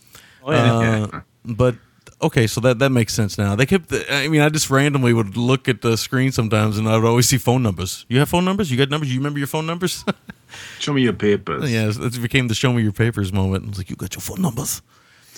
Oh, 0.42 0.52
yeah. 0.52 1.06
Uh, 1.12 1.20
but 1.44 1.74
okay, 2.22 2.46
so 2.46 2.60
that 2.60 2.78
that 2.78 2.90
makes 2.90 3.14
sense 3.14 3.38
now. 3.38 3.54
They 3.54 3.66
kept. 3.66 3.92
I 4.10 4.28
mean, 4.28 4.40
I 4.40 4.48
just 4.48 4.70
randomly 4.70 5.12
would 5.12 5.36
look 5.36 5.68
at 5.68 5.82
the 5.82 5.96
screen 5.96 6.32
sometimes, 6.32 6.78
and 6.78 6.88
I 6.88 6.96
would 6.96 7.06
always 7.06 7.28
see 7.28 7.38
phone 7.38 7.62
numbers. 7.62 8.04
You 8.08 8.18
have 8.18 8.28
phone 8.28 8.44
numbers? 8.44 8.70
You 8.70 8.76
got 8.76 8.90
numbers? 8.90 9.12
You 9.12 9.18
remember 9.20 9.38
your 9.38 9.48
phone 9.48 9.66
numbers? 9.66 10.04
Show 10.80 10.92
me 10.92 11.02
your 11.02 11.12
papers. 11.12 11.70
yeah, 11.70 11.90
it 11.94 12.22
became 12.22 12.48
the 12.48 12.54
show 12.54 12.72
me 12.72 12.82
your 12.82 12.92
papers 12.92 13.32
moment. 13.32 13.68
It's 13.68 13.78
like 13.78 13.88
you 13.88 13.96
got 13.96 14.14
your 14.14 14.20
phone 14.20 14.42
numbers. 14.42 14.82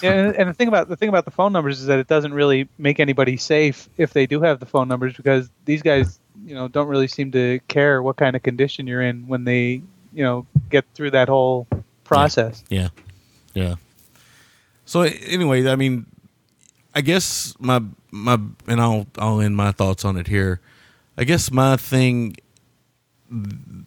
Yeah, 0.02 0.12
and, 0.12 0.36
and 0.36 0.48
the 0.48 0.54
thing 0.54 0.68
about 0.68 0.88
the 0.88 0.96
thing 0.96 1.08
about 1.08 1.26
the 1.26 1.30
phone 1.30 1.52
numbers 1.52 1.80
is 1.80 1.86
that 1.86 1.98
it 1.98 2.08
doesn't 2.08 2.32
really 2.32 2.68
make 2.78 2.98
anybody 2.98 3.36
safe 3.36 3.88
if 3.98 4.14
they 4.14 4.26
do 4.26 4.40
have 4.40 4.58
the 4.58 4.66
phone 4.66 4.88
numbers 4.88 5.14
because 5.14 5.50
these 5.64 5.82
guys, 5.82 6.18
you 6.44 6.54
know, 6.54 6.66
don't 6.66 6.88
really 6.88 7.06
seem 7.06 7.30
to 7.32 7.60
care 7.68 8.02
what 8.02 8.16
kind 8.16 8.34
of 8.34 8.42
condition 8.42 8.86
you're 8.86 9.02
in 9.02 9.28
when 9.28 9.44
they, 9.44 9.82
you 10.12 10.24
know, 10.24 10.46
get 10.70 10.84
through 10.94 11.10
that 11.10 11.28
whole 11.28 11.68
process. 12.04 12.64
Yeah, 12.68 12.88
yeah. 13.54 13.76
So 14.86 15.02
anyway, 15.02 15.68
I 15.68 15.76
mean, 15.76 16.06
I 16.94 17.00
guess 17.00 17.54
my 17.58 17.80
my 18.10 18.38
and 18.66 18.80
I'll 18.80 19.06
I'll 19.18 19.40
end 19.40 19.56
my 19.56 19.72
thoughts 19.72 20.04
on 20.04 20.16
it 20.16 20.26
here. 20.26 20.60
I 21.16 21.24
guess 21.24 21.50
my 21.50 21.76
thing, 21.76 22.36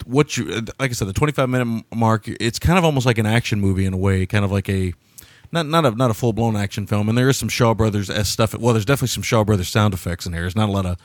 what 0.05 0.37
you 0.37 0.45
like 0.79 0.89
I 0.91 0.93
said, 0.93 1.07
the 1.07 1.13
twenty 1.13 1.33
five 1.33 1.49
minute 1.49 1.83
mark. 1.93 2.27
It's 2.27 2.59
kind 2.59 2.77
of 2.77 2.85
almost 2.85 3.05
like 3.05 3.17
an 3.17 3.25
action 3.25 3.59
movie 3.59 3.85
in 3.85 3.93
a 3.93 3.97
way, 3.97 4.25
kind 4.25 4.43
of 4.45 4.51
like 4.51 4.69
a 4.69 4.93
not 5.51 5.65
not 5.67 5.85
a 5.85 5.91
not 5.91 6.11
a 6.11 6.13
full 6.13 6.33
blown 6.33 6.55
action 6.55 6.87
film. 6.87 7.09
And 7.09 7.17
there 7.17 7.29
is 7.29 7.37
some 7.37 7.49
Shaw 7.49 7.73
Brothers 7.73 8.09
s 8.09 8.29
stuff. 8.29 8.57
Well, 8.57 8.73
there's 8.73 8.85
definitely 8.85 9.09
some 9.09 9.23
Shaw 9.23 9.43
Brothers 9.43 9.69
sound 9.69 9.93
effects 9.93 10.25
in 10.25 10.33
here. 10.33 10.41
There's 10.41 10.55
not 10.55 10.69
a 10.69 10.71
lot 10.71 10.85
of 10.85 10.97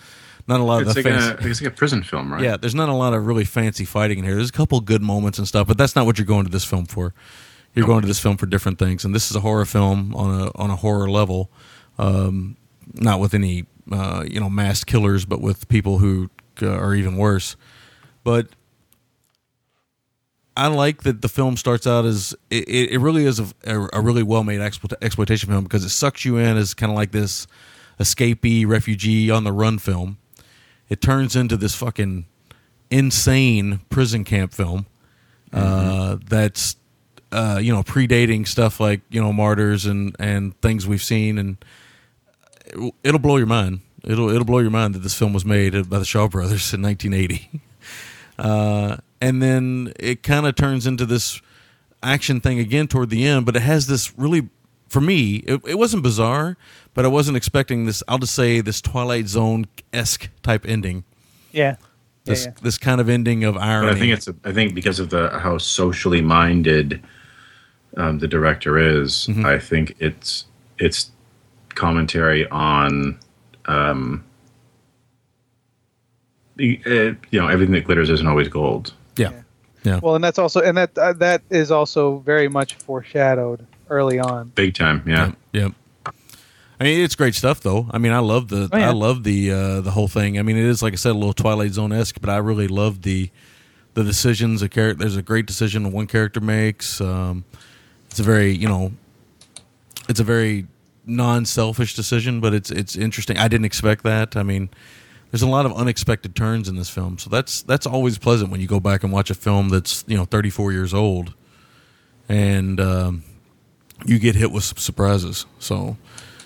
not 0.48 0.60
a 0.60 0.64
lot 0.64 0.82
It's 0.82 0.96
of 0.96 1.02
the 1.02 1.10
like, 1.10 1.20
fancy- 1.20 1.44
a, 1.46 1.50
it's 1.50 1.60
like 1.62 1.72
a 1.72 1.76
prison 1.76 2.02
film, 2.02 2.32
right? 2.32 2.42
yeah, 2.42 2.56
there's 2.56 2.74
not 2.74 2.88
a 2.88 2.94
lot 2.94 3.12
of 3.12 3.26
really 3.26 3.44
fancy 3.44 3.84
fighting 3.84 4.18
in 4.18 4.24
here. 4.24 4.34
There's 4.36 4.48
a 4.48 4.52
couple 4.52 4.80
good 4.80 5.02
moments 5.02 5.38
and 5.38 5.46
stuff, 5.46 5.66
but 5.66 5.76
that's 5.76 5.94
not 5.94 6.06
what 6.06 6.18
you're 6.18 6.26
going 6.26 6.44
to 6.46 6.50
this 6.50 6.64
film 6.64 6.86
for. 6.86 7.12
You're 7.74 7.86
going 7.86 8.00
to 8.00 8.08
this 8.08 8.18
film 8.18 8.36
for 8.36 8.46
different 8.46 8.80
things, 8.80 9.04
and 9.04 9.14
this 9.14 9.30
is 9.30 9.36
a 9.36 9.40
horror 9.40 9.64
film 9.64 10.12
on 10.16 10.40
a 10.40 10.50
on 10.56 10.70
a 10.70 10.76
horror 10.76 11.08
level, 11.08 11.50
um, 12.00 12.56
not 12.94 13.20
with 13.20 13.34
any 13.34 13.66
uh, 13.92 14.24
you 14.26 14.40
know 14.40 14.50
masked 14.50 14.90
killers, 14.90 15.24
but 15.24 15.40
with 15.40 15.68
people 15.68 15.98
who 15.98 16.30
uh, 16.62 16.68
are 16.68 16.94
even 16.94 17.16
worse. 17.16 17.56
But 18.24 18.48
I 20.56 20.66
like 20.68 21.02
that 21.02 21.22
the 21.22 21.28
film 21.28 21.56
starts 21.56 21.86
out 21.86 22.04
as 22.04 22.34
it, 22.50 22.68
it 22.68 22.98
really 22.98 23.26
is 23.26 23.38
a, 23.38 23.88
a 23.92 24.00
really 24.00 24.22
well 24.22 24.42
made 24.42 24.60
exploit, 24.60 24.94
exploitation 25.02 25.50
film 25.50 25.64
because 25.64 25.84
it 25.84 25.90
sucks 25.90 26.24
you 26.24 26.38
in 26.38 26.56
as 26.56 26.74
kind 26.74 26.90
of 26.90 26.96
like 26.96 27.12
this 27.12 27.46
escapee 27.98 28.66
refugee 28.66 29.30
on 29.30 29.44
the 29.44 29.52
run 29.52 29.78
film. 29.78 30.18
It 30.88 31.00
turns 31.00 31.36
into 31.36 31.56
this 31.56 31.74
fucking 31.74 32.26
insane 32.90 33.80
prison 33.90 34.24
camp 34.24 34.52
film 34.52 34.86
uh, 35.52 36.16
that's 36.28 36.76
uh, 37.30 37.60
you 37.62 37.72
know 37.72 37.82
predating 37.82 38.48
stuff 38.48 38.80
like 38.80 39.02
you 39.10 39.20
know 39.20 39.32
martyrs 39.32 39.86
and 39.86 40.16
and 40.18 40.58
things 40.62 40.86
we've 40.86 41.02
seen 41.02 41.38
and 41.38 41.58
it'll 43.04 43.20
blow 43.20 43.36
your 43.36 43.46
mind. 43.46 43.80
It'll 44.04 44.30
it'll 44.30 44.44
blow 44.44 44.58
your 44.60 44.70
mind 44.70 44.94
that 44.94 45.00
this 45.00 45.14
film 45.14 45.32
was 45.32 45.44
made 45.44 45.72
by 45.90 45.98
the 45.98 46.04
Shaw 46.04 46.28
Brothers 46.28 46.72
in 46.72 46.82
1980. 46.82 47.60
Uh, 48.38 48.96
and 49.20 49.42
then 49.42 49.92
it 50.00 50.22
kind 50.22 50.46
of 50.46 50.54
turns 50.56 50.86
into 50.86 51.04
this 51.04 51.42
action 52.02 52.40
thing 52.40 52.58
again 52.58 52.88
toward 52.88 53.10
the 53.10 53.26
end, 53.26 53.44
but 53.44 53.54
it 53.54 53.60
has 53.60 53.86
this 53.86 54.16
really, 54.18 54.48
for 54.88 55.02
me, 55.02 55.36
it, 55.46 55.60
it 55.68 55.74
wasn't 55.74 56.02
bizarre, 56.02 56.56
but 56.94 57.04
I 57.04 57.08
wasn't 57.08 57.36
expecting 57.36 57.84
this. 57.84 58.02
I'll 58.08 58.16
just 58.16 58.34
say 58.34 58.62
this 58.62 58.80
Twilight 58.80 59.26
Zone 59.28 59.66
esque 59.92 60.30
type 60.42 60.64
ending. 60.66 61.04
Yeah. 61.52 61.72
Yeah, 61.72 61.76
This 62.24 62.46
yeah. 62.46 62.52
this 62.62 62.78
kind 62.78 62.98
of 63.02 63.10
ending 63.10 63.44
of 63.44 63.58
But. 63.58 63.90
I 63.90 63.94
think 63.98 64.12
it's. 64.14 64.26
A, 64.26 64.34
I 64.42 64.52
think 64.52 64.74
because 64.74 65.00
of 65.00 65.10
the 65.10 65.38
how 65.38 65.58
socially 65.58 66.22
minded 66.22 67.02
um, 67.98 68.20
the 68.20 68.28
director 68.28 68.78
is, 68.78 69.26
Mm-hmm. 69.26 69.44
I 69.44 69.58
think 69.58 69.96
it's 69.98 70.46
it's 70.78 71.10
commentary 71.74 72.48
on. 72.48 73.18
Um, 73.66 74.24
uh, 76.58 76.62
you 76.62 77.16
know, 77.32 77.48
everything 77.48 77.72
that 77.74 77.84
glitters 77.84 78.10
isn't 78.10 78.26
always 78.26 78.48
gold. 78.48 78.92
yeah, 79.16 79.32
yeah, 79.82 79.98
Well, 80.02 80.14
and 80.14 80.22
that's 80.22 80.38
also 80.38 80.60
and 80.60 80.76
that 80.76 80.96
uh, 80.98 81.14
that 81.14 81.42
is 81.48 81.70
also 81.70 82.18
very 82.18 82.48
much 82.48 82.74
foreshadowed 82.74 83.66
early 83.88 84.18
on. 84.18 84.48
Big 84.54 84.74
time, 84.74 85.02
yeah. 85.06 85.32
Yep. 85.52 85.72
I 86.06 86.84
mean, 86.84 87.00
it's 87.04 87.14
great 87.14 87.34
stuff, 87.34 87.60
though. 87.60 87.88
I 87.90 87.98
mean, 87.98 88.12
I 88.12 88.18
love 88.18 88.48
the 88.48 88.68
Oh, 88.72 88.76
yeah. 88.78 88.88
I 88.88 88.92
love 88.92 89.22
the 89.24 89.50
uh, 89.50 89.80
the 89.80 89.90
whole 89.90 90.08
thing. 90.08 90.38
I 90.38 90.42
mean, 90.42 90.56
it 90.56 90.64
is 90.64 90.82
like 90.82 90.92
I 90.92 90.96
said, 90.96 91.12
a 91.12 91.14
little 91.14 91.32
Twilight 91.32 91.72
Zone 91.72 91.92
esque, 91.92 92.20
but 92.20 92.28
I 92.30 92.36
really 92.38 92.68
love 92.68 93.02
the 93.02 93.30
the 93.94 94.04
decisions. 94.04 94.60
A 94.62 94.68
character, 94.68 94.98
there's 95.00 95.16
a 95.16 95.22
great 95.22 95.46
decision 95.46 95.92
one 95.92 96.06
character 96.06 96.40
makes. 96.40 97.00
Um, 97.00 97.44
it's 98.10 98.20
a 98.20 98.22
very 98.22 98.52
you 98.54 98.68
know, 98.68 98.92
it's 100.10 100.20
a 100.20 100.24
very 100.24 100.66
non 101.10 101.44
selfish 101.44 101.94
decision, 101.94 102.40
but 102.40 102.54
it's 102.54 102.70
it's 102.70 102.96
interesting. 102.96 103.36
I 103.36 103.48
didn't 103.48 103.66
expect 103.66 104.04
that. 104.04 104.36
I 104.36 104.42
mean, 104.42 104.70
there's 105.30 105.42
a 105.42 105.48
lot 105.48 105.66
of 105.66 105.72
unexpected 105.72 106.34
turns 106.34 106.68
in 106.68 106.76
this 106.76 106.90
film, 106.90 107.18
so 107.18 107.30
that's 107.30 107.62
that's 107.62 107.86
always 107.86 108.18
pleasant 108.18 108.50
when 108.50 108.60
you 108.60 108.66
go 108.66 108.80
back 108.80 109.02
and 109.02 109.12
watch 109.12 109.30
a 109.30 109.34
film 109.34 109.68
that's 109.68 110.04
you 110.06 110.16
know 110.16 110.24
34 110.24 110.72
years 110.72 110.94
old, 110.94 111.34
and 112.28 112.80
um, 112.80 113.24
you 114.06 114.18
get 114.18 114.34
hit 114.34 114.50
with 114.50 114.64
some 114.64 114.78
surprises. 114.78 115.46
So 115.58 115.96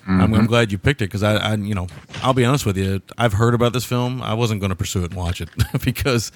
I'm, 0.07 0.35
I'm 0.35 0.47
glad 0.47 0.71
you 0.71 0.79
picked 0.79 1.01
it 1.01 1.07
because 1.07 1.23
I, 1.23 1.37
I, 1.37 1.55
you 1.55 1.75
know, 1.75 1.87
I'll 2.23 2.35
be 2.35 2.45
honest 2.45 2.67
with 2.67 2.77
you. 2.77 3.01
I've 3.17 3.35
heard 3.35 3.55
about 3.55 3.73
this 3.73 3.85
film. 3.85 4.23
I 4.23 4.35
wasn't 4.35 4.61
going 4.61 4.71
to 4.71 4.77
pursue 4.77 5.03
it 5.03 5.11
and 5.11 5.15
watch 5.15 5.41
it 5.41 5.49
because 5.85 6.31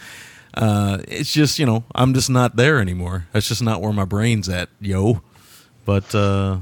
uh, 0.55 0.99
it's 1.07 1.33
just, 1.33 1.59
you 1.59 1.67
know, 1.67 1.85
I'm 1.95 2.15
just 2.15 2.31
not 2.31 2.57
there 2.57 2.79
anymore. 2.81 3.27
That's 3.33 3.49
just 3.49 3.63
not 3.63 3.83
where 3.83 3.93
my 3.93 4.05
brain's 4.05 4.49
at, 4.49 4.71
yo. 4.81 5.23
But 5.85 6.15
uh, 6.15 6.59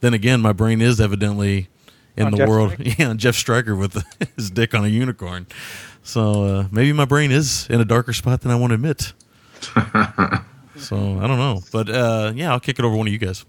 then 0.00 0.14
again, 0.14 0.40
my 0.40 0.52
brain 0.52 0.80
is 0.80 1.00
evidently 1.00 1.68
in 2.16 2.26
On 2.26 2.32
the 2.32 2.38
Jeff 2.38 2.48
world. 2.48 2.72
Stryker? 2.72 2.94
Yeah, 2.98 3.08
on 3.10 3.18
Jeff 3.18 3.34
Stryker 3.36 3.76
with 3.76 4.02
his 4.36 4.50
dick 4.50 4.74
on 4.74 4.84
a 4.84 4.88
unicorn. 4.88 5.46
So 6.02 6.44
uh, 6.44 6.68
maybe 6.70 6.92
my 6.92 7.04
brain 7.04 7.30
is 7.30 7.66
in 7.68 7.80
a 7.80 7.84
darker 7.84 8.12
spot 8.12 8.40
than 8.40 8.50
I 8.50 8.56
want 8.56 8.70
to 8.70 8.74
admit. 8.74 9.12
so 10.76 10.96
I 10.96 11.26
don't 11.26 11.38
know, 11.38 11.60
but 11.72 11.88
uh, 11.90 12.32
yeah, 12.34 12.50
I'll 12.52 12.60
kick 12.60 12.78
it 12.78 12.84
over 12.84 12.94
to 12.94 12.98
one 12.98 13.06
of 13.06 13.12
you 13.12 13.18
guys. 13.18 13.44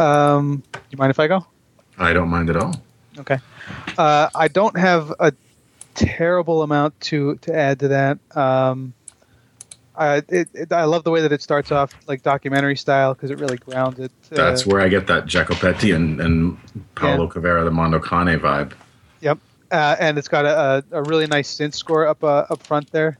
Um, 0.00 0.62
you 0.90 0.98
mind 0.98 1.10
if 1.10 1.20
I 1.20 1.26
go? 1.28 1.46
I 1.98 2.12
don't 2.12 2.28
mind 2.28 2.50
at 2.50 2.56
all. 2.56 2.74
Okay. 3.18 3.38
Uh, 3.96 4.28
I 4.34 4.48
don't 4.48 4.76
have 4.78 5.12
a 5.18 5.32
terrible 5.94 6.62
amount 6.62 7.00
to 7.00 7.36
to 7.36 7.54
add 7.54 7.80
to 7.80 7.88
that. 7.88 8.18
Um, 8.36 8.94
I 9.98 10.16
it, 10.28 10.48
it, 10.54 10.72
I 10.72 10.84
love 10.84 11.04
the 11.04 11.10
way 11.10 11.20
that 11.22 11.32
it 11.32 11.42
starts 11.42 11.72
off 11.72 11.92
like 12.06 12.22
documentary 12.22 12.76
style 12.76 13.14
because 13.14 13.30
it 13.30 13.38
really 13.38 13.56
grounds 13.58 13.98
it. 13.98 14.12
uh, 14.32 14.36
That's 14.36 14.64
where 14.66 14.80
I 14.80 14.88
get 14.88 15.06
that 15.08 15.26
Jacopetti 15.26 15.94
and, 15.94 16.20
and 16.20 16.56
Paolo 16.94 17.28
Cavara, 17.28 17.64
the 17.64 17.70
Mondo 17.70 17.98
Cane 17.98 18.38
vibe. 18.38 18.72
Yep. 19.20 19.38
Uh, 19.70 19.96
and 20.00 20.16
it's 20.16 20.28
got 20.28 20.44
a, 20.46 20.84
a, 20.92 20.98
a 20.98 21.02
really 21.02 21.26
nice 21.26 21.54
synth 21.54 21.74
score 21.74 22.06
up 22.06 22.22
uh, 22.24 22.46
up 22.48 22.62
front 22.66 22.90
there. 22.92 23.18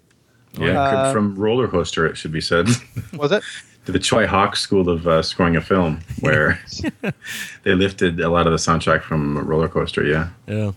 Yeah, 0.59 0.81
Uh, 0.81 1.13
from 1.13 1.35
Roller 1.37 1.69
Coaster, 1.69 2.07
it 2.07 2.17
should 2.17 2.33
be 2.33 2.41
said. 2.41 2.69
Was 3.13 3.33
it? 3.33 3.43
to 3.85 3.93
the 3.93 3.99
Choi 3.99 4.27
Hawk 4.27 4.55
School 4.55 4.89
of 4.91 5.07
uh, 5.09 5.23
Scoring 5.23 5.57
a 5.57 5.61
Film, 5.63 6.01
where 6.21 6.61
they 7.63 7.75
lifted 7.75 8.21
a 8.21 8.29
lot 8.29 8.47
of 8.47 8.53
the 8.53 8.59
soundtrack 8.59 9.03
from 9.03 9.39
Roller 9.39 9.69
Coaster. 9.69 10.05
Yeah. 10.05 10.29
Yeah. 10.47 10.73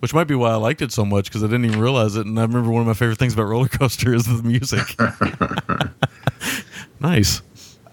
Which 0.00 0.12
might 0.12 0.24
be 0.24 0.34
why 0.34 0.50
I 0.50 0.56
liked 0.56 0.82
it 0.82 0.92
so 0.92 1.04
much 1.04 1.26
because 1.26 1.42
I 1.42 1.46
didn't 1.46 1.64
even 1.64 1.80
realize 1.80 2.16
it. 2.16 2.26
And 2.26 2.38
I 2.38 2.42
remember 2.42 2.70
one 2.70 2.82
of 2.82 2.86
my 2.86 2.94
favorite 2.94 3.18
things 3.18 3.32
about 3.32 3.44
Roller 3.44 3.68
Coaster 3.68 4.14
is 4.14 4.26
the 4.26 4.42
music. 4.42 4.94
nice. 7.00 7.40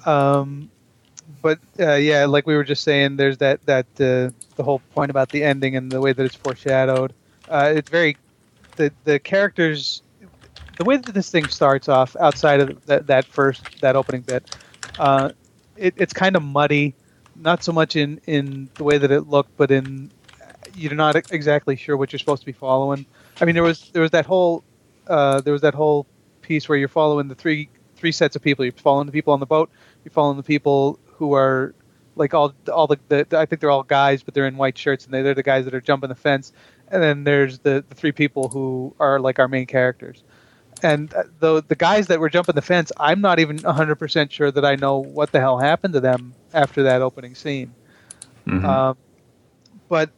Um, 0.06 0.70
but 1.42 1.60
uh, 1.80 1.96
yeah, 1.96 2.26
like 2.26 2.48
we 2.48 2.56
were 2.56 2.64
just 2.64 2.84
saying, 2.84 3.18
there's 3.18 3.38
that 3.38 3.66
that 3.66 3.86
uh, 3.96 4.32
the 4.56 4.64
whole 4.64 4.80
point 4.94 5.12
about 5.12 5.30
the 5.30 5.44
ending 5.44 5.76
and 5.76 5.92
the 5.92 6.02
way 6.02 6.14
that 6.14 6.26
it's 6.26 6.36
foreshadowed. 6.36 7.14
Uh, 7.50 7.74
it's 7.76 7.90
very 7.90 8.18
the 8.78 8.92
the 9.04 9.20
characters, 9.20 10.02
the 10.78 10.86
way 10.86 10.98
that 10.98 11.14
this 11.14 11.30
thing 11.30 11.48
starts 11.48 11.90
off 11.90 12.16
outside 12.16 12.62
of 12.62 12.86
that 12.86 13.08
that 13.08 13.26
first 13.26 13.82
that 13.82 13.96
opening 13.96 14.22
bit, 14.22 14.56
uh, 15.00 15.32
it, 15.76 15.94
it's 15.98 16.14
kind 16.14 16.36
of 16.36 16.44
muddy. 16.44 16.96
Not 17.36 17.64
so 17.64 17.72
much 17.72 17.96
in 17.96 18.22
in 18.26 18.70
the 18.76 18.84
way 18.84 18.98
that 18.98 19.12
it 19.12 19.28
looked, 19.28 19.56
but 19.58 19.70
in 19.70 20.12
you're 20.76 20.96
not 20.96 21.16
exactly 21.32 21.76
sure 21.76 21.98
what 21.98 22.12
you're 22.12 22.20
supposed 22.20 22.42
to 22.42 22.46
be 22.46 22.52
following. 22.52 23.06
I 23.42 23.46
mean, 23.46 23.56
there 23.56 23.64
was 23.64 23.90
there 23.92 24.02
was 24.02 24.12
that 24.12 24.26
whole 24.26 24.64
uh, 25.08 25.42
there 25.42 25.54
was 25.54 25.62
that 25.62 25.74
whole 25.74 26.08
piece 26.42 26.68
where 26.68 26.78
you're 26.78 26.88
following 26.88 27.28
the 27.28 27.36
three 27.36 27.70
three 27.96 28.12
sets 28.12 28.36
of 28.36 28.42
people. 28.42 28.66
You're 28.66 28.74
following 28.74 29.06
the 29.06 29.12
people 29.12 29.34
on 29.34 29.40
the 29.40 29.46
boat. 29.46 29.70
You're 30.04 30.12
following 30.12 30.38
the 30.38 30.44
people 30.44 31.00
who 31.06 31.34
are 31.34 31.74
like 32.16 32.34
all 32.34 32.54
all 32.72 32.88
the, 32.88 33.00
the 33.08 33.26
I 33.38 33.46
think 33.46 33.62
they're 33.62 33.72
all 33.72 33.84
guys, 33.84 34.24
but 34.24 34.34
they're 34.34 34.48
in 34.48 34.58
white 34.58 34.78
shirts, 34.78 35.06
and 35.06 35.14
they're, 35.14 35.24
they're 35.24 35.34
the 35.34 35.44
guys 35.44 35.66
that 35.66 35.74
are 35.74 35.82
jumping 35.82 36.10
the 36.10 36.16
fence. 36.16 36.52
And 36.90 37.02
then 37.02 37.24
there's 37.24 37.60
the, 37.60 37.84
the 37.88 37.96
three 37.96 38.12
people 38.12 38.50
who 38.50 38.94
are 39.00 39.20
like 39.20 39.40
our 39.40 39.48
main 39.48 39.66
characters. 39.66 40.24
And 40.84 41.14
uh, 41.14 41.24
the 41.40 41.64
the 41.68 41.76
guys 41.76 42.08
that 42.08 42.20
were 42.20 42.30
jumping 42.30 42.56
the 42.56 42.62
fence, 42.62 42.92
I'm 43.00 43.22
not 43.22 43.40
even 43.40 43.58
100% 43.58 44.32
sure 44.32 44.52
that 44.52 44.66
I 44.66 44.76
know 44.76 44.98
what 45.00 45.32
the 45.32 45.40
hell 45.40 45.58
happened 45.58 45.94
to 45.94 46.02
them 46.02 46.34
after 46.54 46.84
that 46.84 47.02
opening 47.02 47.36
scene. 47.36 47.74
Mhm. 48.46 48.64
Um, 48.66 48.98
but 49.88 50.10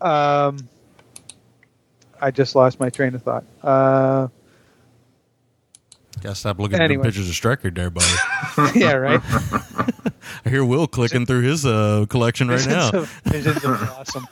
um, 0.00 0.68
I 2.20 2.30
just 2.30 2.54
lost 2.54 2.78
my 2.80 2.90
train 2.90 3.14
of 3.14 3.22
thought. 3.22 3.44
Uh, 3.62 4.28
Gotta 6.22 6.34
stop 6.34 6.58
looking 6.58 6.78
Anyway. 6.78 7.00
at 7.00 7.02
the 7.02 7.08
pictures 7.08 7.28
of 7.30 7.34
Stryker 7.34 7.70
there, 7.70 7.88
buddy. 7.88 8.06
yeah, 8.78 8.92
right. 8.92 9.20
I 10.44 10.48
hear 10.50 10.64
Will 10.64 10.86
clicking 10.86 11.24
through 11.24 11.42
his 11.42 11.64
uh, 11.64 12.04
collection 12.10 12.48
right 12.48 12.66
now. 12.66 12.90
Visions 12.90 12.94
of- 12.94 13.22
Visions 13.32 13.64
of 13.64 13.78
Blossom. 13.78 14.26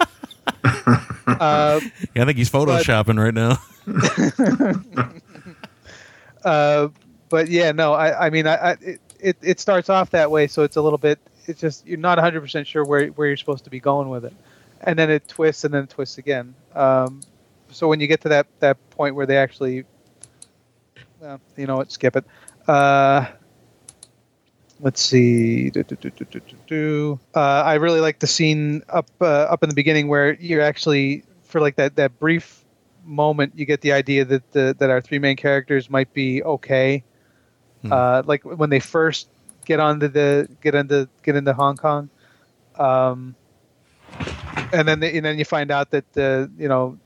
uh, 1.26 1.80
Yeah, 2.14 2.22
I 2.22 2.26
think 2.26 2.36
he's 2.36 2.50
photoshopping 2.50 3.18
right 3.18 3.32
now. 3.32 3.58
uh, 6.44 6.88
but 7.28 7.48
yeah, 7.48 7.72
no, 7.72 7.92
I, 7.94 8.26
I 8.26 8.30
mean, 8.30 8.46
I, 8.46 8.54
I 8.56 8.70
it, 8.80 9.00
it, 9.20 9.36
it 9.42 9.60
starts 9.60 9.88
off 9.90 10.10
that 10.10 10.30
way, 10.30 10.46
so 10.46 10.62
it's 10.62 10.76
a 10.76 10.82
little 10.82 10.98
bit. 10.98 11.18
It's 11.46 11.60
just 11.60 11.86
you're 11.86 11.98
not 11.98 12.18
100 12.18 12.40
percent 12.40 12.66
sure 12.66 12.84
where 12.84 13.06
where 13.08 13.28
you're 13.28 13.36
supposed 13.36 13.64
to 13.64 13.70
be 13.70 13.80
going 13.80 14.08
with 14.10 14.24
it, 14.26 14.34
and 14.80 14.98
then 14.98 15.10
it 15.10 15.28
twists 15.28 15.64
and 15.64 15.74
then 15.74 15.84
it 15.84 15.90
twists 15.90 16.18
again. 16.18 16.54
Um, 16.74 17.20
so 17.70 17.88
when 17.88 18.00
you 18.00 18.06
get 18.06 18.22
to 18.22 18.30
that 18.30 18.46
that 18.60 18.90
point 18.90 19.14
where 19.14 19.26
they 19.26 19.36
actually, 19.36 19.84
well, 21.20 21.40
you 21.56 21.66
know 21.66 21.76
what, 21.76 21.92
skip 21.92 22.16
it. 22.16 22.24
Uh, 22.66 23.26
let's 24.80 25.00
see. 25.00 25.70
Do, 25.70 25.82
do, 25.82 25.96
do. 26.66 27.20
Uh, 27.34 27.40
I 27.40 27.74
really 27.74 28.00
like 28.00 28.18
the 28.18 28.26
scene 28.26 28.82
up 28.88 29.08
uh, 29.20 29.24
up 29.24 29.62
in 29.62 29.68
the 29.68 29.74
beginning 29.74 30.08
where 30.08 30.34
you're 30.34 30.62
actually 30.62 31.24
for 31.44 31.60
like 31.60 31.76
that 31.76 31.96
that 31.96 32.18
brief 32.18 32.64
moment 33.04 33.54
you 33.56 33.64
get 33.64 33.80
the 33.80 33.92
idea 33.92 34.24
that 34.24 34.52
the 34.52 34.76
that 34.78 34.90
our 34.90 35.00
three 35.00 35.18
main 35.18 35.36
characters 35.36 35.88
might 35.88 36.12
be 36.12 36.42
okay. 36.42 37.02
Uh, 37.90 38.22
like 38.26 38.44
when 38.44 38.70
they 38.70 38.80
first 38.80 39.28
get 39.64 39.80
onto 39.80 40.08
the 40.08 40.48
get 40.60 40.74
into 40.74 41.08
get 41.22 41.36
into 41.36 41.52
Hong 41.52 41.76
Kong, 41.76 42.10
um, 42.76 43.34
and 44.72 44.86
then 44.86 45.00
they, 45.00 45.16
and 45.16 45.24
then 45.24 45.38
you 45.38 45.44
find 45.44 45.70
out 45.70 45.90
that 45.90 46.10
the 46.12 46.50
you 46.58 46.68
know 46.68 46.98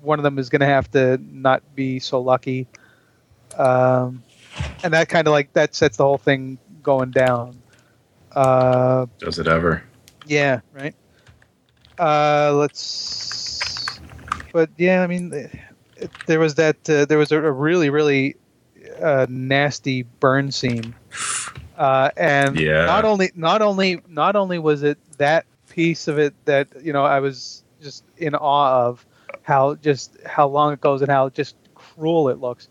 one 0.00 0.18
of 0.18 0.22
them 0.22 0.38
is 0.38 0.48
going 0.48 0.60
to 0.60 0.66
have 0.66 0.90
to 0.92 1.18
not 1.22 1.62
be 1.74 1.98
so 1.98 2.20
lucky, 2.20 2.66
um, 3.56 4.22
and 4.82 4.92
that 4.94 5.08
kind 5.08 5.26
of 5.28 5.32
like 5.32 5.52
that 5.52 5.74
sets 5.74 5.96
the 5.96 6.04
whole 6.04 6.18
thing 6.18 6.58
going 6.82 7.10
down. 7.10 7.60
Uh, 8.32 9.06
Does 9.18 9.38
it 9.38 9.46
ever? 9.46 9.82
yeah, 10.26 10.60
right. 10.72 10.94
Uh, 11.98 12.52
let's. 12.54 14.00
But 14.52 14.70
yeah, 14.76 15.02
I 15.02 15.06
mean, 15.06 15.32
it, 15.96 16.10
there 16.26 16.40
was 16.40 16.56
that. 16.56 16.76
Uh, 16.88 17.04
there 17.04 17.18
was 17.18 17.32
a, 17.32 17.38
a 17.42 17.50
really, 17.52 17.90
really 17.90 18.36
uh, 19.00 19.26
nasty 19.28 20.02
burn 20.02 20.50
scene, 20.50 20.94
uh, 21.76 22.10
and 22.16 22.56
Yeah. 22.56 22.86
not 22.86 23.04
only, 23.04 23.30
not 23.34 23.62
only, 23.62 24.00
not 24.08 24.36
only 24.36 24.58
was 24.58 24.82
it 24.82 24.98
that 25.18 25.46
piece 25.72 26.06
of 26.06 26.18
it 26.18 26.34
that 26.44 26.68
you 26.82 26.92
know 26.92 27.02
I 27.02 27.20
was 27.20 27.64
just 27.80 28.04
in 28.18 28.34
awe 28.34 28.86
of 28.86 29.06
how 29.40 29.74
just 29.76 30.16
how 30.26 30.46
long 30.46 30.74
it 30.74 30.80
goes 30.82 31.00
and 31.00 31.10
how 31.10 31.30
just 31.30 31.56
cruel 31.74 32.28
it 32.28 32.38
looks, 32.38 32.68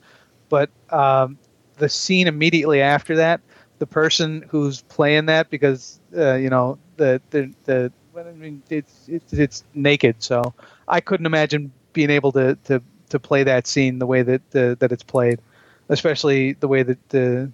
but 0.50 0.70
um, 0.92 1.40
the 1.78 1.90
scene 1.90 2.28
immediately 2.28 2.80
after 2.80 3.16
that, 3.16 3.42
the 3.80 3.88
person 3.88 4.46
who's 4.50 4.84
playing 4.84 5.26
that 5.26 5.50
because 5.50 6.00
uh, 6.16 6.36
you 6.36 6.50
know 6.50 6.78
the 6.98 7.20
the 7.32 7.52
the 7.64 7.92
I 8.16 8.32
mean 8.34 8.62
it's 8.70 9.08
it's 9.08 9.34
it's 9.34 9.64
naked, 9.74 10.18
so 10.20 10.54
I 10.88 11.02
couldn't 11.02 11.26
imagine 11.26 11.72
being 11.94 12.12
able 12.12 12.32
to 12.34 12.56
to 12.66 12.84
to 13.10 13.20
play 13.20 13.44
that 13.44 13.66
scene 13.66 13.98
the 13.98 14.06
way 14.06 14.22
that 14.22 14.52
the, 14.52 14.78
that 14.80 14.92
it's 14.92 15.04
played, 15.04 15.42
especially 15.90 16.54
the 16.54 16.68
way 16.68 16.84
that 16.84 17.10
the 17.10 17.52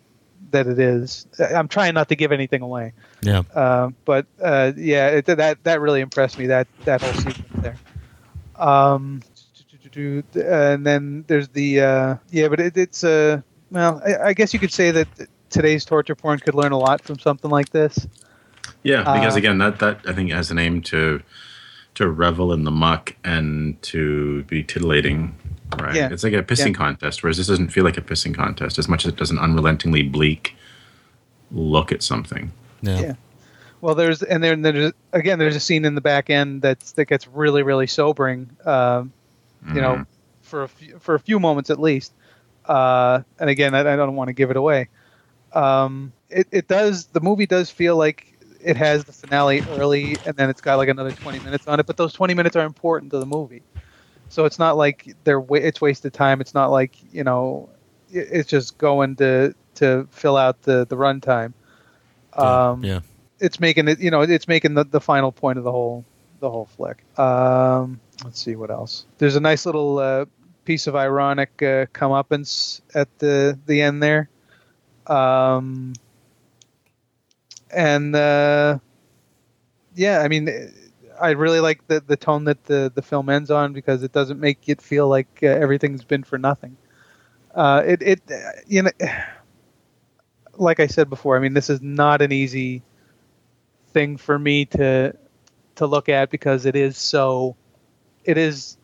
that 0.51 0.67
it 0.67 0.79
is. 0.79 1.27
I'm 1.39 1.67
trying 1.67 1.93
not 1.93 2.09
to 2.09 2.15
give 2.15 2.31
anything 2.31 2.61
away. 2.61 2.93
Yeah. 3.21 3.43
Uh, 3.53 3.89
but 4.05 4.25
uh, 4.41 4.73
yeah, 4.75 5.09
it, 5.09 5.25
that 5.25 5.63
that 5.63 5.81
really 5.81 6.01
impressed 6.01 6.37
me. 6.37 6.47
That 6.47 6.67
that 6.85 7.01
whole 7.01 7.13
sequence 7.13 7.61
there. 7.61 7.77
Um, 8.55 9.21
and 9.97 10.85
then 10.85 11.23
there's 11.27 11.47
the 11.49 11.81
uh, 11.81 12.15
yeah, 12.29 12.47
but 12.49 12.59
it, 12.59 12.77
it's 12.77 13.03
uh, 13.03 13.41
well, 13.71 14.01
I, 14.05 14.29
I 14.29 14.33
guess 14.33 14.53
you 14.53 14.59
could 14.59 14.71
say 14.71 14.91
that 14.91 15.07
today's 15.49 15.85
torture 15.85 16.15
porn 16.15 16.39
could 16.39 16.55
learn 16.55 16.71
a 16.71 16.77
lot 16.77 17.01
from 17.01 17.19
something 17.19 17.49
like 17.49 17.69
this. 17.69 18.07
Yeah, 18.83 18.99
because 18.99 19.35
Uh, 19.35 19.39
again, 19.39 19.57
that 19.57 19.79
that 19.79 20.01
I 20.07 20.13
think 20.13 20.31
has 20.31 20.51
an 20.51 20.59
aim 20.59 20.81
to 20.83 21.21
to 21.95 22.07
revel 22.07 22.53
in 22.53 22.63
the 22.63 22.71
muck 22.71 23.15
and 23.23 23.81
to 23.81 24.43
be 24.43 24.63
tittillating. 24.63 25.31
Right. 25.77 25.95
Yeah. 25.95 26.09
It's 26.11 26.23
like 26.23 26.33
a 26.33 26.43
pissing 26.43 26.67
Yeah. 26.67 26.73
contest, 26.73 27.23
whereas 27.23 27.37
this 27.37 27.47
doesn't 27.47 27.69
feel 27.69 27.83
like 27.83 27.97
a 27.97 28.01
pissing 28.01 28.33
contest 28.33 28.77
as 28.79 28.87
much 28.87 29.05
as 29.05 29.13
it 29.13 29.17
does 29.17 29.31
an 29.31 29.37
unrelentingly 29.39 30.03
bleak 30.03 30.55
look 31.51 31.91
at 31.91 32.01
something. 32.03 32.51
Yeah. 32.81 32.99
Yeah. 32.99 33.13
Well, 33.81 33.93
there's 33.95 34.23
and 34.23 34.43
then 34.43 34.61
there's 34.63 34.91
again 35.13 35.37
there's 35.39 35.55
a 35.55 35.59
scene 35.59 35.85
in 35.85 35.93
the 35.95 36.01
back 36.01 36.29
end 36.29 36.61
that's 36.61 36.93
that 36.93 37.05
gets 37.05 37.27
really 37.27 37.63
really 37.63 37.85
sobering. 37.87 38.49
Um, 38.65 39.11
you 39.73 39.81
know, 39.81 40.05
for 40.41 40.63
a 40.63 40.67
few, 40.67 40.97
for 40.99 41.15
a 41.15 41.19
few 41.19 41.39
moments 41.39 41.69
at 41.69 41.79
least. 41.79 42.13
Uh, 42.65 43.21
and 43.39 43.49
again, 43.49 43.73
I, 43.75 43.79
I 43.81 43.95
don't 43.95 44.15
want 44.15 44.29
to 44.29 44.33
give 44.33 44.49
it 44.49 44.57
away. 44.57 44.89
Um, 45.53 46.11
it 46.29 46.47
it 46.51 46.67
does 46.67 47.05
the 47.07 47.19
movie 47.21 47.45
does 47.45 47.69
feel 47.69 47.97
like 47.97 48.33
it 48.63 48.77
has 48.77 49.03
the 49.05 49.11
finale 49.13 49.61
early, 49.71 50.17
and 50.25 50.35
then 50.35 50.49
it's 50.49 50.61
got 50.61 50.77
like 50.77 50.89
another 50.89 51.11
20 51.11 51.39
minutes 51.39 51.67
on 51.67 51.79
it. 51.79 51.85
But 51.85 51.97
those 51.97 52.13
20 52.13 52.33
minutes 52.33 52.55
are 52.55 52.65
important 52.65 53.11
to 53.11 53.19
the 53.19 53.25
movie, 53.25 53.61
so 54.29 54.45
it's 54.45 54.59
not 54.59 54.77
like 54.77 55.15
they're 55.23 55.39
wa- 55.39 55.57
it's 55.57 55.81
wasted 55.81 56.13
time. 56.13 56.41
It's 56.41 56.53
not 56.53 56.71
like 56.71 56.95
you 57.13 57.23
know, 57.23 57.69
it's 58.09 58.49
just 58.49 58.77
going 58.77 59.15
to 59.17 59.53
to 59.75 60.07
fill 60.11 60.37
out 60.37 60.61
the 60.63 60.85
the 60.85 60.95
runtime. 60.95 61.53
Um, 62.33 62.83
yeah. 62.83 62.99
it's 63.39 63.59
making 63.59 63.87
it 63.87 63.99
you 63.99 64.11
know 64.11 64.21
it's 64.21 64.47
making 64.47 64.75
the, 64.75 64.83
the 64.83 65.01
final 65.01 65.31
point 65.31 65.57
of 65.57 65.63
the 65.63 65.71
whole 65.71 66.05
the 66.39 66.49
whole 66.49 66.65
flick 66.65 67.03
um 67.17 67.99
let's 68.23 68.39
see 68.39 68.55
what 68.55 68.69
else 68.69 69.05
there's 69.17 69.35
a 69.35 69.39
nice 69.39 69.65
little 69.65 69.97
uh, 69.97 70.25
piece 70.65 70.85
of 70.85 70.95
ironic 70.95 71.49
uh, 71.63 71.85
comeuppance 71.93 72.81
at 72.93 73.07
the 73.17 73.57
the 73.65 73.81
end 73.81 74.03
there 74.03 74.29
um 75.07 75.93
and 77.71 78.15
uh 78.15 78.77
yeah 79.95 80.19
i 80.19 80.27
mean 80.27 80.71
i 81.21 81.31
really 81.31 81.59
like 81.59 81.85
the 81.87 81.99
the 82.01 82.17
tone 82.17 82.45
that 82.45 82.63
the 82.65 82.91
the 82.95 83.01
film 83.01 83.29
ends 83.29 83.51
on 83.51 83.73
because 83.73 84.03
it 84.03 84.11
doesn't 84.11 84.39
make 84.39 84.67
it 84.67 84.81
feel 84.81 85.07
like 85.07 85.27
uh, 85.43 85.47
everything's 85.47 86.03
been 86.03 86.23
for 86.23 86.37
nothing 86.37 86.77
uh 87.55 87.81
it 87.85 88.01
it 88.01 88.21
uh, 88.31 88.35
you 88.67 88.83
know 88.83 88.91
like 90.55 90.79
I 90.79 90.87
said 90.87 91.09
before, 91.09 91.35
I 91.37 91.39
mean, 91.39 91.53
this 91.53 91.69
is 91.69 91.81
not 91.81 92.21
an 92.21 92.31
easy 92.31 92.83
thing 93.93 94.17
for 94.17 94.37
me 94.37 94.65
to 94.65 95.13
to 95.75 95.85
look 95.87 96.09
at 96.09 96.29
because 96.29 96.65
it 96.65 96.75
is 96.75 96.97
so, 96.97 97.55
it 98.23 98.37
is 98.37 98.77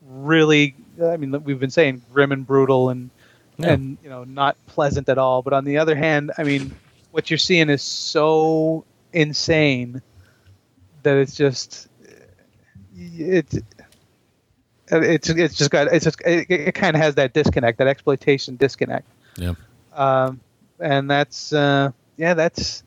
really. 0.00 0.76
I 1.02 1.16
mean, 1.16 1.42
we've 1.44 1.58
been 1.60 1.70
saying 1.70 2.02
grim 2.12 2.32
and 2.32 2.46
brutal 2.46 2.90
and 2.90 3.10
Yeah. 3.58 3.72
and 3.72 3.98
you 4.02 4.08
know 4.08 4.24
not 4.24 4.56
pleasant 4.66 5.08
at 5.08 5.18
all. 5.18 5.42
But 5.42 5.52
on 5.52 5.64
the 5.64 5.78
other 5.78 5.96
hand, 5.96 6.32
I 6.38 6.44
mean, 6.44 6.72
what 7.10 7.30
you're 7.30 7.38
seeing 7.38 7.68
is 7.70 7.82
so 7.82 8.86
insane 9.12 10.02
that 11.06 11.16
it's 11.16 11.34
just 11.36 11.88
it. 12.96 13.54
uh, 14.90 15.00
it's 15.00 15.28
it's 15.30 15.54
just 15.54 15.70
got 15.70 15.86
it's 15.92 16.04
just 16.04 16.20
it, 16.22 16.50
it 16.50 16.74
kind 16.74 16.96
of 16.96 17.02
has 17.02 17.14
that 17.14 17.32
disconnect, 17.32 17.78
that 17.78 17.86
exploitation 17.86 18.56
disconnect. 18.56 19.08
Yeah. 19.36 19.54
Um, 19.94 20.40
and 20.80 21.08
that's 21.08 21.52
uh, 21.52 21.92
yeah, 22.16 22.34
that's 22.34 22.82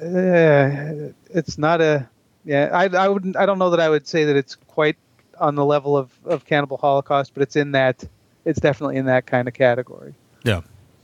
uh, 0.00 1.12
it's 1.30 1.58
not 1.58 1.80
a 1.80 2.08
yeah. 2.44 2.70
I 2.72 2.86
I 2.86 3.08
wouldn't 3.08 3.36
I 3.36 3.46
don't 3.46 3.58
know 3.58 3.70
that 3.70 3.80
I 3.80 3.88
would 3.88 4.08
say 4.08 4.24
that 4.24 4.36
it's 4.36 4.56
quite 4.66 4.96
on 5.38 5.54
the 5.54 5.64
level 5.64 5.96
of 5.96 6.10
of 6.24 6.46
Cannibal 6.46 6.78
Holocaust, 6.78 7.34
but 7.34 7.42
it's 7.42 7.56
in 7.56 7.72
that 7.72 8.02
it's 8.46 8.60
definitely 8.60 8.96
in 8.96 9.06
that 9.06 9.26
kind 9.26 9.46
of 9.46 9.54
category. 9.54 10.14
Yeah. 10.42 10.62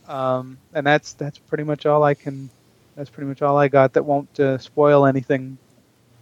Um, 0.09 0.59
and 0.73 0.87
that's 0.87 1.13
that's 1.13 1.39
pretty 1.39 1.65
much 1.65 1.85
all 1.85 2.03
I 2.03 2.15
can. 2.15 2.49
That's 2.97 3.11
pretty 3.11 3.29
much 3.29 3.43
all 3.43 3.57
I 3.57 3.69
got 3.69 3.93
that 3.93 4.05
won't 4.05 4.41
uh, 4.41 4.59
spoil 4.59 5.07
anything. 5.07 5.59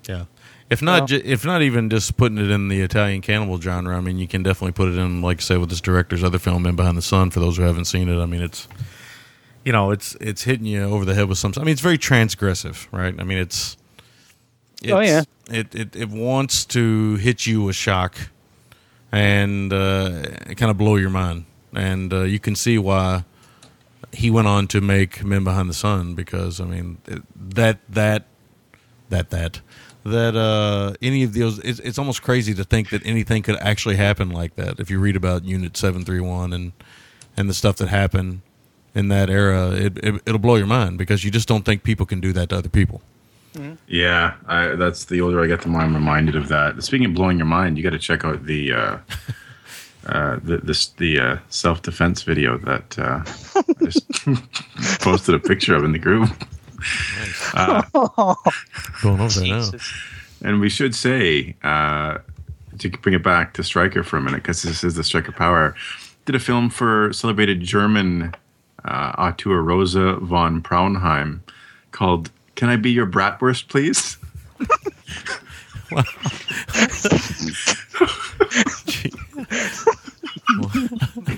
Yeah. 0.08 0.24
If 0.70 0.82
not, 0.82 1.00
Well- 1.02 1.06
ju- 1.08 1.22
if 1.24 1.44
not 1.44 1.62
even 1.62 1.88
just 1.90 2.16
putting 2.16 2.38
it 2.38 2.50
in 2.50 2.68
the 2.68 2.80
Italian 2.80 3.20
cannibal 3.22 3.60
genre, 3.60 3.96
I 3.96 4.00
mean, 4.00 4.18
you 4.18 4.28
can 4.28 4.42
definitely 4.42 4.72
put 4.72 4.88
it 4.88 4.98
in, 4.98 5.22
like 5.22 5.38
I 5.38 5.40
say, 5.42 5.56
with 5.56 5.70
this 5.70 5.80
director's 5.80 6.22
other 6.24 6.38
film, 6.38 6.62
"Men 6.62 6.76
Behind 6.76 6.96
the 6.96 7.02
Sun." 7.02 7.30
For 7.30 7.40
those 7.40 7.56
who 7.56 7.62
haven't 7.62 7.86
seen 7.86 8.08
it, 8.08 8.20
I 8.20 8.26
mean, 8.26 8.42
it's 8.42 8.68
you 9.64 9.72
know, 9.72 9.90
it's 9.90 10.14
it's 10.20 10.44
hitting 10.44 10.66
you 10.66 10.82
over 10.82 11.04
the 11.04 11.14
head 11.14 11.28
with 11.28 11.38
some. 11.38 11.52
I 11.56 11.60
mean, 11.60 11.72
it's 11.72 11.80
very 11.80 11.98
transgressive, 11.98 12.86
right? 12.92 13.14
I 13.18 13.24
mean, 13.24 13.38
it's, 13.38 13.76
it's 14.82 14.92
Oh, 14.92 15.00
yeah. 15.00 15.22
it, 15.50 15.74
it 15.74 15.96
it 15.96 16.08
wants 16.10 16.64
to 16.66 17.16
hit 17.16 17.46
you 17.46 17.62
with 17.62 17.76
shock 17.76 18.16
and 19.10 19.72
uh, 19.72 20.22
kind 20.56 20.70
of 20.70 20.76
blow 20.78 20.96
your 20.96 21.10
mind, 21.10 21.44
and 21.74 22.12
uh, 22.12 22.20
you 22.22 22.38
can 22.38 22.54
see 22.54 22.78
why 22.78 23.24
he 24.12 24.30
went 24.30 24.46
on 24.48 24.66
to 24.68 24.80
make 24.80 25.24
Men 25.24 25.44
Behind 25.44 25.68
the 25.68 25.74
Sun 25.74 26.14
because 26.14 26.60
I 26.60 26.64
mean 26.64 26.98
it, 27.06 27.22
that 27.56 27.78
that 27.88 28.24
that 29.10 29.30
that 29.30 29.60
that 30.10 30.36
uh 30.36 30.94
any 31.00 31.22
of 31.22 31.34
those 31.34 31.58
it's, 31.60 31.80
it's 31.80 31.98
almost 31.98 32.22
crazy 32.22 32.54
to 32.54 32.64
think 32.64 32.90
that 32.90 33.04
anything 33.04 33.42
could 33.42 33.56
actually 33.56 33.96
happen 33.96 34.30
like 34.30 34.56
that 34.56 34.78
if 34.80 34.90
you 34.90 34.98
read 34.98 35.16
about 35.16 35.44
unit 35.44 35.76
731 35.76 36.52
and 36.52 36.72
and 37.36 37.48
the 37.48 37.54
stuff 37.54 37.76
that 37.76 37.88
happened 37.88 38.40
in 38.94 39.08
that 39.08 39.30
era 39.30 39.70
it, 39.70 39.98
it 39.98 40.22
it'll 40.26 40.38
blow 40.38 40.56
your 40.56 40.66
mind 40.66 40.98
because 40.98 41.24
you 41.24 41.30
just 41.30 41.48
don't 41.48 41.64
think 41.64 41.82
people 41.82 42.06
can 42.06 42.20
do 42.20 42.32
that 42.32 42.48
to 42.50 42.56
other 42.56 42.68
people 42.68 43.00
Yeah, 43.86 44.34
I, 44.46 44.68
that's 44.76 45.06
the 45.06 45.20
older 45.20 45.42
I 45.42 45.46
get, 45.46 45.62
the 45.62 45.68
more 45.68 45.80
I'm 45.80 45.94
reminded 45.94 46.36
of 46.36 46.48
that. 46.48 46.82
Speaking 46.82 47.06
of 47.06 47.14
blowing 47.14 47.38
your 47.38 47.46
mind, 47.46 47.76
you 47.76 47.82
got 47.82 47.90
to 47.90 47.98
check 47.98 48.24
out 48.24 48.44
the 48.44 48.72
uh, 48.72 48.98
uh, 50.06 50.38
the 50.42 50.58
this, 50.58 50.88
the 50.88 51.18
uh, 51.18 51.36
self 51.48 51.82
defense 51.82 52.22
video 52.22 52.58
that 52.58 52.98
uh, 52.98 53.22
I 53.56 53.84
just 53.84 54.06
posted 55.00 55.34
a 55.34 55.38
picture 55.38 55.74
of 55.74 55.84
in 55.84 55.92
the 55.92 55.98
group. 55.98 56.30
Uh, 57.54 57.82
going 59.02 59.20
over 59.20 59.40
there 59.40 59.48
now. 59.48 59.70
And 60.42 60.60
we 60.60 60.68
should 60.68 60.94
say 60.94 61.56
uh, 61.62 62.18
to 62.78 62.90
bring 62.90 63.14
it 63.14 63.22
back 63.22 63.54
to 63.54 63.64
Stryker 63.64 64.02
for 64.02 64.16
a 64.16 64.20
minute, 64.20 64.42
because 64.42 64.62
this 64.62 64.84
is 64.84 64.94
the 64.94 65.04
Stryker 65.04 65.32
Power. 65.32 65.74
Did 66.26 66.34
a 66.34 66.38
film 66.38 66.70
for 66.70 67.12
celebrated 67.12 67.60
German 67.60 68.34
uh, 68.84 69.12
auteur 69.18 69.62
Rosa 69.62 70.16
von 70.16 70.62
Praunheim 70.62 71.40
called 71.90 72.30
"Can 72.54 72.68
I 72.68 72.76
Be 72.76 72.90
Your 72.90 73.06
Bratwurst, 73.06 73.68
Please?" 73.68 74.18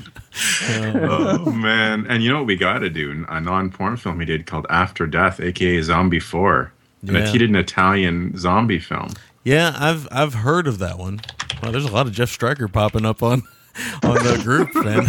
oh 0.69 1.51
man! 1.53 2.07
And 2.09 2.23
you 2.23 2.31
know 2.31 2.39
what 2.39 2.47
we 2.47 2.57
got 2.57 2.79
to 2.81 2.91
do? 2.91 3.25
A 3.29 3.41
non-porn 3.41 3.97
film 3.97 4.21
he 4.21 4.27
did 4.27 4.47
called 4.47 4.67
After 4.71 5.07
Death, 5.07 5.41
aka 5.41 5.81
Zombie 5.83 6.21
Four. 6.21 6.73
And 7.07 7.17
Yeah. 7.17 7.27
he 7.27 7.39
did 7.39 7.49
an 7.49 7.57
Italian 7.57 8.37
zombie 8.37 8.79
film. 8.79 9.09
yeah 9.43 9.75
i've 9.79 10.07
i've 10.13 10.35
heard 10.35 10.67
of 10.67 10.79
that 10.81 10.99
one 10.99 11.19
well 11.63 11.73
there's 11.73 11.87
a 11.87 11.91
lot 11.91 12.07
of 12.07 12.13
jeff 12.13 12.29
Stryker 12.29 12.69
popping 12.69 13.07
up 13.07 13.23
on 13.23 13.41
on 14.05 14.15
the 14.17 14.39
group 14.45 14.69
man 14.75 15.09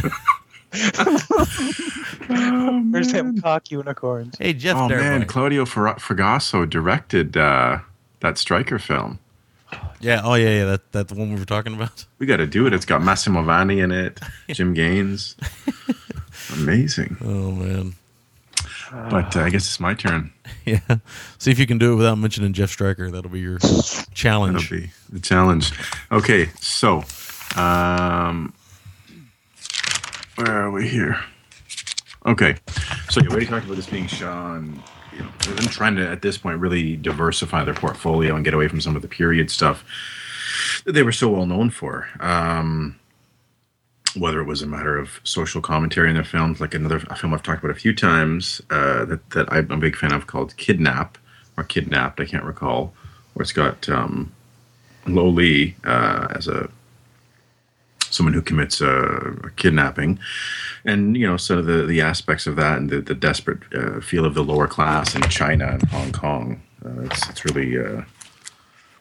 Where's 2.92 3.12
them 3.12 3.42
cock 3.42 3.70
unicorns? 3.72 4.38
hey 4.40 4.54
jeff 4.54 4.78
oh 4.78 4.88
there, 4.88 5.00
man. 5.00 5.26
Claudio 5.26 5.66
Fer- 5.66 5.96
Fragasso 5.96 6.70
directed 6.70 7.36
uh, 7.36 7.80
that 8.22 8.38
Stryker 8.38 8.80
film. 8.80 9.20
Yeah 10.02 10.22
oh 10.24 10.34
yeah 10.36 10.50
yeah 10.50 10.66
that 10.66 10.92
that's 10.92 11.12
the 11.14 11.20
one 11.20 11.32
we 11.34 11.40
were 11.40 11.46
talking 11.46 11.74
about 11.74 12.06
We 12.20 12.26
got 12.28 12.38
to 12.38 12.48
do 12.48 12.68
it. 12.68 12.74
It's 12.74 12.86
got 12.86 13.02
Massimo 13.02 13.42
Vanni 13.44 13.80
in 13.80 13.92
it, 13.92 14.20
Jim 14.52 14.74
Gaines. 14.74 15.36
Amazing. 16.54 17.18
oh 17.22 17.52
man 17.52 17.94
But 19.10 19.36
uh, 19.36 19.42
I 19.42 19.50
guess 19.50 19.66
it's 19.66 19.80
my 19.80 19.94
turn. 19.94 20.32
Yeah. 20.64 20.80
See 21.40 21.50
if 21.50 21.58
you 21.58 21.66
can 21.66 21.80
do 21.80 21.94
it 21.94 21.96
without 21.96 22.20
mentioning 22.20 22.54
Jeff 22.54 22.70
Stryker. 22.70 23.10
That'll 23.10 23.32
be 23.32 23.40
your 23.40 23.58
challenge. 24.14 24.70
That'll 24.70 24.78
be 24.86 24.92
the 25.12 25.20
challenge. 25.20 25.72
Okay, 26.12 26.50
so 26.60 27.04
um, 27.56 28.54
where 30.36 30.52
are 30.52 30.70
we 30.70 30.88
here? 30.88 31.20
Okay, 32.28 32.58
so 33.10 33.22
yeah, 33.22 33.30
we 33.30 33.32
already 33.32 33.46
talked 33.48 33.66
about 33.66 33.76
this 33.76 33.88
being 33.90 34.06
Sean. 34.06 34.84
You 35.14 35.20
know, 35.20 35.30
trying 35.70 35.96
to 35.98 36.08
at 36.08 36.22
this 36.22 36.38
point 36.38 36.60
really 36.60 36.96
diversify 36.96 37.64
their 37.64 37.74
portfolio 37.74 38.36
and 38.36 38.46
get 38.46 38.54
away 38.54 38.68
from 38.68 38.82
some 38.82 38.96
of 38.96 39.02
the 39.02 39.08
period 39.08 39.52
stuff 39.52 39.84
that 40.86 40.94
they 40.94 41.04
were 41.04 41.12
so 41.12 41.30
well 41.30 41.46
known 41.46 41.70
for. 41.70 42.08
Um, 42.20 42.98
whether 44.16 44.42
it 44.42 44.46
was 44.46 44.62
a 44.62 44.68
matter 44.68 44.98
of 44.98 45.22
social 45.24 45.62
commentary 45.62 46.10
in 46.10 46.16
their 46.16 46.24
films, 46.24 46.60
like 46.60 46.74
another 46.74 47.00
film 47.00 47.34
I've 47.34 47.44
talked 47.44 47.64
about 47.64 47.76
a 47.76 47.80
few 47.80 47.94
times 47.94 48.62
uh, 48.70 49.06
that 49.06 49.30
that 49.32 49.52
I'm 49.52 49.72
a 49.72 49.78
big 49.78 49.96
fan 49.96 50.14
of 50.14 50.28
called 50.28 50.56
Kidnap 50.58 51.18
or 51.58 51.64
Kidnapped, 51.64 52.20
I 52.20 52.26
can't 52.26 52.44
recall, 52.44 52.94
where 53.34 53.44
it's 53.44 53.54
got 53.54 53.88
um, 53.90 54.32
Lo 55.08 55.28
Lieh 55.28 55.76
uh, 55.84 56.28
as 56.32 56.48
a 56.48 56.70
someone 58.12 58.34
who 58.34 58.42
commits 58.42 58.82
a, 58.82 58.92
a 59.44 59.50
kidnapping, 59.56 60.20
and 60.86 61.18
you 61.18 61.28
know, 61.28 61.38
sort 61.38 61.60
of 61.60 61.66
the, 61.66 61.84
the 61.84 62.02
aspects 62.02 62.48
of 62.48 62.56
that 62.58 62.78
and 62.78 62.90
the, 62.90 63.02
the 63.02 63.16
desperate 63.16 63.60
uh, 63.74 64.00
feel 64.00 64.26
of 64.26 64.34
the 64.34 64.44
lower 64.44 64.68
class 64.68 65.16
in 65.16 65.22
China 65.24 65.68
and 65.68 65.84
Hong 65.90 66.12
Kong. 66.12 66.62
Uh, 66.86 67.02
it's 67.02 67.30
it's 67.30 67.46
really 67.46 67.78
uh, 67.78 68.04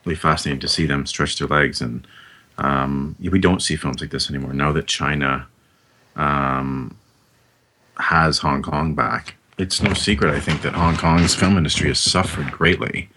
really 0.05 0.17
fascinating 0.17 0.61
to 0.61 0.69
see 0.69 0.87
them 0.87 1.07
stretch 1.07 1.39
their 1.39 1.49
legs, 1.49 1.81
and 1.81 2.07
um, 2.59 3.17
we 3.21 3.39
don't 3.39 3.63
see 3.63 3.77
films 3.77 4.01
like 4.01 4.11
this 4.11 4.31
anymore 4.31 4.53
now 4.53 4.73
that 4.73 4.87
China 4.87 5.47
um, 6.17 6.97
has 7.99 8.39
Hong 8.39 8.63
Kong 8.63 8.95
back. 8.95 9.37
It's 9.59 9.83
no 9.83 9.93
secret, 9.93 10.35
I 10.35 10.41
think, 10.41 10.63
that 10.63 10.73
Hong 10.73 10.97
Kong's 10.97 11.35
film 11.35 11.59
industry 11.59 11.89
has 11.89 11.99
suffered 11.99 12.51
greatly 12.51 13.11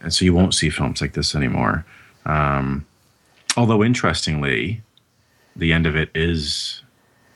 and 0.00 0.12
so 0.12 0.24
you 0.24 0.34
won't 0.34 0.54
see 0.54 0.70
films 0.70 1.00
like 1.00 1.12
this 1.12 1.34
anymore. 1.34 1.84
Um, 2.24 2.86
although 3.56 3.82
interestingly, 3.82 4.82
the 5.58 5.72
end 5.72 5.86
of 5.86 5.96
it 5.96 6.10
is 6.14 6.82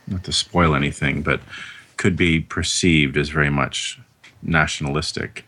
not 0.06 0.24
to 0.24 0.32
spoil 0.32 0.74
anything, 0.74 1.22
but 1.22 1.40
could 1.96 2.16
be 2.16 2.40
perceived 2.40 3.16
as 3.16 3.28
very 3.28 3.50
much 3.50 4.00
nationalistic. 4.42 5.46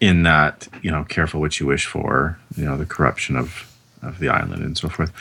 In 0.00 0.22
that, 0.22 0.68
you 0.80 0.92
know, 0.92 1.04
careful 1.04 1.40
what 1.40 1.58
you 1.58 1.66
wish 1.66 1.86
for, 1.86 2.38
you 2.56 2.64
know, 2.64 2.76
the 2.76 2.86
corruption 2.86 3.36
of 3.36 3.64
of 4.00 4.20
the 4.20 4.28
island 4.28 4.62
and 4.62 4.78
so 4.78 4.88
forth. 4.88 5.12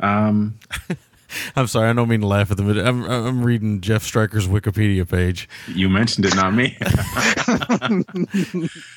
Um, 0.00 0.58
I'm 1.56 1.66
sorry, 1.66 1.88
I 1.88 1.92
don't 1.92 2.08
mean 2.08 2.20
to 2.20 2.26
laugh 2.26 2.50
at 2.50 2.56
them. 2.56 2.66
video. 2.66 2.84
I'm, 2.84 3.04
I'm 3.04 3.44
reading 3.44 3.80
Jeff 3.80 4.02
Stryker's 4.02 4.48
Wikipedia 4.48 5.08
page. 5.08 5.48
you 5.68 5.88
mentioned 5.88 6.26
it, 6.26 6.34
not 6.36 6.54
me. 6.54 6.76
I 6.82 8.04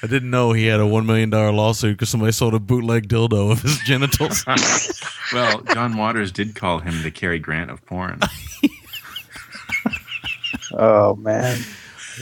didn't 0.08 0.30
know 0.30 0.54
he 0.54 0.68
had 0.68 0.80
a 0.80 0.84
$1 0.84 1.06
million 1.06 1.30
lawsuit 1.30 1.98
because 1.98 2.10
somebody 2.10 2.32
sold 2.32 2.54
a 2.54 2.60
bootleg 2.60 3.08
dildo 3.08 3.52
of 3.52 3.62
his 3.62 3.78
genitals. 3.80 4.46
well, 5.34 5.62
John 5.74 5.98
Waters 5.98 6.32
did 6.32 6.56
call 6.56 6.80
him 6.80 7.02
the 7.04 7.12
Cary 7.12 7.40
Grant 7.40 7.72
of 7.72 7.86
porn. 7.86 8.20
Oh 10.76 11.16
man. 11.18 11.60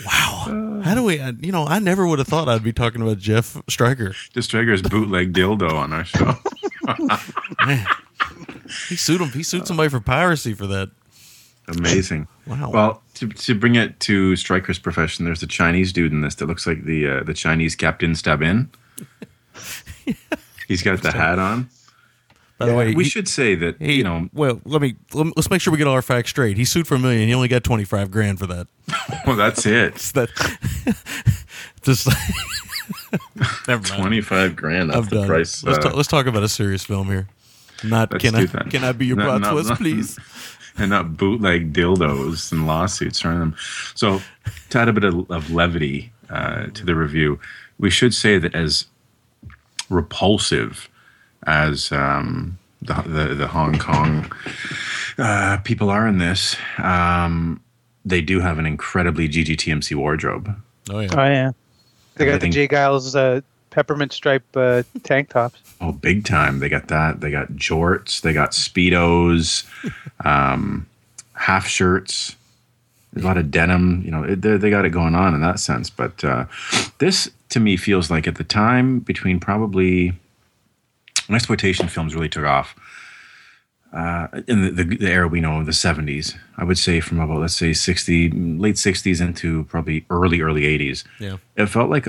wow. 0.05 0.81
How 0.83 0.93
do 0.95 1.03
we, 1.03 1.19
uh, 1.19 1.31
you 1.39 1.51
know, 1.53 1.65
I 1.65 1.79
never 1.79 2.05
would 2.05 2.19
have 2.19 2.27
thought 2.27 2.49
I'd 2.49 2.63
be 2.63 2.73
talking 2.73 3.01
about 3.01 3.17
Jeff 3.17 3.55
Stryker. 3.69 4.13
Jeff 4.33 4.43
Stryker's 4.43 4.81
bootleg 4.81 5.31
dildo 5.33 5.71
on 5.71 5.93
our 5.93 6.03
show. 6.03 6.33
He 8.89 8.95
sued 8.95 9.21
him. 9.21 9.29
He 9.29 9.43
sued 9.43 9.67
somebody 9.67 9.89
for 9.89 9.99
piracy 9.99 10.53
for 10.53 10.67
that. 10.67 10.89
Amazing. 11.67 12.27
Wow. 12.47 12.71
Well, 12.71 13.03
to, 13.13 13.27
to 13.29 13.53
bring 13.55 13.75
it 13.75 13.99
to 14.01 14.35
Stryker's 14.35 14.79
profession, 14.79 15.25
there's 15.25 15.43
a 15.43 15.47
Chinese 15.47 15.93
dude 15.93 16.11
in 16.11 16.21
this 16.21 16.35
that 16.35 16.47
looks 16.47 16.65
like 16.65 16.83
the 16.85 17.07
uh, 17.07 17.23
the 17.23 17.35
Chinese 17.35 17.75
Captain 17.75 18.11
Stubing. 18.13 18.67
He's 20.67 20.81
got 20.81 21.01
the 21.03 21.11
hat 21.11 21.37
on. 21.39 21.69
By 22.57 22.65
the 22.65 22.75
way, 22.75 22.93
we 22.95 23.03
he- 23.03 23.09
should 23.09 23.27
say 23.27 23.55
that 23.55 23.79
He, 23.79 23.93
you 23.93 24.03
know. 24.03 24.27
well, 24.33 24.59
let 24.65 24.81
me, 24.81 24.95
let 25.13 25.27
me- 25.27 25.33
let's 25.35 25.49
make 25.49 25.61
sure 25.61 25.71
we 25.71 25.77
get 25.77 25.87
all 25.87 25.93
our 25.93 26.01
facts 26.01 26.29
straight. 26.31 26.57
He 26.57 26.65
sued 26.65 26.87
for 26.87 26.95
a 26.95 26.99
million. 26.99 27.27
He 27.27 27.33
only 27.33 27.47
got 27.47 27.63
25 27.63 28.09
grand 28.11 28.39
for 28.39 28.47
that. 28.47 28.67
Well, 29.27 29.35
that's 29.35 29.65
it. 29.67 29.95
That 30.15 30.29
just 31.83 32.07
never 33.67 33.81
mind. 33.87 34.01
Twenty 34.01 34.21
five 34.21 34.55
grand. 34.55 34.89
That's 34.89 34.97
I've 34.97 35.09
the 35.09 35.17
done. 35.17 35.27
price. 35.27 35.63
Let's, 35.63 35.77
uh, 35.85 35.89
ta- 35.91 35.95
let's 35.95 36.07
talk 36.09 36.25
about 36.25 36.43
a 36.43 36.49
serious 36.49 36.83
film 36.83 37.07
here. 37.07 37.27
Not 37.83 38.11
let's 38.11 38.23
can 38.23 38.35
I 38.35 38.45
that. 38.45 38.69
can 38.69 38.83
I 38.83 38.91
be 38.91 39.05
your 39.07 39.17
No, 39.17 39.37
no, 39.37 39.55
bratwurst, 39.55 39.69
no. 39.69 39.75
please? 39.83 40.19
and 40.77 40.89
not 40.91 41.17
bootleg 41.17 41.73
dildos 41.73 42.51
and 42.51 42.65
lawsuits 42.65 43.19
surrounding 43.19 43.39
them. 43.51 43.55
So, 43.93 44.21
to 44.69 44.79
add 44.79 44.87
a 44.87 44.93
bit 44.93 45.03
of, 45.03 45.29
of 45.29 45.51
levity 45.51 46.11
uh, 46.29 46.67
to 46.67 46.85
the 46.85 46.95
review, 46.95 47.39
we 47.77 47.89
should 47.89 48.13
say 48.13 48.37
that 48.37 48.55
as 48.55 48.85
repulsive 49.89 50.89
as 51.45 51.91
um, 51.91 52.57
the 52.81 52.93
the, 53.05 53.35
the 53.35 53.47
Hong 53.47 53.77
Kong 53.77 54.31
uh, 55.17 55.57
people 55.63 55.89
are 55.89 56.07
in 56.07 56.17
this, 56.19 56.55
um, 56.77 57.61
they 58.05 58.21
do 58.21 58.39
have 58.39 58.57
an 58.59 58.65
incredibly 58.65 59.27
GGTMC 59.27 59.95
wardrobe. 59.95 60.55
Oh 60.89 60.99
yeah. 60.99 61.09
Oh 61.11 61.23
yeah, 61.25 61.51
they 62.15 62.25
got 62.25 62.35
Everything- 62.35 62.51
the 62.51 62.55
J. 62.55 62.67
Giles 62.67 63.15
uh, 63.15 63.41
peppermint 63.71 64.13
stripe 64.13 64.45
uh, 64.55 64.83
tank 65.03 65.29
tops. 65.29 65.59
Oh, 65.81 65.91
big 65.91 66.23
time! 66.23 66.59
They 66.59 66.69
got 66.69 66.89
that. 66.89 67.21
They 67.21 67.31
got 67.31 67.49
jorts. 67.53 68.21
They 68.21 68.33
got 68.33 68.51
speedos, 68.51 69.65
um, 70.25 70.85
half 71.33 71.67
shirts. 71.67 72.35
There's 73.11 73.25
a 73.25 73.27
lot 73.27 73.37
of 73.37 73.49
denim. 73.49 74.03
You 74.05 74.11
know, 74.11 74.23
it, 74.23 74.41
they, 74.41 74.57
they 74.57 74.69
got 74.69 74.85
it 74.85 74.91
going 74.91 75.15
on 75.15 75.33
in 75.33 75.41
that 75.41 75.59
sense. 75.59 75.89
But 75.89 76.23
uh, 76.23 76.45
this, 76.99 77.29
to 77.49 77.59
me, 77.59 77.75
feels 77.77 78.11
like 78.11 78.27
at 78.27 78.35
the 78.35 78.43
time 78.43 78.99
between 78.99 79.39
probably 79.39 80.13
when 81.27 81.35
exploitation 81.35 81.87
films 81.87 82.13
really 82.13 82.29
took 82.29 82.45
off 82.45 82.75
uh, 83.93 84.27
in 84.47 84.61
the, 84.61 84.71
the, 84.71 84.97
the 84.97 85.11
era 85.11 85.27
we 85.27 85.41
know, 85.41 85.59
of 85.59 85.65
the 85.65 85.71
70s. 85.71 86.35
I 86.57 86.63
would 86.63 86.77
say 86.77 86.99
from 86.99 87.19
about 87.19 87.39
let's 87.39 87.55
say 87.55 87.73
60, 87.73 88.29
late 88.29 88.75
60s 88.75 89.21
into 89.21 89.65
probably 89.65 90.05
early 90.09 90.41
early 90.41 90.61
80s. 90.61 91.03
Yeah. 91.19 91.37
It 91.57 91.67
felt 91.67 91.89
like 91.89 92.07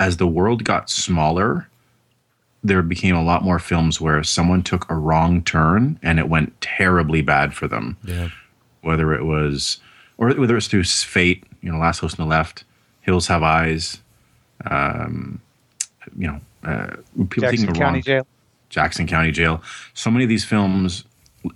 as 0.00 0.16
the 0.16 0.26
world 0.26 0.64
got 0.64 0.90
smaller, 0.90 1.68
there 2.62 2.82
became 2.82 3.14
a 3.14 3.22
lot 3.22 3.44
more 3.44 3.58
films 3.58 4.00
where 4.00 4.22
someone 4.22 4.62
took 4.62 4.88
a 4.90 4.94
wrong 4.94 5.42
turn 5.42 5.98
and 6.02 6.18
it 6.18 6.28
went 6.28 6.60
terribly 6.60 7.22
bad 7.22 7.54
for 7.54 7.68
them. 7.68 7.96
Yeah. 8.04 8.28
Whether 8.82 9.14
it 9.14 9.24
was, 9.24 9.78
or 10.18 10.28
whether 10.28 10.54
it 10.54 10.56
was 10.56 10.68
through 10.68 10.84
fate, 10.84 11.44
you 11.62 11.70
know, 11.70 11.78
Last 11.78 12.00
House 12.00 12.18
on 12.18 12.28
the 12.28 12.30
Left, 12.30 12.64
Hills 13.02 13.26
Have 13.28 13.42
Eyes, 13.42 14.00
um, 14.70 15.40
you 16.18 16.26
know, 16.26 16.40
uh, 16.64 16.96
people 17.28 17.48
taking 17.48 17.66
Jackson 17.66 17.68
a 17.68 17.72
County 17.72 17.98
wrong, 17.98 18.02
Jail. 18.02 18.26
Jackson 18.68 19.06
County 19.06 19.30
Jail. 19.30 19.62
So 19.94 20.10
many 20.10 20.24
of 20.24 20.28
these 20.28 20.44
films, 20.44 21.04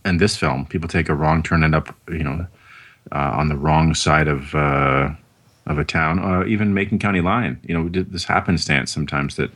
and 0.04 0.20
this 0.20 0.36
film, 0.36 0.66
people 0.66 0.88
take 0.88 1.08
a 1.08 1.14
wrong 1.14 1.42
turn, 1.42 1.64
and 1.64 1.74
end 1.74 1.74
up, 1.74 1.96
you 2.08 2.22
know, 2.22 2.46
uh, 3.12 3.32
on 3.34 3.48
the 3.48 3.56
wrong 3.56 3.94
side 3.94 4.28
of 4.28 4.54
uh, 4.54 5.10
of 5.70 5.78
a 5.78 5.84
town, 5.84 6.18
or 6.18 6.46
even 6.46 6.74
Macon 6.74 6.98
County 6.98 7.20
line. 7.20 7.60
You 7.66 7.74
know, 7.76 7.88
this 7.88 8.24
happenstance 8.24 8.92
sometimes 8.92 9.36
that 9.36 9.50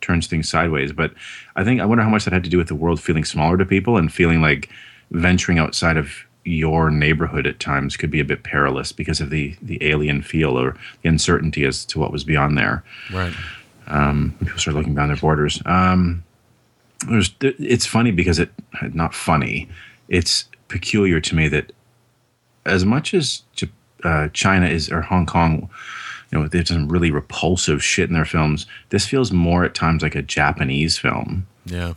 turns 0.00 0.26
things 0.26 0.48
sideways. 0.48 0.92
But 0.92 1.12
I 1.56 1.64
think 1.64 1.80
I 1.80 1.86
wonder 1.86 2.04
how 2.04 2.10
much 2.10 2.24
that 2.24 2.32
had 2.34 2.44
to 2.44 2.50
do 2.50 2.58
with 2.58 2.68
the 2.68 2.74
world 2.74 3.00
feeling 3.00 3.24
smaller 3.24 3.56
to 3.56 3.64
people 3.64 3.96
and 3.96 4.12
feeling 4.12 4.40
like 4.40 4.68
venturing 5.10 5.58
outside 5.58 5.96
of 5.96 6.10
your 6.44 6.90
neighborhood 6.90 7.46
at 7.46 7.58
times 7.58 7.96
could 7.96 8.10
be 8.10 8.20
a 8.20 8.24
bit 8.24 8.42
perilous 8.42 8.92
because 8.92 9.20
of 9.22 9.30
the 9.30 9.56
the 9.62 9.78
alien 9.82 10.20
feel 10.20 10.58
or 10.58 10.76
the 11.02 11.08
uncertainty 11.08 11.64
as 11.64 11.86
to 11.86 11.98
what 11.98 12.12
was 12.12 12.22
beyond 12.24 12.58
there 12.58 12.84
Right. 13.10 13.32
um, 13.86 14.34
people 14.40 14.58
start 14.58 14.76
looking 14.76 14.94
beyond 14.94 15.08
their 15.10 15.16
borders. 15.16 15.62
Um, 15.64 16.22
there's, 17.08 17.34
it's 17.40 17.86
funny 17.86 18.10
because 18.10 18.38
it 18.38 18.50
not 18.92 19.14
funny. 19.14 19.68
It's 20.08 20.44
peculiar 20.68 21.18
to 21.20 21.34
me 21.34 21.48
that 21.48 21.72
as 22.66 22.84
much 22.84 23.14
as 23.14 23.42
J- 23.54 23.70
uh, 24.04 24.28
China 24.32 24.66
is 24.66 24.90
or 24.90 25.00
Hong 25.00 25.26
Kong, 25.26 25.68
you 26.30 26.38
know, 26.38 26.48
they've 26.48 26.64
done 26.64 26.88
really 26.88 27.10
repulsive 27.10 27.82
shit 27.82 28.08
in 28.08 28.14
their 28.14 28.24
films. 28.24 28.66
This 28.90 29.06
feels 29.06 29.32
more 29.32 29.64
at 29.64 29.74
times 29.74 30.02
like 30.02 30.14
a 30.14 30.22
Japanese 30.22 30.98
film 30.98 31.46
Yeah. 31.66 31.94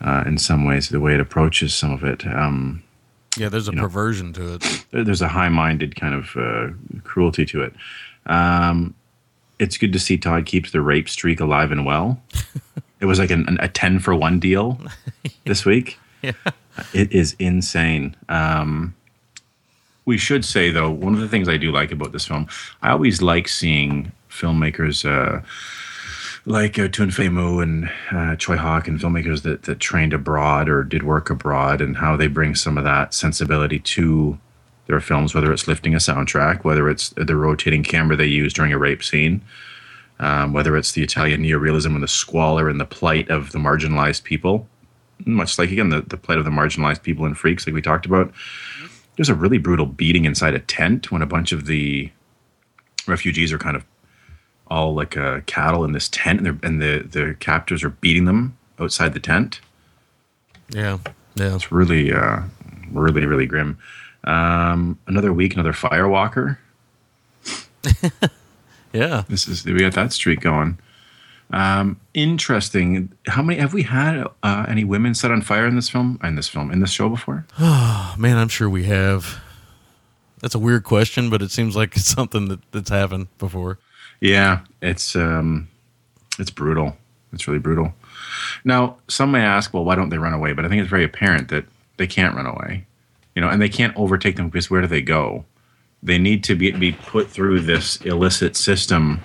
uh, 0.00 0.24
in 0.26 0.38
some 0.38 0.64
ways. 0.64 0.88
The 0.88 1.00
way 1.00 1.14
it 1.14 1.20
approaches 1.20 1.74
some 1.74 1.92
of 1.92 2.04
it. 2.04 2.26
Um, 2.26 2.82
Yeah. 3.36 3.48
There's 3.48 3.68
a 3.68 3.72
You 3.72 3.76
know. 3.76 3.82
perversion 3.82 4.32
to 4.34 4.54
it. 4.54 4.84
there's 4.90 5.22
a 5.22 5.28
high-minded 5.28 5.96
kind 5.96 6.14
of 6.14 6.36
uh, 6.36 6.72
cruelty 7.04 7.44
to 7.46 7.62
it. 7.62 7.74
Um, 8.26 8.94
it's 9.58 9.76
good 9.78 9.92
to 9.92 9.98
see 9.98 10.18
Todd 10.18 10.46
keeps 10.46 10.70
the 10.72 10.80
rape 10.80 11.08
streak 11.08 11.40
alive 11.40 11.70
and 11.72 11.84
well. 11.86 12.20
it 13.00 13.06
was 13.06 13.18
like 13.18 13.30
an, 13.30 13.56
a 13.60 13.68
ten 13.68 13.98
for 14.00 14.14
one 14.14 14.38
deal 14.40 14.80
this 15.44 15.64
week. 15.64 15.98
Yeah. 16.22 16.32
It 16.92 17.12
is 17.12 17.36
insane. 17.38 18.16
Um, 18.28 18.94
we 20.04 20.18
should 20.18 20.44
say 20.44 20.70
though, 20.70 20.90
one 20.90 21.14
of 21.14 21.20
the 21.20 21.28
things 21.28 21.48
I 21.48 21.56
do 21.56 21.72
like 21.72 21.92
about 21.92 22.12
this 22.12 22.26
film, 22.26 22.46
I 22.82 22.90
always 22.90 23.22
like 23.22 23.48
seeing 23.48 24.12
filmmakers 24.30 25.04
uh, 25.04 25.40
like 26.46 26.78
uh, 26.78 26.88
Tun 26.88 27.10
Fei 27.10 27.28
Mou 27.28 27.60
and 27.60 27.90
uh, 28.10 28.36
Choi 28.36 28.56
Hawk 28.56 28.86
and 28.86 29.00
filmmakers 29.00 29.42
that, 29.42 29.62
that 29.62 29.80
trained 29.80 30.12
abroad 30.12 30.68
or 30.68 30.84
did 30.84 31.02
work 31.02 31.30
abroad 31.30 31.80
and 31.80 31.96
how 31.96 32.16
they 32.16 32.26
bring 32.26 32.54
some 32.54 32.76
of 32.76 32.84
that 32.84 33.14
sensibility 33.14 33.78
to 33.78 34.38
their 34.86 35.00
films, 35.00 35.34
whether 35.34 35.52
it's 35.52 35.66
lifting 35.66 35.94
a 35.94 35.98
soundtrack, 35.98 36.64
whether 36.64 36.90
it's 36.90 37.10
the 37.10 37.36
rotating 37.36 37.82
camera 37.82 38.16
they 38.16 38.26
use 38.26 38.52
during 38.52 38.72
a 38.72 38.78
rape 38.78 39.02
scene, 39.02 39.40
um, 40.18 40.52
whether 40.52 40.76
it's 40.76 40.92
the 40.92 41.02
Italian 41.02 41.42
neorealism 41.42 41.94
and 41.94 42.02
the 42.02 42.08
squalor 42.08 42.68
and 42.68 42.78
the 42.78 42.84
plight 42.84 43.30
of 43.30 43.52
the 43.52 43.58
marginalized 43.58 44.24
people, 44.24 44.68
much 45.24 45.58
like 45.58 45.70
again 45.70 45.88
the, 45.88 46.02
the 46.02 46.18
plight 46.18 46.38
of 46.38 46.44
the 46.44 46.50
marginalized 46.50 47.02
people 47.02 47.24
in 47.24 47.34
Freaks, 47.34 47.66
like 47.66 47.74
we 47.74 47.80
talked 47.80 48.04
about. 48.04 48.32
There's 49.16 49.28
a 49.28 49.34
really 49.34 49.58
brutal 49.58 49.86
beating 49.86 50.24
inside 50.24 50.54
a 50.54 50.58
tent 50.58 51.10
when 51.12 51.22
a 51.22 51.26
bunch 51.26 51.52
of 51.52 51.66
the 51.66 52.10
refugees 53.06 53.52
are 53.52 53.58
kind 53.58 53.76
of 53.76 53.84
all 54.68 54.94
like 54.94 55.16
uh, 55.16 55.40
cattle 55.46 55.84
in 55.84 55.92
this 55.92 56.08
tent, 56.08 56.38
and, 56.40 56.46
they're, 56.46 56.58
and 56.68 56.82
the 56.82 57.06
the 57.08 57.36
captors 57.38 57.84
are 57.84 57.90
beating 57.90 58.24
them 58.24 58.56
outside 58.80 59.14
the 59.14 59.20
tent. 59.20 59.60
Yeah. 60.70 60.98
Yeah. 61.36 61.54
It's 61.54 61.70
really, 61.70 62.12
uh, 62.12 62.40
really, 62.90 63.26
really 63.26 63.46
grim. 63.46 63.78
Um, 64.24 64.98
another 65.06 65.32
week, 65.32 65.54
another 65.54 65.72
firewalker. 65.72 66.58
Yeah. 68.94 69.24
This 69.28 69.48
is 69.48 69.64
we 69.66 69.80
got 69.80 69.92
that 69.94 70.12
streak 70.12 70.40
going. 70.40 70.78
Um, 71.50 72.00
interesting. 72.14 73.12
How 73.26 73.42
many 73.42 73.60
have 73.60 73.74
we 73.74 73.82
had? 73.82 74.26
Uh, 74.42 74.66
any 74.68 74.84
women 74.84 75.14
set 75.14 75.30
on 75.30 75.42
fire 75.42 75.66
in 75.66 75.76
this 75.76 75.88
film? 75.88 76.18
In 76.22 76.36
this 76.36 76.48
film? 76.48 76.70
In 76.70 76.80
this 76.80 76.90
show 76.90 77.08
before? 77.08 77.46
Oh, 77.58 78.14
man, 78.18 78.38
I'm 78.38 78.48
sure 78.48 78.68
we 78.68 78.84
have. 78.84 79.40
That's 80.40 80.54
a 80.54 80.58
weird 80.58 80.84
question, 80.84 81.30
but 81.30 81.42
it 81.42 81.50
seems 81.50 81.76
like 81.76 81.96
it's 81.96 82.06
something 82.06 82.48
that, 82.48 82.60
that's 82.72 82.90
happened 82.90 83.28
before. 83.38 83.78
Yeah, 84.20 84.60
it's 84.82 85.16
um, 85.16 85.68
it's 86.38 86.50
brutal. 86.50 86.96
It's 87.32 87.46
really 87.46 87.58
brutal. 87.58 87.92
Now, 88.64 88.96
some 89.08 89.30
may 89.32 89.40
ask, 89.40 89.74
well, 89.74 89.84
why 89.84 89.94
don't 89.96 90.10
they 90.10 90.18
run 90.18 90.32
away? 90.32 90.52
But 90.52 90.64
I 90.64 90.68
think 90.68 90.80
it's 90.80 90.90
very 90.90 91.04
apparent 91.04 91.48
that 91.48 91.64
they 91.96 92.06
can't 92.06 92.34
run 92.34 92.46
away. 92.46 92.86
You 93.34 93.42
know, 93.42 93.48
and 93.48 93.60
they 93.60 93.68
can't 93.68 93.96
overtake 93.96 94.36
them 94.36 94.48
because 94.48 94.70
where 94.70 94.80
do 94.80 94.86
they 94.86 95.02
go? 95.02 95.44
They 96.02 96.18
need 96.18 96.44
to 96.44 96.54
be 96.54 96.70
be 96.70 96.92
put 96.92 97.28
through 97.28 97.60
this 97.60 97.96
illicit 98.02 98.56
system 98.56 99.22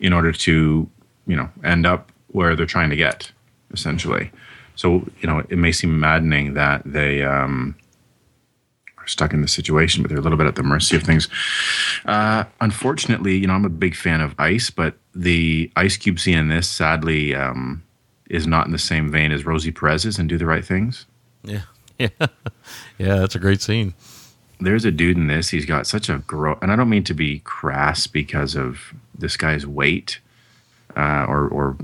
in 0.00 0.12
order 0.12 0.32
to, 0.32 0.88
you 1.30 1.36
know, 1.36 1.48
end 1.64 1.86
up 1.86 2.10
where 2.28 2.56
they're 2.56 2.66
trying 2.66 2.90
to 2.90 2.96
get, 2.96 3.30
essentially. 3.72 4.30
So, 4.74 5.06
you 5.20 5.28
know, 5.28 5.42
it 5.48 5.58
may 5.58 5.72
seem 5.72 6.00
maddening 6.00 6.54
that 6.54 6.82
they 6.84 7.22
um, 7.22 7.76
are 8.98 9.06
stuck 9.06 9.32
in 9.32 9.42
this 9.42 9.52
situation, 9.52 10.02
but 10.02 10.08
they're 10.08 10.18
a 10.18 10.22
little 10.22 10.38
bit 10.38 10.46
at 10.46 10.56
the 10.56 10.62
mercy 10.62 10.96
of 10.96 11.02
things. 11.02 11.28
Uh, 12.04 12.44
unfortunately, 12.60 13.36
you 13.36 13.46
know, 13.46 13.54
I'm 13.54 13.64
a 13.64 13.70
big 13.70 13.94
fan 13.94 14.20
of 14.20 14.34
Ice, 14.38 14.70
but 14.70 14.94
the 15.14 15.70
Ice 15.76 15.96
Cube 15.96 16.18
scene 16.18 16.38
in 16.38 16.48
this, 16.48 16.68
sadly, 16.68 17.34
um, 17.34 17.82
is 18.28 18.46
not 18.46 18.66
in 18.66 18.72
the 18.72 18.78
same 18.78 19.10
vein 19.10 19.32
as 19.32 19.44
Rosie 19.44 19.72
Perez's 19.72 20.18
and 20.18 20.28
Do 20.28 20.38
the 20.38 20.46
Right 20.46 20.64
Things. 20.64 21.06
Yeah. 21.42 21.62
Yeah. 21.98 22.08
Yeah. 22.96 23.16
That's 23.16 23.34
a 23.34 23.38
great 23.38 23.60
scene. 23.60 23.92
There's 24.58 24.86
a 24.86 24.90
dude 24.90 25.18
in 25.18 25.26
this. 25.26 25.50
He's 25.50 25.66
got 25.66 25.86
such 25.86 26.08
a 26.08 26.16
gross, 26.26 26.56
and 26.62 26.72
I 26.72 26.76
don't 26.76 26.88
mean 26.88 27.04
to 27.04 27.12
be 27.12 27.40
crass 27.40 28.06
because 28.06 28.54
of 28.54 28.94
this 29.14 29.36
guy's 29.36 29.66
weight 29.66 30.18
uh, 31.00 31.24
or 31.28 31.48
or 31.48 31.76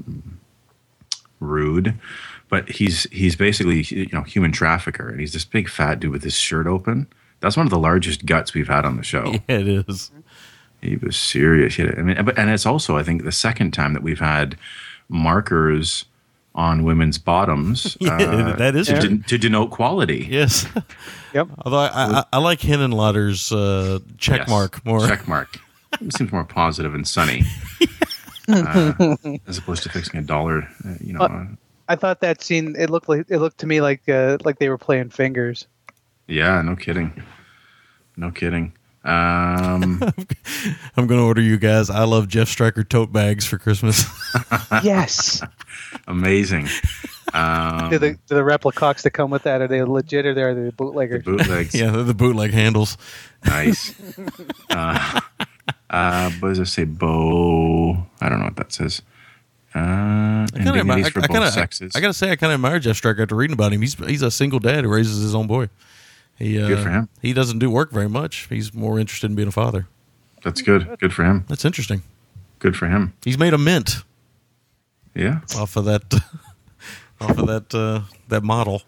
rude, 1.41 1.95
but 2.49 2.69
he's 2.69 3.05
he's 3.13 3.37
basically 3.37 3.83
you 3.83 4.09
know 4.13 4.23
human 4.23 4.53
trafficker, 4.53 5.09
and 5.09 5.21
he's 5.21 5.33
this 5.33 5.45
big 5.45 5.69
fat 5.69 6.01
dude 6.01 6.13
with 6.13 6.23
his 6.23 6.35
shirt 6.37 6.67
open. 6.67 7.07
That's 7.41 7.57
one 7.57 7.67
of 7.67 7.71
the 7.71 7.79
largest 7.79 8.25
guts 8.27 8.55
we've 8.55 8.69
had 8.69 8.85
on 8.85 8.97
the 8.97 9.03
show. 9.03 9.33
Yeah, 9.49 9.59
it 9.59 9.69
is. 9.89 10.11
He 10.83 10.97
was 10.97 11.17
serious. 11.17 11.75
He 11.77 11.83
had- 11.83 11.99
I 11.99 12.03
mean, 12.03 12.25
but 12.25 12.39
and 12.39 12.51
it's 12.51 12.67
also 12.67 12.97
I 12.97 13.03
think 13.03 13.25
the 13.25 13.33
second 13.33 13.73
time 13.73 13.93
that 13.95 14.03
we've 14.03 14.21
had 14.21 14.57
markers 15.09 16.05
on 16.55 16.85
women's 16.85 17.19
bottoms. 17.19 17.97
uh, 18.07 18.55
that 18.57 18.75
is 18.77 18.87
to, 18.87 18.99
de- 19.01 19.19
to 19.25 19.37
denote 19.39 19.71
quality. 19.71 20.27
Yes. 20.31 20.67
Yep. 21.35 21.49
Although 21.65 21.79
I, 21.79 21.91
I, 21.93 22.25
I 22.35 22.39
like 22.39 22.61
Henenlotter's 22.61 23.53
uh, 23.53 23.99
check 24.19 24.41
Yes. 24.41 24.49
mark 24.49 24.85
more. 24.85 25.07
Check 25.07 25.29
mark. 25.29 25.59
Seems 26.17 26.33
more 26.33 26.45
positive 26.45 26.95
and 26.95 27.07
sunny, 27.09 27.43
uh, 28.49 29.17
as 29.47 29.59
opposed 29.59 29.83
to 29.85 29.89
fixing 29.89 30.21
a 30.21 30.23
dollar. 30.23 30.69
Uh, 30.85 30.95
you 31.01 31.13
know. 31.13 31.21
Uh, 31.21 31.29
uh, 31.29 31.47
I 31.89 31.97
thought 31.97 32.21
that 32.21 32.43
scene. 32.43 32.75
It 32.79 32.91
looked 32.91 33.09
like 33.09 33.27
it 33.29 33.39
looked 33.39 33.59
to 33.59 33.67
me 33.67 33.81
like 33.81 34.09
uh, 34.09 34.39
like 34.45 34.59
they 34.59 34.69
were 34.69 34.79
playing 34.79 35.11
fingers. 35.11 35.67
yeah. 36.27 36.61
No 36.63 36.77
kidding. 36.77 37.23
No 38.17 38.31
kidding. 38.31 38.73
Um, 39.07 40.03
I'm 40.97 41.07
going 41.07 41.21
to 41.21 41.25
order 41.25 41.41
you 41.41 41.59
guys. 41.59 41.91
I 41.91 42.03
love 42.03 42.27
Jeff 42.27 42.49
Stryker 42.49 42.83
tote 42.83 43.13
bags 43.13 43.47
for 43.47 43.57
Christmas. 43.57 44.05
yes. 44.83 45.43
amazing. 46.09 46.67
Um, 47.33 47.91
do 47.91 47.99
the 47.99 48.19
do 48.27 48.35
the 48.35 48.41
replicocks 48.41 49.03
that 49.03 49.11
come 49.11 49.31
with 49.31 49.45
that 49.45 49.61
are 49.61 49.69
they 49.69 49.83
legit 49.85 50.27
or 50.27 50.31
are 50.49 50.55
they 50.55 50.71
bootleggers? 50.71 51.23
bootlegs. 51.23 51.75
yeah, 51.79 51.91
they're 51.91 52.03
the 52.03 52.15
bootleg 52.15 52.51
handles. 52.53 52.99
Nice. 53.45 53.95
uh, 54.71 55.21
uh, 55.91 56.31
what 56.41 56.49
does 56.51 56.59
it 56.59 56.67
say? 56.67 56.85
Bo. 56.85 58.07
I 58.21 58.29
don't 58.29 58.39
know 58.41 58.47
what 58.47 58.57
that 58.57 58.73
says. 58.73 59.03
Uh, 59.75 59.79
I 59.79 60.47
kind 60.53 60.69
of, 60.69 60.77
indignities 60.77 61.07
I, 61.07 61.11
for 61.11 61.21
both 61.21 61.31
kinda, 61.31 61.53
sexes. 61.53 61.93
I, 61.95 62.01
gotta 62.01 62.15
say, 62.15 62.31
I 62.31 62.37
kind 62.37 62.51
of 62.53 62.55
admire 62.55 62.79
Jeff 62.79 62.97
Stryker 62.97 63.23
after 63.23 63.35
reading 63.35 63.53
about 63.55 63.73
him. 63.75 63.83
He's 63.83 63.95
he's 63.95 64.23
a 64.23 64.31
single 64.31 64.59
dad 64.59 64.85
who 64.85 64.91
raises 64.91 65.23
his 65.23 65.35
own 65.35 65.47
boy. 65.47 65.69
He, 66.39 66.61
uh, 66.61 66.69
Good 66.69 66.83
for 66.83 66.91
him. 66.91 67.09
He 67.21 67.33
doesn't 67.33 67.59
do 67.59 67.71
work 67.71 67.91
very 67.93 68.09
much. 68.09 68.47
He's 68.49 68.73
more 68.73 68.99
interested 68.99 69.31
in 69.31 69.37
being 69.37 69.49
a 69.49 69.53
father. 69.53 69.87
That's 70.43 70.63
good. 70.63 70.97
Good 70.99 71.13
for 71.13 71.25
him. 71.25 71.45
That's 71.49 71.65
interesting. 71.65 72.03
Good 72.59 72.77
for 72.77 72.87
him. 72.89 73.15
He's 73.25 73.39
made 73.39 73.53
a 73.53 73.59
mint 73.59 73.97
Yeah. 75.15 75.41
off 75.57 75.77
of 75.77 75.85
that, 75.87 76.03
off 77.21 77.39
of 77.39 77.47
that 77.47 77.75
uh, 77.75 78.03
that 78.29 78.43
model. 78.45 78.83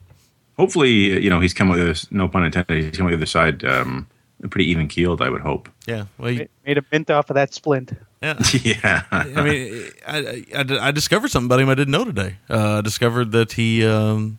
Hopefully, 0.56 1.22
you 1.22 1.30
know, 1.30 1.40
he's 1.40 1.54
come 1.54 1.68
with 1.68 1.78
this. 1.80 2.10
No 2.10 2.28
pun 2.28 2.44
intended. 2.44 2.84
He's 2.84 2.96
come 2.96 3.06
with 3.06 3.12
the 3.12 3.18
other 3.18 3.26
side. 3.26 3.64
Um, 3.64 4.06
pretty 4.50 4.70
even 4.70 4.88
keeled. 4.88 5.20
I 5.22 5.28
would 5.30 5.40
hope. 5.42 5.68
Yeah. 5.86 6.04
Well, 6.18 6.30
he, 6.30 6.48
Made 6.66 6.78
a 6.78 6.84
mint 6.92 7.10
off 7.10 7.30
of 7.30 7.34
that 7.34 7.52
splint. 7.54 7.92
yeah. 8.22 8.38
yeah. 8.62 9.02
I 9.10 9.42
mean, 9.42 9.90
I, 10.06 10.44
I, 10.56 10.88
I 10.88 10.90
discovered 10.90 11.28
something 11.30 11.46
about 11.48 11.60
him 11.60 11.68
I 11.68 11.74
didn't 11.74 11.92
know 11.92 12.04
today. 12.04 12.36
Uh, 12.50 12.78
I 12.78 12.80
discovered 12.80 13.32
that 13.32 13.52
he 13.52 13.84
um, 13.86 14.38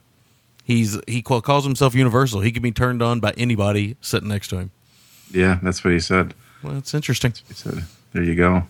he's 0.63 0.97
he 1.07 1.21
call, 1.21 1.41
calls 1.41 1.63
himself 1.65 1.95
universal. 1.95 2.41
He 2.41 2.51
can 2.51 2.61
be 2.63 2.71
turned 2.71 3.01
on 3.01 3.19
by 3.19 3.31
anybody 3.37 3.95
sitting 4.01 4.29
next 4.29 4.49
to 4.49 4.57
him. 4.57 4.71
yeah, 5.31 5.59
that's 5.63 5.83
what 5.83 5.93
he 5.93 5.99
said. 5.99 6.33
Well, 6.63 6.77
it's 6.77 6.93
interesting. 6.93 7.33
He 7.47 7.53
said, 7.53 7.85
"There 8.13 8.23
you 8.23 8.35
go." 8.35 8.63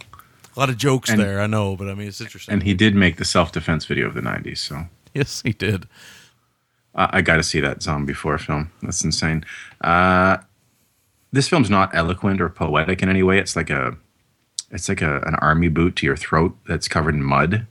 A 0.55 0.59
lot 0.59 0.69
of 0.69 0.77
jokes 0.77 1.09
And- 1.09 1.19
there, 1.21 1.39
I 1.41 1.47
know, 1.47 1.75
but 1.75 1.89
I 1.89 1.93
mean, 1.93 2.07
it's 2.07 2.21
interesting. 2.21 2.53
And 2.53 2.63
he 2.63 2.73
did 2.73 2.93
make 2.95 3.17
the 3.17 3.25
self 3.25 3.51
defense 3.51 3.85
video 3.85 4.07
of 4.07 4.13
the 4.13 4.21
'90s. 4.21 4.57
So 4.59 4.85
yes, 5.13 5.41
he 5.43 5.53
did. 5.53 5.87
I, 6.93 7.09
I 7.17 7.21
got 7.21 7.37
to 7.37 7.43
see 7.43 7.59
that 7.61 7.81
Zombie 7.81 8.13
Four 8.13 8.37
film. 8.37 8.71
That's 8.83 9.03
insane. 9.03 9.43
Uh, 9.81 10.37
this 11.31 11.47
film's 11.47 11.69
not 11.69 11.93
eloquent 11.93 12.41
or 12.41 12.49
poetic 12.49 13.01
in 13.03 13.09
any 13.09 13.23
way. 13.23 13.39
It's 13.39 13.55
like 13.55 13.69
a, 13.69 13.95
it's 14.71 14.89
like 14.89 15.01
a, 15.01 15.21
an 15.21 15.35
army 15.35 15.67
boot 15.67 15.95
to 15.97 16.05
your 16.05 16.15
throat 16.15 16.55
that's 16.67 16.87
covered 16.87 17.15
in 17.15 17.23
mud. 17.23 17.65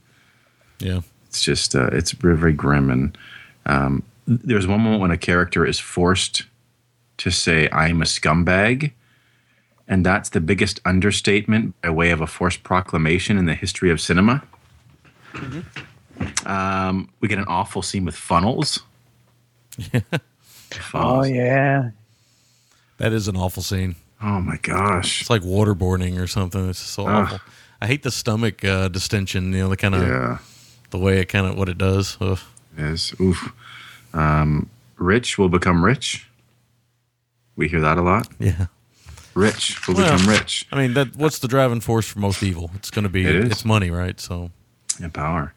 Yeah. 0.79 1.01
It's 1.27 1.41
just, 1.41 1.75
uh, 1.75 1.89
it's 1.91 2.11
very, 2.11 2.37
very 2.37 2.53
grim. 2.53 2.89
And 2.89 3.17
um, 3.65 4.03
there's 4.25 4.67
one 4.67 4.81
moment 4.81 5.01
when 5.01 5.11
a 5.11 5.17
character 5.17 5.65
is 5.65 5.79
forced 5.79 6.43
to 7.17 7.29
say, 7.29 7.67
"I'm 7.71 8.01
a 8.01 8.05
scumbag," 8.05 8.91
and 9.87 10.05
that's 10.05 10.29
the 10.29 10.39
biggest 10.39 10.79
understatement 10.85 11.79
by 11.81 11.89
way 11.89 12.11
of 12.11 12.21
a 12.21 12.27
forced 12.27 12.63
proclamation 12.63 13.37
in 13.37 13.45
the 13.45 13.55
history 13.55 13.91
of 13.91 13.99
cinema. 13.99 14.43
Um, 16.45 17.09
we 17.19 17.27
get 17.27 17.39
an 17.39 17.45
awful 17.47 17.81
scene 17.81 18.05
with 18.05 18.15
funnels. 18.15 18.81
Oh 20.93 21.23
yeah. 21.23 21.89
That 22.99 23.13
is 23.13 23.27
an 23.27 23.35
awful 23.35 23.63
scene. 23.63 23.95
Oh 24.21 24.39
my 24.41 24.57
gosh. 24.57 25.21
It's 25.21 25.29
like 25.29 25.41
waterboarding 25.41 26.19
or 26.21 26.27
something. 26.27 26.69
It's 26.69 26.79
so 26.79 27.07
Ugh. 27.07 27.25
awful. 27.25 27.39
I 27.81 27.87
hate 27.87 28.03
the 28.03 28.11
stomach 28.11 28.63
uh, 28.65 28.89
distension. 28.89 29.53
You 29.53 29.59
know, 29.63 29.69
the 29.69 29.77
kind 29.77 29.95
of 29.95 30.01
Yeah, 30.01 30.37
the 30.91 30.97
way 30.99 31.19
it 31.19 31.25
kind 31.25 31.47
of 31.47 31.57
what 31.57 31.69
it 31.69 31.77
does. 31.77 32.17
Ugh. 32.19 32.39
is. 32.77 33.13
Oof. 33.19 33.51
Um, 34.13 34.69
rich 34.97 35.37
will 35.37 35.49
become 35.49 35.83
rich. 35.85 36.27
We 37.55 37.67
hear 37.69 37.81
that 37.81 37.97
a 37.97 38.01
lot. 38.01 38.27
Yeah. 38.39 38.67
Rich 39.35 39.87
will 39.87 39.95
Well, 39.95 40.11
become 40.17 40.29
rich. 40.29 40.65
I 40.71 40.75
mean, 40.77 40.93
that 40.95 41.15
what's 41.15 41.39
the 41.39 41.47
driving 41.47 41.79
force 41.81 42.07
for 42.07 42.19
most 42.19 42.43
evil? 42.43 42.71
It's 42.75 42.91
going 42.91 43.03
to 43.03 43.09
be 43.09 43.25
It 43.25 43.35
is. 43.35 43.51
it's 43.51 43.65
money, 43.65 43.89
right? 43.91 44.19
So 44.19 44.51
and 45.01 45.13
power. 45.13 45.53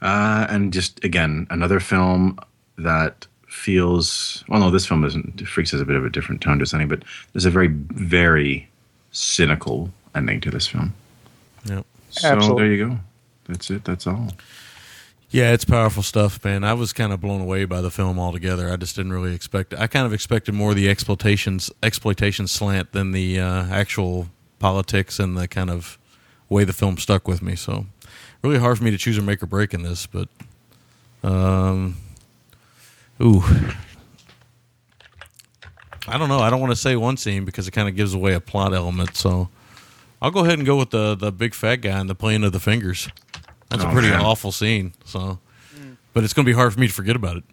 Uh, 0.00 0.46
and 0.48 0.72
just 0.72 1.04
again, 1.04 1.46
another 1.50 1.80
film 1.80 2.38
that 2.78 3.26
feels 3.58 4.44
well. 4.48 4.60
No, 4.60 4.70
this 4.70 4.86
film 4.86 5.04
isn't. 5.04 5.46
Freaks 5.46 5.72
has 5.72 5.80
a 5.80 5.84
bit 5.84 5.96
of 5.96 6.04
a 6.04 6.10
different 6.10 6.40
tone 6.40 6.58
to 6.58 6.62
its 6.62 6.72
ending, 6.72 6.88
but 6.88 7.02
there's 7.32 7.44
a 7.44 7.50
very, 7.50 7.68
very 7.68 8.68
cynical 9.12 9.90
ending 10.14 10.40
to 10.40 10.50
this 10.50 10.66
film. 10.66 10.94
yeah. 11.64 11.82
So 12.10 12.28
Absolutely. 12.28 12.62
there 12.62 12.72
you 12.72 12.88
go. 12.88 12.98
That's 13.48 13.70
it. 13.70 13.84
That's 13.84 14.06
all. 14.06 14.28
Yeah, 15.30 15.52
it's 15.52 15.64
powerful 15.64 16.02
stuff, 16.02 16.42
man. 16.42 16.64
I 16.64 16.72
was 16.72 16.94
kind 16.94 17.12
of 17.12 17.20
blown 17.20 17.42
away 17.42 17.66
by 17.66 17.82
the 17.82 17.90
film 17.90 18.18
altogether. 18.18 18.72
I 18.72 18.76
just 18.76 18.96
didn't 18.96 19.12
really 19.12 19.34
expect. 19.34 19.74
I 19.74 19.86
kind 19.86 20.06
of 20.06 20.14
expected 20.14 20.54
more 20.54 20.70
of 20.70 20.76
the 20.76 20.88
exploitations 20.88 21.70
exploitation 21.82 22.46
slant 22.46 22.92
than 22.92 23.12
the 23.12 23.38
uh, 23.38 23.66
actual 23.66 24.28
politics 24.58 25.18
and 25.18 25.36
the 25.36 25.46
kind 25.46 25.68
of 25.68 25.98
way 26.48 26.64
the 26.64 26.72
film 26.72 26.96
stuck 26.96 27.28
with 27.28 27.42
me. 27.42 27.56
So, 27.56 27.84
really 28.42 28.58
hard 28.58 28.78
for 28.78 28.84
me 28.84 28.90
to 28.90 28.96
choose 28.96 29.18
a 29.18 29.22
make 29.22 29.42
or 29.42 29.46
break 29.46 29.74
in 29.74 29.82
this, 29.82 30.06
but 30.06 30.28
um, 31.22 31.96
ooh, 33.20 33.42
I 36.06 36.16
don't 36.16 36.28
know. 36.28 36.38
I 36.38 36.48
don't 36.50 36.60
want 36.60 36.72
to 36.72 36.76
say 36.76 36.96
one 36.96 37.16
scene 37.16 37.44
because 37.44 37.68
it 37.68 37.72
kind 37.72 37.88
of 37.88 37.94
gives 37.96 38.14
away 38.14 38.32
a 38.34 38.40
plot 38.40 38.72
element. 38.74 39.14
So, 39.16 39.48
I'll 40.22 40.30
go 40.30 40.40
ahead 40.44 40.58
and 40.58 40.66
go 40.66 40.76
with 40.76 40.90
the 40.90 41.14
the 41.14 41.30
big 41.30 41.54
fat 41.54 41.76
guy 41.76 41.98
and 41.98 42.08
the 42.08 42.14
playing 42.14 42.44
of 42.44 42.52
the 42.52 42.60
fingers. 42.60 43.08
That's 43.70 43.84
a 43.84 43.88
Oh, 43.88 43.92
pretty 43.92 44.08
man. 44.08 44.20
awful 44.22 44.50
scene. 44.52 44.94
So, 45.04 45.38
but 46.14 46.24
it's 46.24 46.32
going 46.32 46.46
to 46.46 46.50
be 46.50 46.56
hard 46.56 46.72
for 46.72 46.80
me 46.80 46.86
to 46.88 46.92
forget 46.92 47.16
about 47.16 47.36
it. 47.36 47.44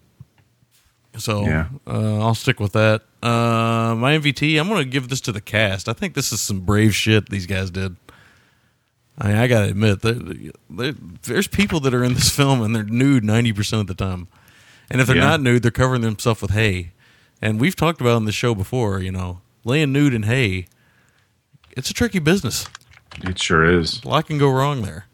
So 1.18 1.42
Yeah. 1.44 1.68
uh, 1.86 2.18
I'll 2.24 2.34
stick 2.34 2.58
with 2.60 2.72
that. 2.72 3.02
Uh, 3.22 3.94
my 3.96 4.16
MVT, 4.18 4.58
I'm 4.58 4.68
going 4.68 4.82
to 4.84 4.88
give 4.90 5.08
this 5.08 5.20
to 5.22 5.32
the 5.32 5.40
cast. 5.40 5.88
I 5.88 5.92
think 5.92 6.14
this 6.14 6.32
is 6.32 6.40
some 6.40 6.60
brave 6.60 6.94
shit 6.94 7.28
these 7.28 7.46
guys 7.46 7.70
did. 7.70 7.96
I, 9.18 9.28
mean, 9.28 9.36
I 9.36 9.46
got 9.46 9.60
to 9.64 9.68
admit, 9.70 10.02
there- 10.02 10.18
there- 10.70 10.94
there's 11.22 11.46
people 11.48 11.80
that 11.80 11.94
are 11.94 12.04
in 12.04 12.14
this 12.14 12.28
film 12.36 12.62
and 12.62 12.74
they're 12.76 12.84
nude 12.84 13.24
90% 13.24 13.80
of 13.80 13.86
the 13.86 13.94
time. 13.94 14.28
And 14.90 15.00
if 15.00 15.06
they're 15.06 15.16
Yeah. 15.16 15.24
not 15.24 15.40
nude, 15.40 15.62
they're 15.62 15.70
covering 15.70 16.02
themselves 16.02 16.40
with 16.42 16.52
hay. 16.52 16.92
And 17.42 17.60
we've 17.60 17.76
talked 17.76 18.00
about 18.00 18.14
on 18.16 18.24
the 18.24 18.32
show 18.32 18.54
before, 18.54 19.00
you 19.00 19.12
know, 19.12 19.40
laying 19.64 19.92
nude 19.92 20.14
in 20.14 20.22
hay, 20.24 20.66
it's 21.72 21.90
a 21.90 21.94
tricky 21.94 22.18
business. 22.18 22.66
It 23.22 23.38
sure 23.40 23.64
is. 23.64 24.00
A 24.04 24.08
lot 24.08 24.26
can 24.26 24.38
go 24.38 24.50
wrong 24.50 24.82
there. 24.82 25.06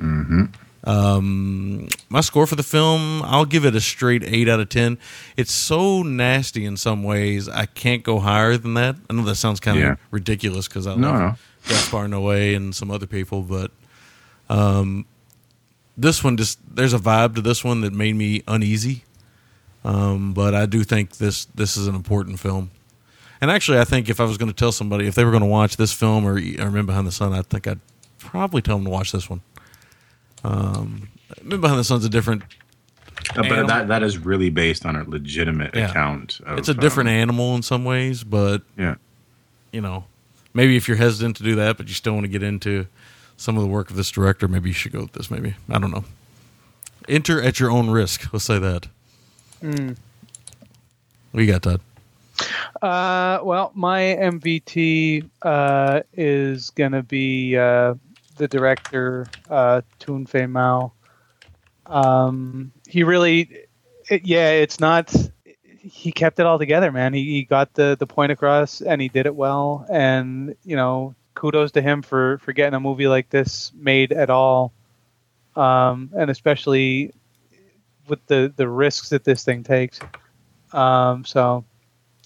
Mm-hmm. 0.00 0.44
Um, 0.84 1.88
my 2.08 2.20
score 2.20 2.46
for 2.46 2.56
the 2.56 2.62
film, 2.64 3.22
I'll 3.22 3.44
give 3.44 3.64
it 3.64 3.74
a 3.76 3.80
straight 3.80 4.24
eight 4.24 4.48
out 4.48 4.58
of 4.58 4.68
ten. 4.68 4.98
It's 5.36 5.52
so 5.52 6.02
nasty 6.02 6.64
in 6.64 6.76
some 6.76 7.04
ways, 7.04 7.48
I 7.48 7.66
can't 7.66 8.02
go 8.02 8.18
higher 8.18 8.56
than 8.56 8.74
that. 8.74 8.96
I 9.08 9.12
know 9.12 9.22
that 9.24 9.36
sounds 9.36 9.60
kind 9.60 9.78
of 9.78 9.84
Yeah. 9.84 9.94
ridiculous 10.10 10.66
because 10.66 10.86
I 10.88 10.96
No, 10.96 11.10
love 11.10 11.20
no. 11.20 11.34
Gaspar 11.68 12.08
Noé 12.08 12.56
and 12.56 12.74
some 12.74 12.90
other 12.90 13.06
people, 13.06 13.42
but 13.42 13.70
um, 14.50 15.06
this 15.96 16.24
one 16.24 16.36
just 16.36 16.58
there's 16.74 16.94
a 16.94 16.98
vibe 16.98 17.34
to 17.34 17.40
this 17.40 17.62
one 17.64 17.80
that 17.82 17.92
made 17.92 18.14
me 18.14 18.42
uneasy. 18.48 19.04
Um, 19.84 20.32
but 20.32 20.54
I 20.54 20.66
do 20.66 20.84
think 20.84 21.16
this 21.16 21.46
this 21.46 21.76
is 21.76 21.86
an 21.86 21.94
important 21.94 22.38
film. 22.40 22.70
And 23.40 23.50
actually, 23.50 23.78
I 23.80 23.84
think 23.84 24.08
if 24.08 24.20
I 24.20 24.24
was 24.24 24.38
going 24.38 24.50
to 24.50 24.56
tell 24.56 24.70
somebody 24.70 25.06
if 25.08 25.16
they 25.16 25.24
were 25.24 25.32
going 25.32 25.42
to 25.42 25.48
watch 25.48 25.76
this 25.76 25.92
film 25.92 26.24
or, 26.24 26.34
or 26.34 26.70
Men 26.70 26.86
Behind 26.86 27.06
the 27.06 27.12
Sun, 27.12 27.32
I 27.32 27.42
think 27.42 27.66
I'd 27.66 27.80
probably 28.20 28.62
tell 28.62 28.76
them 28.76 28.84
to 28.84 28.90
watch 28.90 29.10
this 29.10 29.28
one. 29.28 29.40
Um, 30.44 31.08
Men 31.42 31.60
Behind 31.60 31.78
the 31.78 31.84
Sun's 31.84 32.04
a 32.04 32.08
different. 32.08 32.42
But 33.34 33.66
that 33.66 33.88
that 33.88 34.02
is 34.02 34.18
really 34.18 34.50
based 34.50 34.84
on 34.86 34.96
a 34.96 35.04
legitimate 35.04 35.74
Yeah. 35.74 35.90
account. 35.90 36.40
Of, 36.46 36.58
It's 36.58 36.68
a 36.68 36.74
different 36.74 37.08
um, 37.08 37.14
animal 37.14 37.54
in 37.54 37.62
some 37.62 37.84
ways, 37.84 38.24
but 38.24 38.62
yeah. 38.76 38.96
you 39.72 39.80
know, 39.80 40.04
maybe 40.54 40.76
if 40.76 40.88
you're 40.88 40.96
hesitant 40.96 41.36
to 41.36 41.42
do 41.42 41.54
that, 41.56 41.76
but 41.76 41.88
you 41.88 41.94
still 41.94 42.14
want 42.14 42.24
to 42.24 42.28
get 42.28 42.42
into 42.42 42.86
some 43.36 43.56
of 43.56 43.62
the 43.62 43.68
work 43.68 43.90
of 43.90 43.96
this 43.96 44.10
director, 44.10 44.48
maybe 44.48 44.70
you 44.70 44.74
should 44.74 44.92
go 44.92 45.00
with 45.02 45.12
this. 45.12 45.30
Maybe 45.30 45.54
I 45.68 45.78
don't 45.78 45.90
know. 45.90 46.04
Enter 47.08 47.42
at 47.42 47.58
your 47.58 47.70
own 47.70 47.90
risk. 47.90 48.32
Let's 48.32 48.44
say 48.44 48.58
that. 48.58 48.86
What 51.32 51.40
you 51.40 51.46
got, 51.46 51.62
Todd? 51.62 51.80
Uh, 52.80 53.40
well, 53.42 53.70
my 53.74 54.00
MVT 54.00 55.28
uh, 55.42 56.00
is 56.12 56.70
gonna 56.70 57.02
be 57.02 57.56
uh, 57.56 57.94
the 58.36 58.48
director, 58.48 59.26
uh, 59.48 59.82
Tun 59.98 60.26
Fei 60.26 60.46
Mou. 60.46 60.90
Um, 61.86 62.72
he 62.88 63.04
really, 63.04 63.66
it, 64.10 64.24
yeah, 64.24 64.50
it's 64.50 64.80
not. 64.80 65.14
He 65.64 66.12
kept 66.12 66.38
it 66.38 66.46
all 66.46 66.58
together, 66.58 66.92
man. 66.92 67.12
He, 67.12 67.24
he 67.24 67.44
got 67.44 67.74
the 67.74 67.96
the 67.98 68.06
point 68.06 68.32
across, 68.32 68.80
and 68.80 69.00
he 69.00 69.08
did 69.08 69.26
it 69.26 69.34
well. 69.34 69.86
And 69.90 70.56
you 70.64 70.76
know, 70.76 71.14
kudos 71.34 71.72
to 71.72 71.82
him 71.82 72.02
for 72.02 72.38
for 72.38 72.52
getting 72.52 72.74
a 72.74 72.80
movie 72.80 73.08
like 73.08 73.30
this 73.30 73.72
made 73.74 74.12
at 74.12 74.30
all, 74.30 74.72
um, 75.56 76.10
and 76.16 76.30
especially 76.30 77.12
with 78.08 78.24
the 78.26 78.52
the 78.56 78.68
risks 78.68 79.10
that 79.10 79.24
this 79.24 79.44
thing 79.44 79.62
takes. 79.64 80.00
Um, 80.72 81.24
so 81.24 81.64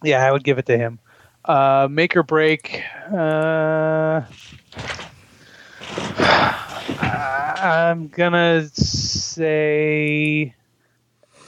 yeah, 0.03 0.27
I 0.27 0.33
would 0.33 0.45
give 0.45 0.59
it 0.59 0.67
to 0.67 0.77
him. 0.77 0.99
Uh, 1.45 1.89
make 1.91 2.17
or 2.17 2.23
break. 2.23 2.83
Uh, 3.13 4.23
I'm 7.01 8.09
gonna 8.09 8.69
say 8.69 10.55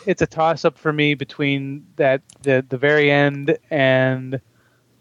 it's 0.06 0.22
a 0.22 0.26
toss 0.26 0.64
up 0.64 0.78
for 0.78 0.92
me 0.92 1.14
between 1.14 1.86
that 1.96 2.22
the 2.42 2.64
the 2.68 2.78
very 2.78 3.10
end 3.10 3.58
and 3.70 4.40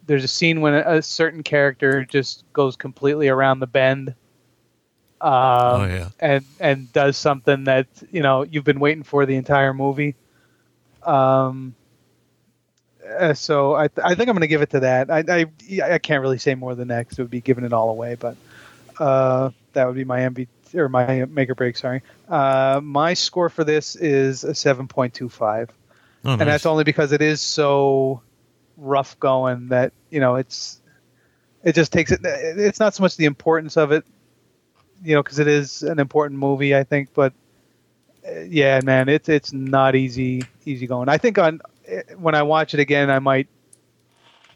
there's 0.07 0.23
a 0.23 0.27
scene 0.27 0.61
when 0.61 0.73
a, 0.73 0.97
a 0.97 1.01
certain 1.01 1.43
character 1.43 2.03
just 2.05 2.43
goes 2.53 2.75
completely 2.75 3.27
around 3.27 3.59
the 3.59 3.67
bend. 3.67 4.15
Um, 5.19 5.31
Oh, 5.31 5.85
yeah. 5.89 6.09
and 6.19 6.45
and 6.59 6.91
does 6.93 7.17
something 7.17 7.63
that 7.65 7.87
you 8.11 8.21
know 8.21 8.43
you've 8.43 8.63
been 8.63 8.79
waiting 8.79 9.03
for 9.03 9.25
the 9.25 9.35
entire 9.35 9.73
movie. 9.73 10.15
Um, 11.03 11.73
uh, 13.19 13.33
so 13.33 13.73
I, 13.75 13.87
th- 13.87 14.05
I 14.05 14.15
think 14.15 14.29
I'm 14.29 14.35
going 14.35 14.41
to 14.41 14.47
give 14.47 14.61
it 14.61 14.71
to 14.71 14.81
that. 14.81 15.09
I, 15.09 15.23
I 15.27 15.93
I 15.93 15.97
can't 15.97 16.21
really 16.21 16.37
say 16.37 16.55
more 16.55 16.75
than 16.75 16.89
that 16.89 17.07
'cause 17.07 17.17
it 17.17 17.21
would 17.21 17.31
be 17.31 17.41
giving 17.41 17.63
it 17.63 17.73
all 17.73 17.89
away, 17.89 18.15
but 18.15 18.35
uh, 18.99 19.49
that 19.73 19.85
would 19.87 19.95
be 19.95 20.03
my 20.03 20.19
MV- 20.19 20.47
or 20.75 20.89
my 20.89 21.25
make 21.25 21.49
or 21.49 21.55
break. 21.55 21.77
Sorry, 21.77 22.01
uh, 22.29 22.79
my 22.83 23.13
score 23.13 23.49
for 23.49 23.63
this 23.63 23.95
is 23.95 24.43
a 24.43 24.53
seven 24.53 24.87
point 24.87 25.13
two 25.13 25.29
five, 25.29 25.69
Oh, 26.25 26.31
and 26.31 26.39
nice. 26.39 26.47
that's 26.47 26.65
only 26.65 26.83
because 26.83 27.11
it 27.11 27.21
is 27.21 27.41
so 27.41 28.21
rough 28.77 29.19
going 29.19 29.69
that 29.69 29.91
you 30.09 30.19
know 30.19 30.35
it's 30.35 30.81
it 31.63 31.75
just 31.75 31.91
takes 31.91 32.11
it. 32.11 32.21
It's 32.23 32.79
not 32.79 32.95
so 32.95 33.03
much 33.03 33.17
the 33.17 33.25
importance 33.25 33.77
of 33.77 33.91
it, 33.91 34.05
you 35.03 35.15
know, 35.15 35.23
because 35.23 35.39
it 35.39 35.47
is 35.47 35.83
an 35.83 35.99
important 35.99 36.39
movie, 36.39 36.75
I 36.75 36.83
think, 36.83 37.09
but 37.13 37.33
uh, 38.27 38.41
yeah, 38.41 38.79
man, 38.83 39.09
it's 39.09 39.27
it's 39.29 39.51
not 39.51 39.95
easy 39.95 40.43
easy 40.65 40.87
going. 40.87 41.09
I 41.09 41.17
think 41.17 41.37
on 41.37 41.61
eh, 41.87 42.03
when 42.17 42.35
I 42.35 42.43
watch 42.43 42.73
it 42.73 42.79
again, 42.79 43.09
I 43.09 43.19
might 43.19 43.47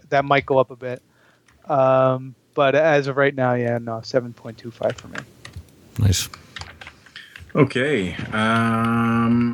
that 0.10 0.26
might 0.26 0.45
go 0.45 0.57
up 0.57 0.72
a 0.72 0.76
bit. 0.76 1.02
Um, 1.65 2.35
but 2.53 2.76
as 2.76 3.07
of 3.07 3.18
right 3.18 3.34
now, 3.34 3.53
yeah, 3.53 3.77
no, 3.77 4.02
seven 4.02 4.34
point 4.34 4.57
two 4.57 4.72
five 4.72 4.95
for 4.95 5.07
me. 5.07 5.19
Nice. 5.99 6.30
Okay. 7.56 8.15
Um, 8.31 9.53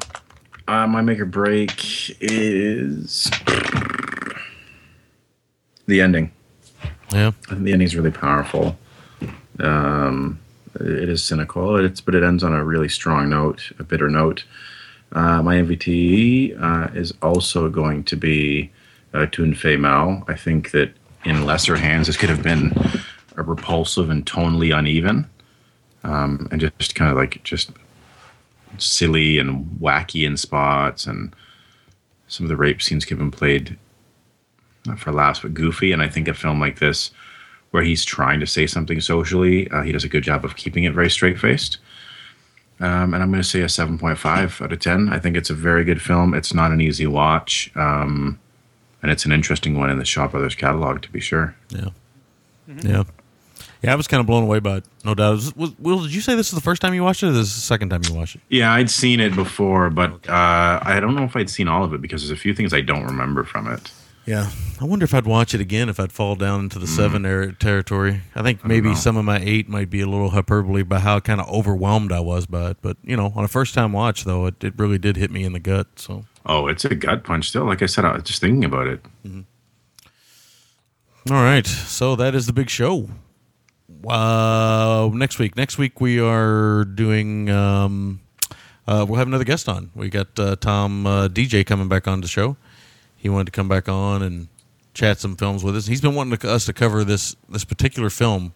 uh, 0.68 0.86
my 0.86 1.02
make 1.02 1.20
or 1.20 1.26
break 1.26 2.16
is 2.22 3.32
the 5.88 6.02
ending. 6.02 6.32
Yeah. 7.12 7.32
I 7.46 7.52
think 7.52 7.64
the 7.64 7.74
ending's 7.74 7.96
really 7.96 8.12
powerful. 8.12 8.78
Um, 9.60 10.40
it 10.76 11.10
is 11.10 11.24
cynical, 11.24 11.78
it's 11.78 12.02
but 12.02 12.14
it 12.14 12.24
ends 12.24 12.44
on 12.44 12.54
a 12.54 12.64
really 12.64 12.90
strong 12.90 13.30
note, 13.30 13.72
a 13.80 13.84
bitter 13.84 14.10
note. 14.10 14.44
Uh, 15.14 15.42
my 15.42 15.56
MVT 15.56 16.62
uh, 16.62 16.92
is 16.94 17.14
also 17.22 17.70
going 17.70 18.04
to 18.04 18.16
be 18.16 18.70
uh, 19.14 19.26
Tun 19.28 19.56
Fei 19.56 19.78
Mou. 19.78 20.24
I 20.28 20.36
think 20.36 20.72
that 20.72 20.92
in 21.24 21.46
lesser 21.46 21.78
hands, 21.78 22.08
this 22.08 22.18
could 22.18 22.30
have 22.30 22.44
been 22.44 22.74
a 23.38 23.44
repulsive 23.44 24.10
and 24.10 24.26
tonally 24.26 24.78
uneven, 24.78 25.30
um, 26.04 26.48
and 26.52 26.62
just 26.78 26.94
kind 26.94 27.10
of 27.10 27.18
like 27.18 27.42
just 27.44 27.72
silly 28.78 29.40
and 29.40 29.66
wacky 29.80 30.28
in 30.28 30.38
spots, 30.38 31.08
and 31.08 31.34
some 32.28 32.46
of 32.46 32.50
the 32.50 32.58
rape 32.58 32.82
scenes 32.82 33.06
could 33.06 33.18
have 33.18 33.20
been 33.20 33.32
played 33.32 33.78
for 34.96 35.12
laughs, 35.12 35.42
but 35.42 35.54
goofy. 35.54 35.92
And 35.92 36.02
I 36.02 36.08
think 36.08 36.28
a 36.28 36.34
film 36.34 36.60
like 36.60 36.80
this, 36.80 37.12
where 37.72 37.84
he's 37.84 38.06
trying 38.06 38.40
to 38.40 38.48
say 38.48 38.66
something 38.66 39.02
socially, 39.02 39.70
uh, 39.72 39.82
he 39.82 39.92
does 39.92 40.04
a 40.04 40.10
good 40.10 40.24
job 40.24 40.46
of 40.46 40.56
keeping 40.56 40.86
it 40.86 40.94
very 40.94 41.10
straight 41.10 41.40
faced. 41.40 41.78
Um, 42.80 43.14
and 43.14 43.24
I'm 43.24 43.30
going 43.32 43.42
to 43.42 43.48
say 43.48 43.62
a 43.62 43.66
7.5 43.66 44.62
out 44.62 44.72
of 44.72 44.80
10. 44.80 45.10
I 45.10 45.20
think 45.20 45.36
it's 45.36 45.50
a 45.50 45.56
very 45.56 45.84
good 45.84 46.02
film. 46.02 46.34
It's 46.34 46.54
not 46.54 46.72
an 46.72 46.80
easy 46.80 47.08
watch. 47.08 47.72
Um, 47.76 48.40
and 49.02 49.12
it's 49.12 49.26
an 49.26 49.32
interesting 49.32 49.78
one 49.78 49.90
in 49.90 50.00
the 50.00 50.06
Shaw 50.06 50.28
Brothers 50.28 50.56
catalog, 50.56 51.02
to 51.02 51.12
be 51.12 51.20
sure. 51.20 51.56
Yeah. 51.70 51.90
Yeah. 52.84 53.04
Yeah, 53.84 53.94
I 53.94 53.96
was 53.96 54.08
kind 54.08 54.20
of 54.20 54.28
blown 54.28 54.44
away 54.44 54.60
by 54.60 54.78
it, 54.78 54.86
no 55.06 55.14
doubt. 55.14 55.34
Was, 55.34 55.56
was, 55.56 55.80
Will, 55.80 56.02
did 56.02 56.14
you 56.14 56.22
say 56.22 56.36
this 56.36 56.48
is 56.48 56.56
the 56.56 56.62
first 56.62 56.82
time 56.82 56.94
you 56.96 57.04
watched 57.04 57.22
it 57.22 57.28
or 57.28 57.32
this 57.32 57.48
is 57.48 57.56
the 57.56 57.62
second 57.62 57.90
time 57.90 58.02
you 58.08 58.14
watched 58.16 58.36
it? 58.36 58.42
Yeah, 58.50 58.74
I'd 58.74 58.90
seen 58.90 59.20
it 59.20 59.36
before, 59.36 59.92
but 59.92 60.28
uh, 60.28 60.80
I 60.82 61.00
don't 61.00 61.16
know 61.16 61.24
if 61.24 61.36
I'd 61.36 61.50
seen 61.50 61.68
all 61.68 61.84
of 61.84 61.94
it 61.94 62.02
because 62.02 62.24
there's 62.24 62.38
a 62.38 62.42
few 62.42 62.56
things 62.56 62.74
I 62.74 62.82
don't 62.82 63.06
remember 63.06 63.44
from 63.44 63.72
it. 63.72 63.92
Yeah. 64.28 64.50
I 64.82 64.86
wonder 64.86 65.06
if 65.06 65.14
I'd 65.14 65.26
watch 65.26 65.54
it 65.56 65.62
again 65.62 65.88
if 65.90 66.00
I'd 66.00 66.12
fall 66.12 66.36
down 66.36 66.60
into 66.66 66.78
the 66.80 66.86
Mm. 66.86 66.96
seven 66.96 67.26
er- 67.26 67.52
territory. 67.54 68.22
I 68.36 68.44
think 68.44 68.64
maybe 68.66 68.90
know. 68.90 68.96
some 68.96 69.16
of 69.18 69.24
my 69.26 69.40
eight 69.42 69.68
might 69.70 69.90
be 69.90 70.02
a 70.02 70.06
little 70.06 70.32
hyperbole 70.32 70.84
by 70.84 71.00
how 71.00 71.20
kind 71.22 71.40
of 71.42 71.48
overwhelmed 71.50 72.12
I 72.12 72.20
was 72.20 72.46
by 72.46 72.72
it. 72.72 72.78
But, 72.82 72.98
you 73.04 73.16
know, 73.16 73.32
on 73.36 73.44
a 73.46 73.48
first 73.48 73.74
time 73.74 73.94
watch, 73.94 74.26
though, 74.26 74.46
it, 74.46 74.62
it 74.64 74.74
really 74.78 74.98
did 74.98 75.16
hit 75.16 75.32
me 75.32 75.44
in 75.46 75.54
the 75.54 75.60
gut. 75.60 75.88
So, 75.96 76.26
Oh, 76.46 76.68
it's 76.68 76.84
a 76.86 76.94
gut 76.94 77.24
punch 77.24 77.50
still. 77.50 77.66
Like 77.66 77.82
I 77.82 77.86
said, 77.88 78.04
I 78.06 78.14
was 78.14 78.24
just 78.24 78.42
thinking 78.42 78.66
about 78.66 78.88
it. 78.88 79.04
all 81.30 81.44
right. 81.44 81.66
So 81.66 82.16
that 82.18 82.36
is 82.36 82.46
the 82.48 82.54
big 82.54 82.70
show. 82.70 83.10
Uh, 84.08 85.10
next 85.14 85.40
week. 85.40 85.56
Next 85.56 85.78
week, 85.78 86.00
we 86.00 86.20
are 86.20 86.86
doing. 86.86 87.50
Um, 87.50 88.20
uh, 88.88 89.06
we'll 89.08 89.18
have 89.18 89.28
another 89.28 89.44
guest 89.44 89.68
on. 89.68 89.90
We 89.96 90.10
got 90.10 90.38
uh, 90.40 90.56
Tom 90.58 91.06
uh, 91.08 91.28
DJ 91.28 91.66
coming 91.66 91.88
back 91.90 92.08
on 92.08 92.22
the 92.22 92.28
show. 92.28 92.56
He 93.18 93.30
wanted 93.30 93.46
to 93.46 93.52
come 93.52 93.68
back 93.68 93.90
on 93.90 94.22
and 94.22 94.48
chat 94.94 95.20
some 95.20 95.36
films 95.36 95.64
with 95.64 95.76
us. 95.76 95.88
He's 95.88 96.02
been 96.02 96.16
wanting 96.16 96.38
to, 96.38 96.50
us 96.50 96.66
to 96.66 96.74
cover 96.74 97.04
this 97.04 97.36
this 97.50 97.66
particular 97.66 98.10
film 98.10 98.54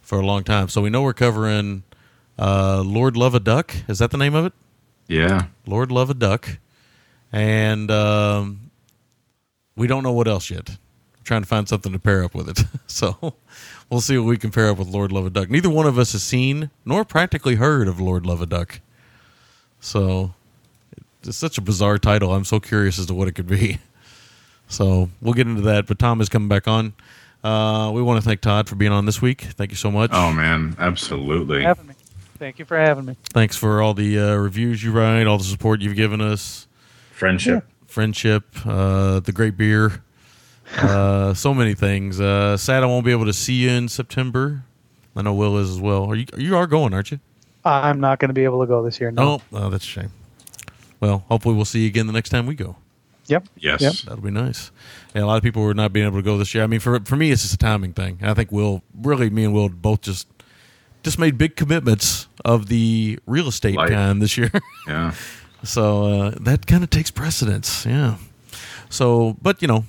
for 0.00 0.20
a 0.20 0.26
long 0.26 0.44
time. 0.44 0.68
So 0.68 0.82
we 0.82 0.90
know 0.90 1.02
we're 1.02 1.12
covering 1.12 1.82
uh, 2.38 2.82
Lord 2.84 3.16
Love 3.16 3.34
a 3.34 3.40
Duck. 3.40 3.74
Is 3.88 3.98
that 3.98 4.10
the 4.10 4.18
name 4.18 4.34
of 4.34 4.46
it? 4.46 4.52
Yeah. 5.08 5.46
Lord 5.66 5.90
Love 5.90 6.10
a 6.10 6.14
Duck, 6.14 6.58
and 7.32 7.90
um, 7.90 8.70
we 9.76 9.86
don't 9.86 10.02
know 10.02 10.12
what 10.12 10.28
else 10.28 10.50
yet. 10.50 10.68
We're 10.68 11.24
trying 11.24 11.42
to 11.42 11.48
find 11.48 11.68
something 11.68 11.92
to 11.92 11.98
pair 11.98 12.24
up 12.24 12.34
with 12.34 12.48
it. 12.48 12.64
so 12.86 13.34
we'll 13.90 14.00
see 14.00 14.18
what 14.18 14.26
we 14.26 14.38
can 14.38 14.50
pair 14.50 14.70
up 14.70 14.78
with 14.78 14.88
Lord 14.88 15.12
Love 15.12 15.26
a 15.26 15.30
Duck. 15.30 15.50
Neither 15.50 15.70
one 15.70 15.86
of 15.86 15.98
us 15.98 16.12
has 16.12 16.22
seen 16.22 16.70
nor 16.84 17.04
practically 17.04 17.56
heard 17.56 17.88
of 17.88 18.00
Lord 18.00 18.26
Love 18.26 18.42
a 18.42 18.46
Duck. 18.46 18.80
So 19.80 20.34
it's 21.24 21.36
such 21.36 21.58
a 21.58 21.60
bizarre 21.60 21.98
title. 21.98 22.32
I'm 22.32 22.44
so 22.44 22.60
curious 22.60 22.98
as 22.98 23.06
to 23.06 23.14
what 23.14 23.28
it 23.28 23.32
could 23.32 23.48
be. 23.48 23.78
So 24.72 25.10
we'll 25.20 25.34
get 25.34 25.46
into 25.46 25.62
that. 25.62 25.86
But 25.86 25.98
Tom 25.98 26.20
is 26.20 26.28
coming 26.28 26.48
back 26.48 26.66
on. 26.66 26.94
Uh, 27.44 27.90
we 27.92 28.02
want 28.02 28.22
to 28.22 28.26
thank 28.26 28.40
Todd 28.40 28.68
for 28.68 28.76
being 28.76 28.92
on 28.92 29.04
this 29.04 29.20
week. 29.20 29.42
Thank 29.42 29.70
you 29.70 29.76
so 29.76 29.90
much. 29.90 30.10
Oh, 30.12 30.32
man. 30.32 30.76
Absolutely. 30.78 31.62
Having 31.62 31.88
me. 31.88 31.94
Thank 32.38 32.58
you 32.58 32.64
for 32.64 32.76
having 32.76 33.04
me. 33.04 33.16
Thanks 33.32 33.56
for 33.56 33.82
all 33.82 33.94
the 33.94 34.18
uh, 34.18 34.34
reviews 34.34 34.82
you 34.82 34.92
write, 34.92 35.26
all 35.26 35.38
the 35.38 35.44
support 35.44 35.80
you've 35.80 35.96
given 35.96 36.20
us. 36.20 36.66
Friendship. 37.12 37.64
friendship, 37.86 38.44
uh, 38.66 39.20
the 39.20 39.30
great 39.30 39.56
beer, 39.56 40.02
uh, 40.78 41.34
so 41.34 41.54
many 41.54 41.74
things. 41.74 42.20
Uh, 42.20 42.56
sad 42.56 42.82
I 42.82 42.86
won't 42.86 43.04
be 43.04 43.12
able 43.12 43.26
to 43.26 43.32
see 43.32 43.54
you 43.54 43.70
in 43.70 43.88
September. 43.88 44.64
I 45.14 45.22
know 45.22 45.34
Will 45.34 45.56
is 45.58 45.70
as 45.70 45.80
well. 45.80 46.10
Are 46.10 46.16
you 46.16 46.26
you 46.36 46.56
are 46.56 46.66
going, 46.66 46.92
aren't 46.94 47.12
you? 47.12 47.20
I'm 47.64 48.00
not 48.00 48.18
going 48.18 48.30
to 48.30 48.34
be 48.34 48.42
able 48.42 48.60
to 48.62 48.66
go 48.66 48.82
this 48.82 48.98
year. 49.00 49.12
No. 49.12 49.22
Oh, 49.22 49.42
oh, 49.52 49.70
that's 49.70 49.84
a 49.84 49.88
shame. 49.88 50.10
Well, 50.98 51.24
hopefully 51.28 51.54
we'll 51.54 51.64
see 51.64 51.82
you 51.82 51.86
again 51.86 52.08
the 52.08 52.12
next 52.12 52.30
time 52.30 52.46
we 52.46 52.56
go. 52.56 52.74
Yep. 53.32 53.48
Yes. 53.56 53.80
Yep. 53.80 53.94
That'll 54.06 54.22
be 54.24 54.30
nice. 54.30 54.70
Yeah, 55.14 55.24
a 55.24 55.26
lot 55.26 55.36
of 55.36 55.42
people 55.42 55.62
were 55.62 55.74
not 55.74 55.92
being 55.92 56.06
able 56.06 56.18
to 56.18 56.22
go 56.22 56.36
this 56.38 56.54
year. 56.54 56.64
I 56.64 56.66
mean, 56.66 56.80
for 56.80 57.00
for 57.00 57.16
me, 57.16 57.30
it's 57.32 57.42
just 57.42 57.54
a 57.54 57.58
timing 57.58 57.92
thing. 57.94 58.18
I 58.22 58.34
think 58.34 58.52
Will, 58.52 58.82
really, 58.94 59.30
me 59.30 59.44
and 59.44 59.52
Will 59.54 59.68
both 59.68 60.02
just 60.02 60.26
just 61.02 61.18
made 61.18 61.36
big 61.38 61.56
commitments 61.56 62.28
of 62.44 62.66
the 62.66 63.18
real 63.26 63.48
estate 63.48 63.76
Life. 63.76 63.90
kind 63.90 64.20
this 64.22 64.36
year. 64.36 64.50
Yeah. 64.88 65.12
So 65.64 66.06
uh, 66.06 66.30
that 66.40 66.66
kind 66.66 66.82
of 66.82 66.90
takes 66.90 67.12
precedence, 67.12 67.86
yeah. 67.86 68.16
So, 68.90 69.36
but 69.40 69.62
you 69.62 69.68
know, 69.68 69.84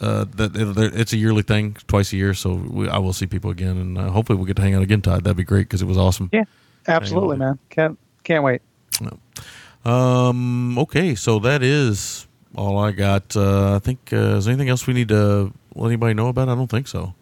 uh, 0.00 0.24
that 0.34 0.56
it- 0.56 0.94
it's 1.00 1.12
a 1.12 1.16
yearly 1.16 1.42
thing, 1.42 1.76
twice 1.86 2.12
a 2.12 2.16
year. 2.16 2.34
So 2.34 2.54
we, 2.54 2.88
I 2.88 2.98
will 2.98 3.12
see 3.12 3.26
people 3.28 3.50
again, 3.52 3.76
and 3.78 3.96
uh, 3.98 4.10
hopefully 4.10 4.36
we'll 4.36 4.46
get 4.46 4.56
to 4.56 4.62
hang 4.62 4.74
out 4.74 4.82
again, 4.82 5.00
Todd. 5.00 5.22
That'd 5.22 5.36
be 5.36 5.44
great 5.44 5.68
because 5.68 5.80
it 5.80 5.86
was 5.86 5.96
awesome. 5.96 6.28
Yeah. 6.32 6.44
Absolutely, 6.88 7.36
man. 7.36 7.56
Can't 7.70 7.96
can't 8.24 8.42
wait. 8.42 8.62
Um. 9.84 10.78
Okay, 10.78 11.14
so 11.14 11.38
that 11.40 11.62
is 11.62 12.26
all 12.56 12.78
I 12.78 12.92
got. 12.92 13.36
Uh, 13.36 13.76
I 13.76 13.78
think. 13.78 14.10
Uh, 14.12 14.36
is 14.36 14.44
there 14.44 14.52
anything 14.52 14.68
else 14.68 14.86
we 14.86 14.94
need 14.94 15.08
to 15.08 15.52
let 15.74 15.86
anybody 15.88 16.14
know 16.14 16.28
about? 16.28 16.48
I 16.48 16.54
don't 16.54 16.70
think 16.70 16.88
so. 16.88 17.14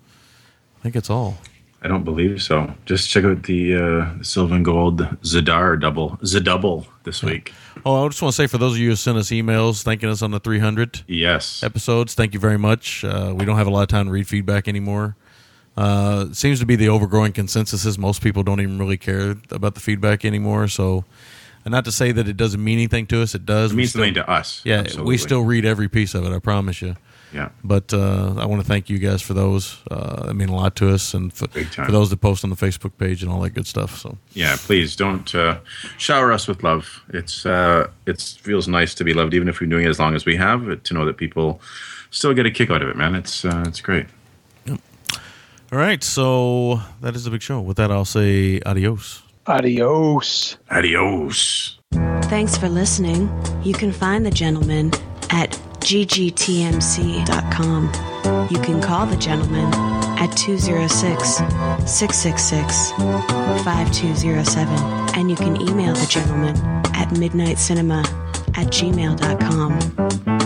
I 0.78 0.82
think 0.82 0.96
it's 0.96 1.10
all. 1.10 1.38
I 1.82 1.88
don't 1.88 2.04
believe 2.04 2.42
so. 2.42 2.74
Just 2.84 3.08
check 3.08 3.24
out 3.24 3.44
the 3.44 3.74
uh, 3.76 4.22
Silver 4.22 4.54
and 4.54 4.64
Gold 4.64 5.00
Zadar 5.22 5.80
double, 5.80 6.18
Zadouble 6.22 6.86
this 7.04 7.22
week. 7.22 7.54
Oh, 7.86 8.04
I 8.04 8.08
just 8.08 8.20
want 8.20 8.34
to 8.34 8.36
say 8.36 8.46
for 8.46 8.58
those 8.58 8.72
of 8.72 8.78
you 8.78 8.90
who 8.90 8.96
sent 8.96 9.16
us 9.16 9.30
emails 9.30 9.82
thanking 9.82 10.10
us 10.10 10.20
on 10.20 10.30
the 10.30 10.40
300 10.40 11.02
Yes. 11.06 11.62
episodes, 11.62 12.12
thank 12.14 12.34
you 12.34 12.40
very 12.40 12.58
much. 12.58 13.02
Uh, 13.02 13.32
we 13.34 13.46
don't 13.46 13.56
have 13.56 13.66
a 13.66 13.70
lot 13.70 13.80
of 13.80 13.88
time 13.88 14.06
to 14.06 14.12
read 14.12 14.28
feedback 14.28 14.68
anymore. 14.68 15.16
Uh, 15.74 16.30
seems 16.34 16.60
to 16.60 16.66
be 16.66 16.76
the 16.76 16.88
overgrowing 16.90 17.32
consensus 17.32 17.86
is 17.86 17.96
most 17.96 18.22
people 18.22 18.42
don't 18.42 18.60
even 18.60 18.78
really 18.78 18.98
care 18.98 19.36
about 19.50 19.74
the 19.74 19.80
feedback 19.80 20.26
anymore. 20.26 20.68
So, 20.68 21.04
and 21.64 21.72
not 21.72 21.84
to 21.84 21.92
say 21.92 22.12
that 22.12 22.26
it 22.28 22.36
doesn't 22.36 22.62
mean 22.62 22.78
anything 22.78 23.06
to 23.08 23.22
us, 23.22 23.34
it 23.34 23.44
does. 23.46 23.72
It 23.72 23.76
means 23.76 23.90
still- 23.90 24.00
something 24.00 24.14
to 24.14 24.28
us. 24.30 24.60
Yeah, 24.64 24.78
Absolutely. 24.80 25.08
we 25.08 25.18
still 25.18 25.42
read 25.44 25.64
every 25.64 25.88
piece 25.88 26.14
of 26.14 26.24
it. 26.24 26.32
I 26.32 26.38
promise 26.38 26.80
you. 26.82 26.96
Yeah. 27.32 27.50
But 27.62 27.94
uh, 27.94 28.34
I 28.38 28.46
want 28.46 28.60
to 28.60 28.66
thank 28.66 28.90
you 28.90 28.98
guys 28.98 29.22
for 29.22 29.34
those. 29.34 29.78
Uh, 29.88 30.26
I 30.28 30.32
mean 30.32 30.48
a 30.48 30.56
lot 30.56 30.74
to 30.76 30.88
us, 30.92 31.14
and 31.14 31.32
for, 31.32 31.46
Big 31.46 31.70
time. 31.70 31.86
for 31.86 31.92
those 31.92 32.10
that 32.10 32.16
post 32.20 32.42
on 32.42 32.50
the 32.50 32.56
Facebook 32.56 32.98
page 32.98 33.22
and 33.22 33.30
all 33.30 33.40
that 33.42 33.50
good 33.50 33.68
stuff. 33.68 33.96
So 34.00 34.18
Yeah, 34.32 34.56
please 34.58 34.96
don't 34.96 35.32
uh, 35.32 35.58
shower 35.96 36.32
us 36.32 36.48
with 36.48 36.64
love. 36.64 37.04
It's 37.10 37.46
uh, 37.46 37.88
it 38.06 38.20
feels 38.20 38.66
nice 38.66 38.94
to 38.96 39.04
be 39.04 39.14
loved, 39.14 39.32
even 39.34 39.46
if 39.48 39.60
we're 39.60 39.70
doing 39.70 39.84
it 39.84 39.90
as 39.90 40.00
long 40.00 40.16
as 40.16 40.24
we 40.26 40.34
have. 40.36 40.82
To 40.82 40.94
know 40.94 41.04
that 41.04 41.18
people 41.18 41.60
still 42.10 42.34
get 42.34 42.46
a 42.46 42.50
kick 42.50 42.68
out 42.68 42.82
of 42.82 42.88
it, 42.88 42.96
man. 42.96 43.14
It's 43.14 43.44
uh, 43.44 43.62
it's 43.64 43.80
great. 43.80 44.06
all 44.68 45.78
right, 45.78 46.02
so 46.02 46.80
that 47.00 47.14
is 47.14 47.22
the 47.24 47.30
big 47.30 47.42
show. 47.42 47.60
With 47.60 47.76
that, 47.76 47.92
I'll 47.92 48.04
say 48.04 48.60
adios. 48.66 49.22
Adios. 49.46 50.56
Adios. 50.70 51.78
Thanks 52.24 52.56
for 52.56 52.68
listening. 52.68 53.28
You 53.62 53.74
can 53.74 53.92
find 53.92 54.24
the 54.24 54.30
gentleman 54.30 54.92
at 55.30 55.50
ggtmc.com. 55.80 56.86
You 58.50 58.60
can 58.60 58.80
call 58.80 59.06
the 59.06 59.16
gentleman 59.16 59.72
at 60.18 60.36
206 60.36 61.36
666 61.90 62.92
5207. 63.64 65.18
And 65.18 65.30
you 65.30 65.36
can 65.36 65.60
email 65.60 65.94
the 65.94 66.06
gentleman 66.06 66.56
at 66.94 67.08
midnitecinema 67.08 68.06
at 68.56 68.66
gmail.com. 68.68 70.39